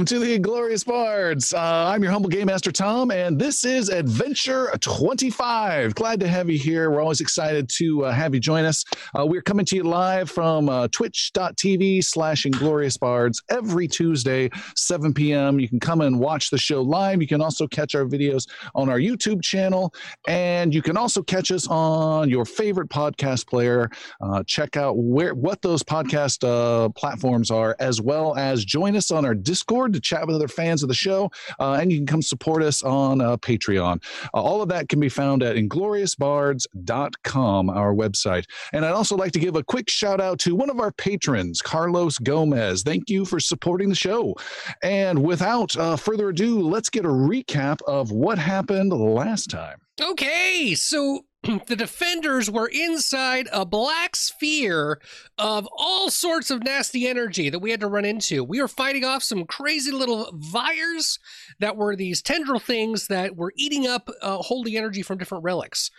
Welcome 0.00 0.18
to 0.18 0.24
the 0.26 0.38
Glorious 0.38 0.82
Bards. 0.82 1.52
Uh, 1.52 1.58
I'm 1.60 2.02
your 2.02 2.10
humble 2.10 2.30
game 2.30 2.46
master, 2.46 2.72
Tom, 2.72 3.10
and 3.10 3.38
this 3.38 3.66
is 3.66 3.90
Adventure 3.90 4.72
25. 4.80 5.94
Glad 5.94 6.20
to 6.20 6.26
have 6.26 6.48
you 6.48 6.58
here. 6.58 6.90
We're 6.90 7.02
always 7.02 7.20
excited 7.20 7.68
to 7.76 8.06
uh, 8.06 8.10
have 8.10 8.32
you 8.32 8.40
join 8.40 8.64
us. 8.64 8.82
Uh, 9.14 9.26
we're 9.26 9.42
coming 9.42 9.66
to 9.66 9.76
you 9.76 9.82
live 9.82 10.30
from 10.30 10.70
uh, 10.70 10.88
twitch.tv 10.88 12.02
slash 12.02 12.46
Inglorious 12.46 12.96
Bards 12.96 13.42
every 13.50 13.86
Tuesday, 13.86 14.48
7 14.74 15.12
p.m. 15.12 15.60
You 15.60 15.68
can 15.68 15.78
come 15.78 16.00
and 16.00 16.18
watch 16.18 16.48
the 16.48 16.56
show 16.56 16.80
live. 16.80 17.20
You 17.20 17.28
can 17.28 17.42
also 17.42 17.66
catch 17.66 17.94
our 17.94 18.06
videos 18.06 18.48
on 18.74 18.88
our 18.88 18.98
YouTube 18.98 19.42
channel, 19.42 19.92
and 20.26 20.72
you 20.72 20.80
can 20.80 20.96
also 20.96 21.22
catch 21.22 21.50
us 21.52 21.68
on 21.68 22.30
your 22.30 22.46
favorite 22.46 22.88
podcast 22.88 23.46
player. 23.46 23.90
Uh, 24.22 24.42
check 24.46 24.78
out 24.78 24.96
where 24.96 25.34
what 25.34 25.60
those 25.60 25.82
podcast 25.82 26.42
uh, 26.42 26.88
platforms 26.90 27.50
are, 27.50 27.76
as 27.80 28.00
well 28.00 28.34
as 28.38 28.64
join 28.64 28.96
us 28.96 29.10
on 29.10 29.26
our 29.26 29.34
Discord 29.34 29.89
to 29.92 30.00
chat 30.00 30.26
with 30.26 30.36
other 30.36 30.48
fans 30.48 30.82
of 30.82 30.88
the 30.88 30.94
show, 30.94 31.30
uh, 31.58 31.78
and 31.80 31.92
you 31.92 31.98
can 31.98 32.06
come 32.06 32.22
support 32.22 32.62
us 32.62 32.82
on 32.82 33.20
uh, 33.20 33.36
Patreon. 33.36 34.02
Uh, 34.34 34.42
all 34.42 34.62
of 34.62 34.68
that 34.68 34.88
can 34.88 35.00
be 35.00 35.08
found 35.08 35.42
at 35.42 35.56
ingloriousbards.com, 35.56 37.70
our 37.70 37.92
website. 37.94 38.44
And 38.72 38.84
I'd 38.84 38.92
also 38.92 39.16
like 39.16 39.32
to 39.32 39.40
give 39.40 39.56
a 39.56 39.64
quick 39.64 39.90
shout 39.90 40.20
out 40.20 40.38
to 40.40 40.54
one 40.54 40.68
of 40.70 40.78
our 40.80 40.92
patrons, 40.92 41.62
Carlos 41.62 42.18
Gomez. 42.18 42.82
Thank 42.82 43.08
you 43.10 43.24
for 43.24 43.40
supporting 43.40 43.88
the 43.88 43.94
show. 43.94 44.34
And 44.82 45.24
without 45.24 45.74
uh, 45.76 45.96
further 45.96 46.28
ado, 46.30 46.60
let's 46.60 46.90
get 46.90 47.04
a 47.04 47.08
recap 47.08 47.80
of 47.86 48.12
what 48.12 48.38
happened 48.38 48.92
last 48.92 49.50
time. 49.50 49.78
Okay, 50.00 50.74
so 50.74 51.20
the 51.66 51.76
defenders 51.76 52.50
were 52.50 52.68
inside 52.68 53.48
a 53.52 53.64
black 53.64 54.14
sphere 54.14 55.00
of 55.38 55.66
all 55.76 56.10
sorts 56.10 56.50
of 56.50 56.62
nasty 56.62 57.06
energy 57.06 57.48
that 57.48 57.60
we 57.60 57.70
had 57.70 57.80
to 57.80 57.86
run 57.86 58.04
into. 58.04 58.44
We 58.44 58.60
were 58.60 58.68
fighting 58.68 59.04
off 59.04 59.22
some 59.22 59.46
crazy 59.46 59.90
little 59.90 60.30
vires 60.34 61.18
that 61.58 61.76
were 61.76 61.96
these 61.96 62.20
tendril 62.20 62.60
things 62.60 63.06
that 63.06 63.36
were 63.36 63.52
eating 63.56 63.86
up 63.86 64.10
uh, 64.20 64.38
holy 64.38 64.76
energy 64.76 65.02
from 65.02 65.18
different 65.18 65.44
relics. 65.44 65.90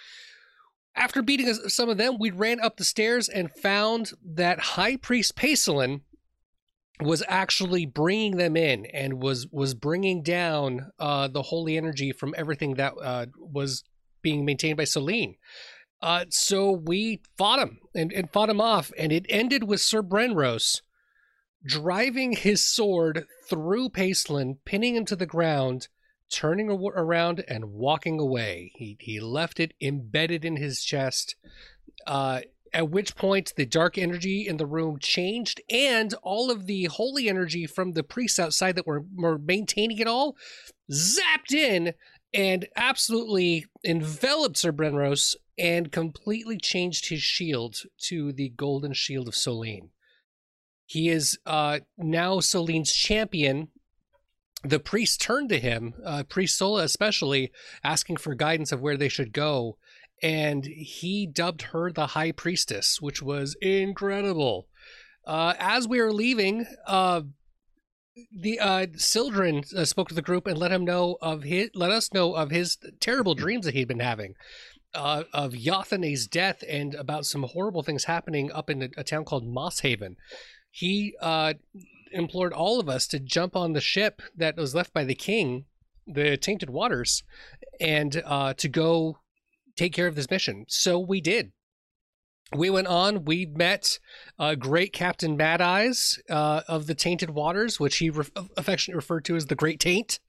After 0.96 1.22
beating 1.22 1.52
some 1.54 1.90
of 1.90 1.98
them, 1.98 2.18
we 2.20 2.32
ran 2.32 2.60
up 2.60 2.78
the 2.78 2.84
stairs 2.84 3.30
and 3.30 3.52
found 3.52 4.12
that 4.24 4.60
High 4.60 4.98
Priest 4.98 5.36
Pacelin 5.36 6.02
was 7.00 7.24
actually 7.28 7.86
bringing 7.86 8.38
them 8.38 8.56
in 8.56 8.86
and 8.88 9.22
was 9.22 9.48
was 9.52 9.74
bringing 9.74 10.22
down 10.22 10.92
uh, 11.00 11.28
the 11.28 11.42
holy 11.42 11.78
energy 11.78 12.12
from 12.12 12.36
everything 12.38 12.76
that 12.76 12.94
uh, 13.02 13.26
was 13.38 13.84
being 14.22 14.46
maintained 14.46 14.78
by 14.78 14.84
Celine. 14.84 15.36
Uh, 16.02 16.26
so 16.30 16.72
we 16.72 17.22
fought 17.38 17.60
him 17.60 17.80
and, 17.94 18.12
and 18.12 18.32
fought 18.32 18.50
him 18.50 18.62
off, 18.62 18.92
and 18.98 19.12
it 19.12 19.26
ended 19.30 19.66
with 19.66 19.82
Sir 19.82 20.02
Brenrose 20.02 20.82
driving 21.64 22.34
his 22.34 22.66
sword 22.66 23.26
through 23.48 23.90
Pacelin, 23.90 24.58
pinning 24.66 24.96
him 24.96 25.06
to 25.06 25.16
the 25.16 25.26
ground, 25.26 25.88
turning 26.30 26.70
around 26.70 27.44
and 27.48 27.66
walking 27.66 28.20
away. 28.20 28.72
He 28.76 28.98
he 29.00 29.20
left 29.20 29.60
it 29.60 29.74
embedded 29.82 30.44
in 30.46 30.58
his 30.58 30.82
chest. 30.84 31.36
Uh, 32.08 32.42
at 32.74 32.90
which 32.90 33.16
point 33.16 33.54
the 33.58 33.66
dark 33.66 33.98
energy 33.98 34.48
in 34.48 34.56
the 34.56 34.66
room 34.66 34.98
changed, 34.98 35.62
and 35.70 36.14
all 36.24 36.50
of 36.50 36.68
the 36.68 36.86
holy 36.86 37.28
energy 37.28 37.68
from 37.68 37.92
the 37.92 38.04
priests 38.04 38.40
outside 38.40 38.76
that 38.76 38.88
were, 38.88 39.04
were 39.14 39.38
maintaining 39.38 39.98
it 39.98 40.08
all 40.08 40.38
zapped 40.90 41.54
in 41.54 41.94
and 42.34 42.68
absolutely 42.76 43.66
enveloped 43.84 44.58
Sir 44.58 44.72
Brenros 44.72 45.36
and 45.58 45.92
completely 45.92 46.58
changed 46.58 47.10
his 47.10 47.22
shield 47.22 47.84
to 48.00 48.32
the 48.32 48.50
golden 48.50 48.94
shield 48.94 49.28
of 49.28 49.34
Solene. 49.34 49.90
He 50.86 51.10
is 51.10 51.38
uh, 51.46 51.80
now 51.98 52.38
Solene's 52.38 52.94
champion. 52.94 53.70
The 54.64 54.80
priest 54.80 55.22
turned 55.22 55.50
to 55.50 55.60
him, 55.60 55.94
uh, 56.06 56.24
Priest 56.24 56.58
Sola 56.58 56.84
especially, 56.84 57.52
asking 57.84 58.18
for 58.18 58.36
guidance 58.36 58.72
of 58.72 58.82
where 58.82 58.98
they 58.98 59.10
should 59.10 59.34
go. 59.34 59.78
And 60.22 60.66
he 60.66 61.26
dubbed 61.26 61.64
her 61.64 61.92
the 61.92 62.08
High 62.08 62.32
Priestess, 62.32 63.02
which 63.02 63.24
was 63.24 63.56
incredible. 63.62 64.68
Uh, 65.26 65.54
as 65.58 65.88
we 65.88 66.02
were 66.02 66.14
leaving, 66.14 66.66
uh, 66.86 67.22
the 68.32 68.60
uh 68.60 68.88
Sildren 68.96 69.64
uh, 69.76 69.86
spoke 69.86 70.10
to 70.10 70.16
the 70.16 70.22
group 70.22 70.48
and 70.48 70.58
let 70.58 70.72
him 70.72 70.86
know 70.86 71.18
of 71.22 71.44
his 71.44 71.70
let 71.74 71.92
us 71.92 72.14
know 72.14 72.36
of 72.36 72.52
his 72.52 72.78
terrible 73.00 73.36
dreams 73.36 73.66
that 73.66 73.74
he'd 73.74 73.88
been 73.88 74.00
having 74.00 74.36
uh, 74.94 75.24
of 75.34 75.54
Yathene's 75.54 76.28
death 76.28 76.64
and 76.68 76.96
about 76.96 77.26
some 77.26 77.44
horrible 77.44 77.84
things 77.84 78.06
happening 78.06 78.52
up 78.52 78.70
in 78.70 78.84
a, 78.84 78.90
a 78.98 79.04
town 79.04 79.26
called 79.26 79.46
Mosshaven. 79.48 80.18
He 80.70 81.16
uh, 81.22 81.54
implored 82.12 82.54
all 82.54 82.80
of 82.80 82.90
us 82.90 83.08
to 83.08 83.20
jump 83.20 83.56
on 83.56 83.74
the 83.74 83.82
ship 83.82 84.22
that 84.36 84.58
was 84.58 84.76
left 84.76 84.94
by 84.94 85.04
the 85.04 85.16
king, 85.16 85.66
the 86.08 86.38
Tainted 86.38 86.70
Waters, 86.70 87.24
and 87.80 88.22
uh, 88.26 88.54
to 88.56 88.68
go 88.68 89.18
take 89.76 89.94
care 89.94 90.08
of 90.08 90.16
this 90.16 90.30
mission. 90.30 90.66
So 90.68 91.00
we 91.00 91.22
did 91.22 91.52
we 92.56 92.70
went 92.70 92.88
on. 92.88 93.26
We 93.26 93.46
met 93.46 94.00
uh, 94.38 94.56
great 94.56 94.94
Captain 94.94 95.38
Mad 95.38 95.62
Eyes 95.62 96.20
uh, 96.30 96.62
of 96.68 96.88
the 96.88 96.96
Tainted 96.96 97.30
Waters, 97.30 97.80
which 97.80 97.98
he 97.98 98.10
re- 98.10 98.26
affectionately 98.58 98.98
referred 98.98 99.26
to 99.26 99.36
as 99.36 99.46
the 99.46 99.56
Great 99.56 99.80
Taint. 99.80 100.20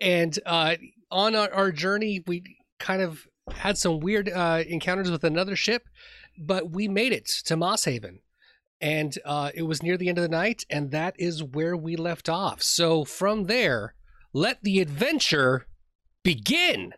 And 0.00 0.38
uh, 0.44 0.76
on 1.10 1.34
our, 1.34 1.52
our, 1.52 1.72
journey, 1.72 2.22
we 2.26 2.42
kind 2.78 3.02
of 3.02 3.26
had 3.52 3.78
some 3.78 4.00
weird 4.00 4.28
uh, 4.28 4.64
encounters 4.66 5.10
with 5.10 5.24
another 5.24 5.56
ship, 5.56 5.84
but 6.38 6.70
we 6.70 6.88
made 6.88 7.12
it 7.12 7.26
to 7.44 7.56
Moss 7.56 7.84
Haven. 7.84 8.20
And 8.80 9.16
uh, 9.24 9.50
it 9.54 9.62
was 9.62 9.82
near 9.82 9.96
the 9.96 10.08
end 10.08 10.18
of 10.18 10.22
the 10.22 10.28
night, 10.28 10.64
and 10.70 10.90
that 10.92 11.14
is 11.18 11.42
where 11.42 11.76
we 11.76 11.96
left 11.96 12.28
off. 12.28 12.62
So 12.62 13.04
from 13.04 13.44
there, 13.44 13.94
let 14.32 14.62
the 14.62 14.80
adventure 14.80 15.66
begin. 16.22 16.92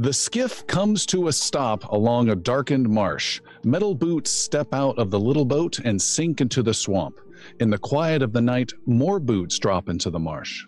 The 0.00 0.12
skiff 0.12 0.64
comes 0.68 1.04
to 1.06 1.26
a 1.26 1.32
stop 1.32 1.90
along 1.90 2.28
a 2.28 2.36
darkened 2.36 2.88
marsh. 2.88 3.40
Metal 3.64 3.96
boots 3.96 4.30
step 4.30 4.72
out 4.72 4.96
of 4.96 5.10
the 5.10 5.18
little 5.18 5.44
boat 5.44 5.80
and 5.80 6.00
sink 6.00 6.40
into 6.40 6.62
the 6.62 6.72
swamp. 6.72 7.18
In 7.58 7.68
the 7.68 7.78
quiet 7.78 8.22
of 8.22 8.32
the 8.32 8.40
night, 8.40 8.72
more 8.86 9.18
boots 9.18 9.58
drop 9.58 9.88
into 9.88 10.08
the 10.08 10.18
marsh. 10.20 10.64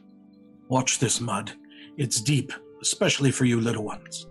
Watch 0.68 0.98
this 0.98 1.20
mud. 1.20 1.52
It's 1.96 2.20
deep, 2.20 2.52
especially 2.82 3.30
for 3.30 3.44
you 3.44 3.60
little 3.60 3.84
ones. 3.84 4.26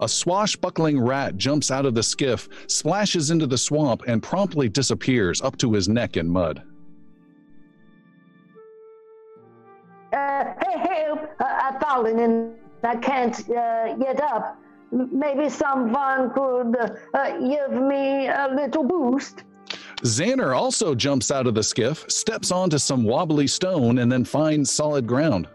A 0.00 0.08
swashbuckling 0.08 1.00
rat 1.00 1.36
jumps 1.36 1.72
out 1.72 1.84
of 1.84 1.96
the 1.96 2.02
skiff, 2.04 2.48
splashes 2.68 3.32
into 3.32 3.48
the 3.48 3.58
swamp, 3.58 4.04
and 4.06 4.22
promptly 4.22 4.68
disappears 4.68 5.42
up 5.42 5.56
to 5.58 5.72
his 5.72 5.88
neck 5.88 6.16
in 6.16 6.28
mud. 6.28 6.62
Uh, 10.12 10.44
hey, 10.64 10.78
help! 10.78 11.20
Uh, 11.40 11.44
I've 11.44 11.80
fallen 11.80 12.20
in 12.20 12.54
I 12.82 12.96
can't 12.96 13.38
uh, 13.50 13.94
get 13.96 14.20
up. 14.22 14.58
Maybe 14.92 15.48
someone 15.48 16.30
could 16.30 16.76
uh, 17.14 17.38
give 17.38 17.72
me 17.72 18.28
a 18.28 18.48
little 18.54 18.84
boost. 18.84 19.42
Xander 20.02 20.56
also 20.56 20.94
jumps 20.94 21.30
out 21.30 21.46
of 21.46 21.54
the 21.54 21.62
skiff, 21.62 22.04
steps 22.10 22.52
onto 22.52 22.78
some 22.78 23.02
wobbly 23.02 23.46
stone, 23.46 23.98
and 23.98 24.12
then 24.12 24.24
finds 24.24 24.70
solid 24.70 25.06
ground. 25.06 25.48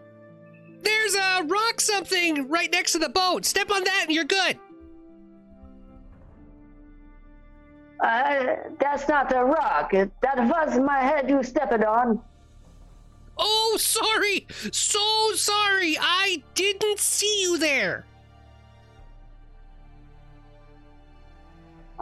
There's 0.82 1.14
a 1.14 1.44
rock 1.44 1.80
something 1.80 2.48
right 2.48 2.70
next 2.70 2.92
to 2.92 2.98
the 2.98 3.08
boat. 3.08 3.44
Step 3.44 3.70
on 3.70 3.84
that 3.84 4.04
and 4.06 4.14
you're 4.14 4.24
good. 4.24 4.58
Uh, 8.00 8.56
that's 8.80 9.08
not 9.08 9.32
a 9.32 9.44
rock. 9.44 9.92
That 9.92 10.36
was 10.36 10.78
my 10.80 10.98
head 10.98 11.30
you 11.30 11.42
stepped 11.44 11.84
on. 11.84 12.20
Oh, 13.44 13.76
sorry. 13.78 14.46
So 14.70 15.32
sorry. 15.34 15.98
I 16.00 16.42
didn't 16.54 17.00
see 17.00 17.42
you 17.42 17.58
there. 17.58 18.06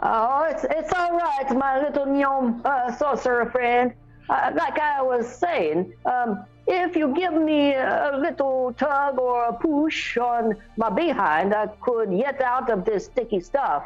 Oh, 0.03 0.47
it's 0.49 0.63
it's 0.63 0.91
all 0.93 1.15
right, 1.15 1.45
my 1.55 1.79
little 1.79 2.07
gnome 2.07 2.61
uh, 2.65 2.91
sorcerer 2.95 3.49
friend. 3.51 3.93
Uh, 4.29 4.51
like 4.55 4.79
I 4.79 5.01
was 5.01 5.27
saying, 5.27 5.93
um, 6.05 6.43
if 6.67 6.95
you 6.95 7.13
give 7.13 7.33
me 7.33 7.73
a 7.73 8.11
little 8.17 8.73
tug 8.73 9.19
or 9.19 9.45
a 9.45 9.53
push 9.53 10.17
on 10.17 10.55
my 10.77 10.89
behind, 10.89 11.53
I 11.53 11.67
could 11.67 12.09
get 12.11 12.41
out 12.41 12.69
of 12.71 12.85
this 12.85 13.05
sticky 13.05 13.41
stuff. 13.41 13.83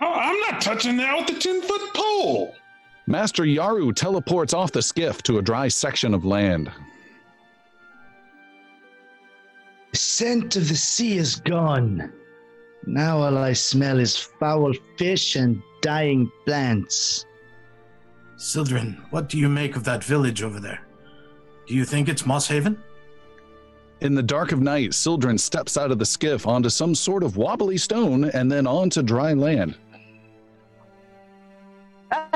Oh, 0.00 0.12
I'm 0.12 0.40
not 0.40 0.60
touching 0.60 0.96
that 0.96 1.14
with 1.18 1.36
a 1.36 1.38
10 1.38 1.62
foot 1.62 1.94
pole. 1.94 2.54
Master 3.06 3.42
Yaru 3.42 3.94
teleports 3.94 4.54
off 4.54 4.72
the 4.72 4.82
skiff 4.82 5.22
to 5.24 5.38
a 5.38 5.42
dry 5.42 5.68
section 5.68 6.14
of 6.14 6.24
land. 6.24 6.70
The 9.92 9.98
scent 9.98 10.56
of 10.56 10.68
the 10.68 10.76
sea 10.76 11.16
is 11.18 11.36
gone. 11.36 12.12
Now 12.86 13.18
all 13.18 13.36
I 13.36 13.52
smell 13.52 13.98
is 13.98 14.16
foul 14.16 14.72
fish 14.96 15.36
and 15.36 15.60
dying 15.82 16.30
plants. 16.46 17.24
Sildren, 18.36 19.02
what 19.10 19.28
do 19.28 19.38
you 19.38 19.48
make 19.48 19.76
of 19.76 19.84
that 19.84 20.04
village 20.04 20.42
over 20.42 20.60
there? 20.60 20.80
Do 21.66 21.74
you 21.74 21.84
think 21.84 22.08
it's 22.08 22.24
Moss 22.24 22.48
Haven? 22.48 22.82
In 24.00 24.14
the 24.14 24.22
dark 24.22 24.52
of 24.52 24.60
night, 24.60 24.94
Sildren 24.94 25.36
steps 25.36 25.76
out 25.76 25.90
of 25.90 25.98
the 25.98 26.06
skiff 26.06 26.46
onto 26.46 26.70
some 26.70 26.94
sort 26.94 27.22
of 27.22 27.36
wobbly 27.36 27.76
stone 27.76 28.24
and 28.24 28.50
then 28.50 28.66
onto 28.66 29.02
dry 29.02 29.34
land. 29.34 29.76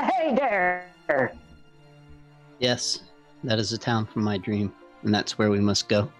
Hey 0.05 0.35
there. 0.35 1.33
Yes, 2.59 3.01
that 3.43 3.59
is 3.59 3.73
a 3.73 3.79
town 3.79 4.05
from 4.05 4.23
my 4.23 4.37
dream, 4.37 4.73
and 5.03 5.15
that's 5.15 5.39
where 5.39 5.51
we 5.51 5.61
must 5.61 5.89
go. 5.89 6.11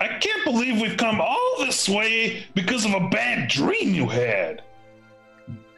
I 0.00 0.08
can't 0.18 0.44
believe 0.44 0.80
we've 0.80 0.96
come 0.96 1.20
all 1.20 1.54
this 1.58 1.88
way 1.88 2.44
because 2.54 2.84
of 2.84 2.92
a 2.92 3.08
bad 3.08 3.48
dream 3.48 3.94
you 3.94 4.08
had. 4.08 4.62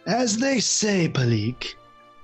As 0.06 0.38
they 0.38 0.60
say, 0.60 1.08
Palik, 1.08 1.74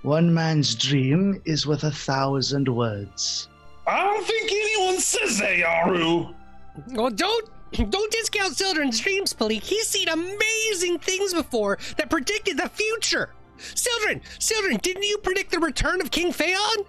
one 0.03 0.33
man's 0.33 0.75
dream 0.75 1.43
is 1.45 1.67
worth 1.67 1.85
a 1.85 1.91
thousand 1.91 2.69
words. 2.69 3.49
I 3.87 4.03
don't 4.03 4.27
think 4.27 4.51
anyone 4.51 4.99
says 4.99 5.39
that, 5.41 5.57
Yaru. 5.57 6.35
Well, 6.93 7.11
don't 7.11 7.51
don't 7.91 8.13
discount 8.13 8.57
children's 8.57 9.01
dreams, 9.01 9.35
Palik. 9.35 9.63
He's 9.63 9.89
seen 9.89 10.09
amazing 10.09 11.01
things 11.01 11.35
before 11.35 11.79
that 11.99 12.09
predicted 12.09 12.57
the 12.57 12.71
future. 12.71 13.31
Sildren, 13.59 14.21
Sildren, 14.39 14.79
didn't 14.83 15.05
you 15.05 15.19
predict 15.19 15.51
the 15.51 15.59
return 15.61 16.01
of 16.01 16.11
King 16.11 16.33
Phaon? 16.33 16.87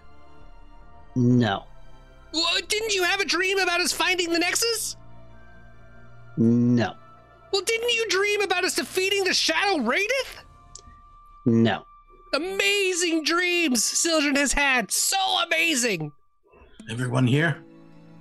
No, 1.16 1.64
Well, 2.34 2.60
didn't 2.68 2.94
you 2.94 3.04
have 3.04 3.20
a 3.22 3.26
dream 3.26 3.58
about 3.60 3.80
us 3.82 3.92
finding 3.94 4.34
the 4.34 4.40
Nexus? 4.40 4.98
no, 6.38 6.94
Well, 7.54 7.62
didn't 7.62 7.90
you 7.94 8.08
dream 8.10 8.42
about 8.42 8.66
us 8.66 8.76
defeating 8.76 9.24
the 9.24 9.34
Shadow 9.34 9.84
Raideth? 9.84 10.44
no. 11.46 11.86
Amazing 12.34 13.24
dreams 13.24 13.82
Sildren 13.82 14.36
has 14.36 14.52
had. 14.52 14.92
So 14.92 15.16
amazing. 15.46 16.12
Everyone 16.92 17.26
here? 17.26 17.64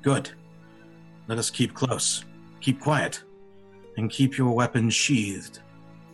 Good. 0.02 0.30
Let 1.26 1.38
us 1.38 1.50
keep 1.50 1.74
close, 1.74 2.24
keep 2.60 2.80
quiet, 2.80 3.24
and 3.96 4.08
keep 4.08 4.38
your 4.38 4.52
weapons 4.54 4.94
sheathed, 4.94 5.58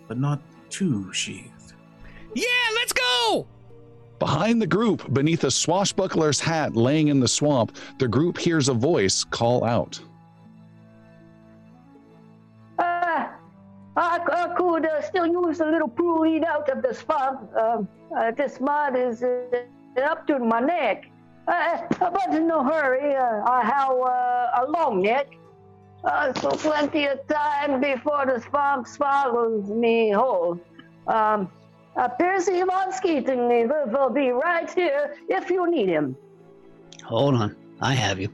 but 0.09 0.19
not 0.19 0.41
too 0.71 1.12
sheathed. 1.12 1.50
Yeah, 2.35 2.44
let's 2.75 2.93
go. 2.93 3.47
Behind 4.19 4.61
the 4.61 4.67
group, 4.67 5.12
beneath 5.15 5.44
a 5.44 5.50
swashbuckler's 5.50 6.38
hat 6.38 6.77
laying 6.77 7.09
in 7.09 7.21
the 7.21 7.29
swamp, 7.29 7.77
the 7.99 8.06
group 8.06 8.37
hears 8.37 8.69
a 8.69 8.75
voice 8.75 9.25
call 9.25 9.65
out. 9.65 9.99
Uh, 12.79 13.29
I, 13.97 14.21
I 14.31 14.55
could 14.56 14.87
uh, 14.87 15.03
still 15.03 15.27
use 15.27 15.61
a 15.61 15.67
little 15.67 15.88
prude 15.88 16.44
out 16.44 16.69
of 16.69 16.82
the 16.82 16.94
swamp. 16.94 17.50
Uh, 17.56 17.82
uh, 18.15 18.31
this 18.33 18.61
mud 18.61 18.97
is 18.97 19.23
uh, 19.23 19.65
up 20.03 20.26
to 20.26 20.38
my 20.38 20.61
neck. 20.61 21.06
Uh, 21.49 21.79
but 21.99 22.35
in 22.35 22.47
no 22.47 22.62
hurry. 22.62 23.17
Uh, 23.17 23.43
I 23.44 23.65
have 23.65 23.91
uh, 23.91 24.65
a 24.65 24.71
long 24.71 25.03
neck. 25.03 25.29
Uh, 26.05 26.33
so 26.35 26.50
plenty 26.50 27.06
of 27.06 27.26
time 27.26 27.81
before 27.81 28.25
the 28.26 28.41
swamp 28.41 28.87
swallows 28.87 29.69
me 29.69 30.11
whole. 30.11 30.61
Um, 31.06 31.50
uh, 31.97 32.09
Percy 32.09 32.63
von 32.63 32.93
Skeeting 32.93 33.49
will 33.69 34.11
be 34.11 34.31
right 34.31 34.71
here 34.73 35.17
if 35.29 35.51
you 35.51 35.71
need 35.71 35.89
him. 35.89 36.17
Hold 37.05 37.35
on, 37.35 37.57
I 37.81 37.95
have 37.95 38.21
you. 38.21 38.29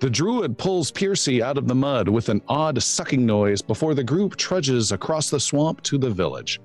The 0.00 0.08
druid 0.08 0.56
pulls 0.56 0.92
Piercy 0.92 1.42
out 1.42 1.58
of 1.58 1.66
the 1.66 1.74
mud 1.74 2.08
with 2.08 2.28
an 2.28 2.40
odd 2.46 2.80
sucking 2.80 3.26
noise 3.26 3.60
before 3.60 3.94
the 3.94 4.04
group 4.04 4.36
trudges 4.36 4.92
across 4.92 5.28
the 5.28 5.40
swamp 5.40 5.82
to 5.82 5.98
the 5.98 6.10
village. 6.10 6.60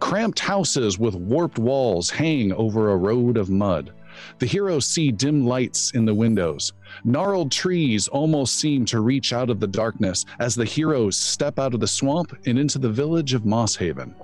Cramped 0.00 0.38
houses 0.38 0.98
with 0.98 1.14
warped 1.14 1.58
walls 1.58 2.08
hang 2.08 2.50
over 2.54 2.90
a 2.90 2.96
road 2.96 3.36
of 3.36 3.50
mud. 3.50 3.92
The 4.38 4.46
heroes 4.46 4.86
see 4.86 5.12
dim 5.12 5.46
lights 5.46 5.90
in 5.92 6.06
the 6.06 6.14
windows. 6.14 6.72
Gnarled 7.04 7.52
trees 7.52 8.08
almost 8.08 8.56
seem 8.56 8.86
to 8.86 9.00
reach 9.00 9.34
out 9.34 9.50
of 9.50 9.60
the 9.60 9.66
darkness 9.66 10.24
as 10.40 10.54
the 10.54 10.64
heroes 10.64 11.14
step 11.14 11.58
out 11.58 11.74
of 11.74 11.80
the 11.80 11.86
swamp 11.86 12.34
and 12.46 12.58
into 12.58 12.78
the 12.78 12.88
village 12.88 13.34
of 13.34 13.44
Moss 13.44 13.76
Haven. 13.76 14.14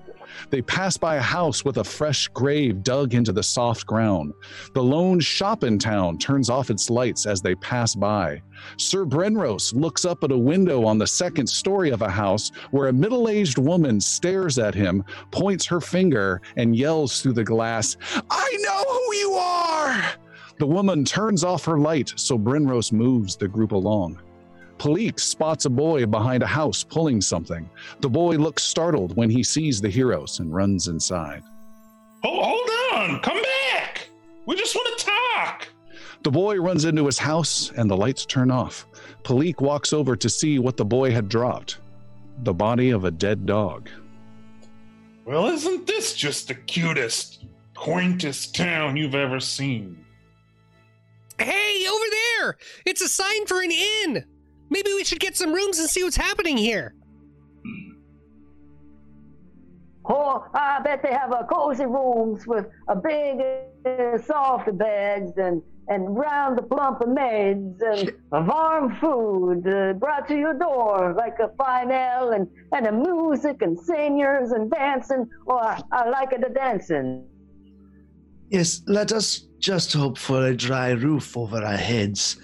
They 0.50 0.62
pass 0.62 0.96
by 0.96 1.16
a 1.16 1.20
house 1.20 1.64
with 1.64 1.78
a 1.78 1.84
fresh 1.84 2.28
grave 2.28 2.82
dug 2.82 3.14
into 3.14 3.32
the 3.32 3.42
soft 3.42 3.86
ground. 3.86 4.34
The 4.72 4.82
lone 4.82 5.20
shop 5.20 5.64
in 5.64 5.78
town 5.78 6.18
turns 6.18 6.50
off 6.50 6.70
its 6.70 6.90
lights 6.90 7.26
as 7.26 7.40
they 7.40 7.54
pass 7.56 7.94
by. 7.94 8.42
Sir 8.76 9.04
Brenros 9.04 9.74
looks 9.74 10.04
up 10.04 10.24
at 10.24 10.32
a 10.32 10.38
window 10.38 10.84
on 10.84 10.98
the 10.98 11.06
second 11.06 11.46
story 11.46 11.90
of 11.90 12.02
a 12.02 12.10
house 12.10 12.50
where 12.70 12.88
a 12.88 12.92
middle 12.92 13.28
aged 13.28 13.58
woman 13.58 14.00
stares 14.00 14.58
at 14.58 14.74
him, 14.74 15.04
points 15.30 15.66
her 15.66 15.80
finger, 15.80 16.40
and 16.56 16.76
yells 16.76 17.20
through 17.20 17.32
the 17.34 17.44
glass, 17.44 17.96
I 18.30 18.56
know 18.60 18.84
who 18.88 19.14
you 19.14 19.32
are! 19.32 20.04
The 20.58 20.66
woman 20.66 21.04
turns 21.04 21.42
off 21.42 21.64
her 21.64 21.78
light, 21.78 22.12
so 22.16 22.38
Brenros 22.38 22.92
moves 22.92 23.36
the 23.36 23.48
group 23.48 23.72
along. 23.72 24.20
Palik 24.78 25.20
spots 25.20 25.64
a 25.64 25.70
boy 25.70 26.06
behind 26.06 26.42
a 26.42 26.46
house 26.46 26.82
pulling 26.82 27.20
something. 27.20 27.68
The 28.00 28.08
boy 28.10 28.36
looks 28.36 28.62
startled 28.62 29.16
when 29.16 29.30
he 29.30 29.42
sees 29.42 29.80
the 29.80 29.88
heroes 29.88 30.40
and 30.40 30.54
runs 30.54 30.88
inside. 30.88 31.42
Oh, 32.22 32.42
hold 32.42 32.70
on. 32.92 33.20
Come 33.20 33.42
back. 33.72 34.08
We 34.46 34.56
just 34.56 34.74
want 34.74 34.98
to 34.98 35.06
talk. 35.06 35.68
The 36.22 36.30
boy 36.30 36.56
runs 36.56 36.84
into 36.84 37.06
his 37.06 37.18
house 37.18 37.70
and 37.76 37.90
the 37.90 37.96
lights 37.96 38.26
turn 38.26 38.50
off. 38.50 38.86
Palik 39.22 39.60
walks 39.60 39.92
over 39.92 40.16
to 40.16 40.28
see 40.28 40.58
what 40.58 40.76
the 40.76 40.84
boy 40.84 41.10
had 41.10 41.28
dropped 41.28 41.78
the 42.42 42.52
body 42.52 42.90
of 42.90 43.04
a 43.04 43.10
dead 43.10 43.46
dog. 43.46 43.88
Well, 45.24 45.46
isn't 45.46 45.86
this 45.86 46.14
just 46.14 46.48
the 46.48 46.54
cutest, 46.54 47.44
quaintest 47.74 48.54
town 48.54 48.96
you've 48.96 49.14
ever 49.14 49.38
seen? 49.38 50.04
Hey, 51.38 51.86
over 51.88 52.04
there! 52.10 52.56
It's 52.84 53.00
a 53.00 53.08
sign 53.08 53.46
for 53.46 53.62
an 53.62 53.70
inn. 53.70 54.24
Maybe 54.70 54.92
we 54.94 55.04
should 55.04 55.20
get 55.20 55.36
some 55.36 55.52
rooms 55.52 55.78
and 55.78 55.88
see 55.88 56.02
what's 56.02 56.16
happening 56.16 56.56
here. 56.56 56.94
Oh, 60.06 60.44
I 60.52 60.80
bet 60.82 61.02
they 61.02 61.12
have 61.12 61.32
uh, 61.32 61.44
cozy 61.44 61.86
rooms 61.86 62.46
with 62.46 62.66
a 62.88 62.96
big 62.96 63.40
uh, 63.86 64.18
soft 64.18 64.76
beds 64.76 65.32
and 65.38 65.62
and 65.88 66.16
round 66.16 66.56
the 66.56 66.62
plump 66.62 67.06
maids 67.06 67.82
and 67.82 68.12
warm 68.32 68.94
food 68.96 69.66
uh, 69.66 69.92
brought 69.94 70.26
to 70.28 70.34
your 70.34 70.54
door 70.54 71.14
like 71.14 71.38
a 71.40 71.50
fine 71.56 71.90
ale 71.90 72.32
and 72.32 72.48
and 72.72 72.86
a 72.86 72.92
music 72.92 73.62
and 73.62 73.78
singers 73.78 74.52
and 74.52 74.70
dancing. 74.70 75.28
Or 75.46 75.62
I 75.62 76.08
like 76.08 76.32
it 76.32 76.42
the 76.42 76.50
dancing. 76.50 77.26
Yes, 78.50 78.82
let 78.86 79.10
us 79.10 79.46
just 79.58 79.92
hope 79.92 80.18
for 80.18 80.46
a 80.46 80.54
dry 80.54 80.90
roof 80.90 81.36
over 81.36 81.64
our 81.64 81.76
heads. 81.76 82.36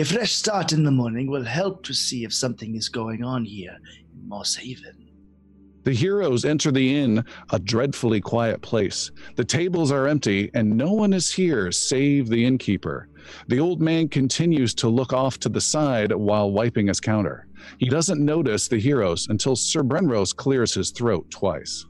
A 0.00 0.02
fresh 0.02 0.32
start 0.32 0.72
in 0.72 0.82
the 0.82 0.90
morning 0.90 1.30
will 1.30 1.44
help 1.44 1.82
to 1.82 1.92
see 1.92 2.24
if 2.24 2.32
something 2.32 2.74
is 2.74 2.88
going 2.88 3.22
on 3.22 3.44
here 3.44 3.76
in 4.14 4.26
Moss 4.26 4.56
Haven. 4.56 5.10
The 5.82 5.92
heroes 5.92 6.46
enter 6.46 6.72
the 6.72 6.96
inn, 6.96 7.22
a 7.50 7.58
dreadfully 7.58 8.22
quiet 8.22 8.62
place. 8.62 9.10
The 9.36 9.44
tables 9.44 9.92
are 9.92 10.08
empty, 10.08 10.50
and 10.54 10.74
no 10.74 10.90
one 10.90 11.12
is 11.12 11.30
here 11.30 11.70
save 11.70 12.30
the 12.30 12.42
innkeeper. 12.42 13.10
The 13.48 13.60
old 13.60 13.82
man 13.82 14.08
continues 14.08 14.72
to 14.76 14.88
look 14.88 15.12
off 15.12 15.38
to 15.40 15.50
the 15.50 15.60
side 15.60 16.12
while 16.12 16.50
wiping 16.50 16.86
his 16.86 16.98
counter. 16.98 17.46
He 17.76 17.90
doesn't 17.90 18.24
notice 18.24 18.68
the 18.68 18.80
heroes 18.80 19.26
until 19.28 19.54
Sir 19.54 19.82
Brenrose 19.82 20.34
clears 20.34 20.72
his 20.72 20.92
throat 20.92 21.30
twice. 21.30 21.84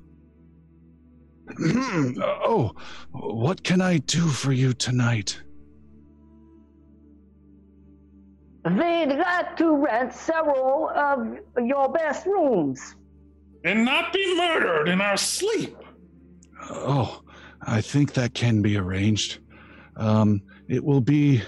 Hmm. 1.59 2.21
oh, 2.21 2.75
what 3.13 3.63
can 3.63 3.81
I 3.81 3.99
do 3.99 4.27
for 4.27 4.53
you 4.53 4.73
tonight? 4.73 5.41
They'd 8.65 9.17
like 9.17 9.57
to 9.57 9.75
rent 9.75 10.13
several 10.13 10.91
of 10.91 11.39
your 11.65 11.91
best 11.91 12.27
rooms. 12.27 12.95
And 13.65 13.85
not 13.85 14.13
be 14.13 14.37
murdered 14.37 14.89
in 14.89 15.01
our 15.01 15.17
sleep. 15.17 15.77
Oh, 16.69 17.23
I 17.63 17.81
think 17.81 18.13
that 18.15 18.35
can 18.35 18.61
be 18.61 18.77
arranged. 18.77 19.39
Um, 19.97 20.43
it 20.69 20.85
will 20.85 21.01
be, 21.01 21.43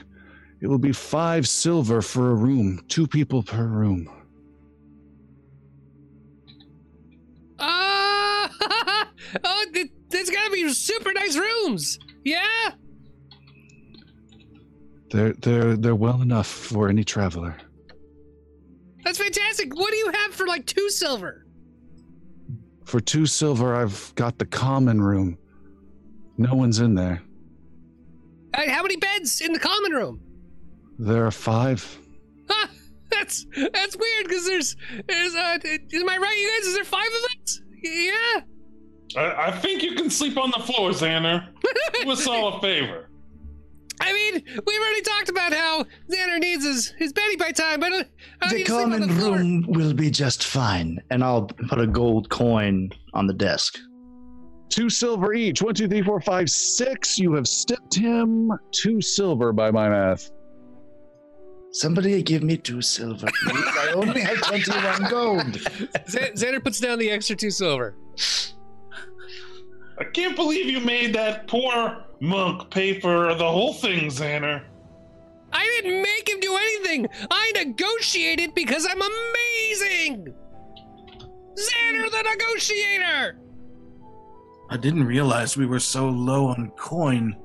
it 0.60 0.66
will 0.66 0.78
be 0.78 0.92
five 0.92 1.46
silver 1.46 2.00
for 2.00 2.30
a 2.30 2.34
room, 2.34 2.80
two 2.88 3.06
people 3.06 3.42
per 3.42 3.64
room. 3.64 4.08
Ah! 7.58 8.50
oh, 9.44 9.66
th- 9.72 9.90
there's 10.08 10.30
gotta 10.30 10.50
be 10.50 10.72
super 10.72 11.12
nice 11.12 11.36
rooms. 11.36 11.98
Yeah. 12.24 12.72
They're 15.12 15.34
they're 15.34 15.76
they're 15.76 15.94
well 15.94 16.22
enough 16.22 16.46
for 16.46 16.88
any 16.88 17.04
traveler. 17.04 17.56
That's 19.04 19.18
fantastic. 19.18 19.76
What 19.76 19.90
do 19.90 19.96
you 19.98 20.10
have 20.10 20.32
for 20.32 20.46
like 20.46 20.64
two 20.64 20.88
silver? 20.88 21.44
For 22.86 22.98
two 22.98 23.26
silver, 23.26 23.74
I've 23.74 24.12
got 24.14 24.38
the 24.38 24.46
common 24.46 25.02
room. 25.02 25.36
No 26.38 26.54
one's 26.54 26.80
in 26.80 26.94
there. 26.94 27.22
How 28.54 28.82
many 28.82 28.96
beds 28.96 29.42
in 29.42 29.52
the 29.52 29.58
common 29.58 29.92
room? 29.92 30.20
There 30.98 31.26
are 31.26 31.30
five. 31.30 31.98
Huh, 32.48 32.68
that's 33.10 33.44
that's 33.54 33.96
weird 33.96 34.28
because 34.28 34.46
there's 34.46 34.76
there's 35.06 35.34
uh 35.34 35.58
am 35.62 36.08
I 36.08 36.16
right, 36.16 36.38
you 36.38 36.50
guys? 36.56 36.68
Is 36.68 36.74
there 36.74 36.84
five 36.84 37.06
of 37.06 37.42
us? 37.42 37.60
Yeah. 37.82 38.40
I, 39.14 39.48
I 39.48 39.50
think 39.50 39.82
you 39.82 39.94
can 39.94 40.08
sleep 40.08 40.38
on 40.38 40.50
the 40.50 40.64
floor, 40.64 40.90
Xander. 40.90 41.48
Do 42.02 42.10
us 42.10 42.26
all 42.26 42.56
a 42.56 42.60
favor. 42.62 43.10
I 44.02 44.12
mean, 44.12 44.42
we've 44.66 44.80
already 44.80 45.02
talked 45.02 45.28
about 45.28 45.52
how 45.52 45.84
Xander 46.10 46.40
needs 46.40 46.64
his, 46.64 46.88
his 46.98 47.12
Betty 47.12 47.36
by 47.36 47.52
time, 47.52 47.78
but 47.78 47.92
uh, 47.92 48.48
the 48.48 48.56
need 48.56 48.66
to 48.66 48.72
sleep 48.72 48.84
on 48.84 48.90
common 48.90 49.00
the 49.08 49.14
room 49.14 49.64
will 49.68 49.94
be 49.94 50.10
just 50.10 50.44
fine, 50.44 51.00
and 51.10 51.22
I'll 51.22 51.44
put 51.44 51.78
a 51.80 51.86
gold 51.86 52.28
coin 52.28 52.90
on 53.14 53.28
the 53.28 53.32
desk. 53.32 53.78
Two 54.70 54.90
silver 54.90 55.34
each. 55.34 55.62
One, 55.62 55.74
two, 55.74 55.86
three, 55.86 56.02
four, 56.02 56.20
five, 56.20 56.48
six. 56.50 57.18
You 57.18 57.34
have 57.34 57.46
stepped 57.46 57.94
him 57.94 58.50
two 58.72 59.00
silver 59.00 59.52
by 59.52 59.70
my 59.70 59.88
math. 59.88 60.30
Somebody 61.70 62.22
give 62.22 62.42
me 62.42 62.56
two 62.56 62.82
silver, 62.82 63.28
please. 63.44 63.64
I 63.78 63.92
only 63.94 64.20
have 64.20 64.40
21 64.42 65.10
gold. 65.10 65.54
Z- 66.08 66.32
Xander 66.34 66.62
puts 66.62 66.80
down 66.80 66.98
the 66.98 67.10
extra 67.10 67.36
two 67.36 67.50
silver. 67.50 67.94
I 69.98 70.04
can't 70.12 70.34
believe 70.34 70.66
you 70.66 70.80
made 70.80 71.14
that 71.14 71.46
poor 71.46 72.04
monk 72.22 72.70
pay 72.70 73.00
for 73.00 73.34
the 73.34 73.44
whole 73.44 73.74
thing, 73.74 74.08
Xander. 74.08 74.62
I 75.52 75.64
didn't 75.82 76.00
make 76.00 76.28
him 76.28 76.40
do 76.40 76.56
anything. 76.56 77.08
I 77.30 77.52
negotiated 77.56 78.54
because 78.54 78.86
I'm 78.86 79.02
amazing. 79.02 80.34
Xander 81.54 82.10
the 82.10 82.22
negotiator. 82.22 83.38
I 84.70 84.76
didn't 84.78 85.04
realize 85.04 85.56
we 85.56 85.66
were 85.66 85.80
so 85.80 86.08
low 86.08 86.46
on 86.46 86.70
coin. 86.78 87.36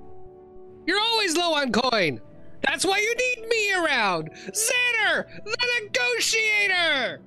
You're 0.86 1.02
always 1.02 1.36
low 1.36 1.56
on 1.56 1.72
coin. 1.74 2.22
That's 2.62 2.86
why 2.86 3.00
you 3.00 3.16
need 3.16 3.50
me 3.50 3.74
around. 3.74 4.30
Xander 4.32 5.26
the 5.44 5.58
negotiator. 5.82 7.22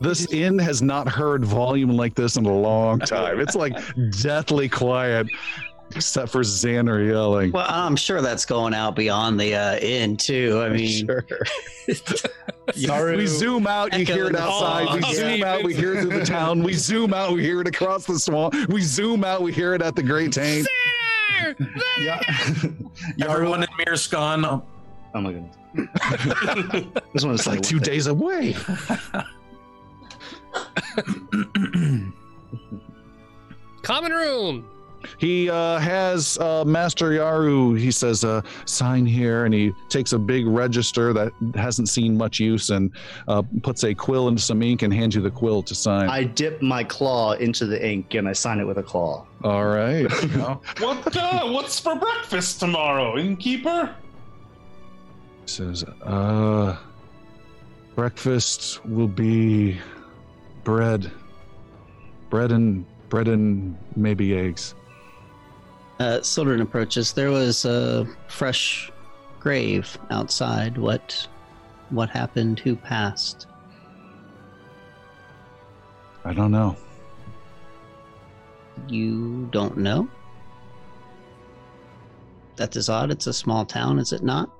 This 0.00 0.30
inn 0.32 0.58
has 0.58 0.82
not 0.82 1.08
heard 1.08 1.44
volume 1.44 1.96
like 1.96 2.14
this 2.14 2.36
in 2.36 2.44
a 2.44 2.54
long 2.54 3.00
time. 3.00 3.40
It's 3.40 3.54
like 3.54 3.74
deathly 4.22 4.68
quiet, 4.68 5.26
except 5.94 6.30
for 6.32 6.40
Xander 6.40 7.06
yelling. 7.08 7.52
Well, 7.52 7.66
I'm 7.68 7.96
sure 7.96 8.20
that's 8.20 8.44
going 8.44 8.74
out 8.74 8.96
beyond 8.96 9.38
the 9.40 9.54
uh, 9.54 9.76
inn 9.78 10.16
too. 10.16 10.60
I 10.64 10.68
mean, 10.70 11.06
sure. 11.06 11.24
We 12.76 13.26
zoom 13.26 13.66
out, 13.66 13.92
you 13.98 14.06
hear 14.06 14.24
it 14.26 14.34
Echoing 14.34 14.36
outside. 14.36 14.94
We 14.94 15.02
songs. 15.02 15.16
zoom 15.16 15.42
out, 15.44 15.62
we 15.62 15.74
hear 15.74 15.94
it 15.94 16.00
through 16.00 16.18
the 16.18 16.24
town. 16.24 16.62
We 16.62 16.72
zoom 16.72 17.12
out, 17.12 17.32
we 17.32 17.42
hear 17.42 17.60
it 17.60 17.68
across 17.68 18.06
the 18.06 18.18
swamp. 18.18 18.54
We 18.68 18.80
zoom 18.80 19.22
out, 19.22 19.42
we 19.42 19.52
hear 19.52 19.74
it 19.74 19.82
at 19.82 19.94
the 19.94 20.02
Great 20.02 20.32
Tank. 20.32 20.66
Xander. 20.66 21.56
the- 21.58 22.02
Yeah. 23.18 23.26
Everyone 23.28 23.62
in 23.62 23.68
Mirskan, 23.86 24.46
oh, 24.46 24.62
Oh 25.14 25.20
my 25.20 25.32
goodness. 25.32 25.56
this 27.12 27.24
one 27.24 27.34
is 27.34 27.46
like 27.46 27.60
two 27.60 27.78
days 27.78 28.06
away. 28.06 28.56
Common 33.82 34.12
room. 34.12 34.66
He 35.18 35.50
uh, 35.50 35.78
has 35.78 36.38
uh, 36.38 36.64
Master 36.64 37.10
Yaru. 37.10 37.78
He 37.78 37.90
says, 37.90 38.24
uh, 38.24 38.42
"Sign 38.64 39.06
here," 39.06 39.44
and 39.44 39.54
he 39.54 39.72
takes 39.88 40.12
a 40.12 40.18
big 40.18 40.46
register 40.46 41.12
that 41.12 41.32
hasn't 41.54 41.88
seen 41.88 42.16
much 42.16 42.40
use 42.40 42.70
and 42.70 42.90
uh, 43.28 43.42
puts 43.62 43.84
a 43.84 43.94
quill 43.94 44.28
into 44.28 44.42
some 44.42 44.62
ink 44.62 44.82
and 44.82 44.92
hands 44.92 45.14
you 45.14 45.22
the 45.22 45.30
quill 45.30 45.62
to 45.62 45.74
sign. 45.74 46.08
I 46.08 46.24
dip 46.24 46.62
my 46.62 46.84
claw 46.84 47.32
into 47.32 47.66
the 47.66 47.84
ink 47.84 48.14
and 48.14 48.28
I 48.28 48.32
sign 48.32 48.60
it 48.60 48.64
with 48.64 48.78
a 48.78 48.82
claw. 48.82 49.26
All 49.42 49.66
right. 49.66 50.06
What 50.80 51.16
uh, 51.16 51.50
what's 51.52 51.78
for 51.78 51.94
breakfast 51.96 52.60
tomorrow, 52.60 53.18
innkeeper? 53.18 53.94
He 55.42 55.48
says, 55.48 55.84
"Uh, 56.02 56.76
breakfast 57.94 58.84
will 58.84 59.08
be 59.08 59.78
bread, 60.64 61.10
bread 62.30 62.52
and 62.52 62.84
bread 63.08 63.28
and 63.28 63.76
maybe 63.96 64.34
eggs." 64.36 64.74
Uh, 66.00 66.22
Sildren 66.22 66.60
approaches. 66.60 67.12
There 67.12 67.30
was 67.30 67.64
a 67.64 68.06
fresh 68.28 68.90
grave 69.40 69.96
outside. 70.10 70.78
What, 70.78 71.26
what 71.90 72.10
happened? 72.10 72.58
Who 72.60 72.76
passed? 72.76 73.46
I 76.24 76.32
don't 76.32 76.50
know. 76.50 76.76
You 78.88 79.48
don't 79.52 79.76
know. 79.76 80.08
That 82.56 82.74
is 82.76 82.88
odd. 82.88 83.10
It's 83.10 83.26
a 83.26 83.32
small 83.32 83.64
town, 83.64 83.98
is 83.98 84.12
it 84.12 84.22
not? 84.22 84.50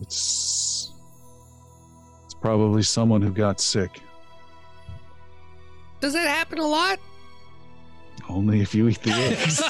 It's 0.00 0.92
it's 2.24 2.34
probably 2.34 2.82
someone 2.82 3.22
who 3.22 3.30
got 3.30 3.60
sick. 3.60 4.00
Does 6.00 6.14
that 6.14 6.26
happen 6.26 6.58
a 6.58 6.66
lot? 6.66 6.98
Only 8.32 8.62
if 8.62 8.74
you 8.74 8.88
eat 8.88 9.02
the 9.02 9.12
eggs. 9.28 9.62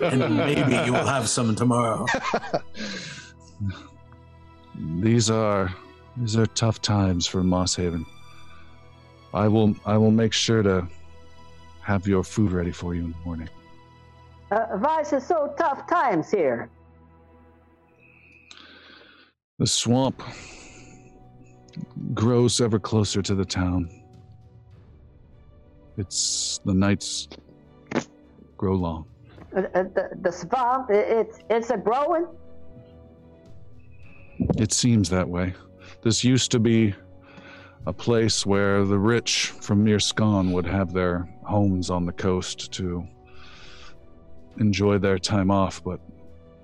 and 0.00 0.36
maybe 0.36 0.76
you 0.86 0.92
will 0.92 1.06
have 1.06 1.28
some 1.28 1.56
tomorrow. 1.56 2.06
these 5.00 5.30
are 5.30 5.74
these 6.16 6.36
are 6.36 6.46
tough 6.46 6.80
times 6.80 7.26
for 7.26 7.42
Moss 7.42 7.74
Haven. 7.74 8.06
I 9.32 9.48
will 9.48 9.74
I 9.84 9.96
will 9.96 10.12
make 10.12 10.32
sure 10.32 10.62
to 10.62 10.86
have 11.80 12.06
your 12.06 12.22
food 12.22 12.52
ready 12.52 12.70
for 12.70 12.94
you 12.94 13.06
in 13.06 13.10
the 13.10 13.18
morning. 13.24 13.48
Uh, 14.52 14.66
why 14.78 15.00
is 15.00 15.12
it 15.12 15.22
so 15.22 15.52
tough 15.58 15.88
times 15.88 16.30
here? 16.30 16.70
The 19.58 19.66
swamp 19.66 20.22
grows 22.12 22.60
ever 22.60 22.78
closer 22.78 23.22
to 23.22 23.34
the 23.34 23.44
town. 23.44 23.90
It's 25.96 26.60
the 26.64 26.74
nights 26.74 27.28
grow 28.56 28.74
long. 28.74 29.06
Uh, 29.56 29.60
uh, 29.74 29.82
the, 29.94 30.08
the 30.22 30.32
swamp, 30.32 30.88
i- 30.90 30.94
it's, 30.94 31.38
it's 31.50 31.70
a 31.70 31.76
growing? 31.76 32.26
It 34.56 34.72
seems 34.72 35.08
that 35.10 35.28
way. 35.28 35.54
This 36.02 36.24
used 36.24 36.50
to 36.52 36.58
be 36.58 36.94
a 37.86 37.92
place 37.92 38.44
where 38.44 38.84
the 38.84 38.98
rich 38.98 39.48
from 39.60 39.84
near 39.84 40.00
Scone 40.00 40.52
would 40.52 40.66
have 40.66 40.92
their 40.92 41.28
homes 41.44 41.90
on 41.90 42.06
the 42.06 42.12
coast 42.12 42.72
to 42.72 43.06
enjoy 44.58 44.98
their 44.98 45.18
time 45.18 45.50
off, 45.50 45.82
but 45.84 46.00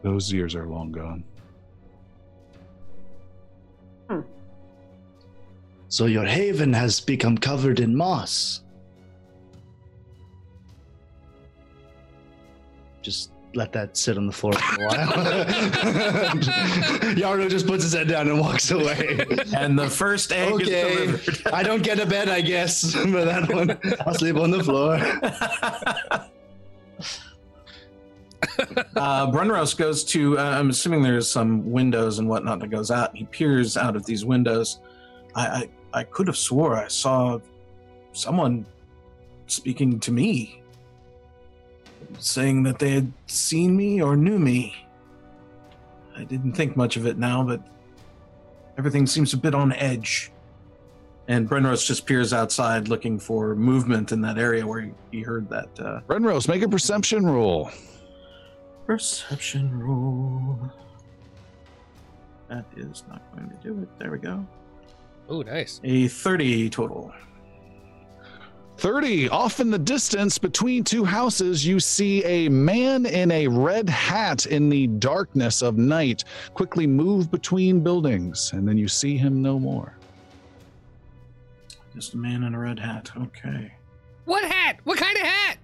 those 0.02 0.32
years 0.32 0.54
are 0.54 0.66
long 0.66 0.90
gone. 0.90 1.24
So 5.88 6.06
your 6.06 6.24
haven 6.24 6.72
has 6.72 7.00
become 7.00 7.36
covered 7.36 7.80
in 7.80 7.96
moss. 7.96 8.62
Just 13.02 13.32
let 13.54 13.72
that 13.72 13.96
sit 13.96 14.16
on 14.16 14.26
the 14.26 14.32
floor 14.32 14.52
for 14.52 14.82
a 14.82 14.86
while. 14.86 15.08
Yardo 17.16 17.50
just 17.50 17.66
puts 17.66 17.82
his 17.82 17.92
head 17.92 18.08
down 18.08 18.28
and 18.28 18.38
walks 18.38 18.70
away. 18.70 19.24
And 19.56 19.78
the 19.78 19.88
first 19.88 20.32
egg 20.32 20.52
okay, 20.52 20.62
is 20.62 21.26
delivered. 21.26 21.46
I 21.52 21.62
don't 21.62 21.82
get 21.82 21.98
a 21.98 22.06
bed, 22.06 22.28
I 22.28 22.40
guess, 22.40 22.94
for 22.94 23.24
that 23.24 23.52
one. 23.52 23.78
I'll 24.06 24.14
sleep 24.14 24.36
on 24.36 24.50
the 24.50 24.62
floor. 24.62 24.94
uh, 28.96 29.30
Brunrose 29.30 29.76
goes 29.76 30.04
to, 30.04 30.38
uh, 30.38 30.42
I'm 30.42 30.70
assuming 30.70 31.02
there's 31.02 31.28
some 31.28 31.70
windows 31.70 32.18
and 32.18 32.28
whatnot 32.28 32.60
that 32.60 32.68
goes 32.68 32.90
out. 32.90 33.16
He 33.16 33.24
peers 33.24 33.76
out 33.76 33.96
of 33.96 34.06
these 34.06 34.24
windows. 34.24 34.80
I, 35.34 35.46
I, 35.46 35.68
I 35.92 36.04
could 36.04 36.26
have 36.28 36.36
swore 36.36 36.76
I 36.76 36.88
saw 36.88 37.38
someone 38.12 38.66
speaking 39.46 39.98
to 40.00 40.12
me, 40.12 40.59
saying 42.22 42.62
that 42.64 42.78
they 42.78 42.90
had 42.90 43.12
seen 43.26 43.76
me 43.76 44.02
or 44.02 44.16
knew 44.16 44.38
me. 44.38 44.74
I 46.16 46.24
didn't 46.24 46.52
think 46.52 46.76
much 46.76 46.96
of 46.96 47.06
it 47.06 47.18
now, 47.18 47.42
but 47.42 47.62
everything 48.78 49.06
seems 49.06 49.32
a 49.32 49.36
bit 49.36 49.54
on 49.54 49.72
edge. 49.72 50.32
And 51.28 51.48
Brenrose 51.48 51.86
just 51.86 52.06
peers 52.06 52.32
outside 52.32 52.88
looking 52.88 53.18
for 53.18 53.54
movement 53.54 54.10
in 54.10 54.20
that 54.22 54.36
area 54.36 54.66
where 54.66 54.80
he, 54.80 54.90
he 55.12 55.20
heard 55.20 55.48
that. 55.48 55.68
Uh, 55.78 56.00
Renrose, 56.08 56.48
make 56.48 56.62
a 56.62 56.68
perception 56.68 57.24
roll. 57.24 57.70
Perception 58.86 59.78
roll. 59.78 60.58
That 62.48 62.64
is 62.76 63.04
not 63.08 63.22
going 63.32 63.48
to 63.48 63.56
do 63.62 63.80
it. 63.80 63.88
There 63.98 64.10
we 64.10 64.18
go. 64.18 64.44
Oh, 65.28 65.42
nice. 65.42 65.80
A 65.84 66.08
30 66.08 66.68
total. 66.70 67.12
30. 68.84 69.28
Off 69.28 69.60
in 69.60 69.70
the 69.70 69.78
distance 69.78 70.38
between 70.38 70.82
two 70.82 71.04
houses, 71.04 71.66
you 71.66 71.78
see 71.78 72.24
a 72.24 72.48
man 72.48 73.04
in 73.04 73.30
a 73.30 73.46
red 73.46 73.88
hat 73.90 74.46
in 74.46 74.70
the 74.70 74.86
darkness 74.86 75.60
of 75.60 75.76
night 75.76 76.24
quickly 76.54 76.86
move 76.86 77.30
between 77.30 77.80
buildings, 77.80 78.52
and 78.54 78.66
then 78.66 78.78
you 78.78 78.88
see 78.88 79.18
him 79.18 79.42
no 79.42 79.58
more. 79.58 79.94
Just 81.94 82.14
a 82.14 82.16
man 82.16 82.42
in 82.44 82.54
a 82.54 82.58
red 82.58 82.78
hat. 82.78 83.10
Okay. 83.16 83.70
What 84.24 84.44
hat? 84.50 84.78
What 84.84 84.96
kind 84.96 85.16
of 85.16 85.22
hat? 85.24 85.58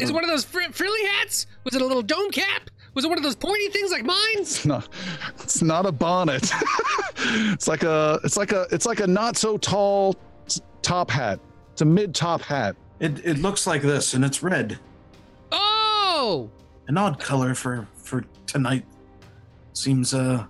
Is 0.00 0.10
it 0.10 0.12
one 0.14 0.24
of 0.24 0.30
those 0.30 0.44
fr- 0.44 0.70
frilly 0.72 1.04
hats? 1.06 1.46
Was 1.64 1.74
it 1.74 1.82
a 1.82 1.84
little 1.86 2.02
dome 2.02 2.30
cap? 2.30 2.70
Was 2.94 3.04
it 3.04 3.08
one 3.08 3.18
of 3.18 3.24
those 3.24 3.36
pointy 3.36 3.68
things 3.68 3.90
like 3.90 4.04
mine? 4.04 4.38
It's 4.38 4.64
not 4.64 4.88
it's 5.40 5.60
not 5.60 5.84
a 5.84 5.92
bonnet. 5.92 6.50
it's 7.16 7.68
like 7.68 7.82
a 7.82 8.18
it's 8.24 8.36
like 8.36 8.52
a 8.52 8.66
it's 8.70 8.86
like 8.86 9.00
a 9.00 9.06
not 9.06 9.36
so 9.36 9.58
tall 9.58 10.16
s- 10.46 10.60
top 10.82 11.10
hat. 11.10 11.40
It's 11.78 11.82
a 11.82 11.84
mid 11.84 12.12
top 12.12 12.42
hat. 12.42 12.74
It, 12.98 13.24
it 13.24 13.38
looks 13.38 13.64
like 13.64 13.82
this, 13.82 14.14
and 14.14 14.24
it's 14.24 14.42
red. 14.42 14.80
Oh! 15.52 16.50
An 16.88 16.98
odd 16.98 17.20
color 17.20 17.54
for 17.54 17.86
for 17.94 18.24
tonight. 18.48 18.84
Seems 19.74 20.12
uh 20.12 20.46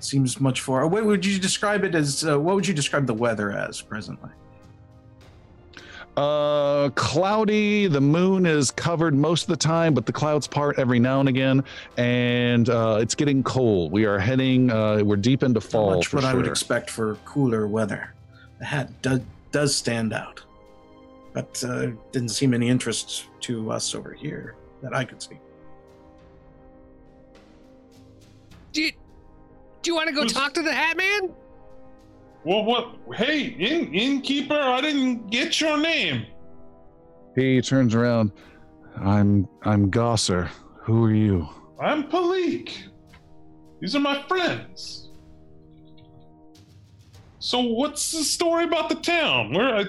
seems 0.00 0.40
much 0.40 0.60
for. 0.60 0.84
What 0.88 1.04
would 1.04 1.24
you 1.24 1.38
describe 1.38 1.84
it 1.84 1.94
as? 1.94 2.24
Uh, 2.26 2.40
what 2.40 2.56
would 2.56 2.66
you 2.66 2.74
describe 2.74 3.06
the 3.06 3.14
weather 3.14 3.52
as 3.52 3.80
presently? 3.80 4.30
Uh, 6.16 6.88
cloudy. 6.96 7.86
The 7.86 8.00
moon 8.00 8.44
is 8.44 8.72
covered 8.72 9.14
most 9.14 9.42
of 9.42 9.50
the 9.50 9.56
time, 9.56 9.94
but 9.94 10.04
the 10.04 10.12
clouds 10.12 10.48
part 10.48 10.80
every 10.80 10.98
now 10.98 11.20
and 11.20 11.28
again, 11.28 11.62
and 11.96 12.68
uh, 12.68 12.98
it's 13.00 13.14
getting 13.14 13.44
cold. 13.44 13.92
We 13.92 14.04
are 14.04 14.18
heading. 14.18 14.68
Uh, 14.72 15.02
we're 15.04 15.14
deep 15.14 15.44
into 15.44 15.60
Not 15.60 15.62
fall. 15.62 15.94
much 15.94 16.08
for 16.08 16.16
what 16.16 16.24
I 16.24 16.34
would 16.34 16.48
expect 16.48 16.90
for 16.90 17.14
cooler 17.24 17.68
weather. 17.68 18.14
The 18.58 18.64
hat 18.64 19.00
does 19.00 19.20
does 19.50 19.74
stand 19.74 20.12
out, 20.12 20.42
but 21.32 21.62
uh, 21.66 21.88
didn't 22.12 22.30
seem 22.30 22.54
any 22.54 22.68
interest 22.68 23.26
to 23.40 23.70
us 23.70 23.94
over 23.94 24.12
here 24.12 24.56
that 24.82 24.94
I 24.94 25.04
could 25.04 25.22
see. 25.22 25.38
Do 28.72 28.82
you, 28.82 28.92
do 29.82 29.90
you 29.90 29.94
want 29.94 30.08
to 30.08 30.14
go 30.14 30.22
Was- 30.22 30.32
talk 30.32 30.54
to 30.54 30.62
the 30.62 30.72
hat 30.72 30.96
man? 30.96 31.30
Well, 32.44 32.64
what? 32.64 32.96
Hey, 33.14 33.48
inn, 33.48 33.92
innkeeper, 33.92 34.58
I 34.58 34.80
didn't 34.80 35.30
get 35.30 35.60
your 35.60 35.78
name. 35.78 36.24
He 37.36 37.60
turns 37.60 37.94
around. 37.94 38.32
I'm 38.96 39.46
I'm 39.62 39.90
Gosser. 39.90 40.48
Who 40.82 41.04
are 41.04 41.12
you? 41.12 41.46
I'm 41.80 42.04
Palik. 42.04 42.72
These 43.80 43.94
are 43.94 44.00
my 44.00 44.22
friends. 44.22 45.09
So, 47.40 47.60
what's 47.60 48.12
the 48.12 48.22
story 48.22 48.64
about 48.64 48.90
the 48.90 48.96
town? 48.96 49.54
Where 49.54 49.74
I, 49.74 49.84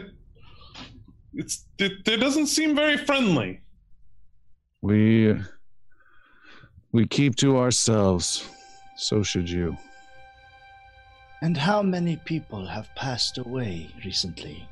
it's 1.33 1.65
it, 1.77 2.07
it 2.07 2.17
doesn't 2.17 2.47
seem 2.47 2.75
very 2.75 2.97
friendly. 2.97 3.59
We 4.81 5.37
we 6.93 7.05
keep 7.07 7.35
to 7.37 7.57
ourselves. 7.57 8.49
So 8.95 9.21
should 9.21 9.49
you. 9.49 9.75
And 11.41 11.57
how 11.57 11.81
many 11.81 12.17
people 12.17 12.65
have 12.65 12.87
passed 12.95 13.37
away 13.37 13.89
recently? 14.05 14.67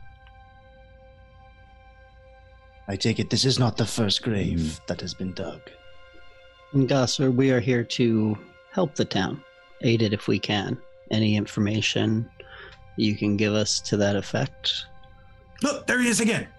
I 2.88 2.96
take 2.96 3.20
it 3.20 3.30
this 3.30 3.44
is 3.44 3.60
not 3.60 3.76
the 3.76 3.86
first 3.86 4.24
grave 4.24 4.62
hmm. 4.62 4.84
that 4.88 5.02
has 5.02 5.14
been 5.14 5.34
dug. 5.34 5.62
And 6.72 6.88
Gosser, 6.88 7.30
we 7.30 7.52
are 7.52 7.60
here 7.60 7.84
to 7.84 8.38
help 8.72 8.96
the 8.96 9.06
town, 9.06 9.44
aid 9.82 10.02
it 10.02 10.14
if 10.14 10.28
we 10.28 10.40
can. 10.40 10.78
Any 11.12 11.36
information 11.36 12.30
you 13.00 13.16
can 13.16 13.38
give 13.38 13.54
us 13.54 13.80
to 13.82 13.98
that 13.98 14.16
effect? 14.16 14.86
Look, 15.62 15.88
there 15.88 16.00
he 16.00 16.08
is 16.08 16.20
again. 16.20 16.48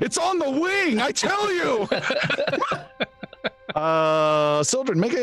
It's 0.00 0.16
on 0.16 0.38
the 0.38 0.50
wing, 0.50 1.00
I 1.00 1.10
tell 1.10 1.52
you. 1.52 1.88
uh, 3.74 4.62
Sildren, 4.62 4.98
make 5.00 5.12
a 5.14 5.18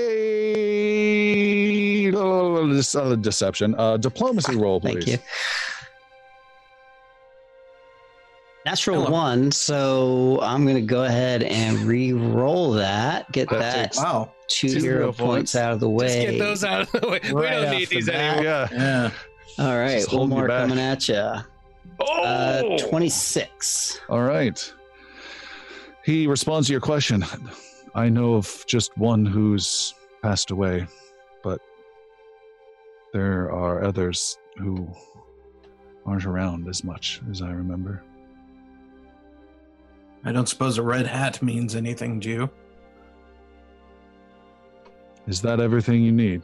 uh, 2.16 3.16
deception, 3.16 3.76
uh, 3.78 3.98
diplomacy 3.98 4.56
roll, 4.56 4.80
please. 4.80 4.94
Thank 4.94 5.08
you. 5.08 5.18
Natural 8.68 9.00
Hello. 9.06 9.12
one, 9.12 9.50
so 9.50 10.40
I'm 10.42 10.68
gonna 10.68 10.82
go 10.82 11.06
ahead 11.06 11.42
and 11.44 11.78
re-roll 11.86 12.72
that. 12.74 13.32
Get 13.32 13.50
That 13.50 13.60
that 13.60 13.84
takes- 13.84 13.98
Wow. 13.98 14.34
two 14.50 14.68
two 14.68 14.80
hero 14.82 14.82
hero 14.98 15.06
points 15.14 15.24
points. 15.54 15.56
out 15.56 15.72
of 15.72 15.80
the 15.80 15.90
way. 15.90 16.08
Just 16.08 16.32
get 16.32 16.38
those 16.40 16.64
out 16.66 16.82
of 16.82 16.92
the 16.92 17.08
way. 17.08 17.20
we 17.34 17.42
don't 17.44 17.72
need 17.72 17.88
the 17.88 17.96
these 17.96 18.10
anymore. 18.10 18.44
Yeah. 18.44 18.68
Yeah. 18.70 19.12
All 19.66 19.78
right, 19.78 19.92
Just 20.00 20.10
one 20.12 20.18
holding 20.30 20.38
more 20.38 20.48
coming 20.50 20.80
at 20.80 21.08
you. 21.08 21.16
Oh, 22.02 22.24
Uh, 22.24 22.78
26. 22.90 24.02
All 24.10 24.22
right. 24.24 24.74
He 26.04 26.28
responds 26.28 26.68
to 26.68 26.74
your 26.74 26.82
question. 26.82 27.24
I 27.96 28.10
know 28.10 28.34
of 28.36 28.66
just 28.68 28.98
one 28.98 29.26
who's 29.26 29.94
passed 30.22 30.52
away, 30.52 30.86
but 31.42 31.62
there 33.14 33.50
are 33.50 33.86
others 33.86 34.38
who 34.58 34.90
aren't 36.06 36.26
around 36.26 36.68
as 36.68 36.84
much 36.84 37.22
as 37.32 37.42
I 37.42 37.52
remember. 37.52 38.04
I 40.28 40.34
don't 40.34 40.50
suppose 40.50 40.78
a 40.78 40.82
red 40.82 41.08
hat 41.08 41.42
means 41.42 41.74
anything 41.74 42.20
to 42.20 42.30
you. 42.30 42.50
Is 45.26 45.42
that 45.42 45.62
everything 45.62 46.04
you 46.04 46.12
need? 46.12 46.42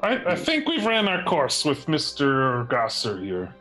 I, 0.00 0.16
I 0.32 0.34
think 0.34 0.66
we've 0.66 0.84
ran 0.84 1.06
our 1.06 1.22
course 1.22 1.64
with 1.64 1.86
Mister 1.86 2.64
Gosser 2.64 3.22
here. 3.22 3.54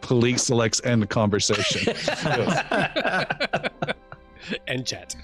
Police 0.00 0.42
selects 0.42 0.80
end 0.82 1.08
conversation. 1.08 1.94
and 4.66 4.84
chat. 4.84 5.14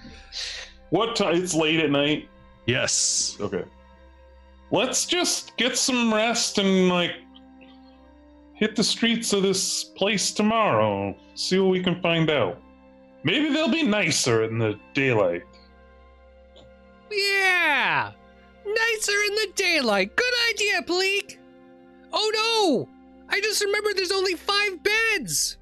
What 0.91 1.17
time? 1.17 1.35
It's 1.43 1.55
late 1.55 1.81
at 1.81 1.91
night. 1.91 2.29
yes. 2.67 3.37
Okay. 3.41 3.65
Let's 4.71 5.07
just 5.07 5.57
get 5.57 5.77
some 5.77 6.15
rest 6.15 6.59
and 6.59 6.89
like 6.89 7.17
hit 8.57 8.75
the 8.75 8.85
streets 8.85 9.33
of 9.33 9.43
this 9.43 9.85
place 9.85 10.33
tomorrow. 10.33 11.15
See 11.35 11.59
what 11.59 11.71
we 11.71 11.83
can 11.83 12.01
find 12.01 12.31
out. 12.31 12.61
Maybe 13.23 13.53
they'll 13.53 13.69
be 13.69 13.83
nicer 13.83 14.45
in 14.45 14.59
the 14.59 14.79
daylight. 14.95 15.43
Yeah! 17.11 18.13
Nicer 18.65 19.13
in 19.29 19.35
the 19.35 19.53
daylight. 19.55 20.17
Good 20.17 20.35
idea, 20.51 20.83
Pleek. 20.83 21.39
Oh 22.13 22.31
no! 22.35 22.89
I 23.29 23.41
just 23.41 23.63
remembered 23.63 23.97
there's 23.97 24.13
only 24.13 24.35
five 24.35 24.83
beds. 24.83 25.59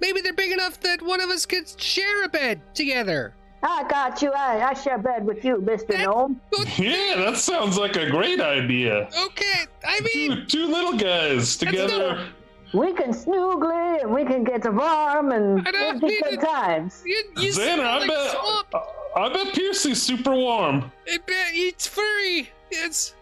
Maybe 0.00 0.20
they're 0.20 0.32
big 0.32 0.52
enough 0.52 0.80
that 0.80 1.02
one 1.02 1.20
of 1.20 1.30
us 1.30 1.44
could 1.46 1.68
share 1.80 2.24
a 2.24 2.28
bed 2.28 2.60
together. 2.74 3.34
I 3.62 3.84
got 3.88 4.22
you. 4.22 4.32
I, 4.32 4.70
I 4.70 4.74
share 4.74 4.98
bed 4.98 5.24
with 5.24 5.44
you, 5.44 5.56
Mr. 5.56 5.98
Gnome. 6.02 6.40
Yeah, 6.78 7.14
that 7.16 7.36
sounds 7.36 7.76
like 7.76 7.96
a 7.96 8.08
great 8.10 8.40
idea. 8.40 9.08
Okay, 9.26 9.66
I 9.86 10.00
mean, 10.00 10.30
Two, 10.30 10.44
two 10.46 10.66
little 10.66 10.96
guys 10.96 11.56
together. 11.56 12.26
We 12.72 12.92
can 12.94 13.12
snuggle 13.12 13.70
and 13.70 14.14
we 14.14 14.24
can 14.24 14.44
get 14.44 14.64
warm 14.72 15.32
and 15.32 15.66
I 15.66 15.70
don't 15.72 15.96
it'll 15.96 16.08
be 16.08 16.20
good 16.22 16.40
times. 16.40 17.02
you, 17.04 17.22
you 17.36 17.50
Xander, 17.50 17.80
I 17.80 17.98
like 17.98 18.08
bet, 18.08 18.30
swamp. 18.30 18.74
I 19.16 19.28
bet 19.32 19.54
Piercy's 19.54 20.00
super 20.00 20.30
warm. 20.34 20.92
I 21.12 21.18
bet 21.26 21.48
it's 21.52 21.86
furry. 21.88 22.48
It's, 22.70 23.14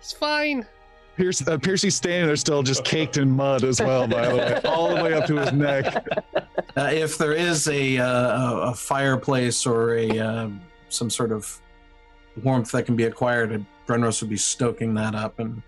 it's 0.00 0.12
fine. 0.12 0.66
Pierce, 1.18 1.46
uh, 1.46 1.58
Piercy's 1.58 1.96
standing 1.96 2.28
there 2.28 2.36
still 2.36 2.62
just 2.62 2.84
caked 2.84 3.16
in 3.16 3.28
mud 3.28 3.64
as 3.64 3.80
well, 3.80 4.06
by 4.06 4.28
the 4.28 4.36
way, 4.36 4.60
all 4.64 4.94
the 4.94 5.02
way 5.02 5.14
up 5.14 5.26
to 5.26 5.36
his 5.36 5.52
neck. 5.52 6.06
Uh, 6.76 6.90
if 6.92 7.18
there 7.18 7.32
is 7.32 7.66
a, 7.66 7.98
uh, 7.98 8.06
a 8.06 8.70
a 8.70 8.74
fireplace 8.74 9.66
or 9.66 9.96
a 9.96 10.16
uh, 10.16 10.48
some 10.90 11.10
sort 11.10 11.32
of 11.32 11.60
warmth 12.44 12.70
that 12.70 12.84
can 12.84 12.94
be 12.94 13.04
acquired, 13.04 13.64
Brenros 13.88 14.20
would 14.20 14.30
be 14.30 14.36
stoking 14.36 14.94
that 14.94 15.16
up. 15.16 15.40
And 15.40 15.60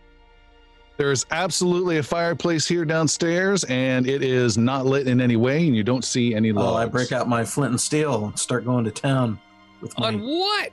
There's 0.99 1.27
absolutely 1.33 1.99
a 1.99 2.03
fireplace 2.05 2.69
here 2.69 2.85
downstairs, 2.85 3.65
and 3.65 4.07
it 4.07 4.23
is 4.23 4.57
not 4.57 4.87
lit 4.87 5.09
in 5.09 5.21
any 5.21 5.35
way, 5.35 5.67
and 5.67 5.75
you 5.75 5.83
don't 5.83 6.05
see 6.05 6.33
any 6.33 6.53
oh, 6.53 6.57
logs. 6.57 6.87
I 6.87 6.89
break 6.89 7.11
out 7.11 7.29
my 7.29 7.45
flint 7.45 7.71
and 7.71 7.81
steel 7.81 8.27
and 8.27 8.39
start 8.39 8.65
going 8.65 8.85
to 8.85 8.93
town 8.93 9.41
with 9.81 9.99
my. 9.99 10.09
On 10.09 10.21
what? 10.21 10.71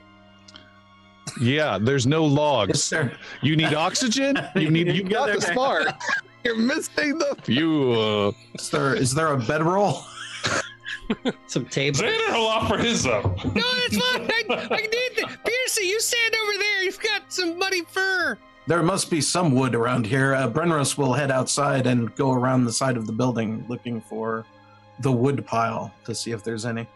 Yeah, 1.40 1.78
there's 1.80 2.06
no 2.06 2.26
Is 2.26 2.32
logs. 2.32 2.90
there- 2.90 3.12
You 3.42 3.56
need 3.56 3.74
oxygen. 3.74 4.38
You 4.56 4.70
need. 4.76 4.88
You 4.88 5.02
got 5.04 5.32
the 5.34 5.40
spark. 5.40 5.88
You're 6.44 6.56
missing 6.56 7.18
the 7.18 7.36
fuel. 7.42 8.34
Is 8.54 8.70
there 8.70 8.94
is 8.94 9.14
there 9.14 9.32
a 9.32 9.36
bedroll? 9.38 10.04
Some 11.46 11.66
tape. 11.66 11.94
Xander 11.94 12.32
will 12.32 12.46
offer 12.46 12.76
his 12.76 13.06
up. 13.06 13.24
No, 13.44 13.74
that's 13.74 13.96
fine. 13.96 14.30
I, 14.30 14.68
I 14.70 14.76
need 14.76 15.10
the 15.16 15.38
Piercy. 15.44 15.86
You 15.86 16.00
stand 16.00 16.34
over 16.34 16.52
there. 16.58 16.82
You've 16.84 17.00
got 17.00 17.32
some 17.32 17.58
muddy 17.58 17.82
fur. 17.82 18.36
There 18.66 18.82
must 18.82 19.10
be 19.10 19.20
some 19.22 19.54
wood 19.54 19.74
around 19.74 20.06
here. 20.06 20.34
Uh, 20.34 20.48
Brenros 20.50 20.98
will 20.98 21.14
head 21.14 21.30
outside 21.30 21.86
and 21.86 22.14
go 22.14 22.32
around 22.32 22.64
the 22.66 22.72
side 22.72 22.96
of 22.98 23.06
the 23.06 23.12
building 23.12 23.64
looking 23.68 24.00
for 24.02 24.44
the 25.00 25.10
wood 25.10 25.46
pile 25.46 25.92
to 26.04 26.14
see 26.14 26.32
if 26.32 26.44
there's 26.44 26.66
any. 26.66 26.86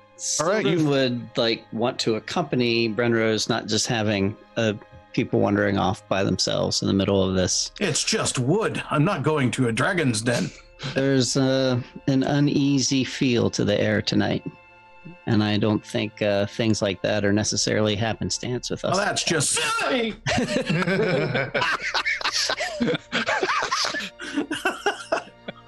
All 0.41 0.49
right, 0.49 0.63
Sylvan 0.65 0.79
you- 0.79 0.89
would 0.89 1.29
like 1.37 1.65
want 1.73 1.99
to 2.01 2.15
accompany 2.17 2.89
Brenrose, 2.89 3.49
not 3.49 3.67
just 3.67 3.87
having 3.87 4.37
a 4.57 4.75
people 5.13 5.41
wandering 5.41 5.79
off 5.79 6.07
by 6.09 6.25
themselves 6.25 6.81
in 6.81 6.89
the 6.89 6.95
middle 6.95 7.23
of 7.29 7.35
this. 7.35 7.71
It's 7.81 8.03
just 8.05 8.39
wood. 8.39 8.83
I'm 8.91 9.05
not 9.05 9.23
going 9.23 9.51
to 9.53 9.69
a 9.69 9.73
dragon's 9.73 10.23
den. 10.23 10.51
There's 10.95 11.37
uh, 11.37 11.81
an 12.09 12.23
uneasy 12.23 13.05
feel 13.05 13.51
to 13.51 13.65
the 13.65 13.79
air 13.81 14.03
tonight, 14.03 14.45
and 15.27 15.43
I 15.43 15.59
don't 15.59 15.85
think 15.85 16.23
uh, 16.23 16.47
things 16.47 16.83
like 16.83 17.03
that 17.03 17.25
are 17.25 17.33
necessarily 17.33 17.95
happenstance 17.95 18.71
with 18.71 18.85
us. 18.85 18.97
Oh, 18.97 19.01
us. 19.01 19.05
that's 19.05 19.25
just 19.25 19.51
silly. 19.51 20.15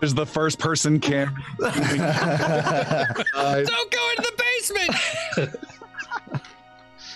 There's 0.04 0.12
the 0.12 0.26
first 0.26 0.58
person 0.58 1.00
camera. 1.00 1.32
Uh, 1.62 3.06
Don't 3.34 3.90
go 3.90 4.10
into 4.10 4.22
the 4.22 4.32
basement. 4.36 5.56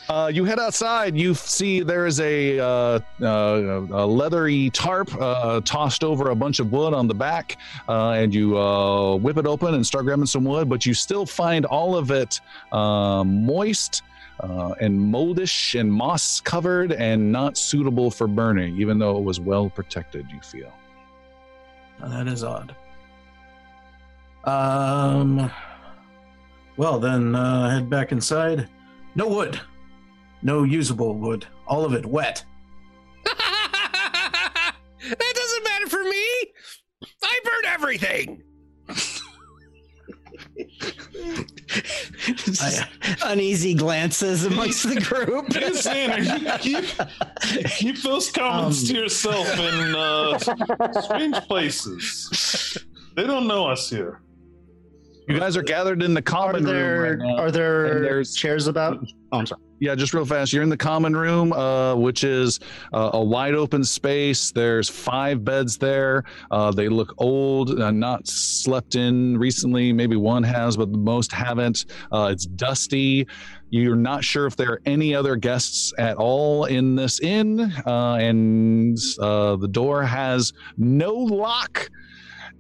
Uh, 0.09 0.31
you 0.33 0.42
head 0.42 0.59
outside. 0.59 1.14
You 1.14 1.35
see 1.35 1.83
there 1.83 2.07
is 2.07 2.18
a, 2.18 2.59
uh, 2.59 2.98
uh, 3.20 3.87
a 3.90 4.07
leathery 4.07 4.70
tarp 4.70 5.14
uh, 5.20 5.61
tossed 5.66 6.03
over 6.03 6.31
a 6.31 6.35
bunch 6.35 6.61
of 6.61 6.72
wood 6.72 6.94
on 6.94 7.07
the 7.07 7.14
back, 7.14 7.59
uh, 7.90 8.12
and 8.12 8.35
you 8.35 8.57
uh, 8.57 9.16
whip 9.16 9.37
it 9.37 9.44
open 9.44 9.74
and 9.74 9.87
start 9.87 10.07
grabbing 10.07 10.24
some 10.24 10.44
wood. 10.44 10.66
But 10.66 10.87
you 10.87 10.94
still 10.94 11.27
find 11.27 11.66
all 11.66 11.94
of 11.94 12.11
it 12.11 12.40
uh, 12.72 13.22
moist 13.22 14.01
uh, 14.40 14.72
and 14.81 14.98
moldish 14.98 15.79
and 15.79 15.92
moss 15.92 16.40
covered 16.40 16.92
and 16.92 17.31
not 17.31 17.59
suitable 17.59 18.11
for 18.11 18.27
burning, 18.27 18.81
even 18.81 18.98
though 18.98 19.18
it 19.18 19.24
was 19.24 19.40
well 19.40 19.68
protected. 19.68 20.31
You 20.31 20.40
feel. 20.40 20.72
Now, 22.01 22.09
that 22.09 22.29
is 22.29 22.45
odd. 22.45 22.75
Um. 24.45 25.51
Well, 26.77 27.01
then 27.01 27.35
uh, 27.35 27.71
head 27.71 27.91
back 27.91 28.13
inside. 28.13 28.69
No 29.15 29.29
wood. 29.29 29.61
No 30.43 30.63
usable 30.63 31.15
wood. 31.15 31.47
All 31.67 31.85
of 31.85 31.93
it 31.93 32.07
wet. 32.07 32.45
that 33.25 34.75
doesn't 35.11 35.65
matter 35.65 35.89
for 35.89 36.05
me. 36.05 36.25
I 37.23 37.41
burn 37.45 37.65
everything. 37.67 38.43
I- 42.61 42.87
Uneasy 43.25 43.75
glances 43.75 44.45
amongst 44.45 44.88
the 44.88 45.01
group. 45.01 45.53
Hey, 45.53 45.71
Xander, 45.71 46.61
keep, 46.61 47.71
keep 47.71 48.03
those 48.03 48.31
comments 48.31 48.83
Um. 48.83 48.87
to 48.88 48.95
yourself 48.95 49.59
in 49.59 49.95
uh, 49.95 50.38
strange 51.03 51.37
places. 51.47 52.77
They 53.17 53.27
don't 53.27 53.47
know 53.47 53.67
us 53.69 53.88
here. 53.91 54.21
You 55.29 55.38
guys 55.38 55.57
are 55.57 55.62
gathered 55.62 56.03
in 56.03 56.14
the 56.14 56.21
Are 56.21 56.23
common 56.23 56.64
there 56.64 57.01
room. 57.03 57.21
Right 57.21 57.29
now. 57.37 57.43
are 57.43 57.51
there 57.51 58.25
chairs 58.25 58.67
about? 58.67 58.99
Oh, 59.33 59.38
I'm 59.41 59.47
sorry. 59.47 59.61
Yeah, 59.81 59.95
just 59.95 60.12
real 60.12 60.25
fast. 60.27 60.53
You're 60.53 60.64
in 60.64 60.69
the 60.71 60.77
common 60.77 61.17
room, 61.17 61.53
uh, 61.53 61.95
which 61.95 62.25
is 62.25 62.59
uh, 62.93 63.11
a 63.12 63.23
wide 63.23 63.55
open 63.55 63.85
space. 63.85 64.51
There's 64.51 64.88
five 64.88 65.45
beds 65.45 65.79
there. 65.79 66.25
Uh, 66.51 66.73
they 66.73 66.88
look 66.88 67.14
old, 67.19 67.79
uh, 67.81 67.93
not 67.93 68.27
slept 68.27 68.97
in 68.97 69.38
recently. 69.38 69.93
Maybe 69.93 70.17
one 70.17 70.43
has, 70.43 70.77
but 70.77 70.88
most 70.88 71.31
haven't. 71.31 71.87
Uh, 72.11 72.31
it's 72.33 72.47
dusty. 72.47 73.29
You're 73.71 73.95
not 73.95 74.25
sure 74.25 74.47
if 74.47 74.57
there 74.57 74.73
are 74.73 74.81
any 74.85 75.14
other 75.14 75.37
guests 75.37 75.93
at 75.97 76.17
all 76.17 76.64
in 76.64 76.97
this 76.97 77.21
inn, 77.21 77.73
uh, 77.87 78.14
and 78.14 78.97
the 78.97 79.69
door 79.71 80.03
has 80.03 80.53
no 80.77 81.12
lock. 81.14 81.88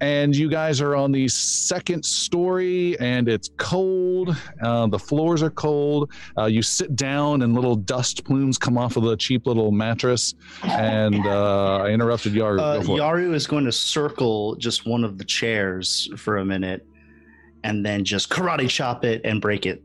And 0.00 0.34
you 0.36 0.48
guys 0.48 0.80
are 0.80 0.94
on 0.94 1.10
the 1.10 1.26
second 1.26 2.04
story, 2.04 2.96
and 3.00 3.28
it's 3.28 3.50
cold. 3.56 4.36
Uh, 4.62 4.86
the 4.86 4.98
floors 4.98 5.42
are 5.42 5.50
cold. 5.50 6.12
Uh, 6.36 6.44
you 6.44 6.62
sit 6.62 6.94
down, 6.94 7.42
and 7.42 7.52
little 7.52 7.74
dust 7.74 8.24
plumes 8.24 8.58
come 8.58 8.78
off 8.78 8.96
of 8.96 9.02
the 9.02 9.16
cheap 9.16 9.44
little 9.46 9.72
mattress. 9.72 10.34
And 10.62 11.26
uh, 11.26 11.78
I 11.78 11.88
interrupted 11.90 12.32
Yaru. 12.32 12.60
Uh, 12.60 12.78
Go 12.78 12.82
for 12.84 12.92
it. 12.96 13.00
Yaru 13.00 13.34
is 13.34 13.48
going 13.48 13.64
to 13.64 13.72
circle 13.72 14.54
just 14.54 14.86
one 14.86 15.02
of 15.02 15.18
the 15.18 15.24
chairs 15.24 16.08
for 16.16 16.36
a 16.38 16.44
minute, 16.44 16.86
and 17.64 17.84
then 17.84 18.04
just 18.04 18.30
karate 18.30 18.68
chop 18.68 19.04
it 19.04 19.20
and 19.24 19.40
break 19.40 19.66
it. 19.66 19.82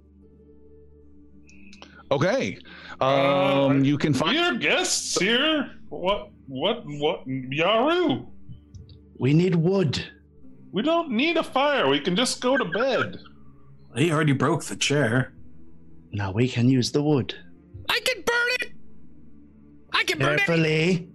Okay. 2.11 2.59
Uh, 3.01 3.65
Um, 3.65 3.83
you 3.83 3.97
can 3.97 4.13
find. 4.13 4.31
We 4.33 4.37
are 4.37 4.53
guests 4.53 5.19
here. 5.19 5.71
What? 5.89 6.29
What? 6.47 6.83
What? 6.85 7.27
Yaru. 7.27 8.27
We 9.19 9.33
need 9.33 9.55
wood. 9.55 10.03
We 10.71 10.81
don't 10.81 11.11
need 11.11 11.37
a 11.37 11.43
fire. 11.43 11.87
We 11.87 11.99
can 11.99 12.15
just 12.15 12.41
go 12.41 12.57
to 12.57 12.65
bed. 12.65 13.19
He 13.95 14.11
already 14.11 14.33
broke 14.33 14.63
the 14.63 14.75
chair. 14.75 15.33
Now 16.11 16.31
we 16.31 16.47
can 16.47 16.67
use 16.69 16.91
the 16.91 17.01
wood. 17.03 17.35
I 17.89 17.99
can 18.03 18.21
burn 18.23 18.49
it. 18.61 18.71
I 19.93 20.03
can 20.03 20.17
burn 20.19 20.33
it. 20.33 20.37
Carefully, 20.45 21.09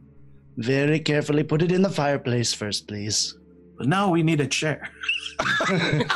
very 0.56 1.00
carefully, 1.00 1.42
put 1.42 1.62
it 1.62 1.72
in 1.72 1.82
the 1.82 1.90
fireplace 1.90 2.52
first, 2.54 2.86
please. 2.86 3.36
But 3.76 3.88
now 3.88 4.10
we 4.10 4.22
need 4.22 4.40
a 4.40 4.46
chair. 4.46 4.90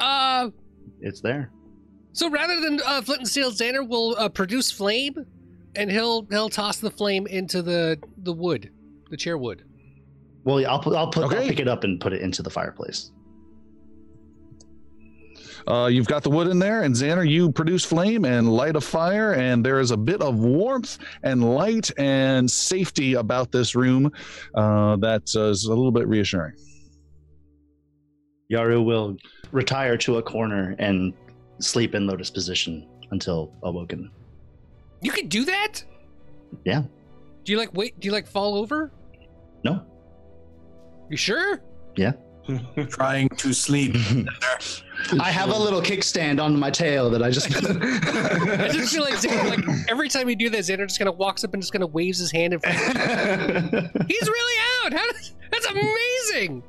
Uh, 0.00 0.50
It's 1.00 1.20
there. 1.20 1.50
so 2.12 2.28
rather 2.30 2.60
than 2.60 2.80
uh, 2.84 3.02
Flint 3.02 3.20
and 3.20 3.28
Steel, 3.28 3.50
Xander 3.52 3.86
will 3.86 4.16
uh, 4.18 4.28
produce 4.28 4.70
flame, 4.70 5.14
and 5.76 5.90
he'll 5.90 6.26
he'll 6.30 6.48
toss 6.48 6.78
the 6.78 6.90
flame 6.90 7.26
into 7.26 7.62
the 7.62 7.98
the 8.18 8.32
wood, 8.32 8.70
the 9.10 9.16
chair 9.16 9.38
wood. 9.38 9.64
Well, 10.44 10.60
yeah, 10.60 10.70
I'll 10.70 10.80
put, 10.80 10.94
I'll 10.94 11.10
put, 11.10 11.24
I'll 11.24 11.46
pick 11.46 11.60
it 11.60 11.68
up 11.68 11.84
and 11.84 12.00
put 12.00 12.12
it 12.12 12.20
into 12.20 12.42
the 12.42 12.50
fireplace. 12.50 13.12
Uh, 15.68 15.86
you've 15.86 16.08
got 16.08 16.24
the 16.24 16.30
wood 16.30 16.48
in 16.48 16.58
there, 16.58 16.82
and 16.82 16.92
Xander, 16.92 17.28
you 17.28 17.52
produce 17.52 17.84
flame 17.84 18.24
and 18.24 18.52
light 18.52 18.74
a 18.74 18.80
fire, 18.80 19.34
and 19.34 19.64
there 19.64 19.78
is 19.78 19.92
a 19.92 19.96
bit 19.96 20.20
of 20.20 20.40
warmth 20.40 20.98
and 21.22 21.54
light 21.54 21.90
and 21.98 22.50
safety 22.50 23.14
about 23.14 23.52
this 23.52 23.76
room 23.76 24.10
uh, 24.56 24.96
that 24.96 25.22
uh, 25.36 25.50
is 25.50 25.64
a 25.64 25.68
little 25.68 25.92
bit 25.92 26.08
reassuring. 26.08 26.54
Yaru 28.52 28.84
will 28.84 29.16
retire 29.52 29.96
to 29.98 30.16
a 30.16 30.22
corner 30.22 30.74
and 30.80 31.14
sleep 31.60 31.94
in 31.94 32.08
lotus 32.08 32.30
position 32.30 32.88
until 33.12 33.54
awoken. 33.62 34.10
You 35.02 35.10
can 35.10 35.28
do 35.28 35.44
that. 35.44 35.82
Yeah. 36.64 36.82
Do 37.44 37.52
you 37.52 37.58
like 37.58 37.74
wait? 37.74 37.98
Do 37.98 38.06
you 38.06 38.12
like 38.12 38.26
fall 38.26 38.56
over? 38.56 38.92
No. 39.64 39.84
You 41.10 41.16
sure? 41.16 41.60
Yeah. 41.96 42.12
Trying 42.88 43.28
to 43.28 43.52
sleep. 43.52 43.94
I 45.20 45.30
have 45.30 45.50
a 45.50 45.58
little 45.58 45.80
kickstand 45.80 46.42
on 46.42 46.58
my 46.58 46.70
tail 46.70 47.10
that 47.10 47.22
I 47.22 47.30
just. 47.30 47.46
I 47.56 48.68
just 48.68 48.92
feel 48.92 49.02
like 49.02 49.14
Xander, 49.14 49.66
like 49.66 49.90
every 49.90 50.08
time 50.08 50.28
you 50.28 50.36
do 50.36 50.50
that, 50.50 50.60
Xander 50.60 50.86
just 50.86 50.98
kind 50.98 51.08
of 51.08 51.18
walks 51.18 51.44
up 51.44 51.54
and 51.54 51.62
just 51.62 51.72
kind 51.72 51.82
of 51.82 51.92
waves 51.94 52.18
his 52.18 52.32
hand 52.32 52.54
in 52.54 52.60
front. 52.60 52.78
Of 52.78 53.70
him. 53.72 54.06
He's 54.08 54.28
really 54.28 54.62
out. 54.84 54.92
How, 54.92 55.06
that's 55.50 55.66
amazing. 55.66 56.62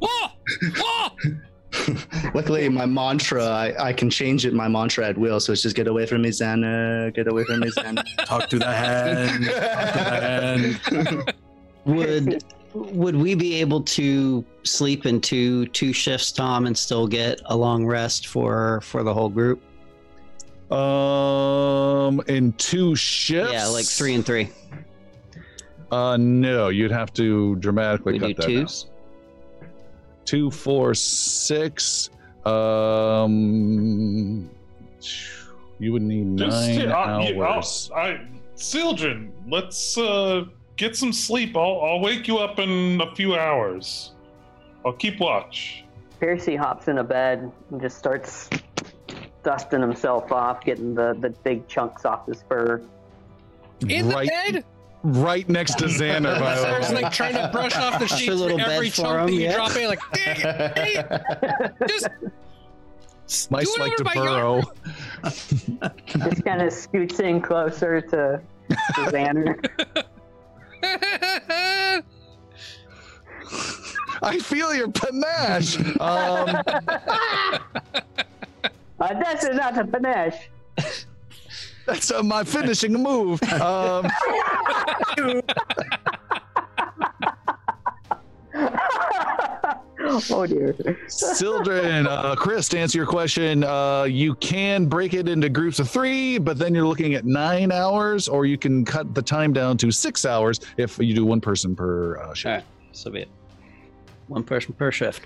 Whoa! 0.00 0.28
Whoa! 0.76 1.08
Luckily, 2.34 2.68
my 2.68 2.86
mantra, 2.86 3.44
I, 3.44 3.88
I 3.88 3.92
can 3.92 4.10
change 4.10 4.46
it, 4.46 4.54
my 4.54 4.68
mantra 4.68 5.06
at 5.08 5.18
will. 5.18 5.40
So 5.40 5.52
it's 5.52 5.62
just 5.62 5.76
get 5.76 5.86
away 5.86 6.06
from 6.06 6.22
me, 6.22 6.30
Xana. 6.30 7.14
Get 7.14 7.28
away 7.28 7.44
from 7.44 7.60
me, 7.60 7.68
Xana. 7.68 8.04
Talk 8.26 8.48
to 8.50 8.58
the 8.58 8.72
hand. 8.72 9.44
Talk 9.44 9.92
to 9.92 9.98
the 9.98 10.20
hand. 10.20 11.34
Would 11.84 12.44
would 12.74 13.16
we 13.16 13.34
be 13.34 13.56
able 13.56 13.82
to 13.82 14.44
sleep 14.62 15.04
in 15.04 15.20
two 15.20 15.66
two 15.66 15.92
shifts, 15.92 16.30
Tom, 16.30 16.66
and 16.66 16.78
still 16.78 17.08
get 17.08 17.40
a 17.46 17.56
long 17.56 17.84
rest 17.84 18.28
for 18.28 18.80
for 18.82 19.02
the 19.02 19.12
whole 19.12 19.28
group? 19.28 19.60
Um, 20.72 22.22
in 22.28 22.52
two 22.54 22.94
shifts. 22.94 23.52
Yeah, 23.52 23.66
like 23.66 23.84
three 23.84 24.14
and 24.14 24.24
three. 24.24 24.50
Uh, 25.90 26.16
no, 26.16 26.68
you'd 26.68 26.92
have 26.92 27.12
to 27.14 27.56
dramatically 27.56 28.14
We 28.14 28.18
cut 28.20 28.28
do 28.28 28.34
that 28.34 28.48
down. 28.48 28.91
Twos. 30.24 30.30
Two, 30.30 30.50
four, 30.50 30.94
six. 30.94 32.10
Um, 33.32 34.50
you 35.78 35.92
would 35.92 36.02
need 36.02 36.36
Just 36.38 36.68
nine 36.68 36.80
here, 36.80 36.92
I'll- 36.92 37.22
you- 37.22 37.42
I'll- 37.42 37.54
hours. 37.54 37.90
I, 37.94 38.20
Sildren, 38.54 39.32
let's 39.48 39.96
uh, 39.98 40.44
get 40.76 40.94
some 40.94 41.12
sleep. 41.12 41.56
I'll, 41.56 41.80
I'll 41.82 42.00
wake 42.00 42.28
you 42.28 42.38
up 42.38 42.58
in 42.60 43.00
a 43.00 43.12
few 43.16 43.34
hours. 43.34 44.12
I'll 44.84 44.92
keep 44.92 45.18
watch. 45.18 45.84
Percy 46.20 46.54
hops 46.54 46.86
in 46.86 46.98
a 46.98 47.04
bed 47.04 47.50
and 47.70 47.80
just 47.80 47.98
starts 47.98 48.48
dusting 49.42 49.80
himself 49.80 50.30
off, 50.30 50.62
getting 50.64 50.94
the, 50.94 51.14
the 51.18 51.30
big 51.30 51.66
chunks 51.66 52.04
off 52.04 52.26
his 52.28 52.44
fur. 52.48 52.80
In 53.88 54.08
right, 54.10 54.28
the 54.46 54.52
bed? 54.52 54.64
Right 55.02 55.48
next 55.48 55.78
to 55.78 55.86
Xander. 55.86 56.38
By 56.38 56.54
the 56.54 56.60
Starts 56.60 56.88
way. 56.90 57.02
like 57.02 57.12
trying 57.12 57.34
to 57.34 57.48
brush 57.52 57.76
off 57.76 57.98
the 57.98 58.04
Extra 58.04 58.18
sheets 58.18 58.34
little 58.34 58.58
for 58.58 58.64
every 58.70 58.88
bed 58.88 58.94
for 58.94 59.02
chunk 59.02 59.20
him, 59.20 59.26
that 59.26 59.32
you 59.32 59.40
yeah. 59.40 59.54
drop 59.54 59.76
in. 59.76 59.88
Like, 59.88 60.00
dang 60.12 60.36
it, 60.40 60.74
dang 60.74 60.96
it. 60.96 61.72
Just 61.88 62.08
s- 63.26 63.50
Mice 63.50 63.78
like 63.78 63.96
to 63.96 64.02
over 64.02 64.04
by 64.04 64.14
burrow. 64.14 64.62
Just 66.06 66.44
kind 66.44 66.62
of 66.62 66.72
scoots 66.72 67.20
in 67.20 67.40
closer 67.40 68.00
to, 68.00 68.40
to 68.68 69.00
Xander. 69.10 70.04
I 74.22 74.38
feel 74.38 74.74
your 74.74 74.90
panache. 74.90 75.78
Um, 76.00 76.62
Uh, 79.00 79.14
that's 79.14 79.44
not 79.44 79.76
a 79.76 79.84
panache. 79.84 80.48
That's 81.86 82.10
uh, 82.10 82.22
my 82.22 82.44
finishing 82.44 82.92
move. 82.92 83.42
Um, 83.52 84.06
oh 90.30 90.46
dear. 90.46 90.74
Sildren, 91.08 92.06
uh, 92.06 92.34
Chris, 92.36 92.68
to 92.70 92.78
answer 92.78 92.98
your 92.98 93.06
question, 93.06 93.64
uh, 93.64 94.04
you 94.04 94.34
can 94.36 94.86
break 94.86 95.14
it 95.14 95.28
into 95.28 95.48
groups 95.48 95.78
of 95.78 95.90
three, 95.90 96.38
but 96.38 96.58
then 96.58 96.74
you're 96.74 96.86
looking 96.86 97.14
at 97.14 97.24
nine 97.24 97.72
hours, 97.72 98.28
or 98.28 98.46
you 98.46 98.58
can 98.58 98.84
cut 98.84 99.14
the 99.14 99.22
time 99.22 99.52
down 99.52 99.76
to 99.78 99.90
six 99.90 100.24
hours 100.24 100.60
if 100.76 100.98
you 100.98 101.14
do 101.14 101.24
one 101.24 101.40
person 101.40 101.74
per 101.74 102.18
uh, 102.18 102.34
shift. 102.34 102.46
All 102.46 102.52
right, 102.52 102.64
so 102.92 103.10
be 103.10 103.20
it. 103.20 103.28
One 104.28 104.44
person 104.44 104.72
per 104.74 104.90
shift. 104.90 105.22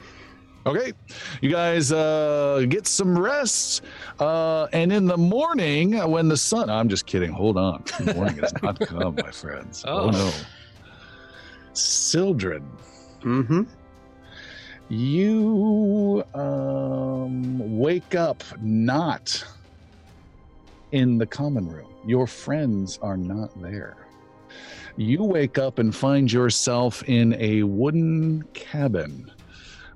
Okay, 0.67 0.93
you 1.41 1.49
guys 1.51 1.93
uh, 1.93 2.65
get 2.69 2.89
some 2.89 3.17
rest, 3.17 3.83
uh, 4.19 4.67
and 4.73 4.93
in 4.93 5.07
the 5.07 5.17
morning 5.17 5.93
when 6.11 6.27
the 6.29 6.37
sun. 6.37 6.69
I'm 6.69 6.89
just 6.89 7.07
kidding. 7.07 7.31
Hold 7.31 7.57
on, 7.57 7.85
the 8.01 8.15
morning 8.15 8.39
has 8.39 8.53
not 8.63 8.81
come, 8.89 9.15
my 9.15 9.31
friends. 9.31 9.85
Oh, 9.87 10.09
Oh. 10.09 10.11
no, 10.11 10.33
Sildren, 11.73 12.65
Mm-hmm. 13.23 13.63
you 14.89 16.25
um, 16.35 17.79
wake 17.79 18.15
up 18.15 18.43
not 18.61 19.45
in 20.93 21.19
the 21.19 21.27
common 21.27 21.69
room. 21.69 21.89
Your 22.07 22.27
friends 22.27 22.99
are 23.03 23.17
not 23.17 23.51
there. 23.61 23.97
You 24.97 25.23
wake 25.25 25.59
up 25.59 25.79
and 25.79 25.95
find 25.95 26.33
yourself 26.33 27.03
in 27.05 27.35
a 27.39 27.63
wooden 27.65 28.43
cabin. 28.55 29.31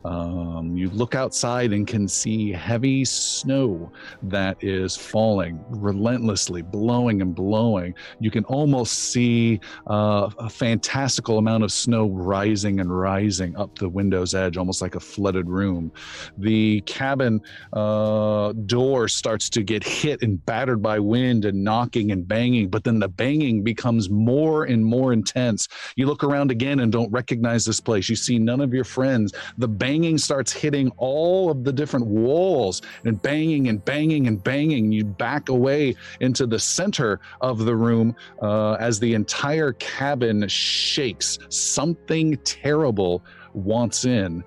Um, 0.05 0.77
you 0.77 0.91
look 0.91 1.15
outside 1.15 1.73
and 1.73 1.87
can 1.87 2.09
see 2.09 2.53
heavy 2.53 3.05
snow 3.05 3.93
that 4.23 4.57
is 4.63 4.97
falling 4.97 5.63
relentlessly, 5.69 6.63
blowing 6.63 7.23
and 7.23 7.35
blowing. 7.35 7.95
You 8.19 8.31
can 8.31 8.45
almost 8.45 8.95
see 8.95 9.61
uh, 9.89 10.31
a 10.39 10.49
fantastical 10.49 11.39
amount 11.39 11.65
of 11.65 11.73
snow 11.73 12.09
rising 12.09 12.81
and 12.81 12.97
rising 12.97 13.57
up 13.57 13.79
the 13.79 13.89
window's 13.89 14.35
edge, 14.35 14.57
almost 14.57 14.81
like 14.81 14.95
a 14.95 15.01
flooded 15.01 15.49
room. 15.49 15.93
The 16.39 16.81
cabin 16.83 17.41
uh, 17.73 18.53
door 18.53 19.09
starts 19.09 19.51
to 19.51 19.63
get 19.63 19.85
hit 19.85 20.23
and 20.23 20.45
battered 20.47 20.83
by 20.83 20.99
wind 20.99 21.45
and 21.45 21.63
knocking 21.63 22.11
and 22.13 22.27
banging, 22.27 22.69
but 22.69 22.85
then 22.85 22.99
the 22.99 23.09
banging 23.09 23.63
becomes 23.63 24.09
more 24.09 24.65
and 24.65 24.85
more 24.85 25.13
intense. 25.13 25.69
You 25.97 26.07
look 26.07 26.25
around 26.25 26.51
again 26.51 26.81
and 26.81 26.91
don't 26.91 27.11
recognize 27.13 27.65
this 27.65 27.81
place. 27.81 28.09
You 28.09 28.17
see 28.17 28.39
none 28.39 28.61
of 28.61 28.73
your 28.73 28.85
friends. 28.85 29.33
The 29.59 29.69
banging 29.91 30.19
starts 30.19 30.53
hitting 30.53 30.93
all 30.99 31.51
of 31.51 31.65
the 31.65 31.73
different 31.73 32.07
walls 32.07 32.81
and 33.05 33.21
banging 33.23 33.67
and 33.67 33.85
banging 33.85 34.29
and 34.29 34.41
banging. 34.45 34.93
You 34.93 35.05
back 35.05 35.49
away 35.49 35.97
into 36.21 36.47
the 36.47 36.61
center 36.61 37.19
of 37.41 37.59
the 37.65 37.75
room 37.75 38.15
uh, 38.41 38.75
as 38.75 39.01
the 39.01 39.15
entire 39.15 39.73
cabin 39.75 40.47
shakes. 40.47 41.41
Something 41.49 42.37
terrible 42.45 43.25
wants 43.53 44.05
in. 44.05 44.45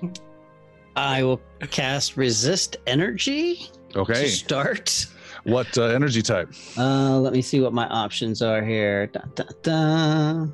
I 0.96 1.24
will 1.24 1.40
cast 1.70 2.16
resist 2.16 2.76
energy 2.86 3.68
to 3.90 3.98
Okay. 4.02 4.28
start. 4.28 5.06
What 5.46 5.78
uh, 5.78 5.84
energy 5.84 6.22
type? 6.22 6.52
Uh, 6.76 7.18
let 7.20 7.32
me 7.32 7.40
see 7.40 7.60
what 7.60 7.72
my 7.72 7.86
options 7.88 8.42
are 8.42 8.64
here. 8.64 9.06
Da, 9.06 9.20
da, 9.34 9.44
da. 9.62 10.46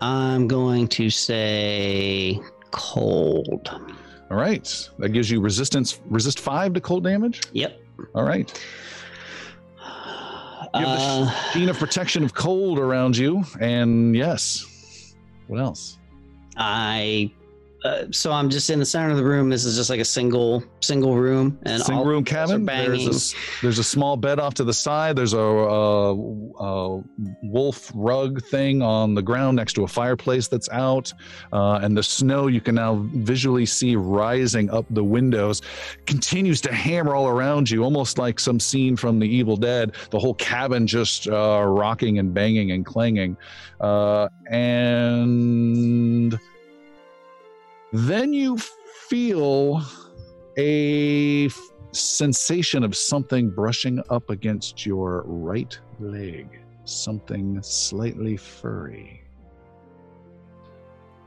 I'm 0.00 0.46
going 0.46 0.88
to 0.88 1.08
say 1.10 2.38
cold. 2.70 3.68
All 4.30 4.36
right. 4.36 4.88
That 4.98 5.10
gives 5.10 5.30
you 5.30 5.40
resistance, 5.40 6.00
resist 6.06 6.40
five 6.40 6.74
to 6.74 6.80
cold 6.80 7.04
damage. 7.04 7.40
Yep. 7.52 7.80
All 8.14 8.24
right. 8.24 8.62
You 10.74 10.84
have 10.84 10.98
the 10.98 11.26
Uh, 11.26 11.30
sheen 11.52 11.68
of 11.70 11.78
protection 11.78 12.22
of 12.24 12.34
cold 12.34 12.78
around 12.78 13.16
you. 13.16 13.44
And 13.60 14.14
yes. 14.14 15.14
What 15.46 15.60
else? 15.60 15.98
I. 16.56 17.32
Uh, 17.86 18.06
so 18.10 18.32
I'm 18.32 18.50
just 18.50 18.68
in 18.68 18.80
the 18.80 18.86
center 18.86 19.10
of 19.10 19.16
the 19.16 19.24
room. 19.24 19.48
This 19.48 19.64
is 19.64 19.76
just 19.76 19.90
like 19.90 20.00
a 20.00 20.04
single 20.04 20.64
single 20.80 21.16
room, 21.16 21.58
and 21.62 21.80
Single 21.82 22.02
all 22.02 22.08
room 22.08 22.24
cabin. 22.24 22.64
There's 22.64 23.32
a, 23.32 23.36
there's 23.62 23.78
a 23.78 23.84
small 23.84 24.16
bed 24.16 24.40
off 24.40 24.54
to 24.54 24.64
the 24.64 24.74
side. 24.74 25.14
There's 25.14 25.34
a, 25.34 25.38
uh 25.38 26.14
a 26.58 27.00
wolf 27.42 27.92
rug 27.94 28.42
thing 28.44 28.82
on 28.82 29.14
the 29.14 29.22
ground 29.22 29.56
next 29.56 29.74
to 29.74 29.84
a 29.84 29.88
fireplace 29.88 30.48
that's 30.48 30.68
out. 30.70 31.12
Uh, 31.52 31.78
and 31.82 31.96
the 31.96 32.02
snow 32.02 32.46
you 32.46 32.60
can 32.60 32.74
now 32.74 33.06
visually 33.14 33.66
see 33.66 33.94
rising 33.94 34.70
up 34.70 34.86
the 34.90 35.04
windows 35.04 35.62
continues 36.06 36.60
to 36.62 36.72
hammer 36.72 37.14
all 37.14 37.28
around 37.28 37.70
you, 37.70 37.84
almost 37.84 38.18
like 38.18 38.40
some 38.40 38.58
scene 38.58 38.96
from 38.96 39.18
The 39.18 39.28
Evil 39.28 39.56
Dead. 39.56 39.94
The 40.10 40.18
whole 40.18 40.34
cabin 40.34 40.86
just 40.86 41.28
uh, 41.28 41.64
rocking 41.66 42.18
and 42.18 42.34
banging 42.34 42.72
and 42.72 42.84
clanging. 42.84 43.36
Uh, 43.80 44.28
and 44.50 46.38
then 47.92 48.32
you 48.32 48.56
feel 49.08 49.82
a 50.56 51.46
f- 51.46 51.60
sensation 51.92 52.82
of 52.84 52.96
something 52.96 53.50
brushing 53.50 54.02
up 54.10 54.30
against 54.30 54.84
your 54.86 55.22
right 55.26 55.78
leg, 55.98 56.60
something 56.84 57.60
slightly 57.62 58.36
furry. 58.36 59.22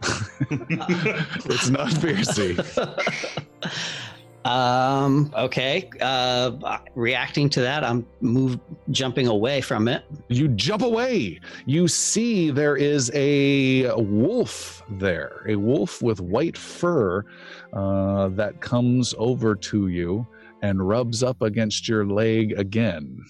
it's 0.49 1.69
not 1.69 1.89
fiercey. 1.89 2.55
um. 4.45 5.33
Okay. 5.35 5.89
Uh, 6.01 6.77
reacting 6.95 7.49
to 7.49 7.61
that, 7.61 7.83
I'm 7.83 8.05
move 8.21 8.59
jumping 8.91 9.27
away 9.27 9.61
from 9.61 9.87
it. 9.87 10.03
You 10.29 10.47
jump 10.49 10.81
away. 10.81 11.39
You 11.65 11.87
see 11.87 12.49
there 12.49 12.77
is 12.77 13.11
a 13.13 13.91
wolf 13.95 14.83
there, 14.89 15.43
a 15.47 15.55
wolf 15.55 16.01
with 16.01 16.21
white 16.21 16.57
fur 16.57 17.25
uh, 17.73 18.29
that 18.29 18.61
comes 18.61 19.13
over 19.17 19.55
to 19.55 19.87
you 19.87 20.27
and 20.61 20.87
rubs 20.87 21.23
up 21.23 21.41
against 21.41 21.87
your 21.87 22.05
leg 22.05 22.57
again. 22.57 23.23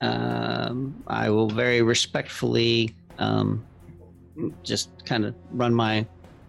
Um, 0.00 1.02
I 1.06 1.30
will 1.30 1.48
very 1.48 1.82
respectfully 1.82 2.94
um, 3.18 3.64
just 4.62 4.90
kind 5.06 5.24
of 5.24 5.34
run 5.50 5.74
my 5.74 6.06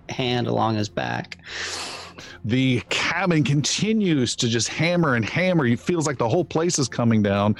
hand 0.09 0.47
along 0.47 0.75
his 0.75 0.89
back. 0.89 1.37
The 2.45 2.81
cabin 2.89 3.43
continues 3.43 4.35
to 4.35 4.47
just 4.47 4.67
hammer 4.67 5.15
and 5.15 5.25
hammer. 5.25 5.65
It 5.65 5.79
feels 5.79 6.05
like 6.05 6.19
the 6.19 6.29
whole 6.29 6.45
place 6.45 6.77
is 6.77 6.87
coming 6.87 7.23
down. 7.23 7.55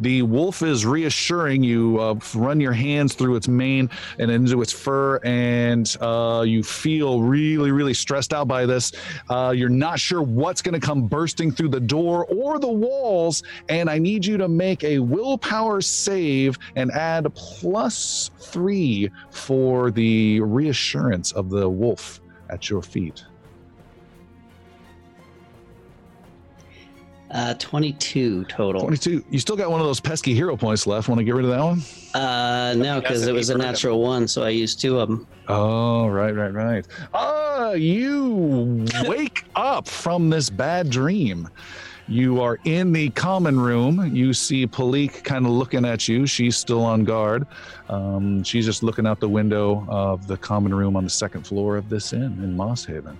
The 0.00 0.22
wolf 0.22 0.62
is 0.62 0.86
reassuring 0.86 1.62
you. 1.62 2.00
Uh, 2.00 2.18
run 2.34 2.58
your 2.58 2.72
hands 2.72 3.14
through 3.14 3.36
its 3.36 3.48
mane 3.48 3.90
and 4.18 4.30
into 4.30 4.62
its 4.62 4.72
fur, 4.72 5.20
and 5.24 5.94
uh, 6.00 6.42
you 6.46 6.62
feel 6.62 7.20
really, 7.20 7.70
really 7.70 7.92
stressed 7.92 8.32
out 8.32 8.48
by 8.48 8.64
this. 8.64 8.92
Uh, 9.28 9.52
you're 9.54 9.68
not 9.68 10.00
sure 10.00 10.22
what's 10.22 10.62
going 10.62 10.78
to 10.78 10.84
come 10.84 11.06
bursting 11.06 11.52
through 11.52 11.68
the 11.68 11.80
door 11.80 12.24
or 12.24 12.58
the 12.58 12.66
walls, 12.66 13.42
and 13.68 13.90
I 13.90 13.98
need 13.98 14.24
you 14.24 14.38
to 14.38 14.48
make 14.48 14.82
a 14.84 15.00
willpower 15.00 15.82
save 15.82 16.58
and 16.76 16.90
add 16.92 17.26
plus 17.34 18.30
three 18.38 19.10
for 19.28 19.90
the 19.90 20.40
reassurance 20.40 21.32
of 21.32 21.50
the 21.50 21.68
wolf 21.68 22.22
at 22.48 22.70
your 22.70 22.80
feet. 22.80 23.24
Uh, 27.30 27.54
22 27.54 28.44
total. 28.46 28.80
22. 28.80 29.24
You 29.30 29.38
still 29.38 29.54
got 29.56 29.70
one 29.70 29.80
of 29.80 29.86
those 29.86 30.00
pesky 30.00 30.34
hero 30.34 30.56
points 30.56 30.86
left. 30.86 31.08
Want 31.08 31.20
to 31.20 31.24
get 31.24 31.34
rid 31.34 31.44
of 31.44 31.50
that 31.52 31.62
one? 31.62 31.82
Uh, 32.12 32.74
no, 32.76 33.00
because 33.00 33.26
it 33.26 33.32
was 33.32 33.50
a 33.50 33.56
natural 33.56 34.02
one, 34.02 34.26
so 34.26 34.42
I 34.42 34.48
used 34.48 34.80
two 34.80 34.98
of 34.98 35.08
them. 35.08 35.28
Oh, 35.46 36.08
right, 36.08 36.34
right, 36.34 36.52
right. 36.52 36.86
Ah, 37.14 37.72
you 37.72 38.84
wake 39.04 39.44
up 39.54 39.86
from 39.86 40.28
this 40.28 40.50
bad 40.50 40.90
dream. 40.90 41.48
You 42.08 42.40
are 42.40 42.58
in 42.64 42.92
the 42.92 43.10
common 43.10 43.60
room. 43.60 44.12
You 44.12 44.34
see 44.34 44.66
Palik 44.66 45.22
kind 45.22 45.46
of 45.46 45.52
looking 45.52 45.84
at 45.84 46.08
you. 46.08 46.26
She's 46.26 46.56
still 46.56 46.82
on 46.82 47.04
guard. 47.04 47.46
Um, 47.88 48.42
she's 48.42 48.64
just 48.66 48.82
looking 48.82 49.06
out 49.06 49.20
the 49.20 49.28
window 49.28 49.86
of 49.88 50.26
the 50.26 50.36
common 50.36 50.74
room 50.74 50.96
on 50.96 51.04
the 51.04 51.10
second 51.10 51.46
floor 51.46 51.76
of 51.76 51.88
this 51.88 52.12
inn 52.12 52.22
in 52.42 52.56
Moss 52.56 52.84
Haven. 52.84 53.16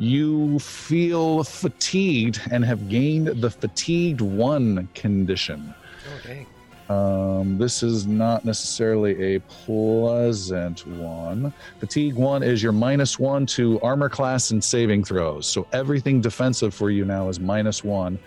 You 0.00 0.58
feel 0.60 1.44
fatigued 1.44 2.40
and 2.50 2.64
have 2.64 2.88
gained 2.88 3.26
the 3.26 3.50
fatigued 3.50 4.22
one 4.22 4.88
condition. 4.94 5.74
Oh, 6.08 6.20
dang. 6.26 6.46
Um, 6.88 7.58
this 7.58 7.82
is 7.82 8.06
not 8.06 8.46
necessarily 8.46 9.34
a 9.34 9.40
pleasant 9.40 10.86
one. 10.86 11.52
Fatigue 11.80 12.14
one 12.14 12.42
is 12.42 12.62
your 12.62 12.72
minus 12.72 13.18
one 13.18 13.44
to 13.46 13.78
armor 13.82 14.08
class 14.08 14.52
and 14.52 14.64
saving 14.64 15.04
throws. 15.04 15.46
So 15.46 15.66
everything 15.74 16.22
defensive 16.22 16.72
for 16.72 16.90
you 16.90 17.04
now 17.04 17.28
is 17.28 17.38
minus 17.38 17.84
one, 17.84 18.18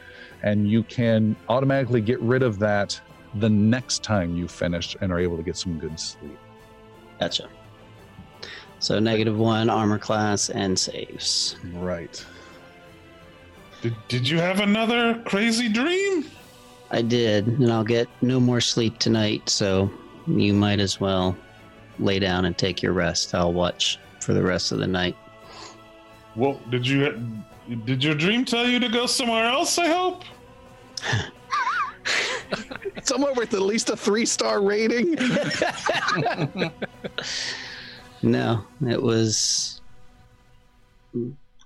and 0.43 0.69
you 0.69 0.83
can 0.83 1.35
automatically 1.49 2.01
get 2.01 2.21
rid 2.21 2.43
of 2.43 2.59
that 2.59 3.01
the 3.39 3.49
next 3.49 4.03
time 4.03 4.37
you 4.37 4.47
finish 4.47 4.95
and 5.01 5.11
are 5.11 5.19
able 5.19 5.37
to 5.37 5.43
get 5.43 5.57
some 5.57 5.79
good 5.79 5.99
sleep. 5.99 6.37
Gotcha. 7.19 7.49
So 8.83 8.99
negative 8.99 9.37
one 9.37 9.69
armor 9.69 9.97
class 9.97 10.49
and 10.49 10.77
saves. 10.77 11.55
Right. 11.71 12.23
Did, 13.81 13.95
did 14.09 14.27
you 14.27 14.39
have 14.39 14.59
another 14.59 15.23
crazy 15.25 15.69
dream? 15.69 16.25
I 16.91 17.01
did, 17.01 17.47
and 17.47 17.71
I'll 17.71 17.85
get 17.85 18.09
no 18.21 18.41
more 18.41 18.59
sleep 18.59 18.99
tonight, 18.99 19.47
so 19.47 19.89
you 20.27 20.53
might 20.53 20.81
as 20.81 20.99
well 20.99 21.33
lay 21.97 22.19
down 22.19 22.43
and 22.43 22.57
take 22.57 22.83
your 22.83 22.91
rest. 22.91 23.33
I'll 23.33 23.53
watch 23.53 23.99
for 24.19 24.33
the 24.33 24.43
rest 24.43 24.73
of 24.73 24.79
the 24.79 24.87
night. 24.87 25.15
Well, 26.35 26.59
did 26.69 26.85
you 26.85 27.25
did 27.85 28.03
your 28.03 28.15
dream 28.15 28.43
tell 28.43 28.67
you 28.67 28.81
to 28.81 28.89
go 28.89 29.05
somewhere 29.05 29.45
else? 29.45 29.77
I 29.77 29.87
hope. 29.87 30.23
Somewhere 33.03 33.33
with 33.33 33.53
at 33.53 33.61
least 33.61 33.89
a 33.89 33.95
three 33.95 34.25
star 34.25 34.61
rating. 34.61 35.15
No, 38.23 38.63
it 38.87 39.01
was 39.01 39.81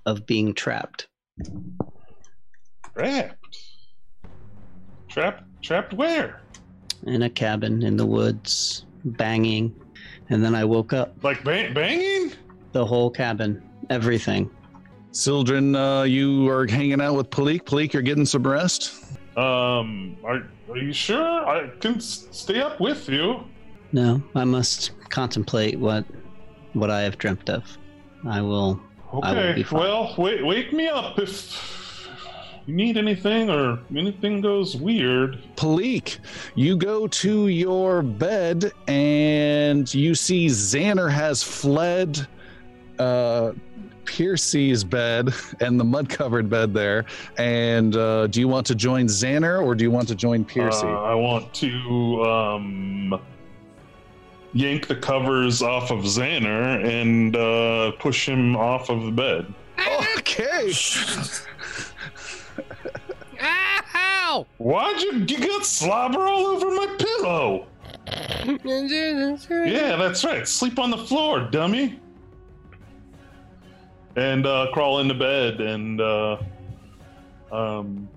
of 0.06 0.26
being 0.26 0.54
trapped. 0.54 1.08
Trapped. 2.96 3.58
Trapped. 5.08 5.44
Trapped 5.62 5.94
where? 5.94 6.42
in 7.06 7.22
a 7.22 7.30
cabin 7.30 7.84
in 7.84 7.96
the 7.96 8.06
woods, 8.06 8.86
banging. 9.06 9.74
And 10.30 10.44
then 10.44 10.56
I 10.56 10.66
woke 10.66 10.94
up. 10.94 11.16
Like 11.24 11.44
bang- 11.44 11.74
banging? 11.74 12.34
The 12.72 12.84
whole 12.86 13.12
cabin, 13.12 13.62
everything. 13.92 14.50
Sildren, 15.12 15.76
uh, 15.76 16.04
you 16.04 16.50
are 16.50 16.66
hanging 16.68 17.00
out 17.00 17.14
with 17.16 17.30
Palik. 17.30 17.62
Palik, 17.66 17.94
you're 17.94 18.02
getting 18.02 18.26
some 18.26 18.46
rest. 18.46 18.94
Um, 19.38 20.18
are 20.24 20.44
are 20.70 20.78
you 20.78 20.92
sure? 20.92 21.48
I 21.48 21.70
can 21.80 21.96
s- 21.98 22.28
stay 22.32 22.60
up 22.62 22.80
with 22.80 23.08
you. 23.08 23.44
No, 23.92 24.22
I 24.36 24.44
must 24.44 24.92
contemplate 25.10 25.80
what 25.80 26.04
what 26.80 26.90
I 26.92 27.02
have 27.02 27.18
dreamt 27.18 27.50
of. 27.50 27.78
I 28.26 28.42
will. 28.42 28.80
I 29.12 29.16
will 29.16 29.26
Okay. 29.26 29.54
be 29.56 29.64
fine. 29.64 29.80
Well, 29.80 30.14
wait, 30.18 30.46
wake 30.46 30.74
me 30.74 30.88
up 30.88 31.18
if 31.20 32.10
you 32.66 32.76
need 32.76 32.98
anything 32.98 33.50
or 33.50 33.80
anything 33.96 34.42
goes 34.42 34.76
weird. 34.76 35.38
Palik, 35.56 36.18
you 36.56 36.76
go 36.76 37.08
to 37.08 37.48
your 37.48 38.02
bed 38.02 38.72
and 38.88 39.94
you 39.94 40.14
see 40.16 40.48
Xander 40.48 41.10
has 41.10 41.42
fled 41.42 42.28
uh, 43.00 43.54
Piercy's 44.04 44.84
bed 44.84 45.34
and 45.62 45.80
the 45.80 45.84
mud 45.84 46.10
covered 46.10 46.50
bed 46.50 46.74
there. 46.74 47.06
And 47.38 47.96
uh, 47.96 48.28
do 48.28 48.40
you 48.42 48.48
want 48.48 48.66
to 48.68 48.76
join 48.76 49.06
Xander 49.08 49.64
or 49.64 49.76
do 49.76 49.84
you 49.84 49.92
want 49.92 50.08
to 50.10 50.16
join 50.16 50.44
Piercy? 50.44 50.88
Uh, 50.88 51.02
I 51.04 51.14
want 51.14 51.54
to 51.56 52.24
um, 52.24 53.22
yank 54.54 54.88
the 54.88 54.96
covers 54.96 55.62
off 55.62 55.92
of 55.92 56.00
Xander 56.00 56.84
and 56.84 57.36
uh, 57.36 57.92
push 58.00 58.28
him 58.28 58.56
off 58.56 58.90
of 58.90 59.04
the 59.04 59.12
bed. 59.12 59.54
okay. 60.18 60.72
Ow! 63.40 64.46
Why'd 64.58 65.02
you, 65.02 65.26
you 65.28 65.38
got 65.48 65.66
slobber 65.66 66.22
all 66.28 66.48
over 66.48 66.68
my 66.72 66.96
pillow? 66.98 67.68
Yeah, 69.68 69.98
that's 69.98 70.24
right. 70.24 70.48
Sleep 70.48 70.80
on 70.80 70.90
the 70.92 70.98
floor, 70.98 71.42
dummy. 71.42 72.00
And 74.16 74.46
uh, 74.46 74.68
crawl 74.74 75.00
into 75.00 75.14
bed 75.14 75.60
and 75.60 76.00
uh, 76.00 76.38
um, 77.52 78.08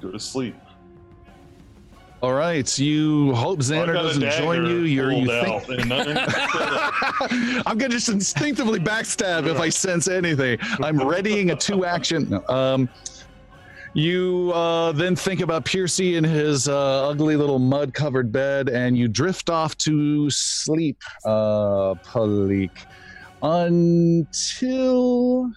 go 0.00 0.10
to 0.10 0.18
sleep. 0.18 0.56
All 2.22 2.34
right. 2.34 2.78
You 2.78 3.34
hope 3.34 3.58
Xander 3.60 3.94
doesn't 3.94 4.30
join 4.32 4.64
you. 4.66 4.80
You're, 4.82 5.12
you 5.12 5.26
think. 5.26 5.48
out 5.48 5.68
and 5.68 5.92
underneath 5.92 6.26
the 6.26 6.48
pillow. 6.52 7.62
I'm 7.66 7.76
gonna 7.78 7.88
just 7.90 8.08
instinctively 8.08 8.78
backstab 8.78 9.46
if 9.48 9.58
I 9.58 9.68
sense 9.68 10.06
anything. 10.06 10.58
I'm 10.80 10.98
readying 11.04 11.50
a 11.50 11.56
two 11.56 11.84
action. 11.84 12.28
no, 12.30 12.44
Um, 12.48 12.88
you 13.94 14.52
uh, 14.54 14.92
then 14.92 15.16
think 15.16 15.40
about 15.40 15.64
Piercy 15.64 16.14
in 16.16 16.22
his 16.24 16.68
uh, 16.68 17.08
ugly 17.10 17.36
little 17.36 17.58
mud 17.58 17.92
covered 17.92 18.30
bed, 18.32 18.68
and 18.70 18.96
you 18.96 19.06
drift 19.08 19.50
off 19.50 19.76
to 19.78 20.30
sleep, 20.30 20.96
uh, 21.26 21.94
Palik, 22.06 22.70
until 23.42 25.50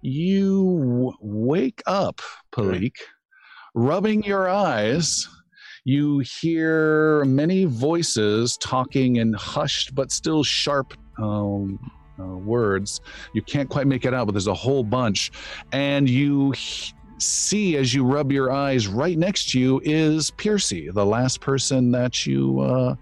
you 0.00 0.76
w- 0.78 1.12
wake 1.20 1.82
up, 1.86 2.22
Palik, 2.52 2.94
rubbing 3.74 4.22
your 4.22 4.48
eyes 4.48 5.28
you 5.86 6.18
hear 6.18 7.24
many 7.26 7.64
voices 7.64 8.56
talking 8.56 9.16
in 9.16 9.32
hushed 9.34 9.94
but 9.94 10.10
still 10.10 10.42
sharp 10.42 10.94
um, 11.16 11.78
uh, 12.18 12.24
words. 12.24 13.00
You 13.32 13.42
can't 13.42 13.68
quite 13.68 13.86
make 13.86 14.04
it 14.04 14.12
out, 14.12 14.26
but 14.26 14.32
there's 14.32 14.48
a 14.48 14.54
whole 14.54 14.82
bunch. 14.82 15.30
And 15.70 16.10
you 16.10 16.52
h- 16.54 16.92
see 17.18 17.76
as 17.76 17.94
you 17.94 18.04
rub 18.04 18.32
your 18.32 18.50
eyes 18.50 18.88
right 18.88 19.16
next 19.16 19.50
to 19.50 19.60
you 19.60 19.80
is 19.84 20.32
Piercy, 20.32 20.90
the 20.90 21.06
last 21.06 21.40
person 21.40 21.92
that 21.92 22.26
you. 22.26 22.60
Uh, 22.60 22.94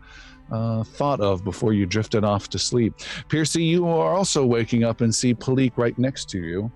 uh, 0.52 0.84
thought 0.84 1.20
of 1.20 1.42
before 1.42 1.72
you 1.72 1.86
drifted 1.86 2.22
off 2.22 2.50
to 2.50 2.58
sleep. 2.58 2.92
Piercy, 3.30 3.64
you 3.64 3.88
are 3.88 4.14
also 4.14 4.44
waking 4.44 4.84
up 4.84 5.00
and 5.00 5.12
see 5.12 5.34
Palik 5.34 5.72
right 5.78 5.98
next 5.98 6.28
to 6.28 6.38
you. 6.38 6.70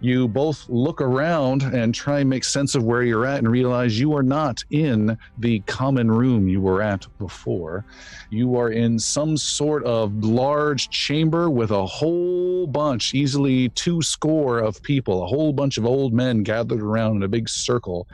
You 0.00 0.26
both 0.26 0.68
look 0.68 1.00
around 1.00 1.62
and 1.62 1.94
try 1.94 2.20
and 2.20 2.30
make 2.30 2.42
sense 2.42 2.74
of 2.74 2.82
where 2.82 3.04
you're 3.04 3.24
at 3.24 3.38
and 3.38 3.48
realize 3.48 4.00
you 4.00 4.16
are 4.16 4.22
not 4.22 4.64
in 4.70 5.16
the 5.38 5.60
common 5.60 6.10
room 6.10 6.48
you 6.48 6.60
were 6.60 6.82
at 6.82 7.06
before. 7.18 7.84
You 8.30 8.56
are 8.56 8.70
in 8.70 8.98
some 8.98 9.36
sort 9.36 9.84
of 9.84 10.12
large 10.24 10.90
chamber 10.90 11.50
with 11.50 11.70
a 11.70 11.86
whole 11.86 12.66
bunch, 12.66 13.14
easily 13.14 13.68
two 13.70 14.02
score 14.02 14.58
of 14.58 14.82
people, 14.82 15.22
a 15.22 15.26
whole 15.26 15.52
bunch 15.52 15.78
of 15.78 15.86
old 15.86 16.12
men 16.12 16.42
gathered 16.42 16.82
around 16.82 17.16
in 17.16 17.22
a 17.22 17.28
big 17.28 17.48
circle. 17.48 18.08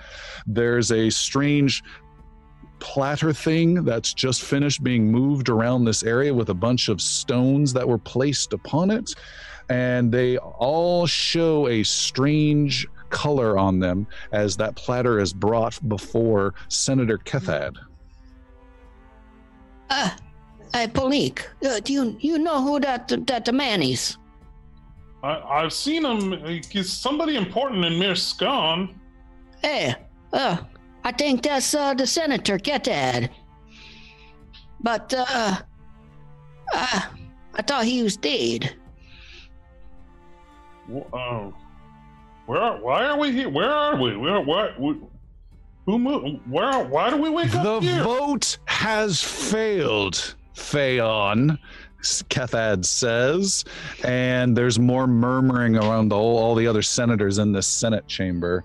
There's 0.46 0.92
a 0.92 1.08
strange 1.08 1.82
platter 2.80 3.32
thing 3.32 3.84
that's 3.84 4.14
just 4.14 4.42
finished 4.42 4.82
being 4.82 5.10
moved 5.10 5.48
around 5.48 5.84
this 5.84 6.02
area 6.02 6.32
with 6.32 6.50
a 6.50 6.54
bunch 6.54 6.88
of 6.88 7.00
stones 7.00 7.72
that 7.72 7.88
were 7.88 7.98
placed 7.98 8.52
upon 8.52 8.90
it 8.90 9.14
and 9.68 10.10
they 10.12 10.38
all 10.38 11.06
show 11.06 11.68
a 11.68 11.82
strange 11.82 12.86
color 13.10 13.58
on 13.58 13.78
them 13.78 14.06
as 14.32 14.56
that 14.56 14.74
platter 14.76 15.18
is 15.20 15.32
brought 15.32 15.78
before 15.88 16.54
Senator 16.68 17.18
Kethad. 17.18 17.76
Uh, 19.90 20.10
hey, 20.74 20.86
Polik, 20.86 21.46
uh, 21.64 21.80
do 21.80 21.92
you 21.92 22.16
you 22.20 22.38
know 22.38 22.62
who 22.62 22.80
that 22.80 23.08
that 23.26 23.52
man 23.54 23.82
is? 23.82 24.18
I, 25.22 25.40
I've 25.40 25.72
seen 25.72 26.04
him. 26.04 26.62
He's 26.70 26.92
somebody 26.92 27.36
important 27.36 27.84
in 27.84 27.94
Mirskan. 27.94 28.94
Hey, 29.62 29.94
uh, 30.32 30.58
I 31.04 31.12
think 31.12 31.42
that's 31.42 31.74
uh, 31.74 31.94
the 31.94 32.06
senator 32.06 32.58
Kethad. 32.58 33.30
But 34.80 35.12
uh, 35.16 35.56
uh, 36.74 37.00
I 37.54 37.62
thought 37.62 37.84
he 37.84 38.02
was 38.02 38.16
dead. 38.16 38.76
Oh, 41.12 41.52
where? 42.46 42.60
Are, 42.60 42.80
why 42.80 43.04
are 43.06 43.18
we 43.18 43.32
here? 43.32 43.48
Where 43.48 43.70
are 43.70 44.00
we? 44.00 44.16
Where? 44.16 44.40
We- 44.78 45.00
Who 45.86 45.98
moved? 45.98 46.40
Where? 46.48 46.84
Why 46.84 47.10
do 47.10 47.16
we 47.16 47.28
wake 47.30 47.50
The 47.52 47.60
up 47.60 47.82
here? 47.82 47.96
The 47.98 48.04
vote 48.04 48.58
has 48.66 49.22
failed, 49.22 50.34
Phaon, 50.54 51.58
Kethad 52.02 52.84
says, 52.84 53.64
and 54.04 54.56
there's 54.56 54.78
more 54.78 55.06
murmuring 55.06 55.76
around 55.76 56.12
all, 56.12 56.38
all 56.38 56.54
the 56.54 56.66
other 56.66 56.82
senators 56.82 57.38
in 57.38 57.52
this 57.52 57.66
Senate 57.66 58.06
chamber. 58.06 58.64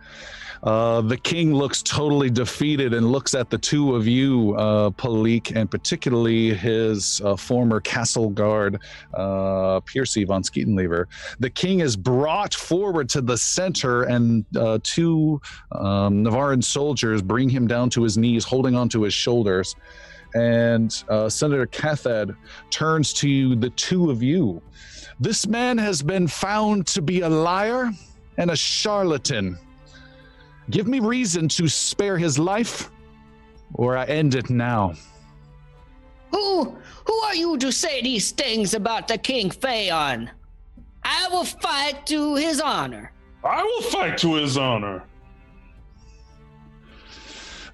Uh, 0.64 1.02
the 1.02 1.18
king 1.18 1.54
looks 1.54 1.82
totally 1.82 2.30
defeated 2.30 2.94
and 2.94 3.12
looks 3.12 3.36
at 3.36 3.50
the 3.50 3.58
two 3.58 3.96
of 3.96 4.08
you, 4.08 4.56
uh, 4.56 4.90
Palik, 4.92 5.54
and 5.56 5.70
particularly 5.70 6.54
his 6.54 7.22
uh, 7.26 7.36
former 7.36 7.82
castle 7.82 8.30
guard, 8.30 8.80
uh, 9.14 9.82
Piercy 9.82 10.24
von 10.24 10.42
Skeetenlever. 10.42 11.08
The 11.40 11.50
king 11.50 11.82
is 11.82 11.98
brought 11.98 12.54
forward 12.54 13.10
to 13.10 13.22
the 13.22 13.38
center, 13.38 14.04
and 14.04 14.46
uh, 14.56 14.80
two 14.84 15.42
um, 15.74 16.24
Navaran 16.24 16.64
soldiers 16.64 17.22
bring 17.22 17.50
him 17.50 17.68
down 17.68 17.90
to 17.92 18.04
his 18.04 18.18
knees, 18.18 18.46
holding 18.46 18.74
onto 18.74 19.02
his 19.02 19.14
shoulders. 19.14 19.76
And 20.34 21.04
uh, 21.10 21.30
Senator 21.30 21.68
Kethad 21.68 22.36
turns 22.70 23.14
to 23.16 23.56
the 23.58 23.70
two 23.72 24.10
of 24.10 24.24
you. 24.24 24.62
This 25.20 25.46
man 25.46 25.78
has 25.78 26.02
been 26.02 26.28
found 26.28 26.88
to 26.88 27.02
be 27.02 27.22
a 27.22 27.30
liar 27.30 27.92
and 28.38 28.50
a 28.50 28.56
charlatan. 28.56 29.60
Give 30.70 30.88
me 30.88 31.00
reason 31.00 31.48
to 31.50 31.68
spare 31.68 32.18
his 32.18 32.40
life, 32.40 32.90
or 33.74 33.98
I 33.98 34.06
end 34.06 34.36
it 34.36 34.50
now. 34.50 34.94
Who 36.32 36.76
who 37.06 37.14
are 37.26 37.36
you 37.36 37.58
to 37.58 37.72
say 37.72 38.02
these 38.02 38.32
things 38.32 38.74
about 38.74 39.08
the 39.08 39.18
King 39.18 39.50
Phaon? 39.50 40.30
I 41.04 41.28
will 41.30 41.46
fight 41.46 42.06
to 42.08 42.36
his 42.36 42.62
honor. 42.62 43.12
I 43.44 43.62
will 43.62 43.82
fight 43.82 44.18
to 44.20 44.36
his 44.36 44.58
honor. 44.58 45.04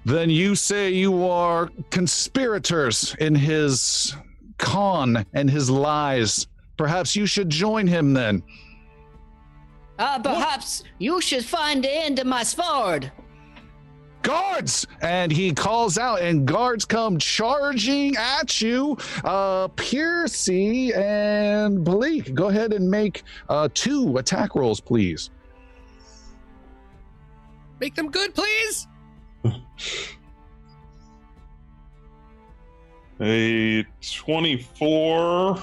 then 0.04 0.30
you 0.30 0.54
say 0.54 0.90
you 0.90 1.28
are 1.28 1.70
conspirators 1.90 3.14
in 3.20 3.34
his 3.34 4.14
con 4.58 5.24
and 5.34 5.48
his 5.48 5.70
lies. 5.70 6.48
Perhaps 6.76 7.14
you 7.14 7.26
should 7.26 7.50
join 7.50 7.86
him 7.86 8.14
then. 8.14 8.42
Uh, 10.00 10.18
perhaps 10.18 10.82
you 10.98 11.20
should 11.20 11.44
find 11.44 11.84
the 11.84 11.94
end 11.94 12.18
of 12.18 12.26
my 12.26 12.42
sword. 12.42 13.12
guards! 14.22 14.86
And 15.02 15.30
he 15.30 15.52
calls 15.52 15.98
out 15.98 16.22
and 16.22 16.46
guards 16.46 16.86
come 16.86 17.18
charging 17.18 18.16
at 18.16 18.62
you 18.62 18.96
uh 19.24 19.68
piercy 19.76 20.94
and 20.94 21.84
bleak. 21.84 22.32
Go 22.34 22.48
ahead 22.48 22.72
and 22.72 22.90
make 22.90 23.24
uh 23.50 23.68
two 23.74 24.16
attack 24.16 24.54
rolls 24.54 24.80
please. 24.80 25.28
Make 27.78 27.94
them 27.94 28.10
good, 28.10 28.34
please. 28.34 28.88
A 33.20 33.84
24 34.00 35.62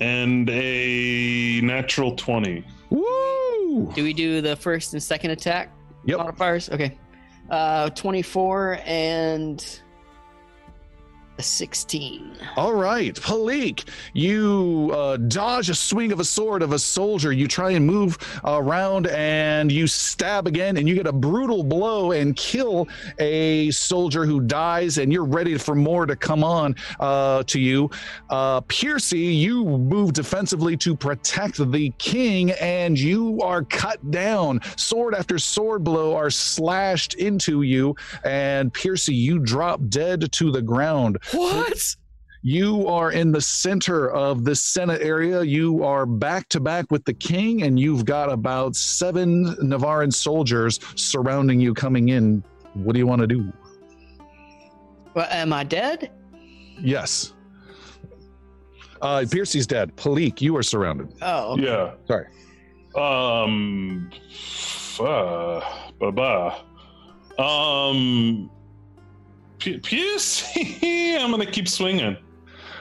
and 0.00 0.48
a 0.50 1.60
natural 1.62 2.14
20. 2.16 2.64
Woo! 2.90 3.92
Do 3.94 4.02
we 4.04 4.12
do 4.12 4.40
the 4.40 4.56
first 4.56 4.92
and 4.94 5.02
second 5.02 5.30
attack 5.30 5.70
Yep. 6.06 6.18
modifiers? 6.18 6.68
Okay. 6.70 6.96
Uh, 7.50 7.90
24 7.90 8.80
and 8.86 9.80
a 11.38 11.42
16. 11.42 12.36
All 12.56 12.74
right, 12.74 13.14
Palik, 13.14 13.88
you 14.12 14.90
uh, 14.94 15.16
dodge 15.16 15.68
a 15.68 15.74
swing 15.74 16.12
of 16.12 16.20
a 16.20 16.24
sword 16.24 16.62
of 16.62 16.72
a 16.72 16.78
soldier. 16.78 17.32
You 17.32 17.48
try 17.48 17.72
and 17.72 17.84
move 17.84 18.16
around 18.44 19.08
and 19.08 19.72
you 19.72 19.88
stab 19.88 20.46
again, 20.46 20.76
and 20.76 20.88
you 20.88 20.94
get 20.94 21.08
a 21.08 21.12
brutal 21.12 21.64
blow 21.64 22.12
and 22.12 22.36
kill 22.36 22.86
a 23.18 23.70
soldier 23.72 24.24
who 24.24 24.40
dies, 24.40 24.98
and 24.98 25.12
you're 25.12 25.24
ready 25.24 25.58
for 25.58 25.74
more 25.74 26.06
to 26.06 26.14
come 26.14 26.44
on 26.44 26.76
uh, 27.00 27.42
to 27.44 27.58
you. 27.58 27.90
Uh, 28.30 28.60
Piercy, 28.62 29.18
you 29.18 29.64
move 29.64 30.12
defensively 30.12 30.76
to 30.76 30.94
protect 30.94 31.56
the 31.72 31.90
king, 31.98 32.52
and 32.52 32.98
you 32.98 33.40
are 33.40 33.64
cut 33.64 34.10
down. 34.12 34.60
Sword 34.76 35.14
after 35.14 35.38
sword 35.40 35.82
blow 35.82 36.14
are 36.14 36.30
slashed 36.30 37.14
into 37.14 37.62
you, 37.62 37.96
and 38.24 38.72
Piercy, 38.72 39.14
you 39.14 39.40
drop 39.40 39.80
dead 39.88 40.30
to 40.30 40.52
the 40.52 40.62
ground. 40.62 41.18
What? 41.32 41.96
You 42.42 42.86
are 42.88 43.10
in 43.12 43.32
the 43.32 43.40
center 43.40 44.10
of 44.10 44.44
the 44.44 44.54
Senate 44.54 45.00
area. 45.00 45.42
You 45.42 45.82
are 45.82 46.04
back 46.04 46.48
to 46.50 46.60
back 46.60 46.90
with 46.90 47.02
the 47.06 47.14
king, 47.14 47.62
and 47.62 47.80
you've 47.80 48.04
got 48.04 48.30
about 48.30 48.76
seven 48.76 49.46
Navaran 49.62 50.12
soldiers 50.12 50.78
surrounding 50.94 51.58
you 51.58 51.72
coming 51.72 52.10
in. 52.10 52.44
What 52.74 52.92
do 52.92 52.98
you 52.98 53.06
want 53.06 53.22
to 53.22 53.26
do? 53.26 53.50
Well, 55.14 55.26
am 55.30 55.54
I 55.54 55.64
dead? 55.64 56.10
Yes. 56.78 57.32
Uh, 59.00 59.24
Piercy's 59.30 59.66
dead. 59.66 59.96
Palik, 59.96 60.40
you 60.40 60.54
are 60.56 60.62
surrounded. 60.62 61.14
Oh, 61.22 61.52
okay. 61.52 61.62
Yeah. 61.62 61.94
Sorry. 62.06 62.26
Um. 62.94 64.10
Uh, 65.00 65.60
baba. 65.98 66.62
Um. 67.42 68.50
P- 69.64 71.16
I'm 71.18 71.30
gonna 71.30 71.46
keep 71.46 71.68
swinging. 71.68 72.16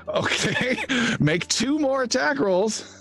Okay. 0.07 0.77
Make 1.19 1.47
two 1.47 1.79
more 1.79 2.03
attack 2.03 2.39
rolls. 2.39 2.99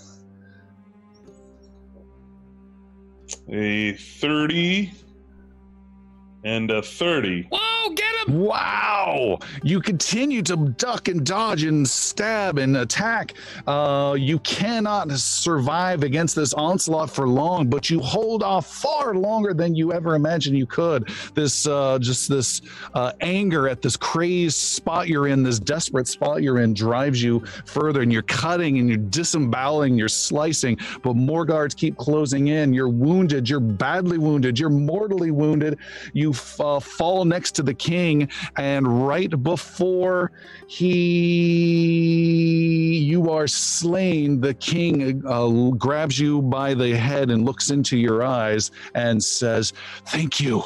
A 3.49 3.93
30 3.93 4.91
and 6.43 6.69
a 6.71 6.81
30. 6.81 7.47
Whoa, 7.51 7.89
get 7.95 8.27
him! 8.27 8.39
Wow! 8.39 9.39
You 9.63 9.81
continue 9.81 10.41
to 10.43 10.55
duck 10.55 11.07
and 11.07 11.25
dodge 11.25 11.63
and 11.63 11.87
stab 11.87 12.57
and 12.57 12.77
attack. 12.77 13.33
Uh, 13.67 14.15
you 14.17 14.39
cannot 14.39 15.11
survive 15.11 16.03
against 16.03 16.35
this 16.35 16.53
onslaught 16.53 17.09
for 17.09 17.27
long, 17.27 17.67
but 17.67 17.89
you 17.89 17.99
hold 17.99 18.43
off 18.43 18.67
far 18.67 19.15
longer 19.15 19.53
than 19.53 19.75
you 19.75 19.93
ever 19.93 20.15
imagined 20.15 20.57
you 20.57 20.65
could. 20.65 21.09
This, 21.33 21.65
uh, 21.67 21.97
just 21.99 22.29
this 22.29 22.61
uh, 22.93 23.13
anger 23.21 23.69
at 23.69 23.81
this 23.81 23.95
crazed 23.95 24.57
spot 24.57 25.07
you're 25.07 25.27
in, 25.27 25.43
this 25.43 25.59
desperate 25.59 26.07
spot 26.07 26.43
you're 26.43 26.59
in, 26.59 26.73
drives 26.73 27.21
you 27.23 27.39
further, 27.65 28.01
and 28.01 28.11
you're 28.11 28.21
cutting 28.23 28.79
and 28.79 28.89
you're 28.89 28.97
disemboweling, 28.97 29.97
you're 29.97 30.09
slicing, 30.09 30.77
but 31.03 31.15
more 31.15 31.45
guards 31.45 31.73
keep 31.73 31.97
closing 31.97 32.47
in. 32.49 32.73
You're 32.73 32.89
wounded, 32.89 33.49
you're 33.49 33.59
badly 33.59 34.17
wounded, 34.17 34.59
you're 34.59 34.69
mortally 34.69 35.31
wounded. 35.31 35.77
You 36.13 36.31
f- 36.31 36.32
uh, 36.59 36.79
fall 36.79 37.25
next 37.25 37.51
to 37.55 37.63
the 37.63 37.73
king, 37.73 38.29
and 38.57 39.07
right 39.07 39.43
before 39.43 40.31
he 40.67 41.93
you 42.99 43.29
are 43.29 43.47
slain, 43.47 44.41
the 44.41 44.53
king 44.55 45.23
uh, 45.25 45.69
grabs 45.71 46.19
you 46.19 46.41
by 46.41 46.73
the 46.73 46.95
head 46.95 47.29
and 47.29 47.45
looks 47.45 47.69
into 47.69 47.97
your 47.97 48.23
eyes 48.23 48.71
and 48.95 49.23
says, 49.23 49.73
"Thank 50.07 50.39
you." 50.39 50.63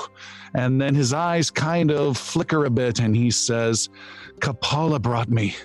And 0.54 0.82
then 0.82 0.96
his 0.96 1.14
eyes 1.14 1.52
kind 1.52 1.92
of 1.92 2.18
flicker 2.18 2.66
a 2.66 2.70
bit, 2.70 3.00
and 3.00 3.16
he 3.16 3.32
says, 3.32 3.90
"Kapala 4.40 5.02
brought 5.02 5.30
me, 5.30 5.56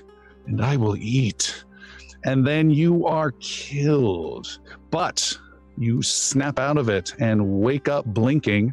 and 0.47 0.63
I 0.63 0.77
will 0.77 0.97
eat." 0.97 1.65
And 2.25 2.47
then 2.47 2.71
you 2.71 3.07
are 3.07 3.33
killed, 3.41 4.61
but 4.91 5.37
you 5.79 6.03
snap 6.03 6.59
out 6.59 6.77
of 6.77 6.89
it 6.89 7.15
and 7.19 7.61
wake 7.61 7.89
up 7.89 8.05
blinking 8.07 8.73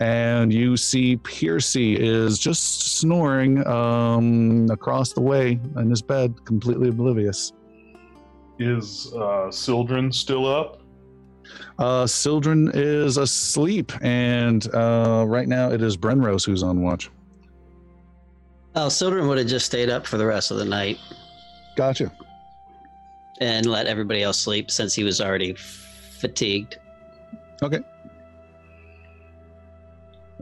and 0.00 0.52
you 0.52 0.76
see 0.76 1.16
Piercy 1.18 1.94
is 1.94 2.38
just 2.38 2.98
snoring 2.98 3.66
um, 3.66 4.68
across 4.70 5.12
the 5.12 5.20
way 5.20 5.60
in 5.76 5.90
his 5.90 6.00
bed, 6.02 6.34
completely 6.44 6.88
oblivious. 6.88 7.52
Is 8.58 9.12
uh, 9.14 9.50
Sildren 9.50 10.10
still 10.10 10.46
up? 10.46 10.80
Uh, 11.78 12.06
Sildren 12.06 12.70
is 12.74 13.16
asleep, 13.18 13.92
and 14.02 14.72
uh, 14.74 15.24
right 15.26 15.48
now 15.48 15.70
it 15.70 15.82
is 15.82 15.96
Brenrose 15.96 16.46
who's 16.46 16.62
on 16.62 16.82
watch. 16.82 17.10
Oh, 18.74 18.88
Sildren 18.88 19.28
would 19.28 19.38
have 19.38 19.46
just 19.48 19.66
stayed 19.66 19.90
up 19.90 20.06
for 20.06 20.16
the 20.16 20.26
rest 20.26 20.50
of 20.50 20.56
the 20.58 20.64
night 20.64 20.98
Gotcha. 21.76 22.12
and 23.40 23.66
let 23.66 23.86
everybody 23.86 24.22
else 24.22 24.38
sleep 24.38 24.70
since 24.70 24.94
he 24.94 25.02
was 25.02 25.20
already 25.20 25.54
fatigued. 25.54 26.78
Wha- 27.60 27.80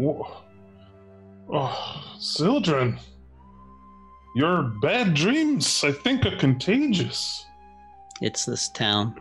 Oh, 0.00 0.42
Sildren. 2.18 2.98
Your 4.36 4.62
bad 4.82 5.14
dreams, 5.14 5.82
I 5.82 5.92
think, 5.92 6.26
are 6.26 6.36
contagious. 6.36 7.46
It's 8.20 8.44
this 8.44 8.68
town. 8.68 9.18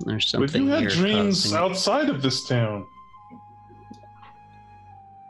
There's 0.00 0.26
something. 0.28 0.50
But 0.50 0.60
you 0.60 0.68
had 0.68 0.88
dreams 0.88 1.44
causing- 1.44 1.58
outside 1.58 2.08
of 2.10 2.20
this 2.22 2.46
town. 2.48 2.86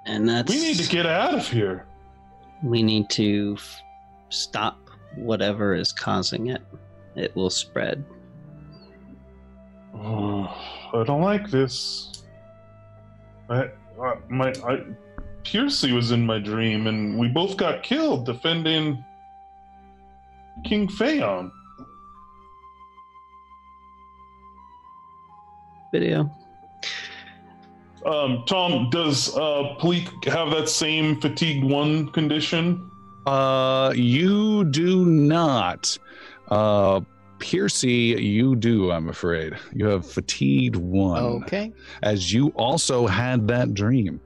and 0.06 0.28
that's 0.28 0.50
We 0.52 0.58
need 0.60 0.78
to 0.78 0.88
get 0.88 1.06
out 1.06 1.34
of 1.34 1.46
here. 1.48 1.86
we 2.62 2.82
need 2.82 3.08
to 3.10 3.54
f- 3.58 3.80
stop 4.30 4.78
whatever 5.16 5.74
is 5.74 5.92
causing 5.92 6.48
it. 6.48 6.62
It 7.16 7.34
will 7.36 7.50
spread. 7.50 8.04
Oh, 9.94 10.46
I 10.94 11.04
don't 11.04 11.20
like 11.22 11.50
this. 11.50 12.24
I, 13.48 13.70
uh, 14.02 14.14
my, 14.28 14.52
I, 14.66 14.82
Piercy 15.44 15.92
was 15.92 16.10
in 16.10 16.24
my 16.24 16.38
dream, 16.38 16.86
and 16.86 17.18
we 17.18 17.28
both 17.28 17.56
got 17.56 17.82
killed 17.82 18.26
defending 18.26 19.04
King 20.64 20.88
Phaon. 20.88 21.50
Video. 25.92 26.30
Um, 28.06 28.44
Tom, 28.46 28.88
does 28.90 29.36
uh, 29.36 29.74
Pleek 29.78 30.08
have 30.24 30.50
that 30.50 30.68
same 30.68 31.20
fatigue 31.20 31.62
one 31.62 32.08
condition? 32.12 32.90
Uh, 33.26 33.92
you 33.94 34.64
do 34.64 35.04
not. 35.04 35.98
Uh, 36.48 37.00
Piercy, 37.40 38.14
you 38.20 38.54
do, 38.54 38.92
I'm 38.92 39.08
afraid. 39.08 39.54
You 39.72 39.86
have 39.86 40.06
fatigued 40.08 40.76
one, 40.76 41.24
Okay. 41.42 41.72
as 42.02 42.32
you 42.32 42.48
also 42.48 43.06
had 43.06 43.48
that 43.48 43.74
dream. 43.74 44.20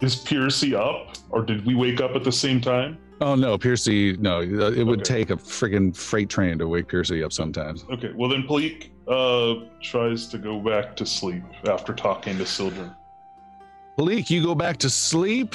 Is 0.00 0.16
Piercy 0.16 0.74
up, 0.74 1.16
or 1.30 1.42
did 1.42 1.66
we 1.66 1.74
wake 1.74 2.00
up 2.00 2.14
at 2.14 2.22
the 2.24 2.32
same 2.32 2.60
time? 2.60 2.98
Oh 3.22 3.34
no, 3.34 3.58
Piercy, 3.58 4.16
no. 4.18 4.40
It 4.40 4.84
would 4.86 5.00
Okay. 5.02 5.24
take 5.26 5.30
a 5.30 5.36
friggin' 5.36 5.94
freight 5.94 6.30
train 6.30 6.58
to 6.58 6.68
wake 6.68 6.88
Piercy 6.88 7.22
up 7.22 7.32
sometimes. 7.32 7.84
Okay, 7.90 8.12
well 8.14 8.30
then 8.30 8.44
Pleek 8.44 8.92
uh, 9.08 9.54
tries 9.82 10.26
to 10.28 10.38
go 10.38 10.58
back 10.58 10.96
to 10.96 11.04
sleep 11.04 11.42
after 11.68 11.92
talking 11.92 12.38
to 12.38 12.46
Sildren. 12.46 12.92
Malik, 13.98 14.30
you 14.30 14.42
go 14.42 14.54
back 14.54 14.78
to 14.78 14.88
sleep. 14.88 15.54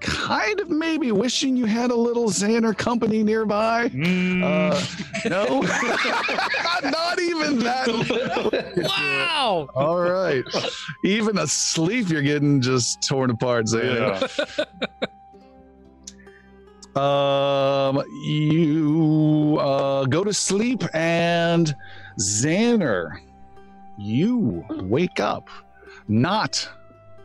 Kind 0.00 0.60
of 0.60 0.68
maybe 0.68 1.12
wishing 1.12 1.56
you 1.56 1.66
had 1.66 1.90
a 1.90 1.94
little 1.94 2.28
Xander 2.28 2.76
company 2.76 3.22
nearby. 3.22 3.88
Mm. 3.88 4.42
Uh, 4.42 5.28
no, 5.28 5.60
not 6.90 7.20
even 7.20 7.58
that. 7.60 8.72
Wow. 8.76 9.68
All 9.74 9.98
right, 10.00 10.44
even 11.04 11.38
asleep, 11.38 12.08
you're 12.08 12.22
getting 12.22 12.60
just 12.60 13.02
torn 13.06 13.30
apart, 13.30 13.66
Xander. 13.66 14.58
yeah. 14.58 14.64
Um, 16.96 18.02
you 18.24 19.58
uh, 19.60 20.06
go 20.06 20.24
to 20.24 20.32
sleep, 20.32 20.82
and 20.94 21.76
Xander, 22.18 23.18
you 23.98 24.64
wake 24.70 25.20
up 25.20 25.50
not 26.08 26.66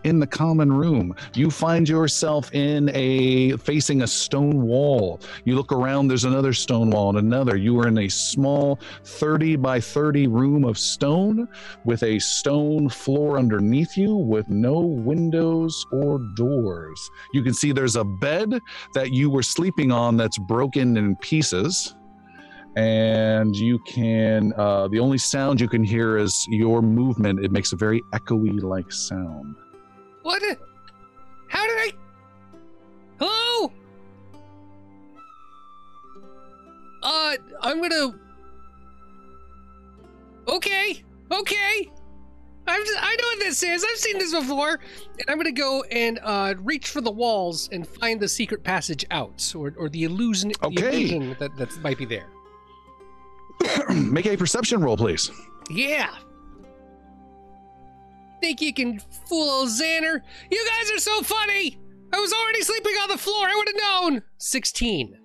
in 0.04 0.20
the 0.20 0.28
common 0.28 0.72
room. 0.72 1.16
You 1.36 1.50
find 1.50 1.88
yourself 1.88 2.54
in 2.54 2.90
a 2.94 3.58
facing 3.58 4.02
a 4.02 4.08
stone 4.08 4.62
wall. 4.62 5.20
You 5.46 5.56
look 5.56 5.72
around, 5.72 6.08
there's 6.08 6.26
another 6.26 6.54
stone 6.54 6.90
wall 6.90 7.10
and 7.10 7.18
another. 7.18 7.58
You 7.58 7.80
are 7.80 7.88
in 7.88 7.98
a 8.00 8.10
small 8.10 8.80
30 9.04 9.58
by 9.58 9.80
30 9.80 10.28
room 10.28 10.66
of 10.66 10.78
stone 10.78 11.48
with 11.86 12.04
a 12.04 12.20
stone 12.20 12.90
floor 12.90 13.38
underneath 13.38 13.98
you 13.98 14.16
with 14.16 14.48
no 14.50 14.80
windows 14.80 15.86
or 15.92 16.20
doors. 16.36 17.10
You 17.34 17.44
can 17.44 17.54
see 17.54 17.72
there's 17.72 17.96
a 17.96 18.04
bed 18.04 18.60
that 18.94 19.12
you 19.12 19.30
were 19.30 19.44
sleeping 19.44 19.92
on 19.92 20.18
that's 20.18 20.38
broken 20.38 20.98
in 20.98 21.16
pieces. 21.18 21.96
And 22.78 23.54
you 23.54 23.80
can, 23.80 24.54
uh, 24.58 24.88
the 24.88 25.00
only 25.00 25.18
sound 25.18 25.60
you 25.60 25.68
can 25.68 25.84
hear 25.84 26.18
is 26.18 26.46
your 26.48 26.82
movement. 26.82 27.44
It 27.44 27.52
makes 27.52 27.74
a 27.74 27.76
very 27.76 28.02
echoey 28.14 28.64
like 28.64 28.92
sound. 28.92 29.56
What? 30.24 30.42
How 31.48 31.66
did 31.68 31.78
I? 31.78 31.92
Hello? 33.20 33.72
Uh, 37.04 37.36
I'm 37.62 37.82
gonna. 37.82 38.18
Okay, 40.48 41.04
okay. 41.32 41.92
I'm 42.68 42.86
just, 42.86 42.98
I 43.02 43.16
know 43.16 43.24
what 43.24 43.40
this 43.40 43.64
is. 43.64 43.84
I've 43.84 43.98
seen 43.98 44.20
this 44.20 44.34
before, 44.34 44.80
and 45.20 45.24
I'm 45.28 45.38
gonna 45.38 45.52
go 45.52 45.84
and 45.92 46.20
uh, 46.22 46.54
reach 46.60 46.90
for 46.90 47.02
the 47.02 47.12
walls 47.12 47.70
and 47.72 47.88
find 47.88 48.20
the 48.20 48.28
secret 48.28 48.64
passage 48.64 49.06
out, 49.12 49.52
or, 49.56 49.74
or 49.78 49.90
the 49.90 50.04
illusion, 50.04 50.52
the 50.62 50.68
illusion 50.68 51.36
that 51.40 51.56
that 51.58 51.76
might 51.82 51.98
be 51.98 52.06
there. 52.06 52.28
Make 53.90 54.28
a 54.28 54.38
perception 54.38 54.82
roll, 54.82 54.98
please. 54.98 55.32
Yeah. 55.70 56.16
Think 58.42 58.60
you 58.60 58.74
can 58.74 59.00
fool 59.28 59.50
old 59.50 59.70
Xander? 59.70 60.20
You 60.50 60.68
guys 60.68 60.92
are 60.92 61.00
so 61.00 61.22
funny! 61.22 61.78
I 62.12 62.20
was 62.20 62.34
already 62.34 62.62
sleeping 62.64 62.94
on 62.96 63.10
the 63.10 63.18
floor. 63.18 63.48
I 63.48 63.56
would 63.56 63.68
have 63.68 64.12
known. 64.12 64.24
16. 64.40 65.18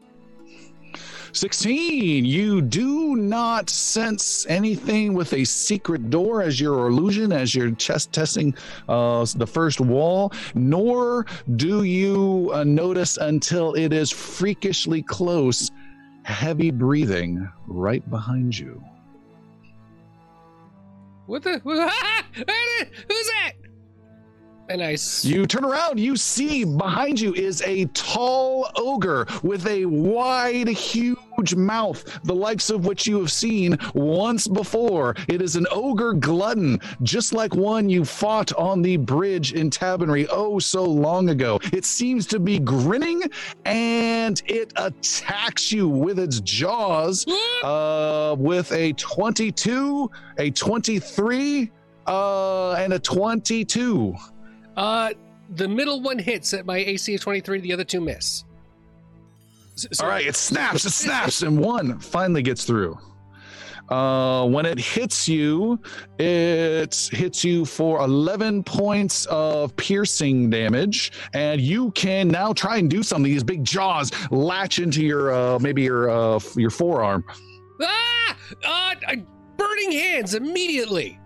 16. 1.33 2.25
You 2.25 2.63
do 2.63 3.17
not 3.17 3.69
sense 3.69 4.47
anything 4.49 5.15
with 5.15 5.33
a 5.33 5.45
secret 5.45 6.11
door 6.11 6.43
as 6.43 6.61
your 6.61 6.89
illusion, 6.89 7.33
as 7.33 7.55
you're 7.55 7.73
chest 7.73 8.13
testing 8.13 8.55
uh, 8.89 9.27
the 9.35 9.47
first 9.47 9.81
wall, 9.81 10.33
nor 10.55 11.27
do 11.57 11.83
you 11.83 12.51
uh, 12.53 12.65
notice 12.65 13.17
until 13.17 13.75
it 13.75 13.93
is 13.93 14.11
freakishly 14.11 15.03
close 15.03 15.71
heavy 16.23 16.71
breathing 16.71 17.49
right 17.67 18.09
behind 18.11 18.57
you. 18.57 18.83
What 21.29 21.43
the? 21.43 21.59
Who's 21.59 21.77
that? 21.79 23.53
And 24.69 24.81
I. 24.81 24.97
You 25.23 25.45
turn 25.47 25.65
around, 25.65 25.99
you 25.99 26.17
see 26.17 26.65
behind 26.65 27.19
you 27.21 27.35
is 27.35 27.63
a 27.63 27.87
tall 27.87 28.71
ogre 28.77 29.27
with 29.43 29.67
a 29.67 29.87
wide, 29.87 30.69
huge 30.69 31.19
mouth, 31.57 32.05
the 32.25 32.35
likes 32.35 32.71
of 32.71 32.87
which 32.87 33.07
you 33.07 33.19
have 33.21 33.33
seen 33.33 33.77
once 33.95 34.49
before. 34.49 35.15
It 35.29 35.43
is 35.43 35.57
an 35.57 35.67
ogre 35.71 36.13
glutton, 36.15 36.81
just 37.03 37.33
like 37.33 37.55
one 37.55 37.89
you 37.89 38.05
fought 38.05 38.53
on 38.55 38.83
the 38.83 38.97
bridge 38.97 39.53
in 39.53 39.71
Tabernary 39.71 40.27
oh 40.29 40.59
so 40.59 40.85
long 40.85 41.29
ago. 41.31 41.59
It 41.73 41.85
seems 41.85 42.27
to 42.27 42.39
be 42.39 42.59
grinning 42.59 43.23
and 43.65 44.43
it 44.47 44.73
attacks 44.77 45.73
you 45.73 45.89
with 45.89 46.19
its 46.19 46.41
jaws 46.41 47.27
uh, 47.63 48.35
with 48.39 48.73
a 48.73 48.93
22, 48.95 50.11
a 50.39 50.51
23, 50.51 51.71
uh, 52.07 52.73
and 52.73 52.93
a 52.93 52.99
22. 52.99 54.15
Uh, 54.77 55.11
the 55.51 55.69
middle 55.69 56.01
one 56.01 56.19
hits 56.19 56.53
at 56.55 56.67
my 56.67 56.79
AC 56.79 57.15
of 57.15 57.21
23. 57.21 57.61
The 57.61 57.73
other 57.73 57.85
two 57.85 58.01
miss. 58.01 58.45
S- 59.77 59.87
so- 59.93 60.05
All 60.05 60.11
right, 60.11 60.27
it 60.27 60.37
snaps, 60.37 60.85
it 60.85 60.91
snaps, 60.93 61.43
and 61.47 61.59
one 61.59 61.99
finally 62.01 62.43
gets 62.43 62.65
through. 62.65 62.99
Uh, 63.89 64.45
when 64.49 64.67
it 64.67 64.79
hits 64.81 65.29
you, 65.29 65.79
it 66.19 66.93
hits 67.13 67.45
you 67.45 67.65
for 67.65 68.01
11 68.03 68.65
points 68.65 69.27
of 69.27 69.77
piercing 69.77 70.51
damage, 70.51 71.13
and 71.35 71.61
you 71.61 71.93
can 71.93 72.27
now 72.27 72.53
try 72.53 72.79
and 72.79 72.91
do 72.91 73.05
something. 73.05 73.31
These 73.31 73.45
big 73.45 73.63
jaws 73.63 74.11
latch 74.33 74.81
into 74.81 75.05
your 75.05 75.31
uh, 75.33 75.61
maybe 75.61 75.83
your 75.83 76.11
uh, 76.11 76.41
your 76.57 76.71
forearm. 76.71 77.23
Ah! 77.81 78.37
Uh, 78.65 78.95
burning 79.57 79.93
hands 79.93 80.35
immediately. 80.35 81.21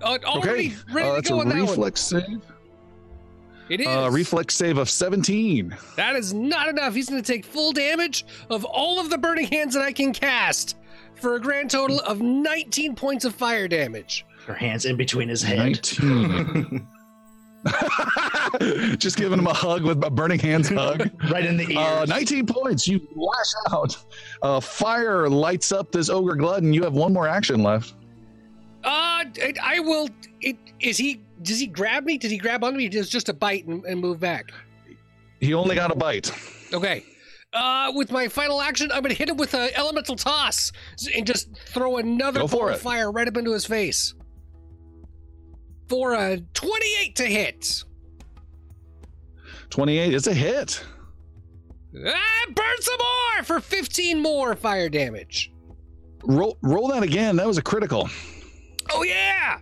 Uh, 0.00 0.18
already 0.24 0.68
Okay, 0.68 0.76
ready 0.92 1.08
uh, 1.08 1.10
to 1.10 1.14
that's 1.16 1.28
go 1.28 1.36
a 1.36 1.40
on 1.40 1.48
that 1.50 1.54
one. 1.56 1.66
reflex 1.66 2.00
save. 2.00 2.40
It 3.68 3.80
is. 3.80 3.86
Uh, 3.86 4.08
reflex 4.12 4.54
save 4.54 4.78
of 4.78 4.88
17. 4.88 5.76
That 5.96 6.14
is 6.16 6.32
not 6.32 6.68
enough. 6.68 6.94
He's 6.94 7.08
going 7.08 7.22
to 7.22 7.32
take 7.32 7.44
full 7.44 7.72
damage 7.72 8.24
of 8.48 8.64
all 8.64 9.00
of 9.00 9.10
the 9.10 9.18
burning 9.18 9.48
hands 9.48 9.74
that 9.74 9.82
I 9.82 9.92
can 9.92 10.12
cast 10.12 10.76
for 11.16 11.34
a 11.34 11.40
grand 11.40 11.70
total 11.70 12.00
of 12.00 12.20
19 12.20 12.94
points 12.94 13.24
of 13.24 13.34
fire 13.34 13.66
damage. 13.66 14.24
Her 14.46 14.54
hands 14.54 14.84
in 14.84 14.96
between 14.96 15.28
his 15.28 15.42
head. 15.42 15.80
19. 15.98 16.86
Just 18.98 19.16
giving 19.16 19.40
him 19.40 19.46
a 19.48 19.54
hug 19.54 19.82
with 19.82 20.02
a 20.04 20.10
burning 20.10 20.38
hands 20.38 20.68
hug. 20.68 21.10
right 21.30 21.44
in 21.44 21.56
the 21.56 21.64
ears. 21.64 21.76
Uh, 21.76 22.04
19 22.08 22.46
points. 22.46 22.86
You 22.86 23.00
lash 23.16 23.72
out. 23.72 23.96
Uh, 24.42 24.60
fire 24.60 25.28
lights 25.28 25.72
up 25.72 25.90
this 25.90 26.08
ogre 26.08 26.36
glutton. 26.36 26.72
You 26.72 26.84
have 26.84 26.94
one 26.94 27.12
more 27.12 27.26
action 27.26 27.64
left. 27.64 27.94
Uh, 28.84 29.26
I, 29.26 29.54
I 29.60 29.80
will. 29.80 30.08
It, 30.40 30.56
is 30.78 30.96
he? 30.96 31.22
Does 31.42 31.60
he 31.60 31.66
grab 31.66 32.04
me? 32.04 32.18
Did 32.18 32.30
he 32.30 32.38
grab 32.38 32.64
onto 32.64 32.78
me? 32.78 32.88
Does 32.88 33.08
just 33.08 33.28
a 33.28 33.34
bite 33.34 33.66
and, 33.66 33.84
and 33.84 34.00
move 34.00 34.20
back? 34.20 34.50
He 35.40 35.54
only 35.54 35.74
got 35.74 35.90
a 35.90 35.96
bite. 35.96 36.32
Okay. 36.72 37.04
Uh, 37.52 37.92
with 37.94 38.10
my 38.10 38.28
final 38.28 38.60
action, 38.60 38.90
I'm 38.92 39.02
gonna 39.02 39.14
hit 39.14 39.28
him 39.28 39.36
with 39.36 39.54
an 39.54 39.70
elemental 39.74 40.16
toss 40.16 40.72
and 41.14 41.26
just 41.26 41.48
throw 41.56 41.96
another 41.96 42.46
ball 42.46 42.68
of 42.68 42.80
fire 42.80 43.10
right 43.10 43.28
up 43.28 43.36
into 43.36 43.52
his 43.52 43.64
face. 43.64 44.14
For 45.88 46.14
a 46.14 46.40
28 46.54 47.16
to 47.16 47.24
hit. 47.24 47.84
28 49.70 50.14
is 50.14 50.26
a 50.26 50.34
hit. 50.34 50.84
Ah, 52.04 52.46
burn 52.54 52.80
some 52.80 52.98
more 52.98 53.44
for 53.44 53.60
15 53.60 54.20
more 54.20 54.54
fire 54.54 54.88
damage. 54.88 55.52
Roll, 56.24 56.58
roll 56.62 56.88
that 56.88 57.02
again. 57.02 57.36
That 57.36 57.46
was 57.46 57.58
a 57.58 57.62
critical. 57.62 58.08
Oh 58.90 59.02
yeah. 59.02 59.58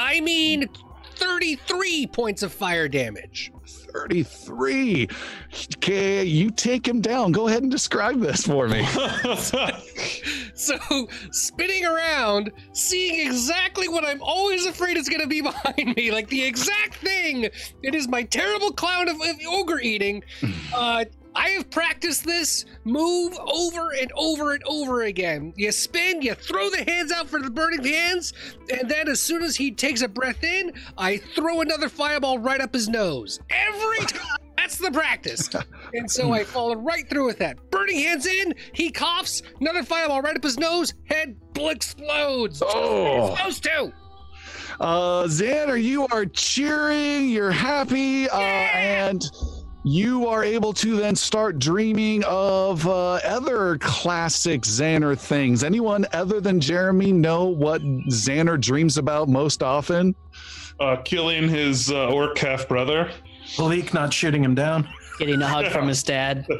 I 0.00 0.20
mean, 0.20 0.68
33 1.16 2.06
points 2.06 2.42
of 2.42 2.52
fire 2.52 2.88
damage. 2.88 3.52
33. 3.66 5.08
Okay, 5.76 6.24
you 6.24 6.50
take 6.50 6.88
him 6.88 7.02
down. 7.02 7.32
Go 7.32 7.48
ahead 7.48 7.62
and 7.62 7.70
describe 7.70 8.20
this 8.20 8.46
for 8.46 8.66
me. 8.66 8.86
So, 10.60 11.08
spinning 11.30 11.86
around, 11.86 12.52
seeing 12.74 13.26
exactly 13.26 13.88
what 13.88 14.04
I'm 14.04 14.20
always 14.20 14.66
afraid 14.66 14.98
is 14.98 15.08
going 15.08 15.22
to 15.22 15.26
be 15.26 15.40
behind 15.40 15.96
me, 15.96 16.12
like 16.12 16.28
the 16.28 16.44
exact 16.44 16.96
thing. 16.96 17.44
It 17.82 17.94
is 17.94 18.06
my 18.06 18.24
terrible 18.24 18.70
clown 18.70 19.08
of, 19.08 19.16
of 19.16 19.36
ogre 19.48 19.80
eating. 19.80 20.22
Uh, 20.74 21.06
I 21.34 21.50
have 21.50 21.70
practiced 21.70 22.24
this 22.24 22.64
move 22.84 23.38
over 23.38 23.92
and 23.94 24.10
over 24.14 24.52
and 24.54 24.62
over 24.64 25.02
again. 25.02 25.52
You 25.56 25.72
spin, 25.72 26.22
you 26.22 26.34
throw 26.34 26.70
the 26.70 26.84
hands 26.84 27.12
out 27.12 27.28
for 27.28 27.40
the 27.40 27.50
burning 27.50 27.84
hands, 27.84 28.32
and 28.72 28.90
then 28.90 29.08
as 29.08 29.20
soon 29.20 29.42
as 29.42 29.56
he 29.56 29.70
takes 29.70 30.02
a 30.02 30.08
breath 30.08 30.42
in, 30.42 30.72
I 30.98 31.18
throw 31.18 31.60
another 31.60 31.88
fireball 31.88 32.38
right 32.38 32.60
up 32.60 32.74
his 32.74 32.88
nose. 32.88 33.40
Every 33.50 33.98
time. 34.06 34.38
That's 34.56 34.76
the 34.78 34.90
practice. 34.90 35.48
And 35.92 36.08
so 36.08 36.32
I 36.32 36.44
followed 36.44 36.84
right 36.84 37.08
through 37.10 37.26
with 37.26 37.38
that. 37.38 37.58
Burning 37.72 37.98
hands 37.98 38.24
in, 38.24 38.54
he 38.72 38.92
coughs, 38.92 39.42
another 39.60 39.82
fireball 39.82 40.22
right 40.22 40.36
up 40.36 40.44
his 40.44 40.56
nose, 40.56 40.94
head 41.06 41.36
explodes. 41.56 42.62
Oh. 42.64 43.34
Supposed 43.34 43.64
to. 43.64 43.92
Uh, 44.78 45.24
Xander, 45.24 45.82
you 45.82 46.06
are 46.12 46.24
cheering, 46.26 47.28
you're 47.28 47.50
happy, 47.50 48.30
uh, 48.30 48.38
and 48.38 49.22
you 49.82 50.26
are 50.26 50.44
able 50.44 50.72
to 50.74 50.96
then 50.96 51.16
start 51.16 51.58
dreaming 51.58 52.22
of 52.24 52.86
uh, 52.86 53.14
other 53.24 53.78
classic 53.78 54.62
Xander 54.62 55.18
things. 55.18 55.64
Anyone 55.64 56.06
other 56.12 56.40
than 56.40 56.60
Jeremy 56.60 57.12
know 57.12 57.46
what 57.46 57.82
Xander 57.82 58.60
dreams 58.60 58.98
about 58.98 59.28
most 59.28 59.62
often? 59.62 60.14
uh, 60.80 60.96
killing 61.04 61.48
his 61.48 61.90
uh, 61.92 62.08
orc 62.08 62.36
half 62.38 62.66
brother. 62.66 63.10
Malik 63.58 63.92
not 63.94 64.12
shooting 64.12 64.42
him 64.42 64.54
down. 64.54 64.88
Getting 65.18 65.42
a 65.42 65.46
hug 65.46 65.66
from 65.66 65.86
his 65.86 66.02
dad. 66.02 66.46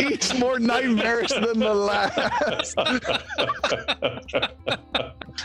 Each 0.00 0.34
more 0.38 0.58
nightmarish 0.58 1.30
than 1.30 1.58
the 1.58 1.72
last. 1.72 2.76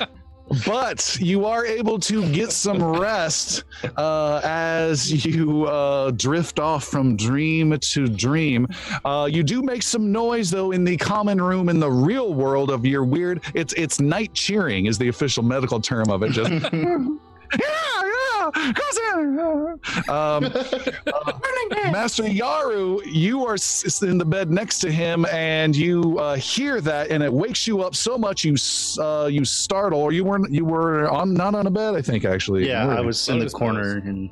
but 0.65 1.17
you 1.19 1.45
are 1.45 1.65
able 1.65 1.99
to 1.99 2.29
get 2.31 2.51
some 2.51 2.83
rest 2.83 3.63
uh, 3.97 4.41
as 4.43 5.25
you 5.25 5.65
uh, 5.65 6.11
drift 6.11 6.59
off 6.59 6.85
from 6.85 7.15
dream 7.15 7.77
to 7.79 8.07
dream. 8.07 8.67
Uh, 9.05 9.27
you 9.31 9.43
do 9.43 9.61
make 9.61 9.83
some 9.83 10.11
noise 10.11 10.49
though 10.49 10.71
in 10.71 10.83
the 10.83 10.97
common 10.97 11.41
room 11.41 11.69
in 11.69 11.79
the 11.79 11.91
real 11.91 12.33
world 12.33 12.69
of 12.69 12.85
your 12.85 13.03
weird. 13.03 13.41
It's 13.53 13.73
it's 13.73 13.99
night 13.99 14.33
cheering 14.33 14.85
is 14.85 14.97
the 14.97 15.07
official 15.07 15.43
medical 15.43 15.79
term 15.79 16.09
of 16.09 16.23
it. 16.23 16.31
Just 16.31 16.51
yeah, 17.59 18.51
yeah, 18.55 18.73
cousin. 18.73 19.39
Um, 19.39 19.79
uh, 20.09 20.41
Master 21.91 22.23
Yaru, 22.23 23.01
you 23.05 23.45
are 23.45 23.57
in 24.01 24.17
the 24.17 24.25
bed 24.25 24.51
next 24.51 24.79
to 24.79 24.91
him, 24.91 25.25
and 25.31 25.75
you 25.75 26.17
uh, 26.19 26.35
hear 26.35 26.81
that, 26.81 27.09
and 27.09 27.23
it 27.23 27.31
wakes 27.31 27.67
you 27.67 27.81
up 27.81 27.95
so 27.95 28.17
much 28.17 28.43
you 28.43 28.55
uh, 28.99 29.27
you 29.27 29.45
startle, 29.45 29.99
or 29.99 30.11
you 30.11 30.23
weren't 30.23 30.51
you 30.51 30.65
were 30.65 31.09
on 31.09 31.33
not 31.33 31.55
on 31.55 31.67
a 31.67 31.71
bed, 31.71 31.95
I 31.95 32.01
think 32.01 32.25
actually. 32.25 32.67
Yeah, 32.67 32.87
I 32.87 33.01
was 33.01 33.29
in 33.29 33.39
the 33.39 33.45
Close, 33.45 33.53
corner 33.53 33.97
and 33.97 34.29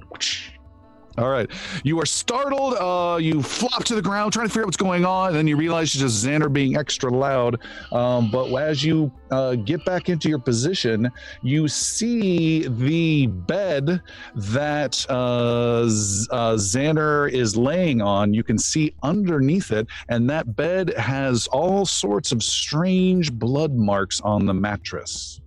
All 1.18 1.30
right. 1.30 1.50
You 1.84 2.00
are 2.00 2.06
startled. 2.06 2.76
Uh, 2.76 3.18
you 3.18 3.44
flop 3.44 3.84
to 3.86 3.96
the 3.96 4.02
ground, 4.02 4.32
trying 4.32 4.48
to 4.48 4.50
figure 4.50 4.64
out 4.64 4.68
what's 4.68 4.78
going 4.78 5.06
on. 5.06 5.30
And 5.30 5.36
then 5.36 5.48
you 5.48 5.58
realize 5.58 5.94
it's 5.94 6.00
just 6.00 6.26
Xander 6.26 6.52
being 6.52 6.78
extra 6.78 7.12
loud. 7.12 7.60
Um, 7.92 8.32
but 8.32 8.54
as 8.56 8.84
you 8.84 9.12
uh, 9.30 9.56
get 9.56 9.84
back 9.84 10.08
into 10.08 10.30
your 10.30 10.40
position, 10.40 11.12
you 11.42 11.68
see 11.68 12.66
the 12.68 13.28
bed 13.28 14.02
that 14.36 15.06
uh, 15.10 15.82
uh, 15.82 16.56
Xander 16.56 17.30
is 17.30 17.58
laying 17.58 18.02
on. 18.02 18.34
You 18.34 18.44
can 18.44 18.58
see 18.58 18.96
underneath 19.04 19.72
it. 19.72 19.88
And 20.08 20.30
that 20.30 20.56
bed 20.56 20.94
has 20.98 21.48
all 21.48 21.86
sorts 21.86 22.32
of 22.32 22.42
strange 22.42 23.34
blood 23.34 23.74
marks 23.74 24.22
on 24.22 24.46
the 24.46 24.54
mattress. 24.54 25.42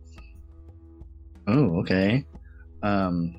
Oh, 1.47 1.81
okay. 1.81 2.25
Um, 2.83 3.35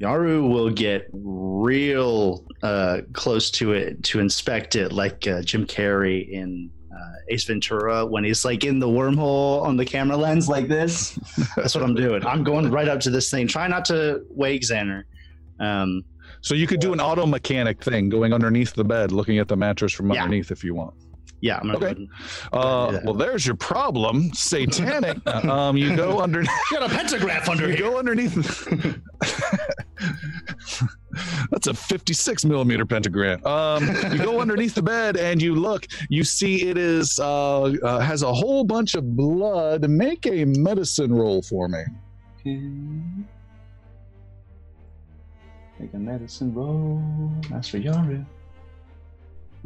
Yaru 0.00 0.48
will 0.50 0.70
get 0.70 1.08
real 1.12 2.44
uh, 2.62 2.98
close 3.12 3.50
to 3.52 3.72
it 3.72 4.02
to 4.04 4.20
inspect 4.20 4.76
it, 4.76 4.92
like 4.92 5.26
uh, 5.26 5.42
Jim 5.42 5.66
Carrey 5.66 6.28
in 6.30 6.70
uh, 6.92 7.12
Ace 7.30 7.44
Ventura 7.44 8.04
when 8.04 8.22
he's 8.24 8.44
like 8.44 8.64
in 8.64 8.78
the 8.78 8.86
wormhole 8.88 9.62
on 9.62 9.76
the 9.76 9.84
camera 9.84 10.16
lens, 10.16 10.48
like 10.48 10.68
this. 10.68 11.18
That's 11.56 11.74
what 11.74 11.82
I'm 11.84 11.94
doing. 11.94 12.24
I'm 12.26 12.44
going 12.44 12.70
right 12.70 12.88
up 12.88 13.00
to 13.00 13.10
this 13.10 13.30
thing. 13.30 13.46
Try 13.48 13.68
not 13.68 13.84
to 13.86 14.22
wake 14.30 14.62
Xander. 14.62 15.04
Um, 15.60 16.04
So 16.42 16.54
you 16.54 16.66
could 16.66 16.80
do 16.80 16.92
an 16.92 17.00
auto 17.00 17.24
mechanic 17.26 17.82
thing 17.82 18.08
going 18.10 18.32
underneath 18.34 18.74
the 18.74 18.84
bed, 18.84 19.12
looking 19.12 19.38
at 19.38 19.48
the 19.48 19.56
mattress 19.56 19.92
from 19.92 20.12
Yeah. 20.12 20.22
underneath 20.24 20.50
if 20.50 20.62
you 20.62 20.74
want. 20.74 20.94
yeah, 21.40 21.58
I'm 21.58 21.70
gonna. 21.72 21.86
Okay. 21.86 22.08
Uh, 22.52 22.98
well, 23.04 23.14
there's 23.14 23.44
your 23.46 23.56
problem, 23.56 24.32
satanic. 24.34 25.26
um, 25.46 25.76
you 25.76 25.94
go 25.96 26.20
under. 26.20 26.42
Got 26.70 26.90
a 26.90 26.94
pentagraph 26.94 27.48
under 27.48 27.70
you 27.70 27.76
go 27.78 27.98
underneath. 27.98 28.66
That's 31.50 31.66
a 31.66 31.74
56 31.74 32.44
millimeter 32.44 32.84
pentagram. 32.84 33.44
Um, 33.46 33.86
you 34.12 34.18
go 34.18 34.40
underneath 34.40 34.74
the 34.74 34.82
bed 34.82 35.16
and 35.16 35.40
you 35.40 35.54
look. 35.54 35.86
You 36.08 36.24
see 36.24 36.68
it 36.68 36.76
is 36.76 37.18
uh, 37.18 37.62
uh, 37.62 38.00
has 38.00 38.22
a 38.22 38.32
whole 38.32 38.64
bunch 38.64 38.94
of 38.94 39.16
blood. 39.16 39.88
Make 39.88 40.26
a 40.26 40.44
medicine 40.44 41.14
roll 41.14 41.42
for 41.42 41.68
me. 41.68 41.82
Make 45.78 45.92
a 45.94 45.98
medicine 45.98 46.54
roll. 46.54 47.02
Master 47.50 47.78
Yaru. 47.78 48.24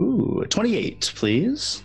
Ooh, 0.00 0.44
28, 0.48 1.12
please. 1.14 1.84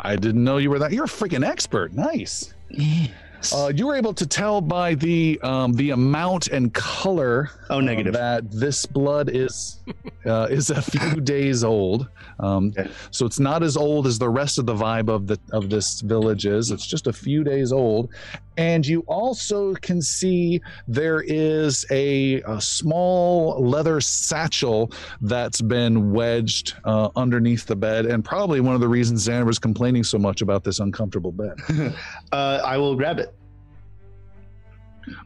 I 0.00 0.16
didn't 0.16 0.42
know 0.42 0.56
you 0.58 0.70
were 0.70 0.80
that. 0.80 0.92
You're 0.92 1.04
a 1.04 1.08
freaking 1.08 1.46
expert. 1.46 1.92
Nice. 1.92 2.54
Yes. 2.68 3.10
Uh, 3.50 3.72
you 3.74 3.86
were 3.86 3.96
able 3.96 4.14
to 4.14 4.26
tell 4.26 4.60
by 4.60 4.94
the 4.94 5.40
um, 5.42 5.72
the 5.72 5.90
amount 5.90 6.48
and 6.48 6.72
color 6.74 7.50
oh, 7.70 7.78
um, 7.78 7.86
negative. 7.86 8.12
that 8.12 8.50
this 8.50 8.86
blood 8.86 9.30
is 9.30 9.80
uh, 10.26 10.46
is 10.50 10.70
a 10.70 10.82
few 10.82 11.20
days 11.34 11.64
old. 11.64 12.08
Um, 12.42 12.72
Okay. 12.76 12.90
So 13.10 13.26
it's 13.26 13.38
not 13.40 13.62
as 13.62 13.76
old 13.76 14.06
as 14.06 14.18
the 14.18 14.28
rest 14.28 14.58
of 14.58 14.66
the 14.66 14.74
vibe 14.74 15.08
of 15.08 15.26
the 15.26 15.38
of 15.52 15.68
this 15.68 16.00
village 16.00 16.46
is. 16.46 16.70
It's 16.70 16.86
just 16.86 17.06
a 17.06 17.12
few 17.12 17.44
days 17.44 17.72
old, 17.72 18.10
and 18.56 18.86
you 18.86 19.00
also 19.06 19.74
can 19.74 20.00
see 20.00 20.60
there 20.88 21.22
is 21.26 21.84
a, 21.90 22.40
a 22.42 22.60
small 22.60 23.62
leather 23.62 24.00
satchel 24.00 24.90
that's 25.20 25.60
been 25.60 26.12
wedged 26.12 26.74
uh, 26.84 27.10
underneath 27.16 27.66
the 27.66 27.76
bed, 27.76 28.06
and 28.06 28.24
probably 28.24 28.60
one 28.60 28.74
of 28.74 28.80
the 28.80 28.88
reasons 28.88 29.26
Xander 29.26 29.46
was 29.46 29.58
complaining 29.58 30.04
so 30.04 30.18
much 30.18 30.42
about 30.42 30.64
this 30.64 30.80
uncomfortable 30.80 31.32
bed. 31.32 31.54
uh, 32.32 32.60
I 32.64 32.76
will 32.78 32.96
grab 32.96 33.18
it. 33.18 33.34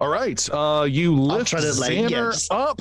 All 0.00 0.08
right, 0.08 0.48
uh, 0.52 0.86
you 0.88 1.14
lift 1.14 1.50
try 1.50 1.60
to, 1.60 1.72
like, 1.74 1.92
yeah, 1.92 2.08
Xander 2.08 2.48
up. 2.50 2.80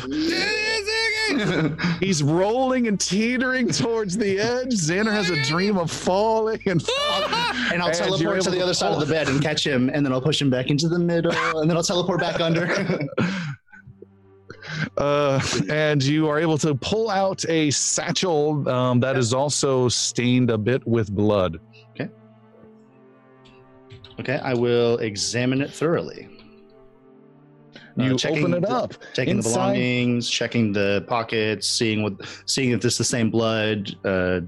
He's 2.00 2.24
rolling 2.24 2.88
and 2.88 3.00
teetering 3.00 3.70
towards 3.70 4.18
the 4.18 4.40
edge. 4.40 4.74
Xander 4.74 5.12
has 5.12 5.30
a 5.30 5.42
dream 5.44 5.78
of 5.78 5.92
falling 5.92 6.62
and 6.66 6.82
falling. 6.82 7.34
and 7.74 7.82
I'll 7.82 7.88
And 7.88 7.96
teleport 7.96 8.42
to 8.44 8.52
the 8.52 8.62
other 8.62 8.74
side 8.74 8.94
of 8.94 9.00
the 9.00 9.06
bed 9.06 9.28
and 9.28 9.42
catch 9.42 9.66
him, 9.66 9.90
and 9.90 10.06
then 10.06 10.14
I'll 10.14 10.22
push 10.22 10.42
him 10.42 10.50
back 10.50 10.70
into 10.70 10.88
the 10.88 11.00
middle, 11.00 11.32
and 11.60 11.70
then 11.70 11.78
I'll 11.78 11.84
teleport 11.84 12.20
back 12.20 12.40
under. 12.40 12.68
uh, 14.98 15.42
and 15.70 16.04
you 16.04 16.28
are 16.28 16.40
able 16.40 16.58
to 16.60 16.76
pull 16.76 17.10
out 17.10 17.44
a 17.50 17.72
satchel 17.72 18.68
um, 18.70 19.00
that 19.00 19.18
is 19.18 19.34
also 19.34 19.90
stained 19.90 20.50
a 20.50 20.58
bit 20.58 20.86
with 20.88 21.12
blood. 21.12 21.60
Okay. 21.92 22.10
Okay, 24.20 24.38
I 24.38 24.54
will 24.54 24.98
examine 25.00 25.62
it 25.62 25.72
thoroughly. 25.72 26.35
Uh, 27.98 28.04
You 28.04 28.18
checking 28.18 28.40
open 28.40 28.54
it 28.56 28.62
the- 28.62 28.70
up. 28.70 28.94
Checking 29.14 29.38
the 29.38 29.44
belongings, 29.44 30.30
checking 30.30 30.72
the 30.74 31.06
pockets, 31.08 31.68
seeing 31.68 32.04
what, 32.04 32.14
seeing 32.46 32.72
if 32.72 32.82
this 32.82 32.94
is 32.94 32.98
the 32.98 33.04
same 33.06 33.30
blood. 33.30 33.96
Uh, 34.04 34.42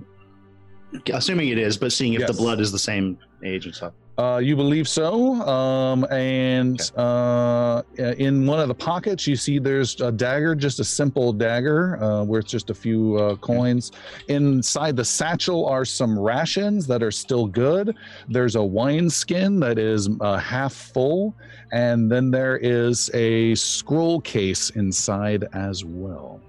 assuming 1.13 1.49
it 1.49 1.57
is, 1.57 1.77
but 1.77 1.91
seeing 1.91 2.13
if 2.13 2.27
the 2.27 2.33
blood 2.33 2.59
is 2.59 2.71
the 2.71 2.79
same 2.79 3.17
age 3.43 3.65
and 3.65 3.75
stuff. 3.75 3.93
Uh, 4.17 4.37
you 4.37 4.55
believe 4.55 4.87
so. 4.87 5.35
Um, 5.47 6.03
and 6.11 6.91
uh, 6.97 7.83
in 7.97 8.47
one 8.47 8.59
of 8.59 8.67
the 8.67 8.73
pockets, 8.73 9.27
you 9.27 9.35
see 9.35 9.59
there's 9.59 10.01
a 10.01 10.11
dagger, 10.11 10.55
just 10.55 10.79
a 10.79 10.83
simple 10.83 11.31
dagger, 11.31 12.01
uh, 12.01 12.23
where 12.23 12.39
it's 12.39 12.49
just 12.49 12.71
a 12.71 12.73
few 12.73 13.15
uh, 13.17 13.35
coins. 13.35 13.91
Inside 14.27 14.95
the 14.95 15.05
satchel 15.05 15.67
are 15.67 15.85
some 15.85 16.17
rations 16.17 16.87
that 16.87 17.03
are 17.03 17.11
still 17.11 17.45
good. 17.45 17.95
There's 18.27 18.55
a 18.55 18.63
wine 18.63 19.07
skin 19.09 19.59
that 19.59 19.77
is 19.77 20.09
uh, 20.21 20.37
half 20.37 20.73
full. 20.73 21.35
And 21.71 22.11
then 22.11 22.31
there 22.31 22.57
is 22.57 23.11
a 23.13 23.53
scroll 23.55 24.21
case 24.21 24.71
inside 24.71 25.45
as 25.53 25.85
well. 25.85 26.41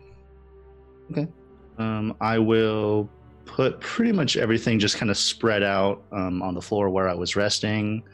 Okay. 1.10 1.28
Um, 1.76 2.16
I 2.20 2.38
will 2.38 3.10
put 3.48 3.80
pretty 3.80 4.12
much 4.12 4.36
everything 4.36 4.78
just 4.78 4.96
kind 4.96 5.10
of 5.10 5.16
spread 5.16 5.62
out 5.64 6.02
um, 6.12 6.42
on 6.42 6.54
the 6.54 6.62
floor 6.62 6.88
where 6.90 7.08
I 7.08 7.14
was 7.14 7.34
resting, 7.34 8.04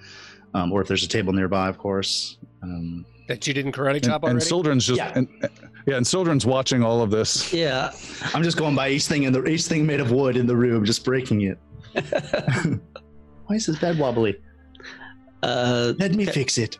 um, 0.54 0.72
or 0.72 0.80
if 0.80 0.88
there's 0.88 1.02
a 1.04 1.08
table 1.08 1.32
nearby, 1.34 1.68
of 1.68 1.76
course. 1.76 2.38
Um, 2.62 3.04
That 3.28 3.46
you 3.46 3.52
didn't 3.52 3.72
karate 3.72 3.96
And, 3.96 4.04
chop 4.04 4.22
and 4.22 4.30
already? 4.32 4.44
Sildren's 4.46 4.86
just, 4.86 4.98
Yeah. 4.98 5.12
and, 5.14 5.28
yeah, 5.86 5.96
and 5.96 6.06
Sildren's 6.06 6.46
watching 6.46 6.82
all 6.82 7.02
of 7.02 7.10
this. 7.10 7.52
Yeah. 7.52 7.90
I'm 8.34 8.42
just 8.42 8.56
going 8.56 8.74
by 8.74 8.88
each 8.88 9.06
thing 9.06 9.24
in 9.24 9.32
the 9.32 9.44
each 9.46 9.64
thing 9.64 9.84
made 9.84 10.00
of 10.00 10.10
wood 10.12 10.36
in 10.36 10.46
the 10.46 10.56
room, 10.56 10.84
just 10.84 11.04
breaking 11.04 11.42
it. 11.42 11.58
Why 13.46 13.56
is 13.56 13.66
this 13.66 13.78
bed 13.78 13.98
wobbly? 13.98 14.36
Uh, 15.42 15.92
Let 15.98 16.14
me 16.14 16.24
fix 16.24 16.56
it. 16.58 16.78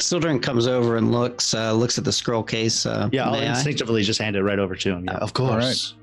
Sildren 0.00 0.38
comes 0.40 0.66
over 0.66 0.96
and 0.96 1.12
looks 1.12 1.52
uh, 1.54 1.72
looks 1.72 1.98
at 1.98 2.04
the 2.04 2.12
scroll 2.12 2.42
case. 2.42 2.86
Uh, 2.86 3.08
Yeah, 3.12 3.26
I'll 3.26 3.32
may 3.32 3.46
I? 3.46 3.50
instinctively 3.50 4.02
just 4.02 4.20
hand 4.20 4.36
it 4.36 4.42
right 4.42 4.58
over 4.58 4.74
to 4.76 4.90
him. 4.92 5.04
Yeah, 5.04 5.16
of 5.18 5.32
course. 5.34 5.94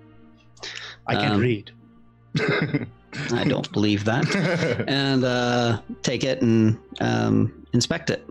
I 1.07 1.15
can 1.15 1.33
Um, 1.33 1.41
read. 1.41 1.71
I 3.31 3.43
don't 3.45 3.71
believe 3.71 4.03
that. 4.05 4.25
And 4.87 5.23
uh, 5.23 5.81
take 6.01 6.23
it 6.23 6.41
and 6.41 6.77
um, 6.99 7.65
inspect 7.73 8.09
it. 8.09 8.27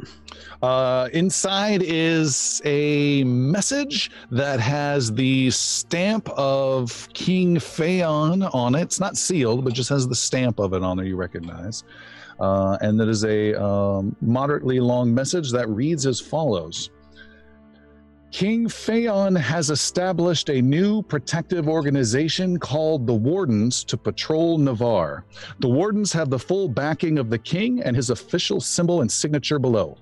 Uh, 0.63 1.09
inside 1.13 1.83
is 1.85 2.61
a 2.65 3.25
message 3.25 4.11
that 4.31 4.61
has 4.61 5.13
the 5.13 5.51
stamp 5.51 6.29
of 6.31 7.09
King 7.13 7.57
Phaon 7.57 8.53
on 8.55 8.75
it. 8.75 8.83
It's 8.83 9.01
not 9.01 9.17
sealed, 9.17 9.65
but 9.65 9.73
just 9.75 9.89
has 9.91 10.07
the 10.09 10.15
stamp 10.15 10.59
of 10.59 10.73
it 10.75 10.83
on 10.83 10.97
there 10.97 11.07
you 11.07 11.17
recognize. 11.17 11.85
Uh, 12.41 12.77
and 12.81 12.99
that 12.99 13.09
is 13.09 13.25
a 13.25 13.55
um, 13.63 14.15
moderately 14.21 14.81
long 14.81 15.15
message 15.15 15.51
that 15.53 15.69
reads 15.69 16.05
as 16.07 16.21
follows. 16.21 16.91
King 18.35 18.67
Phaon 18.67 19.39
has 19.39 19.71
established 19.71 20.51
a 20.51 20.61
new 20.61 21.03
protective 21.03 21.69
organization 21.69 22.59
called 22.59 23.07
the 23.07 23.15
Wardens 23.15 23.85
to 23.85 23.97
patrol 23.97 24.59
Navarre. 24.59 25.25
The 25.61 25.69
Wardens 25.69 26.13
have 26.15 26.31
the 26.31 26.39
full 26.41 26.69
backing 26.69 27.17
of 27.17 27.31
the 27.31 27.39
king 27.39 27.81
and 27.81 27.95
his 27.95 28.11
official 28.11 28.61
symbol 28.61 29.03
and 29.03 29.13
signature 29.13 29.61
below. 29.61 29.97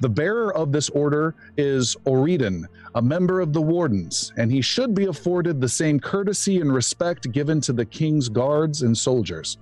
The 0.00 0.08
bearer 0.08 0.52
of 0.56 0.72
this 0.72 0.88
order 0.88 1.36
is 1.56 1.96
Oridan, 2.06 2.66
a 2.96 3.00
member 3.00 3.40
of 3.40 3.52
the 3.52 3.62
Wardens, 3.62 4.32
and 4.36 4.50
he 4.50 4.62
should 4.62 4.92
be 4.92 5.04
afforded 5.04 5.60
the 5.60 5.68
same 5.68 6.00
courtesy 6.00 6.60
and 6.60 6.74
respect 6.74 7.30
given 7.30 7.60
to 7.60 7.72
the 7.72 7.84
king's 7.84 8.28
guards 8.28 8.82
and 8.82 8.98
soldiers. 8.98 9.58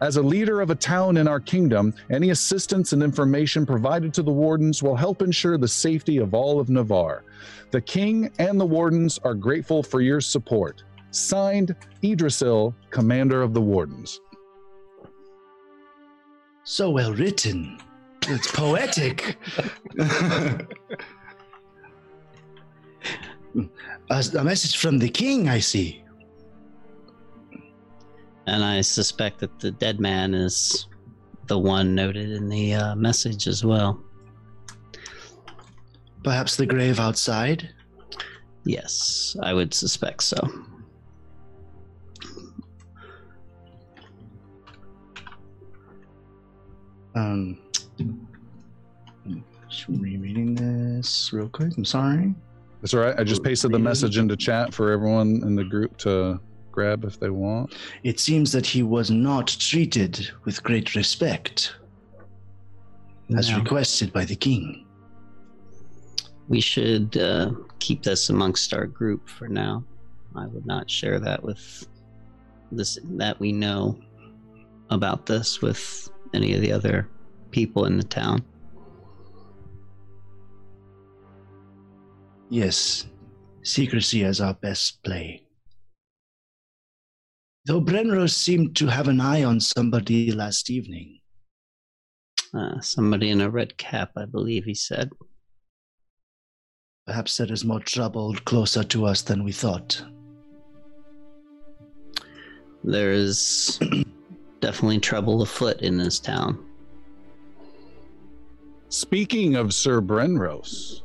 As 0.00 0.16
a 0.16 0.22
leader 0.22 0.60
of 0.60 0.70
a 0.70 0.74
town 0.74 1.18
in 1.18 1.28
our 1.28 1.40
kingdom, 1.40 1.94
any 2.10 2.30
assistance 2.30 2.94
and 2.94 3.02
information 3.02 3.64
provided 3.64 4.12
to 4.14 4.24
the 4.24 4.32
wardens 4.32 4.82
will 4.82 4.96
help 4.96 5.22
ensure 5.22 5.56
the 5.56 5.68
safety 5.68 6.16
of 6.16 6.34
all 6.34 6.58
of 6.58 6.68
Navarre. 6.68 7.22
The 7.70 7.80
king 7.80 8.30
and 8.38 8.60
the 8.60 8.66
wardens 8.66 9.18
are 9.24 9.34
grateful 9.34 9.82
for 9.82 10.00
your 10.00 10.20
support. 10.20 10.82
Signed, 11.10 11.74
Idrisil, 12.02 12.74
Commander 12.90 13.42
of 13.42 13.54
the 13.54 13.60
Wardens. 13.60 14.20
So 16.64 16.90
well 16.90 17.12
written. 17.12 17.78
It's 18.28 18.50
poetic. 18.52 19.36
a, 19.98 20.64
a 24.10 24.44
message 24.44 24.76
from 24.76 24.98
the 24.98 25.08
king, 25.08 25.48
I 25.48 25.58
see. 25.58 26.04
And 28.46 28.64
I 28.64 28.80
suspect 28.82 29.40
that 29.40 29.58
the 29.60 29.70
dead 29.70 30.00
man 30.00 30.34
is 30.34 30.86
the 31.46 31.58
one 31.58 31.94
noted 31.94 32.30
in 32.30 32.48
the 32.48 32.74
uh, 32.74 32.94
message 32.94 33.46
as 33.48 33.64
well. 33.64 34.00
Perhaps 36.22 36.56
the 36.56 36.66
grave 36.66 37.00
outside? 37.00 37.70
Yes, 38.64 39.36
I 39.42 39.54
would 39.54 39.72
suspect 39.72 40.22
so. 40.22 40.36
Um, 47.14 47.58
just 49.68 49.88
rereading 49.88 50.54
this 50.54 51.32
real 51.32 51.48
quick. 51.48 51.72
I'm 51.76 51.84
sorry. 51.84 52.34
That's 52.80 52.94
all 52.94 53.00
right. 53.00 53.18
I 53.18 53.24
just 53.24 53.42
pasted 53.42 53.72
the 53.72 53.78
message 53.78 54.16
into 54.16 54.36
chat 54.36 54.72
for 54.72 54.90
everyone 54.90 55.42
in 55.44 55.54
the 55.54 55.64
group 55.64 55.96
to 55.98 56.40
grab 56.72 57.04
if 57.04 57.18
they 57.20 57.30
want. 57.30 57.74
It 58.04 58.20
seems 58.20 58.52
that 58.52 58.64
he 58.64 58.82
was 58.82 59.10
not 59.10 59.48
treated 59.48 60.28
with 60.44 60.62
great 60.62 60.94
respect, 60.94 61.74
as 63.36 63.50
No. 63.50 63.58
requested 63.58 64.12
by 64.12 64.24
the 64.24 64.36
king. 64.36 64.86
We 66.50 66.60
should 66.60 67.16
uh, 67.16 67.52
keep 67.78 68.02
this 68.02 68.28
amongst 68.28 68.74
our 68.74 68.84
group 68.84 69.28
for 69.28 69.46
now. 69.46 69.84
I 70.34 70.48
would 70.48 70.66
not 70.66 70.90
share 70.90 71.20
that 71.20 71.40
with 71.40 71.86
this 72.72 72.98
that 73.04 73.38
we 73.38 73.52
know 73.52 74.00
about 74.90 75.26
this 75.26 75.62
with 75.62 76.10
any 76.34 76.54
of 76.54 76.60
the 76.60 76.72
other 76.72 77.08
people 77.52 77.84
in 77.84 77.96
the 77.96 78.02
town. 78.02 78.44
Yes, 82.48 83.06
secrecy 83.62 84.24
is 84.24 84.40
our 84.40 84.54
best 84.54 85.04
play. 85.04 85.46
Though 87.64 87.80
Brenrose 87.80 88.34
seemed 88.34 88.74
to 88.78 88.88
have 88.88 89.06
an 89.06 89.20
eye 89.20 89.44
on 89.44 89.60
somebody 89.60 90.32
last 90.32 90.68
evening. 90.68 91.20
Uh, 92.52 92.80
somebody 92.80 93.30
in 93.30 93.40
a 93.40 93.48
red 93.48 93.78
cap, 93.78 94.10
I 94.16 94.24
believe 94.24 94.64
he 94.64 94.74
said. 94.74 95.10
Perhaps 97.10 97.38
there 97.38 97.52
is 97.52 97.64
more 97.64 97.80
trouble 97.80 98.36
closer 98.44 98.84
to 98.84 99.04
us 99.04 99.20
than 99.22 99.42
we 99.42 99.50
thought. 99.50 100.00
There 102.84 103.10
is 103.10 103.80
definitely 104.60 105.00
trouble 105.00 105.42
afoot 105.42 105.80
in 105.82 105.98
this 105.98 106.20
town. 106.20 106.64
Speaking 108.90 109.56
of 109.56 109.74
Sir 109.74 110.00
Brenros, 110.00 111.02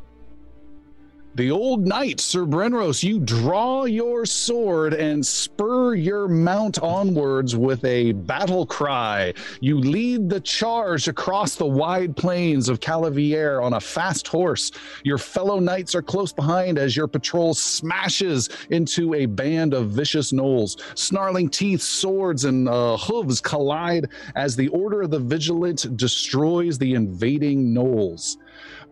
the 1.35 1.51
old 1.51 1.85
knight, 1.85 2.21
Sir 2.21 2.45
Brenros, 2.45 3.03
you 3.03 3.19
draw 3.19 3.83
your 3.83 4.25
sword 4.25 4.93
and 4.93 5.25
spur 5.25 5.93
your 5.93 6.29
mount 6.29 6.81
onwards 6.81 7.57
with 7.57 7.83
a 7.83 8.13
battle 8.13 8.65
cry. 8.65 9.33
You 9.59 9.77
lead 9.77 10.29
the 10.29 10.39
charge 10.39 11.09
across 11.09 11.55
the 11.55 11.65
wide 11.65 12.15
plains 12.15 12.69
of 12.69 12.79
Calavier 12.79 13.61
on 13.61 13.73
a 13.73 13.81
fast 13.81 14.29
horse. 14.29 14.71
Your 15.03 15.17
fellow 15.17 15.59
knights 15.59 15.93
are 15.93 16.01
close 16.01 16.31
behind 16.31 16.77
as 16.77 16.95
your 16.95 17.07
patrol 17.07 17.53
smashes 17.53 18.49
into 18.69 19.13
a 19.13 19.25
band 19.25 19.73
of 19.73 19.89
vicious 19.89 20.31
gnolls. 20.31 20.79
Snarling 20.97 21.49
teeth, 21.49 21.81
swords, 21.81 22.45
and 22.45 22.69
uh, 22.69 22.95
hooves 22.95 23.41
collide 23.41 24.07
as 24.37 24.55
the 24.55 24.69
Order 24.69 25.01
of 25.01 25.11
the 25.11 25.19
Vigilant 25.19 25.97
destroys 25.97 26.77
the 26.77 26.93
invading 26.93 27.73
gnolls. 27.73 28.37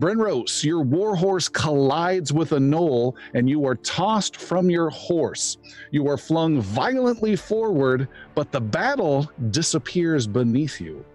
Brenros, 0.03 0.65
your 0.65 0.81
warhorse 0.81 1.47
collides 1.47 2.33
with 2.33 2.51
a 2.51 2.57
gnoll 2.57 3.15
and 3.33 3.49
you 3.49 3.65
are 3.65 3.75
tossed 3.75 4.35
from 4.35 4.69
your 4.69 4.89
horse. 4.89 5.59
You 5.91 6.09
are 6.09 6.17
flung 6.17 6.59
violently 6.59 7.37
forward, 7.37 8.09
but 8.35 8.51
the 8.51 8.59
battle 8.59 9.31
disappears 9.51 10.27
beneath 10.27 10.81
you. 10.81 11.05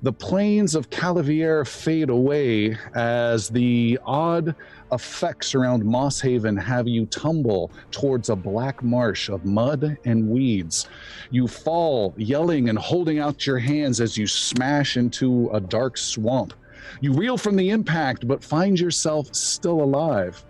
The 0.00 0.14
plains 0.14 0.74
of 0.74 0.88
Calavier 0.88 1.66
fade 1.66 2.08
away 2.08 2.78
as 2.94 3.50
the 3.50 3.98
odd 4.06 4.54
effects 4.92 5.54
around 5.54 5.84
Moss 5.84 6.18
Haven 6.18 6.56
have 6.56 6.88
you 6.88 7.04
tumble 7.04 7.70
towards 7.90 8.30
a 8.30 8.34
black 8.34 8.82
marsh 8.82 9.28
of 9.28 9.44
mud 9.44 9.98
and 10.06 10.30
weeds. 10.30 10.88
You 11.30 11.46
fall, 11.46 12.14
yelling 12.16 12.70
and 12.70 12.78
holding 12.78 13.18
out 13.18 13.46
your 13.46 13.58
hands 13.58 14.00
as 14.00 14.16
you 14.16 14.26
smash 14.26 14.96
into 14.96 15.50
a 15.52 15.60
dark 15.60 15.98
swamp. 15.98 16.54
You 17.00 17.12
reel 17.12 17.36
from 17.36 17.56
the 17.56 17.70
impact, 17.70 18.26
but 18.26 18.44
find 18.44 18.78
yourself 18.78 19.34
still 19.34 19.82
alive. 19.82 20.44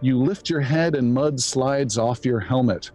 You 0.00 0.18
lift 0.18 0.50
your 0.50 0.60
head, 0.60 0.94
and 0.94 1.12
mud 1.12 1.40
slides 1.40 1.98
off 1.98 2.24
your 2.24 2.40
helmet. 2.40 2.90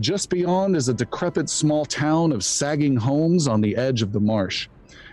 Just 0.00 0.28
beyond 0.28 0.76
is 0.76 0.88
a 0.88 0.94
decrepit 0.94 1.48
small 1.48 1.84
town 1.84 2.32
of 2.32 2.44
sagging 2.44 2.96
homes 2.96 3.48
on 3.48 3.60
the 3.60 3.76
edge 3.76 4.02
of 4.02 4.12
the 4.12 4.20
marsh. 4.20 4.68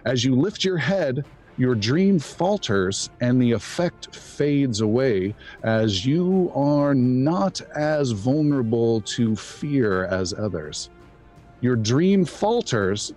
As 0.06 0.26
you 0.26 0.36
lift 0.36 0.66
your 0.66 0.78
head, 0.78 1.24
your 1.58 1.76
dream 1.76 2.18
falters 2.20 3.10
and 3.22 3.42
the 3.42 3.52
effect 3.52 4.14
fades 4.16 4.82
away 4.82 5.36
as 5.64 6.06
you 6.06 6.52
are 6.56 6.96
not 6.96 7.62
as 7.76 8.12
vulnerable 8.12 9.02
to 9.02 9.36
fear 9.36 10.06
as 10.06 10.34
others. 10.34 10.90
Your 11.62 11.76
dream 11.76 12.26
falters 12.26 13.14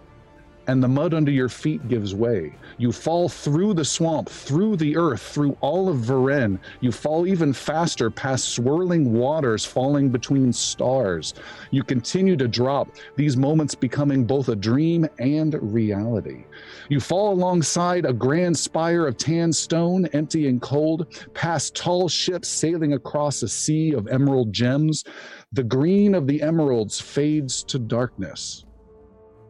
and 0.68 0.82
the 0.82 0.88
mud 0.88 1.14
under 1.14 1.30
your 1.30 1.48
feet 1.48 1.86
gives 1.88 2.14
way. 2.14 2.52
You 2.78 2.92
fall 2.92 3.28
through 3.28 3.74
the 3.74 3.84
swamp, 3.84 4.28
through 4.28 4.76
the 4.76 4.96
earth, 4.96 5.22
through 5.22 5.56
all 5.60 5.88
of 5.88 5.98
Varen. 5.98 6.58
You 6.80 6.90
fall 6.92 7.26
even 7.26 7.52
faster 7.52 8.10
past 8.10 8.50
swirling 8.50 9.12
waters 9.12 9.64
falling 9.64 10.10
between 10.10 10.52
stars. 10.52 11.34
You 11.70 11.82
continue 11.82 12.36
to 12.36 12.48
drop, 12.48 12.88
these 13.16 13.36
moments 13.36 13.74
becoming 13.74 14.24
both 14.24 14.48
a 14.48 14.56
dream 14.56 15.06
and 15.18 15.54
reality. 15.72 16.44
You 16.88 17.00
fall 17.00 17.32
alongside 17.32 18.04
a 18.04 18.12
grand 18.12 18.58
spire 18.58 19.06
of 19.06 19.16
tan 19.16 19.52
stone, 19.52 20.06
empty 20.06 20.48
and 20.48 20.60
cold, 20.60 21.06
past 21.34 21.76
tall 21.76 22.08
ships 22.08 22.48
sailing 22.48 22.94
across 22.94 23.42
a 23.42 23.48
sea 23.48 23.92
of 23.92 24.08
emerald 24.08 24.52
gems. 24.52 25.04
The 25.52 25.64
green 25.64 26.14
of 26.14 26.26
the 26.26 26.42
emeralds 26.42 27.00
fades 27.00 27.62
to 27.64 27.78
darkness. 27.78 28.64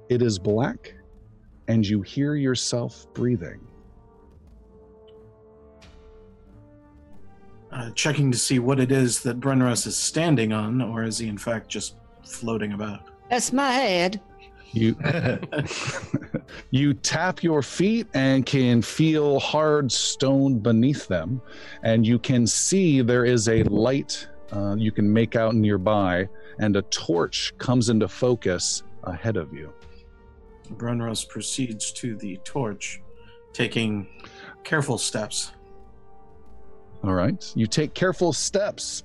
It 0.09 0.23
is 0.23 0.39
black 0.39 0.96
and 1.69 1.87
you 1.87 2.03
hear 2.03 2.35
yourself 2.35 3.07
breathing. 3.15 3.61
Uh, 7.73 7.91
checking 7.91 8.33
to 8.33 8.39
see 8.39 8.59
what 8.59 8.81
it 8.81 8.91
is 8.91 9.21
that 9.21 9.39
Brenros 9.41 9.87
is 9.87 9.97
standing 9.97 10.53
on, 10.53 10.81
or 10.81 11.05
is 11.05 11.19
he 11.19 11.29
in 11.29 11.37
fact 11.37 11.69
just 11.69 11.97
floating 12.25 12.73
about? 12.73 13.09
That's 13.29 13.53
my 13.53 13.71
head. 13.71 14.21
You 14.73 14.97
you 16.71 16.95
tap 16.95 17.43
your 17.43 17.63
feet 17.63 18.07
and 18.15 18.47
can 18.47 18.83
feel 18.83 19.41
hard 19.41 19.91
stone 19.91 20.59
beneath 20.59 21.07
them, 21.09 21.43
and 21.83 22.07
you 22.07 22.19
can 22.19 22.47
see 22.47 23.01
there 23.03 23.25
is 23.25 23.49
a 23.49 23.63
light 23.65 24.27
uh, 24.53 24.77
you 24.79 24.93
can 24.93 25.13
make 25.13 25.37
out 25.37 25.55
nearby, 25.55 26.29
and 26.59 26.77
a 26.77 26.83
torch 26.83 27.53
comes 27.59 27.89
into 27.89 28.09
focus 28.09 28.83
ahead 29.05 29.37
of 29.37 29.53
you. 29.53 29.73
Brenros 30.71 31.29
proceeds 31.29 31.93
to 31.93 32.17
the 32.17 32.39
torch, 32.39 33.03
taking 33.53 34.09
careful 34.65 34.99
steps. 34.99 35.53
All 37.05 37.15
right. 37.15 37.53
You 37.55 37.67
take 37.67 37.95
careful 37.95 38.33
steps. 38.33 39.05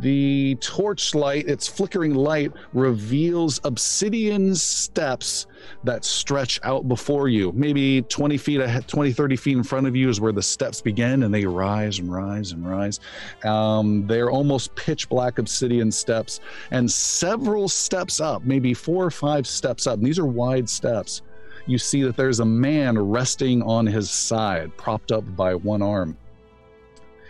The 0.00 0.56
torchlight, 0.60 1.46
its 1.48 1.68
flickering 1.68 2.14
light, 2.14 2.52
reveals 2.72 3.60
obsidian 3.64 4.54
steps 4.54 5.46
that 5.84 6.04
stretch 6.04 6.58
out 6.64 6.88
before 6.88 7.28
you. 7.28 7.52
Maybe 7.52 8.02
20 8.02 8.36
feet 8.38 8.60
ahead, 8.60 8.88
20, 8.88 9.12
30 9.12 9.36
feet 9.36 9.56
in 9.56 9.62
front 9.62 9.86
of 9.86 9.94
you 9.94 10.08
is 10.08 10.20
where 10.20 10.32
the 10.32 10.42
steps 10.42 10.80
begin, 10.80 11.22
and 11.22 11.32
they 11.32 11.44
rise 11.44 11.98
and 12.00 12.12
rise 12.12 12.52
and 12.52 12.68
rise. 12.68 12.98
Um, 13.44 14.06
they're 14.06 14.30
almost 14.30 14.74
pitch 14.74 15.08
black 15.08 15.38
obsidian 15.38 15.92
steps, 15.92 16.40
and 16.70 16.90
several 16.90 17.68
steps 17.68 18.20
up, 18.20 18.44
maybe 18.44 18.74
four 18.74 19.04
or 19.04 19.10
five 19.10 19.46
steps 19.46 19.86
up. 19.86 20.00
These 20.00 20.18
are 20.18 20.26
wide 20.26 20.68
steps. 20.68 21.22
you 21.66 21.78
see 21.78 22.02
that 22.02 22.16
there's 22.16 22.40
a 22.40 22.44
man 22.44 22.98
resting 22.98 23.62
on 23.62 23.86
his 23.86 24.10
side, 24.10 24.74
propped 24.78 25.12
up 25.12 25.36
by 25.36 25.54
one 25.54 25.82
arm. 25.82 26.16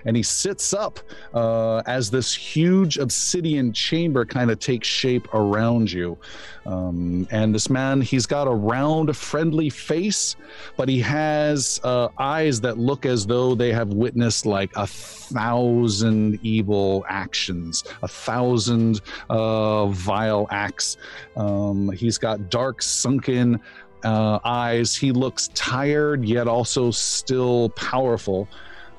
And 0.08 0.16
he 0.16 0.22
sits 0.22 0.72
up 0.72 1.00
uh, 1.34 1.82
as 1.84 2.10
this 2.10 2.34
huge 2.34 2.96
obsidian 2.96 3.74
chamber 3.74 4.24
kind 4.24 4.50
of 4.50 4.58
takes 4.58 4.88
shape 4.88 5.28
around 5.34 5.92
you. 5.92 6.16
Um, 6.64 7.28
and 7.30 7.54
this 7.54 7.68
man, 7.68 8.00
he's 8.00 8.24
got 8.24 8.48
a 8.48 8.50
round, 8.50 9.14
friendly 9.14 9.68
face, 9.68 10.34
but 10.78 10.88
he 10.88 10.98
has 11.00 11.78
uh, 11.84 12.08
eyes 12.16 12.58
that 12.62 12.78
look 12.78 13.04
as 13.04 13.26
though 13.26 13.54
they 13.54 13.70
have 13.70 13.88
witnessed 13.88 14.46
like 14.46 14.70
a 14.76 14.86
thousand 14.86 16.38
evil 16.42 17.04
actions, 17.06 17.84
a 18.02 18.08
thousand 18.08 19.02
uh, 19.28 19.88
vile 19.88 20.46
acts. 20.50 20.96
Um, 21.36 21.90
he's 21.90 22.16
got 22.16 22.48
dark, 22.48 22.80
sunken 22.80 23.60
uh, 24.04 24.38
eyes. 24.42 24.96
He 24.96 25.12
looks 25.12 25.50
tired, 25.52 26.24
yet 26.24 26.48
also 26.48 26.90
still 26.92 27.68
powerful. 27.70 28.48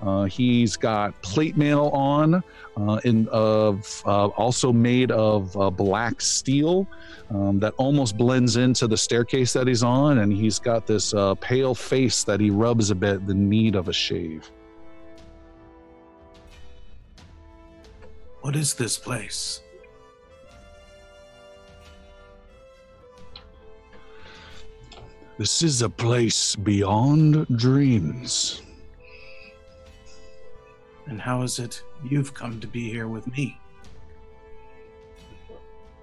Uh, 0.01 0.23
he's 0.25 0.77
got 0.77 1.19
plate 1.21 1.57
mail 1.57 1.89
on, 1.93 2.41
uh, 2.77 3.01
in 3.03 3.27
of 3.29 4.01
uh, 4.05 4.27
also 4.27 4.71
made 4.71 5.11
of 5.11 5.55
uh, 5.57 5.69
black 5.69 6.21
steel 6.21 6.87
um, 7.31 7.59
that 7.59 7.73
almost 7.77 8.17
blends 8.17 8.55
into 8.55 8.87
the 8.87 8.97
staircase 8.97 9.51
that 9.51 9.67
he's 9.67 9.83
on, 9.83 10.19
and 10.19 10.31
he's 10.31 10.57
got 10.57 10.87
this 10.87 11.13
uh, 11.13 11.35
pale 11.35 11.75
face 11.75 12.23
that 12.23 12.39
he 12.39 12.49
rubs 12.49 12.91
a 12.91 12.95
bit 12.95 13.25
the 13.27 13.33
need 13.33 13.75
of 13.75 13.89
a 13.89 13.93
shave. 13.93 14.49
What 18.41 18.55
is 18.55 18.73
this 18.73 18.97
place? 18.97 19.61
This 25.37 25.61
is 25.61 25.81
a 25.81 25.89
place 25.89 26.55
beyond 26.55 27.47
dreams. 27.57 28.61
And 31.09 31.19
how 31.19 31.41
is 31.41 31.57
it 31.57 31.83
you've 32.07 32.35
come 32.35 32.59
to 32.59 32.67
be 32.67 32.87
here 32.89 33.07
with 33.07 33.25
me? 33.35 33.59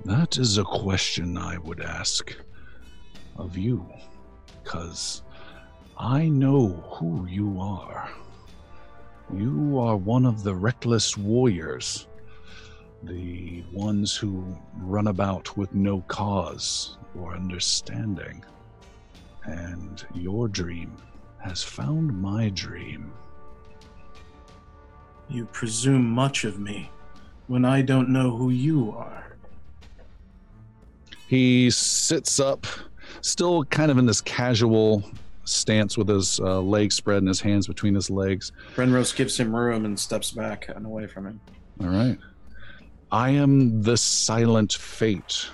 That 0.05 0.37
is 0.37 0.59
a 0.59 0.65
question 0.65 1.39
I 1.39 1.59
would 1.59 1.81
ask 1.81 2.35
of 3.37 3.57
you, 3.57 3.87
because 4.63 5.23
I 5.97 6.29
know 6.29 6.69
who 6.91 7.25
you 7.27 7.61
are. 7.61 8.11
You 9.33 9.79
are 9.79 9.97
one 9.97 10.27
of 10.27 10.43
the 10.43 10.55
reckless 10.55 11.17
warriors, 11.17 12.09
the 13.05 13.65
ones 13.73 14.17
who 14.17 14.57
run 14.79 15.07
about 15.07 15.57
with 15.57 15.73
no 15.73 16.01
cause 16.09 16.99
or 17.17 17.35
understanding. 17.35 18.45
And 19.45 20.05
your 20.15 20.49
dream 20.49 20.97
has 21.39 21.63
found 21.63 22.21
my 22.21 22.49
dream. 22.51 23.13
You 25.29 25.47
presume 25.47 26.09
much 26.09 26.45
of 26.45 26.59
me 26.59 26.91
when 27.47 27.65
I 27.65 27.83
don't 27.83 28.09
know 28.09 28.37
who 28.37 28.51
you 28.51 28.93
are. 28.93 29.37
He 31.27 31.71
sits 31.71 32.39
up, 32.39 32.67
still 33.21 33.65
kind 33.65 33.91
of 33.91 33.99
in 33.99 34.07
this 34.07 34.21
casual 34.21 35.03
stance 35.45 35.97
with 35.97 36.09
his 36.09 36.41
uh, 36.41 36.61
legs 36.61 36.95
spread 36.95 37.19
and 37.19 37.29
his 37.29 37.41
hands 37.41 37.67
between 37.67 37.95
his 37.95 38.11
legs. 38.11 38.53
Brenros 38.75 39.15
gives 39.15 39.39
him 39.39 39.55
room 39.55 39.85
and 39.85 39.99
steps 39.99 40.31
back 40.31 40.69
and 40.69 40.87
away 40.87 41.07
from 41.07 41.27
him. 41.27 41.41
All 41.81 41.89
right. 41.89 42.19
I 43.11 43.31
am 43.31 43.83
the 43.83 43.97
silent 43.97 44.73
fate, 44.73 45.49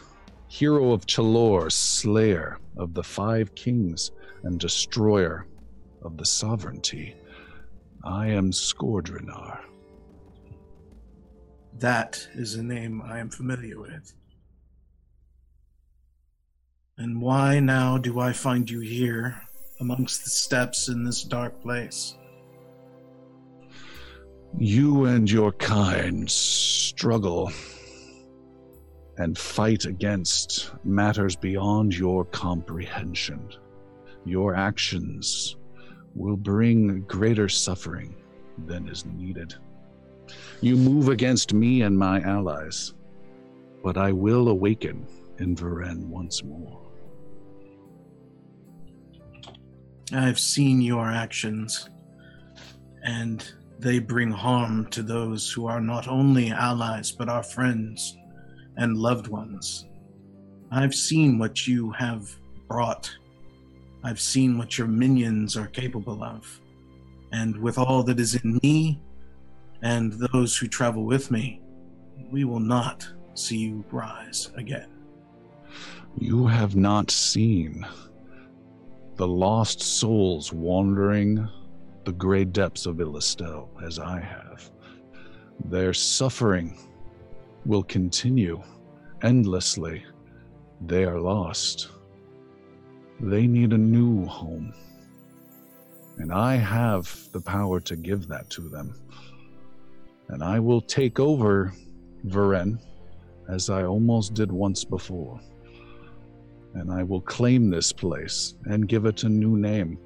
hero 0.49 0.93
of 0.93 1.07
Chalor, 1.07 1.71
slayer 1.71 2.59
of 2.77 2.95
the 2.95 3.03
five 3.03 3.55
kings, 3.55 4.11
and 4.43 4.59
destroyer 4.59 5.47
of 6.03 6.17
the 6.17 6.25
sovereignty. 6.25 7.15
I 8.05 8.29
am 8.29 8.51
Skordrinar. 8.51 9.61
That 11.79 12.27
is 12.35 12.57
a 12.57 12.63
name 12.63 13.01
I 13.01 13.21
am 13.21 13.31
familiar 13.31 13.81
with. 13.81 14.13
And 16.99 17.23
why 17.23 17.61
now 17.61 17.99
do 17.99 18.19
I 18.19 18.33
find 18.33 18.69
you 18.69 18.81
here 18.81 19.41
amongst 19.81 20.25
the 20.25 20.31
steps 20.31 20.89
in 20.89 21.05
this 21.05 21.23
dark 21.23 21.61
place? 21.63 22.17
You 24.59 25.05
and 25.05 25.31
your 25.31 25.53
kind 25.53 26.29
struggle 26.29 27.53
and 29.17 29.39
fight 29.39 29.85
against 29.85 30.73
matters 30.85 31.37
beyond 31.37 31.97
your 31.97 32.25
comprehension. 32.25 33.49
Your 34.25 34.57
actions 34.57 35.57
will 36.15 36.37
bring 36.37 37.03
greater 37.03 37.49
suffering 37.49 38.15
than 38.67 38.89
is 38.89 39.05
needed. 39.07 39.55
You 40.61 40.77
move 40.77 41.09
against 41.09 41.53
me 41.53 41.83
and 41.83 41.99
my 41.99 42.21
allies, 42.21 42.95
but 43.83 43.97
I 43.97 44.13
will 44.13 44.49
awaken 44.49 45.07
in 45.39 45.57
Varen 45.57 46.07
once 46.07 46.45
more. 46.45 46.81
I've 50.13 50.39
seen 50.39 50.83
your 50.83 51.11
actions, 51.11 51.89
and 53.03 53.51
they 53.79 53.99
bring 53.99 54.31
harm 54.31 54.87
to 54.91 55.03
those 55.03 55.51
who 55.51 55.67
are 55.67 55.81
not 55.81 56.07
only 56.07 56.51
allies 56.51 57.11
but 57.11 57.29
our 57.29 57.43
friends 57.43 58.17
and 58.77 58.97
loved 58.97 59.29
ones. 59.29 59.87
I've 60.71 60.95
seen 60.95 61.39
what 61.39 61.67
you 61.67 61.91
have 61.93 62.31
brought. 62.69 63.11
I've 64.05 64.21
seen 64.21 64.59
what 64.59 64.79
your 64.79 64.89
minions 64.89 65.57
are 65.57 65.69
capable 65.69 66.23
of. 66.23 66.61
And 67.33 67.57
with 67.57 67.79
all 67.79 68.03
that 68.05 68.21
is 68.21 68.35
in 68.35 68.59
me 68.63 69.01
and 69.83 70.13
those 70.13 70.57
who 70.57 70.69
travel 70.69 71.05
with 71.05 71.31
me, 71.31 71.61
we 72.31 72.45
will 72.45 72.61
not 72.61 73.09
see 73.35 73.59
you 73.59 73.85
rise 73.91 74.51
again. 74.57 74.89
You 76.19 76.47
have 76.47 76.77
not 76.77 77.11
seen 77.11 77.87
the 79.17 79.27
lost 79.27 79.81
souls 79.81 80.53
wandering 80.53 81.49
the 82.05 82.13
gray 82.13 82.45
depths 82.45 82.87
of 82.87 82.97
Illistel 82.97 83.69
as 83.85 83.99
I 83.99 84.21
have. 84.21 84.71
Their 85.65 85.95
suffering 85.95 86.79
will 87.65 87.85
continue 87.85 88.63
endlessly. 89.23 90.05
They 90.87 91.05
are 91.05 91.21
lost. 91.21 91.89
They 93.23 93.47
need 93.47 93.73
a 93.73 93.79
new 93.79 94.27
home. 94.27 94.75
And 96.19 96.33
I 96.33 96.57
have 96.57 97.29
the 97.31 97.41
power 97.41 97.79
to 97.81 97.95
give 97.95 98.27
that 98.27 98.51
to 98.51 98.63
them. 98.63 99.01
And 100.29 100.43
I 100.43 100.59
will 100.59 100.81
take 100.81 101.21
over 101.21 101.73
Varen 102.27 102.81
as 103.49 103.71
I 103.71 103.85
almost 103.85 104.35
did 104.35 104.51
once 104.51 104.85
before. 104.85 105.41
And 106.75 106.91
I 106.91 107.05
will 107.05 107.21
claim 107.21 107.71
this 107.71 107.93
place 107.93 108.55
and 108.65 108.89
give 108.89 109.07
it 109.07 109.23
a 109.23 109.29
new 109.29 109.57
name. 109.57 109.99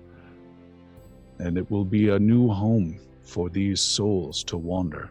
And 1.38 1.56
it 1.56 1.70
will 1.70 1.84
be 1.86 2.10
a 2.10 2.18
new 2.18 2.48
home 2.48 3.00
for 3.22 3.48
these 3.48 3.80
souls 3.80 4.44
to 4.44 4.58
wander. 4.58 5.10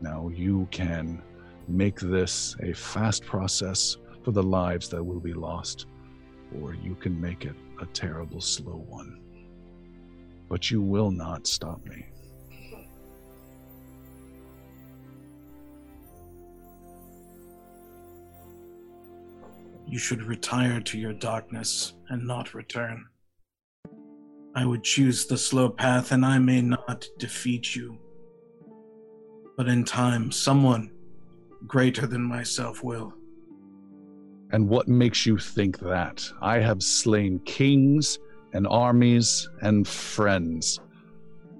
Now 0.00 0.30
you 0.34 0.66
can 0.70 1.22
make 1.68 2.00
this 2.00 2.56
a 2.60 2.72
fast 2.72 3.24
process 3.24 3.98
for 4.24 4.30
the 4.30 4.42
lives 4.42 4.88
that 4.88 5.04
will 5.04 5.20
be 5.20 5.34
lost, 5.34 5.86
or 6.60 6.74
you 6.74 6.94
can 6.94 7.20
make 7.20 7.44
it 7.44 7.56
a 7.80 7.86
terrible, 7.86 8.40
slow 8.40 8.84
one. 8.88 9.20
But 10.48 10.70
you 10.70 10.82
will 10.82 11.10
not 11.10 11.46
stop 11.46 11.84
me. 11.86 12.06
You 19.86 19.98
should 19.98 20.22
retire 20.22 20.80
to 20.80 20.98
your 20.98 21.12
darkness 21.12 21.94
and 22.08 22.26
not 22.26 22.54
return. 22.54 23.06
I 24.54 24.64
would 24.64 24.84
choose 24.84 25.26
the 25.26 25.38
slow 25.38 25.68
path, 25.68 26.12
and 26.12 26.24
I 26.24 26.38
may 26.38 26.60
not 26.62 27.06
defeat 27.18 27.74
you. 27.74 27.98
But 29.56 29.68
in 29.68 29.84
time, 29.84 30.30
someone 30.30 30.90
greater 31.66 32.06
than 32.06 32.22
myself 32.22 32.82
will. 32.82 33.14
And 34.52 34.68
what 34.68 34.86
makes 34.86 35.24
you 35.24 35.38
think 35.38 35.78
that? 35.80 36.30
I 36.42 36.58
have 36.58 36.82
slain 36.82 37.40
kings 37.40 38.18
and 38.52 38.66
armies 38.66 39.48
and 39.62 39.88
friends. 39.88 40.78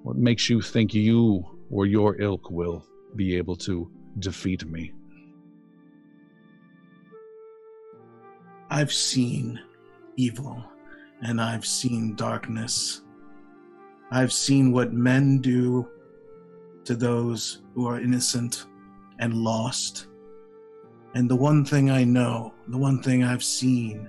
What 0.02 0.16
makes 0.16 0.50
you 0.50 0.60
think 0.60 0.92
you 0.92 1.42
or 1.70 1.86
your 1.86 2.20
ilk 2.20 2.50
will 2.50 2.86
be 3.16 3.36
able 3.36 3.56
to 3.56 3.90
defeat 4.18 4.66
me? 4.66 4.92
I've 8.68 8.92
seen 8.92 9.58
evil 10.16 10.62
and 11.22 11.40
I've 11.40 11.64
seen 11.64 12.14
darkness. 12.14 13.02
I've 14.10 14.32
seen 14.32 14.72
what 14.72 14.92
men 14.92 15.40
do 15.40 15.88
to 16.84 16.94
those 16.94 17.62
who 17.74 17.86
are 17.86 18.00
innocent 18.00 18.66
and 19.18 19.34
lost. 19.34 20.08
And 21.14 21.28
the 21.28 21.36
one 21.36 21.64
thing 21.64 21.90
I 21.90 22.04
know, 22.04 22.54
the 22.68 22.78
one 22.78 23.02
thing 23.02 23.22
I've 23.22 23.44
seen, 23.44 24.08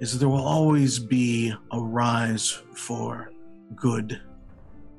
is 0.00 0.12
that 0.12 0.18
there 0.18 0.28
will 0.28 0.46
always 0.46 0.98
be 0.98 1.54
a 1.70 1.80
rise 1.80 2.60
for 2.74 3.30
good 3.76 4.20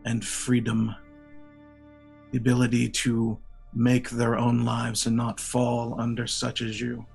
and 0.06 0.24
freedom, 0.24 0.96
the 2.32 2.38
ability 2.38 2.90
to 2.90 3.38
make 3.74 4.10
their 4.10 4.38
own 4.38 4.64
lives 4.64 5.06
and 5.06 5.16
not 5.16 5.40
fall 5.40 6.00
under 6.00 6.26
such 6.26 6.62
as 6.62 6.80
you. 6.80 7.06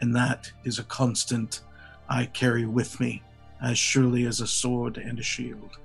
And 0.00 0.14
that 0.16 0.50
is 0.64 0.78
a 0.78 0.84
constant 0.84 1.60
I 2.08 2.26
carry 2.26 2.66
with 2.66 2.98
me 2.98 3.22
as 3.62 3.78
surely 3.78 4.26
as 4.26 4.40
a 4.40 4.46
sword 4.46 4.96
and 4.96 5.18
a 5.18 5.22
shield. 5.22 5.78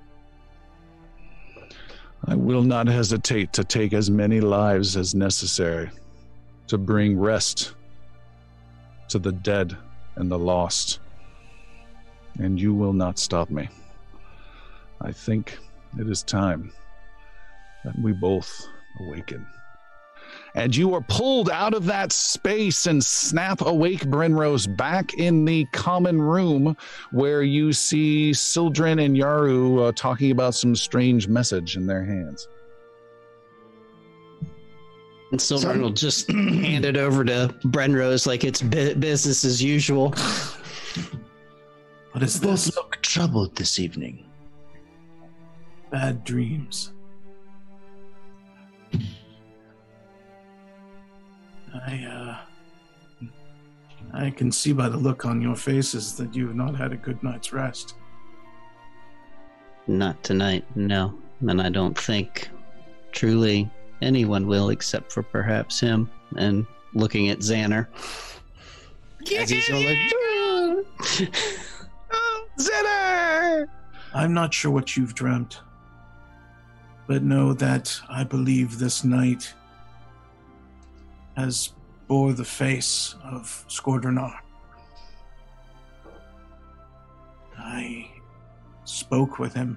I 2.24 2.34
will 2.34 2.62
not 2.62 2.88
hesitate 2.88 3.52
to 3.52 3.62
take 3.62 3.92
as 3.92 4.10
many 4.10 4.40
lives 4.40 4.96
as 4.96 5.14
necessary 5.14 5.90
to 6.68 6.78
bring 6.78 7.18
rest 7.18 7.74
to 9.08 9.18
the 9.18 9.32
dead 9.32 9.76
and 10.16 10.30
the 10.30 10.38
lost. 10.38 11.00
And 12.38 12.60
you 12.60 12.74
will 12.74 12.92
not 12.92 13.18
stop 13.18 13.50
me. 13.50 13.68
I 15.00 15.12
think 15.12 15.58
it 15.98 16.08
is 16.08 16.22
time 16.22 16.72
that 17.84 17.98
we 17.98 18.12
both 18.12 18.66
awaken. 19.00 19.46
And 20.54 20.74
you 20.74 20.94
are 20.94 21.02
pulled 21.02 21.50
out 21.50 21.74
of 21.74 21.84
that 21.86 22.12
space 22.12 22.86
and 22.86 23.04
snap 23.04 23.60
awake 23.60 24.00
Brenrose 24.00 24.66
back 24.74 25.14
in 25.14 25.44
the 25.44 25.66
common 25.72 26.20
room 26.20 26.76
where 27.12 27.42
you 27.42 27.72
see 27.72 28.32
Sildren 28.32 28.98
and 28.98 29.16
Yaru 29.16 29.88
uh, 29.88 29.92
talking 29.94 30.30
about 30.30 30.54
some 30.54 30.74
strange 30.74 31.28
message 31.28 31.76
in 31.76 31.86
their 31.86 32.04
hands. 32.04 32.48
And 35.32 35.40
Silver 35.40 35.76
will 35.78 35.90
just 35.90 36.30
hand 36.30 36.84
it 36.84 36.96
over 36.96 37.24
to 37.24 37.54
Brenrose 37.64 38.26
like 38.26 38.44
it's 38.44 38.62
bu- 38.62 38.94
business 38.94 39.44
as 39.44 39.62
usual. 39.62 40.14
What 42.12 42.22
is 42.22 42.38
Both 42.38 42.50
this? 42.64 42.76
look 42.76 43.02
troubled 43.02 43.54
this 43.56 43.78
evening. 43.78 44.24
Bad 45.90 46.24
dreams. 46.24 46.92
I, 51.74 52.04
uh. 52.04 52.38
I 54.14 54.30
can 54.30 54.50
see 54.50 54.72
by 54.72 54.88
the 54.88 54.96
look 54.96 55.26
on 55.26 55.42
your 55.42 55.56
faces 55.56 56.14
that 56.16 56.34
you 56.34 56.46
have 56.46 56.56
not 56.56 56.74
had 56.76 56.92
a 56.92 56.96
good 56.96 57.22
night's 57.22 57.52
rest. 57.52 57.94
Not 59.86 60.22
tonight, 60.24 60.64
no. 60.74 61.14
And 61.46 61.60
I 61.60 61.68
don't 61.68 61.96
think 61.98 62.48
truly 63.12 63.68
anyone 64.02 64.46
will 64.46 64.70
except 64.70 65.12
for 65.12 65.22
perhaps 65.22 65.80
him. 65.80 66.10
And 66.36 66.66
looking 66.94 67.28
at 67.28 67.38
Xander. 67.38 67.86
As 69.38 69.50
he's 69.50 69.70
all 69.70 69.80
like, 69.80 69.98
Zinner! 72.58 73.66
Oh, 73.66 73.66
I'm 74.14 74.32
not 74.32 74.54
sure 74.54 74.70
what 74.70 74.96
you've 74.96 75.14
dreamt, 75.14 75.60
but 77.06 77.22
know 77.22 77.52
that 77.54 78.00
I 78.08 78.24
believe 78.24 78.78
this 78.78 79.04
night 79.04 79.52
has 81.36 81.72
bore 82.08 82.32
the 82.32 82.44
face 82.44 83.14
of 83.24 83.64
Skordrenar. 83.68 84.38
I 87.58 88.10
spoke 88.84 89.38
with 89.38 89.52
him. 89.52 89.76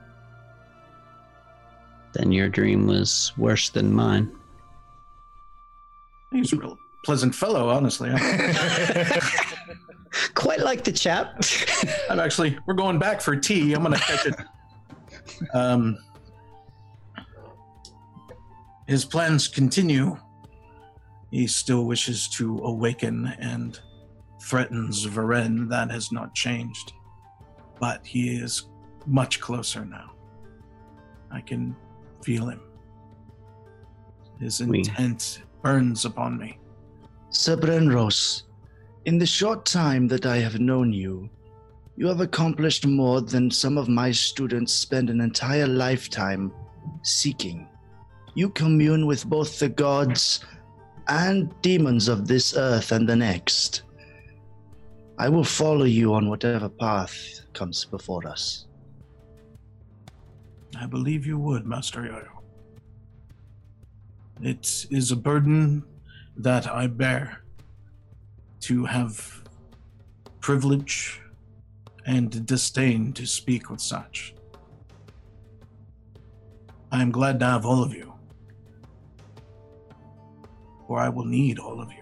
Then 2.19 2.31
your 2.33 2.49
dream 2.49 2.85
was 2.85 3.31
worse 3.37 3.69
than 3.69 3.93
mine. 3.93 4.29
He's 6.31 6.51
a 6.51 6.57
real 6.57 6.77
pleasant 7.05 7.33
fellow, 7.33 7.69
honestly. 7.69 8.09
Quite 10.33 10.59
like 10.59 10.83
the 10.83 10.91
chap. 10.91 11.41
I'm 12.09 12.19
actually 12.19 12.57
we're 12.67 12.73
going 12.73 12.99
back 12.99 13.21
for 13.21 13.37
tea. 13.37 13.73
I'm 13.73 13.83
gonna 13.83 13.97
catch 13.97 14.25
it. 14.25 14.35
Um, 15.53 15.97
his 18.87 19.05
plans 19.05 19.47
continue. 19.47 20.17
He 21.31 21.47
still 21.47 21.85
wishes 21.85 22.27
to 22.29 22.57
awaken 22.59 23.33
and 23.39 23.79
threatens 24.41 25.07
Varen. 25.07 25.69
That 25.69 25.89
has 25.89 26.11
not 26.11 26.35
changed, 26.35 26.91
but 27.79 28.05
he 28.05 28.35
is 28.35 28.67
much 29.05 29.39
closer 29.39 29.85
now. 29.85 30.11
I 31.31 31.39
can 31.41 31.75
feel 32.23 32.47
him. 32.47 32.61
His 34.39 34.61
We- 34.61 34.79
intent 34.79 35.41
burns 35.61 36.05
upon 36.05 36.37
me. 36.37 36.57
Sir 37.29 37.57
Brenros, 37.57 38.43
in 39.05 39.17
the 39.17 39.25
short 39.25 39.65
time 39.65 40.07
that 40.07 40.25
I 40.25 40.37
have 40.37 40.59
known 40.59 40.93
you, 40.93 41.29
you 41.97 42.07
have 42.07 42.21
accomplished 42.21 42.85
more 42.87 43.21
than 43.21 43.51
some 43.51 43.77
of 43.77 43.89
my 43.89 44.11
students 44.11 44.73
spend 44.73 45.09
an 45.09 45.19
entire 45.19 45.67
lifetime 45.67 46.51
seeking. 47.03 47.67
You 48.35 48.49
commune 48.49 49.05
with 49.05 49.25
both 49.25 49.59
the 49.59 49.67
gods 49.69 50.45
and 51.07 51.53
demons 51.61 52.07
of 52.07 52.27
this 52.27 52.55
earth 52.55 52.91
and 52.93 53.07
the 53.07 53.15
next. 53.15 53.83
I 55.17 55.27
will 55.27 55.43
follow 55.43 55.83
you 55.85 56.13
on 56.13 56.29
whatever 56.29 56.69
path 56.69 57.41
comes 57.53 57.83
before 57.83 58.25
us. 58.25 58.65
I 60.81 60.85
believe 60.85 61.25
you 61.25 61.37
would, 61.37 61.65
Master 61.65 62.01
Yayo. 62.01 62.29
It 64.41 64.85
is 64.89 65.11
a 65.11 65.15
burden 65.17 65.83
that 66.37 66.71
I 66.71 66.87
bear 66.87 67.43
to 68.61 68.85
have 68.85 69.43
privilege 70.39 71.21
and 72.05 72.45
disdain 72.45 73.11
to 73.13 73.25
speak 73.25 73.69
with 73.69 73.81
such. 73.81 74.33
I 76.91 77.01
am 77.01 77.11
glad 77.11 77.39
to 77.41 77.45
have 77.45 77.65
all 77.65 77.83
of 77.83 77.93
you, 77.93 78.13
for 80.87 80.99
I 80.99 81.09
will 81.09 81.25
need 81.25 81.59
all 81.59 81.81
of 81.81 81.91
you. 81.91 81.98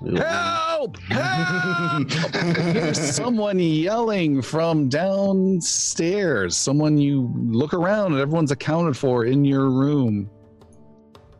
Help! 0.00 0.96
Help! 0.98 2.08
There's 2.32 2.98
someone 3.14 3.58
yelling 3.58 4.42
from 4.42 4.88
downstairs. 4.88 6.56
Someone 6.56 6.98
you 6.98 7.32
look 7.36 7.72
around 7.74 8.12
and 8.12 8.20
everyone's 8.20 8.50
accounted 8.50 8.96
for 8.96 9.24
in 9.26 9.44
your 9.44 9.70
room. 9.70 10.30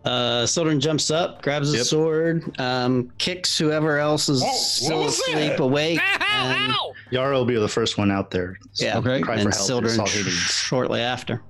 Uh, 0.04 0.46
Sildren 0.46 0.78
jumps 0.80 1.10
up, 1.10 1.42
grabs 1.42 1.72
a 1.72 1.84
sword, 1.84 2.58
um, 2.60 3.10
kicks 3.18 3.58
whoever 3.58 3.98
else 3.98 4.28
is 4.28 4.40
Whoa, 4.40 4.46
what 4.48 4.56
still 4.56 5.04
asleep 5.06 5.34
that? 5.56 5.60
awake. 5.60 6.00
Ow, 6.00 6.54
and- 6.54 6.72
ow! 6.72 6.92
Yara 7.10 7.36
will 7.36 7.44
be 7.44 7.56
the 7.56 7.68
first 7.68 7.98
one 7.98 8.10
out 8.12 8.30
there. 8.30 8.56
Yeah, 8.80 8.98
Okay. 8.98 9.20
Cry 9.20 9.34
and 9.34 9.42
for 9.42 9.48
help. 9.50 9.54
It's 9.58 9.66
Sildren 9.66 10.00
all 10.00 10.06
shortly 10.06 11.00
after. 11.00 11.42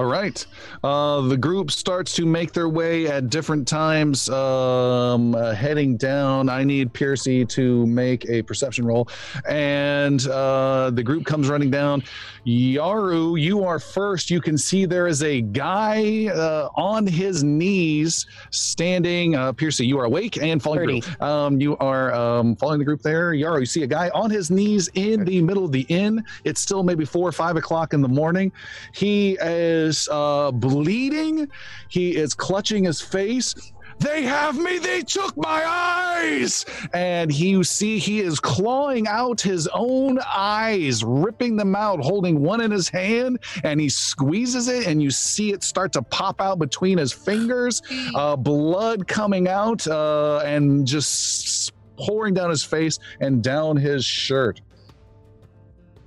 All 0.00 0.06
right. 0.06 0.46
Uh, 0.82 1.20
the 1.20 1.36
group 1.36 1.70
starts 1.70 2.14
to 2.14 2.24
make 2.24 2.54
their 2.54 2.70
way 2.70 3.06
at 3.06 3.28
different 3.28 3.68
times, 3.68 4.30
um, 4.30 5.34
uh, 5.34 5.52
heading 5.52 5.98
down. 5.98 6.48
I 6.48 6.64
need 6.64 6.94
Piercy 6.94 7.44
to 7.44 7.86
make 7.86 8.26
a 8.30 8.40
perception 8.40 8.86
roll. 8.86 9.10
And 9.46 10.26
uh, 10.26 10.88
the 10.94 11.02
group 11.02 11.26
comes 11.26 11.50
running 11.50 11.70
down. 11.70 12.02
Yaru, 12.46 13.38
you 13.38 13.62
are 13.62 13.78
first. 13.78 14.30
You 14.30 14.40
can 14.40 14.56
see 14.56 14.86
there 14.86 15.06
is 15.06 15.22
a 15.22 15.42
guy 15.42 16.28
uh, 16.28 16.70
on 16.76 17.06
his 17.06 17.44
knees 17.44 18.24
standing. 18.48 19.36
Uh, 19.36 19.52
Piercy, 19.52 19.84
you 19.84 19.98
are 19.98 20.06
awake 20.06 20.42
and 20.42 20.62
following 20.62 20.86
the 20.86 21.00
group. 21.00 21.22
Um, 21.22 21.60
you 21.60 21.76
are 21.76 22.14
um, 22.14 22.56
following 22.56 22.78
the 22.78 22.86
group 22.86 23.02
there. 23.02 23.32
Yaru, 23.32 23.60
you 23.60 23.66
see 23.66 23.82
a 23.82 23.86
guy 23.86 24.08
on 24.14 24.30
his 24.30 24.50
knees 24.50 24.88
in 24.94 25.26
the 25.26 25.42
middle 25.42 25.66
of 25.66 25.72
the 25.72 25.84
inn. 25.90 26.24
It's 26.44 26.62
still 26.62 26.82
maybe 26.82 27.04
four 27.04 27.28
or 27.28 27.32
five 27.32 27.56
o'clock 27.56 27.92
in 27.92 28.00
the 28.00 28.08
morning. 28.08 28.50
He 28.94 29.36
is 29.42 29.89
uh, 30.10 30.50
bleeding. 30.52 31.48
He 31.88 32.16
is 32.16 32.34
clutching 32.34 32.84
his 32.84 33.00
face. 33.00 33.54
They 34.00 34.22
have 34.22 34.58
me. 34.58 34.78
They 34.78 35.02
took 35.02 35.36
my 35.36 35.62
eyes. 35.66 36.64
And 36.94 37.30
he, 37.30 37.50
you 37.50 37.62
see, 37.62 37.98
he 37.98 38.20
is 38.20 38.40
clawing 38.40 39.06
out 39.06 39.42
his 39.42 39.68
own 39.74 40.18
eyes, 40.34 41.04
ripping 41.04 41.56
them 41.56 41.76
out, 41.76 42.00
holding 42.00 42.40
one 42.40 42.62
in 42.62 42.70
his 42.70 42.88
hand, 42.88 43.40
and 43.62 43.78
he 43.78 43.90
squeezes 43.90 44.68
it, 44.68 44.86
and 44.86 45.02
you 45.02 45.10
see 45.10 45.52
it 45.52 45.62
start 45.62 45.92
to 45.92 46.02
pop 46.02 46.40
out 46.40 46.58
between 46.58 46.96
his 46.96 47.12
fingers, 47.12 47.82
uh, 48.14 48.36
blood 48.36 49.06
coming 49.06 49.48
out, 49.48 49.86
uh, 49.86 50.38
and 50.46 50.86
just 50.86 51.72
pouring 51.98 52.32
down 52.32 52.48
his 52.48 52.64
face 52.64 52.98
and 53.20 53.42
down 53.42 53.76
his 53.76 54.02
shirt. 54.04 54.62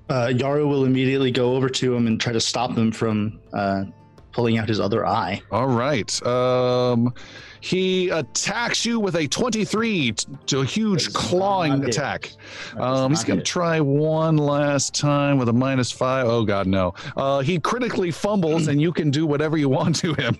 Uh, 0.09 0.27
Yaru 0.27 0.67
will 0.67 0.85
immediately 0.85 1.31
go 1.31 1.55
over 1.55 1.69
to 1.69 1.95
him 1.95 2.07
and 2.07 2.19
try 2.19 2.33
to 2.33 2.41
stop 2.41 2.71
him 2.77 2.91
from 2.91 3.39
uh, 3.53 3.85
pulling 4.31 4.57
out 4.57 4.67
his 4.67 4.79
other 4.79 5.05
eye. 5.05 5.41
All 5.51 5.67
right. 5.67 6.25
Um, 6.25 7.13
he 7.61 8.09
attacks 8.09 8.85
you 8.85 8.99
with 8.99 9.15
a 9.15 9.25
23 9.25 10.11
t- 10.11 10.27
to 10.47 10.59
a 10.59 10.65
huge 10.65 11.05
That's 11.05 11.15
clawing 11.15 11.85
attack. 11.85 12.31
Um, 12.77 13.11
he's 13.11 13.23
going 13.23 13.39
to 13.39 13.45
try 13.45 13.79
one 13.79 14.35
last 14.35 14.93
time 14.93 15.37
with 15.37 15.47
a 15.47 15.53
minus 15.53 15.89
five. 15.89 16.27
Oh, 16.27 16.43
God, 16.43 16.67
no. 16.67 16.93
Uh, 17.15 17.39
he 17.39 17.59
critically 17.59 18.11
fumbles, 18.11 18.67
and 18.67 18.81
you 18.81 18.91
can 18.91 19.11
do 19.11 19.25
whatever 19.25 19.55
you 19.55 19.69
want 19.69 19.95
to 19.97 20.13
him. 20.15 20.37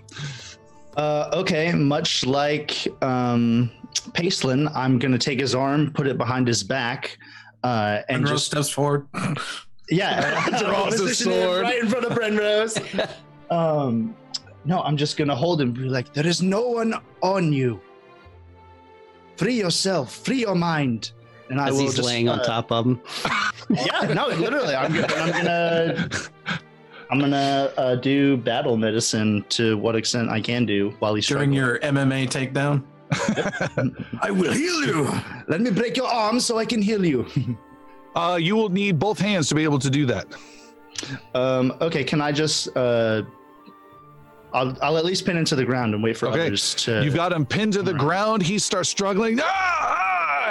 Uh, 0.98 1.30
okay, 1.32 1.72
much 1.72 2.26
like 2.26 2.86
um, 3.02 3.70
Pacelin, 4.12 4.70
I'm 4.74 4.98
gonna 4.98 5.18
take 5.18 5.40
his 5.40 5.54
arm, 5.54 5.92
put 5.92 6.06
it 6.06 6.18
behind 6.18 6.46
his 6.46 6.62
back, 6.62 7.18
uh, 7.64 8.02
and 8.08 8.16
And 8.18 8.24
Rose 8.24 8.32
just 8.32 8.46
steps 8.46 8.68
forward. 8.70 9.06
yeah, 9.90 10.48
Draws 10.60 10.92
his 10.92 11.00
position 11.02 11.32
him 11.32 11.42
sword. 11.42 11.62
right 11.62 11.82
in 11.82 11.88
front 11.88 12.04
of 12.04 12.12
Brenrose. 12.12 13.10
um, 13.50 14.14
no, 14.64 14.80
I'm 14.82 14.96
just 14.96 15.16
gonna 15.16 15.34
hold 15.34 15.60
him. 15.60 15.72
Be 15.72 15.80
like, 15.80 16.12
there 16.12 16.26
is 16.26 16.40
no 16.42 16.68
one 16.68 16.94
on 17.22 17.52
you. 17.52 17.80
Free 19.36 19.54
yourself. 19.54 20.14
Free 20.24 20.40
your 20.40 20.54
mind. 20.54 21.12
And 21.50 21.60
I 21.60 21.68
As 21.68 21.74
will 21.74 21.80
he's 21.82 21.96
just, 21.96 22.06
laying 22.06 22.28
on 22.28 22.40
uh, 22.40 22.44
top 22.44 22.72
of 22.72 22.86
him. 22.86 23.00
Yeah, 23.68 24.12
no, 24.14 24.28
literally. 24.28 24.74
I'm 24.74 24.92
gonna. 24.94 25.06
I'm 25.14 25.30
gonna. 25.32 26.08
I'm 27.10 27.18
gonna 27.20 27.70
uh, 27.76 27.94
do 27.96 28.36
battle 28.38 28.76
medicine 28.78 29.44
to 29.50 29.76
what 29.76 29.94
extent 29.94 30.30
I 30.30 30.40
can 30.40 30.64
do 30.64 30.94
while 31.00 31.14
he's 31.14 31.26
During 31.26 31.52
struggling. 31.52 31.54
your 31.54 31.78
MMA 31.80 32.28
takedown. 32.28 32.82
I 34.22 34.30
will 34.30 34.52
heal 34.52 34.84
you. 34.86 35.10
Let 35.48 35.60
me 35.60 35.70
break 35.70 35.96
your 35.96 36.08
arm 36.08 36.40
so 36.40 36.58
I 36.58 36.64
can 36.64 36.80
heal 36.82 37.04
you. 37.04 37.26
Uh, 38.16 38.36
you 38.40 38.54
will 38.54 38.68
need 38.68 38.96
both 38.96 39.18
hands 39.18 39.48
to 39.48 39.56
be 39.56 39.64
able 39.64 39.80
to 39.80 39.90
do 39.90 40.06
that. 40.06 40.28
Um, 41.34 41.74
okay, 41.80 42.04
can 42.04 42.20
I 42.20 42.30
just? 42.30 42.68
Uh, 42.76 43.22
I'll, 44.52 44.78
I'll 44.82 44.96
at 44.98 45.04
least 45.04 45.26
pin 45.26 45.36
into 45.36 45.56
the 45.56 45.64
ground 45.64 45.94
and 45.94 46.00
wait 46.00 46.16
for 46.16 46.28
Okay. 46.28 46.46
others 46.46 46.76
to. 46.84 47.02
You've 47.02 47.16
got 47.16 47.32
him 47.32 47.44
pinned 47.44 47.72
to 47.72 47.82
the 47.82 47.92
ground. 47.92 48.40
He 48.40 48.60
starts 48.60 48.88
struggling. 48.88 49.40
Ah! 49.42 49.93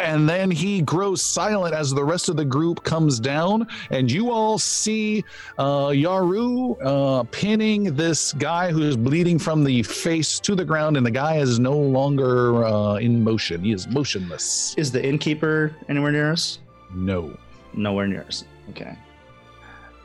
And 0.02 0.28
then 0.28 0.50
he 0.52 0.82
grows 0.82 1.22
silent 1.22 1.74
as 1.74 1.92
the 1.92 2.04
rest 2.04 2.30
of 2.30 2.36
the 2.36 2.46
group 2.46 2.84
comes 2.84 3.20
down. 3.20 3.68
And 3.90 4.12
you 4.12 4.32
all 4.32 4.58
see 4.60 5.24
uh, 5.58 5.88
Yaru 5.88 6.78
uh, 6.84 7.24
pinning 7.32 7.96
this 7.96 8.34
guy 8.34 8.72
who 8.72 8.82
is 8.84 8.98
bleeding 8.98 9.38
from 9.40 9.64
the 9.64 9.84
face 9.84 10.40
to 10.42 10.56
the 10.56 10.66
ground. 10.66 10.98
And 10.98 11.06
the 11.06 11.12
guy 11.12 11.38
is 11.38 11.60
no 11.60 11.78
longer 11.78 12.66
uh, 12.66 12.96
in 12.96 13.24
motion. 13.24 13.64
He 13.64 13.72
is 13.72 13.88
motionless. 13.88 14.76
Is 14.78 14.92
the 14.92 15.04
innkeeper 15.06 15.76
anywhere 15.90 16.12
near 16.12 16.32
us? 16.32 16.60
No. 16.94 17.38
Nowhere 17.74 18.08
near 18.08 18.24
us. 18.24 18.44
Okay. 18.70 18.98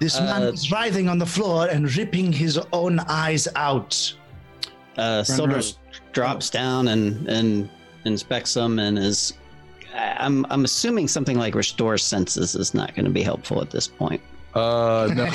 This 0.01 0.17
Uh, 0.17 0.25
man 0.25 0.43
is 0.43 0.71
writhing 0.71 1.09
on 1.09 1.19
the 1.19 1.27
floor 1.27 1.67
and 1.69 1.93
ripping 1.97 2.33
his 2.33 2.59
own 2.73 3.01
eyes 3.01 3.49
out. 3.57 4.15
Uh, 4.97 5.23
Silver 5.23 5.55
Rose. 5.55 5.79
drops 6.13 6.51
down 6.51 6.89
and 6.89 7.29
and 7.29 7.69
inspects 8.05 8.55
them 8.55 8.79
and 8.79 8.99
is. 8.99 9.35
I- 9.95 10.17
I'm 10.19 10.47
I'm 10.51 10.65
assuming 10.65 11.09
something 11.09 11.37
like 11.39 11.55
restore 11.55 11.99
senses 11.99 12.55
is 12.55 12.75
not 12.75 12.95
going 12.95 13.05
to 13.05 13.11
be 13.11 13.23
helpful 13.23 13.61
at 13.63 13.71
this 13.71 13.87
point. 13.89 14.21
Uh, 14.55 15.11
no. 15.15 15.25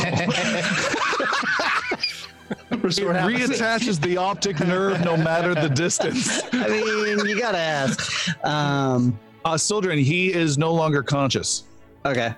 Restore 2.82 3.14
happens. 3.14 3.40
reattaches 3.52 4.02
the 4.02 4.18
optic 4.18 4.60
nerve 4.60 5.00
no 5.06 5.16
matter 5.16 5.56
the 5.56 5.70
distance. 5.70 6.42
I 6.52 6.68
mean, 6.68 7.26
you 7.26 7.40
gotta 7.40 7.58
ask. 7.58 8.46
Um, 8.46 9.18
Uh, 9.46 9.58
Sildren, 9.58 9.98
he 10.00 10.34
is 10.34 10.58
no 10.58 10.74
longer 10.74 11.04
conscious. 11.04 11.64
okay, 12.06 12.34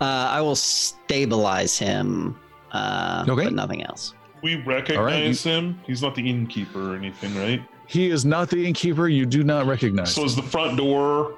uh, 0.00 0.04
I 0.04 0.40
will 0.40 0.56
stabilize 0.56 1.78
him. 1.78 2.36
Uh, 2.72 3.24
Okay. 3.28 3.44
but 3.44 3.52
nothing 3.54 3.82
else. 3.84 4.12
We 4.42 4.56
recognize 4.56 5.42
him. 5.42 5.80
He's 5.86 6.02
not 6.02 6.14
the 6.14 6.28
innkeeper 6.28 6.92
or 6.92 6.96
anything, 6.96 7.34
right? 7.36 7.62
He 7.86 8.10
is 8.10 8.24
not 8.24 8.50
the 8.50 8.66
innkeeper. 8.66 9.08
You 9.08 9.24
do 9.26 9.42
not 9.44 9.66
recognize. 9.66 10.14
So 10.14 10.24
is 10.24 10.34
the 10.36 10.42
front 10.42 10.76
door? 10.76 11.34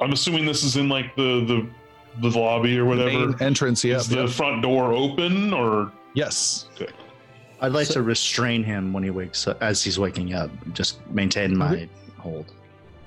I'm 0.00 0.12
assuming 0.12 0.44
this 0.44 0.62
is 0.62 0.76
in 0.76 0.88
like 0.88 1.14
the 1.16 1.44
the, 2.20 2.28
the 2.30 2.38
lobby 2.38 2.78
or 2.78 2.82
the 2.96 3.04
whatever. 3.04 3.26
main 3.28 3.36
entrance. 3.42 3.82
Yeah. 3.84 3.96
Is 3.96 4.08
the 4.08 4.28
front 4.28 4.62
door 4.62 4.92
open 4.92 5.52
or? 5.52 5.92
Yes. 6.14 6.68
Okay. 6.80 6.92
I'd 7.60 7.72
like 7.72 7.88
to 7.88 8.02
restrain 8.02 8.62
him 8.62 8.92
when 8.92 9.02
he 9.02 9.10
wakes 9.10 9.46
up, 9.46 9.62
as 9.62 9.82
he's 9.82 9.98
waking 9.98 10.34
up. 10.34 10.50
Just 10.74 10.98
maintain 11.10 11.56
my 11.56 11.88
hold. 12.18 12.52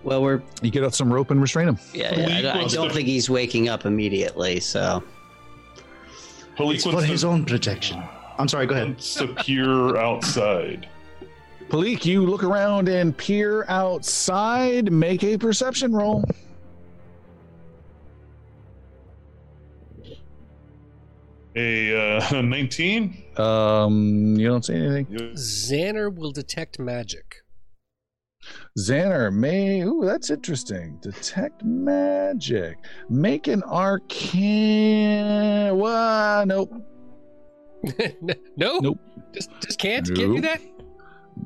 Well, 0.03 0.23
we're 0.23 0.41
You 0.61 0.71
get 0.71 0.83
out 0.83 0.95
some 0.95 1.11
rope 1.13 1.29
and 1.29 1.41
restrain 1.41 1.67
him. 1.67 1.77
yeah. 1.93 2.15
yeah, 2.17 2.37
I, 2.37 2.41
don't- 2.41 2.57
I 2.57 2.67
don't 2.67 2.91
think 2.91 3.07
he's 3.07 3.29
waking 3.29 3.69
up 3.69 3.85
immediately. 3.85 4.59
So 4.59 5.03
Palik 6.57 6.75
It's 6.75 6.83
for 6.83 6.93
wants 6.93 7.09
his 7.09 7.21
to, 7.21 7.27
own 7.27 7.45
protection. 7.45 8.01
I'm 8.37 8.47
sorry. 8.47 8.65
Go 8.65 8.73
ahead. 8.75 8.87
wants 8.87 9.13
to 9.15 9.27
peer 9.27 9.97
outside. 9.97 10.87
Palik, 11.69 12.05
you 12.05 12.25
look 12.25 12.43
around 12.43 12.89
and 12.89 13.15
peer 13.15 13.65
outside. 13.67 14.91
Make 14.91 15.23
a 15.23 15.37
perception 15.37 15.91
roll. 15.91 16.23
A 21.59 22.17
uh, 22.19 22.41
19. 22.41 23.23
Um, 23.37 24.35
you 24.37 24.47
don't 24.47 24.63
see 24.63 24.75
anything. 24.75 25.05
Xander 25.35 26.13
will 26.15 26.31
detect 26.31 26.79
magic. 26.79 27.35
Xander, 28.77 29.33
may 29.33 29.81
ooh, 29.81 30.01
that's 30.05 30.29
interesting. 30.29 30.97
Detect 31.01 31.61
magic. 31.65 32.77
Make 33.09 33.47
an 33.47 33.61
arcane. 33.63 35.17
Well, 35.77 36.45
nope. 36.45 36.71
no, 38.57 38.79
Nope. 38.79 38.99
just 39.33 39.49
just 39.61 39.79
can't 39.79 40.05
can't 40.05 40.17
do 40.17 40.33
Nope. 40.35 40.41
that. 40.43 40.61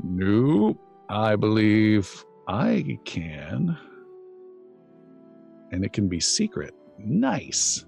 Nope. 0.03 0.77
I 1.09 1.35
believe 1.35 2.23
I 2.47 2.97
can. 3.05 3.75
And 5.71 5.83
it 5.83 5.91
can 5.93 6.07
be 6.07 6.19
secret. 6.19 6.73
Nice. 6.99 7.85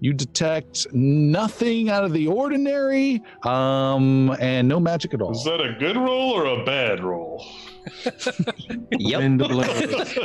You 0.00 0.14
detect 0.14 0.86
nothing 0.94 1.90
out 1.90 2.04
of 2.04 2.12
the 2.12 2.26
ordinary, 2.26 3.22
um, 3.44 4.34
and 4.40 4.66
no 4.66 4.80
magic 4.80 5.12
at 5.12 5.20
all. 5.20 5.32
Is 5.32 5.44
that 5.44 5.60
a 5.60 5.74
good 5.78 5.96
roll 5.96 6.32
or 6.32 6.46
a 6.60 6.64
bad 6.64 7.04
roll? 7.04 7.44
yep. 8.92 9.20
Wind 9.20 9.38
blows. 9.38 10.18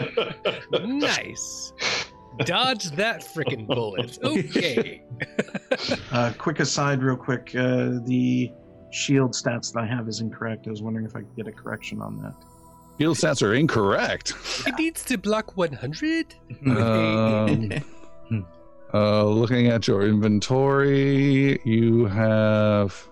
nice. 0.86 1.73
Dodge 2.39 2.91
that 2.91 3.21
freaking 3.21 3.67
bullet. 3.67 4.17
Okay. 4.23 5.03
Uh, 6.11 6.32
quick 6.38 6.59
aside, 6.59 7.01
real 7.01 7.15
quick. 7.17 7.53
Uh, 7.55 7.99
the 8.05 8.51
shield 8.91 9.32
stats 9.34 9.73
that 9.73 9.82
I 9.82 9.86
have 9.86 10.07
is 10.07 10.21
incorrect. 10.21 10.67
I 10.67 10.69
was 10.69 10.82
wondering 10.82 11.05
if 11.05 11.15
I 11.15 11.19
could 11.19 11.36
get 11.36 11.47
a 11.47 11.51
correction 11.51 12.01
on 12.01 12.17
that. 12.21 12.34
Shield 12.97 13.17
stats 13.17 13.41
are 13.43 13.53
incorrect. 13.53 14.34
it 14.65 14.76
needs 14.78 15.03
to 15.05 15.17
block 15.17 15.57
100. 15.57 16.36
Um, 16.65 17.71
uh, 18.95 19.25
looking 19.25 19.67
at 19.67 19.87
your 19.87 20.03
inventory, 20.07 21.59
you 21.65 22.05
have 22.05 23.07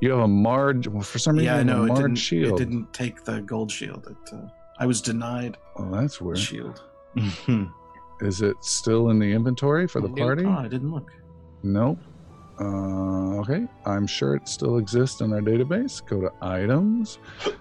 you 0.00 0.10
have 0.10 0.20
a 0.20 0.28
Marge. 0.28 0.86
Well, 0.88 1.02
for 1.02 1.18
some 1.18 1.36
reason, 1.36 1.68
yeah, 1.68 1.74
have 1.76 1.84
It 1.90 1.94
didn't, 1.94 2.16
shield. 2.16 2.60
it 2.60 2.64
didn't 2.64 2.92
take 2.92 3.24
the 3.24 3.40
gold 3.40 3.70
shield. 3.70 4.06
It, 4.10 4.34
uh, 4.34 4.46
I 4.78 4.86
was 4.86 5.00
denied 5.02 5.56
Oh, 5.76 5.90
that's 5.90 6.20
weird. 6.20 6.38
shield. 6.38 6.82
Is 8.20 8.42
it 8.42 8.56
still 8.62 9.10
in 9.10 9.18
the 9.18 9.32
inventory 9.32 9.86
for 9.88 10.00
the 10.00 10.08
party? 10.08 10.44
Oh, 10.44 10.50
I 10.50 10.68
didn't 10.68 10.92
look. 10.92 11.10
Nope. 11.62 11.98
Uh, 12.60 13.38
okay, 13.40 13.66
I'm 13.86 14.06
sure 14.06 14.34
it 14.36 14.46
still 14.46 14.76
exists 14.76 15.22
in 15.22 15.32
our 15.32 15.40
database. 15.40 16.04
Go 16.04 16.20
to 16.20 16.30
items, 16.42 17.18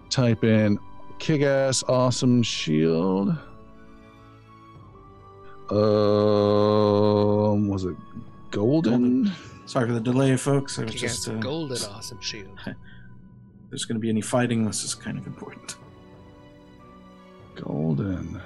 type 0.10 0.44
in 0.44 0.78
kick 1.20 1.42
ass 1.42 1.84
awesome 1.88 2.44
shield. 2.44 3.34
Um, 5.72 7.68
was 7.68 7.86
it 7.86 7.96
golden? 8.52 9.32
Sorry 9.66 9.88
for 9.88 9.94
the 9.94 10.00
delay, 10.00 10.36
folks. 10.36 10.80
I 10.80 10.84
was 10.84 10.96
just. 10.96 11.28
got 11.28 11.36
Uh, 11.36 11.40
golden 11.40 11.78
awesome 11.92 12.20
shield. 12.22 12.58
there's 13.70 13.86
going 13.86 13.96
to 13.96 14.00
be 14.00 14.10
any 14.10 14.22
fighting. 14.22 14.66
This 14.66 14.84
is 14.84 14.96
kind 14.96 15.18
of 15.18 15.28
important. 15.28 15.76
Golden. 17.56 18.42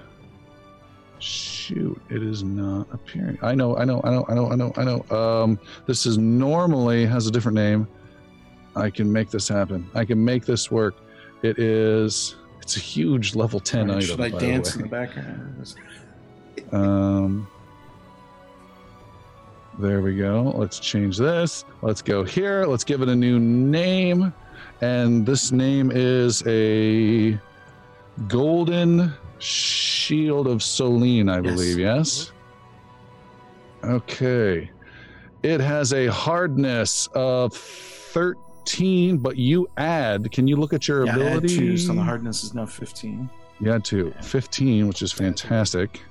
Shoot, 1.19 2.01
it 2.09 2.21
is 2.21 2.43
not 2.43 2.87
appearing. 2.91 3.37
I 3.41 3.55
know, 3.55 3.77
I 3.77 3.85
know, 3.85 4.01
I 4.03 4.09
know, 4.11 4.25
I 4.27 4.33
know, 4.33 4.51
I 4.51 4.55
know, 4.55 4.73
I 4.75 4.83
know. 4.83 5.03
Um, 5.17 5.57
this 5.85 6.05
is 6.05 6.17
normally 6.17 7.05
has 7.05 7.27
a 7.27 7.31
different 7.31 7.55
name. 7.55 7.87
I 8.75 8.89
can 8.89 9.09
make 9.09 9.29
this 9.29 9.47
happen. 9.47 9.89
I 9.93 10.03
can 10.03 10.21
make 10.23 10.45
this 10.45 10.69
work. 10.69 10.95
It 11.41 11.59
is. 11.59 12.35
It's 12.61 12.75
a 12.75 12.81
huge 12.81 13.35
level 13.35 13.61
ten 13.61 13.89
Alright, 13.89 14.03
item. 14.03 14.09
Should 14.09 14.21
I 14.21 14.29
by 14.29 14.39
dance 14.39 14.73
the 14.73 14.79
in 14.79 14.81
the 14.83 14.89
background? 14.89 15.75
Um, 16.71 17.47
there 19.79 20.01
we 20.01 20.15
go. 20.15 20.53
Let's 20.55 20.79
change 20.79 21.17
this. 21.17 21.65
Let's 21.81 22.01
go 22.01 22.23
here. 22.23 22.65
Let's 22.65 22.83
give 22.83 23.01
it 23.01 23.09
a 23.09 23.15
new 23.15 23.39
name. 23.39 24.33
And 24.81 25.25
this 25.25 25.51
name 25.51 25.91
is 25.93 26.43
a 26.45 27.39
Golden 28.27 29.13
Shield 29.39 30.47
of 30.47 30.59
Solene, 30.59 31.31
I 31.31 31.41
believe. 31.41 31.79
Yes. 31.79 32.31
Okay. 33.83 34.69
It 35.41 35.59
has 35.59 35.93
a 35.93 36.07
hardness 36.07 37.07
of 37.15 37.53
13, 37.53 39.17
but 39.17 39.35
you 39.37 39.67
add. 39.77 40.31
Can 40.31 40.47
you 40.47 40.55
look 40.55 40.71
at 40.73 40.87
your 40.87 41.05
Yeah, 41.05 41.15
I 41.15 41.19
had 41.19 41.27
ability? 41.37 41.57
two, 41.57 41.77
so 41.77 41.93
the 41.93 42.01
hardness 42.03 42.43
is 42.43 42.53
now 42.53 42.65
15. 42.65 43.29
Yeah, 43.59 43.73
had 43.73 43.85
to 43.85 44.13
15, 44.21 44.87
which 44.87 45.01
is 45.01 45.11
fantastic. 45.11 46.01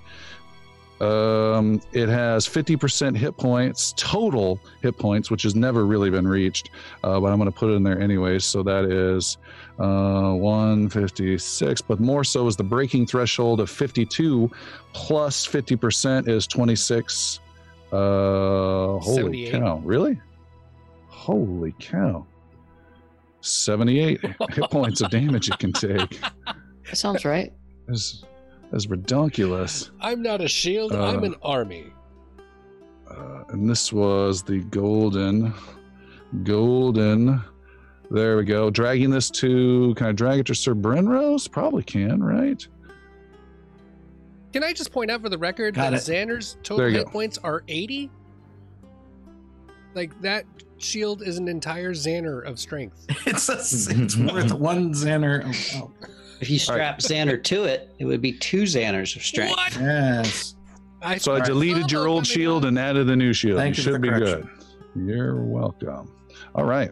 Um, 1.03 1.81
it 1.93 2.09
has 2.09 2.47
50% 2.47 3.16
hit 3.16 3.37
points, 3.37 3.93
total 3.97 4.61
hit 4.83 4.97
points, 4.97 5.33
which 5.33 5.43
has 5.43 5.57
never 5.57 5.85
really 5.85 6.11
been 6.11 6.29
reached. 6.29 6.70
Uh, 7.03 7.19
but 7.19 7.33
I'm 7.33 7.39
going 7.39 7.51
to 7.51 7.57
put 7.57 7.70
it 7.70 7.74
in 7.74 7.83
there 7.83 8.01
anyways. 8.01 8.45
So 8.45 8.62
that 8.62 8.85
is 8.85 9.39
uh, 9.81 10.33
156. 10.35 11.83
But 11.83 11.99
more 11.99 12.23
so 12.23 12.47
is 12.47 12.55
the 12.55 12.62
breaking 12.62 13.09
threshold 13.09 13.59
of 13.59 13.69
52 13.69 14.49
plus 14.93 15.45
50% 15.45 16.29
is 16.29 16.47
26. 16.47 17.41
Uh, 17.91 17.97
holy 18.99 19.51
cow. 19.51 19.79
Really? 19.85 20.20
Holy 21.09 21.74
cow. 21.81 22.24
78 23.41 24.20
hit 24.51 24.70
points 24.70 25.01
of 25.01 25.11
damage 25.11 25.49
it 25.49 25.59
can 25.59 25.73
take. 25.73 26.20
That 26.87 26.97
sounds 26.97 27.24
right. 27.24 27.53
That's, 27.89 28.23
that's 28.73 28.86
redonkulous. 28.86 29.90
I'm 30.01 30.23
not 30.23 30.40
a 30.40 30.49
shield. 30.49 30.93
Uh, 30.93 31.05
I'm 31.05 31.23
an 31.24 31.35
army. 31.43 31.93
Uh, 33.09 33.44
and 33.51 33.69
this 33.69 33.93
was 33.93 34.43
the 34.43 34.61
golden, 34.61 35.53
golden. 36.43 37.44
There 38.11 38.39
we 38.39 38.44
go. 38.44 38.70
Dragging 38.70 39.11
this 39.11 39.31
to, 39.31 39.94
can 39.97 40.07
I 40.07 40.12
drag 40.12 40.40
it 40.40 40.47
to 40.47 40.55
Sir 40.55 40.74
Brenrose? 40.74 41.51
Probably 41.51 41.82
can, 41.82 42.23
right? 42.23 42.66
Can 44.55 44.65
I 44.65 44.73
just 44.73 44.90
point 44.90 45.11
out 45.11 45.20
for 45.20 45.28
the 45.28 45.39
record 45.39 45.74
Got 45.74 45.90
that 45.90 46.09
it. 46.09 46.12
Xander's 46.12 46.57
total 46.62 46.89
hit 46.89 47.05
go. 47.05 47.11
points 47.11 47.39
are 47.39 47.62
80? 47.69 48.11
Like 49.94 50.19
that 50.23 50.47
shield 50.78 51.23
is 51.23 51.36
an 51.36 51.49
entire 51.49 51.93
Xander 51.93 52.44
of 52.47 52.59
strength. 52.59 53.07
It's 53.27 53.49
a, 53.49 53.55
it's 54.03 54.16
worth 54.32 54.53
one 54.53 54.94
Xander. 54.94 55.43
Oh, 55.77 55.90
oh, 56.03 56.09
If 56.43 56.51
you 56.51 56.59
strap 56.59 56.98
Xander 56.98 57.40
to 57.44 57.64
it, 57.64 57.94
it 58.01 58.05
would 58.05 58.20
be 58.20 58.32
two 58.32 58.64
Xanders 58.64 59.14
of 59.14 59.23
strength. 59.23 59.56
What? 59.56 59.77
yes. 59.77 60.56
I 61.01 61.16
So 61.16 61.31
I 61.31 61.35
Alright. 61.35 61.47
deleted 61.47 61.93
your 61.93 62.09
old 62.09 62.27
shield 62.27 62.64
and 62.64 62.77
added 62.77 63.06
the 63.06 63.14
new 63.14 63.32
shield. 63.32 63.59
Thank 63.59 63.77
you 63.77 63.81
you 63.81 63.85
should 63.85 63.94
the 63.94 63.98
be 64.01 64.09
correction. 64.09 64.51
good. 64.94 65.06
You're 65.06 65.44
welcome. 65.44 66.10
All 66.56 66.64
right. 66.64 66.90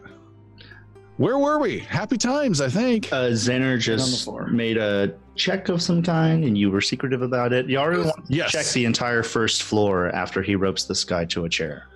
Where 1.17 1.37
were 1.37 1.59
we? 1.59 1.79
Happy 1.79 2.17
times, 2.17 2.61
I 2.61 2.69
think. 2.69 3.11
Uh, 3.11 3.27
Xander 3.31 3.73
the 3.73 3.77
just 3.79 4.31
made 4.49 4.77
a 4.77 5.15
check 5.35 5.67
of 5.67 5.81
some 5.81 6.01
kind, 6.01 6.45
and 6.45 6.57
you 6.57 6.71
were 6.71 6.79
secretive 6.81 7.21
about 7.21 7.51
it. 7.51 7.67
Yaru 7.67 8.05
wants 8.05 8.29
to 8.29 8.43
check 8.47 8.65
the 8.67 8.85
entire 8.85 9.21
first 9.21 9.63
floor 9.63 10.15
after 10.15 10.41
he 10.41 10.55
ropes 10.55 10.85
this 10.85 11.03
guy 11.03 11.25
to 11.25 11.43
a 11.43 11.49
chair. 11.49 11.87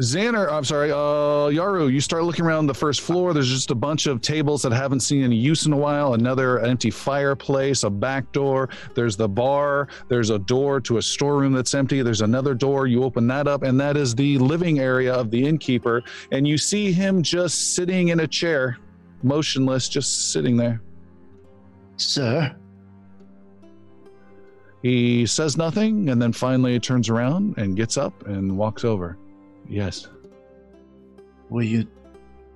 Xander, 0.00 0.50
I'm 0.50 0.64
sorry, 0.64 0.90
uh, 0.90 1.50
Yaru, 1.50 1.92
you 1.92 2.00
start 2.00 2.24
looking 2.24 2.44
around 2.44 2.66
the 2.66 2.74
first 2.74 3.00
floor. 3.00 3.32
There's 3.34 3.48
just 3.48 3.70
a 3.70 3.74
bunch 3.74 4.06
of 4.06 4.20
tables 4.20 4.62
that 4.62 4.72
haven't 4.72 5.00
seen 5.00 5.22
any 5.22 5.36
use 5.36 5.66
in 5.66 5.72
a 5.72 5.76
while. 5.76 6.14
Another 6.14 6.60
empty 6.60 6.90
fireplace, 6.90 7.82
a 7.82 7.90
back 7.90 8.30
door. 8.32 8.68
There's 8.94 9.16
the 9.16 9.28
bar. 9.28 9.88
There's 10.08 10.30
a 10.30 10.38
door 10.38 10.80
to 10.82 10.98
a 10.98 11.02
storeroom 11.02 11.52
that's 11.52 11.74
empty. 11.74 12.02
There's 12.02 12.20
another 12.20 12.54
door. 12.54 12.86
You 12.86 13.04
open 13.04 13.26
that 13.28 13.46
up, 13.46 13.62
and 13.62 13.78
that 13.80 13.96
is 13.96 14.14
the 14.14 14.38
living 14.38 14.78
area 14.78 15.12
of 15.12 15.30
the 15.30 15.46
innkeeper. 15.46 16.02
And 16.30 16.46
you 16.46 16.58
see 16.58 16.92
him 16.92 17.22
just 17.22 17.74
sitting 17.74 18.08
in 18.08 18.20
a 18.20 18.26
chair, 18.26 18.78
motionless, 19.22 19.88
just 19.88 20.32
sitting 20.32 20.56
there. 20.56 20.80
Sir, 21.96 22.56
He 24.82 25.26
says 25.26 25.56
nothing, 25.56 26.08
and 26.10 26.20
then 26.20 26.32
finally 26.32 26.80
turns 26.80 27.08
around 27.08 27.58
and 27.58 27.76
gets 27.76 27.96
up 27.96 28.26
and 28.26 28.56
walks 28.56 28.84
over. 28.84 29.18
Yes. 29.72 30.06
were 31.48 31.62
you 31.62 31.86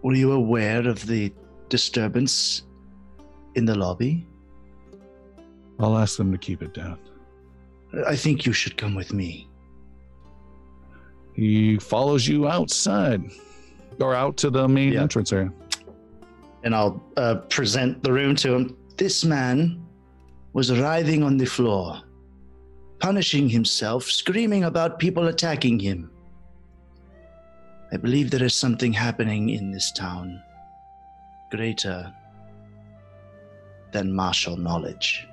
were 0.02 0.14
you 0.14 0.32
aware 0.32 0.86
of 0.86 1.06
the 1.06 1.32
disturbance 1.70 2.62
in 3.54 3.64
the 3.64 3.74
lobby? 3.74 4.26
I'll 5.80 5.96
ask 5.96 6.16
them 6.18 6.30
to 6.32 6.38
keep 6.38 6.62
it 6.62 6.72
down. 6.74 6.98
I 8.06 8.16
think 8.16 8.44
you 8.46 8.52
should 8.52 8.76
come 8.76 8.94
with 8.94 9.12
me. 9.12 9.48
He 11.34 11.78
follows 11.78 12.26
you 12.28 12.48
outside 12.48 13.22
or 14.00 14.14
out 14.14 14.36
to 14.38 14.50
the 14.50 14.68
main 14.68 14.92
Yeah. 14.92 15.02
entrance 15.02 15.32
area. 15.32 15.52
and 16.64 16.74
I'll 16.74 17.00
uh, 17.16 17.36
present 17.48 18.02
the 18.02 18.12
room 18.12 18.34
to 18.42 18.52
him. 18.54 18.76
This 18.96 19.24
man 19.24 19.78
was 20.52 20.72
writhing 20.80 21.22
on 21.22 21.36
the 21.36 21.46
floor, 21.46 22.00
punishing 22.98 23.48
himself, 23.48 24.02
screaming 24.04 24.64
about 24.64 24.98
people 24.98 25.28
attacking 25.28 25.78
him. 25.78 26.10
I 27.92 27.96
believe 27.96 28.30
there 28.30 28.42
is 28.42 28.54
something 28.54 28.92
happening 28.92 29.50
in 29.50 29.70
this 29.70 29.92
town 29.92 30.42
greater 31.50 32.12
than 33.92 34.12
martial 34.12 34.56
knowledge. 34.56 35.28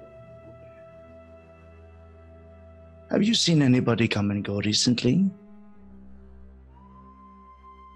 Have 3.10 3.24
you 3.24 3.34
seen 3.34 3.62
anybody 3.62 4.08
come 4.08 4.32
and 4.32 4.44
go 4.44 4.60
recently? 4.62 5.30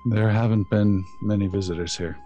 There 0.09 0.29
haven't 0.29 0.69
been 0.69 1.03
many 1.21 1.47
visitors 1.47 1.95
here. 1.95 2.17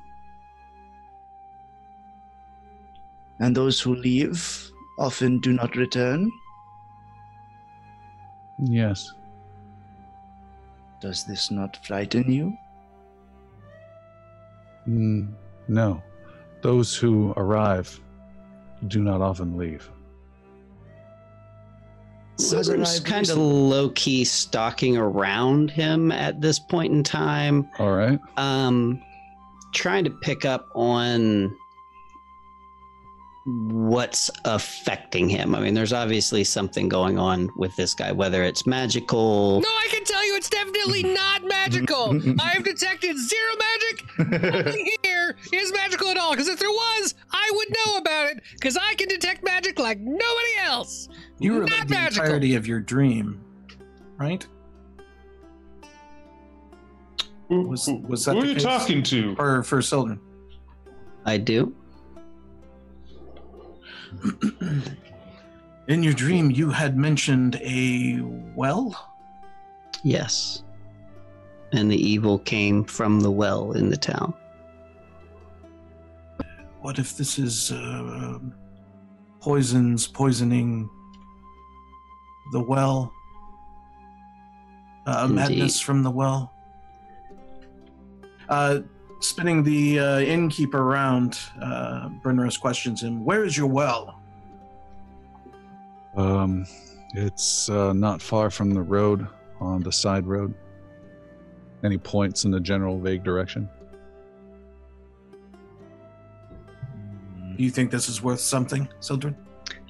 And 3.39 3.55
those 3.55 3.81
who 3.81 3.95
leave 3.95 4.71
often 4.99 5.39
do 5.39 5.51
not 5.51 5.75
return? 5.75 6.31
Yes. 8.59 9.13
Does 11.01 11.25
this 11.25 11.49
not 11.51 11.83
frighten 11.85 12.31
you? 12.31 12.55
Mm, 14.87 15.33
no. 15.67 16.01
Those 16.61 16.95
who 16.95 17.33
arrive 17.37 17.99
do 18.87 19.01
not 19.03 19.21
often 19.21 19.57
leave. 19.57 19.89
Who 22.37 22.55
has 22.55 22.67
Silver's 22.67 22.99
kind 22.99 23.29
of 23.29 23.37
low 23.37 23.89
key 23.89 24.23
stalking 24.23 24.97
around 24.97 25.69
him 25.71 26.11
at 26.11 26.41
this 26.41 26.59
point 26.59 26.93
in 26.93 27.03
time, 27.03 27.67
All 27.79 27.91
right. 27.91 28.19
um, 28.37 29.01
trying 29.73 30.03
to 30.05 30.09
pick 30.09 30.45
up 30.45 30.65
on 30.75 31.55
what's 33.45 34.29
affecting 34.45 35.27
him. 35.27 35.55
I 35.55 35.59
mean, 35.61 35.73
there's 35.73 35.93
obviously 35.93 36.43
something 36.43 36.87
going 36.87 37.17
on 37.17 37.49
with 37.57 37.75
this 37.75 37.93
guy, 37.95 38.11
whether 38.11 38.43
it's 38.43 38.67
magical. 38.67 39.59
No, 39.61 39.67
I 39.67 39.87
can 39.89 40.03
tell 40.03 40.23
you 40.25 40.35
it's 40.35 40.49
definitely 40.49 41.01
not 41.03 41.43
magical. 41.45 42.11
I 42.39 42.49
have 42.49 42.63
detected 42.63 43.17
zero 43.17 43.51
magic. 43.57 44.63
Nothing 44.65 44.89
here 45.03 45.35
is 45.53 45.73
magical 45.73 46.09
at 46.09 46.17
all. 46.17 46.31
Because 46.31 46.47
if 46.49 46.59
there 46.59 46.69
was, 46.69 47.15
I 47.31 47.51
would 47.53 47.67
know 47.85 47.97
about 47.97 48.27
it. 48.31 48.43
Because 48.53 48.77
I 48.77 48.93
can 48.93 49.07
detect 49.07 49.43
magic 49.43 49.79
like 49.79 49.99
nobody 49.99 50.57
else. 50.63 51.09
You 51.39 51.53
were 51.53 51.59
Not 51.61 51.69
like 51.71 51.87
the 51.87 51.93
magical. 51.95 52.23
entirety 52.25 52.55
of 52.55 52.67
your 52.67 52.79
dream, 52.79 53.41
right? 54.17 54.45
Who, 57.49 57.67
Was- 57.67 57.89
was 58.07 58.25
that 58.25 58.33
who 58.35 58.41
are 58.41 58.45
you 58.45 58.53
case? 58.53 58.63
talking 58.63 59.01
to? 59.03 59.35
For 59.35 59.63
for 59.63 59.81
Sildren. 59.81 60.19
I 61.25 61.37
do. 61.37 61.75
In 65.87 66.03
your 66.03 66.13
dream, 66.13 66.51
you 66.51 66.69
had 66.69 66.97
mentioned 66.97 67.55
a 67.55 68.21
well. 68.55 69.13
Yes. 70.03 70.63
And 71.73 71.91
the 71.91 71.97
evil 71.97 72.39
came 72.39 72.83
from 72.83 73.19
the 73.21 73.31
well 73.31 73.71
in 73.73 73.89
the 73.89 73.97
town. 73.97 74.33
What 76.81 76.97
if 76.97 77.17
this 77.17 77.37
is 77.37 77.71
uh, 77.71 78.39
poisons 79.39 80.07
poisoning 80.07 80.89
the 82.51 82.61
well? 82.61 83.13
Uh, 85.05 85.27
madness 85.27 85.79
from 85.79 86.03
the 86.03 86.11
well. 86.11 86.53
Uh, 88.49 88.81
spinning 89.21 89.63
the 89.63 89.99
uh, 89.99 90.19
innkeeper 90.19 90.81
around, 90.81 91.39
uh, 91.61 92.09
Brennerus 92.23 92.59
questions 92.59 93.01
him, 93.01 93.23
"Where 93.23 93.43
is 93.43 93.57
your 93.57 93.67
well?" 93.67 94.19
Um, 96.15 96.65
it's 97.13 97.69
uh, 97.69 97.93
not 97.93 98.21
far 98.21 98.49
from 98.49 98.73
the 98.73 98.81
road 98.81 99.27
on 99.59 99.81
the 99.81 99.91
side 99.91 100.25
road. 100.25 100.53
Any 101.83 101.97
points 101.97 102.45
in 102.45 102.51
the 102.51 102.59
general 102.59 102.99
vague 102.99 103.23
direction? 103.23 103.69
Do 107.57 107.63
you 107.63 107.71
think 107.71 107.91
this 107.91 108.09
is 108.09 108.21
worth 108.21 108.39
something, 108.39 108.87
Sildren? 108.99 109.35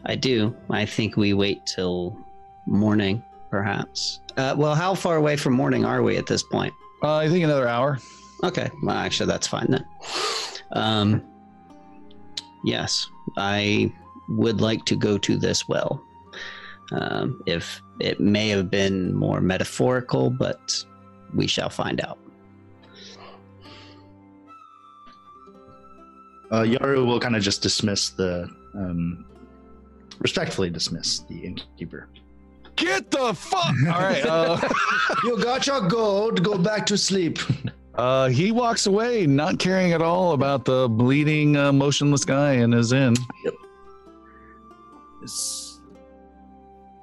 I 0.06 0.16
do. 0.16 0.56
I 0.70 0.86
think 0.86 1.16
we 1.16 1.34
wait 1.34 1.66
till 1.66 2.18
morning, 2.66 3.24
perhaps. 3.50 4.20
Uh, 4.36 4.56
well, 4.58 4.76
how 4.76 4.96
far 4.96 5.18
away 5.18 5.36
from 5.36 5.54
morning 5.54 5.86
are 5.86 6.02
we 6.02 6.18
at 6.18 6.26
this 6.26 6.44
point? 6.44 6.74
Uh, 7.04 7.16
I 7.16 7.30
think 7.30 7.44
another 7.44 7.68
hour. 7.68 8.00
Okay, 8.44 8.70
well, 8.82 8.96
actually, 8.96 9.28
that's 9.28 9.48
fine 9.48 9.68
then. 9.70 9.86
Um, 10.74 11.24
yes, 12.64 13.08
I 13.38 13.94
would 14.30 14.62
like 14.62 14.86
to 14.86 14.96
go 14.96 15.18
to 15.20 15.38
this 15.38 15.68
well. 15.68 16.04
Um, 16.92 17.42
if 17.46 17.82
it 18.00 18.20
may 18.20 18.50
have 18.50 18.70
been 18.70 19.14
more 19.14 19.42
metaphorical, 19.42 20.30
but 20.30 20.84
we 21.34 21.48
shall 21.48 21.70
find 21.70 22.02
out. 22.02 22.18
Uh, 26.52 26.64
Yaru 26.64 27.06
will 27.06 27.20
kind 27.20 27.36
of 27.36 27.42
just 27.42 27.62
dismiss 27.62 28.10
the, 28.10 28.50
um, 28.76 29.26
respectfully 30.20 30.70
dismiss 30.70 31.20
the 31.20 31.40
innkeeper. 31.40 32.10
Get 32.76 33.10
the 33.12 33.34
fuck. 33.34 33.74
All 33.88 34.02
right. 34.02 34.26
Uh, 34.26 34.60
you 35.24 35.42
got 35.42 35.68
your 35.68 35.82
gold. 35.88 36.44
Go 36.44 36.58
back 36.58 36.86
to 36.88 36.98
sleep. 36.98 37.40
uh, 37.96 38.30
he 38.30 38.52
walks 38.52 38.88
away, 38.88 39.26
not 39.28 39.60
caring 39.60 39.92
at 39.92 40.02
all 40.02 40.34
about 40.34 40.66
the 40.66 40.88
bleeding, 40.88 41.58
uh, 41.58 41.72
motionless 41.74 42.24
guy 42.24 42.54
in 42.54 42.72
his 42.72 42.94
inn. 42.94 43.16
This, 45.22 45.82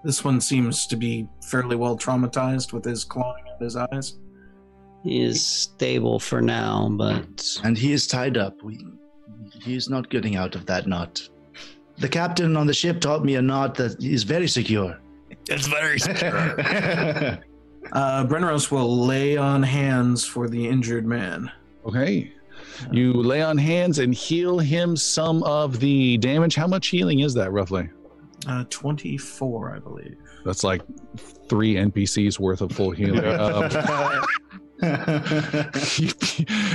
this 0.03 0.25
one 0.25 0.41
seems 0.41 0.87
to 0.87 0.97
be 0.97 1.29
fairly 1.43 1.77
well 1.77 1.97
traumatized 1.97 2.73
with 2.73 2.85
his 2.85 3.05
clawing 3.05 3.45
at 3.55 3.61
his 3.61 3.77
eyes. 3.77 4.19
He 5.05 5.23
is 5.23 5.45
stable 5.45 6.19
for 6.19 6.41
now, 6.41 6.89
but 6.91 7.59
And 7.63 7.77
he 7.79 7.93
is 7.93 8.07
tied 8.07 8.37
up. 8.37 8.61
We, 8.63 8.85
he 9.63 9.77
is 9.77 9.89
not 9.89 10.11
getting 10.11 10.37
out 10.37 10.55
of 10.55 10.67
that 10.67 10.87
knot. 10.87 11.29
The 11.99 12.09
captain 12.09 12.57
on 12.57 12.67
the 12.67 12.75
ship 12.75 13.01
taught 13.01 13.25
me 13.25 13.35
a 13.37 13.43
knot 13.43 13.75
that 13.77 14.03
is 14.03 14.23
very 14.23 14.49
secure. 14.49 14.99
It's 15.49 15.67
very 15.67 15.99
Uh, 17.93 18.25
Brenneros 18.25 18.71
will 18.71 19.07
lay 19.07 19.37
on 19.37 19.63
hands 19.63 20.25
for 20.25 20.49
the 20.49 20.67
injured 20.67 21.07
man. 21.07 21.51
Okay. 21.87 22.33
You 22.93 23.13
lay 23.13 23.43
on 23.43 23.59
hands 23.59 23.99
and 23.99 24.15
heal 24.15 24.59
him 24.59 24.97
some 24.97 25.43
of 25.43 25.81
the 25.81 26.17
damage. 26.19 26.55
How 26.55 26.67
much 26.67 26.89
healing 26.89 27.21
is 27.21 27.35
that 27.35 27.51
roughly? 27.53 27.89
Uh, 28.47 28.65
24, 28.71 29.75
I 29.75 29.79
believe. 29.79 30.17
That's 30.45 30.63
like 30.65 30.83
three 31.49 31.75
NPCs 31.75 32.39
worth 32.39 32.61
of 32.61 32.73
full 32.73 32.91
healing. 32.91 33.25
Um, 33.25 33.71
you, 34.83 36.11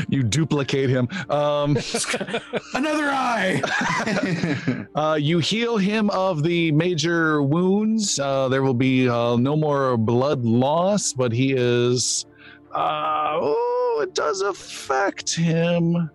you 0.09 0.23
duplicate 0.23 0.89
him. 0.89 1.07
Um, 1.30 1.77
Another 2.73 3.09
eye! 3.09 3.61
uh, 4.95 5.17
you 5.19 5.39
heal 5.39 5.77
him 5.77 6.09
of 6.09 6.43
the 6.43 6.71
major 6.71 7.41
wounds. 7.41 8.19
Uh, 8.19 8.49
there 8.49 8.63
will 8.63 8.73
be 8.73 9.07
uh, 9.07 9.35
no 9.38 9.55
more 9.55 9.97
blood 9.97 10.43
loss, 10.43 11.13
but 11.13 11.31
he 11.31 11.53
is. 11.53 12.25
Uh, 12.75 13.38
oh, 13.39 13.99
it 14.03 14.13
does 14.15 14.41
affect 14.41 15.35
him. 15.35 16.09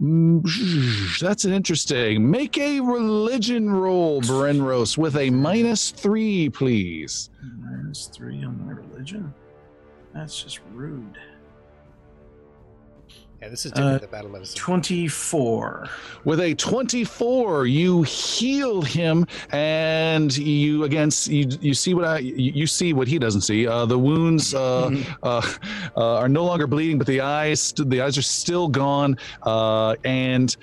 Mm, 0.00 1.18
That's 1.20 1.44
an 1.44 1.52
interesting. 1.52 2.28
Make 2.28 2.58
a 2.58 2.80
religion 2.80 3.70
roll, 3.70 4.20
Brenros, 4.20 4.98
with 4.98 5.16
a 5.16 5.30
minus 5.30 5.90
three, 5.90 6.48
please. 6.50 7.30
Minus 7.60 8.08
three 8.08 8.42
on 8.44 8.66
my 8.66 8.72
religion? 8.72 9.32
That's 10.14 10.42
just 10.42 10.60
rude. 10.72 11.18
Yeah, 13.40 13.48
this 13.48 13.66
is 13.66 13.72
different 13.72 13.96
Uh, 13.96 13.98
than 13.98 14.10
battle 14.10 14.30
medicine. 14.30 14.56
24. 14.56 15.88
With 16.24 16.38
a 16.38 16.54
24, 16.54 17.66
you 17.66 18.02
heal 18.04 18.82
him, 18.82 19.26
and 19.50 20.36
you 20.36 20.84
again 20.84 21.10
you, 21.24 21.48
you 21.60 21.74
see 21.74 21.92
what 21.94 22.04
I 22.04 22.18
you, 22.18 22.52
you 22.52 22.66
see 22.68 22.92
what 22.92 23.08
he 23.08 23.18
doesn't 23.18 23.40
see. 23.40 23.66
Uh, 23.66 23.84
the 23.84 23.98
wounds 23.98 24.54
uh, 24.54 24.90
uh, 25.24 25.42
uh, 25.96 26.18
are 26.18 26.28
no 26.28 26.44
longer 26.44 26.68
bleeding, 26.68 26.98
but 26.98 27.08
the 27.08 27.20
eyes 27.20 27.72
the 27.76 28.00
eyes 28.00 28.16
are 28.16 28.22
still 28.22 28.68
gone, 28.68 29.18
uh, 29.42 29.96
and 30.04 30.52
he, 30.52 30.58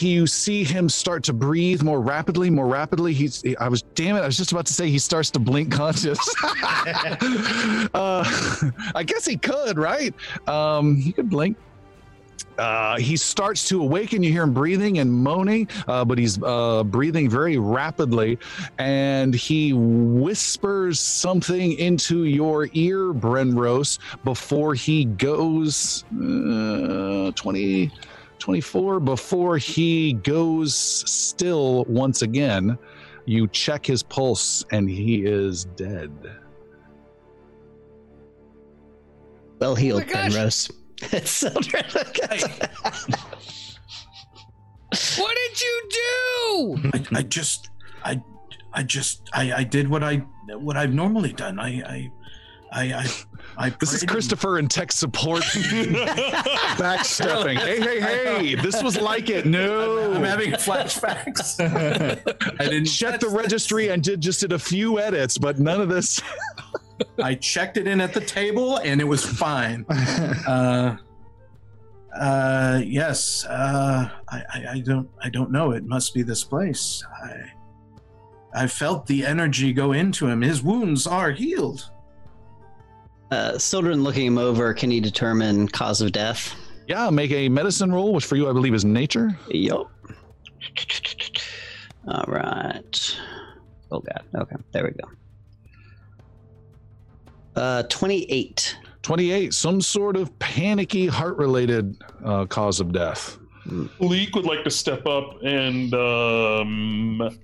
you 0.00 0.26
see 0.26 0.64
him 0.64 0.88
start 0.88 1.24
to 1.24 1.32
breathe 1.32 1.82
more 1.82 2.00
rapidly, 2.00 2.50
more 2.50 2.66
rapidly. 2.66 3.12
He's 3.12 3.42
I 3.58 3.68
was 3.68 3.82
damn 3.94 4.16
it, 4.16 4.20
I 4.20 4.26
was 4.26 4.36
just 4.36 4.52
about 4.52 4.66
to 4.66 4.72
say 4.72 4.88
he 4.88 4.98
starts 4.98 5.30
to 5.32 5.38
blink 5.38 5.72
conscious. 5.72 6.18
uh, 6.44 7.90
I 8.94 9.04
guess 9.06 9.24
he 9.24 9.36
could, 9.36 9.78
right? 9.78 10.14
Um, 10.48 10.96
he 10.96 11.12
could 11.12 11.30
blink. 11.30 11.56
Uh, 12.58 12.98
he 12.98 13.16
starts 13.16 13.66
to 13.68 13.80
awaken. 13.80 14.22
You 14.22 14.32
hear 14.32 14.42
him 14.42 14.52
breathing 14.52 14.98
and 14.98 15.10
moaning, 15.10 15.66
uh, 15.88 16.04
but 16.04 16.18
he's 16.18 16.42
uh, 16.42 16.84
breathing 16.84 17.30
very 17.30 17.56
rapidly. 17.56 18.38
And 18.78 19.34
he 19.34 19.72
whispers 19.72 21.00
something 21.00 21.72
into 21.78 22.24
your 22.24 22.68
ear, 22.74 23.14
Brenros, 23.14 23.98
before 24.24 24.74
he 24.74 25.06
goes 25.06 26.04
uh, 26.12 27.32
20, 27.34 27.90
24, 28.40 29.00
before 29.00 29.56
he 29.58 30.14
goes 30.14 30.74
still 30.74 31.84
once 31.88 32.22
again. 32.22 32.76
You 33.26 33.46
check 33.46 33.86
his 33.86 34.02
pulse, 34.02 34.64
and 34.72 34.90
he 34.90 35.24
is 35.24 35.66
dead. 35.76 36.10
well 39.60 39.72
oh 39.72 39.74
healed, 39.74 40.02
Oh. 40.02 40.30
Penrose. 40.30 40.70
It's 41.12 41.42
What 45.18 45.36
did 45.36 45.60
you 45.60 45.88
do? 45.90 46.76
I, 46.92 47.18
I 47.18 47.22
just, 47.22 47.70
I, 48.04 48.20
I 48.72 48.82
just, 48.82 49.28
I, 49.32 49.52
I 49.52 49.64
did 49.64 49.88
what 49.88 50.02
I, 50.02 50.16
what 50.48 50.76
I've 50.76 50.92
normally 50.92 51.32
done. 51.32 51.58
I, 51.58 51.68
I, 51.86 52.10
I, 52.72 52.82
I, 52.92 53.06
I 53.56 53.70
This 53.70 53.92
is 53.92 53.98
prayed 53.98 54.02
and- 54.02 54.10
Christopher 54.10 54.58
in 54.58 54.68
tech 54.68 54.92
support 54.92 55.42
backstepping. 56.78 57.58
hey, 57.58 57.80
hey, 57.80 58.00
hey! 58.00 58.54
This 58.54 58.82
was 58.82 59.00
like 59.00 59.28
it. 59.30 59.46
No, 59.46 60.12
I'm 60.12 60.22
having 60.24 60.52
flashbacks. 60.52 61.58
I 62.60 62.64
didn't 62.64 62.86
check 62.86 63.20
the 63.20 63.28
registry 63.28 63.88
and 63.88 64.02
did 64.02 64.20
just 64.20 64.40
did 64.40 64.52
a 64.52 64.58
few 64.58 64.98
edits, 65.00 65.36
but 65.38 65.58
none 65.58 65.80
of 65.80 65.88
this. 65.88 66.20
I 67.22 67.34
checked 67.34 67.76
it 67.76 67.86
in 67.86 68.00
at 68.00 68.12
the 68.12 68.20
table 68.20 68.76
and 68.78 69.00
it 69.00 69.04
was 69.04 69.24
fine. 69.24 69.84
Uh, 69.88 70.96
uh, 72.14 72.80
yes. 72.84 73.44
Uh, 73.46 74.10
I, 74.28 74.42
I, 74.52 74.66
I 74.72 74.80
don't, 74.80 75.08
I 75.22 75.30
don't 75.30 75.50
know. 75.50 75.72
It 75.72 75.84
must 75.84 76.12
be 76.12 76.22
this 76.22 76.44
place. 76.44 77.02
I, 77.24 78.62
I 78.62 78.66
felt 78.66 79.06
the 79.06 79.24
energy 79.24 79.72
go 79.72 79.92
into 79.92 80.26
him. 80.26 80.42
His 80.42 80.62
wounds 80.62 81.06
are 81.06 81.30
healed. 81.30 81.90
Uh, 83.30 83.56
Sildren 83.58 84.02
looking 84.02 84.26
him 84.26 84.38
over, 84.38 84.74
can 84.74 84.90
he 84.90 85.00
determine 85.00 85.68
cause 85.68 86.00
of 86.00 86.12
death? 86.12 86.54
Yeah, 86.88 87.10
make 87.10 87.30
a 87.30 87.48
medicine 87.48 87.92
roll, 87.92 88.12
which 88.12 88.24
for 88.24 88.36
you 88.36 88.48
I 88.48 88.52
believe 88.52 88.74
is 88.74 88.84
nature. 88.84 89.38
Yup. 89.48 89.90
All 92.08 92.24
right. 92.26 93.18
Oh 93.92 94.00
god. 94.00 94.24
Okay, 94.34 94.56
there 94.72 94.84
we 94.84 94.90
go. 94.90 95.08
Uh, 97.60 97.82
twenty-eight. 97.84 98.76
Twenty-eight, 99.02 99.54
some 99.54 99.80
sort 99.80 100.16
of 100.16 100.36
panicky 100.40 101.06
heart-related 101.06 101.96
uh, 102.24 102.46
cause 102.46 102.80
of 102.80 102.92
death. 102.92 103.38
Leek 103.98 104.34
would 104.34 104.44
like 104.44 104.64
to 104.64 104.70
step 104.70 105.06
up 105.06 105.38
and 105.42 105.94
um, 105.94 107.38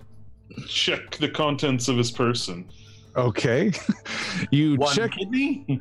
check 0.67 1.17
the 1.17 1.29
contents 1.29 1.89
of 1.89 1.97
his 1.97 2.11
person. 2.11 2.69
Okay, 3.17 3.73
you 4.51 4.77
One 4.77 4.95
check. 4.95 5.13
kidney. 5.13 5.81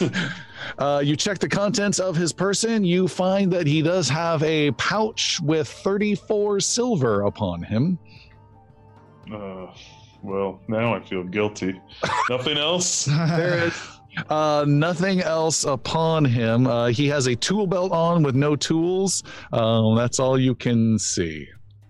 Uh, 0.78 1.00
you 1.04 1.14
check 1.14 1.38
the 1.38 1.48
contents 1.48 2.00
of 2.00 2.16
his 2.16 2.32
person. 2.32 2.82
You 2.82 3.06
find 3.06 3.52
that 3.52 3.66
he 3.68 3.82
does 3.82 4.08
have 4.08 4.42
a 4.42 4.72
pouch 4.72 5.38
with 5.40 5.68
thirty-four 5.68 6.58
silver 6.60 7.22
upon 7.22 7.62
him. 7.62 7.98
Uh, 9.32 9.66
well, 10.22 10.60
now 10.66 10.94
I 10.94 11.00
feel 11.00 11.22
guilty. 11.22 11.80
Nothing 12.30 12.58
else? 12.58 13.04
There 13.04 13.66
is 13.68 13.74
uh, 14.28 14.64
nothing 14.66 15.20
else 15.20 15.64
upon 15.64 16.24
him. 16.24 16.66
Uh, 16.66 16.86
he 16.86 17.06
has 17.08 17.26
a 17.26 17.36
tool 17.36 17.66
belt 17.66 17.92
on 17.92 18.22
with 18.22 18.34
no 18.34 18.56
tools. 18.56 19.22
Um, 19.52 19.94
that's 19.94 20.18
all 20.18 20.38
you 20.38 20.54
can 20.54 20.98
see. 20.98 21.46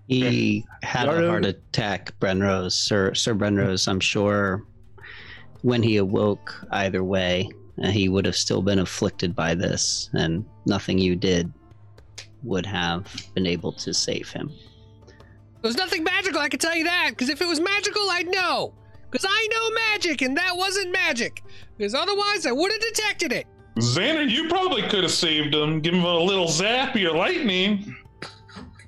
He 0.08 0.64
had 0.82 1.08
a 1.08 1.28
heart 1.28 1.46
attack, 1.46 2.12
Brenrose, 2.20 2.72
Sir 2.72 3.14
Sir 3.14 3.34
Brenrose. 3.34 3.88
I'm 3.88 4.00
sure 4.00 4.64
when 5.62 5.82
he 5.82 5.96
awoke, 5.96 6.64
either 6.70 7.02
way, 7.04 7.48
uh, 7.82 7.88
he 7.88 8.08
would 8.08 8.24
have 8.24 8.36
still 8.36 8.62
been 8.62 8.78
afflicted 8.78 9.34
by 9.34 9.54
this, 9.54 10.10
and 10.14 10.44
nothing 10.66 10.98
you 10.98 11.16
did 11.16 11.52
would 12.42 12.66
have 12.66 13.06
been 13.34 13.46
able 13.46 13.72
to 13.72 13.92
save 13.92 14.30
him. 14.30 14.50
There's 15.62 15.76
nothing 15.76 16.04
magical, 16.04 16.40
I 16.40 16.48
can 16.48 16.60
tell 16.60 16.76
you 16.76 16.84
that. 16.84 17.10
Because 17.10 17.28
if 17.28 17.40
it 17.42 17.46
was 17.48 17.58
magical, 17.60 18.08
I'd 18.10 18.28
know. 18.28 18.72
Because 19.10 19.26
I 19.28 19.48
know 19.52 19.70
magic, 19.70 20.22
and 20.22 20.36
that 20.36 20.56
wasn't 20.56 20.92
magic. 20.92 21.42
Because 21.76 21.94
otherwise, 21.94 22.46
I 22.46 22.52
would 22.52 22.70
have 22.70 22.80
detected 22.80 23.32
it. 23.32 23.46
Xander, 23.78 24.28
you 24.30 24.48
probably 24.48 24.82
could 24.82 25.02
have 25.02 25.12
saved 25.12 25.54
him. 25.54 25.80
Give 25.80 25.94
him 25.94 26.04
a 26.04 26.18
little 26.18 26.48
zap 26.48 26.94
of 26.94 27.00
your 27.00 27.14
lightning. 27.16 27.94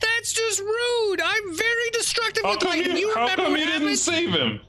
That's 0.01 0.33
just 0.33 0.61
rude. 0.61 1.21
I'm 1.23 1.57
very 1.57 1.91
destructive 1.93 2.45
How 2.45 2.53
with 2.53 2.63
lightning. 2.65 2.97
you, 2.97 3.09
You 3.09 3.15
how 3.15 3.23
remember 3.23 3.43
come 3.45 3.53
what 3.53 3.61
you 3.61 3.67
didn't 3.67 3.81
happened? 3.83 3.99
save 3.99 4.31
him? 4.31 4.61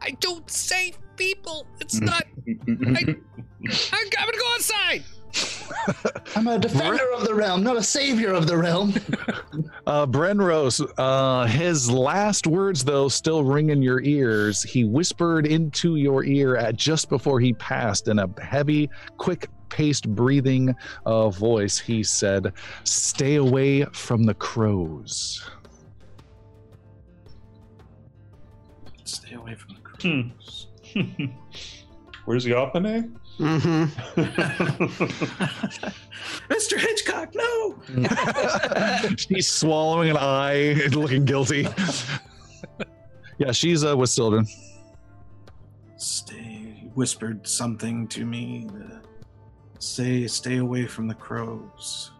I 0.00 0.10
don't 0.20 0.48
save 0.50 0.98
people. 1.16 1.66
It's 1.80 2.00
not. 2.00 2.24
I, 2.46 2.54
I'm 3.92 4.08
gonna 4.10 4.38
go 4.38 4.54
outside. 4.54 5.02
I'm 6.36 6.46
a 6.46 6.58
defender 6.58 7.04
of 7.14 7.24
the 7.24 7.34
realm, 7.34 7.62
not 7.62 7.76
a 7.76 7.82
savior 7.82 8.32
of 8.32 8.46
the 8.46 8.56
realm. 8.56 8.94
Uh, 9.86 10.06
Brenrose, 10.06 10.86
uh, 10.98 11.46
his 11.46 11.90
last 11.90 12.46
words, 12.46 12.84
though, 12.84 13.08
still 13.08 13.42
ring 13.42 13.70
in 13.70 13.80
your 13.80 14.02
ears. 14.02 14.62
He 14.62 14.84
whispered 14.84 15.46
into 15.46 15.96
your 15.96 16.24
ear 16.24 16.56
at 16.56 16.76
just 16.76 17.08
before 17.08 17.40
he 17.40 17.54
passed 17.54 18.06
in 18.06 18.18
a 18.18 18.28
heavy, 18.38 18.90
quick 19.16 19.48
paced 19.70 20.06
breathing 20.14 20.74
uh, 21.06 21.30
voice. 21.30 21.78
He 21.78 22.02
said, 22.02 22.52
Stay 22.84 23.36
away 23.36 23.84
from 23.92 24.24
the 24.24 24.34
crows. 24.34 25.42
Hmm. 30.00 30.28
Where's 32.24 32.46
Yapane? 32.46 33.12
Mm-hmm. 33.38 34.20
Mr. 36.52 36.78
Hitchcock, 36.78 37.34
no! 37.34 39.14
she's 39.16 39.48
swallowing 39.48 40.10
an 40.10 40.16
eye 40.16 40.82
and 40.84 40.94
looking 40.96 41.24
guilty. 41.24 41.68
yeah, 43.38 43.52
she's 43.52 43.84
uh, 43.84 43.96
with 43.96 44.10
Sildren. 44.10 44.46
Stay. 45.96 46.74
He 46.80 46.88
whispered 46.94 47.46
something 47.46 48.08
to 48.08 48.24
me. 48.24 48.68
uh, 48.74 48.98
say, 49.78 50.26
stay 50.26 50.56
away 50.58 50.86
from 50.86 51.06
the 51.08 51.14
crows. 51.14 52.10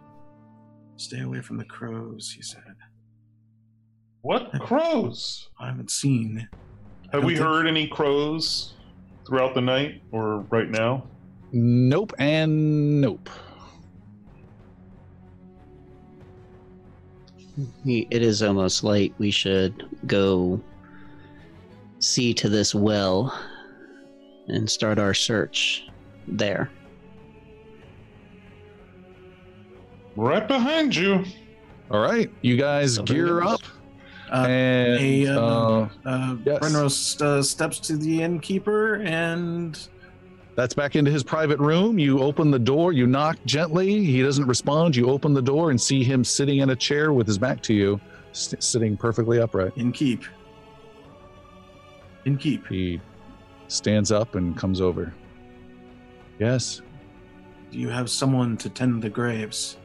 Stay 0.95 1.21
away 1.21 1.41
from 1.41 1.57
the 1.57 1.65
crows, 1.65 2.31
he 2.35 2.41
said. 2.41 2.63
What 4.21 4.51
crows? 4.59 5.49
I 5.59 5.67
haven't 5.67 5.91
seen. 5.91 6.47
I 7.11 7.17
Have 7.17 7.23
we 7.25 7.35
think- 7.35 7.45
heard 7.45 7.67
any 7.67 7.87
crows 7.87 8.73
throughout 9.27 9.53
the 9.55 9.61
night 9.61 10.01
or 10.11 10.39
right 10.49 10.69
now? 10.69 11.03
Nope 11.51 12.13
and 12.19 13.01
nope. 13.01 13.29
It 17.85 18.21
is 18.21 18.41
almost 18.41 18.83
late. 18.83 19.13
We 19.17 19.31
should 19.31 19.85
go 20.07 20.61
see 21.99 22.33
to 22.35 22.47
this 22.47 22.73
well 22.73 23.37
and 24.47 24.69
start 24.69 24.97
our 24.99 25.13
search 25.13 25.83
there. 26.27 26.69
Right 30.15 30.47
behind 30.47 30.95
you. 30.95 31.23
All 31.91 31.99
right, 32.01 32.31
you 32.41 32.55
guys 32.55 32.95
So 32.95 33.03
gear 33.03 33.27
very 33.39 33.47
up, 33.47 33.61
Uh, 34.31 34.45
and 34.47 34.99
Hey, 34.99 35.27
uh, 35.27 35.39
uh, 35.39 35.89
uh, 36.05 36.35
yes. 36.45 36.59
Brenros 36.59 37.21
uh, 37.21 37.41
steps 37.41 37.79
to 37.79 37.97
the 37.97 38.21
innkeeper 38.21 38.95
and 39.01 39.79
that's 40.55 40.73
back 40.73 40.97
into 40.97 41.09
his 41.09 41.23
private 41.23 41.57
room. 41.59 41.97
You 41.97 42.19
open 42.19 42.51
the 42.51 42.59
door, 42.59 42.91
you 42.91 43.07
knock 43.07 43.37
gently. 43.45 44.03
He 44.03 44.21
doesn't 44.21 44.45
respond. 44.45 44.93
You 44.93 45.09
open 45.09 45.33
the 45.33 45.41
door 45.41 45.69
and 45.71 45.79
see 45.79 46.03
him 46.03 46.21
sitting 46.23 46.57
in 46.59 46.71
a 46.71 46.75
chair 46.75 47.13
with 47.13 47.27
his 47.27 47.37
back 47.37 47.61
to 47.63 47.73
you, 47.73 47.99
st- 48.33 48.61
sitting 48.61 48.97
perfectly 48.97 49.39
upright. 49.39 49.73
innkeep. 49.75 50.25
Innkeep. 52.25 52.67
He 52.67 52.99
stands 53.69 54.11
up 54.11 54.35
and 54.35 54.57
comes 54.57 54.81
over. 54.81 55.13
Yes. 56.39 56.81
Do 57.71 57.77
you 57.79 57.87
have 57.89 58.09
someone 58.09 58.57
to 58.57 58.69
tend 58.69 59.01
the 59.01 59.09
graves? 59.09 59.77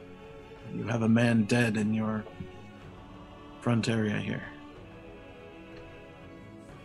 You 0.73 0.83
have 0.87 1.03
a 1.03 1.09
man 1.09 1.43
dead 1.43 1.77
in 1.77 1.93
your 1.93 2.25
front 3.65 3.89
area 3.89 4.15
here. 4.19 4.43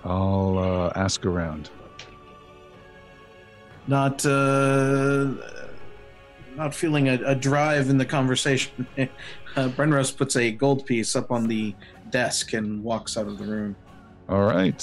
I'll 0.03 0.57
uh, 0.57 0.93
ask 0.97 1.27
around. 1.27 1.69
Not 3.87 4.25
uh, 4.25 5.35
not 6.57 6.75
feeling 6.75 7.11
a, 7.11 7.21
a 7.27 7.35
drive 7.35 7.91
in 7.91 7.99
the 7.99 8.07
conversation. 8.07 8.87
uh, 8.99 9.09
Brenros 9.77 10.17
puts 10.17 10.37
a 10.37 10.53
gold 10.53 10.87
piece 10.87 11.15
up 11.15 11.31
on 11.31 11.47
the 11.47 11.75
desk 12.09 12.55
and 12.55 12.83
walks 12.83 13.19
out 13.19 13.27
of 13.27 13.37
the 13.37 13.45
room. 13.45 13.77
All 14.31 14.45
right. 14.47 14.81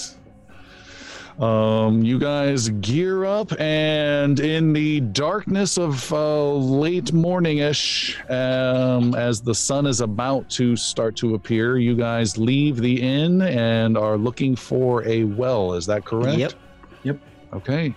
Um, 1.39 2.03
you 2.03 2.17
guys 2.17 2.69
gear 2.69 3.23
up, 3.23 3.51
and 3.59 4.39
in 4.39 4.73
the 4.73 5.01
darkness 5.01 5.77
of 5.77 6.11
uh, 6.11 6.51
late 6.53 7.13
morning-ish, 7.13 8.17
um, 8.29 9.13
as 9.13 9.41
the 9.41 9.53
sun 9.53 9.85
is 9.85 10.01
about 10.01 10.49
to 10.51 10.75
start 10.75 11.15
to 11.17 11.35
appear, 11.35 11.77
you 11.77 11.95
guys 11.95 12.39
leave 12.39 12.77
the 12.77 12.99
inn 12.99 13.43
and 13.43 13.99
are 13.99 14.17
looking 14.17 14.55
for 14.55 15.07
a 15.07 15.25
well. 15.25 15.73
Is 15.73 15.85
that 15.85 16.05
correct? 16.05 16.39
Yep. 16.39 16.53
Yep. 17.03 17.19
Okay. 17.53 17.95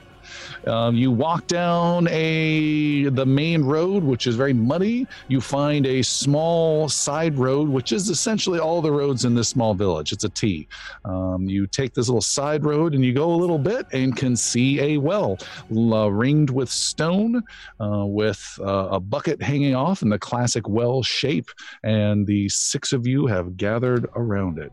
Um, 0.67 0.95
you 0.95 1.11
walk 1.11 1.47
down 1.47 2.09
a 2.09 3.05
the 3.05 3.27
main 3.27 3.63
road, 3.63 4.03
which 4.05 4.27
is 4.27 4.37
very 4.37 4.53
muddy. 4.53 5.07
You 5.29 5.41
find 5.41 5.87
a 5.87 6.03
small 6.03 6.89
side 6.89 7.39
road, 7.39 7.69
which 7.69 7.93
is 7.93 8.09
essentially 8.09 8.59
all 8.59 8.83
the 8.83 8.93
roads 8.93 9.25
in 9.25 9.35
this 9.35 9.49
small 9.49 9.75
village. 9.75 10.13
It's 10.13 10.25
a 10.25 10.29
T. 10.29 10.69
Um, 11.05 11.49
you 11.49 11.67
take 11.67 11.95
this 11.95 12.09
little 12.09 12.21
side 12.21 12.65
road 12.65 12.95
and 12.95 13.05
you 13.05 13.13
go 13.13 13.33
a 13.33 13.37
little 13.37 13.59
bit 13.59 13.87
and 13.93 14.17
can 14.17 14.37
see 14.37 14.81
a 14.81 14.97
well 14.99 15.39
uh, 15.75 16.11
ringed 16.11 16.51
with 16.51 16.71
stone, 16.71 17.43
uh, 17.81 18.05
with 18.05 18.59
uh, 18.61 18.89
a 18.91 19.01
bucket 19.01 19.43
hanging 19.43 19.75
off 19.75 20.03
in 20.03 20.09
the 20.09 20.19
classic 20.19 20.69
well 20.69 21.03
shape. 21.03 21.51
And 21.83 22.27
the 22.27 22.49
six 22.49 22.93
of 22.93 23.07
you 23.07 23.27
have 23.27 23.57
gathered 23.57 24.07
around 24.15 24.59
it. 24.59 24.73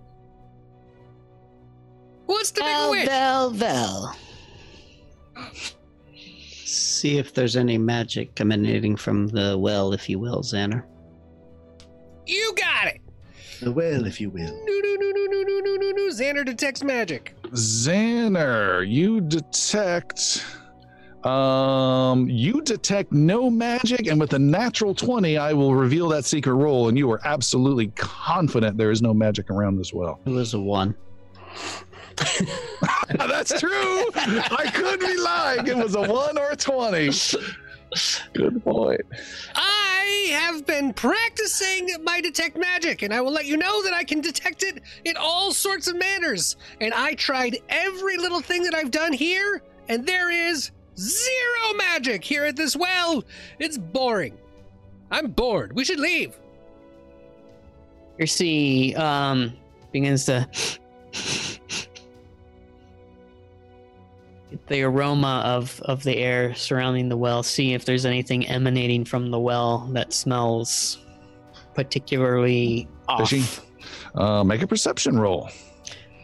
What's 2.25 2.51
the 2.51 2.61
big 2.61 2.67
Vel, 2.67 2.91
wish? 2.91 3.07
vel, 3.07 3.49
vel. 3.51 4.15
See 6.67 7.17
if 7.17 7.33
there's 7.33 7.55
any 7.55 7.77
magic 7.77 8.41
emanating 8.41 8.97
from 8.97 9.27
the 9.27 9.57
well, 9.57 9.93
if 9.93 10.09
you 10.09 10.19
will, 10.19 10.41
Xander. 10.41 10.83
You 12.25 12.53
got 12.57 12.87
it. 12.87 12.99
The 13.61 13.71
well, 13.71 14.05
if 14.05 14.19
you 14.19 14.29
will. 14.29 14.51
No, 14.51 14.79
no, 14.83 14.95
no, 14.99 15.11
no, 15.11 15.25
no, 15.25 15.43
no, 15.43 15.59
no, 15.59 15.75
no, 15.77 15.91
no. 15.91 16.11
Xander 16.11 16.43
detects 16.43 16.83
magic. 16.83 17.35
Xander, 17.51 18.85
you 18.85 19.21
detect 19.21 20.43
um 21.23 22.29
you 22.29 22.61
detect 22.61 23.13
no 23.13 23.49
magic 23.49 24.07
and 24.07 24.19
with 24.19 24.33
a 24.33 24.39
natural 24.39 24.93
20 24.93 25.37
I 25.37 25.51
will 25.51 25.73
reveal 25.73 26.07
that 26.09 26.25
secret 26.25 26.53
roll 26.53 26.89
and 26.89 26.97
you 26.97 27.11
are 27.11 27.19
absolutely 27.25 27.87
confident 27.95 28.77
there 28.77 28.91
is 28.91 29.01
no 29.01 29.13
magic 29.13 29.49
around 29.49 29.77
this 29.77 29.93
well. 29.93 30.19
It 30.25 30.31
was 30.31 30.53
a 30.53 30.59
one. 30.59 30.95
That's 33.17 33.59
true. 33.59 34.05
I 34.15 34.69
couldn't 34.73 35.07
be 35.07 35.17
lying. 35.17 35.67
It 35.67 35.77
was 35.77 35.95
a 35.95 36.01
1 36.01 36.37
or 36.37 36.51
a 36.51 36.55
20. 36.55 37.09
Good 38.33 38.63
point. 38.63 39.01
I 39.55 40.29
have 40.31 40.65
been 40.65 40.93
practicing 40.93 41.89
my 42.03 42.19
detect 42.19 42.57
magic, 42.57 43.01
and 43.01 43.13
I 43.13 43.21
will 43.21 43.31
let 43.31 43.45
you 43.45 43.55
know 43.55 43.81
that 43.83 43.93
I 43.93 44.03
can 44.03 44.19
detect 44.19 44.63
it 44.63 44.81
in 45.05 45.15
all 45.17 45.53
sorts 45.53 45.87
of 45.87 45.95
manners. 45.97 46.57
And 46.81 46.93
I 46.93 47.13
tried 47.13 47.57
every 47.69 48.17
little 48.17 48.41
thing 48.41 48.63
that 48.63 48.75
I've 48.75 48.91
done 48.91 49.13
here, 49.13 49.61
and 49.87 50.05
there 50.05 50.29
is 50.29 50.71
zero 50.97 51.73
magic 51.77 52.23
here 52.23 52.43
at 52.43 52.55
this 52.55 52.75
well. 52.75 53.23
It's 53.59 53.77
boring. 53.77 54.37
I'm 55.11 55.31
bored. 55.31 55.73
We 55.73 55.85
should 55.85 55.99
leave. 55.99 56.37
Percy 58.19 58.95
um, 58.95 59.53
begins 59.91 60.25
to 60.25 60.47
get 61.11 61.96
the 64.67 64.83
aroma 64.83 65.41
of, 65.45 65.81
of 65.81 66.03
the 66.03 66.17
air 66.17 66.53
surrounding 66.55 67.09
the 67.09 67.17
well, 67.17 67.43
see 67.43 67.73
if 67.73 67.85
there's 67.85 68.05
anything 68.05 68.47
emanating 68.47 69.05
from 69.05 69.31
the 69.31 69.39
well 69.39 69.87
that 69.93 70.13
smells 70.13 70.99
particularly 71.73 72.87
off. 73.07 73.29
Fishy. 73.29 73.61
Uh, 74.15 74.43
make 74.43 74.61
a 74.61 74.67
perception 74.67 75.19
roll. 75.19 75.49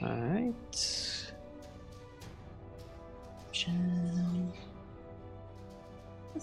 All 0.02 0.10
right. 0.10 0.54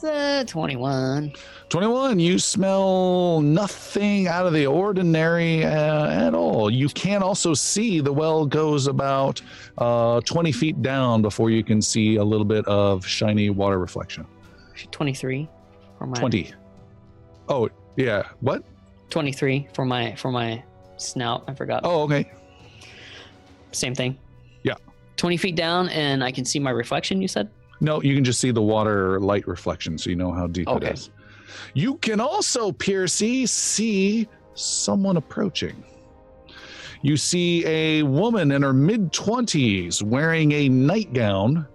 It's 0.02 0.48
a 0.48 0.50
21. 0.50 1.34
21, 1.68 2.18
you 2.18 2.38
smell 2.38 3.42
nothing 3.42 4.28
out 4.28 4.46
of 4.46 4.54
the 4.54 4.66
ordinary 4.66 5.62
uh, 5.62 6.26
at 6.26 6.34
all. 6.34 6.70
You 6.70 6.88
can 6.88 7.22
also 7.22 7.52
see 7.52 8.00
the 8.00 8.10
well 8.10 8.46
goes 8.46 8.86
about 8.86 9.42
uh, 9.76 10.22
20 10.22 10.52
feet 10.52 10.80
down 10.80 11.20
before 11.20 11.50
you 11.50 11.62
can 11.62 11.82
see 11.82 12.16
a 12.16 12.24
little 12.24 12.46
bit 12.46 12.66
of 12.66 13.04
shiny 13.04 13.50
water 13.50 13.78
reflection. 13.78 14.26
23 14.90 15.46
for 15.98 16.06
my 16.06 16.18
20. 16.18 16.50
Oh, 17.50 17.68
yeah. 17.96 18.22
What? 18.40 18.64
23 19.10 19.68
for 19.74 19.84
my 19.84 20.14
for 20.14 20.32
my 20.32 20.64
snout. 20.96 21.44
I 21.46 21.52
forgot. 21.52 21.82
Oh, 21.84 22.04
okay. 22.04 22.32
Same 23.72 23.94
thing. 23.94 24.18
Yeah. 24.62 24.76
20 25.18 25.36
feet 25.36 25.56
down 25.56 25.90
and 25.90 26.24
I 26.24 26.32
can 26.32 26.46
see 26.46 26.58
my 26.58 26.70
reflection, 26.70 27.20
you 27.20 27.28
said? 27.28 27.50
No, 27.80 28.02
you 28.02 28.14
can 28.14 28.24
just 28.24 28.40
see 28.40 28.50
the 28.50 28.62
water 28.62 29.18
light 29.20 29.46
reflection 29.46 29.96
so 29.98 30.10
you 30.10 30.16
know 30.16 30.32
how 30.32 30.46
deep 30.46 30.68
Okay. 30.68 30.88
it 30.88 30.94
is. 30.94 31.10
You 31.74 31.96
can 31.96 32.20
also, 32.20 32.72
Piercy, 32.72 33.46
see 33.46 34.28
someone 34.54 35.16
approaching. 35.16 35.82
You 37.02 37.16
see 37.16 37.64
a 37.66 38.02
woman 38.02 38.52
in 38.52 38.62
her 38.62 38.74
mid 38.74 39.12
20s 39.12 40.02
wearing 40.02 40.52
a 40.52 40.68
nightgown 40.68 41.66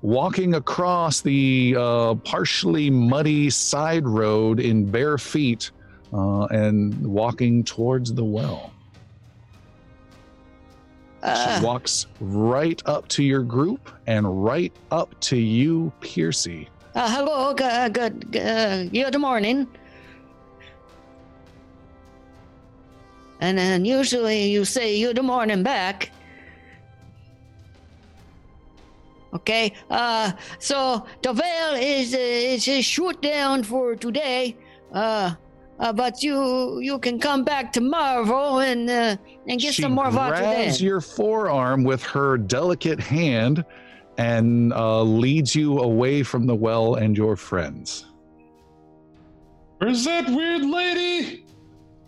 walking 0.00 0.54
across 0.54 1.20
the 1.20 1.76
uh, 1.78 2.14
partially 2.16 2.90
muddy 2.90 3.48
side 3.50 4.04
road 4.06 4.58
in 4.58 4.90
bare 4.90 5.18
feet 5.18 5.70
uh, 6.12 6.44
and 6.46 7.06
walking 7.06 7.62
towards 7.62 8.12
the 8.12 8.24
well. 8.24 8.71
Uh, 11.22 11.58
She 11.58 11.64
walks 11.64 12.06
right 12.20 12.82
up 12.86 13.06
to 13.08 13.22
your 13.22 13.42
group 13.42 13.90
and 14.06 14.44
right 14.44 14.72
up 14.90 15.18
to 15.20 15.36
you, 15.36 15.92
Piercy. 16.00 16.68
uh, 16.94 17.08
hello, 17.08 17.54
good, 17.54 17.94
good, 17.94 18.36
uh, 18.36 18.84
good 18.86 19.18
morning. 19.20 19.66
And 23.40 23.58
then 23.58 23.84
usually 23.84 24.46
you 24.50 24.64
say 24.64 25.02
good 25.02 25.22
morning 25.24 25.62
back. 25.62 26.10
Okay. 29.34 29.72
Uh, 29.90 30.32
so 30.58 31.06
the 31.22 31.32
veil 31.32 31.74
is 31.74 32.14
uh, 32.14 32.18
is 32.18 32.68
is 32.68 32.84
shut 32.84 33.20
down 33.22 33.62
for 33.64 33.96
today. 33.96 34.56
Uh, 34.92 35.34
uh, 35.82 35.92
but 35.92 36.22
you 36.22 36.78
you 36.80 36.98
can 36.98 37.18
come 37.18 37.42
back 37.44 37.72
tomorrow 37.72 38.60
and 38.60 38.88
uh, 38.88 39.16
and 39.48 39.60
get 39.60 39.74
she 39.74 39.82
some 39.82 39.92
more 39.92 40.10
water 40.10 40.36
then. 40.36 40.54
grabs 40.64 40.80
your 40.80 41.00
forearm 41.00 41.82
with 41.84 42.02
her 42.04 42.38
delicate 42.38 43.00
hand 43.00 43.64
and 44.18 44.72
uh, 44.72 45.02
leads 45.02 45.54
you 45.54 45.80
away 45.80 46.22
from 46.22 46.46
the 46.46 46.54
well 46.54 46.94
and 46.94 47.16
your 47.16 47.34
friends. 47.36 48.06
Where's 49.78 50.04
that 50.04 50.28
weird 50.30 50.64
lady? 50.64 51.44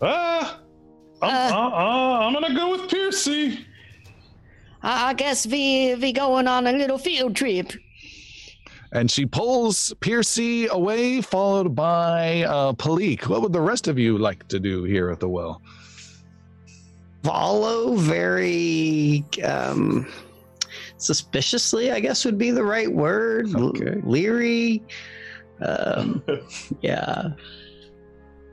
Ah, 0.01 0.59
I'm, 1.21 1.29
Uh. 1.29 1.57
uh, 1.57 1.69
uh, 1.69 2.19
I'm 2.27 2.33
gonna 2.33 2.55
go 2.55 2.71
with 2.71 2.89
Piercy. 2.89 3.65
I, 4.83 5.09
I 5.09 5.13
guess 5.13 5.45
we 5.47 5.95
we 5.95 6.13
going 6.13 6.47
on 6.47 6.67
a 6.67 6.71
little 6.71 6.97
field 6.97 7.35
trip. 7.35 7.73
And 8.95 9.11
she 9.11 9.25
pulls 9.25 9.93
Piercy 9.99 10.67
away, 10.67 11.19
followed 11.21 11.75
by 11.75 12.43
uh, 12.43 12.71
Palik. 12.73 13.27
What 13.27 13.41
would 13.41 13.51
the 13.51 13.59
rest 13.61 13.89
of 13.89 13.99
you 13.99 14.17
like 14.17 14.47
to 14.47 14.59
do 14.59 14.83
here 14.85 15.09
at 15.11 15.19
the 15.19 15.27
well? 15.27 15.61
Follow 17.23 17.95
very 17.95 19.25
um, 19.43 20.07
suspiciously, 20.97 21.91
I 21.91 21.99
guess 21.99 22.23
would 22.23 22.37
be 22.37 22.51
the 22.51 22.63
right 22.63 22.89
word. 22.91 23.53
L- 23.53 23.65
Okay. 23.69 23.99
leery. 24.03 24.81
Um, 25.61 26.23
yeah. 26.81 27.29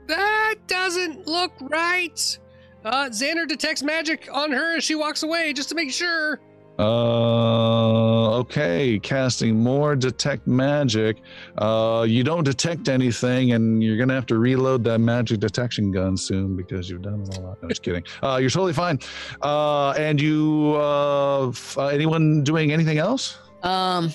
That 0.07 0.55
doesn't 0.67 1.25
look 1.25 1.53
right. 1.61 2.37
Uh, 2.83 3.05
Xander 3.09 3.47
detects 3.47 3.81
magic 3.81 4.27
on 4.29 4.51
her 4.51 4.75
as 4.75 4.83
she 4.83 4.95
walks 4.95 5.23
away 5.23 5.53
just 5.53 5.69
to 5.69 5.75
make 5.75 5.91
sure. 5.91 6.41
Uh, 6.79 8.39
okay, 8.39 8.99
casting 8.99 9.59
more 9.59 9.95
detect 9.95 10.47
magic. 10.47 11.17
Uh, 11.57 12.05
you 12.07 12.23
don't 12.23 12.43
detect 12.43 12.89
anything, 12.89 13.51
and 13.53 13.83
you're 13.83 13.97
gonna 13.97 14.13
have 14.13 14.25
to 14.27 14.37
reload 14.37 14.83
that 14.85 14.99
magic 14.99 15.39
detection 15.39 15.91
gun 15.91 16.17
soon 16.17 16.55
because 16.55 16.89
you've 16.89 17.01
done 17.03 17.21
it 17.21 17.37
a 17.37 17.41
lot. 17.41 17.61
No, 17.61 17.69
just 17.69 17.83
kidding. 17.83 18.03
Uh, 18.23 18.37
you're 18.37 18.49
totally 18.49 18.73
fine. 18.73 18.99
Uh, 19.41 19.91
and 19.91 20.19
you, 20.19 20.73
uh, 20.77 21.49
f- 21.49 21.77
uh, 21.77 21.87
anyone 21.87 22.43
doing 22.43 22.71
anything 22.71 22.97
else? 22.97 23.37
Um, 23.63 24.11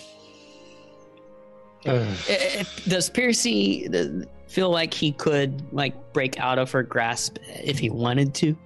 i- 1.86 1.90
i- 2.28 2.66
does 2.88 3.08
Piercy 3.10 3.88
th- 3.88 4.26
feel 4.48 4.70
like 4.70 4.92
he 4.94 5.12
could 5.12 5.62
like 5.72 5.94
break 6.12 6.38
out 6.40 6.58
of 6.58 6.70
her 6.72 6.82
grasp 6.82 7.36
if 7.64 7.78
he 7.78 7.90
wanted 7.90 8.34
to? 8.36 8.56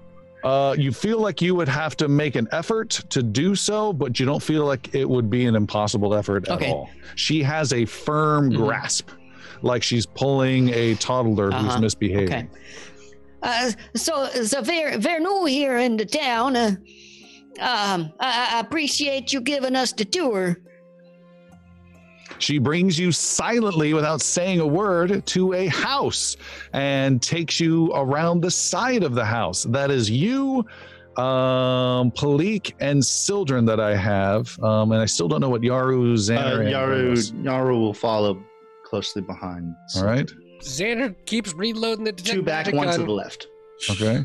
Uh, 0.44 0.74
you 0.76 0.90
feel 0.92 1.18
like 1.20 1.40
you 1.40 1.54
would 1.54 1.68
have 1.68 1.96
to 1.96 2.08
make 2.08 2.34
an 2.34 2.48
effort 2.52 2.90
to 3.10 3.22
do 3.22 3.54
so, 3.54 3.92
but 3.92 4.18
you 4.18 4.26
don't 4.26 4.42
feel 4.42 4.64
like 4.66 4.94
it 4.94 5.08
would 5.08 5.30
be 5.30 5.44
an 5.46 5.54
impossible 5.54 6.14
effort 6.14 6.48
at 6.48 6.56
Okay. 6.56 6.70
all. 6.70 6.90
She 7.14 7.42
has 7.42 7.72
a 7.72 7.84
firm 7.84 8.50
Mhm. 8.50 8.56
grasp, 8.56 9.08
like 9.62 9.82
she's 9.82 10.04
pulling 10.06 10.70
a 10.70 10.94
toddler 10.96 11.50
who's 11.52 11.70
Uh-huh. 11.70 11.80
misbehaving. 11.80 12.28
Okay. 12.28 12.48
Uh, 13.44 13.70
so 13.96 14.26
so 14.44 14.62
very 14.62 14.96
very 14.98 15.20
new 15.22 15.44
here 15.46 15.76
in 15.78 15.96
the 15.96 16.04
town. 16.06 16.56
Uh, 16.56 16.74
um, 17.60 18.12
I, 18.20 18.50
I 18.54 18.60
appreciate 18.60 19.32
you 19.32 19.40
giving 19.40 19.76
us 19.76 19.92
the 19.92 20.04
tour. 20.04 20.58
She 22.42 22.58
brings 22.58 22.98
you 22.98 23.12
silently, 23.12 23.94
without 23.94 24.20
saying 24.20 24.58
a 24.58 24.66
word, 24.66 25.24
to 25.26 25.52
a 25.54 25.66
house 25.68 26.36
and 26.72 27.22
takes 27.22 27.60
you 27.60 27.92
around 27.94 28.40
the 28.40 28.50
side 28.50 29.04
of 29.04 29.14
the 29.14 29.24
house. 29.24 29.62
That 29.64 29.92
is 29.92 30.10
you, 30.10 30.66
um, 31.16 32.10
Palik, 32.10 32.72
and 32.80 33.04
Sildren 33.04 33.64
that 33.66 33.78
I 33.78 33.94
have. 33.94 34.58
Um, 34.60 34.90
and 34.90 35.00
I 35.00 35.06
still 35.06 35.28
don't 35.28 35.40
know 35.40 35.50
what 35.50 35.60
Yaru, 35.62 36.14
Uh, 36.14 36.16
Xander, 36.16 36.60
and 36.60 36.68
Yaru, 36.68 37.10
was. 37.10 37.30
Yaru 37.32 37.78
will 37.78 37.94
follow 37.94 38.42
closely 38.84 39.22
behind. 39.22 39.72
All 39.96 40.04
right. 40.04 40.28
Xander 40.62 41.14
keeps 41.26 41.54
reloading 41.54 42.04
the 42.04 42.12
detect 42.12 42.34
Two 42.34 42.42
back, 42.42 42.66
magic 42.66 42.74
one 42.74 42.92
to 42.92 43.04
the 43.04 43.10
left. 43.12 43.46
Okay. 43.90 44.24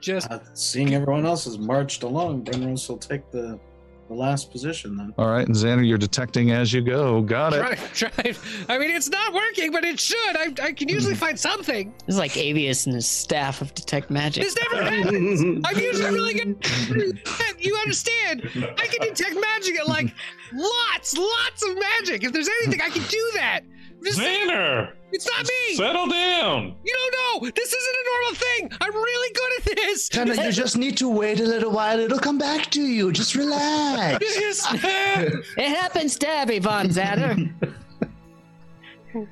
Just 0.00 0.30
Uh, 0.30 0.38
seeing 0.54 0.94
everyone 0.94 1.26
else 1.26 1.44
has 1.46 1.58
marched 1.58 2.02
along, 2.04 2.44
Brenros 2.44 2.88
will 2.88 2.96
take 2.98 3.28
the, 3.30 3.58
the 4.08 4.14
last 4.14 4.50
position 4.50 4.96
then. 4.96 5.12
All 5.18 5.28
right. 5.28 5.46
And 5.46 5.54
Xander, 5.54 5.86
you're 5.86 5.98
detecting 5.98 6.50
as 6.50 6.72
you 6.72 6.80
go. 6.80 7.22
Got 7.22 7.52
it. 7.54 7.78
try, 7.92 8.10
try. 8.10 8.34
I 8.68 8.78
mean, 8.78 8.90
it's 8.90 9.08
not 9.08 9.32
working, 9.32 9.72
but 9.72 9.84
it 9.84 9.98
should. 9.98 10.36
I, 10.36 10.52
I 10.62 10.72
can 10.72 10.88
usually 10.88 11.14
find 11.26 11.38
something. 11.38 11.92
This 12.06 12.14
is 12.14 12.18
like 12.18 12.32
Avius 12.32 12.86
and 12.86 12.94
his 12.94 13.08
staff 13.08 13.60
of 13.60 13.74
detect 13.74 14.10
magic. 14.10 14.44
This 14.44 14.56
never 14.70 14.84
happens. 14.84 15.60
I'm 15.64 15.78
usually 15.78 16.10
really 16.10 16.34
good. 16.34 17.20
You 17.58 17.74
understand? 17.76 18.42
I 18.78 18.86
can 18.86 19.08
detect 19.08 19.34
magic 19.40 19.78
at 19.80 19.88
like 19.88 20.14
lots, 20.52 21.16
lots 21.16 21.62
of 21.68 21.78
magic. 21.78 22.24
If 22.24 22.32
there's 22.32 22.48
anything, 22.62 22.80
I 22.80 22.90
can 22.90 23.02
do 23.08 23.30
that. 23.34 23.60
I'm 23.98 24.04
just 24.04 24.18
saying, 24.18 24.48
Xander, 24.48 24.92
it's 25.12 25.26
not 25.26 25.44
me. 25.46 25.76
settle 25.76 26.06
down. 26.06 26.76
You 26.84 26.94
don't 26.94 27.42
know. 27.42 27.50
This 27.50 27.72
isn't 27.72 27.96
a 27.96 28.04
normal 28.12 28.34
thing. 28.34 28.70
I'm 28.80 28.94
really 28.94 29.34
good 29.34 29.52
at 29.70 29.76
this. 29.76 30.08
Kinda, 30.08 30.44
you 30.44 30.52
just 30.52 30.76
need 30.76 30.96
to 30.98 31.08
wait 31.08 31.40
a 31.40 31.44
little 31.44 31.70
while. 31.70 31.98
It'll 31.98 32.18
come 32.18 32.38
back 32.38 32.70
to 32.72 32.82
you. 32.82 33.12
Just 33.12 33.34
relax. 33.34 34.24
Yes. 34.36 34.66
It 35.56 35.68
happens 35.68 36.18
to 36.18 36.28
everyone, 36.28 36.88
Xander. 36.88 37.52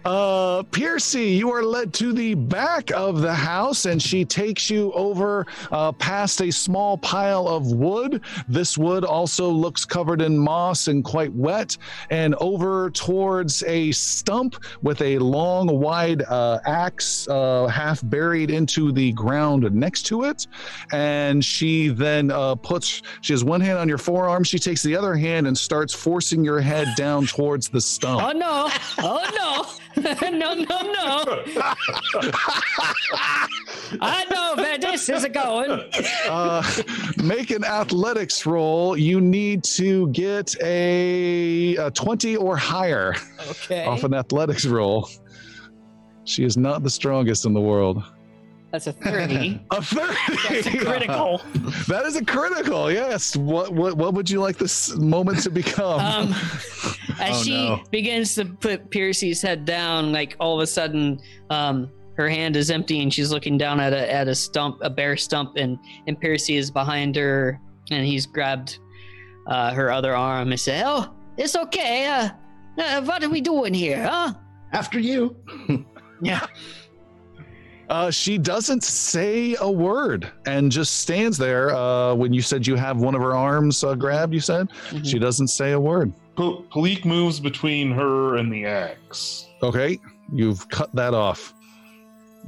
Uh, 0.05 0.62
Piercy, 0.65 1.27
you 1.27 1.51
are 1.51 1.62
led 1.62 1.93
to 1.94 2.12
the 2.12 2.35
back 2.35 2.90
of 2.93 3.20
the 3.20 3.35
house, 3.35 3.86
and 3.86 4.01
she 4.01 4.24
takes 4.24 4.70
you 4.70 4.93
over 4.93 5.47
uh, 5.70 5.93
past 5.93 6.40
a 6.40 6.51
small 6.51 6.97
pile 6.98 7.48
of 7.48 7.73
wood. 7.73 8.23
This 8.48 8.78
wood 8.78 9.05
also 9.05 9.48
looks 9.48 9.85
covered 9.85 10.20
in 10.23 10.39
moss 10.39 10.89
and 10.89 11.05
quite 11.05 11.32
wet, 11.32 11.77
and 12.11 12.35
over 12.36 12.90
towards 12.90 13.62
a 13.65 13.93
stump 13.93 14.56
with 14.82 15.01
a 15.02 15.19
long, 15.19 15.66
wide 15.66 16.23
uh, 16.23 16.61
axe 16.66 17.28
uh, 17.28 17.66
half 17.66 18.01
buried 18.09 18.51
into 18.51 18.93
the 18.93 19.12
ground 19.12 19.70
next 19.74 20.05
to 20.06 20.24
it. 20.24 20.47
And 20.93 21.44
she 21.44 21.89
then 21.89 22.31
uh, 22.31 22.55
puts, 22.56 23.02
she 23.20 23.32
has 23.32 23.44
one 23.44 23.61
hand 23.61 23.78
on 23.78 23.89
your 23.89 23.98
forearm, 23.98 24.44
she 24.44 24.59
takes 24.59 24.82
the 24.82 24.97
other 24.97 25.15
hand 25.15 25.47
and 25.47 25.56
starts 25.56 25.93
forcing 25.94 26.44
your 26.44 26.61
head 26.61 26.89
down 26.97 27.27
towards 27.27 27.69
the 27.69 27.81
stump. 27.81 28.23
oh 28.23 28.32
no! 28.32 28.70
Oh 28.98 29.31
no! 29.35 29.73
no 29.96 30.55
no 30.55 30.55
no! 30.55 31.44
I 34.01 34.24
know 34.30 34.55
where 34.56 34.78
this 34.78 35.09
is 35.09 35.24
going. 35.26 35.70
uh, 36.28 36.62
make 37.22 37.51
an 37.51 37.64
athletics 37.64 38.44
roll. 38.46 38.96
You 38.96 39.20
need 39.20 39.62
to 39.64 40.09
get 40.10 40.55
a, 40.62 41.76
a 41.76 41.90
20 41.90 42.36
or 42.36 42.56
higher 42.56 43.14
Okay. 43.51 43.84
off 43.86 44.05
an 44.05 44.14
athletics 44.14 44.64
roll. 44.66 45.09
She 46.24 46.44
is 46.44 46.56
not 46.56 46.82
the 46.82 46.90
strongest 46.90 47.44
in 47.44 47.52
the 47.52 47.60
world. 47.60 48.02
That's 48.74 48.88
a 48.88 48.92
30. 48.92 49.64
A 49.70 49.80
30. 49.80 50.14
That's 50.48 50.66
a 50.66 50.78
critical. 50.78 51.40
that 51.86 52.02
is 52.06 52.16
a 52.16 52.24
critical. 52.24 52.90
Yes. 52.90 53.36
What 53.36 53.72
what 53.72 53.96
what 53.96 54.14
would 54.14 54.28
you 54.28 54.40
like 54.40 54.59
this 54.59 54.96
moment 54.96 55.40
to 55.44 55.51
become? 55.51 56.01
Um, 56.01 56.32
as 57.20 57.36
Oh, 57.38 57.42
she 57.44 57.68
no. 57.68 57.84
begins 57.92 58.34
to 58.34 58.44
put 58.46 58.90
Piercy's 58.90 59.40
head 59.40 59.64
down, 59.64 60.10
like 60.10 60.34
all 60.40 60.56
of 60.56 60.62
a 60.64 60.66
sudden, 60.66 61.20
um, 61.51 61.88
her 62.16 62.28
hand 62.28 62.56
is 62.56 62.68
empty 62.68 63.01
and 63.01 63.14
she's 63.14 63.30
looking 63.30 63.56
down 63.56 63.78
at 63.78 63.92
a 63.92 64.12
at 64.12 64.26
a 64.26 64.34
stump, 64.34 64.78
a 64.80 64.90
bare 64.90 65.16
stump, 65.16 65.52
and 65.56 65.78
and 66.09 66.20
Piercy 66.20 66.56
is 66.56 66.72
behind 66.72 67.14
her, 67.14 67.60
and 67.92 68.05
he's 68.05 68.26
grabbed 68.26 68.80
uh, 69.46 69.72
her 69.72 69.92
other 69.92 70.16
arm 70.16 70.51
and 70.51 70.59
said, 70.59 70.82
Oh, 70.84 71.14
it's 71.38 71.55
okay. 71.55 72.06
Uh, 72.09 72.30
uh, 72.82 73.02
what 73.02 73.22
are 73.22 73.30
we 73.30 73.40
doing 73.40 73.72
here, 73.72 74.02
huh? 74.02 74.34
After 74.72 74.98
you. 74.98 75.36
"Yeah, 76.22 76.46
Uh, 77.90 78.11
she 78.11 78.39
doesn't 78.39 78.82
say 78.82 79.56
a 79.61 79.70
word 79.70 80.31
and 80.47 80.73
just 80.73 81.01
stands 81.01 81.36
there. 81.36 81.74
Uh, 81.74 82.15
when 82.15 82.32
you 82.32 82.40
said 82.43 82.66
you 82.66 82.77
have 82.77 82.97
one 83.01 83.15
of 83.15 83.20
her 83.20 83.35
arms 83.36 83.85
uh, 83.85 83.94
grabbed, 83.94 84.32
you 84.32 84.40
said 84.40 84.69
Mhm. 84.90 85.05
she 85.06 85.19
doesn't 85.19 85.48
say 85.48 85.73
a 85.73 85.81
word. 85.81 86.12
P- 86.36 86.65
Palik 86.73 87.05
moves 87.05 87.39
between 87.40 87.93
her 87.93 88.36
and 88.36 88.51
the 88.52 88.65
axe. 88.66 89.47
Okay, 89.62 89.98
you've 90.32 90.69
cut 90.69 90.90
that 90.94 91.15
off. 91.15 91.52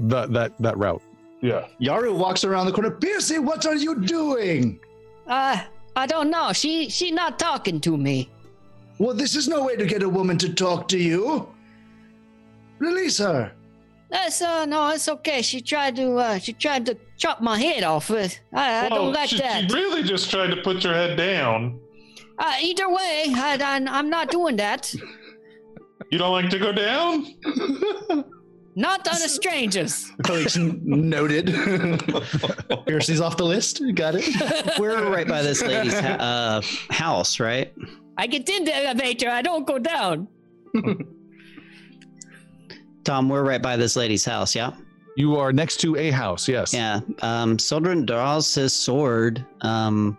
That 0.01 0.33
that 0.33 0.53
that 0.61 0.77
route. 0.79 1.03
Yeah. 1.43 1.67
Yaru 1.81 2.17
walks 2.17 2.43
around 2.45 2.67
the 2.67 2.73
corner. 2.73 2.91
Piercy, 2.91 3.39
what 3.39 3.65
are 3.67 3.77
you 3.77 4.01
doing? 4.01 4.81
Uh, 5.27 5.59
I 5.95 6.07
don't 6.07 6.31
know. 6.31 6.53
She 6.53 6.89
she 6.89 7.11
not 7.11 7.39
talking 7.39 7.81
to 7.83 7.97
me. 7.97 8.29
Well, 8.99 9.15
this 9.15 9.37
is 9.37 9.47
no 9.47 9.65
way 9.65 9.77
to 9.77 9.85
get 9.87 10.03
a 10.03 10.09
woman 10.09 10.39
to 10.39 10.53
talk 10.55 10.89
to 10.89 10.99
you. 10.99 11.47
Release 12.79 13.19
her. 13.19 13.53
That's 14.11 14.41
uh 14.41 14.65
no, 14.67 14.91
it's 14.91 15.09
okay. 15.09 15.43
She 15.43 15.61
tried 15.61 15.97
to 15.97 16.17
uh 16.17 16.39
she 16.39 16.53
tried 16.53 16.87
to 16.87 16.97
chop 17.17 17.41
my 17.41 17.59
head 17.59 17.83
off. 17.83 18.11
I, 18.11 18.29
I 18.53 18.89
Well, 18.89 18.91
don't 18.91 19.13
like 19.13 19.31
she, 19.31 19.39
that. 19.39 19.69
She 19.71 19.75
really 19.77 20.03
just 20.05 20.31
tried 20.31 20.49
to 20.49 20.57
put 20.63 20.85
your 20.85 20.95
head 20.95 21.17
down. 21.17 21.81
Uh, 22.39 22.53
either 22.61 22.89
way, 22.89 23.25
I, 23.35 23.59
I 23.61 23.99
I'm 23.99 24.09
not 24.11 24.31
doing 24.31 24.57
that. 24.57 24.95
You 26.11 26.19
don't 26.19 26.33
like 26.33 26.51
to 26.51 26.59
go 26.59 26.71
down? 26.73 27.27
Not 28.77 29.09
on 29.09 29.15
the 29.21 29.29
strangers. 29.41 30.13
Felix 30.27 30.57
noted. 30.57 31.47
Piercy's 32.87 33.21
off 33.21 33.37
the 33.39 33.45
list. 33.45 33.81
Got 33.95 34.15
it. 34.19 34.79
We're 34.79 35.11
right 35.11 35.27
by 35.27 35.43
this 35.43 35.63
lady's 35.63 35.99
ha- 35.99 36.19
uh, 36.21 36.63
house, 36.93 37.41
right? 37.41 37.73
I 38.19 38.27
get 38.29 38.49
in 38.49 38.65
the 38.65 38.77
elevator. 38.77 39.31
I 39.31 39.43
don't 39.43 39.67
go 39.67 39.79
down. 39.79 40.29
Tom, 43.07 43.29
we're 43.29 43.45
right 43.45 43.63
by 43.63 43.77
this 43.77 43.95
lady's 43.95 44.25
house, 44.25 44.53
yeah? 44.53 44.73
You 45.15 45.37
are 45.37 45.53
next 45.53 45.77
to 45.77 45.95
a 45.95 46.11
house, 46.11 46.49
yes. 46.49 46.75
Yeah. 46.75 46.99
Um, 47.23 47.57
Sildren 47.57 48.05
draws 48.05 48.53
his 48.53 48.75
sword 48.75 49.47
um, 49.61 50.19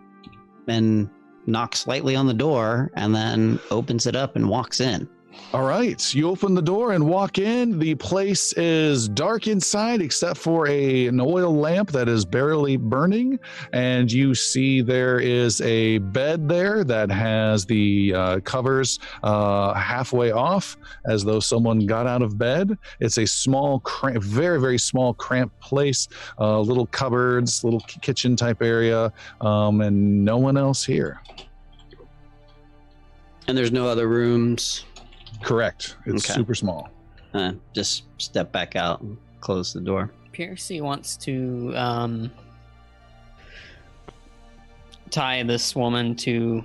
and 0.68 1.10
knocks 1.46 1.86
lightly 1.86 2.16
on 2.16 2.26
the 2.26 2.32
door 2.32 2.90
and 2.94 3.14
then 3.14 3.60
opens 3.70 4.06
it 4.06 4.16
up 4.16 4.36
and 4.36 4.48
walks 4.48 4.80
in. 4.80 5.06
All 5.54 5.64
right. 5.64 6.14
You 6.14 6.28
open 6.28 6.54
the 6.54 6.60
door 6.60 6.92
and 6.92 7.08
walk 7.08 7.38
in. 7.38 7.78
The 7.78 7.94
place 7.94 8.52
is 8.52 9.08
dark 9.08 9.46
inside 9.46 10.02
except 10.02 10.38
for 10.38 10.68
a, 10.68 11.06
an 11.06 11.20
oil 11.20 11.56
lamp 11.56 11.90
that 11.92 12.06
is 12.06 12.26
barely 12.26 12.76
burning. 12.76 13.38
And 13.72 14.12
you 14.12 14.34
see 14.34 14.82
there 14.82 15.18
is 15.18 15.62
a 15.62 15.98
bed 15.98 16.50
there 16.50 16.84
that 16.84 17.10
has 17.10 17.64
the 17.64 18.12
uh, 18.14 18.40
covers 18.40 18.98
uh, 19.22 19.72
halfway 19.72 20.32
off 20.32 20.76
as 21.06 21.24
though 21.24 21.40
someone 21.40 21.86
got 21.86 22.06
out 22.06 22.20
of 22.20 22.36
bed. 22.36 22.76
It's 23.00 23.16
a 23.16 23.26
small, 23.26 23.80
cra- 23.80 24.20
very, 24.20 24.60
very 24.60 24.78
small, 24.78 25.14
cramped 25.14 25.58
place. 25.60 26.08
Uh, 26.38 26.60
little 26.60 26.86
cupboards, 26.86 27.64
little 27.64 27.80
ki- 27.80 28.00
kitchen 28.00 28.36
type 28.36 28.60
area, 28.60 29.10
um, 29.40 29.80
and 29.80 30.26
no 30.26 30.36
one 30.36 30.58
else 30.58 30.84
here. 30.84 31.22
And 33.48 33.56
there's 33.56 33.72
no 33.72 33.88
other 33.88 34.08
rooms. 34.08 34.84
Correct. 35.42 35.96
It's 36.06 36.24
Okay. 36.28 36.34
super 36.34 36.54
small. 36.54 36.90
Uh, 37.34 37.52
just 37.74 38.04
step 38.18 38.50
back 38.52 38.74
out 38.76 39.00
and 39.00 39.16
close 39.40 39.72
the 39.72 39.80
door. 39.80 40.12
Piercy 40.32 40.80
wants 40.80 41.16
to 41.18 41.72
um, 41.76 42.30
tie 45.10 45.42
this 45.42 45.74
woman 45.76 46.14
to 46.16 46.64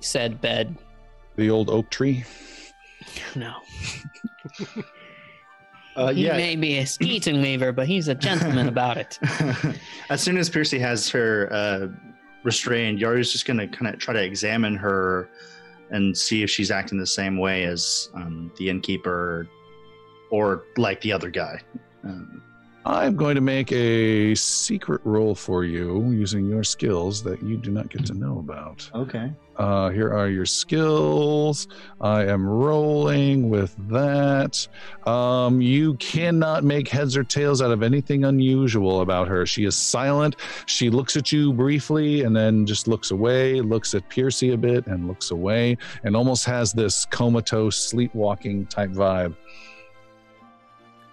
said 0.00 0.40
bed. 0.40 0.74
The 1.36 1.50
old 1.50 1.70
oak 1.70 1.90
tree. 1.90 2.24
No. 3.34 3.54
Uh, 5.96 6.12
he 6.12 6.26
yeah. 6.26 6.36
may 6.36 6.54
be 6.54 6.78
a 6.78 6.84
skeeton 6.84 7.42
weaver, 7.42 7.72
but 7.72 7.88
he's 7.88 8.06
a 8.06 8.14
gentleman 8.14 8.68
about 8.68 8.96
it. 8.96 9.18
as 10.10 10.22
soon 10.22 10.38
as 10.38 10.48
Piercy 10.48 10.78
has 10.78 11.08
her 11.10 11.48
uh, 11.52 11.88
restrained, 12.44 13.00
Yaru's 13.00 13.32
just 13.32 13.46
going 13.46 13.56
to 13.56 13.66
kind 13.66 13.92
of 13.92 13.98
try 13.98 14.14
to 14.14 14.22
examine 14.22 14.76
her 14.76 15.28
and 15.90 16.16
see 16.16 16.42
if 16.42 16.50
she's 16.50 16.70
acting 16.70 16.98
the 16.98 17.06
same 17.06 17.36
way 17.36 17.64
as 17.64 18.10
um, 18.14 18.52
the 18.56 18.68
innkeeper 18.68 19.48
or 20.30 20.64
like 20.76 21.00
the 21.00 21.12
other 21.12 21.30
guy. 21.30 21.60
Um, 22.04 22.42
I'm 22.84 23.16
going 23.16 23.34
to 23.34 23.40
make 23.40 23.70
a 23.72 24.34
secret 24.34 25.00
roll 25.04 25.34
for 25.34 25.64
you 25.64 26.10
using 26.10 26.48
your 26.48 26.64
skills 26.64 27.22
that 27.24 27.42
you 27.42 27.56
do 27.56 27.70
not 27.70 27.90
get 27.90 28.06
to 28.06 28.14
know 28.14 28.38
about. 28.38 28.90
okay. 28.94 29.32
Uh, 29.58 29.90
here 29.90 30.12
are 30.12 30.28
your 30.28 30.46
skills. 30.46 31.66
I 32.00 32.24
am 32.26 32.46
rolling 32.48 33.50
with 33.50 33.74
that. 33.88 34.68
Um, 35.04 35.60
you 35.60 35.94
cannot 35.94 36.62
make 36.62 36.86
heads 36.86 37.16
or 37.16 37.24
tails 37.24 37.60
out 37.60 37.72
of 37.72 37.82
anything 37.82 38.24
unusual 38.24 39.00
about 39.00 39.26
her. 39.26 39.44
She 39.46 39.64
is 39.64 39.74
silent. 39.74 40.36
She 40.66 40.90
looks 40.90 41.16
at 41.16 41.32
you 41.32 41.52
briefly 41.52 42.22
and 42.22 42.36
then 42.36 42.66
just 42.66 42.86
looks 42.86 43.10
away, 43.10 43.60
looks 43.60 43.94
at 43.94 44.08
Piercy 44.08 44.52
a 44.52 44.56
bit 44.56 44.86
and 44.86 45.08
looks 45.08 45.32
away, 45.32 45.76
and 46.04 46.14
almost 46.14 46.44
has 46.44 46.72
this 46.72 47.04
comatose, 47.04 47.76
sleepwalking 47.76 48.66
type 48.66 48.90
vibe. 48.90 49.34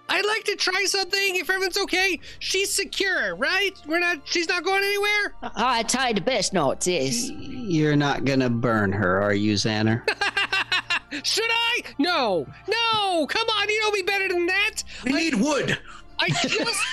I'd 0.08 0.24
like 0.24 0.44
to 0.44 0.56
try 0.56 0.84
something 0.84 1.36
if 1.36 1.50
everyone's 1.50 1.76
okay. 1.78 2.20
She's 2.38 2.72
secure, 2.72 3.34
right? 3.36 3.72
We're 3.86 3.98
not. 3.98 4.18
She's 4.24 4.48
not 4.48 4.64
going 4.64 4.84
anywhere. 4.84 5.34
I 5.56 5.82
tied 5.82 6.16
the 6.18 6.20
best 6.20 6.52
knots, 6.52 6.86
yes. 6.86 7.28
You're 7.30 7.96
not 7.96 8.24
gonna 8.24 8.48
burn 8.50 8.92
her, 8.92 9.20
are 9.20 9.34
you, 9.34 9.54
Xander? 9.54 10.02
Should 11.24 11.48
I? 11.50 11.82
No, 11.98 12.46
no. 12.68 13.26
Come 13.26 13.48
on, 13.48 13.68
you 13.68 13.80
know 13.80 13.90
me 13.90 14.02
better 14.02 14.28
than 14.28 14.46
that. 14.46 14.82
We 15.04 15.12
need 15.12 15.34
wood. 15.34 15.78
I 16.18 16.28
just 16.28 16.84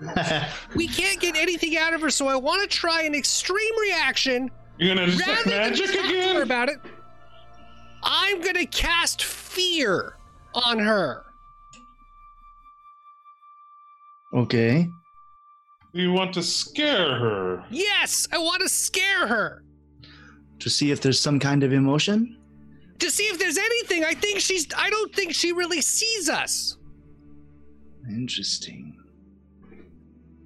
we 0.74 0.88
can't 0.88 1.20
get 1.20 1.36
anything 1.36 1.76
out 1.76 1.94
of 1.94 2.00
her, 2.02 2.10
so 2.10 2.28
I 2.28 2.36
want 2.36 2.62
to 2.62 2.68
try 2.76 3.02
an 3.02 3.14
extreme 3.14 3.78
reaction. 3.80 4.50
You're 4.78 4.94
gonna 4.94 5.06
detect 5.10 5.28
Rather 5.28 5.42
than 5.50 5.58
magic 5.70 5.86
talk 5.86 5.94
to 5.94 6.00
her 6.02 6.08
again? 6.30 6.42
about 6.42 6.68
it, 6.68 6.78
I'm 8.02 8.40
gonna 8.42 8.66
cast 8.66 9.24
fear 9.24 10.16
on 10.54 10.78
her. 10.78 11.24
Okay. 14.34 14.88
You 15.92 16.12
want 16.12 16.34
to 16.34 16.42
scare 16.42 17.18
her? 17.18 17.64
Yes, 17.70 18.26
I 18.32 18.38
want 18.38 18.62
to 18.62 18.68
scare 18.68 19.26
her 19.28 19.62
To 20.58 20.68
see 20.68 20.90
if 20.90 21.00
there's 21.00 21.20
some 21.20 21.38
kind 21.38 21.62
of 21.62 21.72
emotion? 21.72 22.38
to 23.00 23.10
see 23.10 23.24
if 23.24 23.38
there's 23.38 23.58
anything. 23.58 24.04
I 24.04 24.14
think 24.14 24.38
she's. 24.40 24.66
I 24.76 24.88
don't 24.88 25.12
think 25.14 25.34
she 25.34 25.52
really 25.52 25.80
sees 25.82 26.28
us. 26.28 26.78
Interesting. 28.08 28.96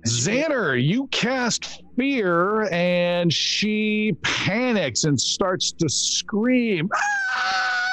Xander, 0.06 0.82
you 0.82 1.06
cast 1.08 1.82
fear 1.96 2.62
and 2.72 3.32
she 3.32 4.16
panics 4.22 5.04
and 5.04 5.20
starts 5.20 5.72
to 5.72 5.88
scream 5.88 6.88
"Ah!" 6.94 7.84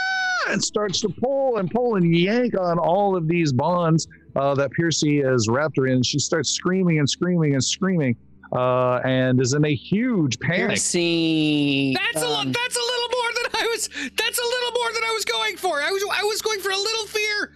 and 0.50 0.64
starts 0.64 1.02
to 1.02 1.10
pull 1.10 1.58
and 1.58 1.70
pull 1.70 1.96
and 1.96 2.16
yank 2.16 2.58
on 2.58 2.80
all 2.80 3.16
of 3.16 3.28
these 3.28 3.52
bonds 3.52 4.08
uh, 4.36 4.54
that 4.56 4.72
Piercy 4.72 5.22
has 5.22 5.48
wrapped 5.50 5.78
her 5.78 5.88
in. 5.88 6.04
She 6.04 6.20
starts 6.20 6.52
screaming 6.52 7.00
and 7.00 7.10
screaming 7.10 7.54
and 7.54 7.64
screaming 7.64 8.16
uh, 8.54 9.00
and 9.04 9.40
is 9.42 9.54
in 9.54 9.66
a 9.66 9.74
huge 9.74 10.40
panic. 10.40 10.68
Piercy. 10.68 11.94
That's 11.94 12.24
a 12.24 12.28
um, 12.28 12.48
lo- 12.48 12.52
that's 12.52 12.76
a 12.76 12.80
little 12.80 13.10
more 13.10 13.32
than 13.34 13.62
I 13.62 13.68
was. 13.72 13.90
That's 14.18 14.40
a 14.40 14.44
little 14.44 14.72
more 14.72 14.94
than 14.94 15.04
I 15.04 15.12
was 15.14 15.26
going 15.26 15.58
for. 15.58 15.82
I 15.82 15.92
was 15.92 16.04
I 16.14 16.24
was 16.24 16.42
going 16.42 16.60
for 16.60 16.70
a 16.70 16.78
little 16.78 17.08
fear. 17.08 17.52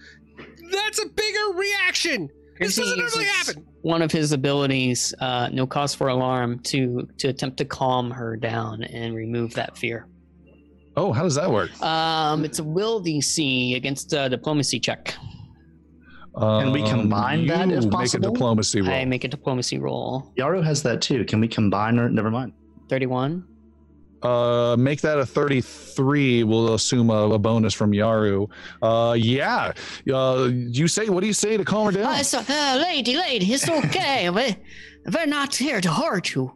That's 0.70 1.02
a 1.02 1.06
bigger 1.06 1.52
reaction. 1.54 2.28
This 2.58 2.76
doesn't 2.76 2.98
normally 2.98 3.24
happen. 3.24 3.66
One 3.80 4.02
of 4.02 4.12
his 4.12 4.32
abilities, 4.32 5.14
uh, 5.20 5.48
no 5.50 5.66
cause 5.66 5.94
for 5.94 6.08
alarm, 6.08 6.58
to 6.64 7.08
to 7.18 7.28
attempt 7.28 7.56
to 7.58 7.64
calm 7.64 8.10
her 8.10 8.36
down 8.36 8.82
and 8.82 9.14
remove 9.14 9.54
that 9.54 9.78
fear. 9.78 10.06
Oh, 10.96 11.12
how 11.12 11.22
does 11.22 11.36
that 11.36 11.50
work? 11.50 11.70
Um, 11.82 12.44
it's 12.44 12.58
a 12.58 12.64
will 12.64 13.02
DC 13.02 13.76
against 13.76 14.12
a 14.12 14.28
diplomacy 14.28 14.80
check. 14.80 15.14
Can 16.38 16.72
we 16.72 16.82
combine 16.88 17.46
that 17.48 17.62
Um, 17.62 17.70
you 17.70 17.76
if 17.78 17.84
Make 17.84 17.92
a 17.92 17.96
possible? 17.96 18.32
diplomacy 18.32 18.80
roll. 18.80 18.94
I 18.94 19.04
make 19.04 19.24
a 19.24 19.28
diplomacy 19.28 19.78
roll. 19.78 20.32
Yaru 20.38 20.62
has 20.64 20.82
that 20.84 21.02
too. 21.02 21.24
Can 21.24 21.40
we 21.40 21.48
combine 21.48 21.98
or 21.98 22.08
never 22.08 22.30
mind? 22.30 22.52
Thirty-one. 22.88 23.44
Uh, 24.22 24.76
make 24.78 25.00
that 25.00 25.18
a 25.18 25.24
33. 25.24 26.44
We'll 26.44 26.74
assume 26.74 27.08
a, 27.08 27.30
a 27.30 27.38
bonus 27.38 27.72
from 27.72 27.92
Yaru. 27.92 28.50
Uh, 28.82 29.14
yeah. 29.14 29.72
Uh, 30.12 30.50
you 30.52 30.88
say, 30.88 31.08
what 31.08 31.20
do 31.22 31.26
you 31.26 31.32
say 31.32 31.56
to 31.56 31.64
calm 31.64 31.86
her 31.86 31.92
down? 31.92 32.04
Uh, 32.04 32.22
so, 32.22 32.42
uh, 32.46 32.78
lady, 32.82 33.16
lady, 33.16 33.46
it's 33.50 33.66
okay. 33.66 34.28
we, 34.36 34.54
we're 35.10 35.24
not 35.24 35.54
here 35.56 35.80
to 35.80 35.90
hurt 35.90 36.34
you. 36.34 36.52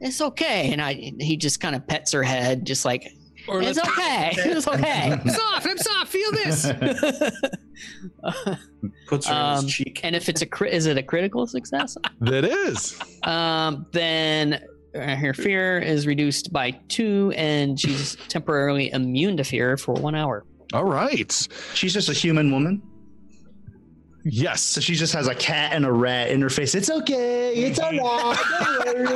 It's 0.00 0.20
okay. 0.20 0.72
And 0.72 0.82
I 0.82 0.92
he 1.18 1.38
just 1.38 1.58
kind 1.58 1.74
of 1.74 1.86
pets 1.86 2.12
her 2.12 2.22
head, 2.22 2.66
just 2.66 2.84
like 2.84 3.10
Or 3.48 3.62
it's 3.62 3.78
okay. 3.78 4.32
It's 4.36 4.66
okay. 4.68 5.12
I'm 5.12 5.28
soft. 5.28 5.66
I'm 5.66 5.78
soft. 5.78 6.10
Feel 6.12 6.32
this. 6.32 6.66
Puts 9.06 9.26
her 9.26 9.34
on 9.34 9.58
Um, 9.58 9.64
his 9.64 9.72
cheek. 9.74 10.00
and 10.02 10.14
if 10.16 10.28
it's 10.28 10.42
a 10.42 10.46
crit, 10.46 10.72
is 10.72 10.86
it 10.86 10.96
a 10.96 11.02
critical 11.02 11.46
success? 11.46 11.96
that 12.20 12.44
is. 12.44 12.98
Um, 13.22 13.86
then 13.92 14.62
uh, 14.94 15.16
her 15.16 15.34
fear 15.34 15.78
is 15.78 16.06
reduced 16.06 16.52
by 16.52 16.70
two, 16.88 17.32
and 17.36 17.78
she's 17.78 18.16
temporarily 18.28 18.90
immune 18.92 19.36
to 19.38 19.44
fear 19.44 19.76
for 19.76 19.94
one 19.94 20.14
hour. 20.14 20.44
All 20.72 20.84
right. 20.84 21.30
She's 21.74 21.92
just 21.92 22.08
a 22.08 22.12
human 22.14 22.50
woman. 22.50 22.82
Yes. 24.24 24.62
So 24.62 24.80
she 24.80 24.94
just 24.94 25.12
has 25.12 25.28
a 25.28 25.34
cat 25.34 25.72
and 25.74 25.84
a 25.84 25.92
rat 25.92 26.30
in 26.30 26.40
her 26.40 26.48
face. 26.48 26.74
It's 26.74 26.90
okay. 26.90 27.54
It's 27.54 27.78
all 27.78 27.90
right. 27.92 28.38
Don't 28.84 29.08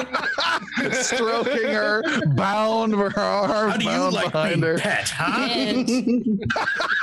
worry. 0.79 0.93
Stroking 1.03 1.65
her, 1.73 2.03
bound 2.35 2.93
for 2.93 3.11
her 3.11 3.21
arm, 3.21 3.71
How 3.71 3.77
do 3.79 3.85
you 3.85 4.11
like 4.11 4.33
behind 4.33 4.61
being 4.61 4.75
her. 4.75 4.79
pet, 4.79 5.09
huh? 5.09 5.49
And 5.51 5.89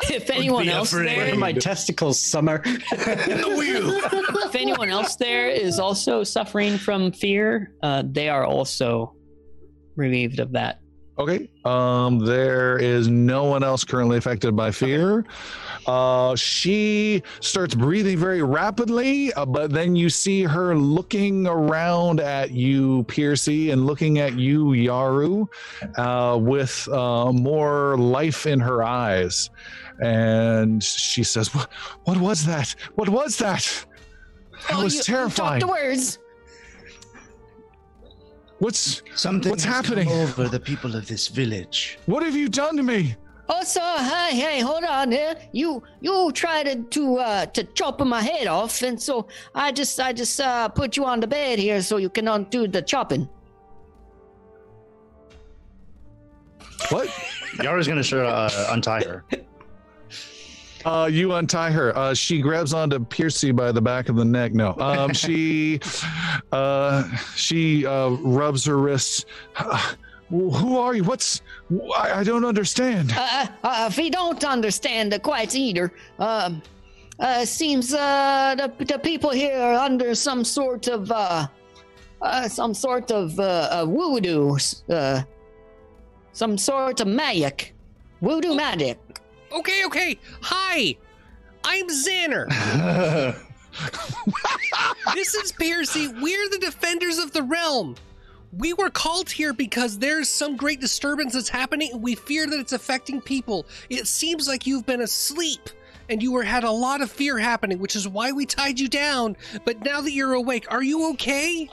if 0.10 0.30
anyone 0.30 0.70
else 0.70 0.94
afraid. 0.94 1.18
there, 1.18 1.36
My 1.36 1.52
testicles, 1.52 2.22
Summer. 2.22 2.60
The 2.60 3.56
wheel. 3.58 3.90
if 4.46 4.56
anyone 4.56 4.90
else 4.90 5.16
there 5.16 5.50
is 5.50 5.80
also 5.80 6.24
suffering 6.24 6.78
from 6.78 7.12
fear, 7.12 7.74
uh, 7.82 8.04
they 8.06 8.30
are 8.30 8.46
also 8.46 9.16
relieved 9.96 10.40
of 10.40 10.52
that. 10.54 10.80
Okay. 11.18 11.50
Um, 11.64 12.20
there 12.20 12.78
is 12.78 13.08
no 13.08 13.46
one 13.46 13.64
else 13.64 13.86
currently 13.86 14.18
affected 14.18 14.54
by 14.54 14.70
fear. 14.72 15.26
Uh, 15.88 16.36
she 16.36 17.24
starts 17.40 17.74
breathing 17.74 18.18
very 18.18 18.42
rapidly, 18.44 19.32
uh, 19.34 19.46
but 19.46 19.72
then 19.72 19.96
you 19.96 20.10
see 20.10 20.44
her 20.44 20.76
looking 20.76 21.48
around 21.48 22.20
at 22.20 22.52
you, 22.52 23.04
Piercy, 23.04 23.72
and 23.72 23.86
looking 23.86 24.20
at 24.20 24.38
you, 24.38 24.66
Yaru, 24.68 25.48
uh, 25.98 26.38
with 26.38 26.86
uh, 26.90 27.32
more 27.32 27.98
life 27.98 28.46
in 28.46 28.60
her 28.60 28.84
eyes. 28.84 29.50
And 30.02 30.84
she 30.84 31.24
says, 31.24 31.54
"What? 31.56 31.70
What 32.04 32.18
was 32.18 32.46
that? 32.46 32.76
What 32.96 33.08
was 33.08 33.38
that? 33.38 33.86
That 34.68 34.80
Oh, 34.80 34.84
was 34.84 34.96
you- 34.96 35.04
terrifying." 35.04 35.62
Talk 35.62 35.70
the 35.70 35.74
words. 35.74 36.20
What's 38.60 39.02
Something 39.16 39.50
What's 39.52 39.64
has 39.66 39.86
come 39.88 39.98
happening? 39.98 40.10
over 40.10 40.48
the 40.48 40.60
people 40.60 40.96
of 40.96 41.08
this 41.08 41.28
village. 41.28 42.00
what 42.06 42.24
have 42.24 42.36
you 42.36 42.48
done 42.50 42.78
to 42.78 42.84
me? 42.84 43.16
Oh, 43.48 43.64
so 43.64 43.80
hey, 43.98 44.36
hey, 44.36 44.60
hold 44.62 44.84
on 44.86 45.12
here. 45.12 45.36
You 45.52 45.84
you 46.02 46.32
tried 46.32 46.90
to 46.92 47.18
uh 47.18 47.46
to 47.48 47.64
chop 47.64 48.00
my 48.00 48.22
head 48.22 48.48
off, 48.48 48.82
and 48.82 49.00
so 49.00 49.28
I 49.54 49.72
just 49.72 50.00
I 50.00 50.14
just 50.14 50.40
uh 50.40 50.68
put 50.70 50.98
you 50.98 51.06
on 51.06 51.20
the 51.20 51.28
bed 51.28 51.60
here 51.60 51.82
so 51.82 51.98
you 51.98 52.10
can 52.10 52.28
undo 52.28 52.68
the 52.68 52.82
chopping. 52.82 53.30
What? 56.90 57.10
Yara's 57.62 57.88
gonna 57.88 58.04
sure 58.04 58.26
uh, 58.26 58.50
untie 58.70 59.04
her. 59.04 59.24
Uh, 60.86 61.10
you 61.12 61.34
untie 61.34 61.72
her. 61.72 61.98
Uh, 61.98 62.14
she 62.14 62.40
grabs 62.40 62.74
onto 62.74 63.04
Piercy 63.04 63.52
by 63.52 63.72
the 63.72 63.82
back 63.82 64.08
of 64.08 64.16
the 64.16 64.26
neck. 64.26 64.54
No, 64.54 64.76
um, 64.78 65.14
she, 65.24 65.80
uh, 66.52 67.04
she 67.36 67.86
uh, 67.86 68.10
rubs 68.10 68.64
her 68.66 68.78
wrists. 68.78 69.26
Who 70.30 70.78
are 70.78 70.96
you? 70.96 71.04
What's? 71.04 71.42
I, 71.96 72.20
I 72.20 72.24
don't 72.24 72.46
understand. 72.46 73.14
Uh, 73.16 73.48
uh, 73.64 73.88
if 73.90 73.98
you 73.98 74.10
don't 74.12 74.44
understand 74.44 75.12
the 75.12 75.20
quite 75.20 75.56
either, 75.56 75.92
um, 76.20 76.62
uh, 77.20 77.46
seems 77.46 77.94
uh, 77.94 78.56
the, 78.56 78.86
the 78.86 79.00
people 79.00 79.30
here 79.30 79.58
are 79.58 79.76
under 79.76 80.14
some 80.16 80.44
sort 80.44 80.88
of 80.88 81.12
uh, 81.12 81.48
uh, 82.22 82.48
some 82.48 82.74
sort 82.74 83.12
of 83.12 83.40
uh, 83.40 83.70
uh, 83.72 83.86
voodoo, 83.86 84.58
uh, 84.90 85.22
some 86.34 86.58
sort 86.58 87.00
of 87.02 87.08
magic, 87.08 87.74
voodoo 88.22 88.56
magic. 88.56 88.98
Okay, 89.52 89.86
okay. 89.86 90.20
Hi, 90.42 90.98
I'm 91.64 91.88
Xander. 91.88 92.48
this 95.14 95.36
is 95.36 95.52
Piercy. 95.52 96.08
We're 96.08 96.50
the 96.50 96.60
defenders 96.60 97.20
of 97.20 97.32
the 97.32 97.44
realm. 97.44 97.96
We 98.58 98.74
were 98.74 98.90
called 98.90 99.30
here 99.30 99.54
because 99.54 100.00
there's 100.00 100.30
some 100.30 100.56
great 100.56 100.80
disturbance 100.80 101.34
that's 101.34 101.50
happening, 101.50 101.92
and 101.94 102.02
we 102.02 102.16
fear 102.16 102.48
that 102.48 102.60
it's 102.60 102.74
affecting 102.74 103.22
people. 103.22 103.66
It 103.90 104.08
seems 104.08 104.48
like 104.48 104.66
you've 104.66 104.86
been 104.86 105.02
asleep 105.02 105.70
and 106.10 106.22
you 106.22 106.32
were 106.32 106.44
had 106.44 106.64
a 106.64 106.72
lot 106.72 107.02
of 107.02 107.12
fear 107.12 107.38
happening, 107.38 107.80
which 107.80 107.96
is 107.96 108.08
why 108.08 108.32
we 108.32 108.46
tied 108.46 108.80
you 108.80 108.88
down. 108.88 109.36
But 109.66 109.84
now 109.84 110.02
that 110.02 110.12
you're 110.12 110.34
awake, 110.34 110.66
are 110.70 110.84
you 110.84 111.10
okay? 111.12 111.70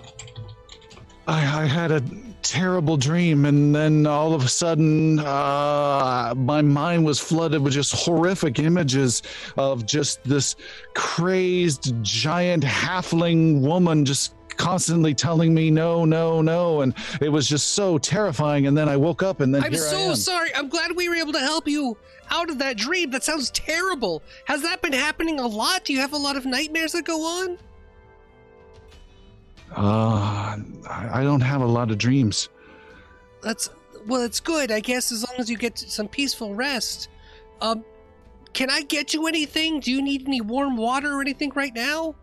I, 1.26 1.62
I 1.62 1.66
had 1.66 1.92
a 1.92 2.02
terrible 2.42 2.96
dream, 2.96 3.44
and 3.44 3.74
then 3.74 4.06
all 4.06 4.34
of 4.34 4.44
a 4.44 4.48
sudden, 4.48 5.20
uh, 5.20 6.34
my 6.36 6.62
mind 6.62 7.04
was 7.04 7.20
flooded 7.20 7.62
with 7.62 7.72
just 7.72 7.92
horrific 7.94 8.58
images 8.58 9.22
of 9.56 9.86
just 9.86 10.22
this 10.24 10.56
crazed 10.94 11.94
giant 12.02 12.64
halfling 12.64 13.60
woman 13.60 14.04
just 14.04 14.34
constantly 14.56 15.14
telling 15.14 15.54
me 15.54 15.70
no, 15.70 16.04
no, 16.04 16.42
no, 16.42 16.82
and 16.82 16.94
it 17.20 17.28
was 17.28 17.48
just 17.48 17.74
so 17.74 17.98
terrifying. 17.98 18.66
And 18.66 18.76
then 18.76 18.88
I 18.88 18.96
woke 18.96 19.22
up, 19.22 19.40
and 19.40 19.54
then 19.54 19.62
I'm 19.62 19.74
so 19.74 20.14
sorry. 20.14 20.54
I'm 20.54 20.68
glad 20.68 20.94
we 20.96 21.08
were 21.08 21.16
able 21.16 21.32
to 21.32 21.40
help 21.40 21.68
you 21.68 21.96
out 22.30 22.50
of 22.50 22.58
that 22.58 22.76
dream. 22.76 23.10
That 23.10 23.22
sounds 23.22 23.50
terrible. 23.50 24.22
Has 24.46 24.62
that 24.62 24.82
been 24.82 24.92
happening 24.92 25.38
a 25.38 25.46
lot? 25.46 25.84
Do 25.84 25.92
you 25.92 26.00
have 26.00 26.12
a 26.12 26.18
lot 26.18 26.36
of 26.36 26.44
nightmares 26.46 26.92
that 26.92 27.04
go 27.04 27.24
on? 27.24 27.58
Uh, 29.76 30.58
I 30.88 31.08
I 31.12 31.22
don't 31.24 31.40
have 31.40 31.60
a 31.60 31.66
lot 31.66 31.90
of 31.90 31.98
dreams. 31.98 32.48
That's 33.42 33.70
well, 34.06 34.22
it's 34.22 34.40
good, 34.40 34.70
I 34.70 34.80
guess, 34.80 35.12
as 35.12 35.24
long 35.28 35.38
as 35.38 35.48
you 35.48 35.56
get 35.56 35.78
some 35.78 36.08
peaceful 36.08 36.54
rest. 36.54 37.08
Um, 37.60 37.84
can 38.52 38.70
I 38.70 38.82
get 38.82 39.14
you 39.14 39.26
anything? 39.26 39.80
Do 39.80 39.90
you 39.90 40.02
need 40.02 40.26
any 40.26 40.40
warm 40.40 40.76
water 40.76 41.12
or 41.12 41.20
anything 41.20 41.52
right 41.54 41.74
now? 41.74 42.14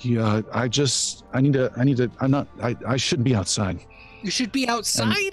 Yeah, 0.00 0.42
I 0.52 0.68
just 0.68 1.24
I 1.32 1.40
need 1.40 1.54
to 1.54 1.72
I 1.76 1.84
need 1.84 1.96
to 1.98 2.10
I'm 2.20 2.30
not 2.30 2.48
I 2.62 2.76
I 2.86 2.96
shouldn't 2.96 3.24
be 3.24 3.34
outside. 3.34 3.80
You 4.22 4.30
should 4.30 4.52
be 4.52 4.68
outside. 4.68 5.32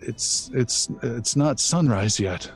It's 0.00 0.50
it's 0.54 0.88
it's 1.02 1.36
not 1.36 1.60
sunrise 1.60 2.18
yet. 2.18 2.50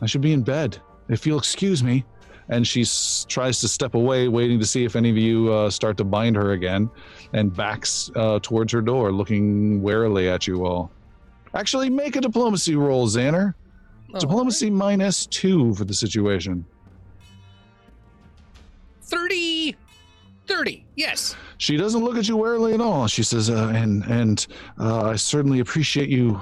I 0.00 0.06
should 0.06 0.20
be 0.20 0.32
in 0.32 0.42
bed. 0.42 0.78
If 1.08 1.26
you'll 1.26 1.38
excuse 1.38 1.82
me. 1.82 2.04
And 2.48 2.66
she 2.66 2.82
s- 2.82 3.26
tries 3.28 3.60
to 3.60 3.68
step 3.68 3.94
away, 3.94 4.28
waiting 4.28 4.58
to 4.60 4.66
see 4.66 4.84
if 4.84 4.94
any 4.96 5.10
of 5.10 5.16
you 5.16 5.52
uh, 5.52 5.68
start 5.70 5.96
to 5.96 6.04
bind 6.04 6.36
her 6.36 6.52
again, 6.52 6.88
and 7.32 7.54
backs 7.54 8.10
uh, 8.14 8.38
towards 8.42 8.72
her 8.72 8.80
door, 8.80 9.10
looking 9.12 9.82
warily 9.82 10.28
at 10.28 10.46
you 10.46 10.64
all. 10.64 10.90
Actually, 11.54 11.90
make 11.90 12.16
a 12.16 12.20
diplomacy 12.20 12.76
roll, 12.76 13.08
Xander. 13.08 13.54
Oh, 14.14 14.18
Diplomacy 14.20 14.70
minus 14.70 15.26
two 15.26 15.74
for 15.74 15.84
the 15.84 15.94
situation. 15.94 16.64
30. 19.02 19.74
30. 20.46 20.84
Yes. 20.94 21.34
She 21.58 21.76
doesn't 21.76 22.04
look 22.04 22.16
at 22.16 22.28
you 22.28 22.36
warily 22.36 22.72
at 22.74 22.80
all. 22.80 23.06
She 23.08 23.22
says, 23.24 23.50
uh, 23.50 23.72
"And 23.74 24.04
and 24.04 24.46
uh, 24.78 25.10
I 25.10 25.16
certainly 25.16 25.58
appreciate 25.60 26.08
you 26.08 26.40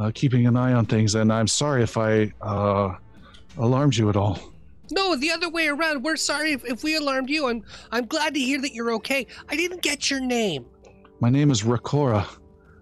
uh, 0.00 0.12
keeping 0.14 0.46
an 0.46 0.56
eye 0.56 0.72
on 0.74 0.86
things. 0.86 1.16
And 1.16 1.32
I'm 1.32 1.48
sorry 1.48 1.82
if 1.82 1.96
I 1.96 2.32
uh, 2.40 2.94
alarmed 3.58 3.96
you 3.96 4.08
at 4.10 4.16
all." 4.16 4.51
No, 4.92 5.16
the 5.16 5.30
other 5.30 5.48
way 5.48 5.68
around. 5.68 6.02
We're 6.02 6.16
sorry 6.16 6.52
if, 6.52 6.66
if 6.66 6.84
we 6.84 6.96
alarmed 6.96 7.30
you. 7.30 7.48
I'm 7.48 7.64
I'm 7.90 8.04
glad 8.04 8.34
to 8.34 8.40
hear 8.40 8.60
that 8.60 8.74
you're 8.74 8.92
okay. 8.96 9.26
I 9.48 9.56
didn't 9.56 9.80
get 9.80 10.10
your 10.10 10.20
name. 10.20 10.66
My 11.18 11.30
name 11.30 11.50
is 11.50 11.62
Rakora. 11.62 12.26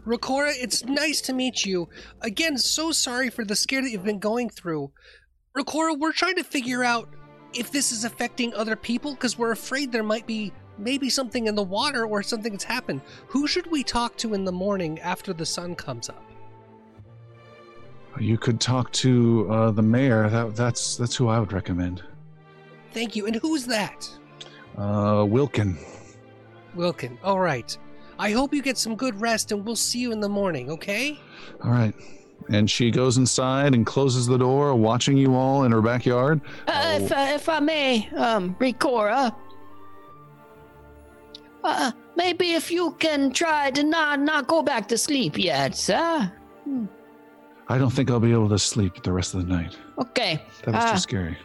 Rakora, 0.04 0.52
it's 0.60 0.84
nice 0.84 1.20
to 1.20 1.32
meet 1.32 1.64
you. 1.64 1.88
Again, 2.22 2.58
so 2.58 2.90
sorry 2.90 3.30
for 3.30 3.44
the 3.44 3.54
scare 3.54 3.80
that 3.80 3.90
you've 3.90 4.02
been 4.02 4.18
going 4.18 4.50
through. 4.50 4.90
Rakora, 5.56 5.96
we're 5.96 6.12
trying 6.12 6.34
to 6.34 6.42
figure 6.42 6.82
out 6.82 7.08
if 7.54 7.70
this 7.70 7.92
is 7.92 8.04
affecting 8.04 8.52
other 8.54 8.74
people 8.74 9.14
because 9.14 9.38
we're 9.38 9.52
afraid 9.52 9.92
there 9.92 10.02
might 10.02 10.26
be 10.26 10.52
maybe 10.78 11.10
something 11.10 11.46
in 11.46 11.54
the 11.54 11.62
water 11.62 12.06
or 12.06 12.24
something 12.24 12.50
that's 12.50 12.64
happened. 12.64 13.02
Who 13.28 13.46
should 13.46 13.70
we 13.70 13.84
talk 13.84 14.16
to 14.16 14.34
in 14.34 14.44
the 14.44 14.50
morning 14.50 14.98
after 14.98 15.32
the 15.32 15.46
sun 15.46 15.76
comes 15.76 16.08
up? 16.08 16.29
You 18.18 18.36
could 18.36 18.60
talk 18.60 18.90
to 18.92 19.46
uh, 19.50 19.70
the 19.70 19.82
mayor. 19.82 20.28
That, 20.28 20.56
that's 20.56 20.96
that's 20.96 21.14
who 21.14 21.28
I 21.28 21.38
would 21.38 21.52
recommend. 21.52 22.02
Thank 22.92 23.14
you. 23.14 23.26
And 23.26 23.36
who's 23.36 23.66
that? 23.66 24.08
Uh, 24.76 25.24
Wilkin. 25.28 25.78
Wilkin. 26.74 27.18
All 27.22 27.40
right. 27.40 27.76
I 28.18 28.32
hope 28.32 28.52
you 28.52 28.62
get 28.62 28.76
some 28.76 28.96
good 28.96 29.18
rest 29.20 29.52
and 29.52 29.64
we'll 29.64 29.76
see 29.76 30.00
you 30.00 30.12
in 30.12 30.20
the 30.20 30.28
morning, 30.28 30.70
okay? 30.70 31.18
All 31.64 31.70
right. 31.70 31.94
And 32.50 32.70
she 32.70 32.90
goes 32.90 33.16
inside 33.16 33.74
and 33.74 33.86
closes 33.86 34.26
the 34.26 34.36
door, 34.36 34.74
watching 34.74 35.16
you 35.16 35.34
all 35.34 35.64
in 35.64 35.72
her 35.72 35.80
backyard. 35.80 36.40
Uh, 36.66 36.98
if, 37.00 37.12
uh, 37.12 37.26
if 37.30 37.48
I 37.48 37.60
may, 37.60 38.08
um, 38.16 38.54
Rakora, 38.56 39.34
uh, 41.64 41.92
maybe 42.16 42.52
if 42.52 42.70
you 42.70 42.92
can 42.98 43.32
try 43.32 43.70
to 43.70 43.82
not 43.82 44.20
not 44.20 44.46
go 44.46 44.62
back 44.62 44.88
to 44.88 44.98
sleep 44.98 45.38
yet, 45.38 45.76
sir. 45.76 46.32
I 47.70 47.78
don't 47.78 47.90
think 47.90 48.10
I'll 48.10 48.18
be 48.20 48.32
able 48.32 48.48
to 48.48 48.58
sleep 48.58 49.00
the 49.04 49.12
rest 49.12 49.32
of 49.34 49.46
the 49.46 49.52
night. 49.52 49.76
Okay. 49.98 50.42
That 50.64 50.74
was 50.74 50.84
Ah. 50.84 50.92
too 50.92 50.98
scary. 50.98 51.36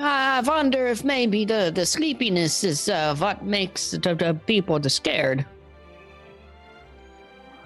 I 0.00 0.40
wonder 0.44 0.88
if 0.88 1.04
maybe 1.04 1.44
the, 1.44 1.70
the 1.72 1.86
sleepiness 1.86 2.64
is 2.64 2.88
uh, 2.88 3.14
what 3.16 3.44
makes 3.44 3.92
the, 3.92 3.98
the 4.16 4.34
people 4.46 4.80
the 4.80 4.90
scared. 4.90 5.46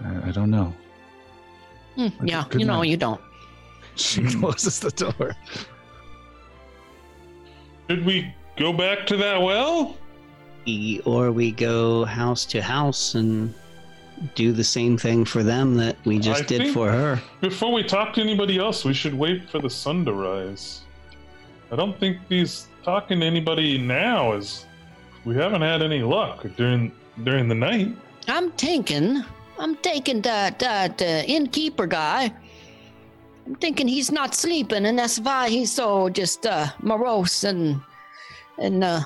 I, 0.04 0.28
I 0.28 0.30
don't 0.30 0.50
know. 0.50 0.74
Hmm, 1.96 2.02
Okay, 2.06 2.14
yeah, 2.24 2.44
you 2.52 2.66
know, 2.66 2.78
night. 2.84 2.90
you 2.90 2.96
don't. 2.98 3.20
She 3.96 4.22
closes 4.24 4.78
the 4.78 4.90
door. 4.90 5.34
Should 7.88 8.04
we 8.04 8.32
go 8.58 8.72
back 8.74 9.06
to 9.06 9.16
that 9.16 9.40
well? 9.40 9.96
Or 11.06 11.32
we 11.32 11.50
go 11.50 12.04
house 12.04 12.44
to 12.52 12.60
house 12.60 13.14
and 13.14 13.54
do 14.34 14.52
the 14.52 14.64
same 14.64 14.96
thing 14.98 15.24
for 15.24 15.42
them 15.42 15.74
that 15.76 15.96
we 16.04 16.18
just 16.18 16.42
I 16.42 16.46
did 16.46 16.62
think- 16.62 16.74
for 16.74 16.90
her. 16.90 17.20
Before 17.40 17.72
we 17.72 17.82
talk 17.82 18.14
to 18.14 18.20
anybody 18.20 18.58
else, 18.58 18.84
we 18.84 18.94
should 18.94 19.14
wait 19.14 19.48
for 19.50 19.58
the 19.60 19.70
sun 19.70 20.04
to 20.06 20.12
rise. 20.12 20.82
I 21.70 21.76
don't 21.76 21.98
think 22.00 22.16
these 22.28 22.66
talking 22.82 23.20
to 23.20 23.26
anybody 23.26 23.78
now 23.78 24.32
is. 24.32 24.64
We 25.24 25.34
haven't 25.34 25.62
had 25.62 25.82
any 25.82 26.02
luck 26.02 26.46
during 26.56 26.92
during 27.24 27.48
the 27.48 27.54
night. 27.54 27.94
I'm 28.28 28.50
thinking, 28.52 29.22
I'm 29.58 29.74
thinking 29.76 30.22
that 30.22 30.58
that 30.60 31.02
uh, 31.02 31.22
innkeeper 31.26 31.86
guy. 31.86 32.32
I'm 33.46 33.54
thinking 33.56 33.88
he's 33.88 34.10
not 34.12 34.34
sleeping, 34.34 34.86
and 34.86 34.98
that's 34.98 35.18
why 35.20 35.48
he's 35.48 35.72
so 35.72 36.08
just 36.08 36.46
uh, 36.46 36.68
morose 36.82 37.44
and 37.44 37.80
and 38.58 38.82
uh, 38.84 39.00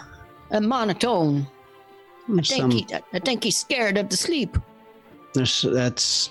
and 0.50 0.68
monotone. 0.68 1.46
I 2.28 2.34
think 2.34 2.46
some- 2.46 2.70
he, 2.70 2.86
I 3.12 3.18
think 3.18 3.42
he's 3.44 3.56
scared 3.56 3.96
of 3.98 4.08
the 4.08 4.16
sleep. 4.16 4.56
There's 5.34 5.62
that's 5.62 6.30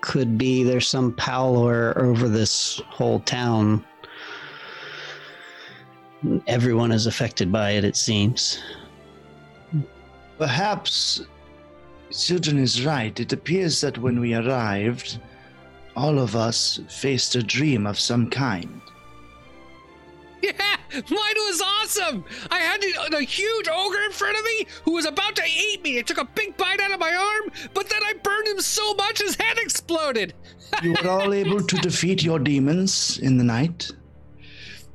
could 0.00 0.38
be 0.38 0.62
there's 0.62 0.88
some 0.88 1.12
power 1.14 1.96
over 1.98 2.28
this 2.28 2.80
whole 2.86 3.20
town. 3.20 3.84
Everyone 6.46 6.92
is 6.92 7.06
affected 7.06 7.52
by 7.52 7.72
it, 7.72 7.84
it 7.84 7.96
seems. 7.96 8.60
Perhaps 10.36 11.22
Sildren 12.10 12.58
is 12.58 12.86
right. 12.86 13.18
It 13.20 13.34
appears 13.34 13.82
that 13.82 13.98
when 13.98 14.18
we 14.18 14.34
arrived, 14.34 15.18
all 15.94 16.18
of 16.18 16.34
us 16.34 16.80
faced 16.88 17.36
a 17.36 17.42
dream 17.42 17.86
of 17.86 18.00
some 18.00 18.30
kind. 18.30 18.80
Yeah, 20.42 20.76
mine 20.92 21.34
was 21.48 21.60
awesome. 21.60 22.24
I 22.50 22.58
had 22.60 22.80
the, 22.80 22.92
the 23.10 23.22
huge 23.22 23.68
ogre 23.68 24.02
in 24.04 24.12
front 24.12 24.38
of 24.38 24.44
me 24.44 24.66
who 24.84 24.92
was 24.92 25.04
about 25.04 25.34
to 25.36 25.42
eat 25.44 25.82
me. 25.82 25.98
It 25.98 26.06
took 26.06 26.18
a 26.18 26.24
big 26.24 26.56
bite 26.56 26.80
out 26.80 26.92
of 26.92 27.00
my 27.00 27.12
arm, 27.14 27.52
but 27.74 27.88
then 27.90 28.02
I 28.04 28.14
burned 28.22 28.46
him 28.48 28.60
so 28.60 28.94
much 28.94 29.18
his 29.20 29.36
head 29.36 29.58
exploded. 29.58 30.34
You 30.82 30.92
were 31.02 31.08
all 31.08 31.32
able 31.32 31.60
to 31.62 31.76
defeat 31.78 32.22
your 32.22 32.38
demons 32.38 33.18
in 33.20 33.38
the 33.38 33.44
night. 33.44 33.90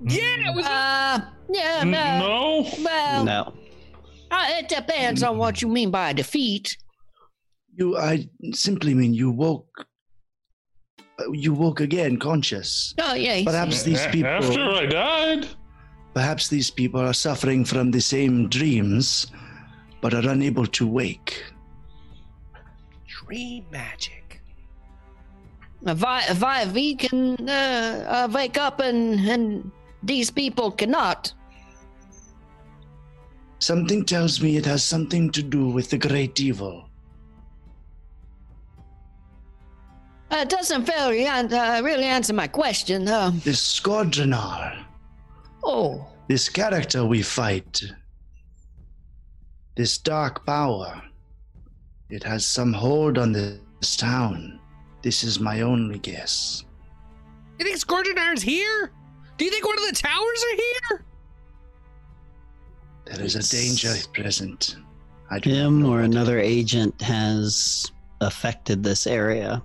Yeah, 0.06 0.50
it 0.52 0.56
was. 0.56 0.66
Uh, 0.66 1.22
yeah, 1.50 1.84
no. 1.84 2.62
no. 2.62 2.70
Well, 2.84 3.24
No. 3.26 3.54
uh, 4.30 4.46
it 4.50 4.70
depends 4.70 5.24
on 5.24 5.38
what 5.38 5.62
you 5.62 5.68
mean 5.68 5.90
by 5.92 6.14
defeat. 6.14 6.78
You, 7.76 7.98
I 7.98 8.30
simply 8.54 8.94
mean 8.94 9.14
you 9.16 9.32
woke. 9.32 9.88
Uh, 11.20 11.32
You 11.32 11.54
woke 11.54 11.80
again, 11.82 12.18
conscious. 12.18 12.94
Oh, 13.00 13.14
yeah. 13.14 13.36
he's- 13.36 13.46
Perhaps 13.46 13.84
these 13.84 14.06
people. 14.08 14.30
After 14.30 14.70
I 14.72 14.86
died. 14.86 15.48
Perhaps 16.14 16.48
these 16.48 16.70
people 16.70 17.00
are 17.02 17.14
suffering 17.14 17.66
from 17.66 17.90
the 17.92 18.00
same 18.02 18.48
dreams, 18.50 19.28
but 20.02 20.14
are 20.14 20.28
unable 20.30 20.68
to 20.68 20.86
wake. 20.88 21.44
Dream 23.08 23.66
magic. 23.72 24.42
If 25.86 26.04
I, 26.06 26.22
if 26.30 26.44
I, 26.44 26.62
if 26.64 26.72
we 26.74 26.96
can 26.96 27.50
uh, 27.50 28.06
uh, 28.08 28.32
wake 28.32 28.58
up 28.58 28.80
and 28.80 29.20
and 29.20 29.72
these 30.04 30.30
people 30.32 30.72
cannot. 30.72 31.34
Something 33.60 34.06
tells 34.06 34.42
me 34.42 34.56
it 34.58 34.66
has 34.66 34.84
something 34.84 35.30
to 35.32 35.42
do 35.42 35.68
with 35.70 35.90
the 35.90 35.98
great 35.98 36.40
evil. 36.40 36.90
It 40.42 40.50
doesn't 40.50 40.86
very 40.86 41.26
an- 41.26 41.54
uh, 41.54 41.82
really 41.84 42.06
answer 42.06 42.34
my 42.34 42.48
question. 42.48 43.08
Uh, 43.08 43.32
This 43.44 43.80
Squadronar, 43.80 44.84
oh, 45.64 46.06
this 46.28 46.50
character 46.50 47.06
we 47.06 47.22
fight, 47.22 47.84
this 49.76 49.98
dark 49.98 50.46
power, 50.46 51.02
it 52.10 52.24
has 52.24 52.46
some 52.46 52.74
hold 52.74 53.18
on 53.18 53.32
this 53.32 53.96
town. 53.96 54.60
This 55.02 55.24
is 55.24 55.40
my 55.40 55.62
only 55.62 56.00
guess. 56.00 56.64
You 57.60 57.66
think 57.66 57.78
Scorchinar's 57.78 58.42
here? 58.42 58.92
Do 59.38 59.46
you 59.46 59.52
think 59.52 59.66
one 59.66 59.78
of 59.78 59.86
the 59.86 59.96
towers 59.96 60.44
are 60.52 60.56
here? 60.56 61.06
There 63.06 63.22
is 63.26 63.36
a 63.36 63.44
danger 63.44 63.94
present. 64.14 64.78
I 65.30 65.40
do 65.40 65.50
Him 65.50 65.86
or 65.86 66.02
another 66.02 66.40
agent 66.40 67.02
has 67.02 67.92
affected 68.22 68.84
this 68.84 69.08
area. 69.08 69.62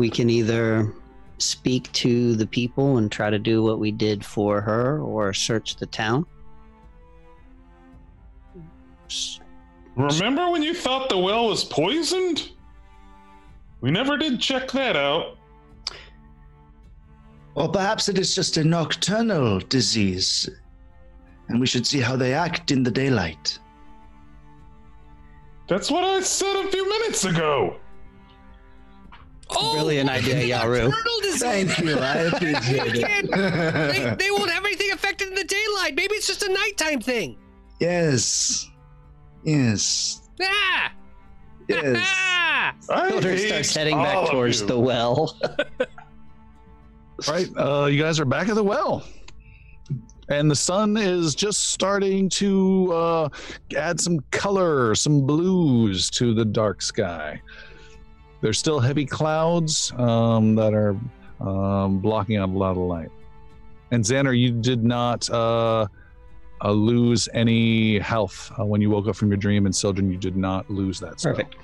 We 0.00 0.08
can 0.08 0.30
either 0.30 0.94
speak 1.36 1.92
to 1.92 2.34
the 2.34 2.46
people 2.46 2.96
and 2.96 3.12
try 3.12 3.28
to 3.28 3.38
do 3.38 3.62
what 3.62 3.78
we 3.78 3.92
did 3.92 4.24
for 4.24 4.62
her 4.62 4.98
or 5.02 5.34
search 5.34 5.76
the 5.76 5.84
town. 5.84 6.24
Remember 9.94 10.48
when 10.48 10.62
you 10.62 10.72
thought 10.72 11.10
the 11.10 11.18
well 11.18 11.48
was 11.48 11.64
poisoned? 11.64 12.52
We 13.82 13.90
never 13.90 14.16
did 14.16 14.40
check 14.40 14.70
that 14.70 14.96
out. 14.96 15.36
Or 17.54 17.68
perhaps 17.68 18.08
it 18.08 18.18
is 18.18 18.34
just 18.34 18.56
a 18.56 18.64
nocturnal 18.64 19.58
disease, 19.58 20.48
and 21.48 21.60
we 21.60 21.66
should 21.66 21.86
see 21.86 22.00
how 22.00 22.16
they 22.16 22.32
act 22.32 22.70
in 22.70 22.82
the 22.82 22.90
daylight. 22.90 23.58
That's 25.68 25.90
what 25.90 26.04
I 26.04 26.20
said 26.22 26.56
a 26.56 26.70
few 26.70 26.88
minutes 26.88 27.26
ago. 27.26 27.76
Oh, 29.52 29.72
Brilliant 29.74 30.08
idea, 30.10 30.36
Yaru. 30.56 30.90
Turtle 30.92 31.20
disease. 31.22 31.42
Thank 31.42 31.78
you, 31.80 31.96
I 31.98 32.14
appreciate 32.32 33.30
They, 33.30 34.02
it. 34.02 34.18
they 34.18 34.30
won't 34.30 34.50
have 34.50 34.64
anything 34.64 34.92
affected 34.92 35.28
in 35.28 35.34
the 35.34 35.44
daylight. 35.44 35.94
Maybe 35.96 36.14
it's 36.14 36.26
just 36.26 36.42
a 36.42 36.52
nighttime 36.52 37.00
thing. 37.00 37.36
yes, 37.80 38.68
yes, 39.44 40.22
Ah! 40.42 40.92
yes. 41.68 41.96
Ah! 42.16 42.74
I 42.90 43.08
Hildur 43.08 43.30
hate 43.30 43.48
starts 43.48 43.74
heading 43.74 43.96
back 43.96 44.28
towards 44.30 44.60
you. 44.60 44.66
the 44.66 44.78
well. 44.78 45.36
right. 47.28 47.48
uh, 47.56 47.86
you 47.86 48.00
guys 48.00 48.18
are 48.20 48.24
back 48.24 48.48
at 48.48 48.54
the 48.54 48.62
well. 48.64 49.04
And 50.28 50.48
the 50.50 50.54
sun 50.56 50.96
is 50.96 51.34
just 51.34 51.68
starting 51.70 52.28
to 52.30 52.92
uh, 52.92 53.28
add 53.76 54.00
some 54.00 54.20
color, 54.30 54.94
some 54.94 55.26
blues 55.26 56.08
to 56.10 56.32
the 56.34 56.44
dark 56.44 56.82
sky. 56.82 57.40
There's 58.40 58.58
still 58.58 58.80
heavy 58.80 59.04
clouds 59.04 59.92
um, 59.96 60.54
that 60.54 60.72
are 60.72 60.96
um, 61.40 61.98
blocking 61.98 62.36
out 62.36 62.48
a 62.48 62.52
lot 62.52 62.72
of 62.72 62.78
light. 62.78 63.10
And 63.90 64.04
Xander, 64.04 64.38
you 64.38 64.52
did 64.52 64.84
not 64.84 65.28
uh, 65.30 65.86
uh, 66.62 66.70
lose 66.70 67.28
any 67.34 67.98
health 67.98 68.52
uh, 68.58 68.64
when 68.64 68.80
you 68.80 68.90
woke 68.90 69.08
up 69.08 69.16
from 69.16 69.28
your 69.28 69.36
dream, 69.36 69.66
and 69.66 69.74
Sildren, 69.74 70.10
you 70.10 70.16
did 70.18 70.36
not 70.36 70.70
lose 70.70 71.00
that. 71.00 71.20
spell. 71.20 71.34
Perfect. 71.34 71.56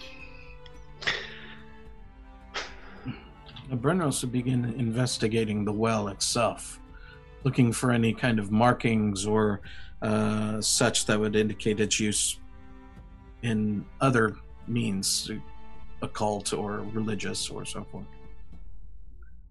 Brenros 3.70 4.22
would 4.22 4.32
begin 4.32 4.64
investigating 4.78 5.64
the 5.64 5.72
well 5.72 6.08
itself, 6.08 6.80
looking 7.44 7.72
for 7.72 7.90
any 7.90 8.12
kind 8.12 8.38
of 8.38 8.52
markings 8.52 9.26
or 9.26 9.60
uh, 10.02 10.60
such 10.60 11.06
that 11.06 11.18
would 11.18 11.34
indicate 11.34 11.80
its 11.80 11.98
use 11.98 12.38
in 13.42 13.84
other 14.00 14.36
means, 14.68 15.30
occult 16.02 16.52
or 16.52 16.80
religious 16.92 17.50
or 17.50 17.64
so 17.64 17.84
forth. 17.84 18.06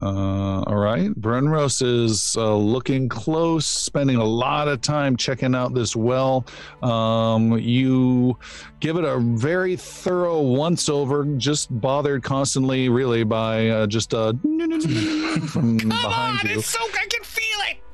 Uh, 0.01 0.61
all 0.63 0.75
right. 0.75 1.09
Brenros 1.19 1.81
is 1.81 2.35
uh, 2.37 2.55
looking 2.55 3.07
close, 3.07 3.65
spending 3.65 4.17
a 4.17 4.23
lot 4.23 4.67
of 4.67 4.81
time 4.81 5.15
checking 5.15 5.55
out 5.55 5.73
this 5.73 5.95
well. 5.95 6.45
Um, 6.83 7.57
you 7.57 8.37
give 8.81 8.97
it 8.97 9.05
a 9.05 9.17
very 9.17 9.77
thorough 9.77 10.41
once 10.41 10.89
over, 10.89 11.23
just 11.37 11.69
bothered 11.79 12.23
constantly, 12.23 12.89
really, 12.89 13.23
by 13.23 13.69
uh, 13.69 13.87
just 13.87 14.13
uh, 14.13 14.33
from 14.43 15.79
Come 15.79 15.89
behind 15.89 16.39
on! 16.41 16.47
you. 16.49 16.59
It's 16.59 16.67
so 16.67 16.79
I 16.81 17.07
can 17.07 17.09
feel 17.09 17.14
it. 17.14 17.14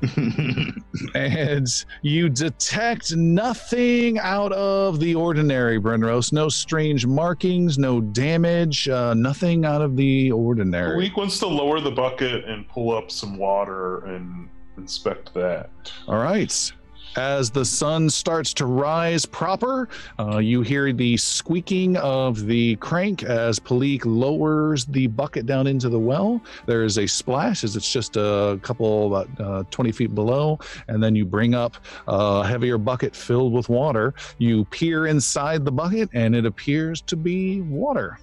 and 1.14 1.66
you 2.02 2.28
detect 2.28 3.14
nothing 3.14 4.18
out 4.18 4.52
of 4.52 4.98
the 4.98 5.14
ordinary, 5.14 5.80
Brenros. 5.80 6.32
No 6.32 6.48
strange 6.48 7.06
markings, 7.06 7.78
no 7.78 8.00
damage, 8.00 8.88
uh, 8.88 9.14
nothing 9.14 9.64
out 9.64 9.80
of 9.80 9.96
the 9.96 10.32
ordinary. 10.32 10.96
Week 10.96 11.16
wants 11.16 11.38
to 11.38 11.46
lower 11.46 11.80
the 11.80 11.90
bucket 11.90 12.44
and 12.44 12.68
pull 12.68 12.96
up 12.96 13.10
some 13.10 13.36
water 13.36 14.04
and 14.06 14.48
inspect 14.76 15.32
that. 15.34 15.70
All 16.08 16.18
right. 16.18 16.72
As 17.16 17.50
the 17.50 17.64
sun 17.64 18.08
starts 18.08 18.54
to 18.54 18.64
rise 18.64 19.26
proper, 19.26 19.90
uh, 20.18 20.38
you 20.38 20.62
hear 20.62 20.94
the 20.94 21.18
squeaking 21.18 21.98
of 21.98 22.46
the 22.46 22.76
crank 22.76 23.22
as 23.22 23.58
Palik 23.58 24.02
lowers 24.06 24.86
the 24.86 25.08
bucket 25.08 25.44
down 25.44 25.66
into 25.66 25.90
the 25.90 25.98
well. 25.98 26.40
There 26.64 26.84
is 26.84 26.96
a 26.96 27.06
splash 27.06 27.64
as 27.64 27.76
it's 27.76 27.92
just 27.92 28.16
a 28.16 28.58
couple, 28.62 29.14
about 29.14 29.28
uh, 29.38 29.64
20 29.70 29.92
feet 29.92 30.14
below. 30.14 30.58
And 30.88 31.02
then 31.02 31.14
you 31.14 31.26
bring 31.26 31.54
up 31.54 31.76
a 32.08 32.46
heavier 32.46 32.78
bucket 32.78 33.14
filled 33.14 33.52
with 33.52 33.68
water. 33.68 34.14
You 34.38 34.64
peer 34.66 35.06
inside 35.06 35.66
the 35.66 35.72
bucket, 35.72 36.08
and 36.14 36.34
it 36.34 36.46
appears 36.46 37.02
to 37.02 37.16
be 37.16 37.60
water. 37.60 38.18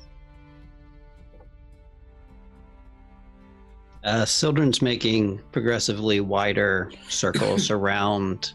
Uh, 4.03 4.25
Sildren's 4.25 4.81
making 4.81 5.41
progressively 5.51 6.21
wider 6.21 6.91
circles 7.07 7.69
around 7.69 8.53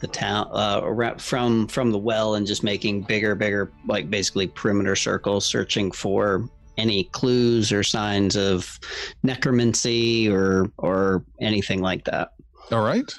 the 0.00 0.06
town, 0.06 0.48
uh, 0.52 0.80
around, 0.82 1.20
from 1.20 1.68
from 1.68 1.90
the 1.90 1.98
well, 1.98 2.34
and 2.34 2.46
just 2.46 2.62
making 2.62 3.02
bigger, 3.02 3.34
bigger, 3.34 3.70
like 3.86 4.10
basically 4.10 4.46
perimeter 4.48 4.96
circles, 4.96 5.46
searching 5.46 5.92
for 5.92 6.48
any 6.78 7.04
clues 7.04 7.72
or 7.72 7.82
signs 7.82 8.36
of 8.36 8.78
necromancy 9.22 10.28
or 10.28 10.72
or 10.78 11.24
anything 11.40 11.80
like 11.80 12.04
that. 12.04 12.30
All 12.72 12.84
right. 12.84 13.12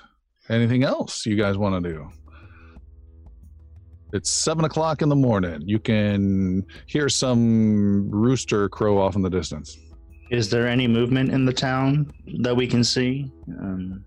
Anything 0.50 0.84
else 0.84 1.26
you 1.26 1.36
guys 1.36 1.58
want 1.58 1.84
to 1.84 1.90
do? 1.90 2.10
It's 4.14 4.30
seven 4.30 4.66
o'clock 4.66 5.02
in 5.02 5.10
the 5.10 5.16
morning. 5.16 5.62
You 5.66 5.80
can 5.80 6.66
hear 6.88 7.08
some 7.08 8.10
rooster 8.12 8.68
crow 8.68 8.98
off 8.98 9.16
in 9.16 9.22
the 9.22 9.30
distance. 9.30 9.78
Is 10.32 10.50
there 10.50 10.68
any 10.68 10.88
movement 10.88 11.32
in 11.32 11.46
the 11.46 11.54
town 11.54 12.12
that 12.42 12.56
we 12.56 12.68
can 12.68 12.84
see? 12.84 13.32
Um, 13.60 14.04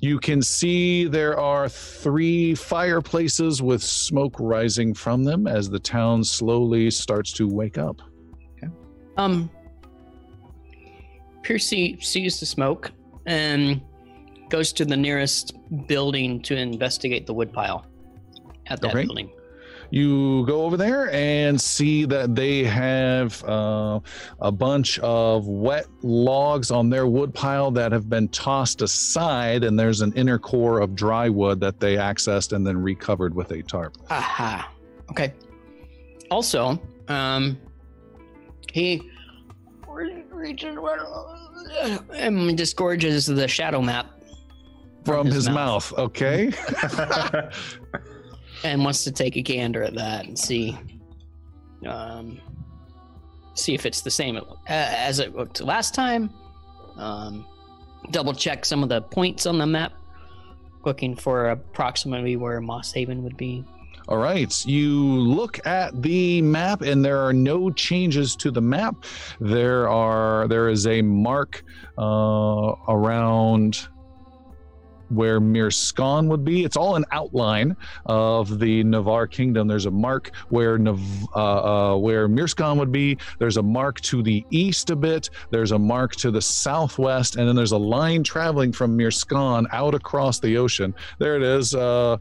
You 0.00 0.18
can 0.20 0.42
see 0.42 1.06
there 1.06 1.38
are 1.38 1.68
three 1.68 2.54
fireplaces 2.54 3.60
with 3.60 3.82
smoke 3.82 4.36
rising 4.38 4.94
from 4.94 5.24
them 5.24 5.46
as 5.48 5.68
the 5.68 5.80
town 5.80 6.22
slowly 6.22 6.90
starts 6.90 7.32
to 7.34 7.48
wake 7.48 7.78
up. 7.78 8.00
Um, 9.16 9.50
Piercy 11.42 11.98
sees 12.00 12.38
the 12.38 12.46
smoke 12.46 12.92
and 13.26 13.80
goes 14.48 14.72
to 14.74 14.84
the 14.84 14.96
nearest 14.96 15.54
building 15.88 16.40
to 16.42 16.56
investigate 16.56 17.26
the 17.26 17.34
woodpile 17.34 17.84
at 18.68 18.80
that 18.80 18.90
Okay. 18.94 19.04
building. 19.04 19.30
You 19.90 20.44
go 20.46 20.62
over 20.62 20.76
there 20.76 21.10
and 21.12 21.60
see 21.60 22.04
that 22.04 22.34
they 22.34 22.64
have 22.64 23.42
uh, 23.44 24.00
a 24.40 24.52
bunch 24.52 24.98
of 24.98 25.46
wet 25.46 25.86
logs 26.02 26.70
on 26.70 26.90
their 26.90 27.06
wood 27.06 27.32
pile 27.32 27.70
that 27.70 27.92
have 27.92 28.08
been 28.08 28.28
tossed 28.28 28.82
aside, 28.82 29.64
and 29.64 29.78
there's 29.78 30.00
an 30.00 30.12
inner 30.14 30.38
core 30.38 30.80
of 30.80 30.94
dry 30.94 31.28
wood 31.28 31.60
that 31.60 31.80
they 31.80 31.96
accessed 31.96 32.52
and 32.52 32.66
then 32.66 32.76
recovered 32.76 33.34
with 33.34 33.50
a 33.52 33.62
tarp. 33.62 33.96
Aha. 34.10 34.70
Okay. 35.10 35.32
Also, 36.30 36.80
um, 37.08 37.58
he 38.72 39.10
reaches 40.30 40.76
and 42.12 42.56
disgorges 42.56 43.26
the 43.26 43.48
shadow 43.48 43.80
map 43.80 44.06
From, 45.04 45.26
his, 45.26 45.34
his 45.34 45.48
mouth. 45.48 45.92
okay? 45.96 46.52
and 48.64 48.82
wants 48.84 49.04
to 49.04 49.12
take 49.12 49.36
a 49.36 49.42
gander 49.42 49.82
at 49.82 49.94
that 49.94 50.26
and 50.26 50.38
see, 50.38 50.76
um, 51.86 52.40
see 53.54 53.74
if 53.74 53.86
it's 53.86 54.00
the 54.00 54.10
same 54.10 54.40
as 54.66 55.18
it 55.18 55.34
looked 55.34 55.60
last 55.60 55.94
time. 55.94 56.30
Um, 56.96 57.46
double 58.10 58.34
check 58.34 58.64
some 58.64 58.82
of 58.82 58.88
the 58.88 59.02
points 59.02 59.46
on 59.46 59.58
the 59.58 59.66
map, 59.66 59.92
looking 60.84 61.14
for 61.14 61.50
approximately 61.50 62.36
where 62.36 62.60
Moss 62.60 62.92
Haven 62.92 63.22
would 63.22 63.36
be. 63.36 63.64
All 64.08 64.16
right. 64.16 64.66
You 64.66 64.98
look 64.98 65.64
at 65.66 66.00
the 66.02 66.40
map, 66.40 66.80
and 66.80 67.04
there 67.04 67.18
are 67.18 67.34
no 67.34 67.70
changes 67.70 68.34
to 68.36 68.50
the 68.50 68.62
map. 68.62 69.04
There 69.38 69.86
are 69.86 70.48
there 70.48 70.70
is 70.70 70.86
a 70.86 71.02
mark 71.02 71.62
uh, 71.98 72.72
around 72.88 73.86
where 75.10 75.40
Mirskan 75.40 76.28
would 76.28 76.44
be. 76.44 76.64
It's 76.64 76.76
all 76.76 76.96
an 76.96 77.04
outline 77.12 77.76
of 78.06 78.58
the 78.58 78.82
Navarre 78.84 79.26
kingdom. 79.26 79.68
There's 79.68 79.86
a 79.86 79.90
mark 79.90 80.30
where 80.48 80.78
Nav- 80.78 81.00
uh, 81.34 81.92
uh, 81.92 81.96
where 81.96 82.28
Mirskan 82.28 82.76
would 82.78 82.92
be. 82.92 83.18
There's 83.38 83.56
a 83.56 83.62
mark 83.62 84.00
to 84.02 84.22
the 84.22 84.44
east 84.50 84.90
a 84.90 84.96
bit. 84.96 85.30
There's 85.50 85.72
a 85.72 85.78
mark 85.78 86.16
to 86.16 86.30
the 86.30 86.42
southwest, 86.42 87.36
and 87.36 87.48
then 87.48 87.56
there's 87.56 87.72
a 87.72 87.78
line 87.78 88.22
traveling 88.22 88.72
from 88.72 88.96
Mirskan 88.96 89.66
out 89.72 89.94
across 89.94 90.38
the 90.40 90.56
ocean. 90.56 90.94
There 91.18 91.36
it 91.36 91.42
is. 91.42 91.74
Uh, 91.74 92.16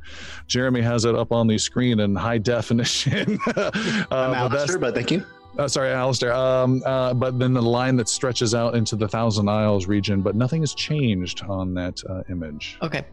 Jeremy 0.47 0.81
has 0.81 1.05
it 1.05 1.15
up 1.15 1.31
on 1.31 1.47
the 1.47 1.57
screen 1.57 1.99
in 1.99 2.15
high 2.15 2.37
definition. 2.37 3.37
uh, 3.55 3.71
I'm 4.11 4.31
that's- 4.31 4.51
Alistair, 4.51 4.79
but 4.79 4.95
thank 4.95 5.11
you. 5.11 5.25
Uh, 5.57 5.67
sorry, 5.67 5.89
Alistair. 5.91 6.33
Um, 6.33 6.81
uh, 6.85 7.13
but 7.13 7.39
then 7.39 7.53
the 7.53 7.61
line 7.61 7.95
that 7.97 8.09
stretches 8.09 8.53
out 8.53 8.75
into 8.75 8.95
the 8.95 9.07
Thousand 9.07 9.49
Isles 9.49 9.87
region, 9.87 10.21
but 10.21 10.35
nothing 10.35 10.61
has 10.61 10.73
changed 10.73 11.43
on 11.43 11.73
that 11.75 12.01
uh, 12.09 12.23
image. 12.29 12.77
Okay. 12.81 13.05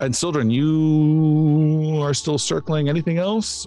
And 0.00 0.14
Sildren, 0.14 0.50
you 0.50 2.00
are 2.02 2.14
still 2.14 2.38
circling. 2.38 2.88
Anything 2.88 3.18
else? 3.18 3.66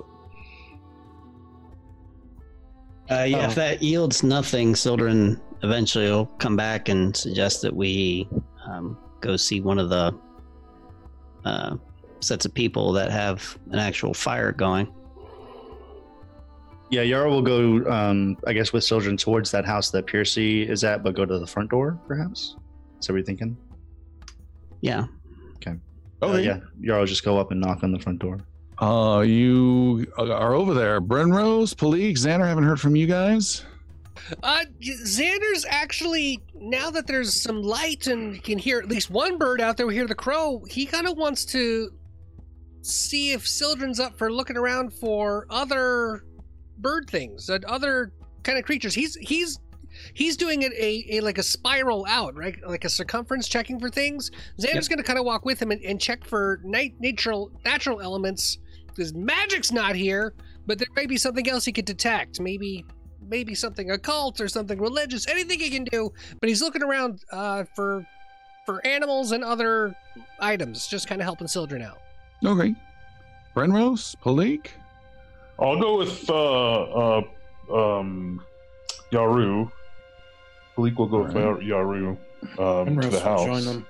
Uh, 3.09 3.23
yeah, 3.23 3.45
Oh. 3.45 3.49
if 3.49 3.55
that 3.55 3.81
yields 3.81 4.23
nothing, 4.23 4.75
Sildren 4.75 5.39
eventually 5.63 6.09
will 6.09 6.25
come 6.37 6.55
back 6.55 6.89
and 6.89 7.15
suggest 7.15 7.61
that 7.61 7.73
we 7.73 8.27
um, 8.69 8.97
go 9.21 9.37
see 9.37 9.61
one 9.61 9.79
of 9.79 9.89
the 9.89 10.13
uh, 11.45 11.77
sets 12.19 12.45
of 12.45 12.53
people 12.53 12.91
that 12.91 13.09
have 13.11 13.57
an 13.71 13.79
actual 13.79 14.13
fire 14.13 14.51
going. 14.51 14.93
Yeah, 16.89 17.01
Yara 17.01 17.29
will 17.29 17.41
go, 17.41 17.85
um, 17.91 18.37
I 18.47 18.53
guess, 18.53 18.71
with 18.71 18.83
Sildren 18.83 19.17
towards 19.17 19.51
that 19.51 19.65
house 19.65 19.91
that 19.91 20.05
Piercy 20.07 20.67
is 20.67 20.83
at, 20.83 21.03
but 21.03 21.15
go 21.15 21.25
to 21.25 21.37
the 21.39 21.47
front 21.47 21.69
door, 21.69 21.99
perhaps? 22.07 22.55
Is 22.99 23.07
that 23.07 23.13
what 23.13 23.17
you're 23.17 23.25
thinking? 23.25 23.57
Yeah. 24.81 25.05
Okay. 25.57 25.75
Oh, 26.21 26.33
Uh, 26.33 26.37
yeah, 26.37 26.59
Yara 26.79 26.99
will 26.99 27.05
just 27.07 27.25
go 27.25 27.37
up 27.37 27.51
and 27.51 27.59
knock 27.59 27.83
on 27.83 27.91
the 27.91 27.99
front 27.99 28.19
door. 28.19 28.39
Uh, 28.79 29.21
you 29.21 30.05
are 30.17 30.53
over 30.53 30.73
there. 30.73 31.01
Brenros, 31.01 31.73
Palik, 31.75 32.13
Xander, 32.13 32.47
haven't 32.47 32.63
heard 32.63 32.79
from 32.79 32.95
you 32.95 33.07
guys. 33.07 33.65
Uh, 34.43 34.63
Xander's 34.81 35.65
actually 35.67 36.39
now 36.55 36.89
that 36.91 37.05
there's 37.07 37.41
some 37.41 37.61
light 37.61 38.07
and 38.07 38.35
he 38.35 38.39
can 38.41 38.57
hear 38.57 38.79
at 38.79 38.87
least 38.87 39.09
one 39.09 39.37
bird 39.37 39.61
out 39.61 39.77
there. 39.77 39.87
We 39.87 39.95
hear 39.95 40.07
the 40.07 40.15
crow. 40.15 40.63
He 40.69 40.85
kind 40.85 41.07
of 41.07 41.17
wants 41.17 41.43
to 41.45 41.89
see 42.81 43.31
if 43.33 43.47
Sildren's 43.47 43.99
up 43.99 44.17
for 44.17 44.31
looking 44.31 44.57
around 44.57 44.93
for 44.93 45.45
other 45.49 46.23
bird 46.77 47.09
things 47.09 47.49
and 47.49 47.63
other 47.65 48.11
kind 48.43 48.57
of 48.57 48.65
creatures. 48.65 48.93
He's 48.93 49.15
he's 49.15 49.59
he's 50.13 50.37
doing 50.37 50.61
it 50.61 50.73
a, 50.73 51.17
a 51.17 51.21
like 51.21 51.37
a 51.37 51.43
spiral 51.43 52.05
out, 52.07 52.35
right? 52.35 52.55
Like 52.67 52.85
a 52.85 52.89
circumference, 52.89 53.47
checking 53.47 53.79
for 53.79 53.89
things. 53.89 54.31
Xander's 54.59 54.87
going 54.87 54.97
to 54.97 55.03
kind 55.03 55.19
of 55.19 55.25
walk 55.25 55.45
with 55.45 55.61
him 55.61 55.71
and, 55.71 55.81
and 55.83 55.99
check 55.99 56.23
for 56.23 56.59
nat- 56.63 56.99
natural 56.99 57.51
natural 57.65 58.01
elements. 58.01 58.59
Because 58.87 59.13
magic's 59.13 59.71
not 59.71 59.95
here, 59.95 60.33
but 60.65 60.79
there 60.79 60.87
may 60.95 61.05
be 61.05 61.17
something 61.17 61.47
else 61.47 61.65
he 61.65 61.71
could 61.71 61.85
detect. 61.85 62.39
Maybe 62.39 62.83
maybe 63.29 63.53
something 63.53 63.91
occult 63.91 64.39
or 64.39 64.47
something 64.47 64.79
religious, 64.79 65.27
anything 65.27 65.59
he 65.59 65.69
can 65.69 65.83
do. 65.83 66.11
But 66.39 66.49
he's 66.49 66.61
looking 66.61 66.83
around 66.83 67.21
uh, 67.31 67.65
for 67.75 68.05
for 68.65 68.85
animals 68.85 69.31
and 69.31 69.43
other 69.43 69.95
items, 70.39 70.87
just 70.87 71.07
kind 71.07 71.21
of 71.21 71.25
helping 71.25 71.47
Sildren 71.47 71.81
out. 71.81 71.99
Okay. 72.45 72.75
Brenros, 73.55 74.15
Palik. 74.17 74.67
I'll 75.59 75.79
go 75.79 75.97
with 75.97 76.29
uh, 76.29 76.83
uh, 76.83 77.21
um, 77.73 78.43
Yaru. 79.11 79.71
Philippe 80.75 80.95
will 80.97 81.07
go 81.07 81.23
with 81.23 81.35
Alright. 81.35 81.63
Yaru 81.63 82.17
um, 82.59 83.01
to 83.01 83.09
the 83.09 83.19
house. 83.19 83.45
join 83.45 83.65
them, 83.65 83.85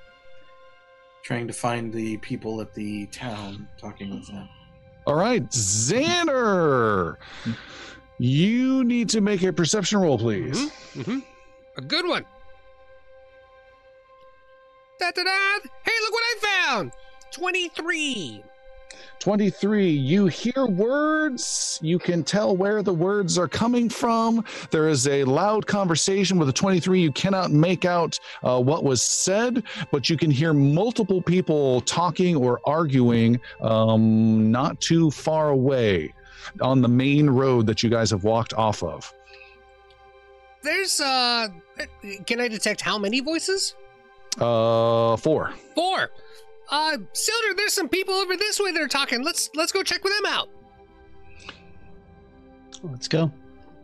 trying 1.23 1.47
to 1.47 1.53
find 1.53 1.91
the 1.91 2.17
people 2.17 2.61
at 2.61 2.73
the 2.73 3.07
town, 3.07 3.67
talking 3.77 4.11
with 4.11 4.27
them. 4.27 4.47
All 5.05 5.15
right, 5.15 5.45
Xander. 5.51 7.17
You 8.19 8.83
need 8.83 9.09
to 9.09 9.21
make 9.21 9.43
a 9.43 9.51
perception 9.53 9.99
roll, 9.99 10.17
please. 10.17 10.71
Mm-hmm. 10.95 11.19
A 11.77 11.81
good 11.81 12.07
one. 12.07 12.25
Da 14.99 15.11
da 15.11 15.23
da! 15.23 15.29
Hey, 15.83 15.91
look 16.01 16.13
what 16.13 16.23
I 16.23 16.35
found! 16.41 16.91
Twenty-three. 17.31 18.43
23 19.19 19.89
you 19.89 20.27
hear 20.27 20.65
words. 20.65 21.79
You 21.81 21.99
can 21.99 22.23
tell 22.23 22.55
where 22.55 22.83
the 22.83 22.93
words 22.93 23.37
are 23.37 23.47
coming 23.47 23.89
from. 23.89 24.43
There 24.71 24.87
is 24.89 25.07
a 25.07 25.23
loud 25.23 25.65
conversation 25.65 26.37
with 26.37 26.49
a 26.49 26.53
23 26.53 27.01
you 27.01 27.11
cannot 27.11 27.51
make 27.51 27.85
out 27.85 28.19
uh, 28.43 28.61
what 28.61 28.83
was 28.83 29.03
said 29.03 29.63
but 29.91 30.09
you 30.09 30.17
can 30.17 30.31
hear 30.31 30.53
multiple 30.53 31.21
people 31.21 31.81
talking 31.81 32.35
or 32.35 32.59
arguing 32.65 33.39
um, 33.61 34.51
not 34.51 34.79
too 34.81 35.11
far 35.11 35.49
away 35.49 36.13
on 36.61 36.81
the 36.81 36.87
main 36.87 37.29
road 37.29 37.65
that 37.67 37.83
you 37.83 37.89
guys 37.89 38.11
have 38.11 38.23
walked 38.23 38.53
off 38.53 38.83
of. 38.83 39.13
There's 40.63 40.99
uh, 40.99 41.47
can 42.25 42.41
I 42.41 42.47
detect 42.47 42.81
how 42.81 42.97
many 42.97 43.19
voices? 43.19 43.75
uh, 44.39 45.17
four. 45.17 45.53
Four. 45.75 46.09
Uh, 46.69 46.97
Silder, 47.13 47.53
there's 47.55 47.73
some 47.73 47.87
people 47.89 48.13
over 48.15 48.35
this 48.35 48.59
way 48.59 48.71
that 48.71 48.81
are 48.81 48.87
talking. 48.87 49.23
Let's 49.23 49.49
let's 49.55 49.71
go 49.71 49.83
check 49.83 50.03
with 50.03 50.13
them 50.13 50.25
out. 50.25 50.49
Let's 52.83 53.07
go. 53.07 53.31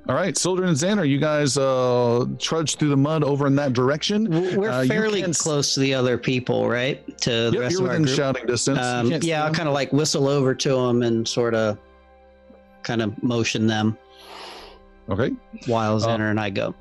all 0.07 0.15
right 0.15 0.37
Sildren 0.37 0.69
and 0.69 0.77
Xander 0.77 1.07
you 1.07 1.17
guys 1.17 1.57
uh, 1.57 2.25
trudge 2.37 2.75
through 2.75 2.89
the 2.89 2.97
mud 2.97 3.23
over 3.23 3.47
in 3.47 3.55
that 3.55 3.73
direction 3.73 4.29
We're 4.55 4.69
Uh, 4.69 4.85
fairly 4.85 5.21
can 5.21 5.33
close 5.33 5.73
to 5.73 5.79
the 5.79 5.93
other 5.93 6.17
people, 6.17 6.69
right? 6.69 7.17
To 7.19 7.29
the 7.29 7.51
yep, 7.53 7.61
rest 7.61 7.73
you're 7.73 7.83
of 7.83 7.87
our 7.87 7.91
within 7.93 8.03
group. 8.05 8.15
shouting 8.15 8.45
distance 8.45 8.79
Um, 8.79 9.11
yeah, 9.21 9.45
I'll 9.45 9.53
kind 9.53 9.67
of 9.67 9.73
like 9.73 9.91
whistle 9.93 10.27
over 10.27 10.53
to 10.53 10.69
them 10.69 11.01
and 11.03 11.27
sort 11.27 11.55
of, 11.55 11.79
kind 12.83 13.01
of 13.01 13.21
motion 13.23 13.65
them 13.65 13.97
okay 15.09 15.31
while 15.65 16.03
Uh, 16.03 16.17
and 16.17 16.39
I 16.39 16.49
go. 16.49 16.75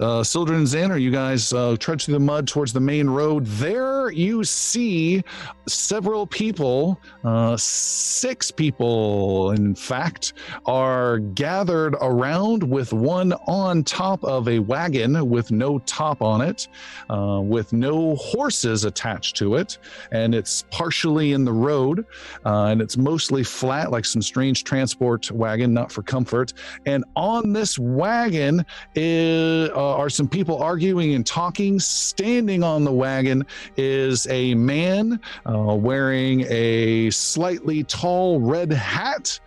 Uh, 0.00 0.22
Sildren 0.22 0.66
and 0.74 1.00
you 1.00 1.10
guys 1.10 1.52
uh, 1.52 1.76
trudge 1.78 2.04
through 2.04 2.14
the 2.14 2.20
mud 2.20 2.46
towards 2.46 2.72
the 2.72 2.80
main 2.80 3.08
road. 3.08 3.44
There 3.46 4.10
you 4.10 4.44
see 4.44 5.22
several 5.66 6.26
people, 6.26 7.00
uh, 7.24 7.56
six 7.56 8.50
people, 8.50 9.52
in 9.52 9.74
fact, 9.74 10.34
are 10.66 11.18
gathered 11.18 11.96
around 12.00 12.62
with 12.62 12.92
one 12.92 13.32
on 13.46 13.84
top 13.84 14.22
of 14.24 14.48
a 14.48 14.58
wagon 14.58 15.28
with 15.28 15.50
no 15.50 15.78
top 15.80 16.22
on 16.22 16.40
it, 16.40 16.68
uh, 17.10 17.40
with 17.42 17.72
no 17.72 18.16
horses 18.16 18.84
attached 18.84 19.36
to 19.36 19.56
it, 19.56 19.78
and 20.12 20.34
it's 20.34 20.64
partially 20.70 21.32
in 21.32 21.44
the 21.44 21.52
road, 21.52 22.04
uh, 22.46 22.64
and 22.64 22.80
it's 22.80 22.96
mostly 22.96 23.42
flat, 23.44 23.90
like 23.90 24.04
some 24.04 24.22
strange 24.22 24.64
transport 24.64 25.30
wagon, 25.30 25.72
not 25.72 25.92
for 25.92 26.02
comfort. 26.02 26.52
And 26.86 27.04
on 27.16 27.52
this 27.52 27.78
wagon 27.78 28.64
is, 28.94 29.70
uh, 29.88 29.96
are 29.96 30.10
some 30.10 30.28
people 30.28 30.62
arguing 30.62 31.14
and 31.14 31.26
talking. 31.26 31.80
Standing 31.80 32.62
on 32.62 32.84
the 32.84 32.92
wagon 32.92 33.46
is 33.76 34.26
a 34.28 34.54
man 34.54 35.20
uh, 35.46 35.74
wearing 35.74 36.44
a 36.48 37.10
slightly 37.10 37.84
tall 37.84 38.40
red 38.40 38.72
hat. 38.72 39.40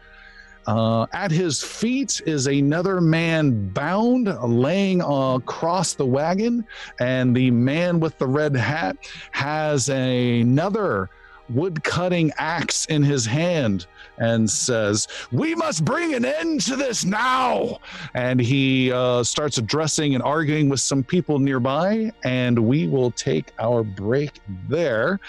Uh, 0.67 1.07
at 1.11 1.31
his 1.31 1.63
feet 1.63 2.21
is 2.27 2.45
another 2.45 3.01
man 3.01 3.69
bound, 3.69 4.27
laying 4.43 5.01
across 5.01 5.93
the 5.93 6.05
wagon, 6.05 6.65
and 6.99 7.35
the 7.35 7.49
man 7.49 7.99
with 7.99 8.17
the 8.19 8.27
red 8.27 8.55
hat 8.55 8.95
has 9.31 9.89
another 9.89 11.09
wood 11.53 11.83
cutting 11.83 12.31
axe 12.37 12.85
in 12.85 13.03
his 13.03 13.25
hand 13.25 13.87
and 14.17 14.49
says, 14.49 15.07
We 15.31 15.55
must 15.55 15.83
bring 15.83 16.13
an 16.13 16.25
end 16.25 16.61
to 16.61 16.75
this 16.75 17.05
now. 17.05 17.79
And 18.13 18.39
he 18.39 18.91
uh, 18.91 19.23
starts 19.23 19.57
addressing 19.57 20.15
and 20.15 20.23
arguing 20.23 20.69
with 20.69 20.79
some 20.79 21.03
people 21.03 21.39
nearby. 21.39 22.11
And 22.23 22.59
we 22.59 22.87
will 22.87 23.11
take 23.11 23.51
our 23.59 23.83
break 23.83 24.39
there. 24.67 25.19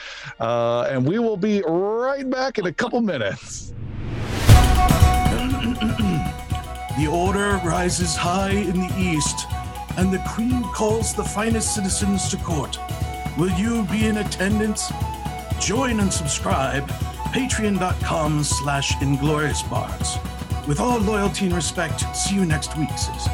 Uh, 0.40 0.89
and 0.90 1.07
we 1.07 1.19
will 1.19 1.36
be 1.36 1.62
right 1.66 2.28
back 2.28 2.59
in 2.59 2.66
a 2.66 2.73
couple 2.73 3.01
minutes. 3.01 3.73
The 6.99 7.07
order 7.07 7.59
rises 7.65 8.15
high 8.15 8.51
in 8.51 8.78
the 8.78 8.94
east, 8.99 9.47
and 9.97 10.12
the 10.12 10.23
queen 10.28 10.62
calls 10.74 11.15
the 11.15 11.24
finest 11.24 11.74
citizens 11.74 12.28
to 12.28 12.36
court. 12.36 12.78
Will 13.39 13.51
you 13.53 13.85
be 13.85 14.09
in 14.09 14.19
attendance? 14.19 14.93
Join 15.62 16.01
and 16.01 16.12
subscribe. 16.12 16.89
Patreon.com 17.32 18.43
slash 18.43 19.01
Inglorious. 19.01 19.62
With 20.66 20.80
all 20.80 20.98
loyalty 20.98 21.47
and 21.47 21.55
respect, 21.55 22.01
see 22.16 22.34
you 22.34 22.44
next 22.44 22.76
week, 22.76 22.90
citizen. 22.98 23.32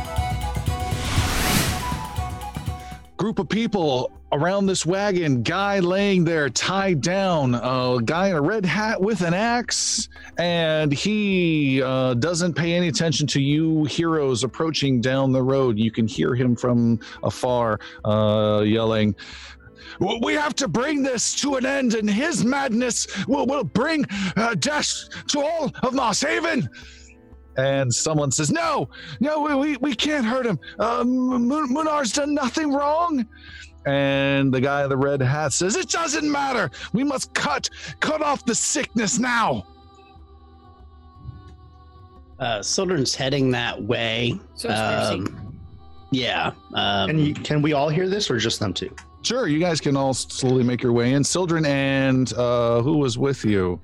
group 3.18 3.40
of 3.40 3.48
people 3.48 4.12
around 4.30 4.66
this 4.66 4.86
wagon 4.86 5.42
guy 5.42 5.80
laying 5.80 6.22
there 6.22 6.48
tied 6.48 7.00
down 7.00 7.54
a 7.54 7.98
guy 8.04 8.28
in 8.28 8.36
a 8.36 8.40
red 8.40 8.64
hat 8.64 9.00
with 9.00 9.22
an 9.22 9.34
axe 9.34 10.08
and 10.38 10.92
he 10.92 11.82
uh, 11.82 12.14
doesn't 12.14 12.54
pay 12.54 12.74
any 12.74 12.86
attention 12.86 13.26
to 13.26 13.40
you 13.40 13.84
heroes 13.86 14.44
approaching 14.44 15.00
down 15.00 15.32
the 15.32 15.42
road 15.42 15.76
you 15.78 15.90
can 15.90 16.06
hear 16.06 16.34
him 16.34 16.54
from 16.54 17.00
afar 17.24 17.80
uh, 18.04 18.62
yelling 18.64 19.14
"W- 19.16 19.57
we 20.00 20.34
have 20.34 20.54
to 20.56 20.68
bring 20.68 21.02
this 21.02 21.34
to 21.40 21.56
an 21.56 21.66
end 21.66 21.94
and 21.94 22.08
his 22.08 22.44
madness 22.44 23.06
will, 23.26 23.46
will 23.46 23.64
bring 23.64 24.04
uh, 24.36 24.54
death 24.54 25.08
to 25.28 25.40
all 25.40 25.72
of 25.82 25.94
Moss 25.94 26.20
Haven 26.20 26.68
and 27.58 27.92
someone 27.92 28.30
says, 28.30 28.50
"No, 28.50 28.88
no, 29.20 29.42
we, 29.42 29.54
we, 29.54 29.76
we 29.78 29.94
can't 29.94 30.24
hurt 30.24 30.46
him. 30.46 30.58
Uh, 30.78 31.02
Munar's 31.04 32.12
done 32.12 32.32
nothing 32.32 32.72
wrong." 32.72 33.26
And 33.84 34.52
the 34.52 34.60
guy 34.60 34.84
in 34.84 34.88
the 34.88 34.96
red 34.96 35.20
hat 35.20 35.52
says, 35.52 35.74
"It 35.76 35.90
doesn't 35.90 36.30
matter. 36.30 36.70
We 36.92 37.04
must 37.04 37.34
cut 37.34 37.68
cut 38.00 38.22
off 38.22 38.44
the 38.44 38.54
sickness 38.54 39.18
now." 39.18 39.66
Uh, 42.38 42.62
Sildren's 42.62 43.14
heading 43.14 43.50
that 43.50 43.82
way. 43.82 44.38
So. 44.54 44.68
Um, 44.70 45.58
yeah. 46.10 46.52
Um, 46.74 47.08
Can 47.08 47.18
you, 47.18 47.34
can 47.34 47.60
we 47.60 47.72
all 47.74 47.88
hear 47.88 48.08
this 48.08 48.30
or 48.30 48.38
just 48.38 48.60
them 48.60 48.72
two? 48.72 48.94
Sure, 49.28 49.46
you 49.46 49.58
guys 49.58 49.78
can 49.78 49.94
all 49.94 50.14
slowly 50.14 50.64
make 50.64 50.82
your 50.82 50.94
way 50.94 51.12
in. 51.12 51.22
Sildren 51.22 51.66
and 51.66 52.32
uh, 52.32 52.80
who 52.80 52.96
was 52.96 53.18
with 53.18 53.44
you? 53.44 53.78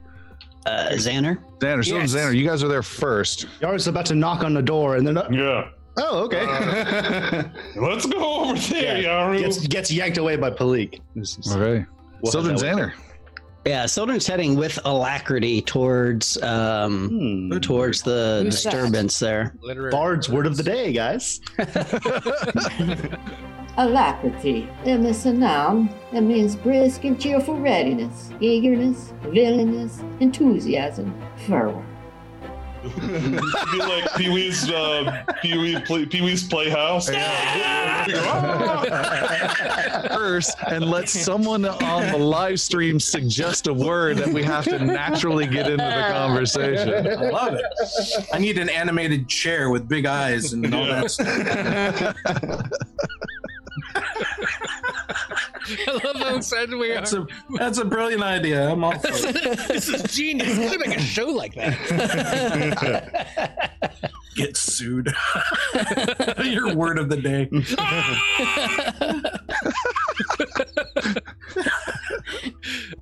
uh, 0.65 0.89
Xander? 0.93 1.37
Xander. 1.59 1.85
Sildren, 1.85 2.01
Yes. 2.09 2.15
Xander. 2.15 2.35
You 2.35 2.47
guys 2.49 2.63
are 2.63 2.69
there 2.69 2.83
first. 2.83 3.47
Yara's 3.61 3.87
about 3.87 4.07
to 4.07 4.15
knock 4.15 4.43
on 4.43 4.55
the 4.55 4.63
door 4.63 4.97
and 4.97 5.07
then. 5.07 5.17
Yeah. 5.31 5.69
Oh, 5.99 6.25
okay. 6.25 6.47
Let's 7.77 8.07
go 8.07 8.45
over 8.47 8.59
there, 8.59 9.03
Yaru. 9.03 9.39
gets, 9.41 9.67
gets 9.67 9.91
yanked 9.93 10.17
away 10.17 10.37
by 10.37 10.49
Palik. 10.51 11.01
This 11.15 11.37
Okay. 11.55 11.85
We'll 12.23 12.33
Sildren, 12.33 12.57
Xander. 12.57 12.95
Yeah, 13.67 13.85
Sildren's 13.85 14.27
heading 14.27 14.57
with 14.57 14.79
alacrity 14.87 15.61
towards 15.61 16.43
um, 16.43 17.51
Hmm. 17.51 17.59
towards 17.59 18.01
the 18.01 18.41
Who's 18.45 18.63
that? 18.63 18.71
disturbance 18.71 19.19
there. 19.19 19.55
Literary. 19.61 19.91
Bard's 19.91 20.31
word 20.31 20.47
of 20.47 20.57
the 20.57 20.63
day, 20.63 20.91
guys. 20.95 21.41
Alacrity. 23.77 24.69
It 24.85 25.01
is 25.01 25.27
a 25.27 25.33
noun 25.33 25.93
that 26.13 26.23
means 26.23 26.55
brisk 26.55 27.03
and 27.05 27.21
cheerful 27.21 27.59
readiness, 27.59 28.31
eagerness, 28.41 29.13
willingness, 29.25 30.01
enthusiasm, 30.21 31.13
fervor. 31.47 31.85
be 32.85 33.79
like 33.79 34.15
Pee 34.15 34.29
Wee's 34.29 34.71
uh, 34.71 35.25
Pee 35.43 35.59
Wee 35.59 35.81
play, 35.81 36.07
Pee 36.07 36.21
Wee's 36.21 36.47
Playhouse. 36.47 37.09
first 40.09 40.55
and 40.69 40.85
let 40.85 41.09
someone 41.09 41.65
on 41.65 42.13
the 42.13 42.19
live 42.19 42.61
stream 42.61 43.01
suggest 43.01 43.67
a 43.67 43.75
word 43.75 44.19
that 44.19 44.29
we 44.29 44.43
have 44.43 44.65
to 44.65 44.79
naturally 44.79 45.47
get 45.47 45.67
into 45.67 45.85
the 45.85 46.09
conversation. 46.13 46.91
I 46.91 47.31
love 47.31 47.55
it. 47.55 47.65
I 48.33 48.39
need 48.39 48.59
an 48.59 48.69
animated 48.69 49.29
chair 49.29 49.71
with 49.71 49.89
big 49.89 50.07
eyes 50.07 50.53
and 50.53 50.73
all 50.75 50.87
that 50.87 51.11
stuff. 51.11 52.71
I 55.89 56.01
love 56.05 56.17
how 56.17 56.37
excited 56.37 56.75
we 56.75 56.91
are. 56.91 56.95
That's 56.97 57.13
a 57.13 57.27
that's 57.59 57.79
a 57.79 57.85
brilliant 57.85 58.23
idea. 58.23 58.69
I'm 58.71 58.85
all 58.85 58.99
for 58.99 59.09
it. 59.11 59.69
this 59.69 59.89
is 59.89 60.03
genius. 60.05 60.57
I'm 60.59 60.67
gonna 60.67 60.79
make 60.79 60.97
a 60.97 61.01
show 61.01 61.27
like 61.27 61.55
that. 61.55 62.91
Get 64.37 64.57
sued. 64.57 65.15
Your 66.45 66.75
word 66.75 66.99
of 66.99 67.09
the 67.09 67.17
day. 67.17 67.49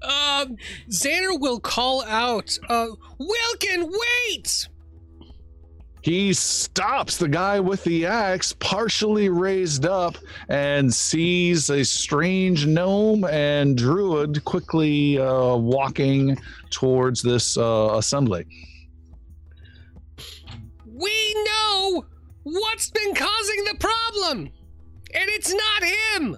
um, 0.03 0.57
Xander 0.91 1.41
will 1.41 1.59
call 1.59 2.05
out, 2.05 2.59
uh, 2.69 2.89
Wilkin, 3.19 3.91
wait! 3.91 4.69
He 6.03 6.33
stops 6.33 7.17
the 7.17 7.29
guy 7.29 7.61
with 7.61 7.85
the 7.85 8.07
axe, 8.07 8.53
partially 8.59 9.29
raised 9.29 9.87
up, 9.87 10.19
and 10.49 10.93
sees 10.93 11.71
a 11.71 11.85
strange 11.85 12.67
gnome 12.67 13.25
and 13.25 13.77
druid 13.77 14.45
quickly 14.45 15.19
uh, 15.19 15.55
walking 15.55 16.37
towards 16.71 17.23
this 17.23 17.57
uh, 17.57 17.95
assembly. 17.95 18.47
We 20.85 21.35
know 21.45 22.05
what's 22.43 22.91
been 22.91 23.15
causing 23.15 23.65
the 23.65 23.77
problem, 23.79 24.39
and 25.15 25.31
it's 25.31 25.55
not 25.55 25.85
him. 25.85 26.37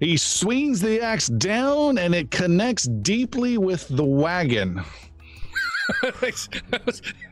He 0.00 0.16
swings 0.16 0.80
the 0.80 1.00
axe 1.00 1.28
down, 1.28 1.96
and 1.96 2.12
it 2.12 2.32
connects 2.32 2.88
deeply 2.88 3.56
with 3.56 3.86
the 3.86 4.04
wagon. 4.04 4.82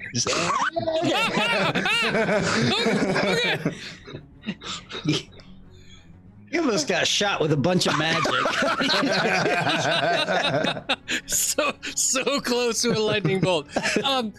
okay. 3.35 3.75
You 6.51 6.61
almost 6.61 6.89
got 6.89 7.07
shot 7.07 7.41
with 7.41 7.53
a 7.53 7.57
bunch 7.57 7.87
of 7.87 7.97
magic. 7.97 8.25
so 11.27 11.73
so 11.95 12.41
close 12.41 12.83
to 12.83 12.91
a 12.91 12.99
lightning 12.99 13.39
bolt. 13.39 13.69
Um, 14.05 14.35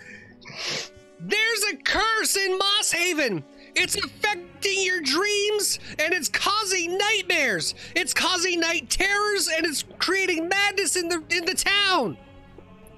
there's 1.22 1.64
a 1.72 1.78
curse 1.78 2.36
in 2.36 2.58
Moss 2.58 2.92
Haven. 2.92 3.46
It's 3.76 3.96
affecting 3.96 4.84
your 4.84 5.00
dreams 5.00 5.80
and 6.00 6.14
it's 6.14 6.28
causing 6.28 6.98
nightmares. 6.98 7.76
It's 7.96 8.14
causing 8.14 8.60
night 8.60 8.90
terrors 8.90 9.48
and 9.48 9.66
it's 9.66 9.86
creating 9.98 10.50
madness 10.50 10.98
in 10.98 11.08
the 11.08 11.24
in 11.30 11.46
the 11.46 11.56
town. 11.56 12.18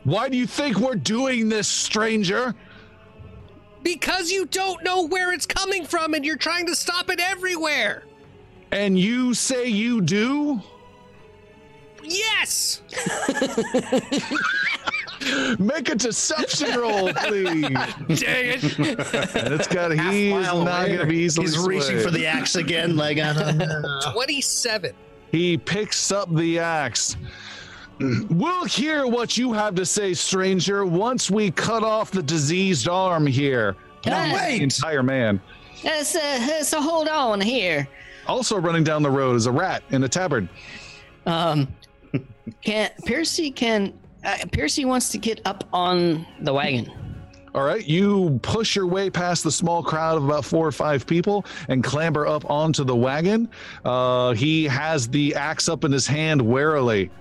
Why 0.04 0.30
do 0.30 0.38
you 0.38 0.48
think 0.48 0.80
we're 0.80 0.96
doing 0.96 1.50
this, 1.50 1.68
stranger? 1.68 2.54
Because 3.84 4.32
you 4.32 4.46
don't 4.46 4.84
know 4.84 5.08
where 5.08 5.34
it's 5.34 5.46
coming 5.46 5.86
from 5.86 6.14
and 6.14 6.26
you're 6.26 6.38
trying 6.38 6.66
to 6.68 6.76
stop 6.76 7.10
it 7.10 7.20
everywhere. 7.20 8.04
And 8.72 8.98
you 8.98 9.34
say 9.34 9.68
you 9.68 10.02
do? 10.02 10.62
Yes. 12.04 12.82
Make 15.60 15.90
a 15.90 15.96
deception 15.96 16.78
roll, 16.78 17.14
please. 17.14 17.62
Dang 17.62 17.86
it. 18.10 18.80
And 18.80 19.00
it's 19.54 19.68
got 19.68 19.92
he's 19.92 20.34
not 20.34 20.88
going 20.88 21.00
to 21.00 21.06
be 21.06 21.20
easily. 21.20 21.46
He's 21.48 21.58
reaching 21.60 22.00
for 22.00 22.12
the 22.12 22.26
axe 22.26 22.56
again. 22.56 22.98
Like, 22.98 23.20
I 23.20 23.34
don't 23.34 23.58
know. 23.58 24.00
27. 24.12 24.94
He 25.32 25.58
picks 25.58 26.12
up 26.12 26.34
the 26.36 26.60
axe. 26.60 27.16
We'll 28.00 28.66
hear 28.66 29.08
what 29.08 29.38
you 29.38 29.54
have 29.54 29.76
to 29.76 29.86
say, 29.86 30.14
stranger, 30.14 30.86
once 30.86 31.30
we 31.30 31.52
cut 31.52 31.84
off 31.84 32.12
the 32.12 32.24
diseased 32.24 32.88
arm 32.88 33.26
here. 33.28 33.76
Can 34.02 34.14
I 34.14 34.58
The 34.58 34.64
entire 34.64 35.04
man. 35.04 35.42
Let's, 35.84 36.16
uh, 36.16 36.20
let's 36.48 36.74
hold 36.74 37.08
on 37.08 37.40
here. 37.40 37.88
Also 38.28 38.58
running 38.60 38.84
down 38.84 39.04
the 39.04 39.12
road 39.12 39.36
is 39.36 39.46
a 39.46 39.52
rat 39.52 39.84
in 39.92 40.04
a 40.04 40.10
tabard. 40.10 40.48
Um, 41.26 41.68
can 42.62 42.90
Piercy 43.06 43.52
can 43.52 43.94
uh, 44.24 44.38
Piercy 44.52 44.86
wants 44.86 45.10
to 45.10 45.18
get 45.18 45.42
up 45.46 45.68
on 45.74 46.26
the 46.42 46.54
wagon. 46.54 46.92
All 47.56 47.64
right, 47.64 47.86
you 47.86 48.40
push 48.42 48.76
your 48.76 48.88
way 48.88 49.12
past 49.12 49.44
the 49.44 49.52
small 49.52 49.84
crowd 49.84 50.18
of 50.18 50.26
about 50.26 50.44
four 50.44 50.66
or 50.66 50.72
five 50.72 51.06
people 51.06 51.46
and 51.68 51.84
clamber 51.84 52.26
up 52.26 52.50
onto 52.50 52.84
the 52.84 52.96
wagon. 52.96 53.48
Uh, 53.86 54.34
he 54.34 54.64
has 54.66 55.08
the 55.08 55.36
axe 55.36 55.70
up 55.70 55.84
in 55.84 55.92
his 55.92 56.08
hand 56.08 56.42
warily. 56.42 57.12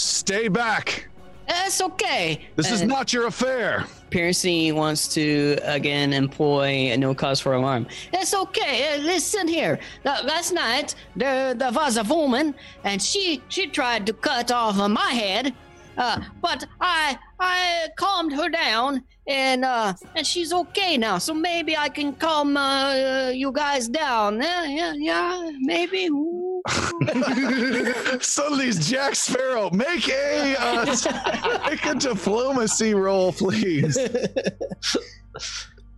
Stay 0.00 0.48
back. 0.48 1.08
That's 1.48 1.80
okay. 1.80 2.46
This 2.56 2.70
is 2.70 2.82
Uh, 2.82 2.86
not 2.86 3.12
your 3.14 3.28
affair. 3.28 3.86
Piercy 4.10 4.70
wants 4.72 5.08
to 5.14 5.56
again 5.62 6.12
employ 6.12 6.92
a 6.92 6.96
no 6.98 7.14
cause 7.14 7.40
for 7.40 7.54
alarm. 7.54 7.86
It's 8.12 8.34
okay. 8.34 8.94
Uh, 8.94 8.98
listen 8.98 9.48
here. 9.48 9.78
La- 10.04 10.20
last 10.24 10.52
night 10.52 10.94
there, 11.14 11.54
there 11.54 11.72
was 11.72 11.96
a 11.96 12.02
woman, 12.02 12.54
and 12.84 13.00
she 13.00 13.42
she 13.48 13.68
tried 13.68 14.06
to 14.06 14.12
cut 14.12 14.50
off 14.50 14.76
my 14.76 15.12
head, 15.12 15.54
Uh, 15.96 16.20
but 16.42 16.62
I 16.78 17.16
I 17.40 17.88
calmed 17.96 18.32
her 18.34 18.50
down, 18.50 19.02
and 19.26 19.64
uh, 19.64 19.94
and 20.14 20.26
she's 20.26 20.52
okay 20.52 20.98
now. 20.98 21.16
So 21.18 21.32
maybe 21.32 21.74
I 21.74 21.88
can 21.88 22.12
calm 22.12 22.54
uh, 22.56 23.30
you 23.32 23.50
guys 23.50 23.88
down. 23.88 24.42
Yeah, 24.42 24.66
yeah, 24.66 24.92
yeah. 24.94 25.50
Maybe. 25.60 26.10
Ooh. 27.16 28.20
Suddenly, 28.20 28.66
it's 28.68 28.88
Jack 28.88 29.14
Sparrow. 29.14 29.70
Make 29.70 30.08
a 30.08 30.56
uh, 30.58 31.66
make 31.68 31.84
a 31.86 31.94
diplomacy 31.94 32.94
roll, 32.94 33.32
please. 33.32 33.98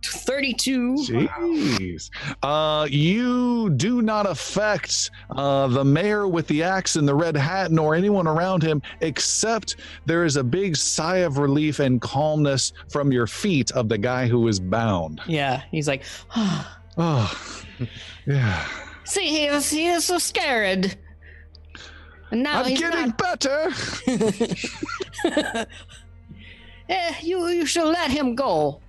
Thirty-two. 0.03 0.95
Jeez. 0.95 2.09
Uh, 2.41 2.87
you 2.89 3.69
do 3.71 4.01
not 4.01 4.25
affect 4.25 5.11
uh, 5.31 5.67
the 5.67 5.83
mayor 5.83 6.27
with 6.27 6.47
the 6.47 6.63
axe 6.63 6.95
and 6.95 7.07
the 7.07 7.13
red 7.13 7.35
hat, 7.35 7.71
nor 7.71 7.93
anyone 7.95 8.25
around 8.27 8.63
him, 8.63 8.81
except 9.01 9.75
there 10.05 10.23
is 10.25 10.37
a 10.37 10.43
big 10.43 10.75
sigh 10.75 11.17
of 11.17 11.37
relief 11.37 11.79
and 11.79 12.01
calmness 12.01 12.73
from 12.89 13.11
your 13.11 13.27
feet 13.27 13.71
of 13.71 13.89
the 13.89 13.97
guy 13.97 14.27
who 14.27 14.47
is 14.47 14.59
bound. 14.59 15.21
Yeah, 15.27 15.61
he's 15.69 15.87
like, 15.87 16.03
Oh, 16.97 17.63
yeah. 18.25 18.67
See, 19.09 19.27
he 19.27 19.45
is, 19.45 19.69
he 19.69 19.87
is 19.87 20.05
so 20.05 20.17
scared. 20.17 20.95
And 22.31 22.43
now 22.43 22.59
I'm 22.59 22.65
he's 22.65 22.79
getting 22.79 23.07
not. 23.07 23.17
better. 23.17 23.71
Eh, 26.91 27.13
you 27.21 27.47
you 27.49 27.65
should 27.67 27.87
let 27.87 28.09
him 28.09 28.33
go. 28.33 28.81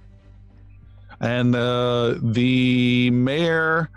and 1.20 1.54
uh, 1.54 2.14
the 2.22 3.10
mayor 3.10 3.90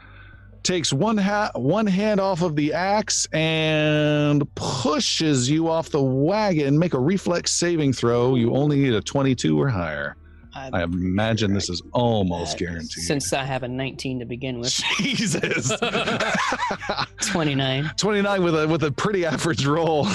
takes 0.63 0.91
one 0.91 1.17
hat 1.17 1.51
one 1.59 1.87
hand 1.87 2.19
off 2.19 2.41
of 2.41 2.57
the 2.57 2.73
axe 2.73 3.25
and 3.31 4.43
pushes 4.55 5.49
you 5.49 5.69
off 5.69 5.89
the 5.89 6.01
wagon 6.01 6.77
make 6.77 6.93
a 6.93 6.99
reflex 6.99 7.51
saving 7.51 7.93
throw 7.93 8.35
you 8.35 8.53
only 8.53 8.77
need 8.77 8.93
a 8.93 9.01
22 9.01 9.57
or 9.59 9.69
higher 9.69 10.15
i 10.55 10.83
imagine 10.83 11.53
this 11.53 11.69
is 11.69 11.81
almost 11.93 12.57
guaranteed. 12.57 12.91
Since 12.91 13.33
I 13.33 13.43
have 13.43 13.63
a 13.63 13.67
19 13.67 14.19
to 14.19 14.25
begin 14.25 14.59
with, 14.59 14.73
jesus. 14.97 15.71
29. 17.25 17.91
29 17.97 18.43
with 18.43 18.55
a 18.55 18.67
with 18.67 18.83
a 18.83 18.91
pretty 18.91 19.25
average 19.25 19.65
roll. 19.65 20.07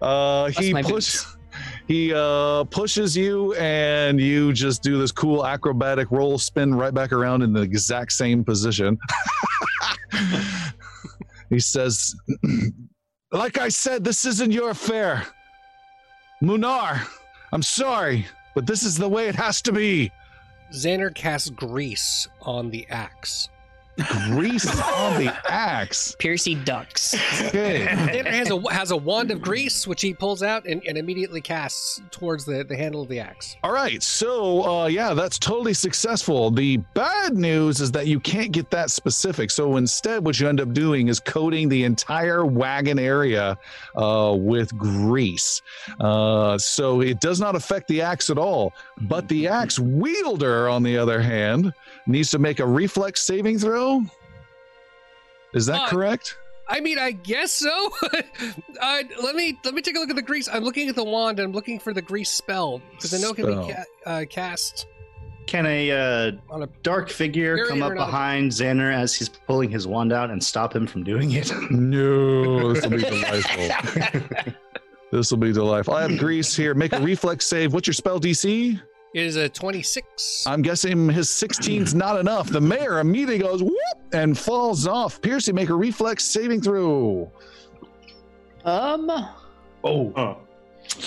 Uh 0.00 0.48
he 0.48 0.72
my 0.72 0.82
push 0.82 1.24
he 1.86 2.12
uh 2.14 2.64
pushes 2.64 3.16
you 3.16 3.54
and 3.54 4.20
you 4.20 4.52
just 4.52 4.82
do 4.82 4.98
this 4.98 5.12
cool 5.12 5.46
acrobatic 5.46 6.10
roll 6.10 6.38
spin 6.38 6.74
right 6.74 6.94
back 6.94 7.12
around 7.12 7.42
in 7.42 7.52
the 7.52 7.62
exact 7.62 8.12
same 8.12 8.44
position. 8.44 8.98
He 11.50 11.60
says 11.60 12.14
like 13.32 13.58
i 13.58 13.68
said 13.68 14.04
this 14.04 14.24
isn't 14.24 14.52
your 14.52 14.70
affair. 14.70 15.26
Munar 16.42 17.06
i'm 17.52 17.62
sorry 17.62 18.26
but 18.54 18.66
this 18.66 18.82
is 18.82 18.98
the 18.98 19.08
way 19.08 19.28
it 19.28 19.34
has 19.34 19.62
to 19.62 19.72
be 19.72 20.12
Xander 20.72 21.14
casts 21.14 21.50
grease 21.50 22.28
on 22.40 22.70
the 22.70 22.86
axe. 22.88 23.48
Grease 24.30 24.66
on 24.80 25.22
the 25.22 25.34
axe 25.48 26.16
Piercy 26.18 26.54
ducks. 26.54 27.14
okay 27.46 27.86
Xander 27.86 28.26
has 28.26 28.50
a 28.50 28.72
has 28.72 28.90
a 28.90 28.96
wand 28.96 29.30
of 29.30 29.42
grease 29.42 29.86
which 29.86 30.00
he 30.02 30.14
pulls 30.14 30.42
out 30.42 30.64
and, 30.64 30.82
and 30.86 30.96
immediately 30.96 31.40
casts 31.40 32.00
towards 32.10 32.44
the, 32.44 32.64
the 32.64 32.76
handle 32.76 33.02
of 33.02 33.08
the 33.08 33.20
axe. 33.20 33.56
All 33.62 33.72
right, 33.72 34.02
so 34.02 34.64
uh, 34.64 34.86
yeah, 34.86 35.14
that's 35.14 35.38
totally 35.38 35.74
successful. 35.74 36.50
The 36.50 36.78
bad 36.94 37.36
news 37.36 37.80
is 37.80 37.90
that 37.92 38.06
you 38.06 38.20
can't 38.20 38.52
get 38.52 38.70
that 38.70 38.90
specific. 38.90 39.50
So 39.50 39.76
instead, 39.76 40.24
what 40.24 40.38
you 40.40 40.48
end 40.48 40.60
up 40.60 40.72
doing 40.72 41.08
is 41.08 41.20
coating 41.20 41.68
the 41.68 41.84
entire 41.84 42.44
wagon 42.44 42.98
area 42.98 43.58
uh, 43.96 44.34
with 44.38 44.76
grease. 44.76 45.62
Uh, 46.00 46.58
so 46.58 47.00
it 47.00 47.20
does 47.20 47.40
not 47.40 47.54
affect 47.54 47.88
the 47.88 48.02
axe 48.02 48.30
at 48.30 48.38
all. 48.38 48.72
But 49.02 49.28
the 49.28 49.48
axe 49.48 49.78
wielder, 49.78 50.68
on 50.68 50.82
the 50.82 50.96
other 50.96 51.20
hand, 51.20 51.72
needs 52.06 52.30
to 52.30 52.38
make 52.38 52.60
a 52.60 52.66
reflex 52.66 53.20
saving 53.22 53.58
throw. 53.58 54.02
Is 55.54 55.66
that 55.66 55.82
Uh, 55.82 55.88
correct? 55.88 56.36
I 56.68 56.80
mean, 56.80 56.98
I 56.98 57.10
guess 57.12 57.52
so. 57.52 57.90
uh, 58.80 59.02
let 59.22 59.34
me 59.34 59.58
let 59.64 59.74
me 59.74 59.82
take 59.82 59.96
a 59.96 59.98
look 59.98 60.08
at 60.10 60.16
the 60.16 60.22
grease. 60.22 60.48
I'm 60.50 60.64
looking 60.64 60.88
at 60.88 60.94
the 60.94 61.04
wand 61.04 61.38
and 61.38 61.46
I'm 61.46 61.52
looking 61.52 61.78
for 61.78 61.92
the 61.92 62.00
grease 62.00 62.30
spell 62.30 62.80
because 62.92 63.12
I 63.12 63.18
know 63.18 63.30
it 63.30 63.36
can 63.36 63.46
be 63.46 63.72
ca- 63.74 63.84
uh, 64.06 64.24
cast 64.30 64.86
Can 65.46 65.66
a 65.66 65.90
uh, 65.90 66.32
on 66.48 66.62
a. 66.62 66.68
dark 66.82 67.10
figure 67.10 67.66
come 67.66 67.82
up 67.82 67.90
aeronautic. 67.90 68.10
behind 68.10 68.50
Xander 68.52 68.94
as 68.94 69.14
he's 69.14 69.28
pulling 69.28 69.70
his 69.70 69.86
wand 69.86 70.12
out 70.12 70.30
and 70.30 70.42
stop 70.42 70.74
him 70.74 70.86
from 70.86 71.04
doing 71.04 71.32
it? 71.32 71.52
No, 71.70 72.72
this 72.72 72.84
will 72.84 72.90
be 72.90 73.02
delightful. 73.02 74.22
this 75.10 75.30
will 75.30 75.38
be 75.38 75.52
delightful. 75.52 75.94
I 75.94 76.02
have 76.08 76.16
grease 76.18 76.56
here. 76.56 76.72
Make 76.74 76.92
a 76.94 77.00
reflex 77.00 77.44
save. 77.44 77.74
What's 77.74 77.86
your 77.86 77.94
spell 77.94 78.18
DC? 78.20 78.80
It 79.14 79.24
is 79.24 79.36
a 79.36 79.48
26. 79.48 80.44
I'm 80.46 80.62
guessing 80.62 81.08
his 81.08 81.28
16's 81.28 81.94
not 82.04 82.18
enough. 82.18 82.48
The 82.48 82.60
mayor 82.60 83.00
immediately 83.00 83.38
goes 83.38 83.62
whoop 83.62 83.76
and 84.12 84.36
falls 84.38 84.86
off. 84.86 85.20
Piercy, 85.20 85.52
make 85.52 85.68
a 85.68 85.74
reflex 85.74 86.24
saving 86.24 86.62
throw. 86.62 87.30
Um. 88.64 89.10
Oh, 89.84 90.38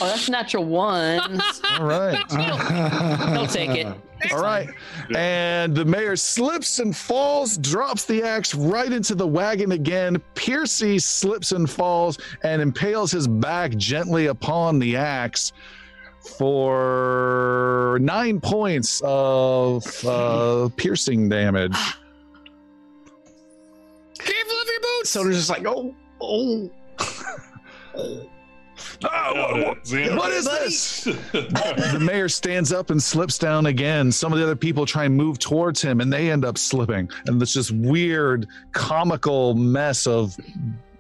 Oh, 0.02 0.07
that's 0.07 0.30
natural 0.30 0.65
ones. 0.65 1.41
All 1.69 1.86
right. 1.86 2.18
He'll 3.34 3.48
take 3.48 3.72
it. 3.72 3.88
All 4.32 4.41
right. 4.41 4.69
And 5.15 5.76
the 5.76 5.86
mayor 5.86 6.15
slips 6.15 6.80
and 6.80 6.95
falls, 6.95 7.57
drops 7.57 8.06
the 8.06 8.23
axe 8.23 8.56
right 8.56 8.91
into 8.91 9.15
the 9.15 9.27
wagon 9.27 9.73
again. 9.73 10.22
Piercy 10.34 10.98
slips 10.98 11.52
and 11.52 11.69
falls 11.69 12.18
and 12.44 12.61
impales 12.61 13.11
his 13.11 13.27
back 13.27 13.72
gently 13.76 14.27
upon 14.27 14.80
the 14.80 14.95
axe 14.95 15.52
for 16.26 17.97
nine 18.02 18.39
points 18.41 19.02
of 19.03 19.85
uh, 20.06 20.69
piercing 20.76 21.30
damage. 21.30 21.77
Careful 24.18 24.61
of 24.61 24.68
your 24.68 24.81
boots. 24.81 25.10
Soda's 25.10 25.38
just 25.38 25.49
like, 25.49 25.65
oh, 25.65 25.93
oh. 26.22 26.69
oh, 29.03 29.76
What 30.15 30.31
is 30.31 30.45
this? 30.45 31.03
the 31.31 31.97
mayor 32.02 32.30
stands 32.30 32.72
up 32.73 32.89
and 32.89 33.02
slips 33.02 33.38
down 33.38 33.68
again. 33.68 34.11
Some 34.11 34.34
of 34.34 34.39
the 34.39 34.43
other 34.43 34.56
people 34.56 34.85
try 34.85 35.06
and 35.06 35.15
move 35.15 35.39
towards 35.39 35.81
him 35.81 36.02
and 36.02 36.11
they 36.11 36.31
end 36.31 36.45
up 36.45 36.57
slipping. 36.57 37.10
And 37.27 37.41
it's 37.41 37.53
just 37.53 37.72
weird, 37.72 38.47
comical 38.72 39.53
mess 39.53 40.07
of 40.07 40.35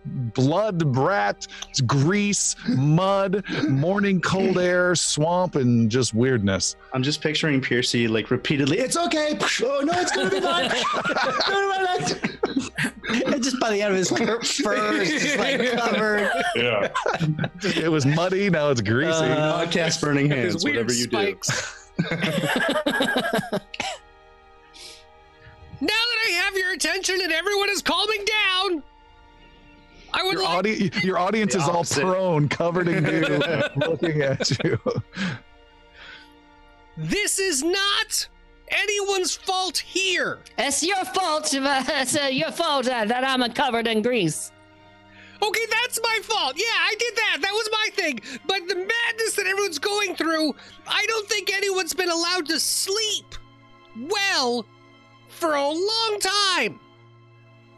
blood, 0.05 0.91
brat, 0.91 1.47
grease, 1.85 2.55
mud, 2.69 3.43
morning 3.67 4.21
cold 4.21 4.57
air, 4.57 4.95
swamp, 4.95 5.55
and 5.55 5.89
just 5.89 6.13
weirdness. 6.13 6.75
I'm 6.93 7.03
just 7.03 7.21
picturing 7.21 7.61
Piercy 7.61 8.07
like 8.07 8.31
repeatedly, 8.31 8.79
it's 8.79 8.97
okay. 8.97 9.37
Oh, 9.63 9.81
no, 9.83 9.93
it's 9.95 10.11
going 10.11 10.29
to 10.29 10.35
be 10.35 10.41
fine. 10.41 10.71
And 13.25 13.43
just 13.43 13.59
by 13.59 13.69
the 13.69 13.81
end 13.81 13.91
of 13.91 13.97
his 13.97 14.09
fur, 14.09 14.41
fur 14.41 14.93
is 15.01 15.21
just 15.21 15.37
like 15.37 15.59
covered. 15.77 16.29
yeah. 16.55 16.87
It 17.63 17.89
was 17.91 18.05
muddy, 18.05 18.49
now 18.49 18.69
it's 18.69 18.81
greasy. 18.81 19.11
Uh, 19.11 19.69
cast 19.69 20.01
burning 20.01 20.29
hands, 20.29 20.63
whatever 20.63 20.91
you 20.91 21.07
do. 21.07 21.37
Now 25.81 25.87
that 25.87 26.17
I 26.27 26.31
have 26.43 26.55
your 26.55 26.71
attention 26.73 27.19
and 27.21 27.31
everyone 27.31 27.69
is 27.69 27.81
calming 27.81 28.25
down, 28.25 28.83
I 30.17 30.23
would 30.23 30.33
your, 30.33 30.43
like 30.43 30.57
audi- 30.57 30.91
your 31.03 31.17
audience 31.19 31.53
The 31.53 31.59
is 31.59 31.67
all 31.69 31.83
prone, 31.83 32.47
covered 32.47 32.87
in 32.87 33.03
dew, 33.03 33.39
looking 33.75 34.21
at 34.21 34.49
you. 34.63 34.79
this 36.97 37.37
is 37.39 37.63
not 37.63 38.27
anyone's 38.69 39.35
fault 39.35 39.77
here. 39.77 40.39
It's 40.57 40.81
your 40.83 41.03
fault. 41.05 41.49
It's 41.53 42.15
uh, 42.17 42.27
your 42.31 42.51
fault 42.51 42.87
uh, 42.87 43.05
that 43.05 43.23
I'm 43.23 43.43
covered 43.53 43.87
in 43.87 44.01
grease. 44.01 44.51
Okay, 45.41 45.65
that's 45.69 45.99
my 46.01 46.19
fault. 46.23 46.53
Yeah, 46.55 46.63
I 46.69 46.95
did 46.97 47.15
that. 47.17 47.37
That 47.41 47.51
was 47.51 47.69
my 47.71 47.89
thing. 47.93 48.19
But 48.47 48.67
the 48.69 48.75
madness 48.75 49.33
that 49.35 49.45
everyone's 49.45 49.79
going 49.79 50.15
through, 50.15 50.55
I 50.87 51.05
don't 51.07 51.27
think 51.27 51.53
anyone's 51.53 51.93
been 51.93 52.09
allowed 52.09 52.45
to 52.47 52.59
sleep 52.59 53.35
well 54.09 54.65
for 55.27 55.55
a 55.55 55.67
long 55.67 56.17
time. 56.21 56.79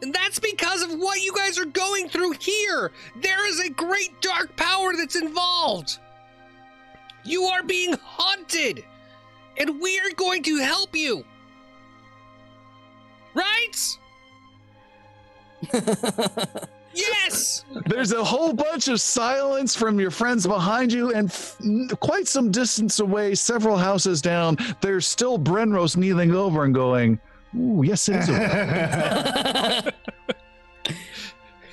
And 0.00 0.14
that's 0.14 0.38
because 0.38 0.82
of 0.82 0.92
what 0.92 1.20
you 1.22 1.34
guys 1.34 1.58
are 1.58 1.64
going 1.64 2.08
through 2.08 2.32
here. 2.32 2.92
There 3.16 3.48
is 3.48 3.60
a 3.60 3.70
great 3.70 4.20
dark 4.20 4.54
power 4.56 4.92
that's 4.96 5.16
involved. 5.16 5.98
You 7.24 7.44
are 7.44 7.62
being 7.62 7.94
haunted, 7.94 8.84
and 9.56 9.80
we 9.80 9.98
are 9.98 10.10
going 10.16 10.42
to 10.44 10.58
help 10.58 10.94
you. 10.94 11.24
Right? 13.34 13.98
yes! 16.94 17.64
There's 17.86 18.12
a 18.12 18.22
whole 18.22 18.52
bunch 18.52 18.88
of 18.88 19.00
silence 19.00 19.74
from 19.74 19.98
your 19.98 20.12
friends 20.12 20.46
behind 20.46 20.92
you, 20.92 21.12
and 21.12 21.28
f- 21.28 21.60
quite 22.00 22.28
some 22.28 22.50
distance 22.50 23.00
away, 23.00 23.34
several 23.34 23.76
houses 23.76 24.22
down, 24.22 24.56
there's 24.80 25.06
still 25.06 25.38
Brenros 25.38 25.96
kneeling 25.96 26.32
over 26.32 26.64
and 26.64 26.74
going, 26.74 27.20
Ooh, 27.56 27.82
yes, 27.84 28.08
it 28.08 28.16
is. 28.28 28.28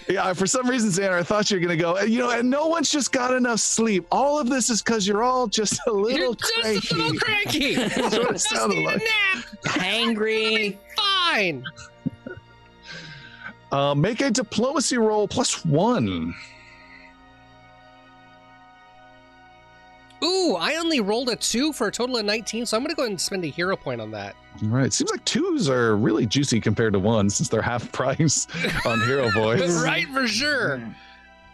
Yeah, 0.08 0.34
for 0.34 0.46
some 0.46 0.70
reason, 0.70 0.92
Xander, 0.92 1.18
I 1.18 1.24
thought 1.24 1.50
you 1.50 1.58
were 1.58 1.62
gonna 1.62 1.76
go. 1.76 2.00
You 2.02 2.20
know, 2.20 2.30
and 2.30 2.48
no 2.48 2.68
one's 2.68 2.92
just 2.92 3.12
got 3.12 3.34
enough 3.34 3.60
sleep. 3.60 4.06
All 4.12 4.38
of 4.40 4.48
this 4.52 4.70
is 4.70 4.84
because 4.84 5.08
you're 5.08 5.24
all 5.24 5.48
just 5.48 5.80
a 5.88 5.92
little 5.92 6.20
You're 6.20 6.36
cranky. 6.36 6.80
just 6.80 6.92
a 6.92 6.96
little 6.96 7.20
cranky. 7.20 7.74
That's 7.76 7.98
what 7.98 8.14
it 8.14 8.32
just 8.34 8.50
sounded 8.50 8.76
need 8.78 8.86
like. 8.86 9.02
a 9.02 9.36
nap. 9.36 9.46
Hangry. 9.66 10.78
Fine. 10.96 11.64
Uh, 13.72 13.96
make 13.96 14.22
a 14.22 14.30
diplomacy 14.30 15.00
roll 15.00 15.28
plus 15.28 15.66
one. 15.66 16.36
Ooh, 20.24 20.56
I 20.56 20.76
only 20.76 21.02
rolled 21.02 21.30
a 21.30 21.36
two 21.36 21.74
for 21.74 21.88
a 21.88 21.92
total 21.92 22.18
of 22.18 22.26
19, 22.26 22.66
so 22.66 22.78
I'm 22.78 22.84
going 22.84 22.90
to 22.90 22.96
go 22.96 23.04
ahead 23.04 23.12
and 23.12 23.22
spend 23.22 23.44
a 23.44 23.48
hero 23.48 23.76
point 23.76 24.02
on 24.02 24.12
that. 24.12 24.36
All 24.64 24.70
right. 24.70 24.92
Seems 24.92 25.12
like 25.12 25.24
twos 25.26 25.70
are 25.70 25.96
really 25.98 26.26
juicy 26.26 26.60
compared 26.62 26.94
to 26.94 27.00
ones 27.00 27.36
since 27.36 27.50
they're 27.50 27.62
half 27.62 27.92
price 27.94 28.48
on 28.86 29.02
Hero 29.02 29.30
Voice. 29.32 29.84
right, 29.84 30.08
for 30.08 30.28
sure. 30.28 30.82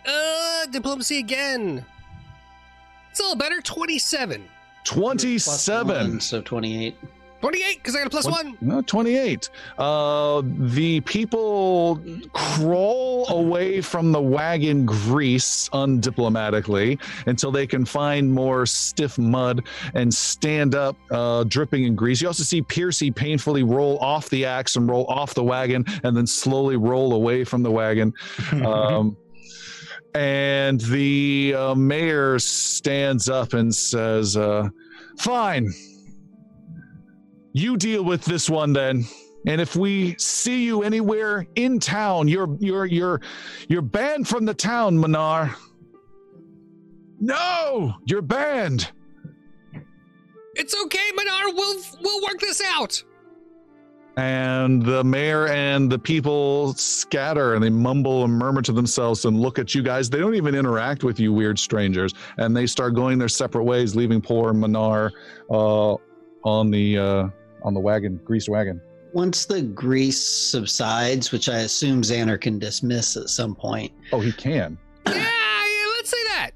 Uh, 0.05 0.65
diplomacy 0.67 1.17
again. 1.17 1.85
It's 3.09 3.19
a 3.19 3.23
little 3.23 3.37
better. 3.37 3.61
27. 3.61 4.47
Plus 4.85 4.97
one, 4.97 5.17
27. 5.17 6.19
so 6.21 6.41
28. 6.41 6.97
28, 7.41 7.77
because 7.77 7.95
I 7.95 8.03
got 8.03 8.25
a 8.25 8.29
one. 8.29 8.55
No, 8.61 8.81
28. 8.83 9.49
Uh, 9.79 10.43
the 10.45 11.01
people 11.01 11.99
crawl 12.33 13.27
away 13.29 13.81
from 13.81 14.11
the 14.11 14.21
wagon 14.21 14.85
grease 14.85 15.67
undiplomatically 15.69 17.01
until 17.25 17.51
they 17.51 17.65
can 17.65 17.83
find 17.83 18.31
more 18.31 18.67
stiff 18.67 19.17
mud 19.17 19.65
and 19.95 20.13
stand 20.13 20.75
up, 20.75 20.95
uh, 21.09 21.43
dripping 21.45 21.85
in 21.85 21.95
grease. 21.95 22.21
You 22.21 22.27
also 22.27 22.43
see 22.43 22.61
Piercy 22.61 23.09
painfully 23.09 23.63
roll 23.63 23.97
off 23.97 24.29
the 24.29 24.45
axe 24.45 24.75
and 24.75 24.87
roll 24.87 25.05
off 25.07 25.33
the 25.33 25.43
wagon 25.43 25.83
and 26.03 26.15
then 26.15 26.27
slowly 26.27 26.77
roll 26.77 27.13
away 27.15 27.43
from 27.43 27.63
the 27.63 27.71
wagon. 27.71 28.13
Um, 28.61 29.17
and 30.13 30.79
the 30.79 31.55
uh, 31.57 31.75
mayor 31.75 32.37
stands 32.37 33.27
up 33.27 33.53
and 33.53 33.73
says, 33.73 34.37
uh, 34.37 34.69
Fine. 35.17 35.71
You 37.53 37.77
deal 37.77 38.03
with 38.03 38.23
this 38.23 38.49
one 38.49 38.73
then. 38.73 39.05
And 39.47 39.59
if 39.59 39.75
we 39.75 40.15
see 40.17 40.65
you 40.65 40.83
anywhere 40.83 41.47
in 41.55 41.79
town, 41.79 42.27
you're 42.27 42.55
you're 42.59 42.85
you're 42.85 43.21
you're 43.67 43.81
banned 43.81 44.27
from 44.27 44.45
the 44.45 44.53
town, 44.53 44.97
Manar. 44.97 45.55
No, 47.19 47.95
you're 48.05 48.21
banned. 48.21 48.91
It's 50.55 50.79
okay, 50.83 51.11
Manar. 51.15 51.53
We'll 51.53 51.81
we'll 52.01 52.21
work 52.21 52.39
this 52.39 52.61
out. 52.61 53.03
And 54.17 54.85
the 54.85 55.03
mayor 55.03 55.47
and 55.47 55.89
the 55.89 55.97
people 55.97 56.73
scatter 56.73 57.55
and 57.55 57.63
they 57.63 57.69
mumble 57.69 58.25
and 58.25 58.33
murmur 58.33 58.61
to 58.63 58.73
themselves 58.73 59.23
and 59.23 59.39
look 59.39 59.57
at 59.57 59.73
you 59.73 59.81
guys. 59.81 60.09
They 60.09 60.19
don't 60.19 60.35
even 60.35 60.53
interact 60.53 61.05
with 61.05 61.17
you, 61.17 61.31
weird 61.31 61.57
strangers. 61.57 62.13
And 62.37 62.55
they 62.55 62.67
start 62.67 62.93
going 62.93 63.17
their 63.17 63.29
separate 63.29 63.63
ways, 63.63 63.95
leaving 63.95 64.21
poor 64.21 64.51
Manar 64.51 65.13
uh, 65.49 65.95
on 66.43 66.71
the 66.71 66.97
uh, 66.97 67.27
on 67.63 67.73
the 67.73 67.79
wagon, 67.79 68.19
greased 68.25 68.49
wagon. 68.49 68.81
Once 69.13 69.45
the 69.45 69.61
grease 69.61 70.21
subsides, 70.21 71.31
which 71.31 71.49
I 71.49 71.59
assume 71.59 72.01
Xander 72.01 72.39
can 72.39 72.59
dismiss 72.59 73.17
at 73.17 73.29
some 73.29 73.53
point, 73.55 73.91
Oh, 74.13 74.19
he 74.21 74.31
can. 74.31 74.77
yeah, 75.05 75.13
yeah, 75.15 75.85
let's 75.97 76.09
say 76.09 76.23
that. 76.29 76.51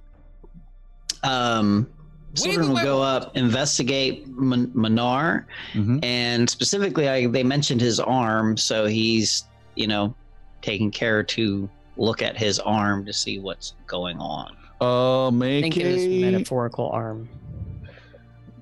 um, 1.23 1.87
Wait, 2.31 2.39
Sildren 2.39 2.69
will 2.69 2.83
go 2.83 2.99
wait. 3.01 3.05
up, 3.07 3.37
investigate 3.37 4.27
Man- 4.27 4.71
Manar, 4.73 5.47
Mhm. 5.73 6.03
and 6.03 6.49
specifically, 6.49 7.07
I, 7.07 7.27
they 7.27 7.43
mentioned 7.43 7.79
his 7.81 7.99
arm, 7.99 8.57
so 8.57 8.85
he's, 8.85 9.45
you 9.75 9.87
know, 9.87 10.13
taking 10.61 10.91
care 10.91 11.23
to 11.23 11.69
look 11.97 12.21
at 12.21 12.35
his 12.37 12.59
arm 12.59 13.05
to 13.05 13.13
see 13.13 13.39
what's 13.39 13.73
going 13.87 14.17
on. 14.17 14.53
Uh, 14.81 15.31
make 15.31 15.63
Think 15.63 15.77
it 15.77 15.85
is 15.85 16.21
metaphorical 16.21 16.89
arm. 16.89 17.29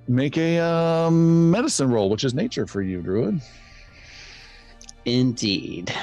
Make 0.07 0.37
a 0.37 0.59
um, 0.59 1.51
medicine 1.51 1.89
roll, 1.89 2.09
which 2.09 2.23
is 2.23 2.33
nature 2.33 2.67
for 2.67 2.81
you, 2.81 3.01
Druid. 3.01 3.41
Indeed. 5.05 5.93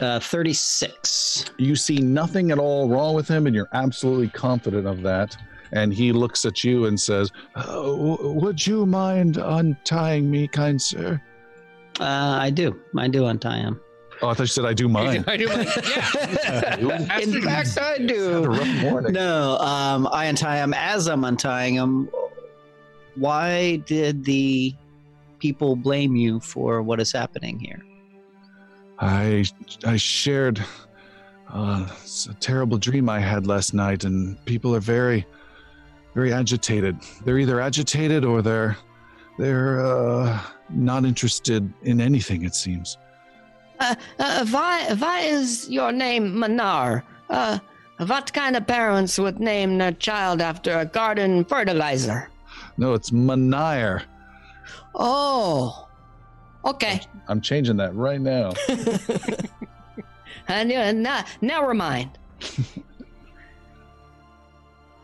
Uh, 0.00 0.18
36. 0.18 1.44
You 1.58 1.76
see 1.76 1.98
nothing 1.98 2.50
at 2.50 2.58
all 2.58 2.88
wrong 2.88 3.14
with 3.14 3.28
him, 3.28 3.46
and 3.46 3.54
you're 3.54 3.68
absolutely 3.74 4.28
confident 4.28 4.86
of 4.86 5.02
that. 5.02 5.36
And 5.72 5.92
he 5.92 6.10
looks 6.10 6.44
at 6.46 6.64
you 6.64 6.86
and 6.86 6.98
says, 6.98 7.30
"Uh, 7.54 7.66
w- 7.66 8.32
"Would 8.32 8.66
you 8.66 8.86
mind 8.86 9.36
untying 9.36 10.28
me, 10.30 10.48
kind 10.48 10.80
sir?" 10.80 11.20
Uh, 12.00 12.38
I 12.40 12.50
do. 12.50 12.80
I 12.96 13.08
do 13.08 13.26
untie 13.26 13.58
him. 13.58 13.78
Oh, 14.22 14.28
I 14.28 14.34
thought 14.34 14.40
you 14.40 14.46
said 14.46 14.66
I 14.66 14.74
do 14.74 14.88
mine. 14.88 15.24
I 15.28 15.36
do. 15.36 15.44
Yeah. 15.46 17.18
In 17.20 17.42
fact, 17.42 17.78
I 17.78 17.92
Had 17.92 18.00
a 18.02 18.06
do. 18.06 18.44
rough 18.44 18.82
morning. 18.82 19.12
No, 19.12 19.56
um, 19.58 20.08
I 20.12 20.26
untie 20.26 20.56
him 20.56 20.74
as 20.74 21.08
I'm 21.08 21.24
untying 21.24 21.74
him. 21.74 22.10
Why 23.16 23.76
did 23.76 24.24
the 24.24 24.74
people 25.38 25.74
blame 25.74 26.16
you 26.16 26.38
for 26.40 26.82
what 26.82 27.00
is 27.00 27.12
happening 27.12 27.58
here? 27.58 27.82
I 28.98 29.44
I 29.84 29.96
shared 29.96 30.62
uh, 31.52 31.88
a 32.28 32.34
terrible 32.34 32.76
dream 32.76 33.08
I 33.08 33.20
had 33.20 33.46
last 33.46 33.72
night, 33.72 34.04
and 34.04 34.42
people 34.44 34.74
are 34.76 34.80
very, 34.80 35.26
very 36.14 36.32
agitated. 36.32 36.98
They're 37.24 37.38
either 37.38 37.60
agitated 37.60 38.24
or 38.24 38.42
they're 38.42 38.76
they're 39.38 39.84
uh, 39.84 40.38
not 40.68 41.06
interested 41.06 41.72
in 41.82 42.00
anything. 42.02 42.44
It 42.44 42.54
seems. 42.54 42.98
Uh, 43.80 43.94
uh, 44.18 44.46
why, 44.46 44.94
why 44.94 45.20
is 45.20 45.68
your 45.68 45.90
name 45.90 46.38
Manar? 46.38 47.02
Uh, 47.28 47.58
what 48.06 48.32
kind 48.32 48.56
of 48.56 48.66
parents 48.66 49.18
would 49.18 49.40
name 49.40 49.78
their 49.78 49.92
child 49.92 50.40
after 50.40 50.78
a 50.78 50.86
garden 50.86 51.44
fertilizer? 51.44 52.28
No, 52.76 52.94
it's 52.94 53.10
Manire. 53.10 54.02
Oh, 54.94 55.88
okay. 56.64 57.00
I'm 57.28 57.40
changing 57.40 57.76
that 57.78 57.94
right 57.94 58.20
now. 58.20 58.52
and 60.48 60.72
uh, 60.72 60.92
nah, 60.92 61.22
never 61.40 61.74
mind. 61.74 62.18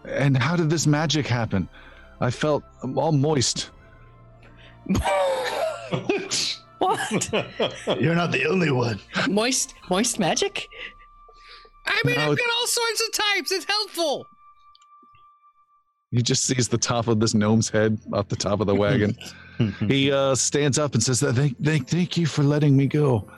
And 0.09 0.37
how 0.37 0.55
did 0.55 0.71
this 0.71 0.87
magic 0.87 1.27
happen? 1.27 1.69
I 2.21 2.31
felt 2.31 2.63
all 2.95 3.11
moist. 3.13 3.71
What? 6.87 7.33
You're 8.01 8.15
not 8.15 8.31
the 8.33 8.47
only 8.47 8.71
one. 8.71 9.01
Moist, 9.29 9.75
moist 9.91 10.19
magic. 10.19 10.69
I 11.87 12.01
mean, 12.05 12.17
No. 12.17 12.31
I've 12.31 12.39
got 12.39 12.47
all 12.61 12.67
sorts 12.67 13.03
of 13.03 13.13
types. 13.13 13.53
It's 13.53 13.65
helpful. 13.65 14.27
He 16.13 16.23
just 16.23 16.45
sees 16.45 16.69
the 16.69 16.79
top 16.79 17.09
of 17.09 17.19
this 17.21 17.35
gnome's 17.35 17.69
head 17.69 17.99
off 18.13 18.29
the 18.29 18.37
top 18.37 18.61
of 18.61 18.67
the 18.67 18.75
wagon. 18.85 19.17
he 19.89 20.13
uh, 20.13 20.35
stands 20.35 20.79
up 20.79 20.95
and 20.95 21.03
says, 21.03 21.21
thank, 21.21 21.63
thank, 21.63 21.89
thank 21.89 22.17
you 22.17 22.27
for 22.27 22.43
letting 22.43 22.77
me 22.77 22.87
go. 22.87 23.29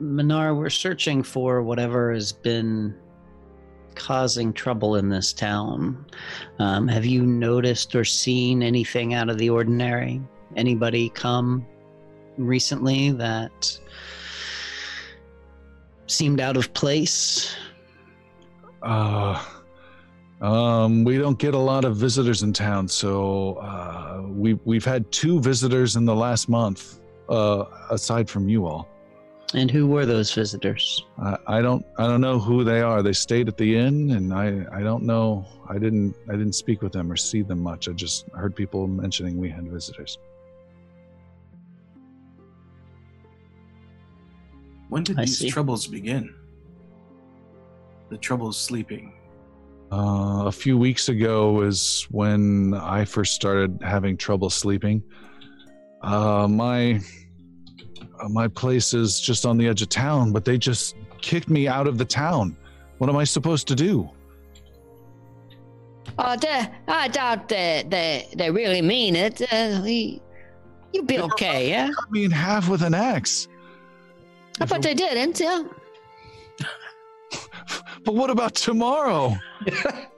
Minar, 0.00 0.54
we're 0.54 0.68
searching 0.70 1.22
for 1.22 1.62
whatever 1.62 2.12
has 2.12 2.32
been 2.32 2.94
causing 3.94 4.52
trouble 4.52 4.96
in 4.96 5.08
this 5.08 5.32
town. 5.32 6.04
Um, 6.58 6.88
have 6.88 7.04
you 7.06 7.24
noticed 7.24 7.94
or 7.94 8.04
seen 8.04 8.62
anything 8.62 9.14
out 9.14 9.28
of 9.30 9.38
the 9.38 9.48
ordinary? 9.50 10.20
Anybody 10.56 11.08
come 11.10 11.66
recently 12.36 13.10
that 13.12 13.78
seemed 16.06 16.40
out 16.40 16.56
of 16.56 16.72
place? 16.74 17.54
Uh, 18.82 19.42
um, 20.40 21.04
we 21.04 21.18
don't 21.18 21.38
get 21.38 21.54
a 21.54 21.58
lot 21.58 21.84
of 21.84 21.96
visitors 21.96 22.42
in 22.42 22.52
town, 22.52 22.88
so 22.88 23.54
uh, 23.54 24.22
we 24.28 24.54
we've 24.64 24.84
had 24.84 25.10
two 25.12 25.40
visitors 25.40 25.96
in 25.96 26.04
the 26.04 26.14
last 26.14 26.48
month, 26.48 26.98
uh, 27.28 27.64
aside 27.90 28.28
from 28.28 28.48
you 28.48 28.66
all. 28.66 28.88
And 29.54 29.70
who 29.70 29.86
were 29.86 30.06
those 30.06 30.32
visitors? 30.32 31.04
I, 31.18 31.36
I 31.46 31.62
don't 31.62 31.84
I 31.98 32.06
don't 32.06 32.20
know 32.20 32.38
who 32.38 32.64
they 32.64 32.80
are. 32.80 33.02
They 33.02 33.12
stayed 33.12 33.48
at 33.48 33.56
the 33.56 33.76
inn, 33.76 34.10
and 34.12 34.32
I 34.32 34.66
I 34.72 34.82
don't 34.82 35.04
know. 35.04 35.46
I 35.68 35.78
didn't 35.78 36.16
I 36.28 36.32
didn't 36.32 36.54
speak 36.54 36.82
with 36.82 36.92
them 36.92 37.12
or 37.12 37.16
see 37.16 37.42
them 37.42 37.62
much. 37.62 37.88
I 37.88 37.92
just 37.92 38.28
heard 38.30 38.56
people 38.56 38.86
mentioning 38.86 39.36
we 39.36 39.48
had 39.48 39.68
visitors. 39.68 40.18
When 44.92 45.04
did 45.04 45.18
I 45.18 45.22
these 45.22 45.38
see. 45.38 45.48
troubles 45.48 45.86
begin? 45.86 46.34
The 48.10 48.18
troubles 48.18 48.58
sleeping. 48.58 49.14
Uh, 49.90 50.42
a 50.44 50.52
few 50.52 50.76
weeks 50.76 51.08
ago 51.08 51.62
is 51.62 52.06
when 52.10 52.74
I 52.74 53.06
first 53.06 53.34
started 53.34 53.78
having 53.80 54.18
trouble 54.18 54.50
sleeping. 54.50 55.02
Uh, 56.02 56.46
my 56.46 57.00
uh, 58.20 58.28
my 58.28 58.48
place 58.48 58.92
is 58.92 59.18
just 59.18 59.46
on 59.46 59.56
the 59.56 59.66
edge 59.66 59.80
of 59.80 59.88
town, 59.88 60.30
but 60.30 60.44
they 60.44 60.58
just 60.58 60.96
kicked 61.22 61.48
me 61.48 61.66
out 61.66 61.86
of 61.86 61.96
the 61.96 62.04
town. 62.04 62.54
What 62.98 63.08
am 63.08 63.16
I 63.16 63.24
supposed 63.24 63.66
to 63.68 63.74
do? 63.74 64.10
Uh, 66.18 66.36
they, 66.36 66.68
I 66.86 67.08
doubt 67.08 67.48
they, 67.48 67.84
they, 67.88 68.28
they 68.36 68.50
really 68.50 68.82
mean 68.82 69.16
it. 69.16 69.40
Uh, 69.50 69.80
we, 69.82 70.20
you'll 70.92 71.06
be 71.06 71.16
They 71.16 71.22
okay, 71.22 71.70
yeah? 71.70 71.88
Cut 71.98 72.12
me 72.12 72.24
in 72.24 72.30
half 72.30 72.68
with 72.68 72.82
an 72.82 72.92
axe. 72.92 73.48
I 74.60 74.64
bet 74.64 74.82
they 74.82 74.94
didn't, 74.94 75.40
yeah? 75.40 75.62
But 78.04 78.14
what 78.14 78.30
about 78.30 78.54
tomorrow? 78.54 79.36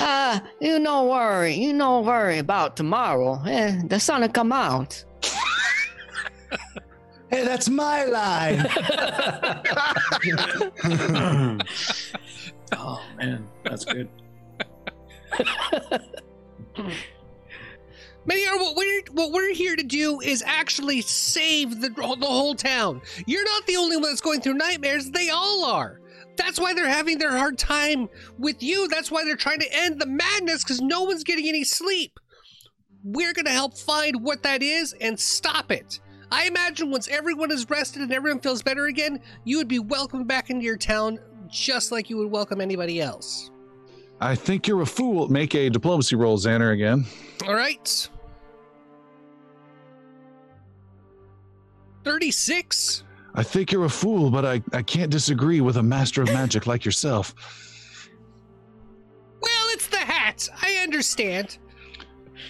Uh, 0.00 0.40
you 0.60 0.78
no 0.78 1.04
worry. 1.04 1.52
You 1.54 1.72
no 1.74 2.00
worry 2.00 2.38
about 2.38 2.74
tomorrow. 2.76 3.42
Eh, 3.46 3.82
the 3.86 4.00
sun 4.00 4.22
will 4.22 4.28
come 4.28 4.52
out. 4.52 5.04
Hey, 7.30 7.42
that's 7.44 7.68
my 7.68 8.04
line. 8.04 8.64
oh 12.76 13.00
man, 13.16 13.48
that's 13.64 13.84
good. 13.84 14.08
Manyar, 18.26 18.58
what 18.58 18.76
we're 18.76 19.02
what 19.12 19.32
we're 19.32 19.52
here 19.52 19.76
to 19.76 19.82
do 19.82 20.20
is 20.20 20.42
actually 20.46 21.02
save 21.02 21.80
the 21.80 21.90
the 21.90 22.26
whole 22.26 22.54
town. 22.54 23.02
You're 23.26 23.44
not 23.44 23.66
the 23.66 23.76
only 23.76 23.96
one 23.96 24.10
that's 24.10 24.20
going 24.20 24.40
through 24.40 24.54
nightmares. 24.54 25.10
They 25.10 25.28
all 25.28 25.64
are. 25.64 26.00
That's 26.36 26.58
why 26.58 26.72
they're 26.74 26.88
having 26.88 27.18
their 27.18 27.36
hard 27.36 27.58
time 27.58 28.08
with 28.38 28.62
you. 28.62 28.88
That's 28.88 29.10
why 29.10 29.24
they're 29.24 29.36
trying 29.36 29.60
to 29.60 29.68
end 29.72 30.00
the 30.00 30.06
madness 30.06 30.64
because 30.64 30.80
no 30.80 31.02
one's 31.02 31.22
getting 31.22 31.46
any 31.46 31.64
sleep. 31.64 32.18
We're 33.04 33.34
gonna 33.34 33.50
help 33.50 33.76
find 33.76 34.22
what 34.22 34.42
that 34.42 34.62
is 34.62 34.94
and 35.00 35.20
stop 35.20 35.70
it. 35.70 36.00
I 36.32 36.46
imagine 36.46 36.90
once 36.90 37.08
everyone 37.08 37.52
is 37.52 37.68
rested 37.68 38.02
and 38.02 38.12
everyone 38.12 38.40
feels 38.40 38.62
better 38.62 38.86
again, 38.86 39.20
you 39.44 39.58
would 39.58 39.68
be 39.68 39.78
welcomed 39.78 40.26
back 40.26 40.48
into 40.48 40.64
your 40.64 40.78
town 40.78 41.18
just 41.48 41.92
like 41.92 42.08
you 42.08 42.16
would 42.16 42.30
welcome 42.30 42.60
anybody 42.60 43.00
else. 43.00 43.50
I 44.20 44.34
think 44.34 44.66
you're 44.66 44.80
a 44.80 44.86
fool. 44.86 45.28
Make 45.28 45.54
a 45.54 45.68
diplomacy 45.68 46.16
roll, 46.16 46.38
Xander, 46.38 46.72
again. 46.72 47.04
All 47.46 47.54
right. 47.54 48.08
36. 52.04 53.04
I 53.34 53.42
think 53.42 53.72
you're 53.72 53.84
a 53.86 53.90
fool, 53.90 54.30
but 54.30 54.44
I, 54.44 54.62
I 54.72 54.82
can't 54.82 55.10
disagree 55.10 55.60
with 55.60 55.76
a 55.76 55.82
master 55.82 56.22
of 56.22 56.28
magic 56.28 56.66
like 56.68 56.84
yourself. 56.84 57.34
Well, 59.40 59.66
it's 59.70 59.88
the 59.88 59.98
hat. 59.98 60.48
I 60.62 60.74
understand. 60.82 61.58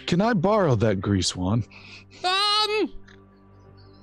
Can 0.07 0.21
I 0.21 0.35
borrow 0.35 0.75
that 0.77 1.01
grease 1.01 1.35
wand? 1.35 1.67
Um, 2.23 2.93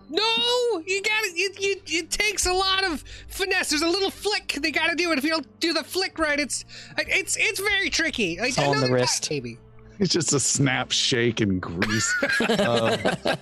no, 0.10 0.82
you 0.86 1.02
got 1.02 1.22
to 1.24 1.30
It, 1.36 1.58
it, 1.60 1.82
it 1.88 2.12
takes 2.12 2.46
a 2.48 2.54
lot 2.54 2.84
of 2.84 3.04
finesse. 3.28 3.70
There's 3.70 3.82
a 3.84 3.88
little 3.88 4.10
flick 4.12 4.58
they 4.62 4.72
got 4.72 4.88
to 4.90 4.96
do 4.96 5.12
it. 5.12 5.18
If 5.18 5.24
you 5.24 5.30
don't 5.32 5.60
do 5.60 5.74
the 5.74 5.84
flick 5.84 6.18
right, 6.18 6.40
it's 6.40 6.66
it's 6.98 7.38
it's 7.40 7.60
very 7.60 7.90
tricky. 7.90 8.40
Like, 8.40 8.50
It's 8.50 8.58
all 8.58 8.72
on 8.72 8.72
the 8.72 8.78
another 8.86 8.96
guy, 8.96 9.02
wrist. 9.02 9.30
maybe. 9.30 9.58
It's 10.00 10.12
just 10.12 10.34
a 10.34 10.40
snap, 10.40 10.92
shake, 10.92 11.42
and 11.42 11.62
grease. 11.62 12.14
Um, 12.60 12.98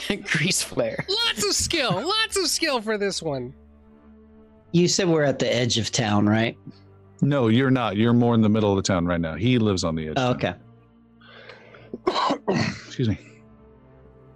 Grease 0.24 0.62
flare. 0.62 1.04
Lots 1.08 1.44
of 1.44 1.52
skill. 1.54 1.92
lots 1.92 2.36
of 2.36 2.46
skill 2.48 2.80
for 2.80 2.96
this 2.98 3.22
one. 3.22 3.54
You 4.72 4.88
said 4.88 5.08
we're 5.08 5.24
at 5.24 5.38
the 5.38 5.54
edge 5.54 5.78
of 5.78 5.90
town, 5.90 6.26
right? 6.28 6.56
no, 7.20 7.48
you're 7.48 7.70
not. 7.70 7.96
You're 7.96 8.12
more 8.12 8.34
in 8.34 8.40
the 8.40 8.48
middle 8.48 8.70
of 8.70 8.76
the 8.76 8.82
town 8.82 9.06
right 9.06 9.20
now. 9.20 9.34
He 9.36 9.58
lives 9.58 9.84
on 9.84 9.94
the 9.94 10.08
edge. 10.08 10.14
Oh, 10.16 10.30
okay. 10.32 10.54
Excuse 12.86 13.08
me. 13.08 13.18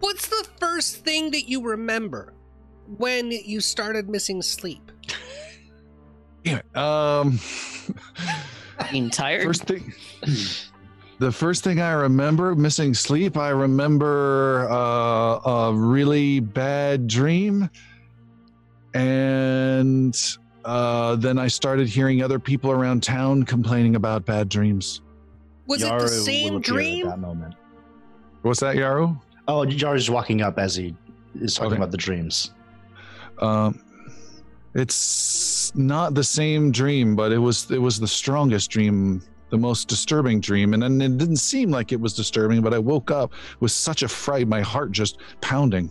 What's 0.01 0.29
the 0.29 0.47
first 0.61 1.05
thing 1.05 1.31
that 1.33 1.49
you 1.49 1.63
remember 1.63 2.35
when 2.99 3.31
you 3.33 3.61
started 3.61 4.09
missing 4.09 4.41
sleep? 4.43 4.93
Yeah. 6.45 6.61
Um, 6.77 7.41
Being 8.93 9.11
tired. 9.11 9.43
first 9.45 9.65
thing. 9.65 9.93
The 11.19 11.33
first 11.33 11.65
thing 11.65 11.81
I 11.81 11.93
remember 11.93 12.55
missing 12.55 12.93
sleep, 12.93 13.39
I 13.39 13.49
remember 13.49 14.69
uh, 14.71 15.39
a 15.51 15.73
really 15.75 16.41
bad 16.41 17.07
dream. 17.07 17.71
And 18.93 20.15
uh, 20.65 21.17
then 21.17 21.39
I 21.39 21.49
started 21.49 21.89
hearing 21.89 22.23
other 22.23 22.39
people 22.39 22.71
around 22.71 23.03
town 23.03 23.45
complaining 23.45 23.97
about 23.97 24.27
bad 24.27 24.49
dreams. 24.49 25.01
Was 25.67 25.83
it 25.83 25.89
the 25.89 26.09
same 26.09 26.61
dream? 26.61 27.07
At 27.07 27.13
that 27.13 27.19
moment. 27.21 27.55
What's 28.43 28.61
that, 28.61 28.77
Yaru? 28.77 29.19
Oh, 29.49 29.65
Jar's 29.65 30.11
walking 30.11 30.43
up 30.43 30.59
as 30.59 30.75
he 30.77 30.95
is 31.35 31.55
talking 31.55 31.73
Okay. 31.73 31.77
about 31.77 31.91
the 31.93 31.97
dreams. 31.97 32.53
Um, 33.41 33.81
it's 34.75 35.73
not 35.75 36.15
the 36.15 36.25
same 36.25 36.71
dream, 36.71 37.17
but 37.17 37.33
it 37.33 37.39
was 37.39 37.71
it 37.71 37.81
was 37.81 37.99
the 37.99 38.07
strongest 38.09 38.71
dream, 38.71 39.23
the 39.51 39.59
most 39.59 39.89
disturbing 39.89 40.41
dream, 40.41 40.75
and 40.75 40.83
then 40.83 41.01
it 41.01 41.19
didn't 41.19 41.37
seem 41.37 41.71
like 41.71 41.93
it 41.93 42.01
was 42.01 42.15
disturbing. 42.15 42.63
But 42.63 42.75
I 42.75 42.79
woke 42.79 43.11
up 43.11 43.33
with 43.61 43.73
such 43.73 44.03
a 44.03 44.09
fright, 44.09 44.49
my 44.49 44.61
heart 44.61 44.93
just 44.93 45.19
pounding. 45.41 45.91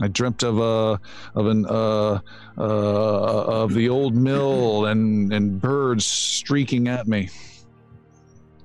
I 0.00 0.08
dreamt 0.08 0.42
of 0.42 0.58
a 0.58 1.00
of 1.34 1.46
an 1.46 1.66
uh, 1.66 2.20
uh, 2.56 2.60
of 2.60 3.74
the 3.74 3.88
old 3.88 4.14
mill 4.14 4.86
and 4.86 5.32
and 5.32 5.60
birds 5.60 6.04
streaking 6.04 6.88
at 6.88 7.08
me. 7.08 7.30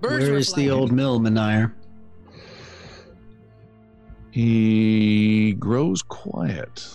Birds 0.01 0.25
Where 0.25 0.33
were 0.33 0.37
is 0.37 0.53
the 0.53 0.69
old 0.69 0.91
mill, 0.91 1.19
Menire? 1.19 1.73
He 4.31 5.53
grows 5.53 6.01
quiet. 6.01 6.87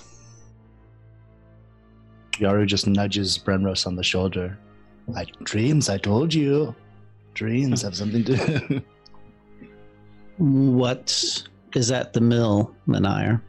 Yaru 2.32 2.66
just 2.66 2.86
nudges 2.86 3.39
Brenros 3.39 3.86
on 3.86 3.97
the 3.97 4.03
shoulder. 4.03 4.59
Like 5.09 5.28
dreams, 5.44 5.89
I 5.89 5.98
told 5.98 6.32
you. 6.32 6.74
Dreams 7.35 7.82
have 7.82 7.97
something 7.97 8.24
to 8.24 8.82
What 10.39 11.43
is 11.74 11.90
at 11.90 12.12
the 12.12 12.20
mill, 12.20 12.74
Menire? 12.86 13.40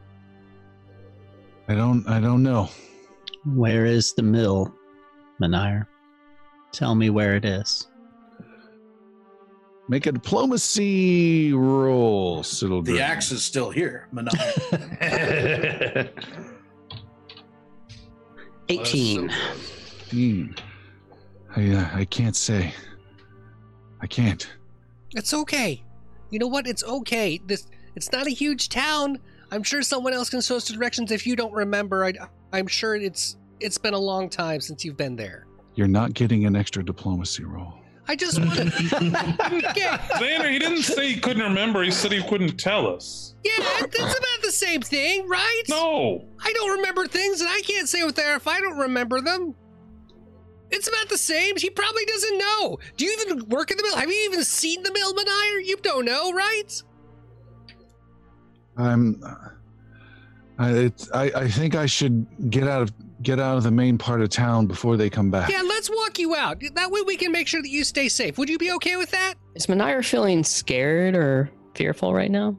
I 1.68 1.76
don't 1.76 2.08
I 2.08 2.20
don't 2.20 2.44
know. 2.44 2.70
Where 3.46 3.86
is 3.86 4.14
the 4.14 4.24
mill, 4.24 4.74
Menire? 5.42 5.86
Tell 6.72 6.96
me 6.96 7.10
where 7.10 7.36
it 7.36 7.46
is. 7.46 7.88
Make 9.90 10.06
a 10.06 10.12
diplomacy 10.12 11.52
roll, 11.52 12.44
Siddle. 12.44 12.86
The 12.86 13.02
axe 13.02 13.32
is 13.32 13.44
still 13.44 13.72
here. 13.72 14.08
Manai. 14.14 16.12
18. 18.70 19.30
Hmm. 20.12 20.46
I, 21.56 21.70
uh, 21.70 21.90
I 21.94 22.06
can't 22.06 22.36
say. 22.36 22.74
I 24.02 24.08
can't. 24.08 24.48
It's 25.16 25.34
okay. 25.34 25.84
You 26.30 26.40
know 26.40 26.48
what? 26.48 26.68
It's 26.68 26.84
okay. 26.84 27.40
This 27.46 27.68
it's 27.96 28.12
not 28.12 28.28
a 28.28 28.30
huge 28.30 28.70
town. 28.70 29.20
I'm 29.52 29.64
sure 29.64 29.82
someone 29.82 30.14
else 30.14 30.30
can 30.30 30.42
show 30.42 30.58
us 30.58 30.68
directions 30.68 31.12
if 31.12 31.26
you 31.26 31.36
don't 31.36 31.54
remember. 31.54 32.06
I, 32.06 32.14
I'm 32.54 32.68
sure 32.68 32.96
it's 32.96 33.38
it's 33.60 33.78
been 33.78 33.94
a 33.94 34.00
long 34.00 34.30
time 34.30 34.62
since 34.62 34.86
you've 34.86 34.98
been 34.98 35.16
there. 35.16 35.48
You're 35.76 35.88
not 35.88 36.14
getting 36.14 36.46
an 36.46 36.56
extra 36.56 36.84
diplomacy 36.84 37.44
roll. 37.44 37.74
I 38.08 38.16
just 38.16 38.40
want 38.40 38.56
to. 38.56 38.64
yeah, 39.76 39.98
Xander, 39.98 40.52
he 40.52 40.58
didn't 40.58 40.82
say 40.82 41.14
he 41.14 41.20
couldn't 41.20 41.44
remember. 41.44 41.84
He 41.84 41.92
said 41.92 42.12
he 42.12 42.24
couldn't 42.24 42.58
tell 42.58 42.88
us. 42.88 43.36
yeah, 43.44 43.64
that's 43.82 44.18
about 44.18 44.42
the 44.42 44.52
same 44.52 44.82
thing, 44.82 45.28
right? 45.28 45.64
No. 45.70 46.26
I 46.44 46.52
don't 46.54 46.78
remember 46.78 47.06
things, 47.06 47.42
and 47.42 47.50
I 47.50 47.62
can't 47.62 47.88
say 47.88 48.04
what 48.04 48.16
they 48.16 48.24
are 48.24 48.36
if 48.36 48.48
I 48.48 48.60
don't 48.62 48.78
remember 48.78 49.22
them. 49.22 49.54
It's 50.72 50.88
about 50.88 51.10
the 51.10 51.18
same. 51.18 51.58
He 51.58 51.70
probably 51.70 52.06
doesn't 52.06 52.38
know. 52.38 52.80
Do 52.98 53.06
you 53.06 53.18
even 53.22 53.50
work 53.50 53.72
at 53.72 53.78
the 53.78 53.84
mill? 53.84 53.96
Have 53.96 54.10
you 54.10 54.26
even 54.26 54.44
seen 54.44 54.84
the 54.84 54.92
mill, 54.92 55.14
Manire? 55.14 55.66
You 55.66 55.78
don't 55.78 56.06
know, 56.06 56.32
right? 56.32 56.84
I'm. 58.78 59.22
I, 60.58 60.72
it's, 60.72 61.10
I 61.14 61.32
I 61.36 61.48
think 61.48 61.76
I 61.76 61.86
should 61.86 62.28
get 62.50 62.68
out 62.68 62.82
of 62.82 62.94
get 63.24 63.40
out 63.40 63.58
of 63.58 63.64
the 63.64 63.72
main 63.72 63.98
part 63.98 64.22
of 64.22 64.30
town 64.30 64.68
before 64.68 64.98
they 64.98 65.10
come 65.10 65.32
back. 65.32 65.50
Yeah, 65.50 65.62
let's 65.62 65.90
walk 65.90 66.20
you 66.20 66.36
out. 66.36 66.62
That 66.76 66.92
way 66.92 67.02
we 67.02 67.16
can 67.18 67.32
make 67.32 67.48
sure 67.48 67.62
that 67.62 67.70
you 67.70 67.84
stay 67.84 68.10
safe. 68.10 68.38
Would 68.38 68.50
you 68.50 68.58
be 68.58 68.72
okay 68.74 68.96
with 68.96 69.12
that? 69.12 69.36
Is 69.56 69.68
Manire 69.68 70.06
feeling 70.06 70.44
scared 70.44 71.16
or 71.16 71.50
fearful 71.76 72.14
right 72.14 72.32
now? 72.32 72.58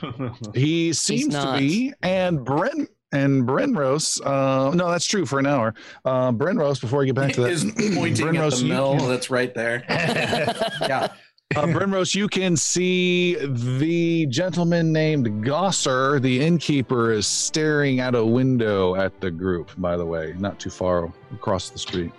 He 0.54 0.92
seems 0.92 1.34
to 1.34 1.42
not. 1.42 1.58
be, 1.58 1.92
and 2.02 2.38
Bren 2.38 2.86
and 3.12 3.44
Brenros. 3.46 4.20
Uh, 4.24 4.74
no, 4.74 4.90
that's 4.90 5.06
true 5.06 5.24
for 5.26 5.38
an 5.38 5.46
hour. 5.46 5.74
Uh, 6.04 6.32
Brenros. 6.32 6.80
Before 6.80 7.02
I 7.02 7.06
get 7.06 7.14
back 7.14 7.32
to 7.34 7.42
that, 7.42 7.50
is 7.50 7.64
pointing 7.64 8.26
at 8.28 8.34
Brenros, 8.34 8.60
the 8.60 8.66
you 8.66 8.72
mill 8.72 8.96
can- 8.98 9.08
that's 9.08 9.30
right 9.30 9.54
there. 9.54 9.84
yeah. 9.90 11.08
uh, 11.56 11.62
Brenros, 11.66 12.14
you 12.14 12.28
can 12.28 12.56
see 12.56 13.36
the 13.36 14.26
gentleman 14.26 14.92
named 14.92 15.44
Gosser, 15.44 16.20
the 16.20 16.40
innkeeper, 16.44 17.12
is 17.12 17.26
staring 17.26 18.00
out 18.00 18.14
a 18.14 18.24
window 18.24 18.94
at 18.96 19.18
the 19.20 19.30
group. 19.30 19.70
By 19.78 19.96
the 19.96 20.04
way, 20.04 20.34
not 20.38 20.60
too 20.60 20.70
far 20.70 21.12
across 21.32 21.70
the 21.70 21.78
street, 21.78 22.12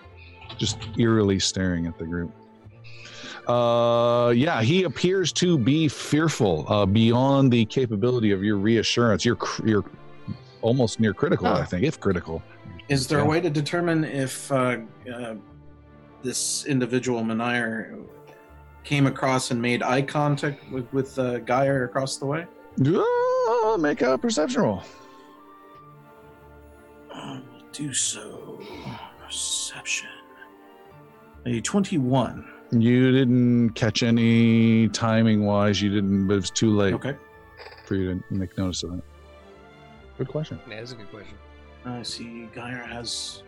just 0.57 0.79
eerily 0.97 1.39
staring 1.39 1.85
at 1.85 1.97
the 1.99 2.05
group. 2.05 2.31
Uh, 3.47 4.29
yeah, 4.35 4.61
he 4.61 4.83
appears 4.83 5.31
to 5.33 5.57
be 5.57 5.87
fearful 5.87 6.65
uh, 6.71 6.85
beyond 6.85 7.51
the 7.51 7.65
capability 7.65 8.31
of 8.31 8.43
your 8.43 8.57
reassurance. 8.57 9.25
You're 9.25 9.37
cr- 9.37 9.67
you're 9.67 9.85
almost 10.61 10.99
near 10.99 11.13
critical, 11.13 11.47
Oh. 11.47 11.53
I 11.53 11.63
think, 11.65 11.83
if 11.83 11.99
critical. 11.99 12.41
Is 12.89 13.07
there 13.07 13.19
Yeah. 13.19 13.25
a 13.25 13.27
way 13.27 13.41
to 13.41 13.49
determine 13.49 14.03
if 14.03 14.51
uh, 14.51 14.77
uh, 15.13 15.35
this 16.23 16.65
individual 16.65 17.21
Menire 17.23 18.03
came 18.83 19.05
across 19.07 19.51
and 19.51 19.61
made 19.61 19.83
eye 19.83 20.01
contact 20.01 20.69
with 20.71 20.91
with 20.93 21.17
uh, 21.19 21.39
Geyer 21.39 21.83
across 21.85 22.17
the 22.17 22.25
way? 22.25 22.45
Uh, 22.85 23.77
make 23.77 24.01
a 24.01 24.17
perception 24.17 24.61
roll. 24.61 24.83
I 27.13 27.33
will 27.51 27.63
do 27.71 27.93
so. 27.93 28.59
Perception. 29.25 30.09
A 31.45 31.61
twenty-one. 31.61 32.45
You 32.71 33.11
didn't 33.11 33.69
catch 33.71 34.03
any 34.03 34.87
timing 34.89 35.45
wise. 35.45 35.81
You 35.81 35.89
didn't, 35.89 36.27
but 36.27 36.33
it 36.35 36.37
was 36.41 36.51
too 36.51 36.69
late 36.75 36.93
Okay. 36.93 37.15
for 37.85 37.95
you 37.95 38.13
to 38.15 38.23
make 38.33 38.55
notice 38.57 38.83
of 38.83 38.91
that. 38.91 39.03
Good 40.19 40.27
question. 40.27 40.59
That's 40.67 40.91
a 40.91 40.95
good 40.95 41.09
question. 41.11 41.37
Uh, 41.85 41.91
I 41.91 42.03
see 42.03 42.49
Geyer 42.53 42.83
has 42.83 43.41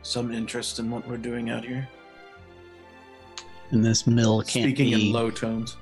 some 0.00 0.32
interest 0.32 0.78
in 0.78 0.90
what 0.90 1.06
we're 1.06 1.18
doing 1.18 1.50
out 1.50 1.66
here. 1.66 1.86
And 3.72 3.84
this 3.84 4.06
mill 4.06 4.40
can't 4.40 4.70
Speaking 4.70 4.94
be 4.94 5.08
in 5.08 5.12
low 5.12 5.30
tones. 5.30 5.76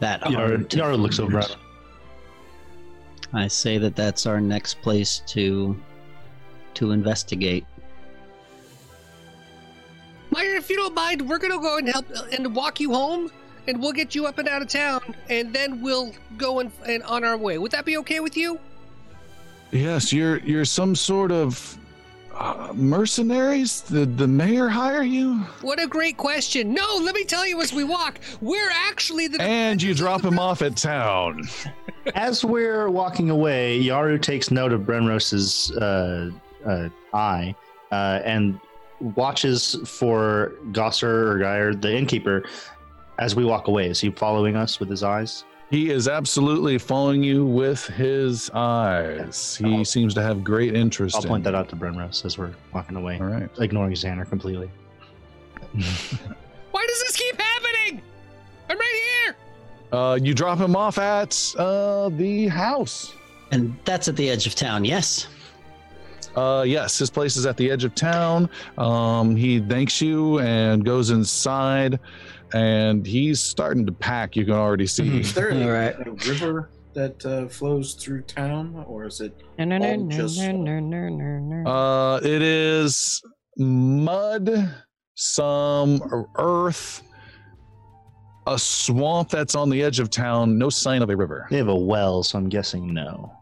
that 0.00 0.20
Yaru, 0.20 0.34
hard. 0.34 0.70
to 0.70 0.76
Yaru 0.76 1.00
looks 1.00 1.18
over 1.18 1.38
at 1.38 1.48
him. 1.48 1.60
I 3.32 3.48
say 3.48 3.78
that 3.78 3.96
that's 3.96 4.26
our 4.26 4.38
next 4.38 4.82
place 4.82 5.22
to 5.28 5.74
to 6.74 6.90
investigate. 6.90 7.64
Meyer, 10.30 10.56
if 10.56 10.68
you 10.68 10.76
don't 10.76 10.94
mind, 10.94 11.26
we're 11.26 11.38
gonna 11.38 11.58
go 11.58 11.78
and 11.78 11.88
help 11.88 12.04
and 12.36 12.54
walk 12.54 12.80
you 12.80 12.92
home, 12.92 13.30
and 13.66 13.80
we'll 13.80 13.92
get 13.92 14.14
you 14.14 14.26
up 14.26 14.36
and 14.36 14.46
out 14.46 14.60
of 14.60 14.68
town, 14.68 15.14
and 15.30 15.54
then 15.54 15.80
we'll 15.80 16.12
go 16.36 16.60
and, 16.60 16.70
and 16.86 17.02
on 17.04 17.24
our 17.24 17.38
way. 17.38 17.56
Would 17.56 17.70
that 17.72 17.86
be 17.86 17.96
okay 17.96 18.20
with 18.20 18.36
you? 18.36 18.60
Yes, 19.72 20.12
you're 20.12 20.38
you're 20.38 20.64
some 20.64 20.94
sort 20.96 21.30
of 21.30 21.78
uh, 22.34 22.72
mercenaries. 22.74 23.82
The 23.82 24.06
the 24.06 24.26
mayor 24.26 24.68
hire 24.68 25.02
you, 25.02 25.36
What 25.62 25.80
a 25.80 25.86
great 25.86 26.16
question. 26.16 26.72
No, 26.74 26.98
let 27.02 27.14
me 27.14 27.24
tell 27.24 27.46
you 27.46 27.60
as 27.60 27.72
we 27.72 27.84
walk, 27.84 28.18
we're 28.40 28.70
actually 28.70 29.28
the 29.28 29.40
and 29.40 29.80
you 29.80 29.94
drop 29.94 30.24
him 30.24 30.38
off 30.38 30.62
at 30.62 30.76
town. 30.76 31.42
As 32.14 32.42
we're 32.42 32.88
walking 32.88 33.28
away, 33.28 33.78
Yaru 33.78 34.20
takes 34.20 34.50
note 34.50 34.72
of 34.72 34.80
Brenros's 34.80 35.70
uh, 35.72 36.30
uh, 36.66 36.88
eye 37.12 37.54
uh, 37.92 38.20
and 38.24 38.58
watches 39.00 39.76
for 39.84 40.54
Gosser 40.72 41.30
or 41.30 41.38
Geyer, 41.38 41.74
the 41.74 41.94
innkeeper, 41.94 42.44
as 43.18 43.36
we 43.36 43.44
walk 43.44 43.68
away. 43.68 43.88
Is 43.88 44.00
he 44.00 44.10
following 44.10 44.56
us 44.56 44.80
with 44.80 44.88
his 44.88 45.02
eyes? 45.02 45.44
He 45.70 45.90
is 45.90 46.08
absolutely 46.08 46.78
following 46.78 47.22
you 47.22 47.46
with 47.46 47.86
his 47.86 48.50
eyes. 48.50 49.54
He 49.56 49.76
I'll- 49.76 49.84
seems 49.84 50.14
to 50.14 50.22
have 50.22 50.42
great 50.42 50.74
interest. 50.74 51.14
I'll 51.14 51.22
point 51.22 51.46
in 51.46 51.52
that 51.52 51.54
out 51.56 51.68
to 51.68 51.76
Brenros 51.76 52.24
as 52.24 52.36
we're 52.36 52.50
walking 52.74 52.96
away, 52.96 53.18
All 53.20 53.26
right. 53.26 53.48
ignoring 53.60 53.92
Xander 53.92 54.28
completely. 54.28 54.68
Why 55.72 56.86
does 56.88 57.00
this 57.02 57.16
keep 57.16 57.40
happening? 57.40 58.02
I'm 58.68 58.78
right 58.78 59.00
here. 59.24 59.36
Uh, 59.92 60.18
you 60.20 60.34
drop 60.34 60.58
him 60.58 60.74
off 60.74 60.98
at 60.98 61.54
uh, 61.56 62.08
the 62.10 62.48
house. 62.48 63.14
And 63.52 63.76
that's 63.84 64.08
at 64.08 64.16
the 64.16 64.28
edge 64.28 64.46
of 64.48 64.54
town, 64.56 64.84
yes? 64.84 65.26
Uh, 66.36 66.64
yes, 66.66 66.98
his 66.98 67.10
place 67.10 67.36
is 67.36 67.46
at 67.46 67.56
the 67.56 67.70
edge 67.70 67.82
of 67.82 67.94
town. 67.96 68.48
Um, 68.78 69.34
he 69.34 69.60
thanks 69.60 70.00
you 70.00 70.38
and 70.40 70.84
goes 70.84 71.10
inside, 71.10 71.98
and 72.54 73.06
he's 73.06 73.40
starting 73.40 73.86
to 73.86 73.92
pack. 73.92 74.36
You 74.36 74.44
can 74.44 74.54
already 74.54 74.86
see. 74.86 75.20
Is 75.20 75.34
there 75.34 75.50
a, 75.50 75.62
All 75.62 75.70
right. 75.70 75.94
a 76.06 76.10
river 76.28 76.70
that 76.94 77.24
uh, 77.24 77.48
flows 77.48 77.94
through 77.94 78.22
town, 78.22 78.84
or 78.86 79.04
is 79.06 79.20
it 79.20 79.40
No, 79.58 79.64
no, 79.64 79.78
no, 79.78 79.90
all 79.90 79.96
no, 79.98 80.16
just 80.16 80.38
no, 80.38 80.52
no, 80.52 80.80
no, 80.80 81.08
no, 81.08 81.38
no. 81.38 81.70
Uh, 81.70 82.16
it 82.22 82.42
is 82.42 83.22
mud, 83.56 84.74
some 85.14 86.28
earth, 86.36 87.02
a 88.46 88.58
swamp 88.58 89.28
that's 89.30 89.54
on 89.54 89.70
the 89.70 89.82
edge 89.82 90.00
of 90.00 90.10
town. 90.10 90.58
No 90.58 90.70
sign 90.70 91.02
of 91.02 91.10
a 91.10 91.16
river. 91.16 91.46
They 91.50 91.58
have 91.58 91.68
a 91.68 91.76
well, 91.76 92.22
so 92.22 92.38
I'm 92.38 92.48
guessing 92.48 92.92
no. 92.92 93.32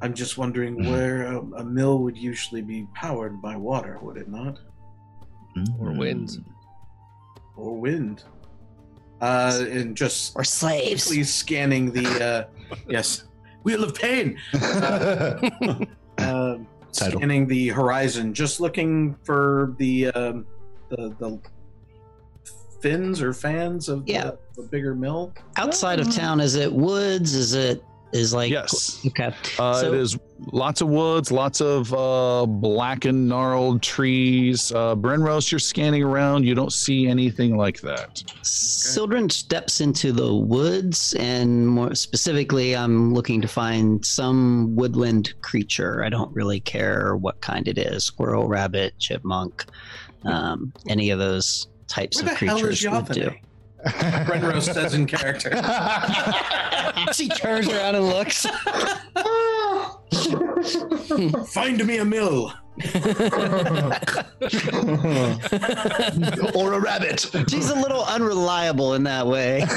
I'm 0.00 0.14
just 0.14 0.38
wondering 0.38 0.88
where 0.88 1.26
a, 1.26 1.40
a 1.40 1.64
mill 1.64 1.98
would 1.98 2.16
usually 2.16 2.62
be 2.62 2.86
powered 2.94 3.42
by 3.42 3.56
water, 3.56 3.98
would 4.00 4.16
it 4.16 4.28
not? 4.28 4.60
Or 5.80 5.90
winds. 5.92 6.38
Or 7.58 7.76
wind? 7.76 8.22
Uh, 9.20 9.64
and 9.68 9.96
just 9.96 10.36
Or 10.36 10.44
slaves. 10.44 11.08
please 11.08 11.32
scanning 11.34 11.90
the 11.90 12.06
uh, 12.24 12.74
yes 12.88 13.24
wheel 13.64 13.82
of 13.84 13.94
pain. 13.94 14.38
Uh, 16.18 16.24
uh, 16.24 16.58
scanning 16.90 17.46
the 17.46 17.68
horizon, 17.68 18.32
just 18.34 18.60
looking 18.60 19.14
for 19.24 19.74
the 19.78 20.06
um, 20.08 20.46
the 20.88 21.14
the 21.20 21.38
fins 22.80 23.20
or 23.22 23.32
fans 23.32 23.88
of 23.88 24.02
Yeah. 24.06 24.30
the, 24.56 24.62
the 24.62 24.68
bigger 24.68 24.94
mill. 24.96 25.32
Outside 25.56 26.00
of 26.00 26.12
town, 26.12 26.40
is 26.40 26.54
it 26.56 26.72
woods? 26.72 27.34
Is 27.34 27.54
it 27.54 27.82
is 28.12 28.32
like 28.32 28.50
Yes. 28.50 29.00
Okay. 29.06 29.34
Uh, 29.58 29.74
So- 29.74 29.92
it 29.92 30.00
is 30.00 30.18
lots 30.52 30.80
of 30.80 30.88
woods, 30.88 31.30
lots 31.30 31.60
of 31.60 31.92
uh, 31.92 32.46
blackened, 32.46 33.28
gnarled 33.28 33.82
trees. 33.82 34.72
Uh, 34.72 34.94
Brenros, 34.94 35.50
you're 35.50 35.58
scanning 35.58 36.02
around. 36.02 36.44
You 36.44 36.54
don't 36.54 36.72
see 36.72 37.06
anything 37.06 37.56
like 37.56 37.80
that. 37.82 38.22
Sildren 38.42 39.28
steps 39.28 39.80
into 39.80 40.12
the 40.12 40.34
woods, 40.34 41.14
and 41.18 41.66
more 41.68 41.94
specifically, 41.94 42.74
I'm 42.76 43.12
looking 43.12 43.40
to 43.42 43.48
find 43.48 44.04
some 44.04 44.74
woodland 44.76 45.34
creature. 45.42 46.02
I 46.04 46.08
don't 46.08 46.34
really 46.34 46.60
care 46.60 47.16
what 47.16 47.40
kind 47.40 47.68
it 47.68 47.78
is 47.78 48.04
squirrel, 48.04 48.46
rabbit, 48.48 48.94
chipmunk, 48.98 49.66
um, 50.24 50.72
any 50.88 51.10
of 51.10 51.18
those 51.18 51.68
types 51.88 52.22
Where 52.22 52.32
of 52.32 52.38
the 52.38 52.46
hell 52.46 52.56
is 52.56 52.62
creatures 52.62 52.90
would 52.90 53.12
do. 53.14 53.30
Yothane? 53.88 54.26
Brenros 54.26 54.72
says 54.72 54.94
in 54.94 55.06
character. 55.06 55.50
she 57.12 57.28
turns 57.28 57.68
around 57.68 57.94
and 57.94 58.06
looks. 58.06 58.46
Find 61.52 61.86
me 61.86 61.98
a 61.98 62.04
mill. 62.04 62.52
or 66.54 66.74
a 66.74 66.80
rabbit. 66.80 67.26
She's 67.48 67.70
a 67.70 67.74
little 67.74 68.04
unreliable 68.04 68.94
in 68.94 69.02
that 69.04 69.26
way. 69.26 69.64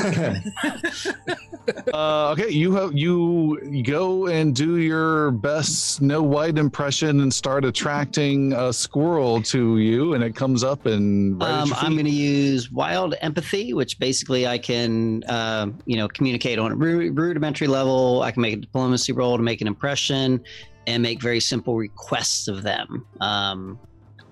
Uh, 1.94 2.32
okay, 2.32 2.49
you 2.49 2.73
have 2.73 2.98
you 2.98 3.84
go 3.84 4.28
and 4.28 4.56
do 4.56 4.78
your 4.78 5.32
best 5.32 5.95
Snow 5.95 6.22
White 6.22 6.57
impression 6.57 7.22
and 7.22 7.34
start 7.34 7.65
attracting 7.65 8.53
a 8.53 8.73
squirrel 8.73 9.41
to 9.44 9.78
you, 9.78 10.14
and 10.14 10.23
it 10.23 10.36
comes 10.36 10.64
up 10.64 10.86
and 10.86 11.40
right 11.40 11.61
Um, 11.61 11.73
I'm 11.76 11.94
going 11.94 12.06
to 12.06 12.11
use 12.11 12.72
wild 12.72 13.15
empathy, 13.22 13.73
which 13.73 13.99
basically 13.99 14.48
I 14.48 14.57
can, 14.57 15.23
um, 15.30 15.78
you 15.86 15.98
know, 15.98 16.07
communicate 16.07 16.60
on 16.60 16.72
a 16.72 16.76
rudimentary 16.76 17.68
level. 17.68 18.22
I 18.23 18.32
can 18.32 18.41
make 18.41 18.53
a 18.56 18.61
diplomacy 18.61 19.14
roll 19.14 19.38
to 19.38 19.44
make 19.44 19.61
an 19.61 19.68
impression 19.68 20.41
and 20.87 21.03
make 21.03 21.21
very 21.21 21.39
simple 21.39 21.75
requests 21.75 22.47
of 22.47 22.63
them. 22.63 23.05
Um, 23.19 23.79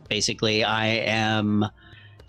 basically, 0.10 0.64
I 0.64 0.88
am 0.88 1.66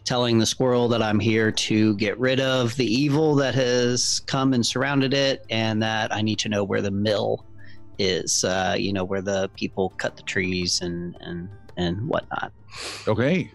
telling 0.05 0.39
the 0.39 0.47
squirrel 0.47 0.89
that 0.89 1.03
I'm 1.03 1.21
here 1.21 1.53
to 1.53 1.95
get 1.97 2.19
rid 2.19 2.41
of 2.41 2.75
the 2.77 2.85
evil 2.85 3.35
that 3.37 3.55
has 3.55 4.21
come 4.27 4.55
and 4.55 4.65
surrounded 4.65 5.15
it, 5.15 5.45
and 5.51 5.83
that 5.83 6.13
I 6.13 6.23
need 6.23 6.39
to 6.41 6.49
know 6.49 6.65
where 6.65 6.83
the 6.83 6.91
mill 6.91 7.47
is. 7.99 8.45
Uh, 8.45 8.75
you 8.79 8.93
know, 8.93 9.05
where 9.05 9.23
the 9.23 9.49
people 9.57 9.91
cut 9.99 10.17
the 10.17 10.23
trees 10.23 10.81
and 10.81 11.17
and 11.21 11.49
and 11.77 12.09
whatnot. 12.09 12.53
Okay. 13.09 13.53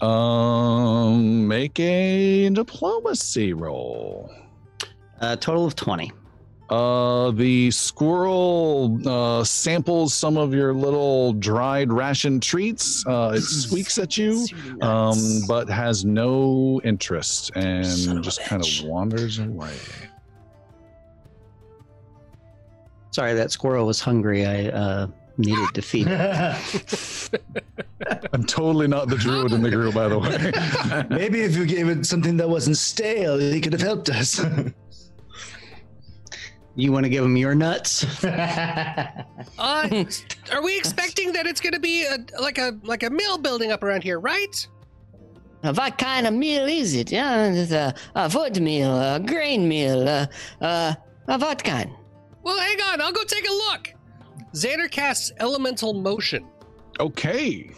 Um, 0.00 1.46
make 1.46 1.78
a 1.78 2.48
diplomacy 2.50 3.52
roll. 3.52 4.32
A 5.20 5.36
total 5.36 5.64
of 5.64 5.76
twenty. 5.76 6.12
Uh, 6.72 7.30
the 7.32 7.70
squirrel 7.70 8.98
uh, 9.06 9.44
samples 9.44 10.14
some 10.14 10.38
of 10.38 10.54
your 10.54 10.72
little 10.72 11.34
dried 11.34 11.92
ration 11.92 12.40
treats. 12.40 13.06
Uh, 13.06 13.34
it 13.36 13.40
squeaks 13.42 13.98
at 13.98 14.16
you, 14.16 14.46
um, 14.80 15.18
but 15.46 15.68
has 15.68 16.06
no 16.06 16.80
interest 16.82 17.50
and 17.56 17.84
a 17.84 18.20
just 18.22 18.42
kind 18.44 18.62
bitch. 18.62 18.84
of 18.84 18.88
wanders 18.88 19.38
away. 19.38 19.74
Sorry, 23.10 23.34
that 23.34 23.50
squirrel 23.50 23.86
was 23.86 24.00
hungry. 24.00 24.46
I 24.46 24.68
uh, 24.68 25.08
needed 25.36 25.74
to 25.74 25.82
feed 25.82 26.06
it. 26.08 27.30
I'm 28.32 28.44
totally 28.44 28.88
not 28.88 29.08
the 29.08 29.16
druid 29.16 29.52
in 29.52 29.60
the 29.60 29.70
group, 29.70 29.94
by 29.94 30.08
the 30.08 30.18
way. 30.18 31.06
Maybe 31.18 31.42
if 31.42 31.54
you 31.54 31.66
gave 31.66 31.90
it 31.90 32.06
something 32.06 32.38
that 32.38 32.48
wasn't 32.48 32.78
stale, 32.78 33.38
he 33.38 33.60
could 33.60 33.74
have 33.74 33.82
helped 33.82 34.08
us. 34.08 34.42
You 36.74 36.90
want 36.90 37.04
to 37.04 37.10
give 37.10 37.24
him 37.24 37.36
your 37.36 37.54
nuts? 37.54 38.06
Uh, 39.58 40.04
are 40.52 40.62
we 40.62 40.76
expecting 40.76 41.32
that 41.32 41.46
it's 41.46 41.60
going 41.60 41.72
to 41.72 41.78
be 41.80 42.04
a, 42.04 42.16
like 42.40 42.58
a 42.58 42.72
like 42.82 43.02
a 43.02 43.10
mill 43.10 43.38
building 43.38 43.70
up 43.70 43.82
around 43.82 44.02
here, 44.02 44.18
right? 44.18 44.66
Uh, 45.62 45.72
what 45.74 45.98
kind 45.98 46.26
of 46.26 46.34
meal 46.34 46.64
is 46.66 46.94
it? 46.94 47.12
Yeah, 47.12 47.46
it's 47.52 47.70
a, 47.70 47.94
a 48.14 48.30
wood 48.34 48.60
meal, 48.60 48.90
a 48.98 49.20
grain 49.20 49.68
meal, 49.68 50.08
uh, 50.08 50.26
uh, 50.60 50.94
uh, 51.28 51.38
what 51.38 51.62
kind? 51.62 51.90
Well, 52.42 52.58
hang 52.58 52.80
on, 52.80 53.00
I'll 53.00 53.12
go 53.12 53.22
take 53.24 53.48
a 53.48 53.52
look. 53.52 53.94
Xander 54.54 54.90
casts 54.90 55.30
elemental 55.38 55.92
motion. 55.92 56.44
okay. 56.98 57.70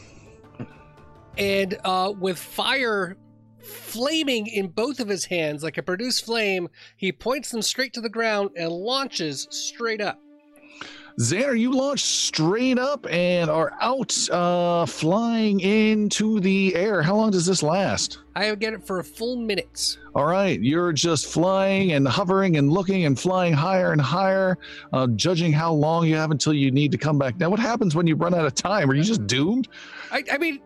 and 1.37 1.77
uh, 1.85 2.13
with 2.19 2.39
fire 2.39 3.17
flaming 3.65 4.47
in 4.47 4.69
both 4.69 5.01
of 5.01 5.09
his 5.09 5.25
hands 5.25 5.63
like 5.63 5.79
a 5.79 5.83
produced 5.83 6.25
flame, 6.25 6.69
he 6.97 7.13
points 7.13 7.51
them 7.51 7.63
straight 7.63 7.93
to 7.95 8.01
the 8.01 8.09
ground 8.09 8.51
and 8.57 8.71
launches 8.71 9.47
straight 9.51 10.01
up. 10.01 10.21
Xander, 11.21 11.57
you 11.57 11.71
launch 11.71 12.01
straight 12.01 12.77
up 12.77 13.07
and 13.09 13.49
are 13.49 13.73
out 13.81 14.17
uh, 14.31 14.85
flying 14.85 15.61
into 15.61 16.41
the 16.41 16.75
air. 16.75 17.03
How 17.03 17.15
long 17.15 17.31
does 17.31 17.47
this 17.47 17.63
last? 17.63 18.19
I 18.35 18.53
get 18.57 18.73
it 18.73 18.85
for 18.85 18.99
a 18.99 19.05
full 19.05 19.37
minute. 19.37 19.97
All 20.17 20.27
right, 20.27 20.61
you're 20.61 20.93
just 20.93 21.27
flying 21.27 21.93
and 21.93 22.07
hovering 22.07 22.57
and 22.57 22.69
looking 22.73 23.05
and 23.05 23.19
flying 23.19 23.53
higher 23.53 23.93
and 23.93 24.01
higher, 24.01 24.59
uh, 24.93 25.07
judging 25.15 25.53
how 25.53 25.73
long 25.73 26.05
you 26.09 26.17
have 26.17 26.33
until 26.33 26.53
you 26.53 26.73
need 26.73 26.91
to 26.91 26.99
come 26.99 27.17
back. 27.17 27.39
Now, 27.39 27.49
what 27.49 27.61
happens 27.61 27.95
when 27.95 28.09
you 28.09 28.17
run 28.17 28.35
out 28.35 28.45
of 28.45 28.55
time? 28.57 28.91
Are 28.91 28.95
you 28.95 29.05
just 29.05 29.25
doomed? 29.29 29.69
I, 30.11 30.25
I 30.33 30.39
mean, 30.39 30.61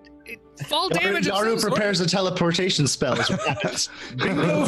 fall 0.67 0.91
Yaru, 0.91 1.01
damage. 1.01 1.27
of 1.29 1.35
Yaru 1.35 1.51
some 1.51 1.59
sort. 1.61 1.73
prepares 1.75 2.01
a 2.01 2.07
teleportation 2.07 2.87
spell. 2.87 3.19
is 3.21 3.29
what. 3.31 3.89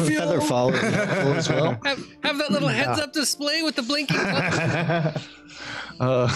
Feather 0.07 0.41
fall 0.41 0.73
as 0.73 1.49
well. 1.49 1.77
Have, 1.83 2.05
have 2.23 2.37
that 2.37 2.51
little 2.51 2.69
heads 2.69 2.99
up 2.99 3.13
display 3.13 3.61
with 3.63 3.75
the 3.75 3.81
blinking. 3.83 4.17
lights. 4.17 5.27
Uh, 5.99 6.27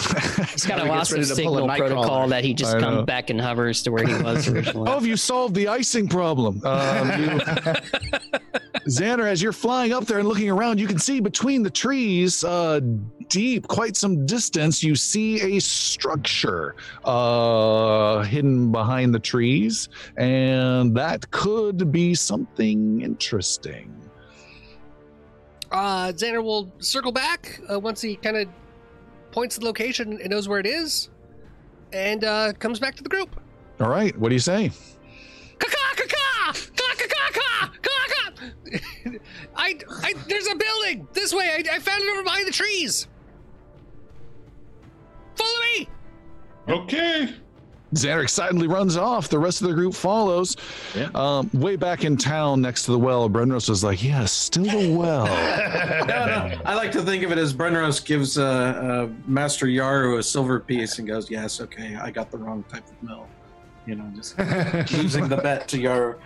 He's 0.52 0.64
kind 0.64 0.80
of 0.80 0.86
He 0.86 0.92
lost 0.92 1.10
gets 1.10 1.12
ready 1.12 1.20
his 1.22 1.30
a 1.32 1.34
signal 1.36 1.66
Nightcrawler. 1.66 1.76
protocol 1.78 2.28
that 2.28 2.44
he 2.44 2.54
just 2.54 2.78
comes 2.78 3.04
back 3.04 3.30
and 3.30 3.40
hovers 3.40 3.82
to 3.82 3.90
where 3.90 4.06
he 4.06 4.14
was 4.22 4.46
originally. 4.52 4.88
oh, 4.88 4.94
have 4.94 5.06
you 5.06 5.16
solved 5.16 5.54
the 5.56 5.66
icing 5.68 6.06
problem? 6.06 6.60
Um, 6.64 7.08
you, 7.20 7.28
Xander, 8.86 9.26
as 9.28 9.42
you're 9.42 9.52
flying 9.52 9.92
up 9.92 10.04
there 10.06 10.20
and 10.20 10.28
looking 10.28 10.48
around, 10.50 10.78
you 10.78 10.86
can 10.86 10.98
see 11.00 11.18
between 11.18 11.64
the 11.64 11.70
trees, 11.70 12.44
uh, 12.44 12.78
deep, 13.28 13.66
quite 13.66 13.96
some 13.96 14.24
distance, 14.26 14.84
you 14.84 14.94
see 14.94 15.56
a 15.56 15.60
structure 15.60 16.76
uh, 17.04 18.22
hidden 18.22 18.70
behind 18.70 19.12
the 19.12 19.18
trees, 19.46 19.88
and 20.16 20.96
that 20.96 21.30
could 21.30 21.92
be 21.92 22.14
something 22.14 23.00
interesting. 23.00 23.94
Uh, 25.70 26.12
Xander 26.12 26.42
will 26.42 26.72
circle 26.78 27.12
back 27.12 27.60
uh, 27.70 27.78
once 27.78 28.00
he 28.00 28.16
kind 28.16 28.36
of 28.36 28.48
points 29.30 29.56
the 29.56 29.64
location 29.64 30.20
and 30.20 30.30
knows 30.30 30.48
where 30.48 30.58
it 30.58 30.66
is, 30.66 31.10
and 31.92 32.24
uh, 32.24 32.52
comes 32.58 32.80
back 32.80 32.96
to 32.96 33.02
the 33.02 33.08
group. 33.08 33.40
All 33.80 33.88
right, 33.88 34.16
what 34.18 34.30
do 34.30 34.34
you 34.34 34.40
say? 34.40 34.70
I, 39.56 39.78
I, 40.02 40.14
there's 40.28 40.46
a 40.48 40.56
building 40.56 41.08
this 41.12 41.32
way. 41.32 41.50
I, 41.50 41.76
I 41.76 41.78
found 41.78 42.02
it 42.02 42.10
over 42.10 42.22
behind 42.24 42.46
the 42.46 42.52
trees. 42.52 43.06
Follow 45.36 45.60
me. 45.74 45.88
Okay. 46.68 47.34
Xander 47.94 48.22
excitedly 48.22 48.66
runs 48.66 48.96
off. 48.96 49.28
The 49.28 49.38
rest 49.38 49.62
of 49.62 49.68
the 49.68 49.74
group 49.74 49.94
follows. 49.94 50.56
Yeah. 50.94 51.08
Um, 51.14 51.48
way 51.52 51.76
back 51.76 52.04
in 52.04 52.16
town 52.16 52.60
next 52.60 52.84
to 52.86 52.92
the 52.92 52.98
well, 52.98 53.30
Brenros 53.30 53.68
was 53.68 53.84
like, 53.84 54.02
yeah, 54.02 54.24
still 54.24 54.64
the 54.64 54.94
well. 54.94 55.26
no, 56.06 56.26
no. 56.26 56.60
I 56.64 56.74
like 56.74 56.90
to 56.92 57.02
think 57.02 57.22
of 57.22 57.30
it 57.30 57.38
as 57.38 57.54
Brenros 57.54 58.04
gives 58.04 58.38
uh, 58.38 58.44
uh, 58.44 59.08
Master 59.26 59.66
Yaru 59.66 60.18
a 60.18 60.22
silver 60.22 60.58
piece 60.58 60.98
and 60.98 61.06
goes, 61.06 61.30
"Yes, 61.30 61.60
okay, 61.60 61.96
I 61.96 62.10
got 62.10 62.30
the 62.30 62.38
wrong 62.38 62.64
type 62.64 62.86
of 62.88 63.02
mill." 63.02 63.28
You 63.86 63.94
know, 63.94 64.12
just 64.16 64.36
losing 64.92 65.28
the 65.28 65.36
bet 65.36 65.68
to 65.68 65.78
Yaru. 65.78 66.16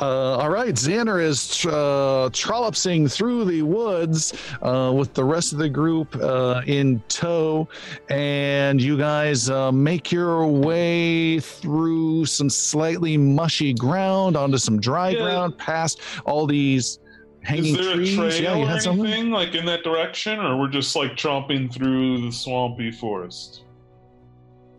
Uh, 0.00 0.38
all 0.38 0.48
right, 0.48 0.74
Xander 0.74 1.22
is 1.22 1.58
tr- 1.58 1.68
uh, 1.70 2.30
trollopsing 2.32 3.06
through 3.06 3.44
the 3.44 3.60
woods 3.60 4.32
uh, 4.62 4.90
with 4.96 5.12
the 5.12 5.22
rest 5.22 5.52
of 5.52 5.58
the 5.58 5.68
group 5.68 6.16
uh, 6.16 6.62
in 6.66 7.02
tow, 7.08 7.68
and 8.08 8.80
you 8.80 8.96
guys 8.96 9.50
uh, 9.50 9.70
make 9.70 10.10
your 10.10 10.46
way 10.46 11.38
through 11.38 12.24
some 12.24 12.48
slightly 12.48 13.18
mushy 13.18 13.74
ground 13.74 14.38
onto 14.38 14.56
some 14.56 14.80
dry 14.80 15.10
Yeah. 15.10 15.18
ground, 15.20 15.58
past 15.58 16.00
all 16.24 16.46
these 16.46 16.98
hanging 17.42 17.76
Is 17.78 17.86
there 17.86 17.94
trees. 17.96 18.14
a 18.14 18.16
trail 18.16 18.42
yeah, 18.42 18.56
you 18.56 18.64
or 18.64 18.68
had 18.68 18.82
something. 18.82 19.04
anything 19.06 19.30
like 19.30 19.54
in 19.54 19.66
that 19.66 19.84
direction, 19.84 20.38
or 20.40 20.56
we're 20.58 20.68
just 20.68 20.96
like 20.96 21.12
tromping 21.12 21.70
through 21.70 22.22
the 22.22 22.32
swampy 22.32 22.90
forest? 22.90 23.64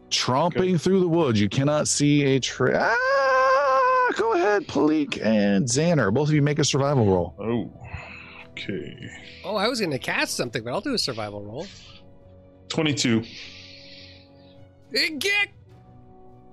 Tromping 0.10 0.82
through 0.82 1.00
the 1.00 1.08
woods, 1.08 1.40
you 1.40 1.48
cannot 1.48 1.88
see 1.88 2.24
a 2.36 2.40
trail. 2.40 2.78
Ah, 2.82 3.41
go 4.16 4.34
ahead, 4.34 4.68
Palik 4.68 5.24
and 5.24 5.66
Xander. 5.66 6.14
Both 6.14 6.30
of 6.30 6.36
you 6.36 6.42
make 6.42 6.60
a 6.60 6.64
survival 6.64 7.06
roll. 7.06 7.36
Oh, 7.40 7.72
okay. 8.52 9.10
Oh, 9.44 9.56
I 9.56 9.68
was 9.68 9.80
going 9.80 9.92
to 9.92 10.00
cast 10.00 10.36
something, 10.38 10.64
but 10.64 10.72
I'll 10.74 10.82
do 10.82 10.94
a 10.94 10.98
survival 11.00 11.42
roll. 11.44 11.68
Twenty-two. 12.70 13.24
Eh, 14.96 15.10
Get 15.18 15.50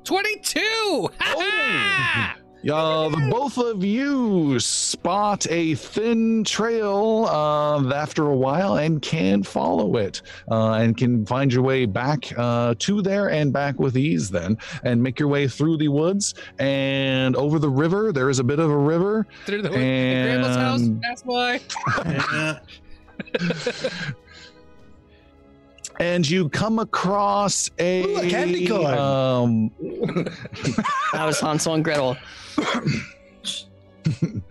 22. 0.04 0.60
Ha-ha! 1.20 2.36
Uh, 2.68 3.08
the 3.08 3.28
both 3.30 3.56
of 3.56 3.84
you 3.84 4.58
spot 4.58 5.46
a 5.48 5.76
thin 5.76 6.42
trail 6.42 7.26
uh, 7.30 7.94
after 7.94 8.26
a 8.26 8.36
while 8.36 8.78
and 8.78 9.00
can 9.00 9.44
follow 9.44 9.96
it 9.96 10.22
uh, 10.50 10.72
and 10.72 10.96
can 10.96 11.24
find 11.24 11.52
your 11.52 11.62
way 11.62 11.86
back 11.86 12.32
uh, 12.36 12.74
to 12.78 13.00
there 13.00 13.30
and 13.30 13.52
back 13.52 13.78
with 13.78 13.96
ease 13.96 14.28
then 14.28 14.58
and 14.82 15.00
make 15.00 15.20
your 15.20 15.28
way 15.28 15.46
through 15.46 15.76
the 15.76 15.88
woods 15.88 16.34
and 16.58 17.36
over 17.36 17.60
the 17.60 17.70
river. 17.70 18.12
There 18.12 18.28
is 18.28 18.40
a 18.40 18.44
bit 18.44 18.58
of 18.58 18.70
a 18.70 18.76
river. 18.76 19.26
Through 19.46 19.62
the, 19.62 19.68
the 19.68 19.76
grandma's 19.76 20.56
house. 20.56 20.82
That's 21.00 21.22
why. 21.22 21.60
And 26.00 26.28
you 26.28 26.48
come 26.48 26.78
across 26.78 27.70
a, 27.78 28.04
Ooh, 28.04 28.18
a 28.18 28.30
candy 28.30 28.68
corn. 28.68 28.94
um, 28.98 29.70
That 31.12 31.24
was 31.24 31.40
Hansel 31.40 31.74
and 31.74 31.84
Gretel. 31.84 32.16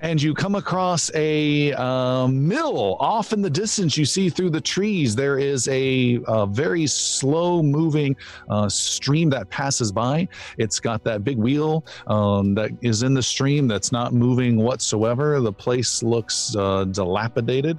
and 0.00 0.20
you 0.22 0.34
come 0.34 0.54
across 0.54 1.10
a 1.14 1.72
um, 1.74 2.46
mill 2.46 2.96
off 3.00 3.32
in 3.32 3.42
the 3.42 3.50
distance. 3.50 3.96
You 3.96 4.04
see 4.04 4.28
through 4.30 4.50
the 4.50 4.60
trees 4.60 5.14
there 5.14 5.38
is 5.38 5.68
a, 5.68 6.18
uh 6.26 6.46
very 6.46 6.86
slow 6.86 7.62
moving 7.62 8.16
uh, 8.48 8.68
stream 8.68 9.30
that 9.30 9.48
passes 9.50 9.92
by. 9.92 10.26
It's 10.56 10.80
got 10.80 11.04
that 11.04 11.24
big 11.24 11.38
wheel 11.38 11.84
um, 12.06 12.54
that 12.54 12.70
is 12.80 13.02
in 13.02 13.14
the 13.14 13.22
stream 13.22 13.68
that's 13.68 13.92
not 13.92 14.12
moving 14.12 14.56
whatsoever. 14.56 15.40
The 15.40 15.52
place 15.52 16.02
looks 16.02 16.54
uh, 16.56 16.84
dilapidated 16.84 17.78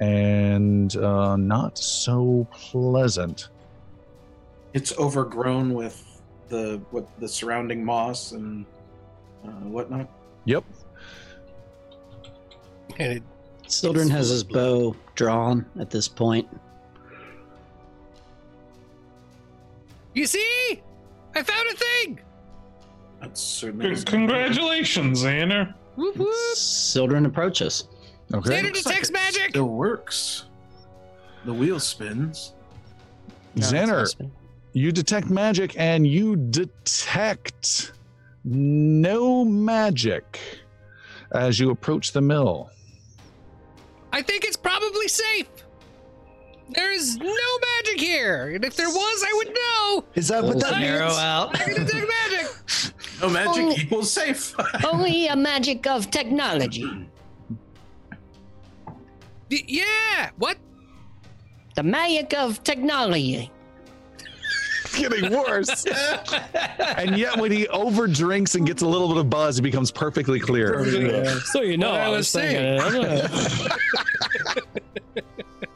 and 0.00 0.96
uh, 0.96 1.36
not 1.36 1.78
so 1.78 2.46
pleasant. 2.52 3.48
It's 4.72 4.96
overgrown 4.98 5.74
with 5.74 6.20
the 6.48 6.80
what 6.90 7.08
the 7.20 7.28
surrounding 7.28 7.84
moss 7.84 8.32
and 8.32 8.66
uh, 9.44 9.50
whatnot. 9.50 10.08
Yep. 10.46 10.64
And 12.98 13.12
it, 13.14 13.22
Sildren 13.66 14.10
has 14.10 14.28
his 14.28 14.44
bow 14.44 14.94
drawn 15.14 15.64
at 15.78 15.90
this 15.90 16.06
point. 16.06 16.48
you 20.14 20.26
see? 20.26 20.82
I 21.34 21.42
found 21.42 21.68
a 21.70 21.74
thing. 21.74 22.20
That's 23.20 23.40
certainly. 23.40 23.96
C- 23.96 24.04
congratulations, 24.04 25.24
Xander. 25.24 25.74
Whoop 25.96 26.16
whoop. 26.16 26.34
Sildren 26.54 27.26
approaches. 27.26 27.88
Okay. 28.34 28.50
Xander 28.62 28.72
detects 28.72 29.10
magic. 29.10 29.54
It 29.54 29.60
works. 29.60 30.46
The 31.44 31.52
wheel 31.54 31.78
spins. 31.78 32.54
Xander, 33.56 34.12
you 34.72 34.90
detect 34.90 35.30
magic 35.30 35.78
and 35.78 36.06
you 36.06 36.34
detect 36.36 37.92
no 38.44 39.44
magic 39.44 40.40
as 41.32 41.60
you 41.60 41.70
approach 41.70 42.12
the 42.12 42.20
mill. 42.20 42.70
I 44.12 44.22
think 44.22 44.44
it's 44.44 44.56
probably 44.56 45.08
safe. 45.08 45.46
There 46.70 46.90
is 46.90 47.18
no 47.18 47.26
magic 47.76 48.00
here, 48.00 48.52
and 48.54 48.64
if 48.64 48.74
there 48.74 48.88
was, 48.88 49.24
I 49.26 49.32
would 49.36 49.48
know. 49.54 50.04
Is 50.14 50.28
that 50.28 50.42
what 50.42 50.58
that 50.60 50.80
Arrow 50.80 51.08
means? 51.08 51.18
out. 51.18 51.60
I 51.60 51.64
can 51.64 51.84
detect 51.84 52.08
magic. 52.08 52.46
No 53.20 53.28
magic 53.28 53.62
Only- 53.62 53.76
equals 53.76 54.10
safe. 54.10 54.54
Only 54.84 55.26
a 55.28 55.36
magic 55.36 55.86
of 55.86 56.10
technology. 56.10 56.90
Y- 59.54 59.64
yeah. 59.68 60.30
What? 60.38 60.58
The 61.76 61.82
magic 61.84 62.34
of 62.34 62.62
technology. 62.64 63.50
It's 64.84 64.98
getting 64.98 65.30
worse. 65.32 65.84
and 66.96 67.16
yet, 67.18 67.36
when 67.38 67.50
he 67.52 67.66
overdrinks 67.66 68.54
and 68.56 68.66
gets 68.66 68.82
a 68.82 68.86
little 68.86 69.08
bit 69.08 69.16
of 69.18 69.30
buzz, 69.30 69.58
it 69.58 69.62
becomes 69.62 69.90
perfectly 69.92 70.40
clear. 70.40 70.84
So 71.46 71.62
you 71.62 71.76
know, 71.76 71.90
What 71.92 72.00
I 72.00 72.04
I 72.04 72.08
was 72.08 72.18
was 72.18 72.32
thinking. 72.32 72.78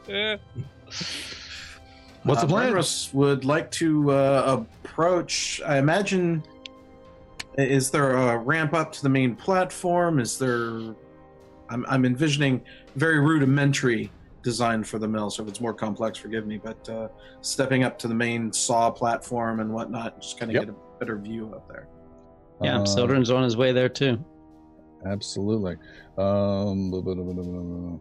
What's 2.23 2.41
the 2.41 2.47
Uh, 2.47 2.49
plan? 2.49 2.73
Brenros 2.73 3.13
would 3.13 3.45
like 3.45 3.71
to 3.71 4.11
uh, 4.11 4.63
approach. 4.83 5.61
I 5.65 5.77
imagine. 5.77 6.43
Is 7.57 7.91
there 7.91 8.11
a 8.11 8.37
ramp 8.37 8.73
up 8.73 8.91
to 8.93 9.01
the 9.03 9.09
main 9.09 9.35
platform? 9.35 10.19
Is 10.19 10.37
there? 10.37 10.93
I'm, 11.71 11.85
I'm 11.87 12.05
envisioning 12.05 12.61
very 12.95 13.19
rudimentary 13.19 14.11
design 14.43 14.83
for 14.83 14.99
the 14.99 15.07
mill. 15.07 15.29
So 15.29 15.43
if 15.43 15.49
it's 15.49 15.61
more 15.61 15.73
complex, 15.73 16.17
forgive 16.17 16.45
me. 16.47 16.59
But 16.63 16.87
uh, 16.89 17.07
stepping 17.41 17.83
up 17.83 17.99
to 17.99 18.07
the 18.07 18.15
main 18.15 18.51
saw 18.53 18.89
platform 18.89 19.59
and 19.59 19.71
whatnot, 19.73 20.21
just 20.21 20.39
kind 20.39 20.49
of 20.51 20.55
Yep. 20.55 20.65
get 20.65 20.75
a 20.75 20.99
better 20.99 21.17
view 21.17 21.51
up 21.53 21.67
there. 21.67 21.87
Yeah, 22.61 22.79
Uh, 22.81 22.85
Sildren's 22.85 23.31
on 23.31 23.43
his 23.43 23.57
way 23.57 23.71
there 23.71 23.89
too. 23.89 24.23
Absolutely. 25.05 25.73
Um, 26.17 26.91
blah, 26.91 27.01
blah, 27.01 27.13
blah, 27.15 27.23
blah, 27.23 27.43
blah, 27.43 27.43
blah. 27.43 27.99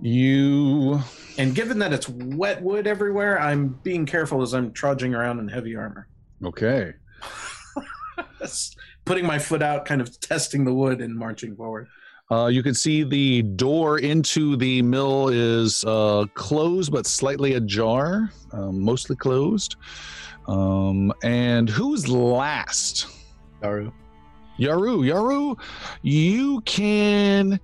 you 0.00 1.00
And 1.38 1.54
given 1.54 1.78
that 1.78 1.92
it's 1.92 2.08
wet 2.08 2.62
wood 2.62 2.86
everywhere, 2.86 3.40
I'm 3.40 3.68
being 3.82 4.06
careful 4.06 4.42
as 4.42 4.52
I'm 4.54 4.72
trudging 4.72 5.14
around 5.14 5.38
in 5.38 5.48
heavy 5.48 5.76
armor. 5.76 6.08
okay? 6.44 6.92
Putting 9.04 9.26
my 9.26 9.38
foot 9.38 9.62
out, 9.62 9.84
kind 9.84 10.00
of 10.00 10.18
testing 10.20 10.64
the 10.64 10.74
wood 10.74 11.00
and 11.00 11.14
marching 11.16 11.54
forward. 11.54 11.86
Uh, 12.30 12.46
you 12.46 12.62
can 12.62 12.74
see 12.74 13.04
the 13.04 13.42
door 13.42 13.98
into 13.98 14.56
the 14.56 14.82
mill 14.82 15.28
is 15.28 15.84
uh, 15.84 16.24
closed 16.34 16.90
but 16.90 17.06
slightly 17.06 17.54
ajar, 17.54 18.30
um, 18.52 18.80
mostly 18.80 19.14
closed. 19.14 19.76
Um, 20.48 21.12
and 21.22 21.68
who's 21.68 22.08
last? 22.08 23.06
Yaru. 23.62 23.92
Yaru, 24.58 25.06
Yaru, 25.06 25.58
you 26.02 26.60
can 26.62 27.60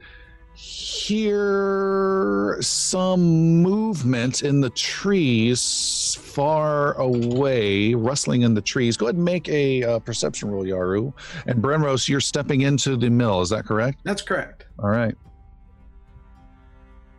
hear 0.62 2.56
some 2.60 3.20
movement 3.62 4.42
in 4.42 4.60
the 4.60 4.70
trees 4.70 6.16
far 6.20 6.94
away, 6.94 7.94
rustling 7.94 8.42
in 8.42 8.54
the 8.54 8.62
trees. 8.62 8.96
Go 8.96 9.06
ahead 9.06 9.16
and 9.16 9.24
make 9.24 9.48
a 9.48 9.82
uh, 9.82 9.98
perception 9.98 10.50
roll, 10.50 10.64
Yaru. 10.64 11.12
And 11.46 11.60
Brenros, 11.60 12.08
you're 12.08 12.20
stepping 12.20 12.60
into 12.60 12.96
the 12.96 13.10
mill. 13.10 13.40
Is 13.40 13.50
that 13.50 13.64
correct? 13.64 14.00
That's 14.04 14.22
correct. 14.22 14.66
All 14.78 14.90
right. 14.90 15.16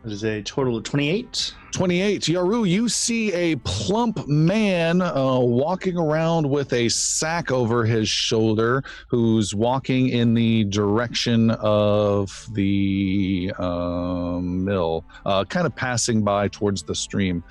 That 0.04 0.12
is 0.12 0.24
a 0.24 0.42
total 0.42 0.76
of 0.76 0.84
28. 0.84 1.54
28. 1.72 2.20
Yaru, 2.24 2.68
you 2.68 2.90
see 2.90 3.32
a 3.32 3.56
plump 3.56 4.28
man 4.28 5.00
uh, 5.00 5.38
walking 5.40 5.96
around 5.96 6.48
with 6.48 6.74
a 6.74 6.90
sack 6.90 7.50
over 7.50 7.86
his 7.86 8.06
shoulder 8.06 8.84
who's 9.08 9.54
walking 9.54 10.10
in 10.10 10.34
the 10.34 10.64
direction 10.64 11.52
of 11.52 12.46
the 12.52 13.50
um, 13.58 14.62
mill, 14.62 15.06
uh, 15.24 15.42
kind 15.46 15.66
of 15.66 15.74
passing 15.74 16.22
by 16.22 16.48
towards 16.48 16.82
the 16.82 16.94
stream. 16.94 17.42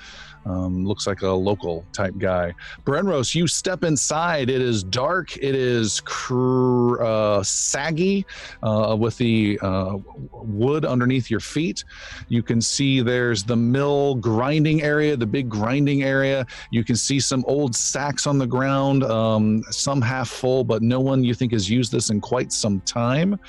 Um, 0.46 0.86
looks 0.86 1.08
like 1.08 1.22
a 1.22 1.30
local 1.30 1.86
type 1.94 2.16
guy. 2.18 2.54
Brenros, 2.86 3.34
you 3.34 3.48
step 3.48 3.84
inside. 3.84 4.50
It 4.50 4.62
is 4.62 4.84
dark. 4.84 5.38
It 5.38 5.56
is 5.56 6.02
cr- 6.02 7.02
uh, 7.02 7.44
saggy 7.44 8.26
uh, 8.62 8.96
with 9.00 9.18
the 9.18 9.60
uh, 9.62 9.98
wood 10.32 10.86
underneath 10.86 11.30
your 11.30 11.40
feet. 11.40 11.84
You 12.28 12.44
can 12.44 12.62
see 12.62 13.02
there's 13.02 13.44
the 13.44 13.56
mill 13.56 14.16
grinding 14.16 14.82
area, 14.82 15.16
the 15.16 15.26
big 15.26 15.50
grinding 15.50 16.04
area. 16.04 16.46
You 16.72 16.84
can 16.84 16.96
see 16.96 17.20
some 17.20 17.44
old 17.48 17.76
sacks 17.76 18.28
on 18.28 18.38
the 18.38 18.48
ground, 18.48 19.04
um, 19.04 19.64
some 19.70 20.02
half 20.02 20.30
full, 20.30 20.64
but 20.64 20.82
no 20.82 21.00
one 21.00 21.24
you 21.24 21.34
think 21.34 21.54
has 21.54 21.70
used 21.70 21.92
this 21.92 22.10
in 22.10 22.20
quite 22.20 22.52
some 22.52 22.82
time. 22.82 23.40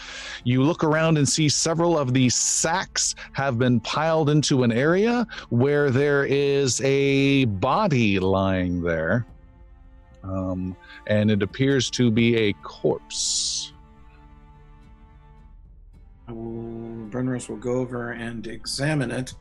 You 0.45 0.63
look 0.63 0.85
around 0.85 1.19
and 1.19 1.29
see 1.29 1.49
several 1.49 1.99
of 1.99 2.15
these 2.15 2.35
sacks 2.35 3.15
have 3.33 3.59
been 3.59 3.81
piled 3.81 4.31
into 4.31 4.63
an 4.63 4.73
area 4.73 5.27
where 5.51 5.91
there 5.91 6.25
is 6.25 6.81
a 6.85 7.47
body 7.47 8.21
lying 8.21 8.83
there. 8.83 9.27
Um, 10.23 10.77
and 11.07 11.31
it 11.31 11.43
appears 11.43 11.91
to 11.91 12.11
be 12.11 12.37
a 12.37 12.53
corpse. 12.63 13.73
I 16.29 16.33
will, 16.33 17.09
Brenros 17.11 17.49
will 17.49 17.57
go 17.57 17.73
over 17.73 18.13
and 18.13 18.47
examine 18.47 19.11
it. 19.11 19.35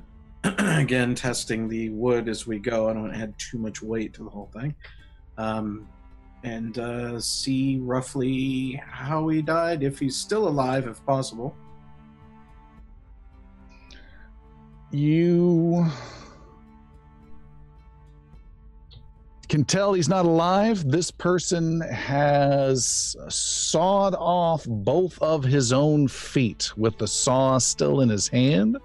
Again, 0.44 1.14
testing 1.14 1.68
the 1.68 1.90
wood 1.90 2.28
as 2.28 2.46
we 2.46 2.58
go. 2.58 2.88
I 2.88 2.92
don't 2.92 3.02
want 3.02 3.14
to 3.14 3.20
add 3.20 3.38
too 3.38 3.58
much 3.58 3.82
weight 3.82 4.14
to 4.14 4.24
the 4.24 4.30
whole 4.30 4.50
thing. 4.54 4.74
Um, 5.36 5.88
and 6.42 6.78
uh, 6.78 7.20
see 7.20 7.78
roughly 7.78 8.80
how 8.86 9.28
he 9.28 9.42
died, 9.42 9.82
if 9.82 9.98
he's 9.98 10.16
still 10.16 10.48
alive, 10.48 10.86
if 10.86 11.04
possible. 11.04 11.54
You 14.90 15.86
can 19.50 19.64
tell 19.64 19.92
he's 19.92 20.08
not 20.08 20.24
alive. 20.24 20.88
This 20.88 21.10
person 21.10 21.80
has 21.80 23.16
sawed 23.28 24.14
off 24.14 24.64
both 24.66 25.20
of 25.20 25.42
his 25.42 25.72
own 25.72 26.06
feet 26.06 26.72
with 26.76 26.96
the 26.98 27.06
saw 27.08 27.58
still 27.58 28.00
in 28.00 28.08
his 28.08 28.28
hand 28.28 28.78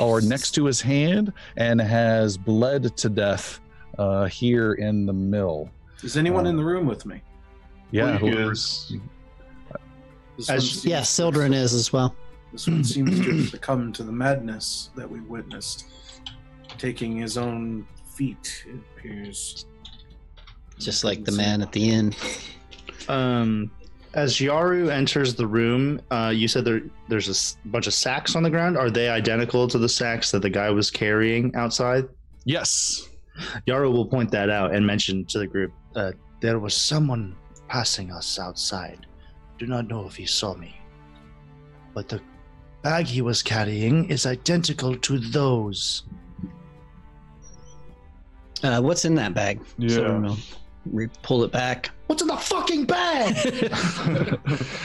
or 0.00 0.22
next 0.22 0.52
to 0.52 0.64
his 0.64 0.80
hand 0.80 1.32
and 1.58 1.78
has 1.80 2.38
bled 2.38 2.96
to 2.96 3.08
death 3.10 3.60
uh, 3.98 4.24
here 4.24 4.72
in 4.74 5.04
the 5.04 5.12
mill. 5.12 5.70
Is 6.02 6.16
anyone 6.16 6.46
Uh, 6.46 6.50
in 6.50 6.56
the 6.56 6.64
room 6.64 6.86
with 6.86 7.04
me? 7.04 7.20
Yeah, 7.90 8.18
He 8.18 8.26
whoever's- 8.30 8.92
is. 10.38 10.48
As- 10.50 10.84
Yeah, 10.84 11.02
Sildren 11.02 11.52
is 11.52 11.74
as 11.74 11.92
well. 11.92 12.14
This 12.52 12.66
one 12.66 12.84
seems 12.84 13.20
to 13.20 13.36
have 13.36 13.48
succumbed 13.50 13.94
to 13.96 14.02
the 14.02 14.12
madness 14.12 14.90
that 14.96 15.10
we 15.10 15.20
witnessed. 15.20 15.84
Taking 16.78 17.16
his 17.16 17.36
own 17.38 17.86
feet, 18.14 18.64
it 18.66 18.76
appears. 18.96 19.66
Just 20.78 21.04
like 21.04 21.24
the 21.24 21.32
man 21.32 21.62
at 21.62 21.72
the 21.72 21.90
inn. 21.90 22.14
Um, 23.08 23.70
as 24.14 24.36
Yaru 24.36 24.90
enters 24.90 25.34
the 25.34 25.46
room, 25.46 26.00
uh, 26.10 26.32
you 26.34 26.48
said 26.48 26.64
there 26.64 26.82
there's 27.08 27.28
a 27.28 27.30
s- 27.30 27.56
bunch 27.66 27.86
of 27.86 27.94
sacks 27.94 28.34
on 28.36 28.42
the 28.42 28.50
ground. 28.50 28.76
Are 28.76 28.90
they 28.90 29.08
identical 29.08 29.68
to 29.68 29.78
the 29.78 29.88
sacks 29.88 30.30
that 30.32 30.40
the 30.42 30.50
guy 30.50 30.70
was 30.70 30.90
carrying 30.90 31.54
outside? 31.54 32.08
yes. 32.44 33.08
Yaru 33.66 33.92
will 33.92 34.06
point 34.06 34.30
that 34.30 34.48
out 34.48 34.74
and 34.74 34.86
mention 34.86 35.22
to 35.26 35.38
the 35.38 35.46
group 35.46 35.70
uh, 35.94 36.12
there 36.40 36.58
was 36.58 36.72
someone 36.74 37.36
passing 37.68 38.10
us 38.10 38.38
outside. 38.38 39.04
Do 39.58 39.66
not 39.66 39.86
know 39.88 40.06
if 40.06 40.16
he 40.16 40.24
saw 40.24 40.54
me, 40.54 40.74
but 41.92 42.08
the 42.08 42.20
bag 42.82 43.04
he 43.06 43.20
was 43.20 43.42
carrying 43.42 44.08
is 44.08 44.24
identical 44.24 44.96
to 44.96 45.18
those. 45.18 46.04
Uh, 48.62 48.80
what's 48.80 49.04
in 49.04 49.14
that 49.16 49.34
bag? 49.34 49.60
Yeah. 49.76 49.88
Sildren 49.90 50.22
will 50.22 50.38
re- 50.92 51.08
pull 51.22 51.44
it 51.44 51.52
back. 51.52 51.90
What's 52.06 52.22
in 52.22 52.28
the 52.28 52.36
fucking 52.36 52.84
bag? 52.84 53.72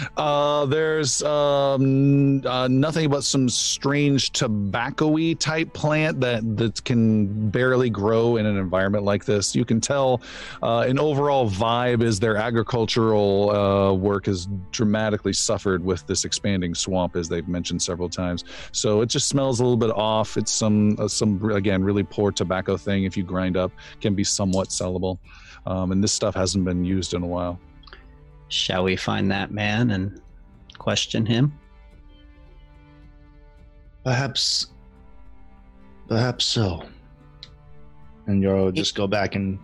uh, 0.18 0.66
there's 0.66 1.22
um, 1.22 2.44
uh, 2.48 2.68
nothing 2.68 3.12
but 3.12 3.24
some 3.24 3.48
strange 3.48 4.32
tobacco-y 4.32 5.36
type 5.38 5.72
plant 5.72 6.20
that, 6.22 6.58
that 6.58 6.84
can 6.84 7.52
barely 7.52 7.92
grow 7.92 8.38
in 8.38 8.48
an 8.48 8.58
environment 8.58 9.04
like 9.04 9.26
this. 9.26 9.56
You 9.56 9.66
can 9.66 9.80
tell 9.80 10.24
uh, 10.64 10.86
an 10.88 10.98
overall 10.98 11.48
vibe 11.48 12.02
is 12.02 12.20
their 12.20 12.38
agricultural 12.38 13.52
uh, 13.52 13.94
work 13.94 14.26
has 14.26 14.48
dramatically 14.72 15.34
suffered 15.34 15.86
with 15.86 16.08
this 16.08 16.26
expanding 16.26 16.74
swamp, 16.74 17.16
as 17.16 17.30
they've 17.30 17.48
mentioned 17.48 17.84
several 17.84 18.10
times. 18.10 18.46
So 18.72 19.02
it 19.02 19.10
just 19.10 19.28
smells 19.28 19.60
a 19.60 19.64
little 19.64 19.78
bit 19.78 19.92
off. 19.92 20.38
It's 20.38 20.52
some 20.52 20.96
uh, 20.98 21.08
some 21.08 21.52
again 21.52 21.84
really 21.84 22.04
poor 22.04 22.32
tobacco 22.32 22.78
thing. 22.78 23.04
If 23.04 23.16
you 23.16 23.24
grind 23.24 23.58
up, 23.58 23.72
can 24.00 24.16
be 24.16 24.24
somewhat 24.24 24.70
sellable. 24.70 25.20
Um, 25.66 25.92
and 25.92 26.04
this 26.04 26.12
stuff 26.12 26.36
hasn't 26.36 26.66
been 26.66 26.84
used 26.84 27.14
in 27.14 27.24
a 27.24 27.28
while. 27.28 27.60
Shall 28.48 28.84
we 28.84 28.96
find 28.96 29.32
that 29.32 29.52
man 29.52 29.92
and 29.92 30.22
question 30.78 31.26
him? 31.26 31.58
Perhaps, 34.04 34.68
perhaps 36.08 36.46
so. 36.46 36.84
And 38.28 38.44
Yaru 38.44 38.66
will 38.66 38.72
just 38.72 38.96
go 38.96 39.08
back 39.08 39.36
and 39.36 39.60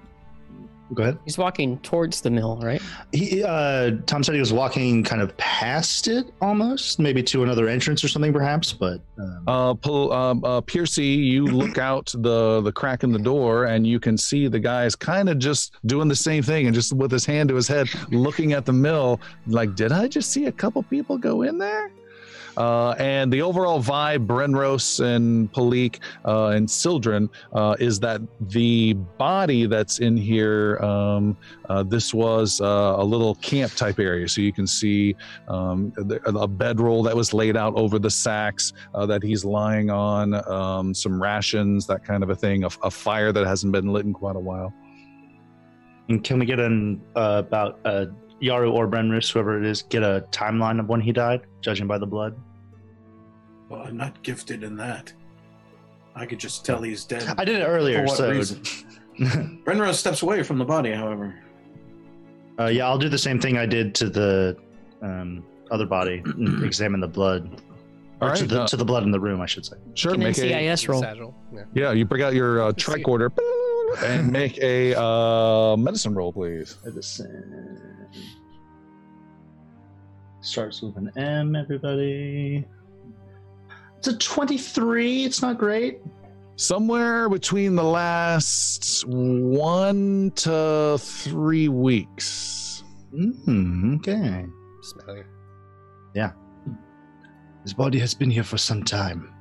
go 0.94 1.04
ahead. 1.04 1.18
He's 1.26 1.38
walking 1.38 1.78
towards 1.80 2.22
the 2.22 2.30
mill, 2.30 2.58
right? 2.62 2.82
He, 3.12 3.44
uh, 3.44 3.92
Tom 4.06 4.24
said 4.24 4.34
he 4.36 4.40
was 4.40 4.54
walking 4.54 5.04
kind 5.04 5.22
of 5.22 5.36
past 5.38 6.08
it, 6.08 6.28
almost, 6.42 7.00
maybe 7.00 7.22
to 7.24 7.44
another 7.44 7.68
entrance 7.68 8.04
or 8.04 8.08
something, 8.08 8.32
perhaps. 8.34 8.74
But 8.74 9.02
um, 9.20 9.44
Uh, 9.48 9.74
Pol- 9.74 10.14
um, 10.14 10.44
uh, 10.44 10.62
Piercy, 10.62 11.06
you 11.06 11.46
look 11.46 11.78
out 11.90 12.14
the 12.20 12.62
the 12.62 12.72
crack 12.72 13.04
in 13.04 13.12
the 13.12 13.20
door, 13.20 13.66
and 13.66 13.86
you 13.86 14.00
can 14.00 14.18
see 14.18 14.48
the 14.48 14.60
guy's 14.60 14.96
kind 14.96 15.30
of 15.30 15.40
just 15.40 15.76
doing 15.86 16.08
the 16.08 16.16
same 16.16 16.44
thing, 16.44 16.68
and 16.68 16.76
just 16.76 16.94
with 16.94 17.12
his 17.12 17.26
hand 17.26 17.50
to 17.50 17.56
his 17.56 17.68
head, 17.68 17.88
looking 18.12 18.54
at 18.54 18.66
the 18.66 18.74
mill, 18.74 19.20
like, 19.48 19.76
did 19.76 19.92
I 19.92 20.08
just 20.08 20.32
see 20.32 20.46
a 20.46 20.52
couple 20.52 20.84
people 20.84 21.18
go 21.18 21.42
in 21.44 21.58
there? 21.58 21.92
Uh, 22.58 22.96
and 22.98 23.32
the 23.32 23.42
overall 23.42 23.82
vibe, 23.82 24.26
Brenros 24.26 25.00
and 25.00 25.52
Palik 25.54 26.00
uh, 26.26 26.48
and 26.48 26.70
Sildren, 26.70 27.30
uh, 27.54 27.76
is 27.80 28.00
that 28.00 28.20
the 28.50 28.94
body 28.94 29.68
that's 29.68 30.00
in 30.00 30.18
here, 30.18 30.78
um, 30.80 31.38
uh, 31.70 31.84
this 31.84 32.16
was 32.16 32.60
uh, 32.60 32.96
a 32.98 33.04
little 33.04 33.36
camp 33.36 33.74
type 33.74 34.00
area. 34.00 34.28
So 34.28 34.42
you 34.42 34.52
can 34.52 34.66
see 34.66 35.16
um, 35.48 35.94
a 36.26 36.48
bedroll 36.48 37.04
that 37.04 37.16
was 37.16 37.32
laid 37.32 37.56
out 37.56 37.76
over 37.76 38.00
the 38.00 38.10
sacks 38.10 38.74
uh, 38.96 39.06
that 39.06 39.22
he's 39.22 39.46
lying 39.46 39.92
on, 39.92 40.34
um, 40.50 40.94
some 40.96 41.22
rations, 41.22 41.86
that 41.88 42.04
kind 42.04 42.24
of 42.24 42.32
a 42.32 42.36
thing, 42.36 42.64
a, 42.64 42.70
a 42.84 42.90
fire 42.90 43.32
that 43.32 43.46
hasn't 43.46 43.72
been 43.72 43.88
lit 43.94 44.06
in 44.06 44.14
quite 44.14 44.36
a 44.36 44.40
while. 44.40 44.74
and 46.10 46.24
can 46.24 46.40
we 46.40 46.46
get 46.46 46.60
an 46.60 47.02
about 47.16 47.84
Yaru 48.42 48.72
or 48.74 48.88
Brenros, 48.88 49.32
whoever 49.32 49.62
it 49.62 49.66
is, 49.66 49.84
get 49.84 50.04
a 50.04 50.26
timeline 50.32 50.80
of 50.80 50.88
when 50.90 51.02
he 51.02 51.12
died, 51.12 51.42
judging 51.62 51.88
by 51.88 51.98
the 51.98 52.08
blood? 52.08 52.36
Well, 53.70 53.82
I'm 53.82 53.98
not 53.98 54.22
gifted 54.24 54.64
in 54.64 54.76
that. 54.78 55.12
I 56.16 56.26
could 56.26 56.40
just 56.40 56.66
tell 56.66 56.82
he's 56.82 57.06
dead. 57.06 57.24
I 57.38 57.46
did 57.46 57.60
it 57.62 57.66
earlier, 57.66 58.00
For 58.00 58.06
what 58.06 58.18
so 58.18 58.32
reason? 58.32 58.64
Brenros 59.66 59.96
steps 59.96 60.22
away 60.22 60.44
from 60.44 60.58
the 60.58 60.66
body, 60.66 60.92
however. 60.92 61.36
Uh, 62.60 62.66
yeah, 62.68 62.88
I'll 62.88 62.98
do 62.98 63.10
the 63.10 63.18
same 63.18 63.40
thing 63.40 63.58
I 63.58 63.66
did 63.66 63.94
to 63.96 64.10
the 64.10 64.58
um, 65.02 65.46
other 65.70 65.86
body. 65.86 66.24
and 66.26 66.64
examine 66.66 67.00
the 67.02 67.08
blood. 67.08 67.62
All 68.20 68.30
Or 68.30 68.36
to 68.36 68.46
the, 68.46 68.64
uh, 68.64 68.68
to 68.68 68.78
the 68.78 68.86
blood 68.86 69.04
in 69.04 69.12
the 69.12 69.20
room, 69.20 69.42
I 69.42 69.46
should 69.46 69.66
say. 69.66 69.76
Sure, 69.94 70.14
An 70.16 70.20
make 70.22 70.38
a 70.40 70.42
NCIS 70.42 70.88
roll. 70.88 71.36
Yeah. 71.54 71.64
yeah. 71.76 71.92
You 71.92 72.06
bring 72.06 72.24
out 72.24 72.34
your 72.34 72.62
uh, 72.62 72.66
Let's 72.68 72.84
tricorder 72.84 73.32
and 74.04 74.32
make 74.32 74.58
a 74.58 75.00
uh, 75.00 75.78
medicine 75.78 76.16
roll, 76.16 76.34
please. 76.34 76.78
Medicine. 76.84 78.08
Starts 80.42 80.82
with 80.82 80.98
an 80.98 81.12
M, 81.16 81.56
everybody. 81.56 82.66
It's 83.98 84.08
a 84.08 84.18
23. 84.18 85.24
It's 85.26 85.42
not 85.42 85.58
great. 85.58 86.00
Somewhere 86.56 87.30
between 87.30 87.76
the 87.76 87.84
last 87.84 89.06
one 89.08 90.32
to 90.36 90.98
three 91.00 91.68
weeks. 91.68 92.84
Mm, 93.14 93.98
okay. 93.98 94.46
Smelly. 94.82 95.24
Yeah. 96.16 96.32
His 97.64 97.74
body 97.74 98.00
has 98.00 98.14
been 98.14 98.32
here 98.32 98.44
for 98.44 98.58
some 98.58 98.84
time. 98.84 99.34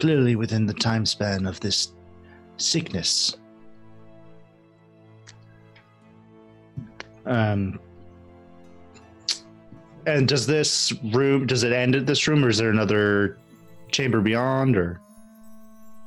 Clearly 0.00 0.36
within 0.36 0.66
the 0.66 0.74
time 0.74 1.06
span 1.06 1.46
of 1.46 1.60
this 1.60 1.92
sickness. 2.56 3.36
Um, 7.26 7.80
and 10.06 10.28
does 10.28 10.46
this 10.46 10.92
room 11.12 11.46
does 11.46 11.62
it 11.64 11.72
end 11.72 11.94
at 11.96 12.06
this 12.06 12.26
room 12.28 12.44
or 12.44 12.48
is 12.48 12.58
there 12.58 12.70
another 12.70 13.38
chamber 13.90 14.20
beyond 14.20 14.76
or 14.76 15.00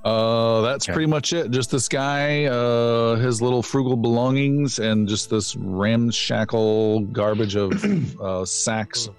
Uh, 0.06 0.62
that's 0.62 0.86
Okay. 0.88 0.94
pretty 0.94 1.08
much 1.12 1.34
it. 1.34 1.52
Just 1.52 1.72
this 1.72 1.90
guy, 1.90 2.46
uh, 2.46 3.16
his 3.18 3.42
little 3.42 3.62
frugal 3.62 3.98
belongings, 3.98 4.80
and 4.80 5.10
just 5.10 5.30
this 5.30 5.58
ramshackle 5.58 7.02
garbage 7.12 7.58
of 7.58 7.74
uh, 8.22 8.46
sacks, 8.46 9.10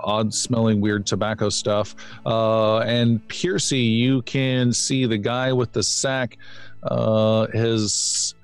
odd 0.00 0.34
smelling, 0.34 0.82
weird 0.82 1.06
tobacco 1.06 1.48
stuff. 1.48 1.96
Uh, 2.26 2.80
and 2.80 3.26
Piercy, 3.28 3.78
you 3.78 4.20
can 4.22 4.70
see 4.70 5.06
the 5.06 5.16
guy 5.16 5.50
with 5.50 5.72
the 5.72 5.82
sack 5.82 6.36
uh, 6.82 7.46
has 7.54 8.34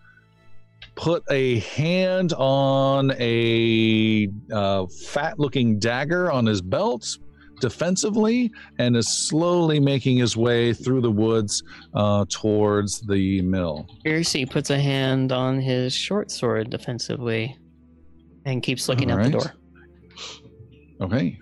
put 0.99 1.23
a 1.31 1.61
hand 1.61 2.33
on 2.33 3.13
a 3.21 4.29
uh, 4.53 4.85
fat 5.07 5.39
looking 5.39 5.79
dagger 5.79 6.31
on 6.31 6.45
his 6.45 6.61
belt 6.61 7.19
defensively 7.61 8.51
and 8.81 8.97
is 8.97 9.09
slowly 9.09 9.79
making 9.79 10.17
his 10.17 10.37
way 10.37 10.73
through 10.73 11.01
the 11.01 11.11
woods 11.11 11.63
uh, 11.95 12.25
towards 12.29 13.01
the 13.03 13.41
mill. 13.43 13.87
Piercy 14.05 14.45
puts 14.45 14.71
a 14.71 14.79
hand 14.79 15.31
on 15.31 15.61
his 15.61 15.95
short 15.95 16.33
sword 16.33 16.69
defensively 16.69 17.57
and 18.45 18.61
keeps 18.61 18.89
looking 18.89 19.09
out 19.13 19.23
the 19.23 19.31
door. 19.31 19.55
Okay. 21.01 21.39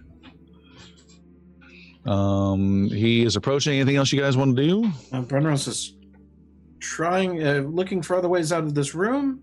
Um, 2.05 2.89
he 2.91 3.25
is 3.25 3.37
approaching. 3.37 3.75
Anything 3.75 3.97
else 3.97 4.13
you 4.13 4.21
guys 4.21 4.37
want 4.37 4.55
to 4.55 4.63
do? 4.63 4.85
Uh, 5.13 5.23
Brenros 5.23 5.67
is 5.67 5.97
trying, 6.79 7.43
uh, 7.43 7.61
looking 7.61 8.03
for 8.03 8.17
other 8.17 8.29
ways 8.29 8.53
out 8.53 8.65
of 8.65 8.75
this 8.75 8.95
room, 8.95 9.43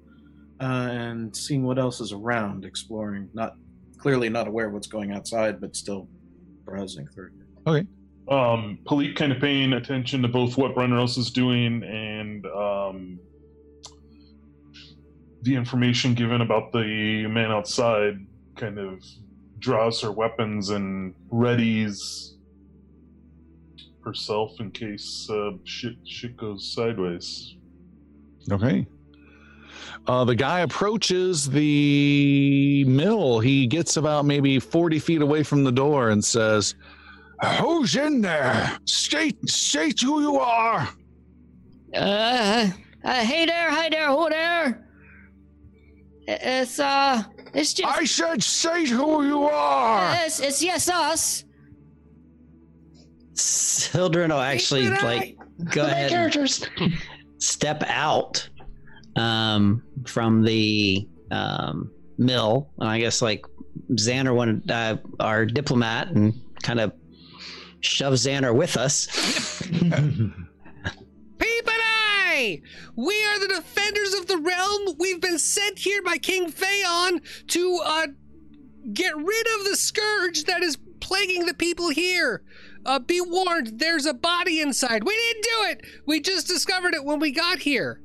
uh, 0.63 0.89
and 0.91 1.35
seeing 1.35 1.63
what 1.63 1.77
else 1.77 1.99
is 1.99 2.13
around, 2.13 2.63
exploring. 2.63 3.29
Not 3.33 3.55
clearly 3.97 4.29
not 4.29 4.47
aware 4.47 4.67
of 4.67 4.73
what's 4.73 4.87
going 4.87 5.11
outside, 5.11 5.59
but 5.59 5.75
still 5.75 6.07
browsing 6.63 7.07
through. 7.07 7.31
Okay. 7.67 7.85
Um, 8.29 8.79
Palik 8.85 9.15
kind 9.17 9.33
of 9.33 9.41
paying 9.41 9.73
attention 9.73 10.21
to 10.21 10.29
both 10.29 10.57
what 10.57 10.73
Brenros 10.73 11.17
is 11.17 11.29
doing 11.29 11.83
and 11.83 12.45
um, 12.45 13.19
the 15.41 15.53
information 15.55 16.13
given 16.13 16.39
about 16.41 16.71
the 16.71 17.27
man 17.27 17.51
outside. 17.51 18.25
Kind 18.55 18.79
of 18.79 19.03
draws 19.59 19.99
her 20.01 20.11
weapons 20.11 20.69
and 20.69 21.13
readies 21.31 22.35
herself 24.05 24.51
in 24.59 24.71
case 24.71 25.27
uh, 25.29 25.51
shit 25.63 25.95
shit 26.05 26.37
goes 26.37 26.73
sideways. 26.73 27.55
Okay. 28.51 28.85
Uh, 30.07 30.23
the 30.25 30.35
guy 30.35 30.61
approaches 30.61 31.49
the 31.49 32.83
mill. 32.85 33.39
He 33.39 33.67
gets 33.67 33.97
about 33.97 34.25
maybe 34.25 34.59
40 34.59 34.99
feet 34.99 35.21
away 35.21 35.43
from 35.43 35.63
the 35.63 35.71
door 35.71 36.09
and 36.09 36.23
says, 36.23 36.75
Who's 37.59 37.95
in 37.95 38.21
there? 38.21 38.77
State, 38.85 39.49
state 39.49 39.99
who 40.01 40.21
you 40.21 40.39
are. 40.39 40.87
Uh, 41.93 42.69
uh, 43.03 43.13
hey 43.25 43.45
there, 43.45 43.69
hi 43.69 43.89
there, 43.89 44.07
who 44.07 44.29
there? 44.29 44.87
It's 46.25 46.79
uh, 46.79 47.23
it's 47.53 47.73
just 47.73 47.97
I 47.97 48.05
said, 48.05 48.41
state 48.41 48.89
who 48.89 49.25
you 49.25 49.43
are. 49.43 50.15
it's, 50.25 50.39
it's 50.39 50.63
yes 50.63 50.89
us. 50.89 51.43
Sildren 53.33 54.31
will 54.31 54.39
actually 54.39 54.89
like 54.89 55.37
go 55.73 55.85
ahead 55.85 56.35
and 56.35 56.93
step 57.39 57.83
out 57.87 58.47
um, 59.15 59.83
from 60.05 60.43
the 60.43 61.07
um, 61.31 61.91
mill, 62.17 62.69
and 62.79 62.89
I 62.89 62.99
guess 62.99 63.21
like 63.21 63.45
Xander 63.91 64.35
wanted 64.35 64.69
uh, 64.69 64.97
our 65.19 65.45
diplomat 65.45 66.09
and 66.09 66.33
kind 66.61 66.79
of 66.79 66.93
shove 67.81 68.13
Xander 68.13 68.55
with 68.55 68.77
us. 68.77 69.07
And 71.73 71.81
I! 72.33 72.61
We 72.95 73.23
are 73.25 73.39
the 73.39 73.47
defenders 73.47 74.13
of 74.13 74.27
the 74.27 74.37
realm. 74.37 74.95
We've 74.99 75.21
been 75.21 75.39
sent 75.39 75.79
here 75.79 76.01
by 76.01 76.17
King 76.17 76.51
Phaon 76.51 77.21
to 77.47 77.79
uh, 77.85 78.07
get 78.91 79.15
rid 79.15 79.47
of 79.59 79.65
the 79.65 79.75
scourge 79.75 80.43
that 80.45 80.63
is 80.63 80.77
plaguing 80.99 81.45
the 81.45 81.53
people 81.53 81.89
here. 81.89 82.43
Uh, 82.85 82.99
be 82.99 83.21
warned, 83.21 83.79
there's 83.79 84.05
a 84.05 84.13
body 84.13 84.59
inside. 84.59 85.03
We 85.03 85.15
didn't 85.15 85.43
do 85.43 85.69
it. 85.69 86.01
We 86.05 86.19
just 86.19 86.47
discovered 86.47 86.93
it 86.93 87.05
when 87.05 87.19
we 87.19 87.31
got 87.31 87.59
here. 87.59 88.01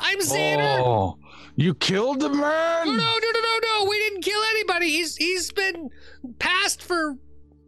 I'm 0.00 0.18
Xander. 0.18 0.80
Oh, 0.80 1.18
you 1.56 1.74
killed 1.74 2.20
the 2.20 2.30
man? 2.30 2.86
no, 2.86 2.92
no, 2.92 2.96
no, 2.96 3.40
no, 3.40 3.58
no. 3.62 3.86
We 3.88 3.98
didn't 3.98 4.22
kill 4.22 4.40
anybody. 4.50 4.90
He's 4.90 5.16
he's 5.16 5.52
been 5.52 5.90
passed 6.38 6.82
for 6.82 7.16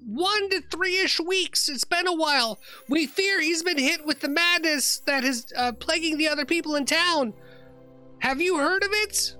one 0.06 0.50
to 0.50 0.62
three 0.70 0.98
ish 0.98 1.20
weeks. 1.20 1.68
It's 1.68 1.84
been 1.84 2.06
a 2.06 2.14
while. 2.14 2.58
We 2.88 3.06
fear 3.06 3.40
he's 3.40 3.62
been 3.62 3.78
hit 3.78 4.04
with 4.04 4.20
the 4.20 4.28
madness 4.28 5.02
that 5.06 5.24
is 5.24 5.46
uh, 5.56 5.72
plaguing 5.72 6.18
the 6.18 6.28
other 6.28 6.44
people 6.44 6.76
in 6.76 6.86
town. 6.86 7.34
Have 8.20 8.40
you 8.40 8.58
heard 8.58 8.82
of 8.82 8.90
it? 8.92 9.36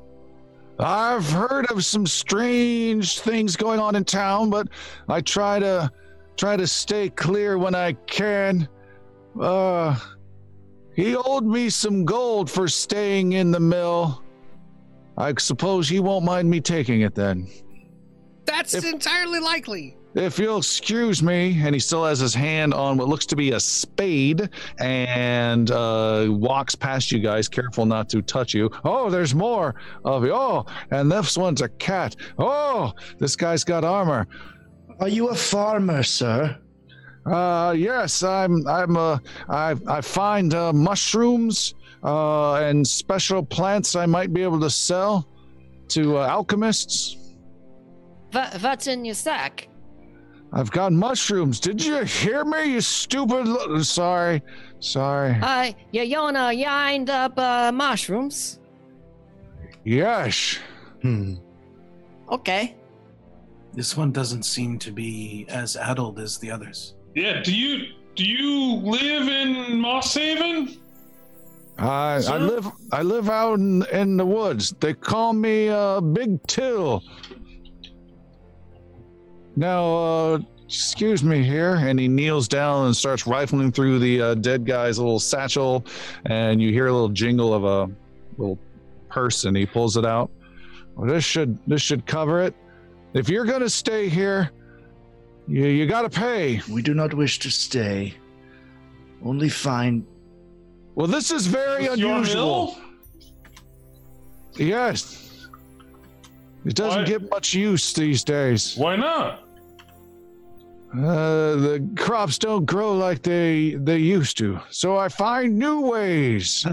I've 0.79 1.31
heard 1.31 1.71
of 1.71 1.85
some 1.85 2.07
strange 2.07 3.21
things 3.21 3.57
going 3.57 3.79
on 3.79 3.95
in 3.95 4.05
town, 4.05 4.51
but 4.51 4.69
I 5.09 5.21
try 5.21 5.59
to 5.59 5.91
try 6.37 6.57
to 6.57 6.67
stay 6.67 7.09
clear 7.09 7.59
when 7.59 7.75
I 7.75 7.93
can. 7.93 8.69
Uh 9.41 9.99
he 10.95 11.17
owed 11.17 11.45
me 11.45 11.71
some 11.71 12.05
gold 12.05 12.51
for 12.51 12.69
staying 12.69 13.33
in 13.33 13.51
the 13.51 13.61
mill. 13.61 14.23
I 15.17 15.33
suppose 15.39 15.89
he 15.89 16.01
won't 16.01 16.25
mind 16.25 16.49
me 16.49 16.61
taking 16.61 17.03
it 17.03 17.15
then. 17.15 17.49
That's 18.45 18.75
If- 18.75 18.85
entirely 18.85 19.41
likely. 19.41 19.97
If 20.15 20.39
you'll 20.39 20.59
excuse 20.59 21.23
me, 21.23 21.59
and 21.65 21.75
he 21.75 21.79
still 21.81 22.05
has 22.05 22.19
his 22.21 22.35
hand 22.35 22.75
on 22.75 22.99
what 22.99 23.09
looks 23.09 23.25
to 23.27 23.37
be 23.37 23.53
a 23.53 23.61
spade 23.61 24.51
and 24.79 25.71
uh, 25.71 26.27
walks 26.29 26.75
past 26.75 27.11
you 27.11 27.19
guys, 27.19 27.49
careful 27.49 27.87
not 27.87 28.11
to 28.11 28.21
touch 28.21 28.53
you. 28.53 28.69
Oh, 28.85 29.09
there's 29.09 29.35
more 29.35 29.75
of 30.05 30.23
you. 30.25 30.33
Oh, 30.35 30.67
and 30.91 31.11
this 31.11 31.39
one's 31.39 31.63
a 31.63 31.69
cat. 31.71 32.15
Oh, 32.39 32.93
this 33.19 33.37
guy's 33.37 33.65
got 33.65 33.85
armor. 33.85 34.27
Are 35.01 35.09
you 35.09 35.31
a 35.31 35.35
farmer, 35.35 36.03
sir? 36.03 36.59
Uh, 37.27 37.75
yes, 37.77 38.23
I'm. 38.23 38.67
I'm. 38.67 38.97
Uh, 38.97 39.19
I 39.49 39.77
I 39.87 40.01
find 40.01 40.55
uh, 40.55 40.73
mushrooms 40.73 41.75
uh, 42.03 42.55
and 42.55 42.87
special 42.87 43.45
plants 43.45 43.95
I 43.95 44.07
might 44.07 44.33
be 44.33 44.43
able 44.43 44.61
to 44.61 44.71
sell 44.71 45.29
to 45.89 46.19
uh, 46.19 46.27
alchemists. 46.27 47.17
What, 48.33 48.55
what's 48.63 48.87
in 48.87 49.05
your 49.05 49.15
sack? 49.15 49.69
I've 50.53 50.71
got 50.71 50.93
mushrooms. 50.93 51.61
Did 51.61 51.83
you 51.83 52.03
hear 52.05 52.45
me, 52.45 52.73
you 52.75 52.81
stupid? 52.81 53.47
Lo- 53.47 53.81
sorry, 53.83 54.43
sorry. 54.81 55.39
Uh, 55.41 55.73
you 55.93 56.03
you 56.03 56.19
wanna 56.19 56.51
wind 56.55 57.09
up 57.09 57.39
uh, 57.39 57.71
mushrooms? 57.73 58.59
Yes. 59.85 60.59
Hmm. 61.03 61.35
Okay. 62.31 62.77
This 63.75 63.97
one 63.97 64.13
doesn't 64.13 64.43
seem 64.45 64.79
to 64.81 64.93
be 64.93 65.47
as 65.49 65.77
addled 65.77 66.19
as 66.19 66.39
the 66.39 66.51
others. 66.51 66.95
Yeah, 67.15 67.43
do 67.43 67.55
you 67.55 67.93
do 68.15 68.25
you 68.25 68.77
live 68.77 69.29
in 69.29 69.81
Moss 69.81 70.15
Haven? 70.15 70.79
I 71.79 72.23
I 72.27 72.39
live 72.39 72.71
I 72.91 73.03
live 73.03 73.29
out 73.29 73.59
in, 73.59 73.85
in 73.93 74.17
the 74.17 74.27
woods. 74.27 74.75
They 74.81 74.95
call 74.95 75.33
me 75.33 75.69
uh, 75.69 76.01
Big 76.01 76.43
Till. 76.47 77.03
Now, 79.57 79.97
uh, 79.97 80.39
excuse 80.65 81.23
me 81.23 81.43
here, 81.43 81.75
and 81.75 82.01
he 82.01 82.09
kneels 82.09 82.49
down 82.49 82.87
and 82.87 82.97
starts 82.97 83.27
rifling 83.27 83.71
through 83.73 83.99
the 83.99 84.21
uh, 84.23 84.35
dead 84.37 84.65
guy's 84.65 84.99
little 84.99 85.21
satchel, 85.21 85.85
and 86.25 86.63
you 86.63 86.73
hear 86.73 86.87
a 86.87 86.93
little 86.93 87.11
jingle 87.11 87.53
of 87.53 87.65
a 87.65 87.93
little 88.39 88.59
purse, 89.11 89.45
and 89.45 89.55
he 89.55 89.67
pulls 89.67 89.99
it 89.99 90.07
out. 90.07 90.31
Well, 90.97 91.07
this 91.07 91.25
should 91.25 91.59
this 91.67 91.83
should 91.83 92.07
cover 92.07 92.41
it. 92.41 92.55
If 93.13 93.29
you're 93.29 93.45
gonna 93.45 93.69
stay 93.69 94.09
here, 94.09 94.51
you 95.49 95.65
you 95.67 95.87
gotta 95.87 96.11
pay. 96.11 96.61
We 96.71 96.83
do 96.83 96.95
not 96.95 97.15
wish 97.15 97.39
to 97.41 97.51
stay. 97.51 98.15
Only 99.25 99.49
find. 99.49 100.05
Well, 100.95 101.07
this 101.07 101.31
is 101.31 101.47
very 101.47 101.85
It's 101.87 101.97
your 101.97 102.13
unusual. 102.13 102.77
Yes. 104.57 105.47
It 106.65 106.75
doesn't 106.75 107.03
Why- 107.03 107.07
get 107.09 107.31
much 107.31 107.55
use 107.55 107.93
these 107.93 108.23
days. 108.25 108.77
Why 108.77 108.97
not? 108.97 109.41
Uh, 110.95 111.57
the 111.57 111.89
crops 111.97 112.37
don't 112.39 112.67
grow 112.67 112.93
like 112.95 113.23
they 113.23 113.77
they 113.81 113.97
used 113.97 114.37
to, 114.39 114.61
so 114.71 114.99
I 114.99 115.09
find 115.09 115.59
new 115.59 115.81
ways. 115.81 116.67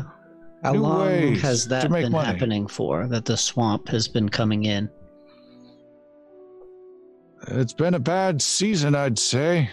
How 0.62 0.74
New 0.74 0.82
long 0.82 1.08
ways 1.08 1.42
has 1.42 1.66
that 1.70 1.90
been 1.90 2.12
money. 2.12 2.26
happening 2.26 2.68
for? 2.68 3.08
That 3.08 3.24
the 3.24 3.38
swamp 3.38 3.88
has 3.88 4.10
been 4.10 4.28
coming 4.28 4.66
in. 4.66 4.90
It's 7.48 7.74
been 7.74 7.94
a 7.94 8.00
bad 8.00 8.42
season, 8.42 8.96
I'd 8.96 9.18
say. 9.18 9.70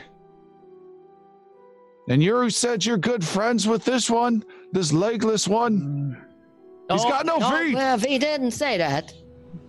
And 2.09 2.23
you 2.23 2.49
said 2.51 2.85
you're 2.85 2.99
good 2.99 3.25
friends 3.25 3.67
with 3.67 3.85
this 3.85 4.09
one, 4.09 4.45
this 4.73 4.93
legless 4.93 5.49
one. 5.49 6.25
He's 6.91 7.05
Oh, 7.05 7.09
got 7.09 7.27
no 7.27 7.39
oh, 7.41 7.51
feet. 7.65 7.75
Well, 7.75 7.97
if 7.97 8.05
he 8.05 8.19
didn't 8.19 8.53
say 8.53 8.79
that. 8.79 9.13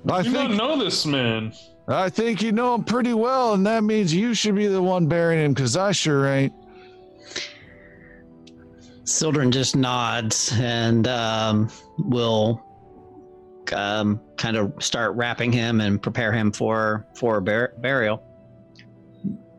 I 0.09 0.19
You 0.19 0.32
don't 0.32 0.48
think 0.50 0.58
know 0.58 0.77
this 0.77 1.06
man. 1.06 1.51
I 1.88 2.09
think 2.09 2.42
you 2.42 2.51
know 2.51 2.76
him 2.76 2.84
pretty 2.84 3.14
well, 3.14 3.53
and 3.53 3.66
that 3.66 3.84
means 3.84 4.14
you 4.14 4.34
should 4.34 4.56
be 4.56 4.67
the 4.67 4.82
one 4.82 5.08
burying 5.08 5.43
him, 5.43 5.53
because 5.53 5.76
I 5.76 5.93
sure 5.93 6.27
ain't. 6.27 6.53
Sildren 9.06 9.51
just 9.51 9.76
nods 9.76 10.51
and 10.59 11.08
um, 11.08 11.69
will 11.98 12.61
um, 13.74 14.19
kind 14.38 14.56
of 14.57 14.74
start 14.80 15.16
wrapping 15.16 15.51
him 15.51 15.82
and 15.82 16.01
prepare 16.01 16.32
him 16.32 16.51
for 16.51 17.06
for 17.16 17.41
bur- 17.41 17.74
burial. 17.80 18.24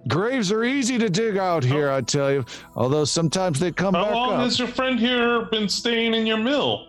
Graves 0.08 0.50
are 0.50 0.64
easy 0.64 0.96
to 0.96 1.10
dig 1.10 1.36
out 1.36 1.62
here, 1.62 1.90
I 1.90 2.00
tell 2.00 2.32
you. 2.32 2.44
Although 2.76 3.04
sometimes 3.04 3.60
they 3.60 3.70
come 3.72 3.92
How 3.94 4.04
back 4.04 4.14
long 4.14 4.32
up. 4.34 4.40
has 4.40 4.58
your 4.58 4.68
friend 4.68 4.98
here 4.98 5.44
been 5.46 5.68
staying 5.68 6.14
in 6.14 6.26
your 6.26 6.38
mill? 6.38 6.86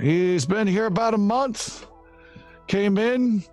He's 0.00 0.44
been 0.44 0.66
here 0.66 0.86
about 0.86 1.14
a 1.14 1.18
month. 1.18 1.86
Came 2.66 2.98
in, 2.98 3.44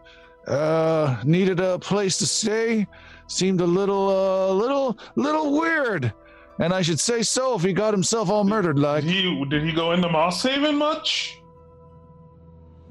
uh, 0.47 1.21
needed 1.23 1.59
a 1.59 1.77
place 1.77 2.17
to 2.17 2.25
stay. 2.25 2.87
Seemed 3.27 3.61
a 3.61 3.65
little, 3.65 4.09
uh, 4.09 4.53
little, 4.53 4.97
little 5.15 5.59
weird. 5.59 6.11
And 6.59 6.73
I 6.73 6.81
should 6.81 6.99
say 6.99 7.21
so 7.21 7.55
if 7.55 7.61
he 7.63 7.73
got 7.73 7.93
himself 7.93 8.29
all 8.29 8.43
murdered 8.43 8.79
like. 8.79 9.03
Did 9.03 9.11
he 9.13 9.45
did 9.49 9.63
he 9.63 9.71
go 9.71 9.91
into 9.93 10.09
Moss 10.09 10.41
Haven 10.43 10.75
much? 10.75 11.37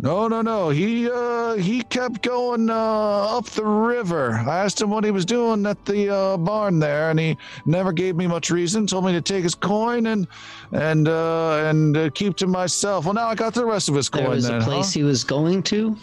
No, 0.02 0.28
no, 0.28 0.40
no. 0.40 0.70
He, 0.70 1.10
uh, 1.10 1.54
he 1.54 1.82
kept 1.82 2.22
going, 2.22 2.70
uh, 2.70 3.36
up 3.36 3.46
the 3.50 3.64
river. 3.64 4.32
I 4.32 4.64
asked 4.64 4.80
him 4.80 4.88
what 4.88 5.04
he 5.04 5.10
was 5.10 5.26
doing 5.26 5.66
at 5.66 5.84
the, 5.84 6.08
uh, 6.08 6.36
barn 6.38 6.78
there, 6.78 7.10
and 7.10 7.20
he 7.20 7.36
never 7.66 7.92
gave 7.92 8.16
me 8.16 8.26
much 8.26 8.50
reason. 8.50 8.86
Told 8.86 9.04
me 9.04 9.12
to 9.12 9.20
take 9.20 9.42
his 9.42 9.54
coin 9.54 10.06
and, 10.06 10.26
and, 10.72 11.06
uh, 11.06 11.64
and 11.66 11.96
uh, 11.96 12.10
keep 12.14 12.36
to 12.36 12.46
myself. 12.46 13.04
Well, 13.04 13.14
now 13.14 13.28
I 13.28 13.34
got 13.34 13.52
the 13.52 13.66
rest 13.66 13.90
of 13.90 13.94
his 13.94 14.08
coin 14.08 14.22
There 14.22 14.30
was 14.30 14.46
then, 14.46 14.56
a 14.56 14.64
huh? 14.64 14.70
place 14.70 14.92
he 14.92 15.02
was 15.02 15.22
going 15.22 15.62
to. 15.64 15.96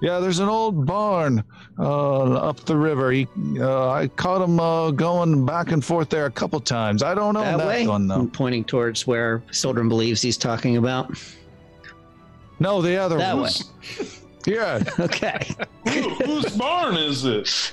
Yeah, 0.00 0.20
there's 0.20 0.38
an 0.38 0.48
old 0.48 0.86
barn 0.86 1.42
uh, 1.78 2.34
up 2.34 2.60
the 2.60 2.76
river. 2.76 3.10
He, 3.10 3.26
uh, 3.58 3.90
I 3.90 4.08
caught 4.08 4.42
him 4.42 4.60
uh, 4.60 4.90
going 4.92 5.44
back 5.44 5.72
and 5.72 5.84
forth 5.84 6.08
there 6.08 6.26
a 6.26 6.30
couple 6.30 6.60
times. 6.60 7.02
I 7.02 7.14
don't 7.14 7.34
know 7.34 7.40
that 7.40 7.58
that, 7.58 7.66
way, 7.66 7.86
one 7.86 8.06
though. 8.06 8.16
I'm 8.16 8.30
pointing 8.30 8.62
towards 8.62 9.06
where 9.06 9.42
Sildren 9.50 9.88
believes 9.88 10.22
he's 10.22 10.36
talking 10.36 10.76
about. 10.76 11.18
No, 12.60 12.82
the 12.82 12.96
other 12.96 13.18
That 13.18 13.36
one. 13.36 13.50
Yeah. 14.46 14.82
Okay. 14.98 15.54
Who, 15.88 16.10
whose 16.24 16.56
barn 16.56 16.96
is 16.96 17.22
this? 17.22 17.72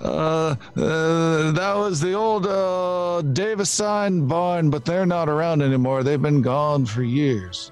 Uh, 0.00 0.56
uh, 0.76 1.52
that 1.52 1.74
was 1.76 2.00
the 2.00 2.12
old 2.12 2.46
uh, 2.46 3.22
Davisine 3.32 4.26
barn, 4.26 4.70
but 4.70 4.84
they're 4.84 5.06
not 5.06 5.28
around 5.28 5.62
anymore. 5.62 6.02
They've 6.02 6.20
been 6.20 6.42
gone 6.42 6.86
for 6.86 7.02
years. 7.02 7.70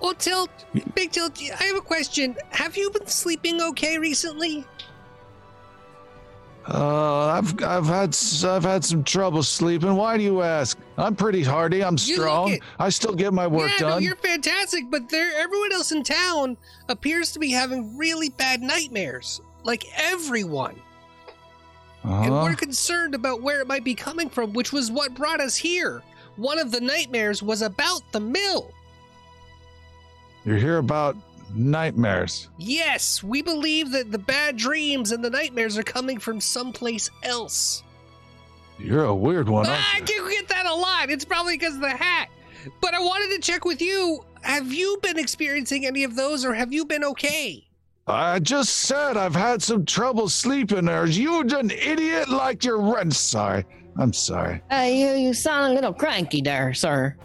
Oh, 0.00 0.12
Tilt, 0.12 0.50
Big 0.94 1.10
Tilt, 1.10 1.40
I 1.58 1.64
have 1.64 1.76
a 1.76 1.80
question. 1.80 2.36
Have 2.50 2.76
you 2.76 2.90
been 2.90 3.06
sleeping 3.06 3.60
okay 3.60 3.98
recently? 3.98 4.64
Uh, 6.70 7.28
I've 7.28 7.62
I've 7.64 7.86
had 7.86 8.16
I've 8.44 8.62
had 8.64 8.84
some 8.84 9.02
trouble 9.02 9.42
sleeping. 9.42 9.96
Why 9.96 10.18
do 10.18 10.22
you 10.22 10.42
ask? 10.42 10.76
I'm 10.98 11.16
pretty 11.16 11.42
hardy. 11.42 11.82
I'm 11.82 11.96
strong. 11.96 12.58
I 12.78 12.90
still 12.90 13.14
get 13.14 13.32
my 13.32 13.46
work 13.46 13.70
yeah, 13.70 13.86
no, 13.86 13.88
done. 13.94 14.02
you're 14.02 14.16
fantastic, 14.16 14.90
but 14.90 15.08
there, 15.08 15.30
everyone 15.38 15.72
else 15.72 15.92
in 15.92 16.02
town 16.02 16.58
appears 16.90 17.32
to 17.32 17.38
be 17.38 17.50
having 17.50 17.96
really 17.96 18.28
bad 18.28 18.60
nightmares. 18.60 19.40
Like 19.64 19.86
everyone. 19.96 20.78
And 22.04 22.12
Uh-huh. 22.34 22.42
we're 22.44 22.54
concerned 22.54 23.14
about 23.14 23.40
where 23.42 23.60
it 23.60 23.66
might 23.66 23.84
be 23.84 23.94
coming 23.94 24.28
from, 24.28 24.52
which 24.52 24.70
was 24.72 24.90
what 24.90 25.14
brought 25.14 25.40
us 25.40 25.56
here. 25.56 26.02
One 26.36 26.58
of 26.58 26.70
the 26.70 26.80
nightmares 26.80 27.42
was 27.42 27.62
about 27.62 28.02
the 28.12 28.20
mill. 28.20 28.70
You 30.44 30.54
hear 30.54 30.78
about 30.78 31.16
nightmares? 31.54 32.48
Yes, 32.58 33.22
we 33.22 33.42
believe 33.42 33.92
that 33.92 34.12
the 34.12 34.18
bad 34.18 34.56
dreams 34.56 35.12
and 35.12 35.24
the 35.24 35.30
nightmares 35.30 35.78
are 35.78 35.82
coming 35.82 36.18
from 36.18 36.40
someplace 36.40 37.10
else. 37.22 37.82
You're 38.78 39.04
a 39.04 39.14
weird 39.14 39.48
one. 39.48 39.66
Ah, 39.68 39.70
I 39.72 39.96
aren't 39.96 40.08
you? 40.08 40.24
do 40.24 40.30
get 40.30 40.48
that 40.48 40.66
a 40.66 40.74
lot. 40.74 41.10
It's 41.10 41.24
probably 41.24 41.58
because 41.58 41.74
of 41.74 41.80
the 41.80 41.90
hat. 41.90 42.28
But 42.80 42.94
I 42.94 43.00
wanted 43.00 43.34
to 43.34 43.40
check 43.40 43.64
with 43.64 43.82
you. 43.82 44.24
Have 44.42 44.72
you 44.72 44.98
been 45.02 45.18
experiencing 45.18 45.86
any 45.86 46.04
of 46.04 46.14
those, 46.16 46.44
or 46.44 46.54
have 46.54 46.72
you 46.72 46.84
been 46.84 47.04
okay? 47.04 47.66
I 48.06 48.38
just 48.38 48.70
said 48.74 49.16
I've 49.16 49.34
had 49.34 49.62
some 49.62 49.84
trouble 49.84 50.28
sleeping. 50.28 50.88
Are 50.88 51.06
you 51.06 51.40
an 51.40 51.70
idiot 51.70 52.28
like 52.28 52.64
you're? 52.64 52.98
I'm 52.98 53.10
sorry. 53.10 53.66
I'm 53.98 54.12
sorry. 54.12 54.62
Uh, 54.70 54.86
you, 54.88 55.10
you 55.14 55.34
sound 55.34 55.72
a 55.72 55.74
little 55.74 55.92
cranky 55.92 56.40
there, 56.40 56.72
sir. 56.72 57.16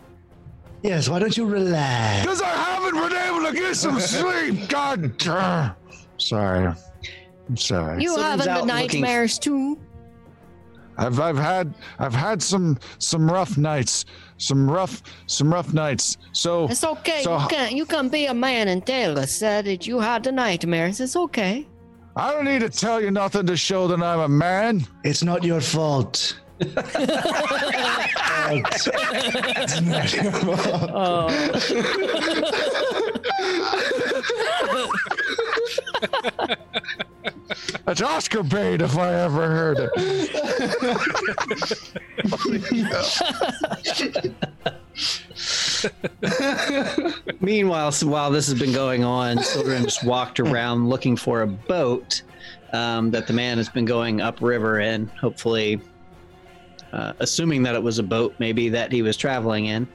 Yes, 0.84 1.08
why 1.10 1.20
don't 1.20 1.36
you 1.38 1.45
relax? 1.45 2.22
Because 2.26 2.42
I 2.42 2.50
haven't 2.50 2.95
been 2.95 3.14
able 3.18 3.45
to 3.50 3.53
get 3.53 3.76
some 3.76 4.00
sleep. 4.14 4.68
God 4.70 5.18
damn. 5.18 5.76
Sorry. 6.18 6.74
I'm 7.50 7.58
sorry. 7.58 8.02
You 8.03 8.10
Someone's 8.10 8.30
having 8.30 8.45
the 8.45 8.52
out 8.52 8.68
looking- 8.82 9.02
nightmares 9.02 9.40
too? 9.40 9.80
I've 10.95 11.20
I've 11.20 11.38
had 11.38 11.74
I've 11.98 12.14
had 12.14 12.40
some 12.44 12.78
some 13.00 13.30
rough 13.32 13.58
nights. 13.58 14.06
Some 14.38 14.70
rough 14.70 15.02
some 15.26 15.52
rough 15.52 15.74
nights. 15.74 16.18
So 16.34 16.66
It's 16.70 16.84
okay. 16.84 17.24
So- 17.24 17.40
you 17.40 17.48
can 17.48 17.76
you 17.78 17.86
can 17.86 18.10
be 18.10 18.28
a 18.28 18.34
man 18.34 18.68
and 18.68 18.86
tell 18.86 19.18
us 19.18 19.42
uh, 19.42 19.62
that 19.64 19.88
you 19.88 20.00
had 20.00 20.24
the 20.24 20.32
nightmares. 20.32 21.00
It's 21.00 21.16
okay. 21.16 21.66
I 22.16 22.32
don't 22.32 22.45
need 22.45 22.60
to 22.60 22.70
tell 22.70 23.02
you 23.02 23.10
nothing 23.10 23.48
to 23.48 23.58
show 23.58 23.88
that 23.88 24.03
I'm 24.03 24.20
a 24.20 24.28
man. 24.28 24.86
It's 25.03 25.24
not 25.24 25.44
your 25.44 25.62
fault. 25.62 26.40
not. 29.82 30.14
Oh, 30.96 31.30
That's 37.86 38.02
Oscar 38.02 38.44
bait 38.44 38.82
if 38.82 38.98
I 38.98 39.14
ever 39.14 39.48
heard 39.48 39.78
it. 39.80 39.92
Meanwhile, 47.42 47.92
so 47.92 48.08
while 48.08 48.32
this 48.32 48.48
has 48.48 48.58
been 48.60 48.72
going 48.72 49.04
on, 49.04 49.44
Sildren 49.44 49.84
just 49.84 50.04
walked 50.04 50.40
around 50.40 50.90
looking 50.90 51.18
for 51.18 51.42
a 51.42 51.48
boat 51.48 52.22
um, 52.72 53.12
that 53.12 53.28
the 53.28 53.34
man 53.34 53.58
has 53.58 53.70
been 53.70 53.86
going 53.86 54.22
upriver 54.22 54.80
in, 54.80 55.08
hopefully, 55.08 55.82
uh, 56.94 57.14
assuming 57.20 57.64
that 57.64 57.76
it 57.76 57.84
was 57.84 58.00
a 58.00 58.04
boat 58.04 58.34
maybe 58.40 58.70
that 58.70 58.92
he 58.92 59.02
was 59.02 59.18
traveling 59.18 59.66
in. 59.66 59.88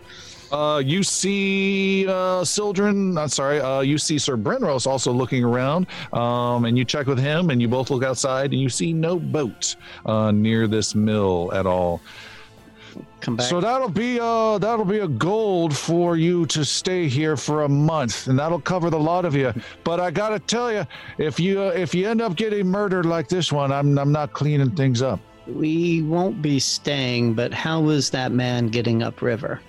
Uh, 0.51 0.83
you 0.85 1.03
see 1.03 2.07
uh, 2.09 2.43
Sildren, 2.43 3.19
I'm 3.19 3.29
sorry, 3.29 3.61
uh, 3.61 3.81
you 3.81 3.99
see 3.99 4.19
Sir 4.19 4.37
Brenros 4.37 4.87
also 4.87 5.13
looking 5.13 5.45
around, 5.45 5.87
um, 6.13 6.65
and 6.65 6.79
you 6.79 6.85
check 6.85 7.07
with 7.07 7.19
him, 7.19 7.51
and 7.51 7.61
you 7.61 7.69
both 7.69 7.91
look 7.91 8.03
outside, 8.03 8.53
and 8.53 8.61
you 8.61 8.71
see 8.71 8.93
no 8.93 9.19
boat 9.19 9.77
uh, 10.07 10.31
near 10.31 10.67
this 10.67 10.95
mill 10.95 11.51
at 11.53 11.67
all. 11.67 12.01
Come 13.21 13.37
back. 13.37 13.47
So 13.47 13.61
that'll 13.61 13.89
be 13.89 14.19
uh 14.21 14.59
that'll 14.59 14.85
be 14.85 15.01
a 15.01 15.09
gold 15.09 15.77
for 15.77 16.17
you 16.17 16.47
to 16.47 16.65
stay 16.65 17.09
here 17.09 17.37
for 17.37 17.65
a 17.65 17.69
month, 17.69 18.29
and 18.29 18.39
that'll 18.39 18.61
cover 18.61 18.91
the 18.91 18.99
lot 18.99 19.25
of 19.25 19.35
you. 19.35 19.53
But 19.85 20.01
I 20.01 20.11
gotta 20.11 20.39
tell 20.39 20.73
you, 20.73 20.87
if 21.19 21.39
you 21.39 21.61
uh, 21.61 21.71
if 21.71 21.95
you 21.95 22.09
end 22.09 22.23
up 22.23 22.37
getting 22.37 22.67
murdered 22.67 23.07
like 23.07 23.29
this 23.29 23.53
one, 23.53 23.73
I'm 23.73 23.99
I'm 23.99 24.13
not 24.13 24.33
cleaning 24.33 24.71
things 24.71 25.03
up. 25.03 25.21
We 25.49 26.03
won't 26.03 26.43
be 26.43 26.59
staying, 26.59 27.35
but 27.35 27.53
how 27.53 27.81
was 27.81 28.11
that 28.11 28.33
man 28.33 28.69
getting 28.69 29.03
upriver? 29.03 29.61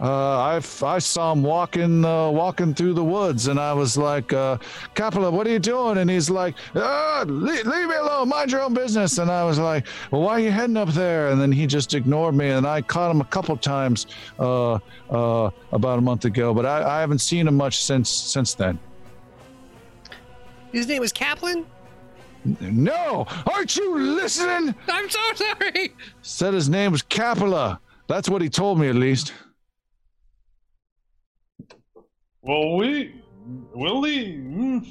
uh, 0.00 0.38
I, 0.38 0.56
f- 0.56 0.82
I 0.82 0.98
saw 0.98 1.32
him 1.32 1.42
walking 1.42 2.04
uh, 2.04 2.28
walking 2.28 2.74
through 2.74 2.94
the 2.94 3.04
woods, 3.04 3.46
and 3.46 3.60
I 3.60 3.72
was 3.72 3.96
like, 3.96 4.32
uh, 4.32 4.58
Capella, 4.94 5.30
what 5.30 5.46
are 5.46 5.50
you 5.50 5.58
doing? 5.58 5.98
And 5.98 6.10
he's 6.10 6.28
like, 6.28 6.56
ah, 6.74 7.24
leave, 7.26 7.64
leave 7.66 7.88
me 7.88 7.94
alone, 7.94 8.28
mind 8.28 8.50
your 8.50 8.62
own 8.62 8.74
business. 8.74 9.18
And 9.18 9.30
I 9.30 9.44
was 9.44 9.58
like, 9.58 9.86
well, 10.10 10.22
why 10.22 10.32
are 10.32 10.40
you 10.40 10.50
heading 10.50 10.76
up 10.76 10.88
there? 10.90 11.28
And 11.28 11.40
then 11.40 11.52
he 11.52 11.66
just 11.66 11.94
ignored 11.94 12.34
me, 12.34 12.50
and 12.50 12.66
I 12.66 12.82
caught 12.82 13.10
him 13.10 13.20
a 13.20 13.24
couple 13.24 13.56
times 13.56 14.06
uh, 14.38 14.78
uh, 15.10 15.50
about 15.72 15.98
a 15.98 16.02
month 16.02 16.24
ago, 16.24 16.52
but 16.52 16.66
I, 16.66 16.98
I 16.98 17.00
haven't 17.00 17.20
seen 17.20 17.46
him 17.46 17.56
much 17.56 17.82
since 17.82 18.10
since 18.10 18.54
then. 18.54 18.78
His 20.72 20.88
name 20.88 21.00
was 21.00 21.12
Kaplan? 21.12 21.66
No, 22.44 23.26
aren't 23.52 23.74
you 23.76 23.98
listening? 23.98 24.74
I'm 24.88 25.08
so 25.08 25.20
sorry. 25.34 25.94
Said 26.22 26.52
his 26.54 26.68
name 26.68 26.92
was 26.92 27.02
Capella. 27.02 27.80
That's 28.06 28.28
what 28.28 28.42
he 28.42 28.48
told 28.50 28.78
me, 28.78 28.88
at 28.88 28.94
least. 28.96 29.32
Well, 32.42 32.76
we, 32.76 33.22
we'll 33.72 34.00
leave. 34.00 34.34
mm, 34.40 34.86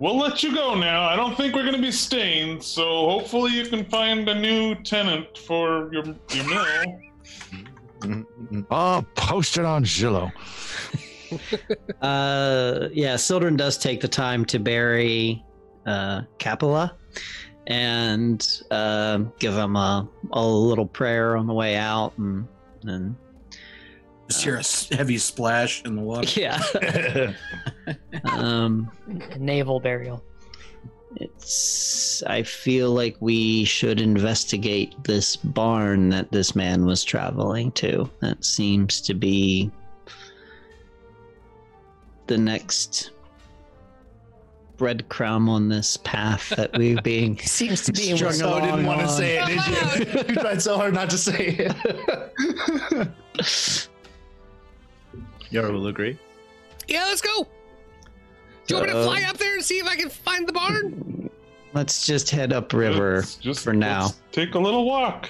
We'll 0.00 0.16
let 0.18 0.42
you 0.44 0.54
go 0.54 0.74
now. 0.76 1.08
I 1.08 1.16
don't 1.16 1.36
think 1.36 1.54
we're 1.56 1.62
going 1.64 1.74
to 1.74 1.80
be 1.82 1.90
staying, 1.90 2.60
so 2.60 2.84
hopefully 3.10 3.52
you 3.52 3.66
can 3.66 3.84
find 3.86 4.28
a 4.28 4.34
new 4.38 4.76
tenant 4.76 5.36
for 5.38 5.92
your 5.92 6.04
your 6.30 6.46
mill. 6.48 7.00
I'll 8.70 9.02
post 9.16 9.58
it 9.58 9.64
on 9.64 9.84
Zillow. 9.84 10.30
Uh, 12.00 12.88
yeah, 12.90 13.14
Sildren 13.16 13.54
does 13.54 13.76
take 13.76 14.00
the 14.00 14.08
time 14.08 14.46
to 14.46 14.58
bury 14.58 15.44
uh, 15.88 16.22
Capella 16.38 16.94
and 17.66 18.62
uh, 18.70 19.18
give 19.38 19.54
him 19.54 19.76
a, 19.76 20.08
a 20.32 20.46
little 20.46 20.86
prayer 20.86 21.36
on 21.36 21.46
the 21.46 21.52
way 21.54 21.76
out, 21.76 22.16
and 22.18 22.46
and 22.84 23.14
Just 24.28 24.42
hear 24.44 24.56
a 24.56 24.96
heavy 24.96 25.18
splash 25.18 25.82
in 25.84 25.96
the 25.96 26.02
water. 26.02 26.28
yeah, 26.40 27.32
um, 28.32 28.90
Naval 29.38 29.80
burial. 29.80 30.22
it's. 31.16 32.22
I 32.26 32.42
feel 32.42 32.92
like 32.92 33.16
we 33.20 33.64
should 33.64 34.00
investigate 34.00 34.94
this 35.04 35.36
barn 35.36 36.08
that 36.10 36.32
this 36.32 36.54
man 36.54 36.86
was 36.86 37.04
traveling 37.04 37.72
to. 37.72 38.10
That 38.20 38.44
seems 38.44 39.00
to 39.02 39.14
be 39.14 39.70
the 42.28 42.38
next 42.38 43.10
breadcrumb 44.78 45.48
on 45.48 45.68
this 45.68 45.96
path 45.98 46.48
that 46.50 46.72
we're 46.78 47.00
being 47.02 47.36
Seems 47.42 47.82
to 47.82 47.92
be 47.92 48.16
Strung 48.16 48.32
so 48.32 48.48
along 48.50 48.62
didn't 48.62 48.86
want 48.86 49.00
to 49.00 49.06
on. 49.06 49.12
say 49.12 49.38
it, 49.38 49.46
did 49.46 49.66
you? 49.66 50.24
you 50.28 50.34
tried 50.40 50.62
so 50.62 50.76
hard 50.76 50.94
not 50.94 51.10
to 51.10 51.18
say 51.18 51.56
it. 51.58 51.72
Yaru 55.52 55.72
will 55.72 55.86
agree. 55.88 56.18
Yeah, 56.86 57.04
let's 57.04 57.20
go. 57.20 57.46
Do 58.66 58.74
you 58.74 58.76
want 58.76 58.86
me 58.88 58.92
to 58.94 58.98
Uh, 59.00 59.04
fly 59.04 59.22
up 59.22 59.36
there 59.38 59.54
and 59.54 59.64
see 59.64 59.78
if 59.78 59.86
I 59.86 59.96
can 59.96 60.08
find 60.10 60.46
the 60.46 60.52
barn? 60.52 61.30
Let's 61.74 62.06
just 62.06 62.30
head 62.30 62.52
upriver 62.52 63.16
Let's 63.16 63.36
just 63.36 63.64
for 63.64 63.72
now. 63.72 64.04
let's 64.06 64.20
take 64.32 64.54
a 64.54 64.58
little 64.58 64.84
walk. 64.86 65.28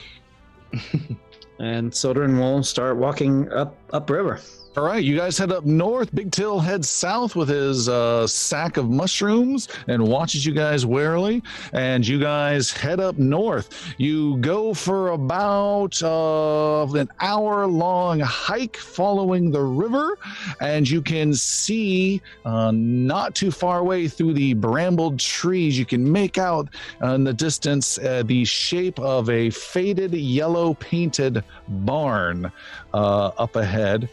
and 1.58 1.92
Sildren 1.94 2.38
will 2.38 2.62
start 2.62 2.96
walking 2.96 3.50
up 3.52 3.76
upriver. 3.92 4.40
All 4.78 4.84
right, 4.84 5.02
you 5.02 5.16
guys 5.16 5.36
head 5.36 5.50
up 5.50 5.64
north. 5.64 6.14
Big 6.14 6.30
Till 6.30 6.60
heads 6.60 6.88
south 6.88 7.34
with 7.34 7.48
his 7.48 7.88
uh, 7.88 8.28
sack 8.28 8.76
of 8.76 8.88
mushrooms 8.88 9.66
and 9.88 10.06
watches 10.06 10.46
you 10.46 10.54
guys 10.54 10.86
warily. 10.86 11.42
And 11.72 12.06
you 12.06 12.20
guys 12.20 12.70
head 12.70 13.00
up 13.00 13.18
north. 13.18 13.92
You 13.96 14.36
go 14.36 14.72
for 14.72 15.08
about 15.08 16.00
uh, 16.00 16.86
an 16.92 17.08
hour 17.18 17.66
long 17.66 18.20
hike 18.20 18.76
following 18.76 19.50
the 19.50 19.62
river, 19.62 20.16
and 20.60 20.88
you 20.88 21.02
can 21.02 21.34
see 21.34 22.22
uh, 22.44 22.70
not 22.72 23.34
too 23.34 23.50
far 23.50 23.80
away 23.80 24.06
through 24.06 24.34
the 24.34 24.54
brambled 24.54 25.18
trees, 25.18 25.76
you 25.76 25.86
can 25.86 26.12
make 26.12 26.38
out 26.38 26.68
in 27.02 27.24
the 27.24 27.34
distance 27.34 27.98
uh, 27.98 28.22
the 28.24 28.44
shape 28.44 29.00
of 29.00 29.28
a 29.28 29.50
faded 29.50 30.14
yellow 30.14 30.74
painted 30.74 31.42
barn 31.66 32.52
uh, 32.94 33.32
up 33.38 33.56
ahead 33.56 34.08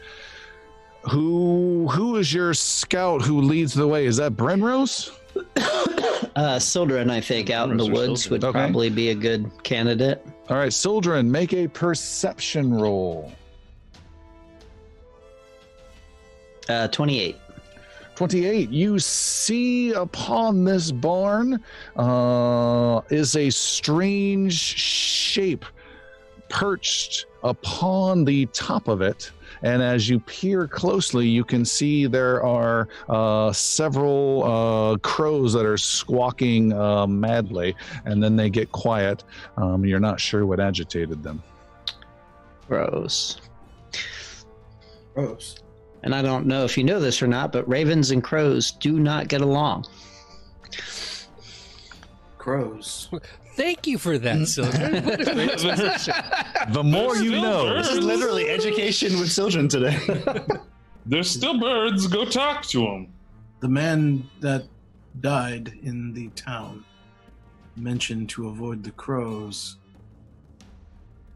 who 1.09 1.87
who 1.91 2.15
is 2.17 2.33
your 2.33 2.53
scout 2.53 3.21
who 3.21 3.41
leads 3.41 3.73
the 3.73 3.87
way? 3.87 4.05
Is 4.05 4.17
that 4.17 4.33
Brenros? 4.33 5.11
Uh, 6.35 6.59
Sildren, 6.59 7.09
I 7.09 7.21
think, 7.21 7.49
out 7.49 7.71
in 7.71 7.77
the 7.77 7.85
woods 7.85 8.23
Sildren. 8.23 8.31
would 8.31 8.43
Okay. 8.49 8.59
probably 8.65 8.89
be 8.89 9.09
a 9.11 9.15
good 9.15 9.49
candidate. 9.63 10.21
All 10.49 10.57
right, 10.57 10.73
Sildren, 10.73 11.31
make 11.31 11.53
a 11.53 11.65
perception 11.69 12.73
roll. 12.73 13.31
Uh, 16.67 16.89
28. 16.89 17.37
28. 18.15 18.69
You 18.69 18.99
see 18.99 19.93
upon 19.93 20.65
this 20.65 20.91
barn 20.91 21.63
uh, 21.95 22.99
is 23.09 23.37
a 23.37 23.49
strange 23.49 24.53
shape 24.59 25.63
perched 26.49 27.27
upon 27.43 28.25
the 28.25 28.45
top 28.47 28.89
of 28.89 29.01
it. 29.01 29.31
And 29.61 29.81
as 29.81 30.09
you 30.09 30.19
peer 30.19 30.67
closely, 30.67 31.27
you 31.27 31.43
can 31.43 31.65
see 31.65 32.05
there 32.05 32.43
are 32.43 32.87
uh, 33.09 33.51
several 33.51 34.43
uh, 34.43 34.97
crows 34.97 35.53
that 35.53 35.65
are 35.65 35.77
squawking 35.77 36.73
uh, 36.73 37.07
madly, 37.07 37.75
and 38.05 38.21
then 38.21 38.35
they 38.35 38.49
get 38.49 38.71
quiet. 38.71 39.23
Um, 39.57 39.85
you're 39.85 39.99
not 39.99 40.19
sure 40.19 40.45
what 40.45 40.59
agitated 40.59 41.23
them. 41.23 41.41
Crows. 42.67 43.41
Crows. 45.13 45.57
And 46.03 46.13
I 46.13 46.21
don't 46.21 46.45
know 46.45 46.63
if 46.63 46.77
you 46.77 46.83
know 46.83 46.99
this 46.99 47.21
or 47.21 47.27
not, 47.27 47.51
but 47.51 47.67
ravens 47.67 48.11
and 48.11 48.23
crows 48.23 48.71
do 48.71 48.99
not 48.99 49.27
get 49.27 49.41
along. 49.41 49.85
Crows. 52.37 53.09
Thank 53.55 53.87
you 53.87 53.97
for 53.97 54.17
that, 54.17 54.47
Sylvan. 54.47 55.03
What 55.05 55.21
a 55.21 55.33
great 55.33 55.49
exposition. 55.51 56.13
The 56.69 56.83
more 56.83 57.15
you 57.15 57.31
know. 57.31 57.69
birds. 57.69 57.87
This 57.87 57.97
is 57.97 58.05
literally 58.05 58.49
education 58.49 59.17
with 59.19 59.33
children 59.33 59.69
today. 59.69 59.97
There's 61.05 61.29
still 61.29 61.59
birds. 61.59 62.07
Go 62.07 62.25
talk 62.25 62.63
to 62.67 62.79
them. 62.79 63.13
The 63.61 63.69
man 63.69 64.29
that 64.41 64.65
died 65.21 65.73
in 65.83 66.13
the 66.13 66.27
town 66.29 66.83
mentioned 67.77 68.29
to 68.29 68.49
avoid 68.49 68.83
the 68.83 68.91
crows. 68.91 69.77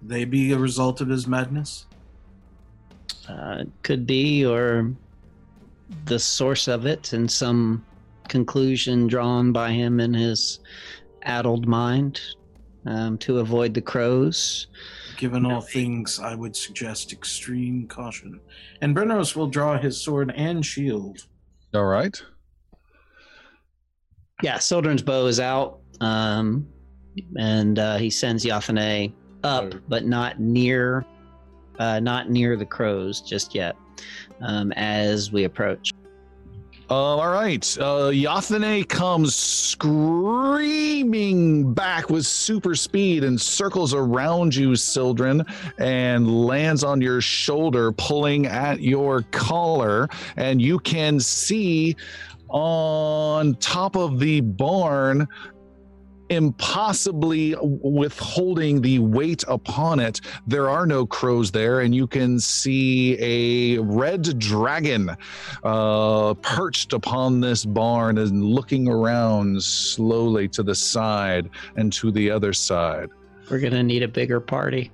They 0.01 0.25
be 0.25 0.51
a 0.51 0.57
result 0.57 1.01
of 1.01 1.07
his 1.07 1.27
madness? 1.27 1.85
Uh, 3.27 3.63
could 3.83 4.05
be, 4.05 4.45
or 4.45 4.91
the 6.05 6.19
source 6.19 6.67
of 6.67 6.85
it, 6.85 7.13
and 7.13 7.29
some 7.29 7.85
conclusion 8.27 9.07
drawn 9.07 9.51
by 9.51 9.71
him 9.71 9.99
in 9.99 10.13
his 10.13 10.59
addled 11.23 11.67
mind 11.67 12.21
um, 12.85 13.17
to 13.19 13.39
avoid 13.39 13.73
the 13.73 13.81
crows. 13.81 14.67
Given 15.17 15.45
all 15.45 15.61
things, 15.61 16.19
I 16.19 16.33
would 16.35 16.55
suggest 16.55 17.11
extreme 17.11 17.87
caution. 17.87 18.39
And 18.81 18.95
Brenros 18.95 19.35
will 19.35 19.47
draw 19.47 19.77
his 19.77 19.99
sword 20.01 20.33
and 20.35 20.65
shield. 20.65 21.27
All 21.73 21.85
right. 21.85 22.21
Yeah, 24.41 24.57
Sildren's 24.57 25.01
bow 25.01 25.25
is 25.25 25.41
out, 25.41 25.81
um, 25.99 26.67
and 27.37 27.77
uh, 27.77 27.97
he 27.97 28.09
sends 28.09 28.45
Yathane 28.45 29.11
up, 29.43 29.73
but 29.89 30.05
not 30.05 30.39
near, 30.39 31.05
uh, 31.77 31.99
not 31.99 32.29
near 32.29 32.55
the 32.55 32.65
crows 32.65 33.19
just 33.19 33.53
yet. 33.53 33.75
Um, 34.41 34.71
as 34.77 35.33
we 35.33 35.43
approach, 35.43 35.91
Uh, 36.89 37.17
all 37.17 37.29
right. 37.29 37.77
Uh, 37.79 38.11
comes 38.87 39.35
screaming 39.35 40.91
back 41.71 42.09
with 42.09 42.25
super 42.25 42.73
speed 42.73 43.23
and 43.23 43.39
circles 43.39 43.93
around 43.93 44.55
you, 44.55 44.75
Sildren, 44.75 45.45
and 45.77 46.45
lands 46.47 46.83
on 46.83 46.99
your 46.99 47.21
shoulder, 47.21 47.91
pulling 47.91 48.47
at 48.47 48.81
your 48.81 49.21
collar. 49.29 50.09
And 50.35 50.59
you 50.59 50.79
can 50.79 51.19
see 51.19 51.95
on 52.47 53.53
top 53.55 53.95
of 53.95 54.19
the 54.19 54.41
barn 54.41 55.27
impossibly 56.29 57.55
withholding 57.61 58.81
the 58.81 58.99
weight 58.99 59.43
upon 59.47 59.99
it 59.99 60.21
there 60.47 60.69
are 60.69 60.85
no 60.85 61.05
crows 61.05 61.51
there 61.51 61.81
and 61.81 61.93
you 61.95 62.05
can 62.07 62.39
see 62.39 63.17
a 63.19 63.79
red 63.81 64.37
dragon 64.39 65.09
uh, 65.63 66.33
perched 66.35 66.93
upon 66.93 67.39
this 67.39 67.65
barn 67.65 68.17
and 68.19 68.43
looking 68.43 68.87
around 68.87 69.61
slowly 69.61 70.47
to 70.47 70.61
the 70.63 70.75
side 70.75 71.49
and 71.75 71.91
to 71.91 72.11
the 72.11 72.29
other 72.29 72.53
side 72.53 73.09
we're 73.49 73.59
gonna 73.59 73.81
need 73.81 74.03
a 74.03 74.07
bigger 74.07 74.39
party. 74.39 74.91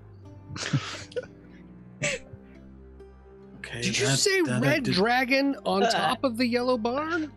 Okay, 3.58 3.82
Did 3.82 4.00
you 4.00 4.06
that- 4.06 4.18
say 4.20 4.42
that 4.44 4.62
red 4.62 4.84
did- 4.84 4.94
dragon 4.94 5.56
on 5.66 5.84
Uh, 5.84 5.92
top 5.92 6.24
of 6.24 6.38
the 6.38 6.46
yellow 6.48 6.78
barn? 6.78 7.32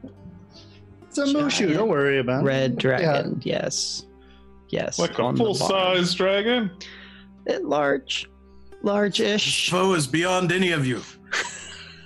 It's 1.19 1.33
a 1.33 1.35
Mushu. 1.35 1.73
Don't 1.75 1.89
worry 1.89 2.19
about 2.19 2.43
it. 2.43 2.47
Red 2.47 2.77
dragon, 2.79 3.41
yes, 3.45 4.07
yes, 4.69 4.99
Like 4.99 5.13
a 5.13 5.35
full 5.35 5.35
barn. 5.35 5.55
size 5.55 6.15
dragon. 6.15 6.71
Bit 7.45 7.65
large. 7.65 8.29
large-ish. 8.83 9.71
Foe 9.71 9.95
is 9.95 10.07
beyond 10.07 10.53
any 10.53 10.73
of 10.73 10.87
you. 10.87 11.01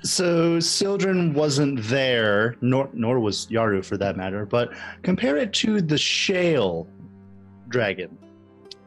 So 0.04 0.58
Sildren 0.58 1.32
wasn't 1.32 1.80
there, 1.84 2.56
nor 2.60 2.88
nor 2.92 3.20
was 3.20 3.46
Yaru 3.46 3.84
for 3.84 3.96
that 3.98 4.16
matter. 4.16 4.44
But 4.44 4.72
compare 5.02 5.36
it 5.36 5.52
to 5.54 5.80
the 5.80 5.96
Shale 5.96 6.88
dragon. 7.68 8.18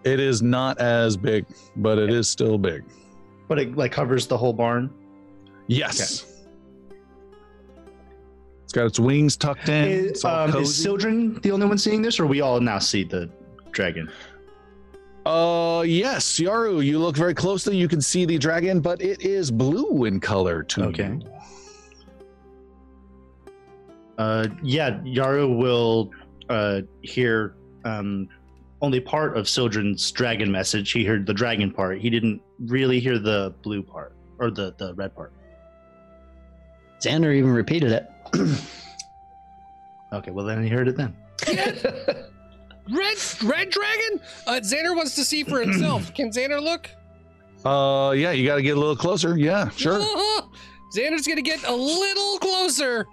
It 0.03 0.19
is 0.19 0.41
not 0.41 0.77
as 0.79 1.15
big, 1.15 1.45
but 1.77 1.97
it 1.97 2.09
is 2.09 2.27
still 2.27 2.57
big. 2.57 2.83
But 3.47 3.59
it 3.59 3.77
like 3.77 3.91
covers 3.93 4.27
the 4.27 4.37
whole 4.37 4.51
barn. 4.53 4.89
Yes. 5.67 5.99
It's 6.01 6.34
got 8.75 8.85
its 8.85 8.99
wings 8.99 9.37
tucked 9.37 9.69
in. 9.69 9.85
Is, 9.85 10.25
um, 10.25 10.55
is. 10.57 10.75
Sildren 10.75 11.39
the 11.41 11.51
only 11.51 11.65
one 11.65 11.77
seeing 11.77 12.01
this, 12.01 12.19
or 12.19 12.27
we 12.27 12.41
all 12.41 12.59
now 12.59 12.77
see 12.77 13.03
the 13.03 13.29
dragon? 13.71 14.11
Uh, 15.25 15.83
yes, 15.87 16.39
Yaru, 16.39 16.85
you 16.85 16.99
look 16.99 17.15
very 17.15 17.33
closely. 17.33 17.75
You 17.75 17.87
can 17.87 18.01
see 18.01 18.25
the 18.25 18.37
dragon, 18.37 18.81
but 18.81 19.01
it 19.01 19.23
is 19.23 19.49
blue 19.49 20.05
in 20.05 20.19
color 20.19 20.61
to 20.63 20.83
Okay. 20.83 21.19
Uh, 24.17 24.47
yeah, 24.61 24.99
Yaru 25.03 25.57
will 25.57 26.11
uh, 26.49 26.81
hear 27.01 27.55
um, 27.85 28.29
only 28.81 28.99
part 28.99 29.35
of 29.35 29.49
Sildren's 29.49 30.11
dragon 30.11 30.51
message. 30.51 30.91
He 30.91 31.03
heard 31.03 31.25
the 31.25 31.33
dragon 31.33 31.71
part. 31.71 31.99
He 31.99 32.09
didn't 32.09 32.41
really 32.59 32.99
hear 32.99 33.19
the 33.19 33.55
blue 33.63 33.81
part 33.81 34.15
or 34.39 34.51
the, 34.51 34.75
the 34.77 34.93
red 34.93 35.15
part. 35.15 35.33
Xander 37.01 37.33
even 37.35 37.51
repeated 37.51 37.91
it. 37.91 38.07
Okay, 40.13 40.31
well 40.31 40.45
then 40.45 40.63
he 40.63 40.69
heard 40.69 40.87
it 40.87 40.95
then. 40.95 41.13
Red 42.87 43.17
red 43.43 43.69
dragon? 43.71 44.21
Uh, 44.45 44.61
Xander 44.63 44.95
wants 44.95 45.15
to 45.15 45.25
see 45.25 45.43
for 45.43 45.59
himself. 45.59 46.13
Can 46.15 46.29
Xander 46.29 46.61
look? 46.61 46.89
Uh, 47.65 48.11
yeah, 48.11 48.31
you 48.31 48.45
got 48.45 48.55
to 48.55 48.61
get 48.61 48.77
a 48.77 48.79
little 48.79 48.95
closer. 48.95 49.35
Yeah, 49.37 49.69
sure. 49.69 49.99
Xander's 50.95 51.27
gonna 51.27 51.41
get 51.41 51.63
a 51.67 51.75
little 51.75 52.37
closer. 52.37 53.07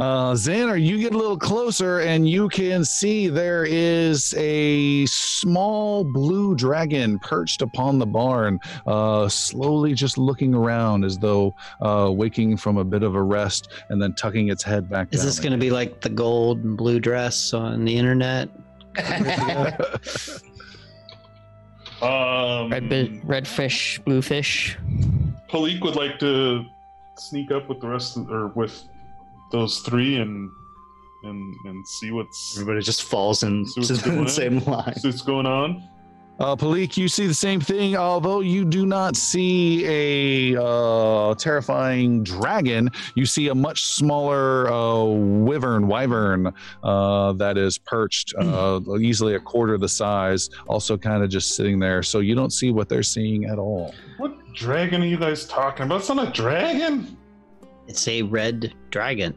Uh, 0.00 0.32
Xander, 0.32 0.82
you 0.82 0.98
get 0.98 1.12
a 1.12 1.18
little 1.18 1.36
closer 1.36 2.00
and 2.00 2.26
you 2.26 2.48
can 2.48 2.86
see 2.86 3.28
there 3.28 3.66
is 3.66 4.32
a 4.38 5.04
small 5.04 6.04
blue 6.04 6.54
dragon 6.54 7.18
perched 7.18 7.60
upon 7.60 7.98
the 7.98 8.06
barn, 8.06 8.58
uh, 8.86 9.28
slowly 9.28 9.92
just 9.92 10.16
looking 10.16 10.54
around 10.54 11.04
as 11.04 11.18
though 11.18 11.54
uh, 11.82 12.10
waking 12.10 12.56
from 12.56 12.78
a 12.78 12.84
bit 12.84 13.02
of 13.02 13.14
a 13.14 13.22
rest 13.22 13.68
and 13.90 14.00
then 14.00 14.14
tucking 14.14 14.48
its 14.48 14.62
head 14.62 14.88
back 14.88 15.08
Is 15.12 15.20
down. 15.20 15.26
this 15.26 15.38
going 15.38 15.52
to 15.52 15.58
be 15.58 15.70
like 15.70 16.00
the 16.00 16.08
gold 16.08 16.64
and 16.64 16.78
blue 16.78 16.98
dress 16.98 17.52
on 17.52 17.84
the 17.84 17.94
internet? 17.94 18.48
Um, 22.02 22.70
Red, 22.70 22.88
bi- 22.88 23.20
red 23.24 23.46
fish, 23.46 23.98
blue 24.06 24.22
fish. 24.22 24.78
Palik 25.50 25.82
would 25.82 25.96
like 25.96 26.18
to 26.20 26.64
sneak 27.18 27.50
up 27.50 27.68
with 27.68 27.78
the 27.82 27.88
rest 27.88 28.16
of, 28.16 28.30
or 28.30 28.46
with 28.48 28.84
those 29.50 29.80
three 29.80 30.16
and 30.16 30.50
and 31.22 31.54
and 31.64 31.86
see 31.86 32.10
what's 32.12 32.56
Everybody 32.58 32.82
just 32.82 33.02
falls 33.04 33.42
in, 33.42 33.66
See 33.66 33.80
what's 33.80 33.90
in 33.90 33.98
going 34.04 34.18
on? 34.18 34.24
the 34.24 34.30
same 34.30 34.58
line. 34.60 34.94
see 34.96 35.08
what's 35.08 35.22
going 35.22 35.46
on. 35.46 35.82
Uh, 36.38 36.56
Palik, 36.56 36.96
you 36.96 37.06
see 37.06 37.26
the 37.26 37.34
same 37.34 37.60
thing, 37.60 37.94
although 37.98 38.40
you 38.40 38.64
do 38.64 38.86
not 38.86 39.14
see 39.14 39.84
a 40.54 40.58
uh, 40.58 41.34
terrifying 41.34 42.24
dragon. 42.24 42.88
You 43.14 43.26
see 43.26 43.48
a 43.48 43.54
much 43.54 43.84
smaller 43.84 44.72
uh, 44.72 45.04
wyvern, 45.04 45.86
wyvern 45.86 46.50
uh, 46.82 47.34
that 47.34 47.58
is 47.58 47.76
perched, 47.76 48.32
uh, 48.38 48.80
easily 48.98 49.34
a 49.34 49.38
quarter 49.40 49.76
the 49.76 49.86
size, 49.86 50.48
also 50.66 50.96
kind 50.96 51.22
of 51.22 51.28
just 51.28 51.56
sitting 51.56 51.78
there. 51.78 52.02
So 52.02 52.20
you 52.20 52.34
don't 52.34 52.54
see 52.54 52.70
what 52.70 52.88
they're 52.88 53.02
seeing 53.02 53.44
at 53.44 53.58
all. 53.58 53.94
What 54.16 54.32
dragon 54.54 55.02
are 55.02 55.06
you 55.06 55.18
guys 55.18 55.44
talking 55.44 55.84
about? 55.84 56.00
It's 56.00 56.08
not 56.08 56.26
a 56.26 56.32
dragon. 56.32 57.18
It's 57.90 58.06
a 58.06 58.22
red 58.22 58.72
dragon. 58.90 59.36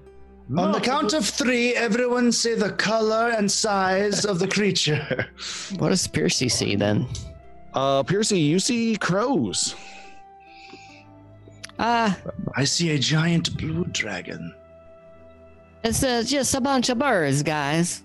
On 0.56 0.72
the 0.72 0.80
count 0.80 1.14
of 1.14 1.26
three, 1.26 1.74
everyone 1.74 2.32
say 2.32 2.54
the 2.54 2.74
color 2.74 3.30
and 3.36 3.52
size 3.52 4.26
of 4.26 4.38
the 4.38 4.48
creature. 4.48 5.26
What 5.80 5.90
does 5.90 6.06
Piercy 6.06 6.50
see 6.50 6.76
then? 6.76 7.08
Uh, 7.74 8.04
Piercy, 8.04 8.40
you 8.40 8.60
see 8.60 8.96
crows. 8.96 9.74
Ah, 11.80 12.16
I 12.56 12.64
see 12.66 12.92
a 12.92 13.00
giant 13.00 13.58
blue 13.58 13.86
dragon. 13.86 14.54
it's 15.84 16.04
uh, 16.04 16.22
just 16.24 16.54
a 16.54 16.62
bunch 16.62 16.90
of 16.90 17.00
birds, 17.00 17.42
guys. 17.42 18.04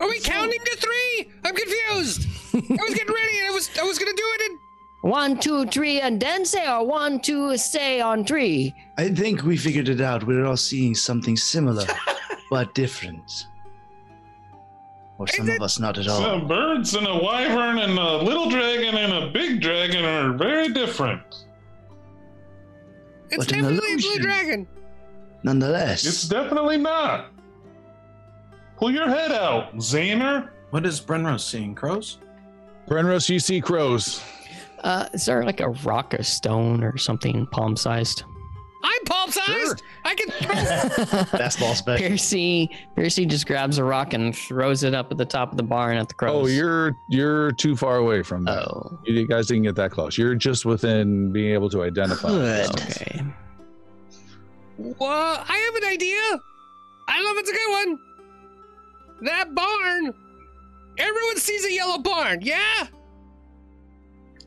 Are 0.00 0.08
we 0.08 0.20
counting 0.20 0.64
to 0.64 0.76
three? 0.78 1.30
I'm 1.44 1.54
confused. 1.54 2.26
I 2.54 2.82
was 2.82 2.94
getting 2.94 3.14
ready. 3.14 3.38
And 3.40 3.48
I 3.48 3.52
was 3.52 3.68
I 3.78 3.82
was 3.82 3.98
gonna 3.98 4.16
do 4.16 4.28
it. 4.36 4.50
And 4.50 4.58
One, 5.06 5.38
two, 5.38 5.66
three, 5.66 6.00
and 6.00 6.18
then 6.18 6.44
say, 6.44 6.68
or 6.68 6.84
one, 6.84 7.20
two, 7.20 7.56
say 7.56 8.00
on 8.00 8.24
three. 8.24 8.74
I 8.98 9.08
think 9.08 9.44
we 9.44 9.56
figured 9.56 9.88
it 9.88 10.00
out. 10.00 10.26
We're 10.26 10.44
all 10.44 10.56
seeing 10.56 10.96
something 10.96 11.36
similar, 11.36 11.86
but 12.50 12.74
different. 12.74 13.46
Or 15.18 15.28
some 15.28 15.48
of 15.48 15.62
us 15.62 15.78
not 15.78 15.96
at 15.96 16.08
all. 16.08 16.20
Some 16.20 16.48
birds 16.48 16.94
and 16.96 17.06
a 17.06 17.16
wyvern 17.22 17.78
and 17.78 17.96
a 17.96 18.16
little 18.16 18.50
dragon 18.50 18.96
and 18.96 19.12
a 19.12 19.30
big 19.30 19.60
dragon 19.60 20.04
are 20.04 20.36
very 20.36 20.72
different. 20.72 21.22
it's 23.30 23.38
What 23.38 23.52
an 23.52 23.60
definitely 23.62 23.94
a 23.94 23.96
blue 23.98 24.18
dragon. 24.18 24.66
Nonetheless, 25.44 26.04
It's 26.04 26.26
definitely 26.26 26.78
not. 26.78 27.30
Pull 28.76 28.90
your 28.90 29.08
head 29.08 29.30
out, 29.30 29.72
Xander. 29.76 30.50
What 30.70 30.84
is 30.84 31.00
Brenros 31.00 31.48
seeing? 31.48 31.76
Crows? 31.76 32.18
Brenros, 32.88 33.28
you 33.28 33.38
see 33.38 33.60
crows. 33.60 34.20
Uh, 34.84 35.08
is 35.12 35.26
there 35.26 35.44
like 35.44 35.60
a 35.60 35.70
rock 35.70 36.14
a 36.14 36.22
stone 36.22 36.84
or 36.84 36.96
something 36.98 37.46
palm 37.48 37.76
sized? 37.76 38.24
I'm 38.84 39.04
palm 39.04 39.30
sized. 39.32 39.48
Sure. 39.48 39.76
I 40.04 40.14
can 40.14 40.28
throw. 40.40 40.54
fastball 41.38 41.74
spec. 41.74 41.98
Piercy, 41.98 42.70
Piercy 42.94 43.26
just 43.26 43.46
grabs 43.46 43.78
a 43.78 43.84
rock 43.84 44.12
and 44.12 44.36
throws 44.36 44.84
it 44.84 44.94
up 44.94 45.10
at 45.10 45.18
the 45.18 45.24
top 45.24 45.50
of 45.50 45.56
the 45.56 45.62
barn 45.64 45.96
at 45.96 46.06
the 46.08 46.14
crows. 46.14 46.44
Oh, 46.44 46.46
you're 46.46 46.92
you're 47.10 47.50
too 47.52 47.74
far 47.74 47.96
away 47.96 48.22
from 48.22 48.44
that. 48.44 48.58
Oh, 48.58 49.00
You 49.04 49.26
guys 49.26 49.48
didn't 49.48 49.64
get 49.64 49.74
that 49.76 49.90
close. 49.90 50.16
You're 50.16 50.34
just 50.36 50.64
within 50.66 51.32
being 51.32 51.52
able 51.52 51.68
to 51.70 51.82
identify. 51.82 52.28
Good. 52.28 52.70
okay. 52.70 53.22
Well, 54.78 55.44
I 55.48 55.56
have 55.56 55.74
an 55.82 55.88
idea. 55.88 56.20
I 57.08 57.16
don't 57.16 57.24
know 57.24 57.32
if 57.32 57.38
it's 57.40 57.50
a 57.50 57.54
good 57.54 57.72
one. 57.88 57.98
That 59.22 59.54
barn. 59.54 60.14
Everyone 60.98 61.36
sees 61.38 61.64
a 61.64 61.72
yellow 61.72 61.98
barn. 61.98 62.40
Yeah. 62.42 62.86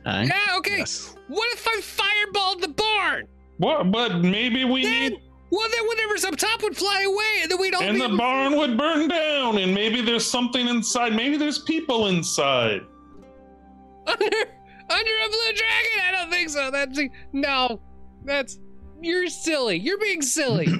Aye. 0.05 0.23
Yeah. 0.23 0.57
Okay. 0.57 0.77
Yes. 0.79 1.15
What 1.27 1.47
if 1.53 1.67
I 1.67 1.79
fireballed 1.81 2.61
the 2.61 2.69
barn? 2.69 3.27
What? 3.57 3.91
But 3.91 4.19
maybe 4.21 4.63
we 4.65 4.83
Then, 4.83 5.11
need, 5.11 5.21
well, 5.51 5.67
then 5.75 5.85
whatever's 5.87 6.23
up 6.25 6.35
top 6.37 6.61
would 6.63 6.77
fly 6.77 7.03
away, 7.03 7.39
and 7.41 7.51
then 7.51 7.59
we'd 7.59 7.73
all 7.75 7.83
and 7.83 7.95
be. 7.95 8.01
the 8.07 8.15
barn 8.15 8.55
would 8.55 8.77
burn 8.77 9.07
down, 9.09 9.57
and 9.57 9.73
maybe 9.73 10.01
there's 10.01 10.25
something 10.25 10.67
inside. 10.67 11.13
Maybe 11.15 11.37
there's 11.37 11.59
people 11.59 12.07
inside. 12.07 12.81
under 14.07 14.25
under 14.25 15.11
a 15.25 15.29
blue 15.29 15.53
dragon. 15.53 15.99
I 16.07 16.11
don't 16.11 16.31
think 16.31 16.49
so. 16.49 16.71
That's 16.71 16.99
no. 17.33 17.81
That's 18.25 18.59
you're 19.01 19.27
silly. 19.27 19.77
You're 19.77 19.99
being 19.99 20.21
silly. 20.21 20.67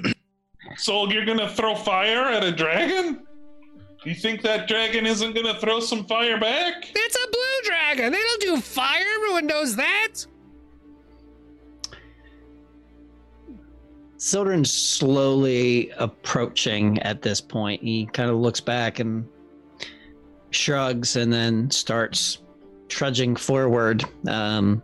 So 0.76 1.10
you're 1.10 1.24
gonna 1.24 1.48
throw 1.48 1.74
fire 1.74 2.26
at 2.26 2.44
a 2.44 2.52
dragon? 2.52 3.26
You 4.04 4.14
think 4.14 4.40
that 4.42 4.66
dragon 4.66 5.04
isn't 5.04 5.34
gonna 5.34 5.58
throw 5.60 5.78
some 5.80 6.04
fire 6.06 6.40
back? 6.40 6.90
It's 6.94 7.16
a 7.16 7.30
blue 7.30 7.70
dragon. 7.70 8.12
They 8.12 8.18
don't 8.18 8.40
do 8.40 8.60
fire. 8.60 9.04
Everyone 9.16 9.46
knows 9.46 9.76
that. 9.76 10.12
Sildren's 14.16 14.72
slowly 14.72 15.90
approaching 15.98 16.98
at 17.00 17.22
this 17.22 17.40
point. 17.40 17.82
He 17.82 18.06
kind 18.06 18.30
of 18.30 18.36
looks 18.36 18.60
back 18.60 19.00
and 19.00 19.26
shrugs 20.50 21.16
and 21.16 21.32
then 21.32 21.70
starts 21.70 22.38
trudging 22.88 23.36
forward 23.36 24.04
um, 24.28 24.82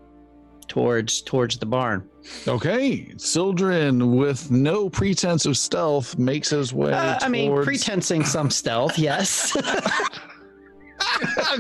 towards 0.69 1.23
towards 1.23 1.59
the 1.59 1.67
barn. 1.67 2.09
Okay, 2.49 3.13
Sildren, 3.19 4.17
with 4.17 4.51
no 4.51 4.91
pretense 4.91 5.47
of 5.47 5.57
stealth, 5.57 6.19
makes 6.19 6.51
his 6.51 6.75
way. 6.75 6.93
Uh, 6.93 7.19
I 7.21 7.29
mean, 7.29 7.51
towards- 7.51 7.67
pretensing 7.67 8.25
some 8.25 8.51
stealth, 8.51 8.99
yes. 8.99 9.57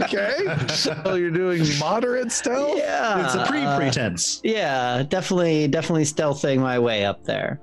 okay, 0.00 0.66
so 0.68 1.14
you're 1.14 1.30
doing 1.30 1.62
moderate 1.78 2.32
stealth. 2.32 2.78
yeah, 2.78 3.24
it's 3.24 3.34
a 3.34 3.42
uh, 3.42 3.46
pre-pretense. 3.46 4.40
yeah, 4.42 5.02
definitely, 5.08 5.68
definitely 5.68 6.04
stealthing 6.04 6.58
my 6.58 6.78
way 6.78 7.04
up 7.04 7.24
there. 7.24 7.60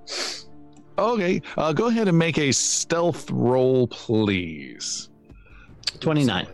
Okay, 0.98 1.42
uh, 1.58 1.74
go 1.74 1.88
ahead 1.88 2.08
and 2.08 2.18
make 2.18 2.38
a 2.38 2.52
stealth 2.52 3.30
roll, 3.32 3.88
please. 3.88 5.10
Twenty 6.00 6.24
nine. 6.24 6.48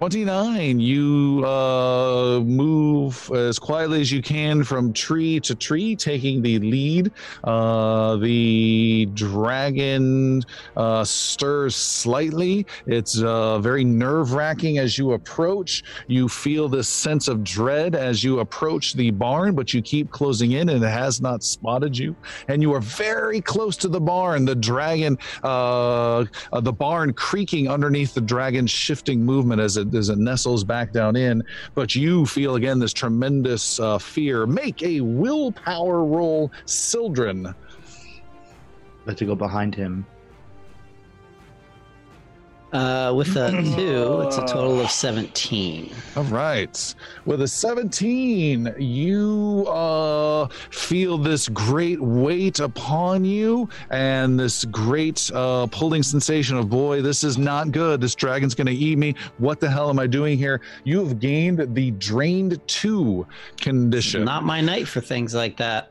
29, 0.00 0.80
you 0.80 1.44
uh, 1.44 2.40
move 2.40 3.30
as 3.32 3.58
quietly 3.58 4.00
as 4.00 4.10
you 4.10 4.22
can 4.22 4.64
from 4.64 4.94
tree 4.94 5.38
to 5.40 5.54
tree, 5.54 5.94
taking 5.94 6.40
the 6.40 6.58
lead. 6.58 7.12
Uh, 7.44 8.16
the 8.16 9.06
dragon 9.12 10.42
uh, 10.74 11.04
stirs 11.04 11.76
slightly. 11.76 12.64
It's 12.86 13.20
uh, 13.20 13.58
very 13.58 13.84
nerve 13.84 14.32
wracking 14.32 14.78
as 14.78 14.96
you 14.96 15.12
approach. 15.12 15.82
You 16.06 16.30
feel 16.30 16.66
this 16.70 16.88
sense 16.88 17.28
of 17.28 17.44
dread 17.44 17.94
as 17.94 18.24
you 18.24 18.40
approach 18.40 18.94
the 18.94 19.10
barn, 19.10 19.54
but 19.54 19.74
you 19.74 19.82
keep 19.82 20.10
closing 20.10 20.52
in 20.52 20.70
and 20.70 20.82
it 20.82 20.88
has 20.88 21.20
not 21.20 21.42
spotted 21.42 21.98
you. 21.98 22.16
And 22.48 22.62
you 22.62 22.72
are 22.72 22.80
very 22.80 23.42
close 23.42 23.76
to 23.76 23.88
the 23.88 24.00
barn. 24.00 24.46
The 24.46 24.54
dragon, 24.54 25.18
uh, 25.44 26.24
uh, 26.54 26.60
the 26.62 26.72
barn 26.72 27.12
creaking 27.12 27.68
underneath 27.68 28.14
the 28.14 28.22
dragon's 28.22 28.70
shifting 28.70 29.22
movement 29.22 29.60
as 29.60 29.76
it 29.76 29.89
as 29.94 30.08
it 30.08 30.18
nestles 30.18 30.64
back 30.64 30.92
down 30.92 31.16
in. 31.16 31.42
But 31.74 31.94
you 31.94 32.26
feel 32.26 32.56
again 32.56 32.78
this 32.78 32.92
tremendous 32.92 33.78
uh, 33.80 33.98
fear. 33.98 34.46
Make 34.46 34.82
a 34.82 35.00
willpower 35.00 36.04
roll, 36.04 36.50
Sildren. 36.64 37.54
To 39.16 39.24
go 39.24 39.34
behind 39.34 39.74
him. 39.74 40.06
Uh, 42.72 43.12
with 43.16 43.34
a 43.36 43.50
two, 43.76 44.20
it's 44.20 44.36
a 44.36 44.46
total 44.46 44.80
of 44.80 44.90
17. 44.90 45.92
All 46.16 46.24
right. 46.24 46.94
With 47.24 47.42
a 47.42 47.48
17, 47.48 48.74
you 48.78 49.66
uh, 49.68 50.46
feel 50.70 51.18
this 51.18 51.48
great 51.48 52.00
weight 52.00 52.60
upon 52.60 53.24
you 53.24 53.68
and 53.90 54.38
this 54.38 54.64
great 54.66 55.30
uh, 55.34 55.66
pulling 55.68 56.04
sensation 56.04 56.56
of, 56.56 56.70
boy, 56.70 57.02
this 57.02 57.24
is 57.24 57.38
not 57.38 57.72
good. 57.72 58.00
This 58.00 58.14
dragon's 58.14 58.54
going 58.54 58.68
to 58.68 58.72
eat 58.72 58.98
me. 58.98 59.16
What 59.38 59.58
the 59.58 59.68
hell 59.68 59.90
am 59.90 59.98
I 59.98 60.06
doing 60.06 60.38
here? 60.38 60.60
You 60.84 61.04
have 61.04 61.18
gained 61.18 61.74
the 61.74 61.90
Drained 61.92 62.60
2 62.68 63.26
condition. 63.56 64.24
Not 64.24 64.44
my 64.44 64.60
night 64.60 64.86
for 64.86 65.00
things 65.00 65.34
like 65.34 65.56
that. 65.56 65.90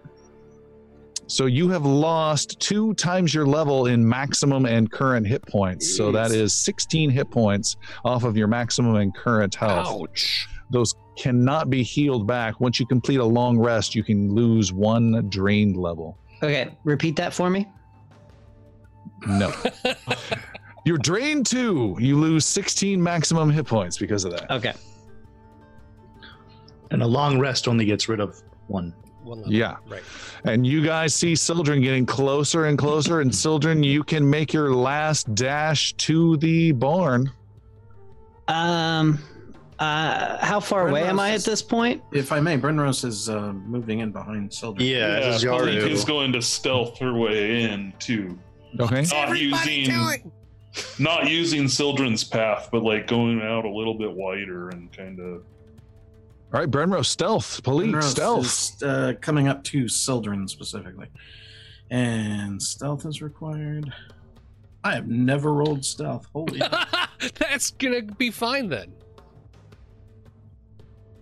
So 1.29 1.45
you 1.45 1.69
have 1.69 1.85
lost 1.85 2.59
two 2.59 2.95
times 2.95 3.35
your 3.35 3.45
level 3.45 3.85
in 3.85 4.07
maximum 4.07 4.65
and 4.65 4.91
current 4.91 5.27
hit 5.27 5.45
points. 5.45 5.95
So 5.95 6.11
that 6.11 6.31
is 6.31 6.53
16 6.55 7.11
hit 7.11 7.29
points 7.29 7.77
off 8.03 8.23
of 8.23 8.35
your 8.35 8.47
maximum 8.47 8.95
and 8.95 9.13
current 9.13 9.53
health. 9.53 10.01
Ouch. 10.01 10.47
Those 10.71 10.95
cannot 11.15 11.69
be 11.69 11.83
healed 11.83 12.25
back. 12.25 12.59
Once 12.59 12.79
you 12.79 12.87
complete 12.87 13.19
a 13.19 13.25
long 13.25 13.59
rest, 13.59 13.93
you 13.93 14.03
can 14.03 14.33
lose 14.33 14.73
one 14.73 15.29
drained 15.29 15.77
level. 15.77 16.17
Okay, 16.41 16.75
repeat 16.83 17.15
that 17.17 17.31
for 17.31 17.51
me. 17.51 17.67
No. 19.27 19.53
You're 20.85 20.97
drained 20.97 21.45
two. 21.45 21.95
You 21.99 22.17
lose 22.17 22.43
16 22.45 23.01
maximum 23.01 23.51
hit 23.51 23.67
points 23.67 23.99
because 23.99 24.25
of 24.25 24.31
that. 24.31 24.49
Okay. 24.49 24.73
And 26.89 27.03
a 27.03 27.07
long 27.07 27.37
rest 27.37 27.67
only 27.67 27.85
gets 27.85 28.09
rid 28.09 28.19
of 28.19 28.41
one. 28.65 28.95
One 29.21 29.39
level. 29.39 29.53
Yeah. 29.53 29.75
Right. 29.87 30.01
And 30.45 30.65
you 30.65 30.83
guys 30.83 31.13
see 31.13 31.35
Sildren 31.35 31.81
getting 31.81 32.05
closer 32.05 32.65
and 32.65 32.77
closer. 32.77 33.21
and 33.21 33.33
Sildren, 33.49 33.83
you 33.83 34.03
can 34.03 34.29
make 34.29 34.53
your 34.53 34.73
last 34.73 35.33
dash 35.35 35.93
to 35.93 36.37
the 36.37 36.71
barn. 36.71 37.31
Um, 38.47 39.19
uh, 39.77 40.37
how 40.43 40.59
far 40.59 40.89
away 40.89 41.03
am 41.03 41.19
I 41.19 41.31
at 41.31 41.43
this 41.43 41.61
point? 41.61 42.01
If 42.11 42.31
I 42.31 42.39
may, 42.39 42.57
Brenros 42.57 43.05
is 43.05 43.29
uh, 43.29 43.53
moving 43.53 43.99
in 43.99 44.11
behind 44.11 44.53
Sildren. 44.53 44.87
Yeah, 44.87 45.19
this 45.19 45.43
is 45.43 45.45
Palik 45.45 46.07
going 46.07 46.33
to 46.33 46.41
stealth 46.41 46.97
her 46.99 47.13
way 47.13 47.63
in 47.63 47.93
too. 47.99 48.37
Okay. 48.79 49.03
Not 49.03 49.29
Everybody 49.29 49.71
using 49.71 49.95
do 50.23 50.31
not 50.99 51.29
using 51.29 51.67
Sildren's 51.67 52.23
path, 52.23 52.69
but 52.71 52.83
like 52.83 53.07
going 53.07 53.41
out 53.41 53.65
a 53.65 53.69
little 53.69 53.95
bit 53.97 54.11
wider 54.11 54.69
and 54.69 54.91
kind 54.91 55.19
of 55.19 55.43
All 56.51 56.59
right, 56.59 56.69
Brenro, 56.69 57.05
stealth. 57.05 57.61
Police, 57.63 57.93
Brenros 57.93 58.03
stealth. 58.03 58.45
is 58.45 58.83
uh, 58.83 59.13
coming 59.21 59.47
up 59.47 59.63
to 59.65 59.87
Sildren 59.87 60.47
specifically. 60.47 61.07
And 61.91 62.61
stealth 62.61 63.05
is 63.05 63.21
required. 63.21 63.93
I 64.83 64.95
have 64.95 65.07
never 65.07 65.53
rolled 65.53 65.85
stealth. 65.85 66.27
Holy. 66.33 66.61
That's 67.37 67.71
gonna 67.71 68.01
be 68.01 68.31
fine 68.31 68.69
then. 68.69 68.93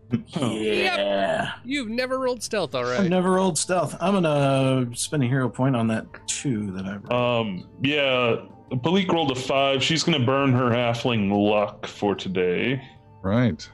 yeah. 0.40 1.54
You've 1.66 1.90
never 1.90 2.20
rolled 2.20 2.42
stealth, 2.42 2.74
all 2.76 2.84
right. 2.84 3.02
I've 3.02 3.10
never 3.10 3.32
rolled 3.32 3.58
stealth. 3.58 3.96
I'm 4.00 4.14
gonna 4.14 4.88
spend 4.96 5.24
a 5.24 5.28
hero 5.28 5.50
point 5.50 5.76
on 5.76 5.88
that 5.88 6.06
two 6.28 6.72
that 6.72 6.86
I 6.86 6.96
rolled. 6.98 7.12
um 7.12 7.70
yeah. 7.84 8.36
Palik 8.72 9.12
rolled 9.12 9.32
a 9.32 9.36
five. 9.36 9.84
She's 9.84 10.04
gonna 10.04 10.26
burn 10.26 10.54
her 10.54 10.70
halfling 10.70 11.32
luck 11.32 11.88
for 11.88 12.16
today. 12.16 12.82
Right. 13.22 13.70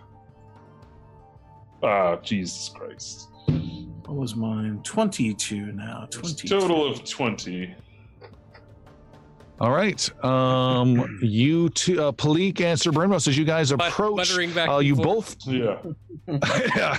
Ah, 1.84 2.16
Jesus 2.18 2.70
Christ. 2.74 3.28
what 3.46 4.16
was 4.16 4.36
mine? 4.36 4.80
22 4.84 5.74
now. 5.74 6.08
22. 6.10 6.48
Total 6.48 6.88
of 6.90 7.04
twenty. 7.10 7.74
All 9.60 9.72
right. 9.72 10.24
Um, 10.26 11.20
you 11.22 11.70
two, 11.70 12.02
uh, 12.02 12.12
Palik 12.12 12.60
and 12.62 12.80
Sir 12.80 12.92
Brenros, 12.92 13.28
as 13.28 13.38
you 13.38 13.46
guys 13.46 13.72
But- 13.72 13.90
approach, 13.90 14.16
buttering 14.18 14.54
back 14.54 14.70
uh, 14.70 14.80
you 14.80 14.96
forth. 14.96 15.38
both 15.46 15.54
Yeah. 15.54 15.78
yeah. 16.76 16.98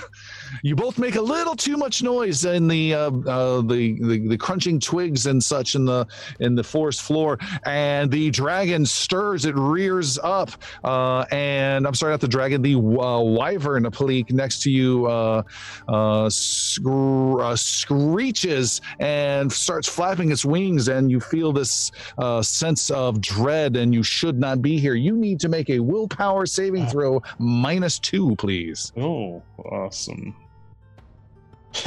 You 0.63 0.75
both 0.75 0.97
make 0.97 1.15
a 1.15 1.21
little 1.21 1.55
too 1.55 1.77
much 1.77 2.03
noise 2.03 2.45
in 2.45 2.67
the, 2.67 2.93
uh, 2.93 3.11
uh, 3.27 3.61
the 3.61 3.97
the 4.01 4.27
the 4.27 4.37
crunching 4.37 4.79
twigs 4.79 5.25
and 5.25 5.43
such 5.43 5.75
in 5.75 5.85
the 5.85 6.05
in 6.39 6.55
the 6.55 6.63
forest 6.63 7.01
floor, 7.01 7.37
and 7.65 8.11
the 8.11 8.29
dragon 8.31 8.85
stirs. 8.85 9.45
It 9.45 9.55
rears 9.55 10.17
up, 10.19 10.51
uh, 10.83 11.25
and 11.31 11.85
I'm 11.87 11.93
sorry, 11.93 12.13
not 12.13 12.21
the 12.21 12.27
dragon, 12.27 12.61
the 12.61 12.75
uh, 12.75 13.21
wyvern, 13.21 13.83
Palik, 13.85 14.31
next 14.31 14.61
to 14.63 14.71
you, 14.71 15.05
uh, 15.05 15.43
uh, 15.87 16.29
scr- 16.29 17.41
uh, 17.41 17.55
screeches 17.55 18.81
and 18.99 19.51
starts 19.51 19.87
flapping 19.87 20.31
its 20.31 20.45
wings, 20.45 20.87
and 20.87 21.09
you 21.09 21.19
feel 21.19 21.53
this 21.53 21.91
uh, 22.17 22.41
sense 22.41 22.89
of 22.89 23.21
dread, 23.21 23.75
and 23.75 23.93
you 23.93 24.03
should 24.03 24.39
not 24.39 24.61
be 24.61 24.77
here. 24.79 24.95
You 24.95 25.15
need 25.15 25.39
to 25.41 25.49
make 25.49 25.69
a 25.69 25.79
willpower 25.79 26.45
saving 26.45 26.87
throw 26.87 27.21
minus 27.39 27.99
two, 27.99 28.35
please. 28.35 28.91
Oh, 28.97 29.41
awesome. 29.57 30.34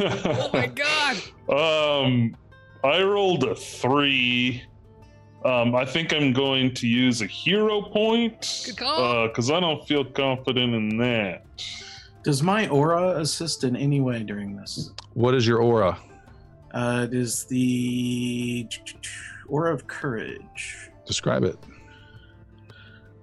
Oh 0.01 0.51
my 0.53 0.67
god! 0.75 1.17
Um, 1.49 2.37
I 2.85 3.03
rolled 3.03 3.45
a 3.45 3.55
three. 3.55 4.63
Um, 5.45 5.75
I 5.77 5.85
think 5.85 6.13
I'm 6.13 6.33
going 6.33 6.75
to 6.75 6.89
use 6.89 7.23
a 7.23 7.27
hero 7.27 7.81
point 7.81 8.63
Good 8.67 8.77
call. 8.77 9.29
because 9.29 9.51
I 9.51 9.61
don't 9.61 9.87
feel 9.87 10.05
confident 10.05 10.75
in 10.75 10.99
that. 10.99 11.45
Does 12.25 12.43
my 12.43 12.67
aura 12.69 13.21
assist 13.21 13.63
in 13.63 13.77
any 13.77 14.01
way 14.01 14.25
during 14.25 14.57
this? 14.57 14.91
What 15.15 15.35
is 15.35 15.47
your 15.47 15.59
aura? 15.59 15.97
Uh, 16.75 17.07
it 17.09 17.15
is 17.15 17.45
the 17.45 18.69
aura 19.47 19.73
of 19.73 19.87
courage. 19.87 20.91
Describe 21.07 21.45
it. 21.45 21.57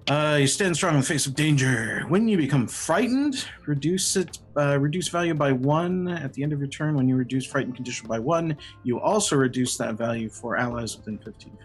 Uh, 0.08 0.38
you 0.40 0.46
stand 0.46 0.76
strong 0.76 0.94
in 0.94 1.00
the 1.00 1.06
face 1.06 1.26
of 1.26 1.34
danger. 1.34 2.04
When 2.08 2.28
you 2.28 2.36
become 2.36 2.68
frightened, 2.68 3.44
reduce 3.66 4.14
it. 4.14 4.38
Uh, 4.56 4.78
reduce 4.78 5.08
value 5.08 5.34
by 5.34 5.50
one 5.50 6.06
at 6.06 6.32
the 6.32 6.44
end 6.44 6.52
of 6.52 6.60
your 6.60 6.68
turn. 6.68 6.94
When 6.94 7.08
you 7.08 7.16
reduce 7.16 7.44
frightened 7.44 7.74
condition 7.74 8.06
by 8.06 8.20
one, 8.20 8.56
you 8.84 9.00
also 9.00 9.34
reduce 9.34 9.76
that 9.78 9.96
value 9.96 10.28
for 10.28 10.56
allies 10.56 10.96
within 10.96 11.18
15 11.18 11.34
feet. 11.50 11.60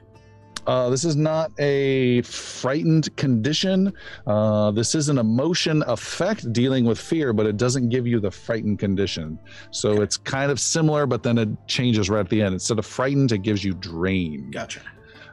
Uh, 0.65 0.89
this 0.89 1.03
is 1.05 1.15
not 1.15 1.51
a 1.59 2.21
frightened 2.23 3.15
condition. 3.15 3.93
Uh, 4.25 4.71
this 4.71 4.95
is 4.95 5.09
an 5.09 5.17
emotion 5.17 5.83
effect 5.87 6.51
dealing 6.51 6.85
with 6.85 6.99
fear, 6.99 7.33
but 7.33 7.45
it 7.45 7.57
doesn't 7.57 7.89
give 7.89 8.05
you 8.05 8.19
the 8.19 8.29
frightened 8.29 8.79
condition. 8.79 9.39
So 9.71 10.01
it's 10.01 10.17
kind 10.17 10.51
of 10.51 10.59
similar, 10.59 11.05
but 11.05 11.23
then 11.23 11.37
it 11.37 11.49
changes 11.67 12.09
right 12.09 12.19
at 12.21 12.29
the 12.29 12.41
end. 12.41 12.53
Instead 12.53 12.79
of 12.79 12.85
frightened, 12.85 13.31
it 13.31 13.39
gives 13.39 13.63
you 13.63 13.73
drained. 13.73 14.53
Gotcha. 14.53 14.81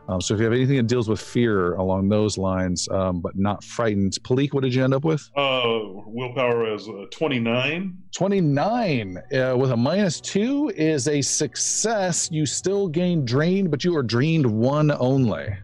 Um, 0.09 0.23
so 0.23 0.33
if 0.33 0.41
you 0.41 0.45
have 0.45 0.55
anything 0.55 0.79
that 0.79 0.87
deals 0.87 1.09
with 1.09 1.21
fear 1.21 1.75
along 1.75 2.09
those 2.09 2.39
lines, 2.39 2.89
um, 2.89 3.21
but 3.21 3.37
not 3.37 3.63
frightened, 3.63 4.17
Palik, 4.23 4.55
what 4.55 4.63
did 4.63 4.75
you 4.75 4.83
end 4.83 4.95
up 4.95 5.05
with? 5.05 5.31
Uh, 5.37 5.69
willpower 6.07 6.73
is 6.75 6.89
uh, 6.89 7.05
29. 7.11 7.97
29 8.13 9.19
uh, 9.19 9.55
with 9.57 9.71
a 9.71 9.77
minus 9.77 10.21
two 10.21 10.73
is 10.75 11.09
a 11.09 11.21
success. 11.21 12.31
You 12.33 12.47
still 12.47 12.89
gain 12.89 13.27
drained, 13.27 13.71
but 13.71 13.85
you 13.85 13.95
are 13.97 14.03
drained 14.03 14.47
one 14.47 14.91
only. 14.93 15.55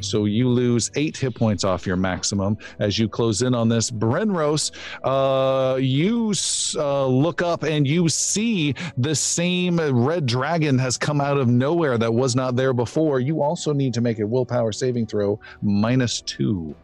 So 0.00 0.24
you 0.24 0.48
lose 0.48 0.90
eight 0.94 1.16
hit 1.16 1.34
points 1.34 1.64
off 1.64 1.86
your 1.86 1.96
maximum 1.96 2.56
as 2.78 2.98
you 2.98 3.08
close 3.08 3.42
in 3.42 3.54
on 3.54 3.68
this. 3.68 3.90
Brenros, 3.90 4.70
uh, 5.04 5.76
you 5.76 6.32
uh, 6.76 7.06
look 7.06 7.42
up 7.42 7.62
and 7.62 7.86
you 7.86 8.08
see 8.08 8.74
the 8.96 9.14
same 9.14 9.78
red 9.78 10.26
dragon 10.26 10.78
has 10.78 10.96
come 10.96 11.20
out 11.20 11.38
of 11.38 11.48
nowhere 11.48 11.98
that 11.98 12.12
was 12.12 12.36
not 12.36 12.56
there 12.56 12.72
before. 12.72 13.20
You 13.20 13.42
also 13.42 13.72
need 13.72 13.94
to 13.94 14.00
make 14.00 14.18
a 14.18 14.26
willpower 14.26 14.72
saving 14.72 15.06
throw 15.06 15.40
minus 15.62 16.20
two. 16.20 16.74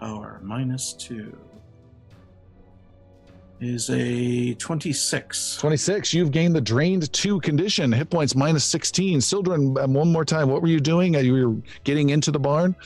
Power 0.00 0.40
minus 0.42 0.92
two 0.92 1.36
is 3.64 3.88
a 3.90 4.54
26. 4.54 5.56
26, 5.58 6.12
you've 6.14 6.30
gained 6.30 6.54
the 6.54 6.60
drained 6.60 7.10
two 7.12 7.40
condition, 7.40 7.90
hit 7.92 8.10
points 8.10 8.36
minus 8.36 8.64
16. 8.64 9.20
Sildren, 9.20 9.76
um, 9.78 9.94
one 9.94 10.12
more 10.12 10.24
time, 10.24 10.48
what 10.48 10.60
were 10.62 10.68
you 10.68 10.80
doing? 10.80 11.16
Uh, 11.16 11.20
You 11.20 11.32
were 11.48 11.56
getting 11.84 12.10
into 12.10 12.30
the 12.30 12.38
barn? 12.38 12.76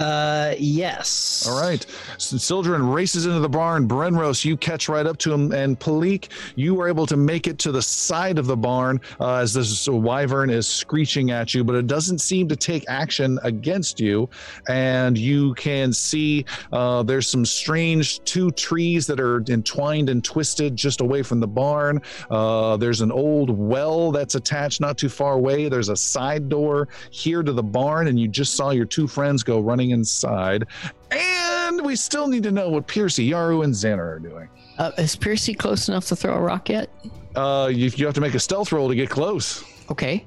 Uh, 0.00 0.54
yes. 0.58 1.46
All 1.48 1.60
right. 1.60 1.84
So 2.18 2.36
Sildren 2.36 2.88
races 2.88 3.26
into 3.26 3.40
the 3.40 3.48
barn. 3.48 3.88
Brenros, 3.88 4.44
you 4.44 4.56
catch 4.56 4.88
right 4.88 5.06
up 5.06 5.18
to 5.18 5.32
him. 5.32 5.52
And 5.52 5.78
Palik, 5.78 6.28
you 6.56 6.80
are 6.80 6.88
able 6.88 7.06
to 7.06 7.16
make 7.16 7.46
it 7.46 7.58
to 7.60 7.72
the 7.72 7.82
side 7.82 8.38
of 8.38 8.46
the 8.46 8.56
barn 8.56 9.00
uh, 9.20 9.36
as 9.36 9.54
this 9.54 9.88
wyvern 9.88 10.50
is 10.50 10.66
screeching 10.66 11.30
at 11.30 11.54
you, 11.54 11.62
but 11.64 11.76
it 11.76 11.86
doesn't 11.86 12.18
seem 12.18 12.48
to 12.48 12.56
take 12.56 12.84
action 12.88 13.38
against 13.42 14.00
you. 14.00 14.28
And 14.68 15.16
you 15.16 15.54
can 15.54 15.92
see 15.92 16.44
uh, 16.72 17.02
there's 17.02 17.28
some 17.28 17.44
strange 17.44 18.22
two 18.24 18.50
trees 18.52 19.06
that 19.06 19.20
are 19.20 19.42
entwined 19.48 20.08
and 20.08 20.24
twisted 20.24 20.76
just 20.76 21.00
away 21.00 21.22
from 21.22 21.40
the 21.40 21.46
barn. 21.46 22.02
Uh, 22.30 22.76
there's 22.76 23.00
an 23.00 23.12
old 23.12 23.50
well 23.50 24.10
that's 24.10 24.34
attached 24.34 24.80
not 24.80 24.98
too 24.98 25.08
far 25.08 25.34
away. 25.34 25.68
There's 25.68 25.88
a 25.88 25.96
side 25.96 26.48
door 26.48 26.88
here 27.10 27.42
to 27.42 27.52
the 27.52 27.62
barn, 27.62 28.08
and 28.08 28.18
you 28.18 28.28
just 28.28 28.54
saw 28.54 28.70
your 28.70 28.86
two 28.86 29.06
friends 29.06 29.42
go 29.42 29.60
running 29.60 29.83
inside. 29.90 30.66
And 31.10 31.84
we 31.84 31.96
still 31.96 32.28
need 32.28 32.42
to 32.44 32.50
know 32.50 32.68
what 32.68 32.86
Piercy, 32.86 33.30
Yaru, 33.30 33.64
and 33.64 33.74
Xander 33.74 34.16
are 34.16 34.18
doing. 34.18 34.48
Uh, 34.78 34.90
is 34.98 35.16
Piercy 35.16 35.54
close 35.54 35.88
enough 35.88 36.06
to 36.06 36.16
throw 36.16 36.34
a 36.34 36.40
rock 36.40 36.68
yet? 36.68 36.90
Uh, 37.36 37.70
you, 37.72 37.90
you 37.94 38.06
have 38.06 38.14
to 38.14 38.20
make 38.20 38.34
a 38.34 38.40
stealth 38.40 38.72
roll 38.72 38.88
to 38.88 38.94
get 38.94 39.10
close. 39.10 39.64
Okay. 39.90 40.26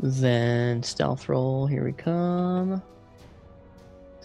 Then 0.00 0.82
stealth 0.82 1.28
roll. 1.28 1.66
Here 1.66 1.84
we 1.84 1.92
come. 1.92 2.82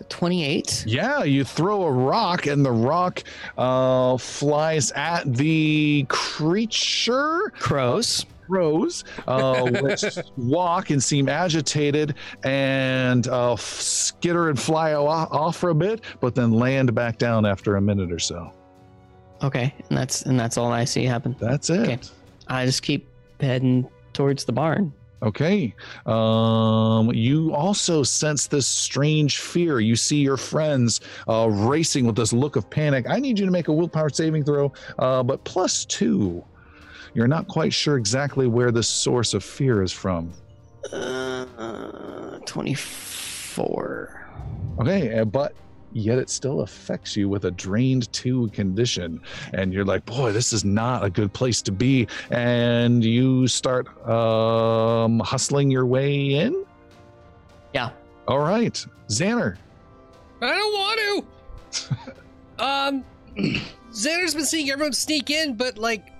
28. 0.09 0.85
Yeah, 0.87 1.23
you 1.23 1.43
throw 1.43 1.83
a 1.83 1.91
rock, 1.91 2.45
and 2.45 2.65
the 2.65 2.71
rock 2.71 3.23
uh, 3.57 4.17
flies 4.17 4.91
at 4.91 5.33
the 5.33 6.05
creature. 6.07 7.51
Crows. 7.57 8.25
Crows, 8.47 9.03
uh, 9.27 9.69
which 9.81 10.03
walk 10.37 10.89
and 10.89 11.03
seem 11.03 11.29
agitated 11.29 12.15
and 12.43 13.27
uh, 13.27 13.53
f- 13.53 13.59
skitter 13.59 14.49
and 14.49 14.59
fly 14.59 14.93
off 14.93 15.57
for 15.57 15.69
a 15.69 15.75
bit, 15.75 16.01
but 16.19 16.35
then 16.35 16.51
land 16.51 16.93
back 16.95 17.17
down 17.17 17.45
after 17.45 17.75
a 17.75 17.81
minute 17.81 18.11
or 18.11 18.19
so. 18.19 18.51
Okay, 19.43 19.73
and 19.89 19.97
that's 19.97 20.23
and 20.23 20.39
that's 20.39 20.57
all 20.57 20.71
I 20.71 20.85
see 20.85 21.03
happen. 21.05 21.35
That's 21.39 21.69
it. 21.69 21.79
Okay. 21.81 21.99
I 22.47 22.65
just 22.65 22.81
keep 22.81 23.07
heading 23.39 23.87
towards 24.13 24.45
the 24.45 24.51
barn. 24.51 24.93
Okay. 25.21 25.73
Um, 26.05 27.11
you 27.13 27.53
also 27.53 28.03
sense 28.03 28.47
this 28.47 28.67
strange 28.67 29.39
fear. 29.39 29.79
You 29.79 29.95
see 29.95 30.17
your 30.17 30.37
friends 30.37 31.01
uh, 31.27 31.49
racing 31.49 32.05
with 32.05 32.15
this 32.15 32.33
look 32.33 32.55
of 32.55 32.69
panic. 32.69 33.07
I 33.09 33.19
need 33.19 33.39
you 33.39 33.45
to 33.45 33.51
make 33.51 33.67
a 33.67 33.73
willpower 33.73 34.09
saving 34.09 34.43
throw, 34.43 34.71
uh, 34.99 35.23
but 35.23 35.43
plus 35.43 35.85
two. 35.85 36.43
You're 37.17 37.27
not 37.27 37.47
quite 37.47 37.73
sure 37.73 37.97
exactly 37.97 38.45
where 38.45 38.69
the 38.71 38.83
source 38.83 39.33
of 39.33 39.43
fear 39.43 39.81
is 39.81 39.91
from. 39.91 40.31
Uh, 40.93 42.37
24. 42.45 44.27
Okay, 44.79 45.17
uh, 45.17 45.25
but 45.25 45.55
yet 45.93 46.19
it 46.19 46.29
still 46.29 46.61
affects 46.61 47.17
you 47.17 47.27
with 47.27 47.45
a 47.45 47.51
drained 47.51 48.13
two 48.13 48.49
condition. 48.49 49.19
And 49.53 49.73
you're 49.73 49.83
like, 49.83 50.05
boy, 50.05 50.31
this 50.31 50.53
is 50.53 50.63
not 50.63 51.03
a 51.03 51.09
good 51.09 51.33
place 51.33 51.63
to 51.63 51.71
be. 51.71 52.07
And 52.29 53.03
you 53.03 53.47
start 53.47 53.87
um, 54.07 55.19
hustling 55.21 55.71
your 55.71 55.87
way 55.87 56.35
in. 56.35 56.67
Yeah. 57.73 57.89
All 58.27 58.41
right, 58.41 58.85
Xander. 59.07 59.57
I 60.39 60.51
don't 60.51 60.73
want 60.73 61.25
to. 61.71 61.97
um, 62.63 63.03
Xander's 63.91 64.35
been 64.35 64.45
seeing 64.45 64.69
everyone 64.69 64.93
sneak 64.93 65.31
in, 65.31 65.55
but 65.55 65.79
like, 65.79 66.11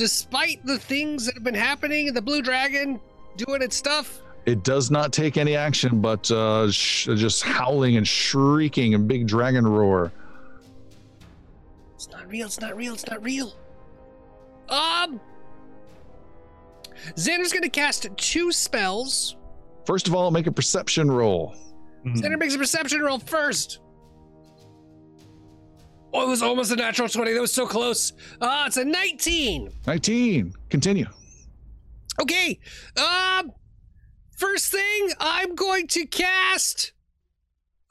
despite 0.00 0.64
the 0.64 0.78
things 0.78 1.26
that 1.26 1.34
have 1.34 1.44
been 1.44 1.54
happening, 1.54 2.10
the 2.14 2.22
blue 2.22 2.40
dragon 2.40 2.98
doing 3.36 3.60
its 3.60 3.76
stuff. 3.76 4.22
It 4.46 4.64
does 4.64 4.90
not 4.90 5.12
take 5.12 5.36
any 5.36 5.54
action, 5.54 6.00
but 6.00 6.30
uh, 6.30 6.70
sh- 6.72 7.04
just 7.16 7.42
howling 7.42 7.98
and 7.98 8.08
shrieking 8.08 8.94
and 8.94 9.06
big 9.06 9.26
dragon 9.26 9.66
roar. 9.66 10.10
It's 11.96 12.08
not 12.08 12.26
real. 12.30 12.46
It's 12.46 12.58
not 12.62 12.74
real. 12.74 12.94
It's 12.94 13.06
not 13.06 13.22
real. 13.22 13.52
Um, 14.70 15.20
Xander's 17.16 17.52
gonna 17.52 17.68
cast 17.68 18.08
two 18.16 18.52
spells. 18.52 19.36
First 19.84 20.08
of 20.08 20.14
all, 20.14 20.30
make 20.30 20.46
a 20.46 20.52
perception 20.52 21.10
roll. 21.10 21.54
Xander 22.06 22.38
makes 22.38 22.54
a 22.54 22.58
perception 22.58 23.02
roll 23.02 23.18
first. 23.18 23.80
Oh, 26.12 26.26
it 26.26 26.28
was 26.28 26.42
almost 26.42 26.72
a 26.72 26.76
natural 26.76 27.08
20. 27.08 27.32
That 27.32 27.40
was 27.40 27.52
so 27.52 27.66
close. 27.66 28.12
Ah, 28.40 28.66
it's 28.66 28.76
a 28.76 28.84
19. 28.84 29.70
19. 29.86 30.52
Continue. 30.68 31.06
Okay. 32.20 32.58
Um, 32.96 33.52
first 34.36 34.72
thing, 34.72 35.10
I'm 35.20 35.54
going 35.54 35.86
to 35.88 36.06
cast 36.06 36.92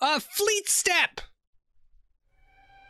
a 0.02 0.20
fleet 0.20 0.70
step. 0.70 1.22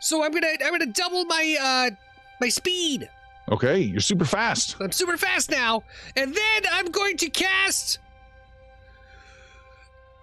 So 0.02 0.24
I'm 0.24 0.32
gonna 0.32 0.48
I'm 0.64 0.72
gonna 0.72 0.86
double 0.86 1.26
my 1.26 1.58
uh 1.62 1.96
my 2.40 2.48
speed. 2.50 3.10
Okay, 3.52 3.80
you're 3.80 4.00
super 4.00 4.26
fast. 4.26 4.78
I'm 4.80 4.92
super 4.92 5.18
fast 5.18 5.50
now, 5.52 5.84
and 6.16 6.34
then 6.34 6.62
I'm 6.72 6.90
going 6.92 7.18
to 7.18 7.30
cast 7.30 8.00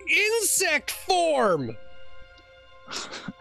insect 0.09 0.91
form. 0.91 1.77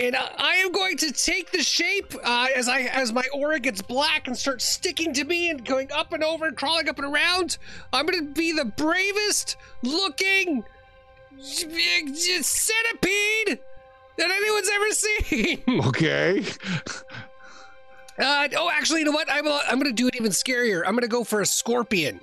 and 0.00 0.16
I, 0.16 0.30
I 0.38 0.54
am 0.56 0.72
going 0.72 0.96
to 0.98 1.12
take 1.12 1.50
the 1.50 1.62
shape 1.62 2.14
uh, 2.24 2.48
as 2.54 2.68
I 2.68 2.82
as 2.82 3.12
my 3.12 3.24
aura 3.34 3.58
gets 3.60 3.82
black 3.82 4.26
and 4.26 4.36
starts 4.36 4.64
sticking 4.64 5.12
to 5.14 5.24
me 5.24 5.50
and 5.50 5.64
going 5.64 5.90
up 5.92 6.12
and 6.12 6.22
over 6.22 6.46
and 6.46 6.56
crawling 6.56 6.88
up 6.88 6.98
and 6.98 7.12
around. 7.12 7.58
I'm 7.92 8.06
going 8.06 8.26
to 8.26 8.32
be 8.32 8.52
the 8.52 8.64
bravest 8.64 9.56
looking 9.82 10.64
centipede 12.42 13.58
that 14.18 14.30
anyone's 14.30 14.70
ever 14.72 14.90
seen. 14.90 15.62
Okay. 15.86 16.44
Uh, 18.18 18.46
oh, 18.56 18.70
actually, 18.70 19.00
you 19.00 19.06
know 19.06 19.10
what? 19.12 19.26
I'm, 19.30 19.46
I'm 19.48 19.80
going 19.80 19.84
to 19.84 19.92
do 19.92 20.06
it 20.06 20.14
even 20.14 20.30
scarier. 20.30 20.82
I'm 20.86 20.92
going 20.92 21.00
to 21.00 21.08
go 21.08 21.24
for 21.24 21.40
a 21.40 21.46
scorpion. 21.46 22.20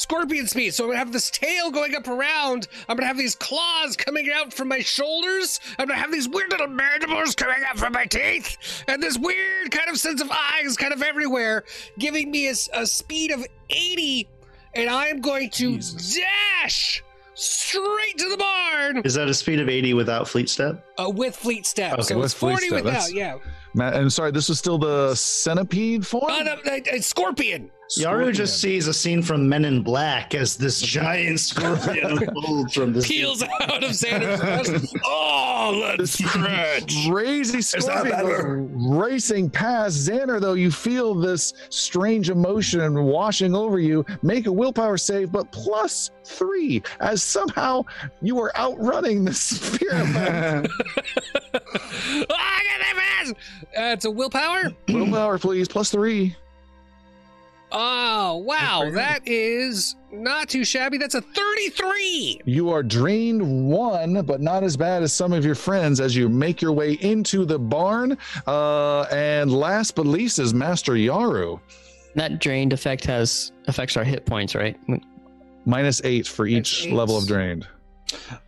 Scorpion 0.00 0.46
speed. 0.46 0.72
So 0.74 0.84
I'm 0.84 0.88
going 0.88 0.94
to 0.94 0.98
have 1.00 1.12
this 1.12 1.30
tail 1.30 1.70
going 1.70 1.94
up 1.94 2.08
around. 2.08 2.68
I'm 2.88 2.96
going 2.96 3.02
to 3.02 3.06
have 3.06 3.18
these 3.18 3.34
claws 3.34 3.96
coming 3.96 4.30
out 4.34 4.50
from 4.52 4.68
my 4.68 4.80
shoulders. 4.80 5.60
I'm 5.78 5.88
going 5.88 5.98
to 5.98 6.02
have 6.02 6.10
these 6.10 6.26
weird 6.26 6.50
little 6.50 6.68
mandibles 6.68 7.34
coming 7.34 7.62
out 7.68 7.78
from 7.78 7.92
my 7.92 8.06
teeth. 8.06 8.82
And 8.88 9.02
this 9.02 9.18
weird 9.18 9.70
kind 9.70 9.90
of 9.90 9.98
sense 9.98 10.22
of 10.22 10.30
eyes 10.30 10.78
kind 10.78 10.94
of 10.94 11.02
everywhere, 11.02 11.64
giving 11.98 12.30
me 12.30 12.48
a, 12.48 12.54
a 12.72 12.86
speed 12.86 13.30
of 13.30 13.44
80. 13.68 14.26
And 14.74 14.88
I'm 14.88 15.20
going 15.20 15.50
to 15.50 15.78
dash 15.78 17.02
straight 17.34 18.18
to 18.18 18.28
the 18.30 18.36
barn 18.36 18.98
Is 19.04 19.14
that 19.14 19.28
a 19.28 19.34
speed 19.34 19.60
of 19.60 19.68
80 19.68 19.94
without 19.94 20.28
fleet 20.28 20.48
step? 20.48 20.82
uh, 20.98 21.10
with 21.10 21.36
fleet 21.36 21.66
step. 21.66 21.92
Okay, 21.94 22.02
so 22.02 22.16
with 22.16 22.24
it's 22.26 22.34
fleet 22.34 22.52
40 22.52 22.66
step, 22.68 22.84
without, 22.84 22.92
that's- 22.92 23.12
yeah. 23.12 23.36
Matt, 23.74 23.94
and 23.94 24.12
sorry, 24.12 24.30
this 24.32 24.48
was 24.48 24.58
still 24.58 24.78
the 24.78 25.14
centipede 25.14 26.06
form? 26.06 26.30
Uh, 26.30 26.42
no, 26.42 26.52
uh, 26.54 27.00
scorpion. 27.00 27.70
Yaru 27.98 28.32
just 28.32 28.60
sees 28.60 28.86
a 28.86 28.94
scene 28.94 29.20
from 29.22 29.48
Men 29.48 29.64
in 29.64 29.82
Black 29.82 30.34
as 30.34 30.56
this 30.56 30.80
giant 30.80 31.40
scorpion 31.40 32.18
unfolds 32.18 32.74
from 32.74 32.92
this. 32.92 33.06
peels 33.08 33.42
out 33.42 33.82
of 33.82 33.90
Xander's 33.90 34.40
breast. 34.40 34.96
Oh, 35.04 35.94
let's 35.98 36.12
scratch. 36.12 36.94
Crazy 37.08 37.60
scorpion 37.60 38.88
racing 38.96 39.50
past 39.50 39.96
Xander, 40.08 40.40
though 40.40 40.54
you 40.54 40.70
feel 40.70 41.14
this 41.14 41.52
strange 41.68 42.30
emotion 42.30 43.02
washing 43.04 43.54
over 43.54 43.78
you. 43.80 44.04
Make 44.22 44.46
a 44.46 44.52
willpower 44.52 44.96
save, 44.96 45.32
but 45.32 45.50
plus 45.50 46.10
three, 46.24 46.82
as 47.00 47.22
somehow 47.24 47.82
you 48.22 48.38
are 48.40 48.52
outrunning 48.56 49.24
the 49.24 49.34
spear. 49.34 49.90
effect. 49.92 50.68
ah, 51.54 51.58
I 52.30 52.62
got 52.64 52.78
that 52.80 52.94
fast. 52.96 53.32
Uh, 53.76 53.92
it's 53.92 54.04
a 54.04 54.10
willpower. 54.10 54.70
willpower, 54.88 55.38
please, 55.38 55.66
plus 55.66 55.90
three. 55.90 56.36
Oh, 57.72 58.38
wow. 58.38 58.90
That 58.92 59.20
is 59.26 59.96
not 60.12 60.48
too 60.48 60.64
shabby. 60.64 60.98
That's 60.98 61.14
a 61.14 61.20
33. 61.22 62.40
You 62.44 62.70
are 62.70 62.82
drained 62.82 63.68
one, 63.68 64.22
but 64.22 64.40
not 64.40 64.62
as 64.64 64.76
bad 64.76 65.02
as 65.02 65.12
some 65.12 65.32
of 65.32 65.44
your 65.44 65.54
friends 65.54 66.00
as 66.00 66.16
you 66.16 66.28
make 66.28 66.60
your 66.60 66.72
way 66.72 66.94
into 66.94 67.44
the 67.44 67.58
barn. 67.58 68.18
Uh, 68.46 69.02
and 69.12 69.52
last 69.52 69.94
but 69.94 70.06
least 70.06 70.38
is 70.38 70.52
Master 70.52 70.92
Yaru. 70.92 71.60
That 72.16 72.40
drained 72.40 72.72
effect 72.72 73.04
has 73.04 73.52
affects 73.68 73.96
our 73.96 74.04
hit 74.04 74.26
points, 74.26 74.54
right? 74.54 74.76
Minus 75.64 76.00
eight 76.04 76.26
for 76.26 76.46
each 76.46 76.86
eight. 76.86 76.92
level 76.92 77.16
of 77.16 77.26
drained. 77.26 77.68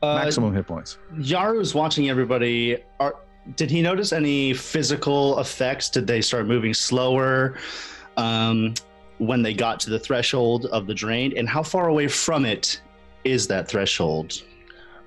Uh, 0.02 0.16
Maximum 0.16 0.52
hit 0.52 0.66
points. 0.66 0.98
Yaru's 1.14 1.72
watching 1.72 2.10
everybody. 2.10 2.78
Are, 2.98 3.14
did 3.54 3.70
he 3.70 3.80
notice 3.82 4.12
any 4.12 4.52
physical 4.52 5.38
effects? 5.38 5.88
Did 5.90 6.08
they 6.08 6.20
start 6.20 6.46
moving 6.46 6.74
slower 6.74 7.56
um, 8.16 8.74
when 9.18 9.42
they 9.42 9.54
got 9.54 9.80
to 9.80 9.90
the 9.90 9.98
threshold 9.98 10.66
of 10.66 10.86
the 10.86 10.94
drain? 10.94 11.36
And 11.36 11.48
how 11.48 11.62
far 11.62 11.88
away 11.88 12.08
from 12.08 12.44
it 12.44 12.80
is 13.24 13.46
that 13.48 13.68
threshold? 13.68 14.42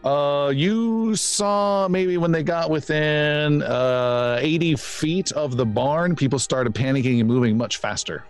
Uh, 0.04 0.52
you 0.56 1.16
saw 1.16 1.88
maybe 1.88 2.18
when 2.18 2.32
they 2.32 2.44
got 2.44 2.70
within 2.70 3.64
uh, 3.64 4.38
80 4.40 4.76
feet 4.76 5.32
of 5.32 5.58
the 5.58 5.66
barn, 5.66 6.16
people 6.16 6.38
started 6.38 6.74
panicking 6.76 7.20
and 7.20 7.28
moving 7.28 7.58
much 7.58 7.78
faster. 7.78 8.24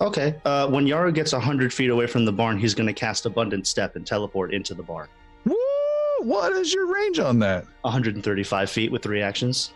Okay. 0.00 0.34
Uh, 0.44 0.68
when 0.68 0.84
Yaru 0.86 1.14
gets 1.14 1.32
100 1.32 1.72
feet 1.72 1.88
away 1.88 2.06
from 2.06 2.24
the 2.24 2.32
barn, 2.32 2.58
he's 2.58 2.74
going 2.74 2.86
to 2.86 2.92
cast 2.92 3.24
Abundant 3.26 3.66
Step 3.66 3.96
and 3.96 4.06
teleport 4.06 4.52
into 4.52 4.74
the 4.74 4.82
barn. 4.82 5.08
Woo! 5.46 5.56
what 6.24 6.52
is 6.52 6.72
your 6.72 6.86
range 6.86 7.18
on 7.18 7.38
that? 7.40 7.64
135 7.82 8.70
feet 8.70 8.90
with 8.90 9.02
three 9.02 9.20
actions. 9.20 9.72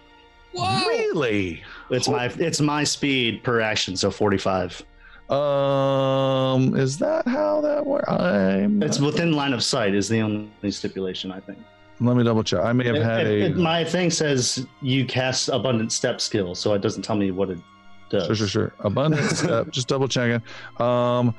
Whoa! 0.53 0.87
Really? 0.87 1.63
It's 1.91 2.09
my 2.09 2.27
it's 2.39 2.61
my 2.61 2.85
speed 2.85 3.43
per 3.43 3.61
action, 3.61 3.97
so 3.97 4.11
45. 4.11 4.83
Um, 5.31 6.77
is 6.77 6.99
that 6.99 7.27
how 7.27 7.61
that 7.61 7.85
works? 7.85 8.09
I'm. 8.11 8.83
It's 8.83 8.99
within 9.01 9.33
line 9.33 9.53
of 9.53 9.63
sight 9.63 9.95
is 9.95 10.09
the 10.09 10.21
only 10.21 10.71
stipulation, 10.71 11.31
I 11.31 11.41
think. 11.41 11.59
Let 12.01 12.17
me 12.17 12.23
double 12.25 12.45
check. 12.45 12.61
I 12.61 12.73
may 12.73 12.85
have 12.87 12.97
It- 12.97 13.03
had 13.03 13.27
it- 13.27 13.43
a. 13.43 13.47
it- 13.47 13.57
my 13.57 13.85
thing 13.85 14.11
says 14.11 14.67
you 14.81 15.05
cast 15.05 15.49
abundant 15.49 15.93
step 15.93 16.21
skill, 16.21 16.55
so 16.55 16.75
it 16.75 16.81
doesn't 16.81 17.03
tell 17.03 17.17
me 17.17 17.31
what 17.31 17.51
it 17.51 17.59
does. 18.09 18.27
Sure, 18.27 18.37
sure, 18.37 18.47
sure. 18.47 18.73
Abundant 18.81 19.31
step. 19.37 19.71
Just 19.71 19.89
double 19.89 20.07
checking. 20.09 20.41
Um, 20.79 21.35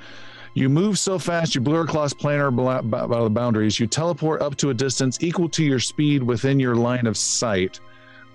you 0.56 0.68
move 0.68 1.00
so 1.00 1.18
fast, 1.18 1.56
you 1.56 1.62
blur 1.62 1.82
across 1.84 2.14
planar 2.14 2.54
bla- 2.54 2.82
ba- 2.84 3.08
the 3.24 3.30
boundaries. 3.30 3.80
You 3.80 3.88
teleport 3.88 4.42
up 4.42 4.56
to 4.58 4.70
a 4.70 4.74
distance 4.74 5.18
equal 5.22 5.48
to 5.50 5.64
your 5.64 5.80
speed 5.80 6.22
within 6.24 6.60
your 6.60 6.76
line 6.76 7.08
of 7.08 7.16
sight. 7.16 7.80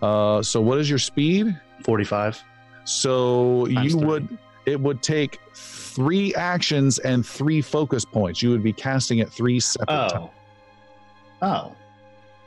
Uh, 0.01 0.43
so 0.43 0.61
what 0.61 0.79
is 0.79 0.89
your 0.89 0.99
speed? 0.99 1.55
45. 1.85 2.43
So 2.85 3.67
Times 3.67 3.85
you 3.85 3.99
three. 3.99 4.07
would. 4.09 4.39
It 4.67 4.81
would 4.81 5.03
take 5.03 5.41
three 5.55 6.35
actions 6.35 6.99
and 7.01 7.25
three 7.27 7.61
focus 7.61 8.05
points. 8.05 8.43
You 8.43 8.51
would 8.51 8.63
be 8.63 8.73
casting 8.73 9.21
at 9.21 9.31
three 9.31 9.61
separate 9.61 10.07
oh. 10.07 10.09
times. 10.09 10.31
Oh. 11.43 11.47
Oh. 11.47 11.77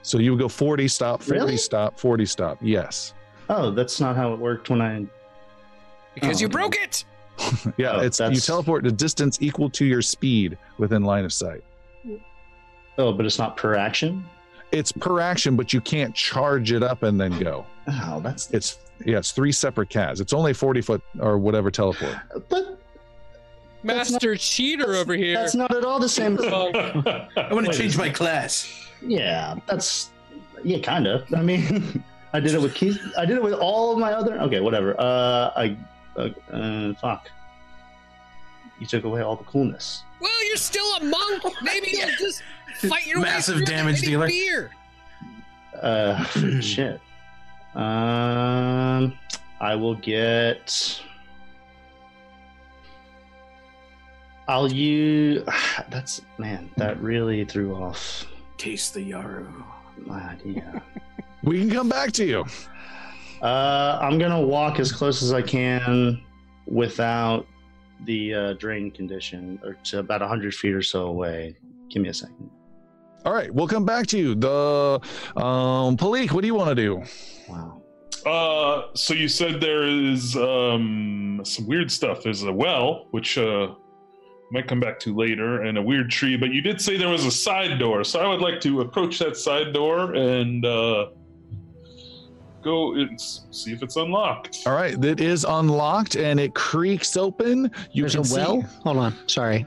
So 0.01 0.17
you 0.19 0.31
would 0.31 0.39
go 0.39 0.47
40 0.47 0.87
stop, 0.87 1.21
40 1.21 1.39
Really? 1.39 1.57
stop, 1.57 1.99
40 1.99 2.25
stop. 2.25 2.57
Yes. 2.61 3.13
Oh, 3.49 3.71
that's 3.71 3.99
not 3.99 4.15
how 4.15 4.33
it 4.33 4.39
worked 4.39 4.69
when 4.69 4.81
I. 4.81 5.05
Because 6.13 6.37
Oh. 6.37 6.41
you 6.41 6.49
broke 6.49 6.75
it. 6.75 7.03
Yeah, 7.77 7.91
Oh, 7.91 7.99
it's 7.99 8.19
you 8.19 8.25
that's- 8.25 8.45
teleport 8.45 8.83
to 8.85 8.91
distance 8.91 9.37
equal 9.41 9.69
to 9.71 9.85
your 9.85 10.01
speed 10.01 10.57
within 10.79 11.03
line 11.03 11.23
of 11.25 11.31
sight. 11.31 11.63
Oh, 12.97 13.13
but 13.13 13.25
it's 13.27 13.37
not 13.37 13.55
per 13.57 13.75
action? 13.75 14.25
It's 14.71 14.91
per 14.91 15.19
action, 15.19 15.55
but 15.55 15.71
you 15.71 15.79
can't 15.79 16.15
charge 16.15 16.71
it 16.71 16.81
up 16.81 17.03
and 17.03 17.21
then 17.21 17.37
go. 17.39 17.65
Oh, 17.87 18.19
that's. 18.21 18.49
It's 18.51 18.79
yeah, 19.05 19.17
it's 19.17 19.31
three 19.31 19.51
separate 19.51 19.89
cas. 19.89 20.19
It's 20.19 20.33
only 20.33 20.53
40 20.53 20.81
foot 20.81 21.01
or 21.19 21.37
whatever 21.37 21.69
teleport. 21.71 22.15
But 22.49 22.79
That's 23.83 24.11
Master 24.11 24.35
cheater 24.35 24.95
over 24.95 25.13
here. 25.13 25.35
that's 25.35 25.55
not 25.55 25.73
at 25.75 25.83
all 25.85 25.99
the 25.99 26.09
same. 26.09 26.37
I 26.43 27.27
want 27.51 27.65
to 27.65 27.69
Wait. 27.71 27.73
change 27.77 27.97
my 27.97 28.09
class. 28.09 28.87
Yeah, 29.01 29.55
that's. 29.67 30.09
Yeah, 30.63 30.79
kind 30.79 31.05
of. 31.07 31.31
I 31.33 31.41
mean, 31.43 32.03
I 32.33 32.39
did 32.39 32.53
it 32.55 32.61
with 32.61 32.73
Keith. 32.73 32.99
I 33.17 33.25
did 33.25 33.37
it 33.37 33.43
with 33.43 33.53
all 33.53 33.93
of 33.93 33.99
my 33.99 34.11
other. 34.13 34.39
Okay, 34.41 34.59
whatever. 34.59 34.99
Uh, 34.99 35.51
I. 35.55 35.77
Uh, 36.17 36.29
uh, 36.51 36.93
fuck. 36.95 37.29
You 38.79 38.87
took 38.87 39.03
away 39.05 39.21
all 39.21 39.35
the 39.35 39.43
coolness. 39.43 40.03
well, 40.19 40.45
you're 40.47 40.55
still 40.57 40.85
a 40.95 41.03
monk. 41.03 41.43
Maybe 41.61 41.89
you'll 41.93 42.09
just 42.19 42.41
fight 42.89 43.05
your 43.05 43.19
Massive 43.21 43.55
way 43.55 43.65
through 43.65 43.75
damage 43.75 44.01
dealer. 44.01 44.27
Fear. 44.29 44.71
Uh, 45.81 46.23
shit. 46.59 46.99
Um, 47.75 49.17
I 49.59 49.75
will 49.75 49.95
get. 49.95 51.01
I'll 54.47 54.71
use. 54.71 55.43
That's 55.89 56.21
man. 56.37 56.69
That 56.77 56.99
really 57.01 57.43
threw 57.45 57.75
off 57.75 58.25
Taste 58.57 58.93
the 58.93 59.11
Yaru. 59.11 59.47
my 60.05 60.21
idea. 60.31 60.81
We 61.43 61.59
can 61.61 61.69
come 61.69 61.87
back 61.87 62.11
to 62.13 62.25
you. 62.25 62.45
uh, 63.41 63.99
I'm 64.01 64.17
gonna 64.17 64.41
walk 64.41 64.79
as 64.79 64.91
close 64.91 65.21
as 65.21 65.31
I 65.31 65.41
can 65.41 66.19
without 66.65 67.45
the 68.05 68.33
uh, 68.33 68.53
drain 68.53 68.89
condition, 68.91 69.59
or 69.63 69.75
to 69.85 69.99
about 69.99 70.21
hundred 70.21 70.53
feet 70.55 70.73
or 70.73 70.81
so 70.81 71.05
away. 71.05 71.55
Give 71.89 72.01
me 72.01 72.09
a 72.09 72.13
second. 72.13 72.49
All 73.23 73.33
right, 73.33 73.53
we'll 73.53 73.67
come 73.67 73.85
back 73.85 74.07
to 74.07 74.17
you. 74.17 74.35
The 74.35 74.99
um 75.37 75.95
Palik, 75.95 76.31
what 76.31 76.41
do 76.41 76.47
you 76.47 76.55
want 76.55 76.69
to 76.69 76.75
do? 76.75 77.03
Wow. 77.49 77.81
Uh, 78.25 78.87
so 78.95 79.13
you 79.13 79.27
said 79.27 79.61
there 79.61 79.83
is 79.87 80.35
um 80.35 81.41
some 81.43 81.67
weird 81.67 81.91
stuff. 81.91 82.23
There's 82.23 82.43
a 82.43 82.51
well, 82.51 83.07
which 83.11 83.37
uh 83.37 83.73
might 84.51 84.67
come 84.67 84.79
back 84.79 84.99
to 85.01 85.15
later, 85.15 85.63
and 85.63 85.77
a 85.77 85.81
weird 85.81 86.09
tree. 86.09 86.37
But 86.37 86.51
you 86.51 86.61
did 86.61 86.81
say 86.81 86.97
there 86.97 87.09
was 87.09 87.25
a 87.25 87.31
side 87.31 87.79
door, 87.79 88.03
so 88.03 88.19
I 88.19 88.27
would 88.27 88.41
like 88.41 88.59
to 88.61 88.81
approach 88.81 89.19
that 89.19 89.37
side 89.37 89.73
door 89.73 90.13
and 90.15 90.65
uh 90.65 91.07
go 92.63 92.95
and 92.95 93.19
see 93.19 93.71
if 93.71 93.81
it's 93.83 93.95
unlocked. 93.95 94.63
All 94.65 94.73
right, 94.73 95.01
it 95.03 95.21
is 95.21 95.45
unlocked 95.47 96.15
and 96.15 96.39
it 96.39 96.53
creaks 96.53 97.15
open. 97.15 97.71
You 97.91 98.03
There's 98.03 98.15
can 98.15 98.25
a 98.25 98.33
well. 98.35 98.61
see 98.61 98.67
Hold 98.83 98.97
on. 98.97 99.15
Sorry. 99.27 99.65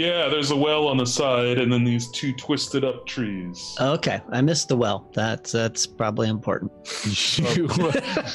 Yeah, 0.00 0.28
there's 0.28 0.50
a 0.50 0.56
well 0.56 0.88
on 0.88 0.96
the 0.96 1.04
side, 1.04 1.58
and 1.58 1.70
then 1.70 1.84
these 1.84 2.08
two 2.08 2.32
twisted 2.32 2.84
up 2.84 3.06
trees. 3.06 3.76
Okay, 3.78 4.22
I 4.30 4.40
missed 4.40 4.68
the 4.68 4.76
well. 4.76 5.10
That's 5.12 5.52
that's 5.52 5.86
probably 5.86 6.30
important. 6.30 6.72
you, 7.54 7.68
uh, 7.68 8.30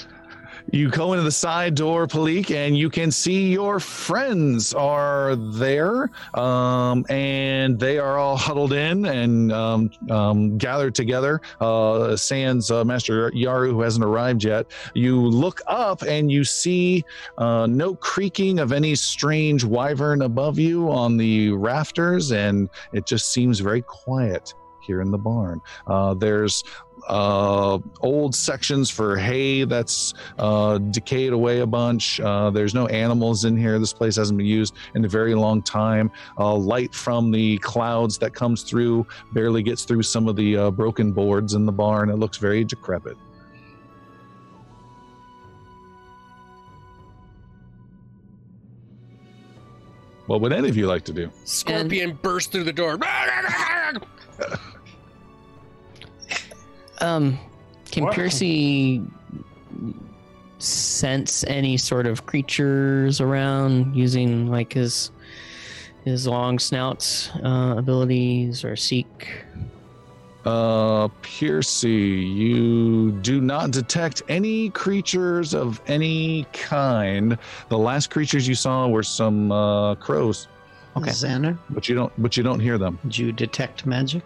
you 0.72 0.90
go 0.90 1.14
into 1.14 1.24
the 1.24 1.32
side 1.32 1.76
door, 1.76 2.08
Palik, 2.08 2.52
and 2.52 2.78
you 2.78 2.90
can 2.90 3.12
see 3.12 3.52
your 3.52 3.80
friends 3.80 4.74
are 4.74 5.36
there, 5.36 6.10
um, 6.34 7.06
and 7.10 7.80
they 7.80 8.00
are 8.00 8.18
all 8.18 8.36
huddled 8.36 8.74
in 8.74 9.06
and 9.06 9.52
um, 9.52 9.90
um, 10.10 10.58
gathered 10.58 10.96
together. 10.96 11.42
Uh, 11.62 12.16
Sans 12.16 12.70
uh, 12.72 12.84
Master 12.84 13.32
Yaru, 13.32 13.70
who 13.72 13.82
hasn't 13.82 14.04
arrived 14.04 14.44
yet, 14.44 14.68
you 14.94 15.20
look 15.20 15.62
up 15.68 16.02
and 16.02 16.32
you 16.32 16.44
see 16.44 17.04
uh, 17.38 17.68
no 17.68 17.96
creaking 17.96 18.60
of 18.60 18.72
any 18.72 18.96
strange 18.96 19.64
wyvern 19.64 20.24
above 20.24 20.58
you 20.60 20.92
on 20.92 21.18
the 21.18 21.52
rafters, 21.52 22.32
and 22.32 22.70
it 22.94 23.06
just 23.06 23.32
seems 23.32 23.60
very 23.60 23.82
quiet 23.82 24.54
here 24.86 25.02
in 25.02 25.12
the 25.12 25.18
barn. 25.18 25.60
Uh, 25.88 26.14
there's 26.14 26.64
uh, 27.08 27.80
old 28.02 28.36
sections 28.36 28.90
for 28.90 29.18
hay 29.18 29.64
that's 29.64 30.14
uh, 30.40 30.78
decayed 30.78 31.34
away 31.34 31.60
a 31.60 31.66
bunch. 31.66 32.20
Uh, 32.20 32.50
there's 32.50 32.74
no 32.74 32.88
animals 32.88 33.46
in 33.46 33.56
here. 33.58 33.80
This 33.80 33.94
place 33.94 34.16
hasn't 34.16 34.38
been 34.38 34.48
used 34.48 34.76
in 34.96 35.06
a 35.06 35.08
very 35.08 35.36
long 35.36 35.62
time. 35.62 36.12
Uh, 36.38 36.56
light 36.56 36.94
from 36.94 37.32
the 37.32 37.58
clouds 37.60 38.18
that 38.20 38.34
comes 38.34 38.64
through 38.64 39.06
barely 39.34 39.64
gets 39.64 39.84
through 39.84 40.04
some 40.04 40.28
of 40.28 40.36
the 40.36 40.58
uh, 40.58 40.72
broken 40.72 41.12
boards 41.12 41.54
in 41.54 41.66
the 41.66 41.72
barn. 41.72 42.10
It 42.10 42.16
looks 42.16 42.38
very 42.38 42.64
decrepit. 42.64 43.18
What 50.28 50.42
would 50.42 50.54
any 50.54 50.70
of 50.70 50.76
you 50.76 50.88
like 50.88 51.06
to 51.06 51.14
do? 51.14 51.32
Scorpion 51.44 52.18
burst 52.22 52.52
through 52.52 52.64
the 52.64 52.74
door. 52.74 52.98
Um, 57.02 57.38
can 57.92 58.06
Wow. 58.06 58.12
Piercy 58.12 59.02
sense 60.60 61.44
any 61.48 61.78
sort 61.78 62.08
of 62.08 62.26
creatures 62.26 63.20
around 63.22 63.96
using 63.96 64.48
like 64.48 64.74
his 64.74 65.12
his 66.06 66.28
long 66.28 66.60
snout 66.60 67.32
uh, 67.44 67.76
abilities 67.78 68.64
or 68.64 68.76
seek? 68.76 69.44
Uh, 70.46 71.08
Piercy, 71.24 71.90
you 71.90 73.12
do 73.24 73.42
not 73.42 73.72
detect 73.72 74.22
any 74.30 74.70
creatures 74.70 75.56
of 75.56 75.82
any 75.88 76.46
kind. 76.54 77.36
The 77.70 77.78
last 77.78 78.12
creatures 78.12 78.48
you 78.48 78.54
saw 78.54 78.88
were 78.88 79.02
some 79.02 79.52
uh, 79.52 79.96
crows, 79.96 80.48
Okay. 80.98 81.10
Xander, 81.10 81.58
but 81.72 81.90
you 81.90 81.96
don't. 81.96 82.14
But 82.20 82.38
you 82.38 82.44
don't 82.44 82.60
hear 82.60 82.78
them. 82.78 83.00
Do 83.08 83.26
you 83.26 83.32
detect 83.32 83.86
magic? 83.88 84.24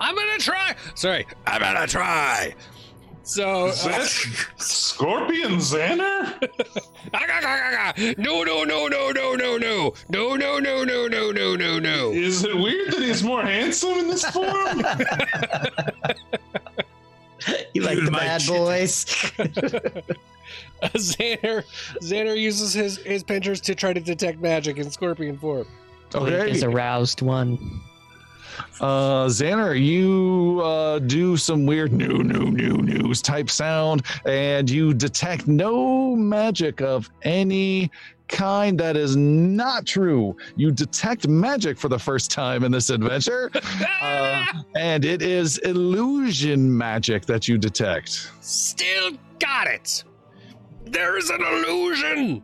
I'm 0.00 0.14
gonna 0.14 0.38
try. 0.38 0.74
Sorry, 0.94 1.26
I'm 1.46 1.60
gonna 1.60 1.86
try. 1.86 2.54
So, 3.22 3.66
Is 3.66 3.84
uh, 3.84 4.04
Scorpion 4.56 5.56
Xander? 5.56 6.40
no, 8.18 8.44
no, 8.44 8.62
no, 8.62 8.86
no, 8.86 9.10
no, 9.10 9.34
no, 9.34 9.56
no, 9.56 9.92
no, 10.08 10.36
no, 10.36 10.58
no, 10.60 10.84
no, 10.84 11.08
no, 11.08 11.30
no, 11.32 11.56
no, 11.56 11.78
no. 11.80 12.10
Is 12.12 12.44
it 12.44 12.56
weird 12.56 12.92
that 12.92 13.02
he's 13.02 13.24
more 13.24 13.42
handsome 13.42 13.94
in 13.94 14.06
this 14.06 14.24
form? 14.26 14.78
You 17.74 17.82
like 17.82 17.98
the 18.04 18.10
bad 18.10 18.42
shit. 18.42 18.56
boys? 18.56 19.32
Uh, 20.82 20.88
Xander, 20.90 21.64
Xander 22.02 22.38
uses 22.38 22.72
his 22.72 22.98
his 22.98 23.22
pinchers 23.24 23.60
to 23.62 23.74
try 23.74 23.92
to 23.94 24.00
detect 24.00 24.40
magic 24.40 24.76
in 24.76 24.90
scorpion 24.90 25.36
form. 25.38 25.66
Okay. 26.14 26.50
Is 26.50 26.62
aroused 26.62 27.22
one. 27.22 27.80
Uh, 28.80 29.26
Xander, 29.26 29.80
you 29.80 30.60
uh, 30.64 30.98
do 31.00 31.36
some 31.36 31.66
weird 31.66 31.92
new, 31.92 32.22
new, 32.22 32.50
new 32.50 32.76
news 32.78 33.22
type 33.22 33.50
sound, 33.50 34.02
and 34.26 34.68
you 34.68 34.94
detect 34.94 35.46
no 35.46 36.14
magic 36.16 36.80
of 36.80 37.10
any 37.22 37.90
kind. 38.28 38.78
That 38.78 38.96
is 38.96 39.16
not 39.16 39.86
true. 39.86 40.36
You 40.56 40.70
detect 40.70 41.28
magic 41.28 41.78
for 41.78 41.88
the 41.88 41.98
first 41.98 42.30
time 42.30 42.64
in 42.64 42.72
this 42.72 42.90
adventure, 42.90 43.50
uh, 44.00 44.46
and 44.76 45.04
it 45.04 45.22
is 45.22 45.58
illusion 45.58 46.76
magic 46.76 47.26
that 47.26 47.48
you 47.48 47.58
detect. 47.58 48.30
Still 48.40 49.12
got 49.38 49.66
it. 49.66 50.04
There 50.84 51.16
is 51.18 51.30
an 51.30 51.42
illusion. 51.42 52.42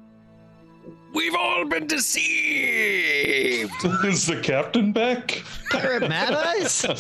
We've 1.13 1.35
all 1.35 1.65
been 1.65 1.87
deceived. 1.87 3.73
Is 4.05 4.27
the 4.27 4.41
captain 4.43 4.93
back? 4.93 5.43
Pirate 5.71 6.09
Mad 6.09 6.33
Eyes? 6.33 6.85
I've 6.87 6.97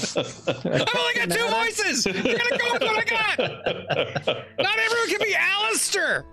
only 0.67 1.15
got 1.15 1.31
two 1.31 1.49
voices. 1.49 2.05
You're 2.07 2.15
gonna 2.15 2.59
go 2.59 2.73
with 2.73 2.83
what 2.83 2.99
I 2.99 3.05
got. 3.05 3.39
Not 4.59 4.79
everyone 4.79 5.09
can 5.09 5.19
be 5.21 5.35
Alistair. 5.35 6.25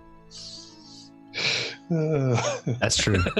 That's 2.80 2.96
true. 2.96 3.22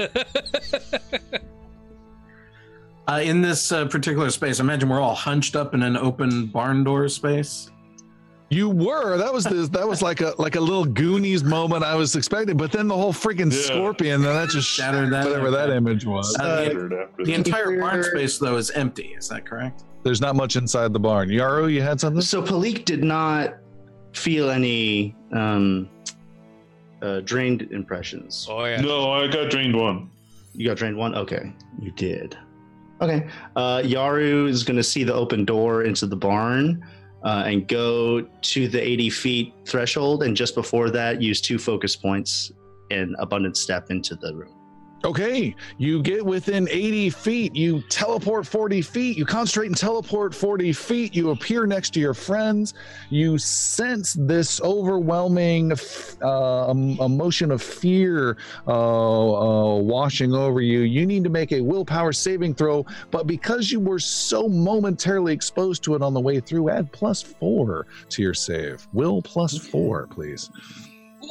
Uh, 3.07 3.19
in 3.23 3.41
this 3.41 3.71
uh, 3.71 3.85
particular 3.87 4.29
space, 4.29 4.59
I 4.59 4.63
imagine 4.63 4.87
we're 4.87 5.01
all 5.01 5.15
hunched 5.15 5.55
up 5.55 5.73
in 5.73 5.81
an 5.83 5.97
open 5.97 6.45
barn 6.45 6.83
door 6.85 7.09
space. 7.09 7.69
You 8.51 8.69
were. 8.69 9.17
That 9.17 9.31
was 9.33 9.45
the, 9.45 9.53
that 9.71 9.87
was 9.87 10.01
like 10.01 10.19
a 10.19 10.35
like 10.37 10.57
a 10.57 10.59
little 10.59 10.83
Goonies 10.83 11.41
moment 11.41 11.85
I 11.85 11.95
was 11.95 12.17
expecting, 12.17 12.57
but 12.57 12.69
then 12.69 12.89
the 12.89 12.95
whole 12.97 13.13
freaking 13.13 13.49
Yeah. 13.49 13.61
scorpion, 13.61 14.21
then 14.21 14.35
that 14.35 14.49
just 14.49 14.67
Shattered 14.67 15.09
that. 15.13 15.25
whatever 15.25 15.49
that 15.51 15.69
image 15.69 16.05
was. 16.05 16.35
Uh, 16.37 16.65
After 16.67 16.89
the, 16.89 17.23
the 17.23 17.33
entire 17.33 17.79
barn 17.79 18.03
space, 18.03 18.37
though, 18.39 18.57
is 18.57 18.69
empty. 18.71 19.15
Is 19.17 19.29
that 19.29 19.45
correct? 19.45 19.85
There's 20.03 20.19
not 20.19 20.35
much 20.35 20.57
inside 20.57 20.91
the 20.91 20.99
barn. 20.99 21.29
Yaru, 21.29 21.71
you 21.71 21.81
had 21.81 22.01
something? 22.01 22.21
So 22.21 22.41
Palik 22.41 22.83
did 22.83 23.05
not 23.05 23.55
feel 24.13 24.49
any 24.49 25.15
um, 25.31 25.87
uh, 27.01 27.21
drained 27.21 27.61
impressions. 27.71 28.47
Oh 28.49 28.65
yeah. 28.65 28.81
No, 28.81 29.13
I 29.13 29.27
got 29.27 29.49
drained 29.49 29.77
one. 29.77 30.09
You 30.53 30.67
got 30.67 30.75
drained 30.75 30.97
one? 30.97 31.15
Okay. 31.15 31.53
You 31.79 31.91
did. 31.91 32.37
Okay. 32.99 33.29
Uh, 33.55 33.77
Yaru 33.77 34.49
is 34.49 34.63
going 34.63 34.75
to 34.75 34.83
see 34.83 35.05
the 35.05 35.13
open 35.13 35.45
door 35.45 35.83
into 35.83 36.05
the 36.05 36.17
barn 36.17 36.85
uh, 37.23 37.43
and 37.45 37.67
go 37.67 38.21
to 38.21 38.67
the 38.67 38.81
80 38.81 39.09
feet 39.09 39.53
threshold. 39.65 40.23
And 40.23 40.35
just 40.35 40.55
before 40.55 40.89
that, 40.91 41.21
use 41.21 41.41
two 41.41 41.57
focus 41.57 41.95
points 41.95 42.51
and 42.89 43.15
abundant 43.19 43.57
step 43.57 43.89
into 43.89 44.15
the 44.15 44.35
room. 44.35 44.60
Okay, 45.03 45.55
you 45.79 46.03
get 46.03 46.23
within 46.23 46.67
80 46.69 47.09
feet, 47.09 47.55
you 47.55 47.81
teleport 47.89 48.45
40 48.45 48.83
feet, 48.83 49.17
you 49.17 49.25
concentrate 49.25 49.65
and 49.65 49.77
teleport 49.77 50.35
40 50.35 50.71
feet, 50.73 51.15
you 51.15 51.31
appear 51.31 51.65
next 51.65 51.91
to 51.95 51.99
your 51.99 52.13
friends, 52.13 52.75
you 53.09 53.39
sense 53.39 54.13
this 54.13 54.61
overwhelming 54.61 55.71
uh, 56.21 56.67
emotion 56.69 57.49
of 57.49 57.63
fear 57.63 58.37
uh, 58.67 58.71
uh, 58.71 59.75
washing 59.77 60.35
over 60.35 60.61
you. 60.61 60.81
You 60.81 61.07
need 61.07 61.23
to 61.23 61.31
make 61.31 61.51
a 61.51 61.61
willpower 61.61 62.13
saving 62.13 62.53
throw, 62.53 62.85
but 63.09 63.25
because 63.25 63.71
you 63.71 63.79
were 63.79 63.99
so 63.99 64.47
momentarily 64.47 65.33
exposed 65.33 65.83
to 65.85 65.95
it 65.95 66.03
on 66.03 66.13
the 66.13 66.21
way 66.21 66.39
through, 66.39 66.69
add 66.69 66.91
plus 66.91 67.23
four 67.23 67.87
to 68.09 68.21
your 68.21 68.35
save. 68.35 68.87
Will 68.93 69.23
plus 69.23 69.57
four, 69.57 70.05
please. 70.05 70.51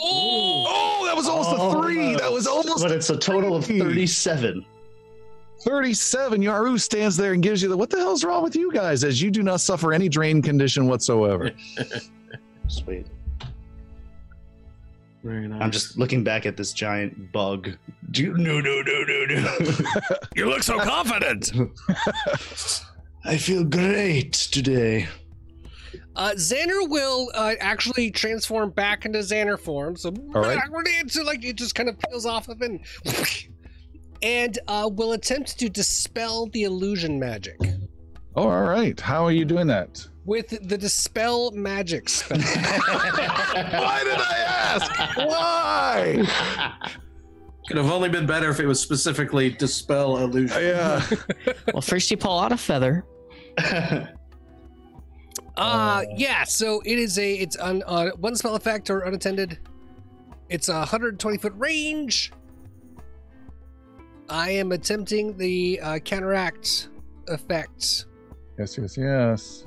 Oh, 0.02 1.04
that 1.06 1.16
was 1.16 1.28
almost 1.28 1.50
a 1.50 1.56
oh, 1.58 1.82
three. 1.82 2.14
That 2.16 2.32
was 2.32 2.46
almost 2.46 2.82
But 2.82 2.92
it's 2.92 3.10
a 3.10 3.16
total 3.16 3.54
of 3.56 3.66
37. 3.66 4.64
37 5.62 6.40
yaru 6.40 6.80
stands 6.80 7.18
there 7.18 7.34
and 7.34 7.42
gives 7.42 7.62
you 7.62 7.68
the 7.68 7.76
what 7.76 7.90
the 7.90 7.98
hell's 7.98 8.24
wrong 8.24 8.42
with 8.42 8.56
you 8.56 8.72
guys 8.72 9.04
as 9.04 9.20
you 9.20 9.30
do 9.30 9.42
not 9.42 9.60
suffer 9.60 9.92
any 9.92 10.08
drain 10.08 10.40
condition 10.40 10.86
whatsoever 10.86 11.50
Sweet. 12.68 13.06
Very 15.24 15.48
nice. 15.48 15.60
I'm 15.60 15.70
just 15.70 15.98
looking 15.98 16.24
back 16.24 16.46
at 16.46 16.56
this 16.56 16.72
giant 16.72 17.32
bug. 17.32 17.76
Do 18.10 18.32
no 18.36 18.60
no 18.60 18.80
no 18.80 19.02
no 19.02 19.24
no. 19.26 19.58
You 20.36 20.48
look 20.48 20.62
so 20.62 20.78
confident. 20.78 21.52
I 23.24 23.36
feel 23.36 23.64
great 23.64 24.32
today. 24.32 25.08
Uh, 26.16 26.32
Xander 26.32 26.88
will 26.88 27.30
uh, 27.34 27.54
actually 27.60 28.10
transform 28.10 28.70
back 28.70 29.04
into 29.04 29.18
Xander 29.20 29.58
form. 29.58 29.96
So 29.96 30.12
All 30.34 30.42
right. 30.42 30.58
it's 30.86 31.16
like 31.16 31.44
it 31.44 31.56
just 31.56 31.74
kind 31.74 31.88
of 31.88 31.98
peels 31.98 32.26
off 32.26 32.48
of 32.48 32.60
it, 32.62 32.70
and, 32.70 32.80
and 34.22 34.58
uh, 34.68 34.88
will 34.92 35.12
attempt 35.12 35.58
to 35.58 35.68
dispel 35.68 36.46
the 36.46 36.64
illusion 36.64 37.18
magic 37.18 37.56
oh 38.36 38.48
all 38.48 38.62
right 38.62 39.00
how 39.00 39.24
are 39.24 39.32
you 39.32 39.44
doing 39.44 39.66
that 39.66 40.06
with 40.24 40.50
the 40.68 40.78
dispel 40.78 41.50
magic 41.52 42.08
spell. 42.08 42.38
why 42.40 44.00
did 44.04 44.20
i 44.20 44.44
ask 44.46 45.16
why 45.16 46.24
Could 47.66 47.76
have 47.76 47.90
only 47.90 48.08
been 48.08 48.26
better 48.26 48.50
if 48.50 48.60
it 48.60 48.66
was 48.66 48.80
specifically 48.80 49.50
dispel 49.50 50.18
illusion. 50.18 50.62
yeah 50.62 51.04
Well, 51.72 51.82
first 51.82 52.10
you 52.10 52.16
pull 52.16 52.38
out 52.38 52.52
a 52.52 52.56
feather. 52.56 53.04
Uh, 55.56 56.04
yeah. 56.16 56.44
So 56.44 56.80
it 56.84 56.98
is 56.98 57.18
a 57.18 57.34
it's 57.34 57.56
on 57.56 57.82
uh, 57.86 58.10
one 58.16 58.34
spell 58.36 58.54
effect 58.56 58.90
or 58.90 59.00
unattended. 59.00 59.58
It's 60.48 60.68
a 60.68 60.78
120 60.78 61.38
foot 61.38 61.52
range. 61.56 62.32
I 64.28 64.50
am 64.50 64.72
attempting 64.72 65.36
the 65.36 65.80
uh, 65.82 65.98
counteract 65.98 66.88
effect. 67.28 68.06
yes 68.58 68.76
yes 68.78 68.96
yes 68.96 69.66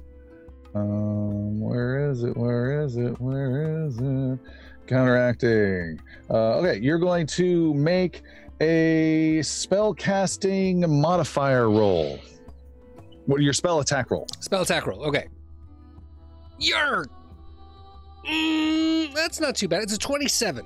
um 0.75 1.59
where 1.59 2.09
is 2.11 2.23
it 2.23 2.35
where 2.35 2.81
is 2.83 2.97
it 2.97 3.19
where 3.21 3.85
is 3.85 3.97
it 3.99 4.39
counteracting 4.87 5.99
uh 6.29 6.57
okay 6.57 6.79
you're 6.81 6.97
going 6.97 7.25
to 7.27 7.73
make 7.75 8.23
a 8.59 9.41
spell 9.43 9.93
casting 9.93 10.81
modifier 10.99 11.69
roll 11.69 12.19
what 13.27 13.41
your 13.41 13.53
spell 13.53 13.79
attack 13.79 14.09
roll 14.11 14.27
Spell 14.41 14.63
attack 14.63 14.85
roll. 14.87 15.03
Okay. 15.03 15.27
Yarg. 16.63 17.07
Mm, 18.25 19.13
that's 19.13 19.39
not 19.39 19.55
too 19.55 19.67
bad. 19.67 19.83
It's 19.83 19.93
a 19.93 19.97
27. 19.97 20.65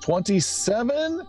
27 0.00 1.26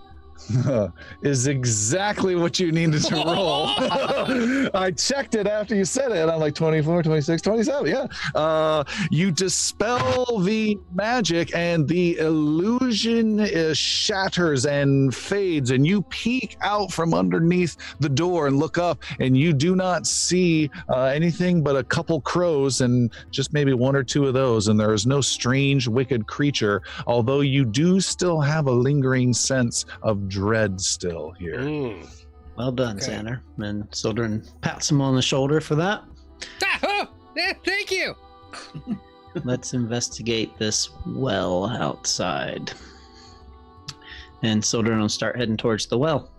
is 1.21 1.47
exactly 1.47 2.35
what 2.35 2.59
you 2.59 2.71
needed 2.71 3.03
to 3.03 3.15
roll. 3.15 3.67
I 4.73 4.93
checked 4.95 5.35
it 5.35 5.47
after 5.47 5.75
you 5.75 5.85
said 5.85 6.11
it. 6.11 6.29
I'm 6.29 6.39
like 6.39 6.55
24, 6.55 7.03
26, 7.03 7.41
27. 7.41 7.87
Yeah. 7.87 8.07
Uh, 8.35 8.83
you 9.11 9.31
dispel 9.31 10.39
the 10.39 10.77
magic 10.93 11.55
and 11.55 11.87
the 11.87 12.17
illusion 12.17 13.73
shatters 13.73 14.65
and 14.65 15.13
fades. 15.13 15.71
And 15.71 15.85
you 15.85 16.01
peek 16.03 16.57
out 16.61 16.91
from 16.91 17.13
underneath 17.13 17.77
the 17.99 18.09
door 18.09 18.47
and 18.47 18.57
look 18.57 18.77
up, 18.77 19.03
and 19.19 19.37
you 19.37 19.53
do 19.53 19.75
not 19.75 20.07
see 20.07 20.69
uh, 20.89 21.05
anything 21.05 21.63
but 21.63 21.75
a 21.75 21.83
couple 21.83 22.21
crows 22.21 22.81
and 22.81 23.11
just 23.31 23.53
maybe 23.53 23.73
one 23.73 23.95
or 23.95 24.03
two 24.03 24.27
of 24.27 24.33
those. 24.33 24.67
And 24.67 24.79
there 24.79 24.93
is 24.93 25.05
no 25.05 25.21
strange, 25.21 25.87
wicked 25.87 26.27
creature 26.27 26.81
although 27.07 27.41
you 27.41 27.65
do 27.65 27.99
still 27.99 28.39
have 28.39 28.67
a 28.67 28.71
lingering 28.71 29.33
sense 29.33 29.85
of 30.03 30.28
dread 30.29 30.79
still 30.79 31.31
here. 31.31 31.59
Mm. 31.59 32.07
Well 32.57 32.71
done, 32.71 32.97
Okay. 32.97 33.11
Xander. 33.11 33.41
And 33.57 33.87
Sildren 33.93 34.43
pats 34.61 34.89
him 34.91 35.01
on 35.01 35.15
the 35.15 35.21
shoulder 35.21 35.59
for 35.61 35.75
that. 35.75 36.03
Ah, 36.63 36.79
oh, 36.83 37.07
yeah, 37.35 37.53
thank 37.65 37.91
you. 37.91 38.15
Let's 39.43 39.73
investigate 39.73 40.57
this 40.57 40.89
well 41.05 41.67
outside. 41.67 42.71
And 44.43 44.63
Sildren 44.63 44.99
will 44.99 45.09
start 45.09 45.37
heading 45.37 45.57
towards 45.57 45.85
the 45.85 45.97
well. 45.97 46.31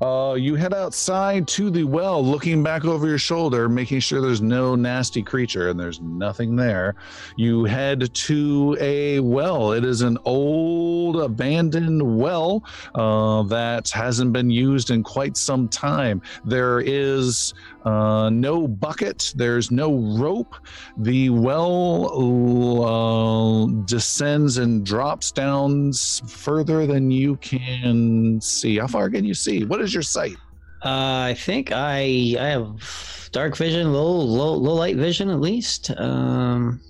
Uh, 0.00 0.34
you 0.34 0.54
head 0.54 0.72
outside 0.72 1.46
to 1.46 1.68
the 1.68 1.84
well, 1.84 2.24
looking 2.24 2.62
back 2.62 2.84
over 2.84 3.06
your 3.06 3.18
shoulder, 3.18 3.68
making 3.68 4.00
sure 4.00 4.20
there's 4.20 4.40
no 4.40 4.74
nasty 4.74 5.22
creature, 5.22 5.68
and 5.68 5.78
there's 5.78 6.00
nothing 6.00 6.56
there. 6.56 6.94
You 7.36 7.64
head 7.64 8.14
to 8.14 8.76
a 8.80 9.20
well. 9.20 9.72
It 9.72 9.84
is 9.84 10.00
an 10.00 10.16
old, 10.24 11.20
abandoned 11.20 12.18
well 12.18 12.64
uh, 12.94 13.42
that 13.44 13.90
hasn't 13.90 14.32
been 14.32 14.50
used 14.50 14.90
in 14.90 15.02
quite 15.02 15.36
some 15.36 15.68
time. 15.68 16.22
There 16.44 16.80
is 16.80 17.52
uh, 17.84 18.28
no 18.30 18.68
bucket, 18.68 19.32
there's 19.36 19.70
no 19.70 19.94
rope. 20.18 20.54
The 20.98 21.30
well 21.30 22.84
uh, 22.84 23.66
descends 23.86 24.58
and 24.58 24.84
drops 24.84 25.32
down 25.32 25.92
further 26.28 26.86
than 26.86 27.10
you 27.10 27.36
can 27.36 28.40
see. 28.40 28.78
How 28.78 28.86
far 28.86 29.08
can 29.10 29.24
you 29.24 29.34
see? 29.34 29.64
What 29.64 29.80
is 29.80 29.92
your 29.94 30.02
sight? 30.02 30.36
Uh, 30.84 31.28
I 31.28 31.34
think 31.38 31.72
I 31.72 32.36
I 32.38 32.46
have 32.56 33.28
dark 33.32 33.56
vision, 33.56 33.92
low 33.92 34.10
low 34.10 34.54
low 34.54 34.74
light 34.74 34.96
vision 34.96 35.28
at 35.30 35.40
least. 35.40 35.90
Um, 35.98 36.80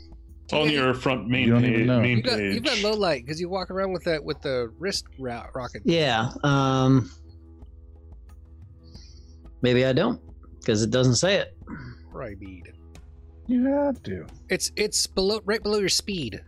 On 0.52 0.70
your 0.70 0.94
front 0.94 1.28
main 1.28 1.48
You 1.48 1.54
page. 1.60 1.86
Main 1.88 2.16
You 2.18 2.22
got, 2.22 2.38
page. 2.38 2.54
you've 2.54 2.64
got 2.64 2.80
low 2.82 2.94
light 2.94 3.24
because 3.24 3.40
you 3.40 3.48
walk 3.48 3.70
around 3.70 3.92
with 3.92 4.04
that 4.04 4.22
with 4.24 4.40
the 4.42 4.72
wrist 4.78 5.06
ra- 5.18 5.46
rocket. 5.54 5.82
yeah. 5.84 6.30
Um, 6.44 7.10
maybe 9.62 9.84
I 9.84 9.92
don't 9.92 10.20
because 10.60 10.82
it 10.82 10.90
doesn't 10.90 11.16
say 11.16 11.36
it. 11.36 11.56
Rybead. 12.12 12.72
You 13.46 13.64
have 13.66 14.02
to. 14.04 14.26
It's 14.48 14.70
it's 14.76 15.06
below 15.06 15.40
right 15.44 15.62
below 15.62 15.78
your 15.78 15.88
speed. 15.88 16.40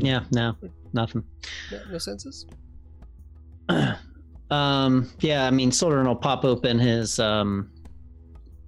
Yeah, 0.00 0.24
no, 0.32 0.56
nothing. 0.94 1.22
No, 1.70 1.78
no 1.92 1.98
senses. 1.98 2.46
um, 4.50 5.10
yeah, 5.20 5.46
I 5.46 5.50
mean, 5.50 5.70
Sildren 5.70 6.06
will 6.06 6.16
pop 6.16 6.44
open 6.44 6.78
his 6.78 7.18
um 7.18 7.70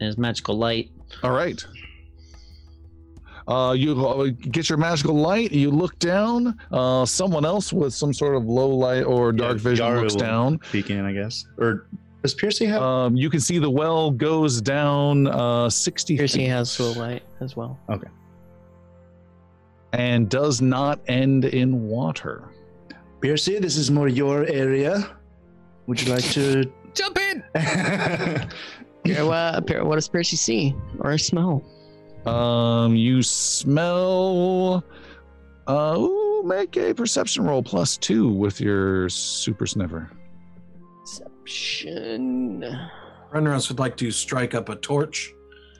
his 0.00 0.18
magical 0.18 0.56
light. 0.58 0.90
All 1.22 1.32
right. 1.32 1.64
Uh, 3.48 3.72
you 3.76 4.06
uh, 4.06 4.28
get 4.50 4.68
your 4.68 4.78
magical 4.78 5.14
light. 5.14 5.50
You 5.50 5.70
look 5.70 5.98
down. 5.98 6.56
Uh, 6.70 7.04
someone 7.04 7.44
else 7.44 7.72
with 7.72 7.92
some 7.92 8.12
sort 8.14 8.36
of 8.36 8.44
low 8.44 8.68
light 8.68 9.02
or 9.02 9.32
dark 9.32 9.56
Yeah, 9.56 9.62
vision 9.62 9.86
Yaru 9.86 10.00
looks 10.02 10.14
will- 10.14 10.20
down. 10.20 10.58
Peeking, 10.70 11.00
I 11.00 11.12
guess. 11.12 11.44
Or 11.58 11.88
Does 12.22 12.34
Piercy 12.34 12.66
have? 12.66 12.80
Um, 12.80 13.16
you 13.16 13.28
can 13.28 13.40
see 13.40 13.58
the 13.58 13.70
well 13.70 14.10
goes 14.10 14.60
down 14.60 15.26
uh, 15.26 15.68
60 15.68 16.16
Piercy 16.16 16.38
feet 16.38 16.46
has 16.48 16.76
the 16.76 16.84
light 16.84 17.24
as 17.40 17.56
well. 17.56 17.80
Okay. 17.90 18.08
And 19.92 20.28
does 20.28 20.62
not 20.62 21.00
end 21.08 21.44
in 21.44 21.82
water. 21.88 22.48
Piercy, 23.20 23.58
this 23.58 23.76
is 23.76 23.90
more 23.90 24.08
your 24.08 24.46
area. 24.46 25.16
Would 25.86 26.00
you 26.00 26.12
like 26.12 26.24
to? 26.30 26.64
Jump 26.94 27.18
in. 27.18 27.42
Pierre, 29.04 29.26
what, 29.26 29.66
Pierre, 29.66 29.84
what 29.84 29.96
does 29.96 30.08
Piercy 30.08 30.36
see 30.36 30.74
or 31.00 31.18
smell? 31.18 31.64
Um, 32.26 32.94
you 32.94 33.22
smell. 33.22 34.84
Uh, 35.66 35.96
ooh, 35.98 36.42
make 36.44 36.76
a 36.76 36.94
perception 36.94 37.44
roll 37.44 37.62
plus 37.62 37.96
two 37.96 38.28
with 38.28 38.60
your 38.60 39.08
super 39.08 39.66
sniffer. 39.66 40.10
Perception. 41.42 42.64
Brenros 43.32 43.68
would 43.68 43.78
like 43.78 43.96
to 43.96 44.10
strike 44.10 44.54
up 44.54 44.68
a 44.68 44.76
torch. 44.76 45.34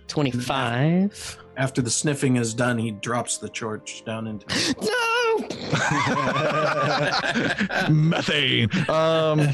25. 0.09 1.39
After 1.57 1.83
the 1.83 1.91
sniffing 1.91 2.37
is 2.37 2.55
done, 2.55 2.79
he 2.79 2.93
drops 2.93 3.39
the 3.39 3.49
torch 3.49 4.05
down 4.05 4.27
into. 4.27 4.47
No! 4.83 5.49
Methane. 7.91 8.69
Um, 8.89 9.49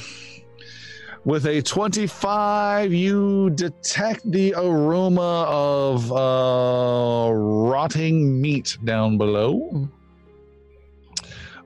with 1.24 1.46
a 1.46 1.62
25, 1.62 2.92
you 2.92 3.50
detect 3.50 4.28
the 4.28 4.54
aroma 4.56 5.44
of 5.48 6.10
uh, 6.10 7.32
rotting 7.32 8.40
meat 8.40 8.76
down 8.82 9.18
below. 9.18 9.88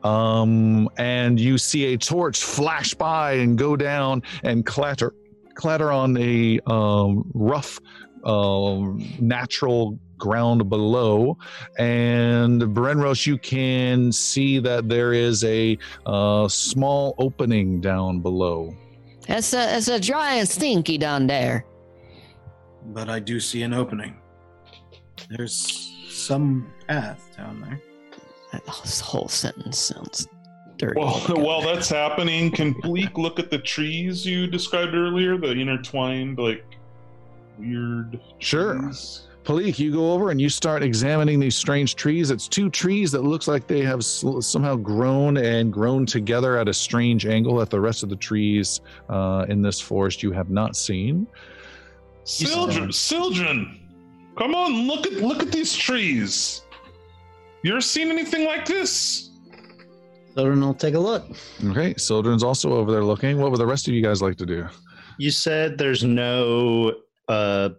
Um, 0.05 0.89
and 0.97 1.39
you 1.39 1.59
see 1.59 1.95
a 1.95 1.99
torch 1.99 2.43
flash 2.43 2.95
by 2.95 3.35
and 3.35 3.57
go 3.57 3.77
down 3.77 4.23
and 4.43 4.67
clatter, 4.67 5.15
clatter 5.55 5.93
on 5.93 6.17
a 6.17 6.59
um, 6.67 7.31
rough, 7.35 7.79
um, 8.25 9.05
natural 9.21 9.99
ground 10.19 10.69
below. 10.69 11.37
And 11.79 12.63
Brenros, 12.63 13.27
you 13.27 13.39
can 13.39 14.13
see 14.13 14.59
that 14.61 14.89
there 14.89 15.13
is 15.13 15.43
a 15.45 15.79
uh, 16.07 16.49
small 16.49 17.15
opening 17.19 17.81
down 17.81 18.21
below. 18.21 18.75
It's 19.29 19.53
a, 19.53 19.77
it's 19.77 19.89
a 19.89 20.01
dry 20.01 20.35
and 20.35 20.49
stinky 20.49 20.99
down 20.99 21.27
there. 21.27 21.65
but 22.87 23.09
I 23.09 23.21
do 23.21 23.39
see 23.41 23.63
an 23.63 23.73
opening. 23.73 24.17
There's 25.29 25.93
some 26.09 26.73
path 26.89 27.29
down 27.37 27.61
there. 27.61 27.81
That 28.53 28.65
this 28.67 29.01
whole 29.01 29.29
sentence 29.29 29.79
sounds 29.79 30.29
dirty. 30.77 31.01
Well, 31.01 31.19
while 31.29 31.63
that's 31.63 31.89
happening, 31.89 32.51
can 32.51 32.73
Bleak 32.73 33.17
look 33.17 33.39
at 33.39 33.51
the 33.51 33.59
trees 33.59 34.27
you 34.27 34.47
described 34.47 34.95
earlier, 34.95 35.39
the 35.39 35.53
intertwined, 35.53 36.39
like 36.39 36.65
weird. 37.59 38.21
Sure. 38.39 38.79
trees? 38.79 39.27
Palik, 39.45 39.79
you 39.79 39.91
go 39.91 40.13
over 40.13 40.31
and 40.31 40.41
you 40.41 40.49
start 40.49 40.85
examining 40.85 41.41
these 41.41 41.57
strange 41.57 41.97
trees. 41.97 42.31
It's 42.31 42.47
two 42.47 42.71
trees 42.71 43.11
that 43.11 43.25
looks 43.25 43.49
like 43.49 43.67
they 43.67 43.83
have 43.83 44.05
somehow 44.05 44.77
grown 44.77 45.37
and 45.37 45.73
grown 45.73 46.07
together 46.07 46.57
at 46.57 46.69
a 46.69 46.75
strange 46.75 47.27
angle 47.27 47.57
that 47.57 47.69
the 47.69 47.81
rest 47.81 48.05
of 48.05 48.09
the 48.09 48.17
trees 48.17 48.81
uh, 49.09 49.47
in 49.49 49.61
this 49.61 49.81
forest 49.81 50.23
you 50.23 50.31
have 50.31 50.51
not 50.51 50.77
seen. 50.77 51.27
Sildren, 52.23 52.93
Sildren, 52.93 53.81
come 54.39 54.55
on, 54.55 54.87
look 54.87 55.07
at 55.07 55.15
look 55.15 55.43
at 55.43 55.51
these 55.51 55.75
trees. 55.75 56.63
You 57.63 57.73
ever 57.73 57.81
seen 57.81 58.11
anything 58.11 58.45
like 58.45 58.67
this? 58.67 59.31
Sildren 60.35 60.61
will 60.61 60.75
take 60.75 60.95
a 60.95 60.99
look. 60.99 61.25
Okay, 61.67 61.95
Sildren's 61.97 62.43
also 62.43 62.73
over 62.73 62.91
there 62.91 63.05
looking. 63.05 63.39
What 63.39 63.51
would 63.51 63.61
the 63.61 63.67
rest 63.67 63.87
of 63.87 63.95
you 63.95 64.03
guys 64.03 64.23
like 64.23 64.37
to 64.39 64.47
do? 64.47 64.67
You 65.19 65.31
said 65.31 65.79
there's 65.79 66.03
no 66.03 66.95
uh, 67.29 67.71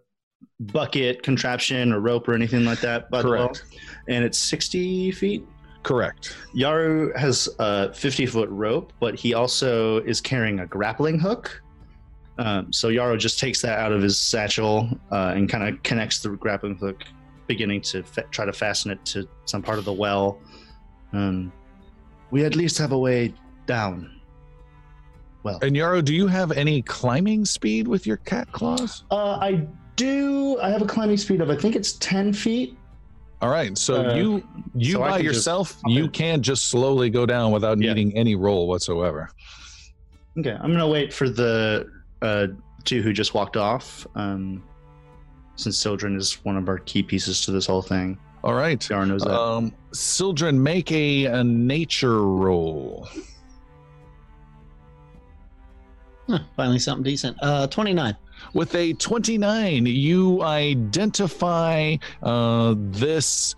bucket 0.59 1.23
contraption 1.23 1.91
or 1.91 1.99
rope 1.99 2.27
or 2.27 2.33
anything 2.33 2.63
like 2.63 2.79
that. 2.81 3.09
By 3.09 3.21
Correct. 3.21 3.65
The 3.69 3.77
well, 3.77 4.15
and 4.15 4.23
it's 4.23 4.37
60 4.37 5.11
feet. 5.11 5.45
Correct. 5.81 6.37
Yaru 6.55 7.15
has 7.17 7.49
a 7.59 7.93
50 7.93 8.25
foot 8.27 8.49
rope, 8.49 8.93
but 8.99 9.15
he 9.15 9.33
also 9.33 9.97
is 10.03 10.21
carrying 10.21 10.61
a 10.61 10.67
grappling 10.67 11.19
hook. 11.19 11.61
Um, 12.37 12.71
so 12.71 12.87
Yaru 12.87 13.19
just 13.19 13.39
takes 13.39 13.61
that 13.61 13.79
out 13.79 13.91
of 13.91 14.01
his 14.01 14.17
satchel 14.17 14.89
uh, 15.11 15.33
and 15.35 15.49
kind 15.49 15.67
of 15.67 15.83
connects 15.83 16.19
the 16.19 16.29
grappling 16.29 16.77
hook, 16.77 17.03
beginning 17.47 17.81
to 17.81 18.03
fa- 18.03 18.25
try 18.31 18.45
to 18.45 18.53
fasten 18.53 18.91
it 18.91 19.03
to 19.05 19.27
some 19.45 19.61
part 19.61 19.79
of 19.79 19.85
the 19.85 19.93
well. 19.93 20.39
Um, 21.11 21.51
we 22.31 22.43
at 22.45 22.55
least 22.55 22.77
have 22.77 22.91
a 22.91 22.97
way 22.97 23.33
down. 23.65 24.19
Well, 25.43 25.59
And 25.61 25.75
Yaru, 25.75 26.03
do 26.03 26.15
you 26.15 26.27
have 26.27 26.51
any 26.53 26.81
climbing 26.81 27.45
speed 27.45 27.87
with 27.87 28.07
your 28.07 28.17
cat 28.17 28.51
claws? 28.51 29.03
uh, 29.11 29.37
I 29.41 29.67
do. 29.95 30.57
I 30.61 30.69
have 30.69 30.81
a 30.81 30.85
climbing 30.85 31.17
speed 31.17 31.41
of 31.41 31.49
I 31.49 31.55
think 31.57 31.75
it's 31.75 31.93
10 31.93 32.33
feet. 32.33 32.77
All 33.41 33.49
right, 33.49 33.77
so 33.77 34.09
Uh, 34.09 34.15
you 34.15 34.43
you 34.73 34.93
so 34.93 34.99
by 34.99 35.17
yourself, 35.19 35.77
you 35.85 36.05
in. 36.05 36.09
can 36.11 36.41
just 36.41 36.65
slowly 36.67 37.09
go 37.09 37.25
down 37.25 37.51
without 37.51 37.77
Yeah. 37.81 37.93
needing 37.93 38.17
any 38.17 38.35
roll 38.35 38.69
whatsoever. 38.69 39.29
Okay, 40.39 40.51
I'm 40.57 40.71
gonna 40.71 40.87
wait 40.87 41.13
for 41.13 41.27
the 41.29 41.85
uh, 42.21 42.47
two 42.85 43.01
who 43.01 43.11
just 43.11 43.33
walked 43.33 43.57
off. 43.57 44.07
Um, 44.15 44.63
since 45.55 45.77
Sildren 45.77 46.15
is 46.15 46.43
one 46.43 46.57
of 46.57 46.67
our 46.67 46.79
key 46.79 47.03
pieces 47.03 47.41
to 47.45 47.51
this 47.51 47.65
whole 47.65 47.81
thing. 47.81 48.17
All 48.43 48.53
right. 48.53 48.79
Yaru 48.79 49.07
knows 49.07 49.21
that. 49.23 49.33
Um, 49.33 49.73
Sildren, 49.93 50.61
make 50.61 50.91
a, 50.91 51.25
a 51.25 51.43
nature 51.43 52.21
roll. 52.21 53.07
Huh, 56.27 56.39
finally, 56.55 56.79
something 56.79 57.03
decent. 57.03 57.37
Uh, 57.41 57.67
29. 57.67 58.15
With 58.53 58.75
a 58.75 58.93
29, 58.93 59.85
you 59.85 60.41
identify 60.41 61.95
uh, 62.21 62.75
this. 62.77 63.55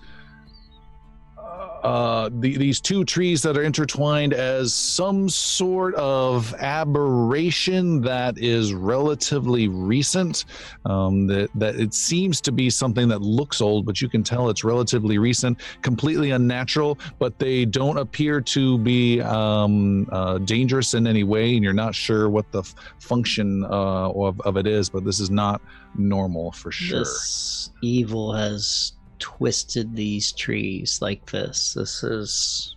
Uh, 1.86 2.32
the, 2.40 2.58
these 2.58 2.82
two 2.82 3.06
trees 3.06 3.44
that 3.44 3.56
are 3.56 3.62
intertwined 3.62 4.34
as 4.34 4.74
some 4.74 5.30
sort 5.30 5.94
of 5.94 6.52
aberration 6.56 8.02
that 8.02 8.40
is 8.40 8.74
relatively 8.74 9.68
recent. 9.68 10.46
Um, 10.86 11.28
that 11.28 11.52
that 11.54 11.76
it 11.76 11.94
seems 11.94 12.42
to 12.42 12.52
be 12.52 12.72
something 12.72 13.08
that 13.10 13.22
looks 13.22 13.62
old, 13.62 13.86
but 13.86 14.02
you 14.02 14.10
can 14.10 14.24
tell 14.24 14.50
it's 14.50 14.64
relatively 14.64 15.20
recent, 15.20 15.60
completely 15.84 16.32
unnatural. 16.32 16.98
But 17.20 17.38
they 17.38 17.66
don't 17.66 18.00
appear 18.00 18.42
to 18.42 18.80
be 18.80 19.22
um, 19.22 20.10
uh, 20.12 20.40
dangerous 20.40 20.96
in 20.96 21.06
any 21.06 21.24
way, 21.24 21.54
and 21.54 21.64
you're 21.64 21.74
not 21.74 21.94
sure 21.94 22.32
what 22.32 22.52
the 22.52 22.62
f- 22.62 22.74
function 22.98 23.64
uh, 23.64 24.10
of, 24.10 24.42
of 24.42 24.58
it 24.58 24.66
is. 24.66 24.90
But 24.90 25.06
this 25.06 25.20
is 25.20 25.30
not 25.30 25.62
normal 25.94 26.52
for 26.52 26.72
sure. 26.72 27.02
This 27.02 27.70
evil 27.84 28.34
has 28.34 28.94
twisted 29.20 29.96
these 29.96 30.32
trees 30.32 31.00
like 31.02 31.30
this. 31.30 31.74
This 31.74 32.04
is 32.04 32.76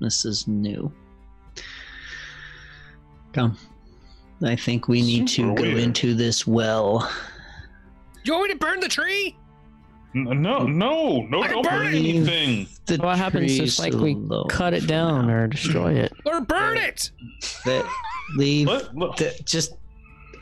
this 0.00 0.24
is 0.24 0.46
new. 0.48 0.92
Come. 3.32 3.56
I 4.42 4.56
think 4.56 4.88
we 4.88 5.00
need 5.02 5.28
to 5.28 5.34
Super 5.34 5.54
go 5.54 5.62
weird. 5.62 5.78
into 5.78 6.14
this 6.14 6.46
well. 6.46 7.10
You 8.24 8.32
want 8.34 8.48
me 8.48 8.52
to 8.54 8.58
burn 8.58 8.80
the 8.80 8.88
tree? 8.88 9.36
N- 10.14 10.42
No, 10.42 10.60
no, 10.66 11.22
no, 11.22 11.42
I 11.42 11.48
don't 11.48 11.62
burn 11.64 11.84
burn 11.84 11.94
it. 11.94 11.98
anything. 11.98 12.68
The 12.86 12.96
What 12.98 13.18
happens 13.18 13.58
if 13.58 13.78
like 13.78 13.94
we 13.94 14.16
cut 14.48 14.74
it 14.74 14.86
down 14.86 15.26
now. 15.26 15.32
or 15.34 15.46
destroy 15.48 15.94
it? 15.94 16.12
Or 16.24 16.40
burn 16.40 16.76
it? 16.76 17.10
That 17.64 17.84
leave 18.36 18.68
Let- 18.68 18.96
let- 18.96 19.16
the, 19.16 19.34
just 19.44 19.72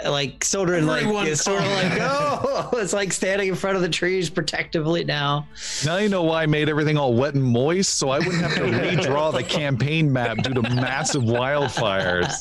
like 0.04 0.44
sort 0.44 0.70
of 0.70 0.84
like 0.84 1.02
Everyone 1.02 1.26
it's 1.26 1.42
sort 1.42 1.62
of 1.62 1.70
like 1.70 1.92
oh 2.00 2.70
it's 2.74 2.92
like 2.92 3.12
standing 3.12 3.48
in 3.48 3.54
front 3.54 3.76
of 3.76 3.82
the 3.82 3.88
trees 3.88 4.30
protectively 4.30 5.04
now. 5.04 5.46
Now 5.84 5.96
you 5.96 6.08
know 6.08 6.22
why 6.22 6.42
I 6.42 6.46
made 6.46 6.68
everything 6.68 6.96
all 6.96 7.14
wet 7.14 7.34
and 7.34 7.44
moist, 7.44 7.98
so 7.98 8.10
I 8.10 8.18
wouldn't 8.18 8.42
have 8.42 8.54
to 8.56 8.62
redraw 8.62 9.32
the 9.32 9.42
campaign 9.42 10.12
map 10.12 10.38
due 10.38 10.54
to 10.54 10.62
massive 10.62 11.22
wildfires. 11.22 12.40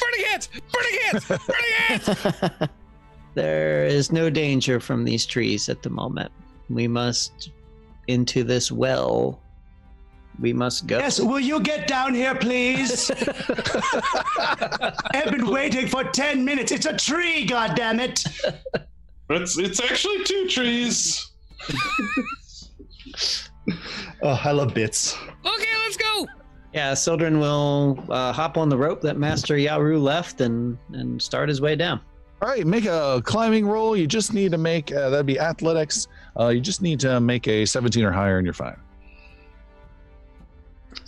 Burning 0.00 0.26
it! 0.34 0.48
Burning 0.72 0.98
it! 1.12 1.28
Burning 1.28 2.58
it! 2.60 2.70
There 3.34 3.84
is 3.86 4.12
no 4.12 4.28
danger 4.28 4.78
from 4.78 5.04
these 5.04 5.24
trees 5.24 5.70
at 5.70 5.82
the 5.82 5.88
moment. 5.88 6.30
We 6.68 6.86
must 6.86 7.50
into 8.06 8.44
this 8.44 8.70
well. 8.70 9.40
We 10.42 10.52
must 10.52 10.88
go. 10.88 10.98
Yes, 10.98 11.20
will 11.20 11.38
you 11.38 11.60
get 11.60 11.86
down 11.86 12.14
here, 12.14 12.34
please? 12.34 13.12
I've 15.14 15.30
been 15.30 15.46
waiting 15.46 15.86
for 15.86 16.02
10 16.02 16.44
minutes. 16.44 16.72
It's 16.72 16.84
a 16.84 16.96
tree, 16.96 17.46
goddammit. 17.46 18.26
It's 19.30 19.56
it's 19.56 19.80
actually 19.80 20.24
two 20.24 20.48
trees. 20.48 21.30
oh, 24.22 24.40
I 24.44 24.50
love 24.50 24.74
bits. 24.74 25.16
Okay, 25.16 25.72
let's 25.84 25.96
go! 25.96 26.26
Yeah, 26.74 26.92
Sildren 26.94 27.38
will 27.38 28.04
uh, 28.08 28.32
hop 28.32 28.58
on 28.58 28.68
the 28.68 28.76
rope 28.76 29.00
that 29.02 29.16
Master 29.16 29.54
Yaru 29.54 30.02
left 30.02 30.40
and 30.40 30.76
and 30.92 31.22
start 31.22 31.48
his 31.48 31.60
way 31.60 31.76
down. 31.76 32.00
All 32.42 32.48
right, 32.48 32.66
make 32.66 32.86
a 32.86 33.22
climbing 33.24 33.64
roll. 33.64 33.96
You 33.96 34.08
just 34.08 34.34
need 34.34 34.50
to 34.50 34.58
make 34.58 34.90
uh, 34.92 35.08
that'd 35.10 35.24
be 35.24 35.38
athletics. 35.38 36.08
Uh, 36.38 36.48
you 36.48 36.60
just 36.60 36.82
need 36.82 36.98
to 37.00 37.20
make 37.20 37.46
a 37.46 37.64
17 37.64 38.04
or 38.04 38.10
higher, 38.10 38.38
and 38.38 38.44
you're 38.44 38.52
fine. 38.52 38.76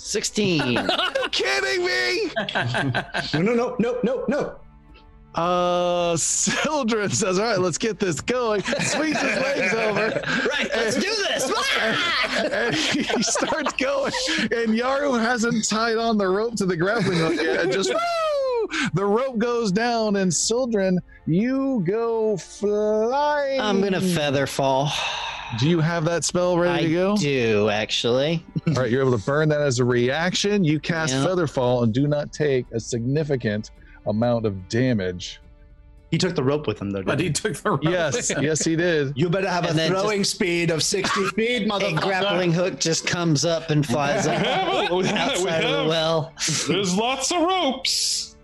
16. 0.05 0.73
you 0.73 1.29
kidding 1.31 1.85
me? 1.85 2.31
No, 3.33 3.41
no, 3.41 3.55
no, 3.55 3.77
no, 3.79 4.01
no, 4.03 4.25
no. 4.29 4.57
Uh, 5.35 6.17
Sildren 6.17 7.11
says, 7.11 7.39
"All 7.41 7.47
right, 7.47 7.59
let's 7.59 7.79
get 7.79 7.99
this 7.99 8.21
going." 8.21 8.63
Swings 8.63 9.19
his 9.19 9.37
legs 9.39 9.75
over. 9.75 10.23
right, 10.49 10.69
let's 10.77 10.95
do 10.95 11.01
this. 11.01 11.51
and 12.39 12.75
he 12.75 13.23
starts 13.23 13.73
going, 13.73 14.13
and 14.39 14.79
Yaru 14.79 15.19
hasn't 15.19 15.69
tied 15.69 15.97
on 15.97 16.19
the 16.19 16.29
rope 16.29 16.55
to 16.57 16.67
the 16.67 16.77
grappling 16.77 17.19
hook 17.19 17.35
yet. 17.35 17.63
And 17.63 17.73
just 17.73 17.93
woo! 17.93 18.69
the 18.93 19.05
rope 19.05 19.39
goes 19.39 19.73
down, 19.73 20.17
and 20.17 20.33
Sildren, 20.33 21.01
you 21.27 21.83
go 21.85 22.37
flying. 22.37 23.61
I'm 23.61 23.81
gonna 23.81 24.03
feather 24.03 24.47
fall. 24.47 24.93
Do 25.59 25.69
you 25.69 25.81
have 25.81 26.05
that 26.07 26.25
spell 26.25 26.59
ready 26.59 26.85
I 26.85 26.89
to 26.89 26.93
go? 26.95 27.13
I 27.13 27.17
do 27.17 27.69
actually. 27.71 28.45
All 28.69 28.75
right, 28.75 28.91
you're 28.91 29.03
able 29.03 29.17
to 29.17 29.25
burn 29.25 29.49
that 29.51 29.61
as 29.61 29.79
a 29.79 29.85
reaction. 29.85 30.65
You 30.65 30.81
cast 30.81 31.13
Yeah. 31.15 31.25
Featherfall 31.25 31.83
and 31.85 31.93
do 31.95 32.07
not 32.09 32.33
take 32.33 32.67
a 32.73 32.81
significant 32.81 33.71
amount 34.07 34.47
of 34.47 34.69
damage. 34.69 35.41
He 36.11 36.19
took 36.19 36.35
the 36.37 36.43
rope 36.45 36.67
with 36.67 36.81
him 36.81 36.91
though. 36.91 37.03
But 37.03 37.19
didn't 37.19 37.39
he 37.39 37.43
took 37.49 37.57
the 37.63 37.71
rope. 37.73 37.81
Yes, 37.83 38.31
yes, 38.41 38.65
he 38.65 38.77
did. 38.77 39.13
You 39.17 39.29
better 39.29 39.49
have 39.49 39.65
And 39.65 39.73
a 39.73 39.77
then 39.77 39.91
throwing 39.91 40.23
speed 40.25 40.71
of 40.71 40.83
60 40.83 41.25
feet, 41.37 41.63
A 41.63 41.69
motherfucker. 41.69 42.01
grappling 42.03 42.53
hook 42.53 42.79
just 42.81 43.07
comes 43.07 43.45
up 43.45 43.71
and 43.71 43.85
flies 43.85 44.27
We 44.27 44.33
up 44.33 44.47
have, 44.47 44.91
we 44.93 45.07
have, 45.07 45.31
we 45.43 45.49
outside 45.49 45.65
of 45.65 45.71
the 45.71 45.77
have 45.79 45.87
well. 45.89 46.33
There's 46.69 46.95
lots 46.97 47.31
of 47.33 47.41
ropes. 47.43 48.37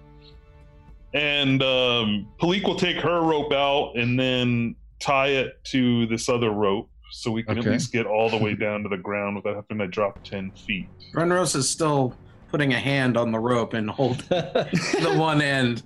And 1.15 1.63
um, 1.63 2.29
Palik 2.41 2.65
will 2.65 2.77
take 2.77 2.97
her 2.99 3.21
rope 3.23 3.53
out 3.53 3.93
and 3.97 4.19
then 4.19 4.77
tie 5.01 5.29
it 5.29 5.63
to 5.65 6.07
this 6.07 6.29
other 6.29 6.51
rope 6.51 6.89
so 7.13 7.31
we 7.31 7.43
can 7.43 7.59
Okay. 7.59 7.69
at 7.69 7.73
least 7.73 7.93
get 7.93 8.07
all 8.07 8.31
the 8.31 8.37
way 8.37 8.55
down 8.67 8.83
to 8.85 8.89
the 8.89 8.97
ground 8.97 9.37
without 9.37 9.57
having 9.57 9.79
to 9.79 9.89
drop 9.89 10.23
10 10.23 10.53
feet. 10.53 10.87
Brenros 11.15 11.57
is 11.57 11.69
still 11.69 12.15
putting 12.51 12.73
a 12.75 12.79
hand 12.79 13.17
on 13.17 13.33
the 13.33 13.39
rope 13.39 13.75
and 13.75 13.91
hold 13.91 14.19
the 14.29 15.15
one 15.19 15.41
end. 15.43 15.83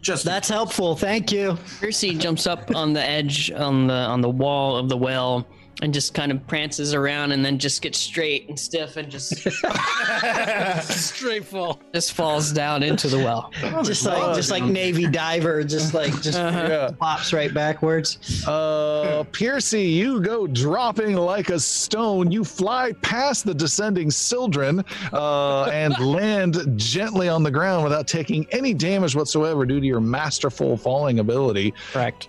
Just 0.00 0.24
That's 0.24 0.48
helpful. 0.48 0.96
Thank 0.96 1.30
you. 1.30 1.58
Percy 1.78 2.14
jumps 2.16 2.46
up 2.46 2.74
on 2.74 2.94
the 2.94 3.06
edge 3.06 3.50
on 3.52 3.86
the 3.86 3.92
on 3.94 4.22
the 4.22 4.30
wall 4.30 4.76
of 4.78 4.88
the 4.88 4.96
well 4.96 5.46
and 5.82 5.94
just 5.94 6.12
kind 6.14 6.30
of 6.30 6.46
prances 6.46 6.92
around 6.94 7.32
and 7.32 7.44
then 7.44 7.58
just 7.58 7.80
gets 7.82 7.98
straight 7.98 8.48
and 8.48 8.58
stiff 8.58 8.96
and 8.96 9.10
just 9.10 9.34
Straight 10.82 11.44
fall. 11.44 11.80
just 11.94 12.12
falls 12.12 12.52
down 12.52 12.82
into 12.82 13.08
the 13.08 13.18
well. 13.18 13.50
Just 13.84 14.04
like 14.04 14.34
just 14.34 14.50
like 14.50 14.62
Navy 14.64 15.06
diver, 15.06 15.64
just 15.64 15.94
like 15.94 16.12
just 16.20 16.38
Uh-huh. 16.38 16.60
Yeah. 16.70 16.90
pops 17.00 17.32
right 17.32 17.52
backwards. 17.52 18.44
Uh, 18.46 19.24
Piercy, 19.32 19.82
you 19.84 20.20
go 20.20 20.46
dropping 20.46 21.16
like 21.16 21.48
a 21.50 21.58
stone. 21.58 22.30
You 22.30 22.44
fly 22.44 22.92
past 23.02 23.44
the 23.44 23.54
descending 23.54 24.10
Sildren 24.10 24.84
uh, 25.12 25.64
and 25.64 25.98
land 26.06 26.58
gently 26.76 27.28
on 27.28 27.42
the 27.42 27.50
ground 27.50 27.82
without 27.84 28.06
taking 28.06 28.46
any 28.52 28.74
damage 28.74 29.16
whatsoever 29.16 29.64
due 29.66 29.80
to 29.80 29.86
your 29.86 30.00
masterful 30.00 30.76
falling 30.76 31.18
ability, 31.20 31.72
Correct. 31.92 32.28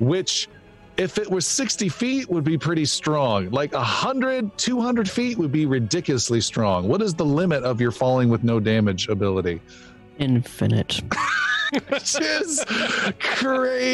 which. 0.00 0.48
If 1.00 1.16
it 1.16 1.30
was 1.30 1.46
60 1.46 1.88
feet, 1.88 2.28
would 2.28 2.44
be 2.44 2.58
pretty 2.58 2.84
strong. 2.84 3.50
Like 3.50 3.72
100, 3.72 4.58
200 4.58 5.08
feet 5.08 5.38
would 5.38 5.50
be 5.50 5.64
ridiculously 5.64 6.42
strong. 6.42 6.86
What 6.88 7.00
is 7.00 7.14
the 7.14 7.24
limit 7.24 7.64
of 7.64 7.80
your 7.80 7.90
falling 7.90 8.28
with 8.28 8.44
no 8.44 8.60
damage 8.60 9.08
ability? 9.08 9.62
Infinite. 10.18 11.00
which 11.88 12.20
is 12.20 12.62
crazy. 13.18 13.86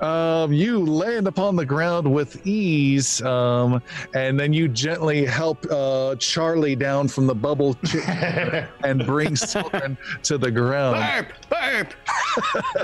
Um, 0.00 0.52
you 0.52 0.84
land 0.84 1.28
upon 1.28 1.54
the 1.54 1.64
ground 1.64 2.12
with 2.12 2.44
ease, 2.44 3.22
um, 3.22 3.80
and 4.14 4.40
then 4.40 4.52
you 4.52 4.66
gently 4.66 5.26
help 5.26 5.64
uh, 5.70 6.16
Charlie 6.16 6.74
down 6.74 7.06
from 7.06 7.28
the 7.28 7.36
bubble 7.36 7.76
and 8.82 9.06
bring 9.06 9.36
Sildren 9.36 9.96
to 10.24 10.38
the 10.38 10.50
ground. 10.50 11.28
Burp! 11.48 11.94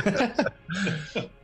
Burp! 0.05 1.33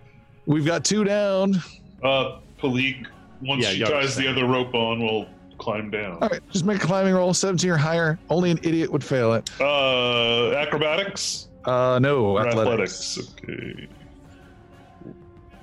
We've 0.46 0.66
got 0.66 0.84
two 0.84 1.04
down. 1.04 1.62
Uh, 2.02 2.38
Palik, 2.58 3.06
once 3.42 3.62
Yeah, 3.64 3.70
she 3.70 3.80
Yaru's 3.82 3.90
ties 3.90 4.16
the 4.16 4.28
other 4.28 4.46
rope 4.46 4.74
on, 4.74 5.00
we'll 5.00 5.26
climb 5.58 5.90
down. 5.90 6.18
All 6.20 6.28
right, 6.28 6.40
just 6.50 6.64
make 6.64 6.78
a 6.82 6.86
climbing 6.86 7.14
roll, 7.14 7.32
17 7.32 7.70
or 7.70 7.76
higher. 7.76 8.18
Only 8.28 8.50
an 8.50 8.58
idiot 8.62 8.90
would 8.90 9.04
fail 9.04 9.32
it. 9.34 9.48
Uh, 9.60 10.52
acrobatics? 10.56 11.48
Uh, 11.64 11.98
no, 12.02 12.36
Or 12.36 12.46
athletics. 12.48 13.18
Okay. 13.44 13.88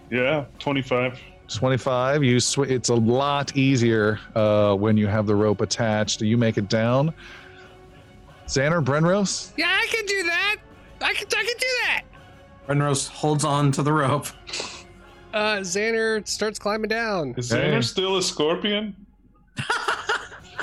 Yeah, 0.10 0.46
25. 0.60 1.20
25. 1.50 2.24
You 2.24 2.40
sw- 2.40 2.60
It's 2.60 2.90
a 2.90 2.96
lot 2.96 3.56
easier 3.58 4.20
uh, 4.36 4.76
when 4.76 4.96
you 4.98 5.08
have 5.08 5.26
the 5.28 5.36
rope 5.36 5.62
attached. 5.62 6.22
You 6.22 6.38
make 6.38 6.58
it 6.58 6.70
down. 6.70 7.14
Xander, 8.48 8.84
Brenros? 8.84 9.52
Yeah, 9.58 9.68
I 9.70 9.88
can 9.92 10.06
do 10.06 10.24
that. 10.24 10.56
I 11.02 11.14
can, 11.14 11.28
I 11.28 11.44
can 11.44 11.58
do 11.58 11.68
that. 11.86 12.02
Brenros 12.70 13.10
holds 13.10 13.44
on 13.44 13.72
to 13.72 13.82
the 13.82 13.92
rope. 13.92 14.28
Uh, 15.34 15.58
Xander 15.58 16.28
starts 16.28 16.60
climbing 16.60 16.88
down. 16.90 17.34
Is 17.36 17.50
Hey. 17.50 17.58
Xander 17.72 17.84
still 17.84 18.18
a 18.18 18.22
scorpion? 18.22 18.96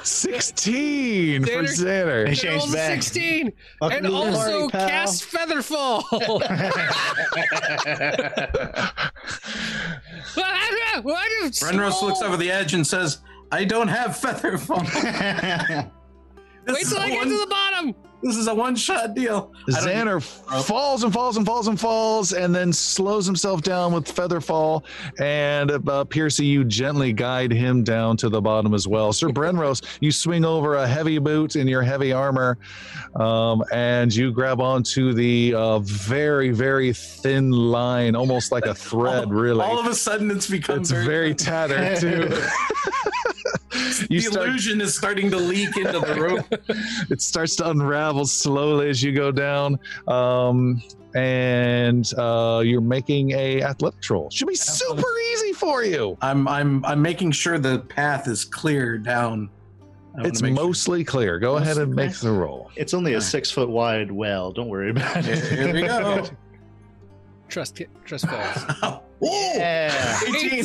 16 0.04 1.44
for 1.44 1.50
Xander- 1.50 1.66
Xander. 1.66 2.26
Changed 2.28 2.44
rolled 2.44 2.70
a 2.70 2.72
back. 2.74 3.02
16 3.02 3.52
Welcome 3.80 3.96
and 3.96 4.04
to 4.06 4.10
the 4.12 4.16
also 4.16 4.68
party, 4.68 4.70
pal. 4.70 4.88
cast 4.88 5.24
Featherfall. 5.32 6.02
What 11.02 11.26
if 11.42 11.52
Brenros 11.54 12.02
looks 12.02 12.22
over 12.22 12.36
the 12.36 12.50
edge 12.52 12.74
and 12.74 12.86
says, 12.86 13.18
I 13.50 13.64
don't 13.64 13.88
have 13.88 14.16
feather 14.16 14.58
fall. 14.58 14.78
Wait 16.68 16.86
till 16.86 16.98
I 17.00 17.10
get 17.10 17.24
to 17.24 17.38
the 17.40 17.46
bottom. 17.50 17.94
This 18.22 18.36
is 18.36 18.48
a 18.48 18.54
one-shot 18.54 19.14
deal. 19.14 19.52
I 19.68 19.72
Xander 19.72 20.22
falls 20.64 21.04
and 21.04 21.12
falls 21.12 21.36
and 21.36 21.44
falls 21.44 21.68
and 21.68 21.78
falls 21.78 22.32
and 22.32 22.54
then 22.54 22.72
slows 22.72 23.26
himself 23.26 23.62
down 23.62 23.92
with 23.92 24.10
feather 24.10 24.40
fall. 24.40 24.84
And 25.18 25.70
uh, 25.88 26.04
Piercy, 26.04 26.46
you 26.46 26.64
gently 26.64 27.12
guide 27.12 27.52
him 27.52 27.84
down 27.84 28.16
to 28.18 28.28
the 28.28 28.40
bottom 28.40 28.74
as 28.74 28.88
well. 28.88 29.12
Sir 29.12 29.28
Brenros, 29.28 29.84
you 30.00 30.10
swing 30.10 30.44
over 30.44 30.76
a 30.76 30.86
heavy 30.86 31.18
boot 31.18 31.56
in 31.56 31.68
your 31.68 31.82
heavy 31.82 32.12
armor 32.12 32.58
um, 33.16 33.62
and 33.72 34.14
you 34.14 34.32
grab 34.32 34.60
onto 34.60 35.12
the 35.12 35.54
uh, 35.54 35.78
very, 35.80 36.50
very 36.50 36.92
thin 36.92 37.50
line, 37.50 38.16
almost 38.16 38.50
like 38.50 38.66
a 38.66 38.74
thread, 38.74 39.30
really. 39.32 39.62
All 39.62 39.78
of 39.78 39.86
a 39.86 39.94
sudden, 39.94 40.30
it's 40.30 40.48
become 40.48 40.80
it's 40.80 40.90
very 40.90 41.34
tattered, 41.34 42.00
too. 42.00 42.34
you 44.10 44.20
the 44.20 44.30
start 44.30 44.48
illusion 44.48 44.80
is 44.80 44.94
starting 44.94 45.30
to 45.30 45.36
leak 45.36 45.76
into 45.76 45.98
the 46.00 46.14
rope. 46.20 46.46
it 47.10 47.20
starts 47.20 47.56
to 47.56 47.70
unravel 47.70 48.24
slowly 48.24 48.88
as 48.88 49.02
you 49.02 49.12
go 49.12 49.30
down 49.32 49.78
um, 50.08 50.82
and 51.14 52.12
uh, 52.18 52.62
you're 52.64 52.80
making 52.80 53.32
a 53.32 53.62
athletics 53.62 54.08
roll 54.10 54.30
should 54.30 54.48
be 54.48 54.54
super 54.54 55.04
easy 55.32 55.52
for 55.52 55.82
you 55.82 56.16
I'm 56.22 56.46
I'm 56.48 56.84
I'm 56.84 57.02
making 57.02 57.32
sure 57.32 57.58
the 57.58 57.80
path 57.80 58.28
is 58.28 58.44
clear 58.44 58.98
down. 58.98 59.50
I 60.18 60.26
it's 60.28 60.40
make 60.42 60.56
sure- 60.56 60.64
mostly 60.64 61.04
clear 61.04 61.38
go 61.38 61.56
ahead 61.56 61.76
and 61.78 61.94
make 61.94 62.14
the 62.14 62.32
roll 62.32 62.70
It's 62.76 62.94
only 62.94 63.14
a 63.14 63.20
six 63.20 63.50
foot 63.50 63.68
wide 63.68 64.10
well. 64.10 64.52
Don't 64.52 64.68
worry 64.68 64.90
about 64.90 65.26
it. 65.26 65.44
Here 65.44 65.72
we 65.72 65.82
go. 65.82 66.24
Trust, 67.48 67.80
trust 68.04 68.26
falls. 68.28 69.02
Yeah. 69.22 70.18
18. 70.26 70.58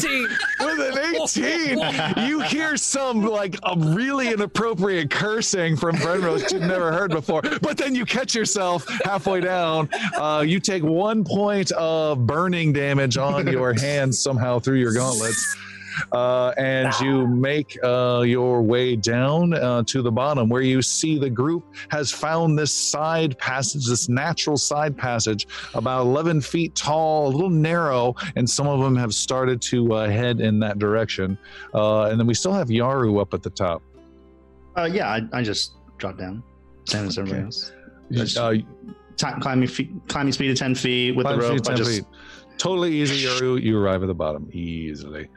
with 0.60 0.98
an 0.98 1.16
18 1.16 2.28
you 2.28 2.42
hear 2.42 2.76
some 2.76 3.24
like 3.24 3.56
a 3.64 3.78
really 3.78 4.34
inappropriate 4.34 5.10
cursing 5.10 5.78
from 5.78 5.96
Brenros 5.96 6.52
you've 6.52 6.62
never 6.62 6.92
heard 6.92 7.12
before 7.12 7.42
but 7.62 7.78
then 7.78 7.96
you 7.96 8.06
catch 8.06 8.36
yourself 8.36 8.86
halfway 9.06 9.40
down 9.40 9.90
uh, 10.18 10.44
you 10.46 10.60
take 10.60 10.84
one 10.84 11.24
point 11.24 11.72
of 11.72 12.28
burning 12.28 12.74
damage 12.74 13.16
on 13.18 13.48
your 13.48 13.72
hands 13.72 14.20
somehow 14.20 14.60
through 14.60 14.80
your 14.80 14.94
gauntlets 14.94 15.56
uh, 16.12 16.50
and 16.58 16.94
you 17.02 17.28
make 17.28 17.78
uh, 17.84 18.24
your 18.26 18.62
way 18.62 18.96
down 18.96 19.54
uh, 19.54 19.84
to 19.84 20.02
the 20.02 20.12
bottom 20.12 20.50
where 20.50 20.62
you 20.62 20.82
see 20.82 21.18
the 21.18 21.30
group 21.30 21.64
has 21.90 22.12
found 22.12 22.58
this 22.58 22.74
side 22.74 23.38
passage 23.38 23.86
this 23.88 24.10
natural 24.10 24.58
side 24.58 24.98
passage 24.98 25.48
about 25.76 26.02
11 26.02 26.42
feet 26.42 26.76
tall 26.76 27.28
a 27.28 27.30
little 27.30 27.50
narrow 27.50 28.16
and 28.36 28.50
some 28.50 28.68
of 28.68 28.80
them 28.80 28.96
have 28.96 29.14
started 29.14 29.62
to 29.62 29.94
uh, 29.94 30.10
head 30.10 30.42
in 30.42 30.60
that 30.60 30.80
direction 30.80 31.38
uh, 31.74 32.04
and 32.06 32.20
then 32.20 32.28
we 32.28 32.34
still 32.34 32.54
have 32.54 32.68
yaru 32.68 33.22
up 33.22 33.34
at 33.34 33.44
the 33.44 33.50
top 33.50 33.82
Uh, 34.78 34.90
yeah, 34.92 35.10
I, 35.10 35.22
I 35.34 35.42
just 35.44 35.74
dropped 35.98 36.20
down. 36.20 36.44
Same 36.86 37.08
as 37.08 37.18
everybody 37.18 37.44
else. 37.44 37.72
Just 38.12 38.38
uh, 38.38 38.54
climbing, 39.18 39.68
feet, 39.68 39.92
climbing 40.08 40.34
speed 40.34 40.52
of 40.52 40.58
10 40.58 40.76
feet 40.76 41.16
with 41.16 41.28
the 41.28 41.38
rope. 41.38 41.60
I 41.68 41.74
just, 41.76 41.92
feet. 41.92 42.06
Totally 42.58 42.94
easy, 42.94 43.26
Yaru. 43.26 43.62
You 43.62 43.78
arrive 43.80 44.04
at 44.04 44.08
the 44.08 44.14
bottom 44.14 44.48
easily. 44.54 45.28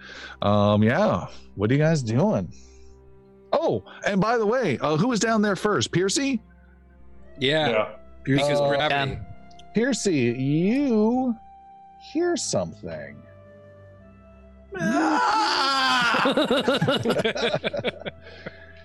Um, 0.43 0.83
yeah. 0.83 1.26
What 1.55 1.70
are 1.70 1.75
you 1.75 1.81
guys 1.81 2.02
doing? 2.02 2.52
Oh, 3.52 3.83
and 4.07 4.20
by 4.20 4.36
the 4.36 4.44
way, 4.47 4.78
uh, 4.78 4.97
who 4.97 5.09
was 5.09 5.20
down 5.20 5.41
there 5.41 5.57
first? 5.57 5.91
Piercy? 5.93 6.43
Yeah, 7.39 7.68
Yeah. 7.70 7.89
because 8.25 8.60
Uh, 8.60 8.68
gravity. 8.68 9.18
Piercy, 9.75 10.15
you 10.39 11.34
hear 12.12 12.36
something. 12.36 13.17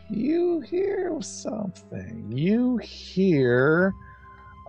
You 0.10 0.62
hear 0.62 1.22
something. 1.22 2.32
You 2.34 2.78
hear 2.78 3.94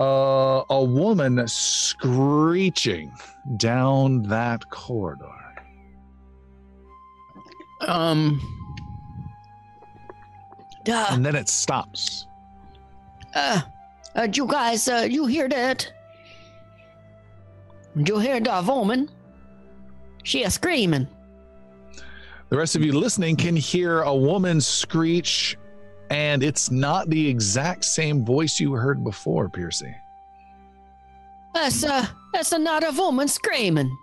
uh, 0.00 0.64
a 0.70 0.82
woman 0.82 1.46
screeching 1.46 3.12
down 3.56 4.22
that 4.24 4.68
corridor. 4.70 5.26
Um. 7.86 8.40
Uh, 10.88 11.06
And 11.10 11.24
then 11.24 11.36
it 11.36 11.48
stops. 11.48 12.26
uh, 13.34 13.60
uh, 14.16 14.26
you 14.32 14.46
guys, 14.46 14.88
uh, 14.88 15.06
you 15.08 15.26
hear 15.26 15.48
that? 15.48 15.92
You 17.94 18.18
hear 18.18 18.40
that 18.40 18.64
woman? 18.64 19.08
She 20.24 20.42
is 20.42 20.54
screaming. 20.54 21.06
The 22.48 22.56
rest 22.56 22.74
of 22.74 22.82
you 22.82 22.92
listening 22.98 23.36
can 23.36 23.54
hear 23.54 24.00
a 24.02 24.14
woman 24.14 24.60
screech, 24.60 25.56
and 26.10 26.42
it's 26.42 26.70
not 26.70 27.08
the 27.08 27.28
exact 27.28 27.84
same 27.84 28.24
voice 28.24 28.58
you 28.60 28.72
heard 28.72 29.02
before, 29.04 29.48
Piercy. 29.48 29.94
That's, 31.54 31.82
a 31.84 32.08
that's 32.32 32.52
another 32.52 32.90
woman 32.92 33.26
screaming. 33.28 33.96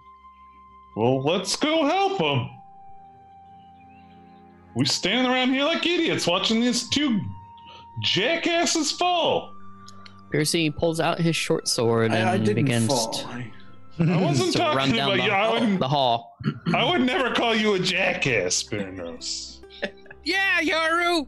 Well, 0.96 1.22
let's 1.22 1.56
go 1.56 1.86
help 1.86 2.18
them. 2.18 2.50
We 4.76 4.86
stand 4.86 5.28
around 5.28 5.54
here 5.54 5.64
like 5.64 5.86
idiots 5.86 6.28
watching 6.28 6.62
these 6.62 6.88
two 6.90 7.20
jackasses 8.04 8.92
fall. 8.92 9.54
Percy 10.32 10.70
pulls 10.70 11.00
out 11.00 11.20
his 11.20 11.36
short 11.36 11.68
sword 11.68 12.12
and 12.12 12.28
I, 12.30 12.34
I 12.34 12.38
didn't 12.38 12.66
begins 12.66 12.88
fall. 12.88 13.12
to- 13.14 13.28
I 14.00 14.22
wasn't 14.22 14.54
to 14.58 14.60
run 14.60 14.76
talking 14.90 14.96
down 14.96 15.14
about 15.14 15.18
the, 15.18 15.24
you. 15.24 15.32
I 15.32 15.60
would, 15.60 15.80
the 15.80 15.88
hall. 15.88 16.38
I 16.76 16.90
would 16.92 17.02
never 17.02 17.34
call 17.34 17.56
you 17.56 17.74
a 17.74 17.80
jackass, 17.80 18.62
Bernos. 18.64 19.60
Yeah, 20.24 20.62
Yaru. 20.62 21.28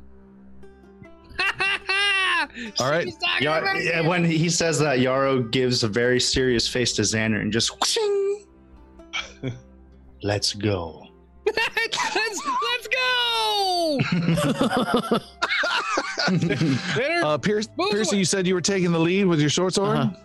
All 2.79 2.89
right. 2.89 3.05
She's 3.05 3.17
talking 3.17 3.43
Ya- 3.43 3.57
about 3.59 3.83
yeah, 3.83 4.01
when 4.01 4.23
he 4.23 4.49
says 4.49 4.79
that, 4.79 4.99
Yaru 4.99 5.51
gives 5.51 5.83
a 5.83 5.87
very 5.87 6.19
serious 6.19 6.67
face 6.67 6.93
to 6.93 7.01
Xander 7.03 7.41
and 7.41 7.51
just. 7.51 7.71
Let's 10.21 10.53
go. 10.53 11.05
let's, 11.45 12.41
let's 12.45 12.87
go. 12.89 13.99
Dinner? 16.95 17.21
Uh, 17.23 17.37
Pierce, 17.37 17.67
Move 17.77 17.91
Piercy, 17.91 18.15
away. 18.15 18.19
you 18.19 18.25
said 18.25 18.45
you 18.45 18.53
were 18.53 18.61
taking 18.61 18.91
the 18.91 18.99
lead 18.99 19.25
with 19.25 19.39
your 19.39 19.49
short 19.49 19.73
sword? 19.73 19.97
Uh-huh. 19.97 20.19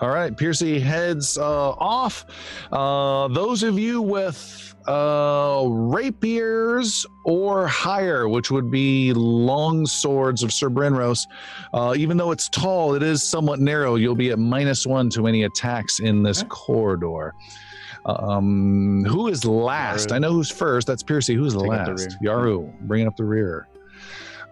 All 0.00 0.10
right, 0.10 0.36
Piercy 0.36 0.78
heads 0.78 1.36
uh, 1.38 1.70
off. 1.70 2.24
Uh, 2.70 3.26
those 3.28 3.64
of 3.64 3.78
you 3.78 4.00
with 4.00 4.76
uh, 4.86 5.66
rapiers 5.68 7.04
or 7.24 7.66
higher, 7.66 8.28
which 8.28 8.50
would 8.50 8.70
be 8.70 9.12
long 9.12 9.86
swords 9.86 10.44
of 10.44 10.52
Sir 10.52 10.70
Brenros, 10.70 11.26
uh, 11.74 11.94
even 11.96 12.16
though 12.16 12.30
it's 12.30 12.48
tall, 12.48 12.94
it 12.94 13.02
is 13.02 13.22
somewhat 13.22 13.58
narrow. 13.58 13.96
You'll 13.96 14.14
be 14.14 14.30
at 14.30 14.38
minus 14.38 14.86
one 14.86 15.10
to 15.10 15.26
any 15.26 15.42
attacks 15.42 15.98
in 15.98 16.22
this 16.22 16.44
corridor. 16.48 17.34
Um, 18.06 19.04
who 19.04 19.26
is 19.28 19.44
last? 19.44 20.08
Yaru. 20.08 20.14
I 20.14 20.18
know 20.20 20.32
who's 20.32 20.50
first. 20.50 20.86
That's 20.86 21.02
Piercy. 21.02 21.34
Who's 21.34 21.54
Take 21.54 21.62
the 21.62 21.68
last? 21.68 22.16
Yaru, 22.22 22.72
bringing 22.82 23.08
up 23.08 23.16
the 23.16 23.24
rear. 23.24 23.68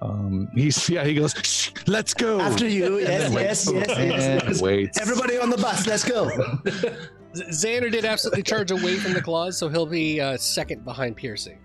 Um, 0.02 0.48
he's 0.54 0.88
yeah. 0.88 1.04
He 1.04 1.14
goes. 1.14 1.32
Shh, 1.32 1.72
let's 1.86 2.14
go. 2.14 2.40
After 2.40 2.68
you, 2.68 2.98
yes, 2.98 3.32
yes, 3.32 3.70
yes, 3.72 3.88
yes, 3.88 4.42
yes. 4.46 4.62
waits. 4.62 5.00
Everybody 5.00 5.38
on 5.38 5.50
the 5.50 5.56
bus, 5.56 5.86
let's 5.86 6.04
go. 6.04 6.26
Xander 7.34 7.90
did 7.90 8.04
absolutely 8.04 8.42
charge 8.42 8.70
away 8.70 8.96
from 8.96 9.12
the 9.12 9.20
claws, 9.20 9.58
so 9.58 9.68
he'll 9.68 9.86
be 9.86 10.20
uh, 10.20 10.36
second 10.36 10.84
behind 10.84 11.16
Piercy. 11.16 11.58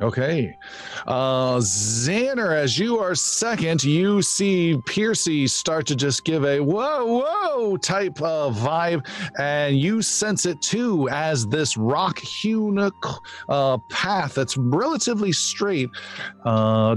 Okay. 0.00 0.56
Uh 1.06 1.56
Xander, 1.58 2.56
as 2.56 2.78
you 2.78 2.98
are 2.98 3.14
second, 3.14 3.84
you 3.84 4.22
see 4.22 4.80
Piercy 4.86 5.46
start 5.46 5.86
to 5.88 5.96
just 5.96 6.24
give 6.24 6.44
a 6.44 6.60
whoa, 6.60 7.22
whoa 7.22 7.76
type 7.76 8.20
of 8.22 8.56
vibe, 8.56 9.06
and 9.38 9.78
you 9.78 10.00
sense 10.00 10.46
it 10.46 10.60
too 10.62 11.08
as 11.10 11.46
this 11.46 11.76
rock 11.76 12.18
hewn 12.18 12.90
uh, 13.48 13.78
path 13.90 14.34
that's 14.34 14.56
relatively 14.56 15.32
straight 15.32 15.90
uh, 16.44 16.96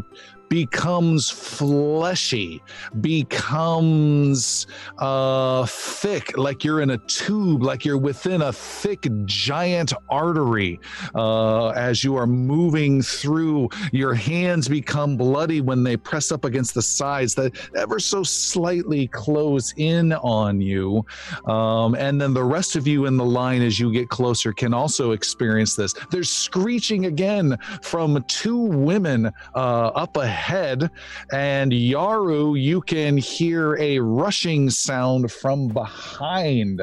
becomes 0.54 1.32
fleshy, 1.32 2.62
becomes 3.02 4.68
uh, 5.00 5.66
thick, 5.66 6.38
like 6.38 6.64
you're 6.64 6.82
in 6.82 6.92
a 6.92 6.98
tube, 7.08 7.64
like 7.64 7.84
you're 7.84 7.98
within 7.98 8.44
a 8.44 8.54
thick, 8.54 9.08
giant 9.26 9.94
artery 10.12 10.80
uh, 11.16 11.70
as 11.70 12.04
you 12.04 12.16
are 12.16 12.28
moving 12.28 13.02
through. 13.02 13.68
Your 13.92 14.14
hands 14.14 14.68
become 14.68 15.18
bloody 15.18 15.60
when 15.60 15.82
they 15.82 15.98
press 15.98 16.32
up 16.32 16.46
against 16.46 16.76
the 16.76 16.84
sides 16.84 17.34
that 17.34 17.52
ever 17.76 18.00
so 18.00 18.22
slightly 18.22 19.08
close 19.08 19.74
in 19.78 20.14
on 20.14 20.62
you. 20.62 21.04
Um, 21.48 21.96
and 21.96 22.22
then 22.22 22.32
the 22.36 22.44
rest 22.44 22.76
of 22.76 22.86
you 22.86 23.08
in 23.08 23.18
the 23.18 23.26
line, 23.26 23.64
as 23.64 23.80
you 23.80 23.92
get 23.92 24.10
closer, 24.10 24.54
can 24.54 24.72
also 24.72 25.14
experience 25.14 25.76
this. 25.76 25.96
There's 26.12 26.30
screeching 26.30 27.08
again 27.08 27.58
from 27.82 28.24
two 28.28 28.60
women 28.60 29.32
uh, 29.56 29.88
up 29.96 30.16
ahead. 30.18 30.43
Head 30.44 30.92
and 31.32 31.72
Yaru, 31.72 32.62
you 32.62 32.82
can 32.82 33.16
hear 33.16 33.78
a 33.78 34.00
rushing 34.00 34.70
sound 34.70 35.32
from 35.32 35.70
behind. 35.70 36.82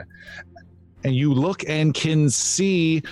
And 1.04 1.14
you 1.14 1.34
look 1.34 1.62
and 1.68 1.92
can 1.92 2.30
see 2.30 3.02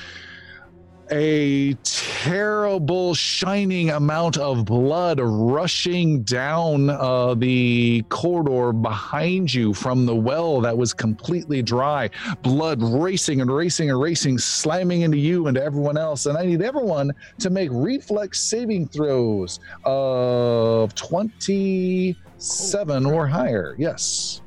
a 1.10 1.74
terrible 1.84 3.14
shining 3.14 3.90
amount 3.90 4.36
of 4.36 4.64
blood 4.64 5.20
rushing 5.22 6.22
down 6.22 6.90
uh, 6.90 7.34
the 7.34 8.04
corridor 8.08 8.72
behind 8.72 9.52
you 9.52 9.74
from 9.74 10.06
the 10.06 10.14
well 10.14 10.60
that 10.60 10.76
was 10.76 10.92
completely 10.92 11.62
dry. 11.62 12.10
Blood 12.42 12.82
racing 12.82 13.40
and 13.40 13.50
racing 13.50 13.90
and 13.90 14.00
racing, 14.00 14.38
slamming 14.38 15.02
into 15.02 15.18
you 15.18 15.46
and 15.46 15.56
to 15.56 15.62
everyone 15.62 15.96
else. 15.96 16.26
And 16.26 16.36
I 16.36 16.44
need 16.44 16.62
everyone 16.62 17.12
to 17.38 17.50
make 17.50 17.70
reflex 17.72 18.40
saving 18.40 18.88
throws 18.88 19.60
of 19.84 20.94
27 20.94 23.06
or 23.06 23.26
higher. 23.26 23.74
Yes. 23.78 24.42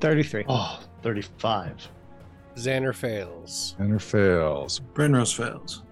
33. 0.00 0.44
Oh, 0.48 0.80
35. 1.02 1.88
Xander 2.58 2.94
fails. 2.94 3.76
Xander 3.78 4.00
fails. 4.00 4.80
Brenros 4.94 5.34
fails. 5.34 5.82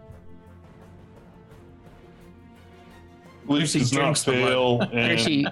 Lucy 3.48 3.78
does 3.80 3.92
not 3.92 4.00
drinks 4.00 4.22
the 4.24 4.32
blood. 4.32 4.48
fail, 4.48 4.80
and 4.92 5.18
Percy, 5.18 5.46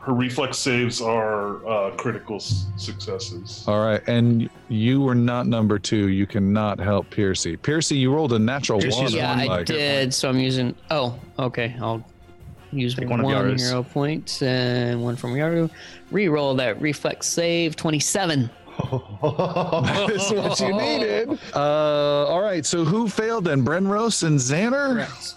her 0.00 0.12
reflex 0.12 0.58
saves 0.58 1.00
are 1.00 1.66
uh, 1.66 1.90
critical 1.96 2.36
s- 2.36 2.66
successes. 2.76 3.64
All 3.66 3.80
right. 3.82 4.02
And 4.06 4.50
you 4.68 5.00
were 5.00 5.14
not 5.14 5.46
number 5.46 5.78
two. 5.78 6.08
You 6.08 6.26
cannot 6.26 6.78
help 6.78 7.08
Piercy. 7.10 7.56
Piercy, 7.56 7.96
you 7.96 8.12
rolled 8.12 8.34
a 8.34 8.38
natural 8.38 8.78
Piercy's 8.80 9.00
one. 9.00 9.12
yeah, 9.12 9.32
on 9.32 9.40
I 9.40 9.44
like- 9.46 9.66
did. 9.66 10.12
So 10.12 10.28
I'm 10.28 10.38
using. 10.38 10.74
Oh, 10.90 11.18
okay. 11.38 11.74
I'll 11.80 12.04
use 12.72 12.94
Take 12.94 13.08
one, 13.08 13.22
one 13.22 13.34
of 13.34 13.42
Yaru's. 13.46 13.66
hero 13.70 13.82
point 13.82 14.42
and 14.42 15.02
one 15.02 15.16
from 15.16 15.32
Yaru. 15.32 15.70
Reroll 16.12 16.58
that 16.58 16.78
reflex 16.80 17.26
save. 17.26 17.74
Twenty-seven. 17.74 18.50
That's 19.22 20.30
what 20.30 20.60
you 20.60 20.72
needed. 20.72 21.38
Uh, 21.54 22.26
all 22.26 22.40
right. 22.40 22.64
So 22.64 22.84
who 22.84 23.08
failed 23.08 23.44
then? 23.44 23.64
Brenros 23.64 24.22
and 24.22 24.38
Xander? 24.38 24.94
Correct. 24.94 25.34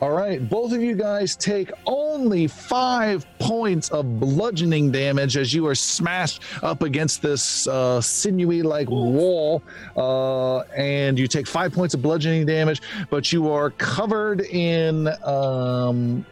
All 0.00 0.12
right. 0.12 0.46
Both 0.48 0.72
of 0.72 0.80
you 0.80 0.94
guys 0.94 1.36
take 1.36 1.70
only 1.84 2.46
five 2.46 3.26
points 3.38 3.90
of 3.90 4.18
bludgeoning 4.18 4.90
damage 4.90 5.36
as 5.36 5.52
you 5.52 5.66
are 5.66 5.74
smashed 5.74 6.42
up 6.62 6.82
against 6.82 7.20
this 7.20 7.66
uh, 7.66 8.00
sinewy 8.00 8.62
like 8.62 8.88
wall. 8.88 9.62
Uh, 9.96 10.60
and 10.76 11.18
you 11.18 11.26
take 11.26 11.46
five 11.46 11.72
points 11.72 11.92
of 11.92 12.00
bludgeoning 12.00 12.46
damage, 12.46 12.80
but 13.10 13.30
you 13.30 13.50
are 13.50 13.70
covered 13.70 14.40
in. 14.42 15.08
Um, 15.24 16.24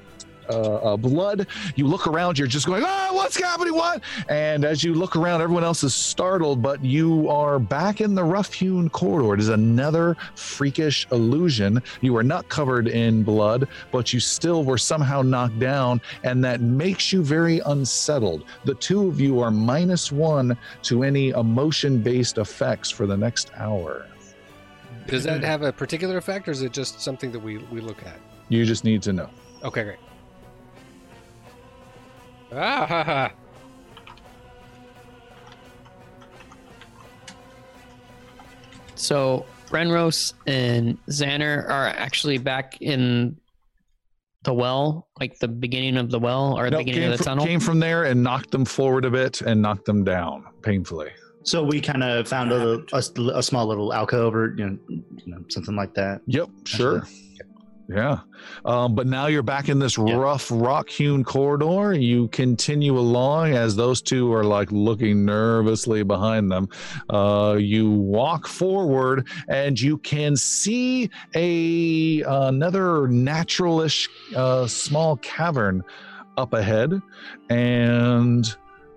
uh, 0.50 0.74
uh, 0.76 0.96
blood. 0.96 1.46
You 1.76 1.86
look 1.86 2.06
around, 2.06 2.38
you're 2.38 2.48
just 2.48 2.66
going, 2.66 2.82
ah, 2.84 3.10
what's 3.12 3.38
happening? 3.38 3.74
What? 3.74 4.02
And 4.28 4.64
as 4.64 4.82
you 4.82 4.94
look 4.94 5.16
around, 5.16 5.42
everyone 5.42 5.64
else 5.64 5.82
is 5.82 5.94
startled, 5.94 6.62
but 6.62 6.84
you 6.84 7.28
are 7.28 7.58
back 7.58 8.00
in 8.00 8.14
the 8.14 8.24
rough 8.24 8.52
hewn 8.52 8.88
corridor. 8.90 9.34
It 9.34 9.40
is 9.40 9.48
another 9.48 10.16
freakish 10.34 11.06
illusion. 11.12 11.82
You 12.00 12.16
are 12.16 12.22
not 12.22 12.48
covered 12.48 12.88
in 12.88 13.22
blood, 13.22 13.68
but 13.90 14.12
you 14.12 14.20
still 14.20 14.64
were 14.64 14.78
somehow 14.78 15.22
knocked 15.22 15.58
down, 15.58 16.00
and 16.22 16.44
that 16.44 16.60
makes 16.60 17.12
you 17.12 17.22
very 17.22 17.60
unsettled. 17.66 18.44
The 18.64 18.74
two 18.74 19.08
of 19.08 19.20
you 19.20 19.40
are 19.40 19.50
minus 19.50 20.10
one 20.12 20.56
to 20.82 21.02
any 21.02 21.30
emotion 21.30 22.02
based 22.02 22.38
effects 22.38 22.90
for 22.90 23.06
the 23.06 23.16
next 23.16 23.50
hour. 23.56 24.06
Does 25.06 25.24
that 25.24 25.42
have 25.42 25.62
a 25.62 25.72
particular 25.72 26.18
effect, 26.18 26.48
or 26.48 26.50
is 26.50 26.62
it 26.62 26.72
just 26.72 27.00
something 27.00 27.32
that 27.32 27.38
we, 27.38 27.58
we 27.72 27.80
look 27.80 28.02
at? 28.04 28.18
You 28.50 28.66
just 28.66 28.84
need 28.84 29.02
to 29.02 29.12
know. 29.12 29.30
Okay, 29.64 29.84
great. 29.84 29.98
Ah 32.52 32.86
ha 32.86 33.04
ha. 33.04 33.32
So 38.94 39.46
Brenros 39.68 40.34
and 40.46 40.98
Xander 41.06 41.68
are 41.68 41.86
actually 41.88 42.38
back 42.38 42.78
in 42.80 43.36
the 44.44 44.52
well, 44.54 45.08
like 45.20 45.38
the 45.38 45.48
beginning 45.48 45.96
of 45.96 46.10
the 46.10 46.18
well 46.18 46.58
or 46.58 46.64
the 46.64 46.70
No, 46.72 46.78
beginning 46.78 47.04
of 47.04 47.10
the 47.12 47.18
fr- 47.18 47.24
tunnel? 47.24 47.44
came 47.46 47.60
from 47.60 47.80
there 47.80 48.04
and 48.04 48.22
knocked 48.22 48.50
them 48.50 48.64
forward 48.64 49.04
a 49.04 49.10
bit 49.10 49.40
and 49.42 49.60
knocked 49.60 49.84
them 49.84 50.04
down 50.04 50.44
painfully. 50.62 51.10
So 51.44 51.62
we 51.62 51.80
kind 51.80 52.02
of 52.02 52.28
found 52.28 52.52
a, 52.52 52.82
a, 52.92 53.02
a 53.38 53.42
small 53.42 53.66
little 53.66 53.92
alcove 53.92 54.34
or 54.34 54.54
you 54.56 54.66
know, 54.66 54.78
you 54.88 55.02
know 55.26 55.44
something 55.48 55.76
like 55.76 55.94
that. 55.94 56.20
Yep, 56.26 56.48
sure. 56.64 57.04
Yeah. 57.88 58.18
Um, 58.66 58.94
but 58.94 59.06
now 59.06 59.28
you're 59.28 59.42
back 59.42 59.70
in 59.70 59.78
this 59.78 59.96
rough 59.96 60.50
rock 60.50 60.90
hewn 60.90 61.24
corridor. 61.24 61.94
You 61.94 62.28
continue 62.28 62.98
along 62.98 63.54
as 63.54 63.76
those 63.76 64.02
two 64.02 64.30
are 64.34 64.44
like 64.44 64.70
looking 64.70 65.24
nervously 65.24 66.02
behind 66.02 66.52
them. 66.52 66.68
Uh, 67.08 67.56
you 67.58 67.90
walk 67.90 68.46
forward 68.46 69.26
and 69.48 69.80
you 69.80 69.96
can 69.98 70.36
see 70.36 71.08
a 71.34 72.20
another 72.22 73.08
naturalish 73.08 74.06
uh, 74.36 74.66
small 74.66 75.16
cavern 75.16 75.82
up 76.36 76.52
ahead. 76.52 77.00
And 77.48 78.46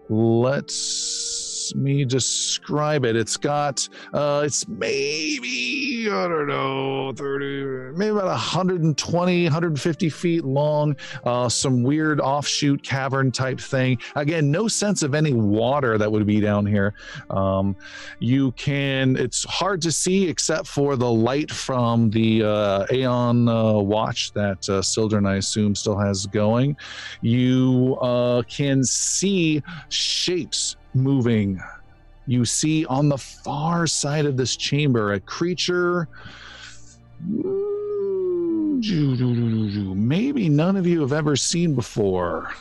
let's 0.10 1.31
me 1.76 2.06
describe 2.06 3.06
it. 3.06 3.16
It's 3.16 3.38
got 3.38 3.88
uh 4.14 4.44
it's 4.46 4.68
maybe 4.68 6.08
I 6.10 6.28
don't 6.28 6.48
know 6.48 7.14
30 7.16 7.98
maybe 7.98 8.12
about 8.12 8.26
120 8.26 9.44
150 9.44 10.10
feet 10.10 10.44
long 10.44 10.96
uh 11.24 11.50
some 11.50 11.84
weird 11.84 12.20
offshoot 12.20 12.84
cavern 12.84 13.32
type 13.32 13.60
thing. 13.60 13.98
Again 14.16 14.52
no 14.52 14.68
sense 14.68 15.04
of 15.04 15.14
any 15.14 15.34
water 15.34 15.98
that 15.98 16.12
would 16.12 16.26
be 16.26 16.40
down 16.40 16.66
here. 16.66 16.94
Um 17.30 17.76
you 18.20 18.52
can 18.54 19.16
it's 19.16 19.44
hard 19.46 19.82
to 19.82 19.92
see 19.92 20.28
except 20.28 20.68
for 20.68 20.96
the 20.96 21.12
light 21.12 21.52
from 21.52 22.10
the 22.10 22.44
uh 22.44 22.86
aeon 22.92 23.48
uh, 23.48 23.74
watch 23.74 24.32
that 24.34 24.68
uh, 24.70 24.82
Sildren 24.82 25.26
I 25.26 25.36
assume 25.36 25.76
still 25.76 25.98
has 25.98 26.26
going. 26.28 26.76
You 27.22 27.98
uh 28.02 28.44
can 28.44 28.84
see 28.84 29.62
shapes 29.90 30.76
moving. 30.94 31.62
You 32.28 32.46
see 32.46 32.86
on 32.86 33.10
the 33.10 33.18
far 33.18 33.88
side 33.88 34.26
of 34.26 34.38
this 34.38 34.56
chamber 34.56 35.14
a 35.14 35.20
creature. 35.20 36.08
Maybe 39.96 40.50
none 40.50 40.78
of 40.78 40.88
you 40.88 41.02
have 41.02 41.14
ever 41.14 41.36
seen 41.36 41.76
before. 41.76 42.52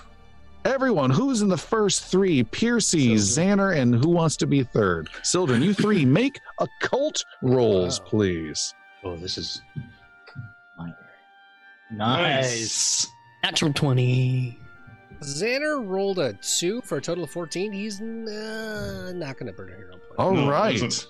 Everyone 0.64 1.08
who's 1.08 1.40
in 1.40 1.48
the 1.48 1.56
first 1.56 2.04
three 2.04 2.42
piercy 2.44 3.14
xander 3.14 3.74
and 3.74 3.94
who 3.94 4.10
wants 4.10 4.36
to 4.38 4.46
be 4.46 4.62
third. 4.62 5.08
Sildren 5.22 5.62
you 5.62 5.72
three 5.72 6.04
make 6.20 6.38
occult 6.58 7.24
rolls 7.42 8.00
please. 8.00 8.74
Oh, 9.02 9.16
this 9.16 9.38
is 9.38 9.62
Nice. 11.92 13.06
Natural 13.42 13.72
20. 13.72 14.56
Xander 15.20 15.86
rolled 15.86 16.18
a 16.18 16.32
two 16.34 16.80
for 16.82 16.98
a 16.98 17.00
total 17.02 17.24
of 17.24 17.30
14. 17.30 17.72
He's 17.72 18.00
uh, 18.00 19.12
not 19.14 19.36
going 19.38 19.46
to 19.46 19.52
burn 19.52 19.72
a 19.72 19.76
hero 19.76 19.92
point. 19.92 20.18
All 20.18 20.32
No, 20.32 20.46
it 20.46 20.50
right. 20.50 21.06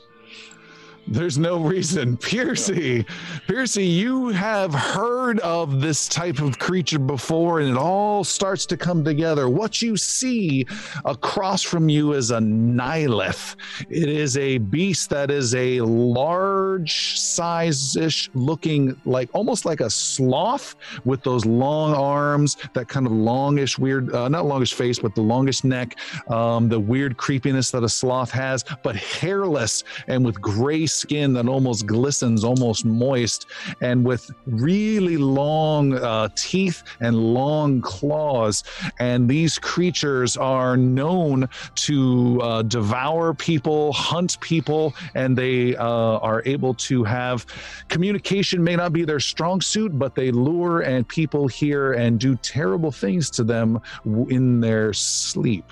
There's 1.07 1.39
no 1.39 1.59
reason. 1.59 2.17
Piercy, 2.17 3.05
Piercy, 3.49 3.85
you 3.85 4.29
have 4.29 4.73
heard 4.73 5.41
of 5.41 5.81
this 5.81 6.07
type 6.07 6.41
of 6.41 6.59
creature 6.59 6.99
before, 6.99 7.61
and 7.61 7.71
it 7.71 7.77
all 7.77 8.23
starts 8.23 8.67
to 8.67 8.77
come 8.77 9.03
together. 9.03 9.49
What 9.49 9.83
you 9.83 9.97
see 9.97 10.67
across 11.05 11.63
from 11.63 11.89
you 11.89 12.13
is 12.13 12.31
a 12.31 12.39
Nihilith. 12.39 13.57
It 13.89 14.09
is 14.09 14.37
a 14.37 14.59
beast 14.59 15.11
that 15.11 15.31
is 15.31 15.55
a 15.55 15.81
large 15.81 17.19
size 17.19 17.97
ish 17.97 18.31
looking 18.35 19.01
like 19.05 19.31
almost 19.33 19.65
like 19.65 19.81
a 19.81 19.91
sloth 19.91 20.77
with 21.05 21.23
those 21.23 21.45
long 21.45 21.95
arms, 21.95 22.57
that 22.75 22.89
kind 22.89 23.07
of 23.07 23.13
longish, 23.13 23.79
weird, 23.79 24.15
uh, 24.15 24.29
not 24.29 24.45
longish 24.47 24.75
face, 24.75 24.99
but 24.99 25.15
the 25.15 25.23
longest 25.23 25.65
neck, 25.65 25.97
um, 26.29 26.69
the 26.69 26.79
weird 26.79 27.17
creepiness 27.17 27.71
that 27.71 27.83
a 27.83 27.89
sloth 27.89 28.31
has, 28.31 28.65
but 28.83 28.95
hairless 28.95 29.83
and 30.07 30.25
with 30.25 30.41
gray 30.41 30.87
skin 30.91 31.33
that 31.35 31.49
almost 31.49 31.87
glistens, 31.87 32.45
almost 32.45 32.85
moist, 32.85 33.47
and 33.81 34.05
with 34.05 34.31
really 34.47 35.17
long 35.17 35.95
uh, 35.95 36.29
teeth 36.35 36.83
and 37.01 37.17
long 37.17 37.81
claws. 37.81 38.65
And 38.99 39.29
these 39.29 39.59
creatures 39.59 40.37
are 40.37 40.77
known 40.77 41.49
to 41.77 42.41
uh, 42.43 42.63
devour 42.63 43.35
people, 43.35 43.93
hunt 43.93 44.41
people, 44.41 44.95
and 45.15 45.37
they 45.37 45.77
uh, 45.77 45.85
are 46.19 46.43
able 46.47 46.75
to 46.75 47.05
have 47.05 47.47
communication. 47.89 48.63
May 48.63 48.77
not 48.77 48.93
be 48.93 49.05
their 49.05 49.21
strong 49.21 49.61
suit, 49.61 49.99
but 49.99 50.15
they 50.15 50.31
lure 50.31 50.81
and 50.81 51.07
people 51.07 51.49
here 51.49 51.93
and 51.93 52.19
do 52.19 52.37
terrible 52.37 52.91
things 52.91 53.31
to 53.31 53.45
them 53.45 53.81
in 54.29 54.61
their 54.61 54.93
sleep. 54.93 55.65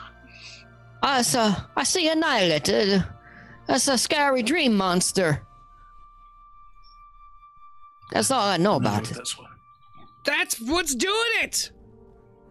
I 1.03 1.23
saw, 1.23 1.55
I 1.77 1.85
see 1.85 2.09
annihilated. 2.09 3.05
That's 3.69 3.87
a 3.87 3.99
scary 3.99 4.43
dream 4.43 4.75
monster. 4.75 5.47
That's 8.11 8.31
all 8.31 8.41
I 8.41 8.57
know 8.57 8.77
about 8.77 9.11
it. 9.11 9.19
That's 10.25 10.59
what's 10.61 10.95
doing 10.95 11.15
it. 11.43 11.71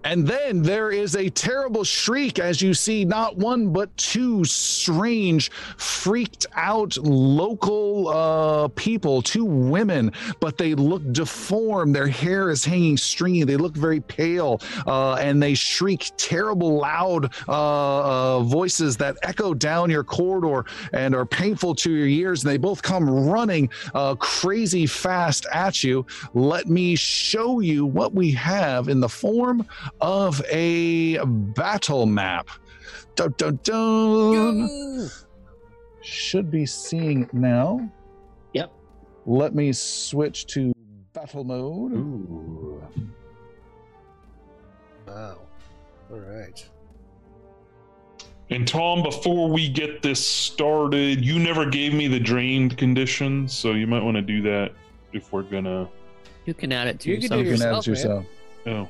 And 0.03 0.25
then 0.25 0.61
there 0.61 0.91
is 0.91 1.15
a 1.15 1.29
terrible 1.29 1.83
shriek 1.83 2.39
as 2.39 2.61
you 2.61 2.73
see 2.73 3.03
not 3.03 3.37
one 3.37 3.73
but 3.73 3.95
two 3.97 4.45
strange, 4.45 5.51
freaked 5.77 6.45
out 6.55 6.97
local 6.97 8.07
uh, 8.07 8.67
people, 8.69 9.21
two 9.21 9.43
women, 9.43 10.11
but 10.39 10.57
they 10.57 10.75
look 10.75 11.01
deformed. 11.11 11.95
Their 11.95 12.07
hair 12.07 12.49
is 12.49 12.63
hanging 12.63 12.97
stringy. 12.97 13.43
They 13.43 13.57
look 13.57 13.75
very 13.75 13.99
pale, 13.99 14.61
uh, 14.85 15.15
and 15.15 15.41
they 15.41 15.53
shriek 15.53 16.11
terrible, 16.17 16.77
loud 16.77 17.33
uh, 17.47 18.37
uh, 18.37 18.39
voices 18.43 18.97
that 18.97 19.17
echo 19.23 19.53
down 19.53 19.89
your 19.89 20.03
corridor 20.03 20.65
and 20.93 21.15
are 21.15 21.25
painful 21.25 21.75
to 21.75 21.91
your 21.91 22.07
ears. 22.07 22.43
And 22.43 22.51
they 22.51 22.57
both 22.57 22.81
come 22.81 23.09
running 23.09 23.69
uh, 23.93 24.15
crazy 24.15 24.85
fast 24.85 25.45
at 25.51 25.83
you. 25.83 26.05
Let 26.33 26.67
me 26.67 26.95
show 26.95 27.59
you 27.59 27.85
what 27.85 28.13
we 28.13 28.31
have 28.31 28.87
in 28.87 28.99
the 28.99 29.09
form 29.09 29.67
of 30.01 30.41
a 30.49 31.23
battle 31.25 32.05
map. 32.05 32.49
Dun, 33.15 33.33
dun, 33.37 33.59
dun. 33.63 35.09
Should 36.01 36.51
be 36.51 36.65
seeing 36.65 37.23
it 37.23 37.33
now. 37.33 37.91
Yep. 38.53 38.71
Let 39.25 39.55
me 39.55 39.73
switch 39.73 40.45
to 40.47 40.73
battle 41.13 41.43
mode. 41.43 41.93
Wow. 45.07 45.39
All 46.11 46.19
right. 46.19 46.69
And 48.49 48.65
Tom, 48.65 49.03
before 49.03 49.49
we 49.49 49.67
get 49.67 50.01
this 50.01 50.25
started, 50.25 51.23
you 51.25 51.37
never 51.39 51.65
gave 51.65 51.93
me 51.93 52.07
the 52.07 52.19
drained 52.19 52.77
condition, 52.77 53.47
so 53.47 53.73
you 53.73 53.87
might 53.87 54.01
want 54.01 54.15
to 54.15 54.21
do 54.21 54.41
that 54.43 54.71
if 55.11 55.33
we're 55.33 55.41
gonna. 55.43 55.89
You 56.45 56.53
can 56.53 56.71
add 56.71 56.87
it 56.87 57.01
to 57.01 57.09
You 57.09 57.17
can 57.17 57.39
yourself. 57.39 57.43
do 57.43 57.49
You 57.49 57.57
can 57.57 57.61
add 57.63 57.87
yourself, 57.87 58.25
it 58.65 58.67
yourself. 58.69 58.89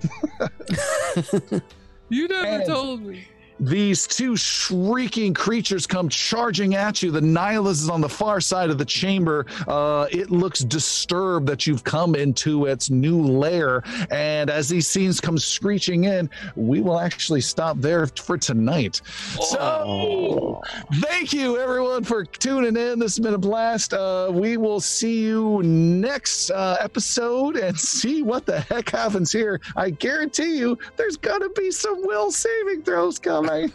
You 2.10 2.26
never 2.26 2.64
told 2.64 3.02
me. 3.02 3.28
These 3.60 4.06
two 4.06 4.36
shrieking 4.36 5.34
creatures 5.34 5.86
come 5.86 6.08
charging 6.08 6.74
at 6.74 7.02
you. 7.02 7.10
The 7.10 7.20
Nihilith 7.20 7.72
is 7.72 7.90
on 7.90 8.00
the 8.00 8.08
far 8.08 8.40
side 8.40 8.70
of 8.70 8.78
the 8.78 8.84
chamber. 8.84 9.46
Uh, 9.66 10.06
it 10.10 10.30
looks 10.30 10.60
disturbed 10.60 11.46
that 11.48 11.66
you've 11.66 11.82
come 11.82 12.14
into 12.14 12.66
its 12.66 12.88
new 12.90 13.20
lair. 13.20 13.82
And 14.10 14.48
as 14.48 14.68
these 14.68 14.86
scenes 14.86 15.20
come 15.20 15.38
screeching 15.38 16.04
in, 16.04 16.30
we 16.54 16.80
will 16.80 17.00
actually 17.00 17.40
stop 17.40 17.78
there 17.78 18.06
for 18.06 18.38
tonight. 18.38 19.00
So, 19.40 20.62
thank 21.00 21.32
you 21.32 21.58
everyone 21.58 22.04
for 22.04 22.24
tuning 22.24 22.76
in. 22.76 22.98
This 22.98 23.16
has 23.16 23.24
been 23.24 23.34
a 23.34 23.38
blast. 23.38 23.92
Uh, 23.92 24.30
we 24.32 24.56
will 24.56 24.80
see 24.80 25.24
you 25.24 25.62
next 25.64 26.50
uh, 26.50 26.76
episode 26.80 27.56
and 27.56 27.78
see 27.88 28.22
what 28.22 28.46
the 28.46 28.60
heck 28.60 28.90
happens 28.90 29.32
here. 29.32 29.60
I 29.74 29.90
guarantee 29.90 30.58
you, 30.58 30.78
there's 30.96 31.16
gonna 31.16 31.48
be 31.50 31.70
some 31.70 32.06
will 32.06 32.30
saving 32.30 32.82
throws 32.82 33.18
coming. 33.18 33.47
Uh, 33.48 33.66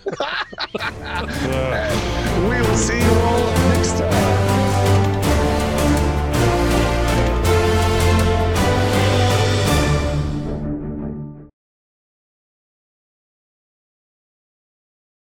we 2.48 2.62
will 2.62 2.78
see 2.78 3.00
you 3.00 3.12
all 3.22 3.48
next 3.70 3.98
time. 3.98 4.53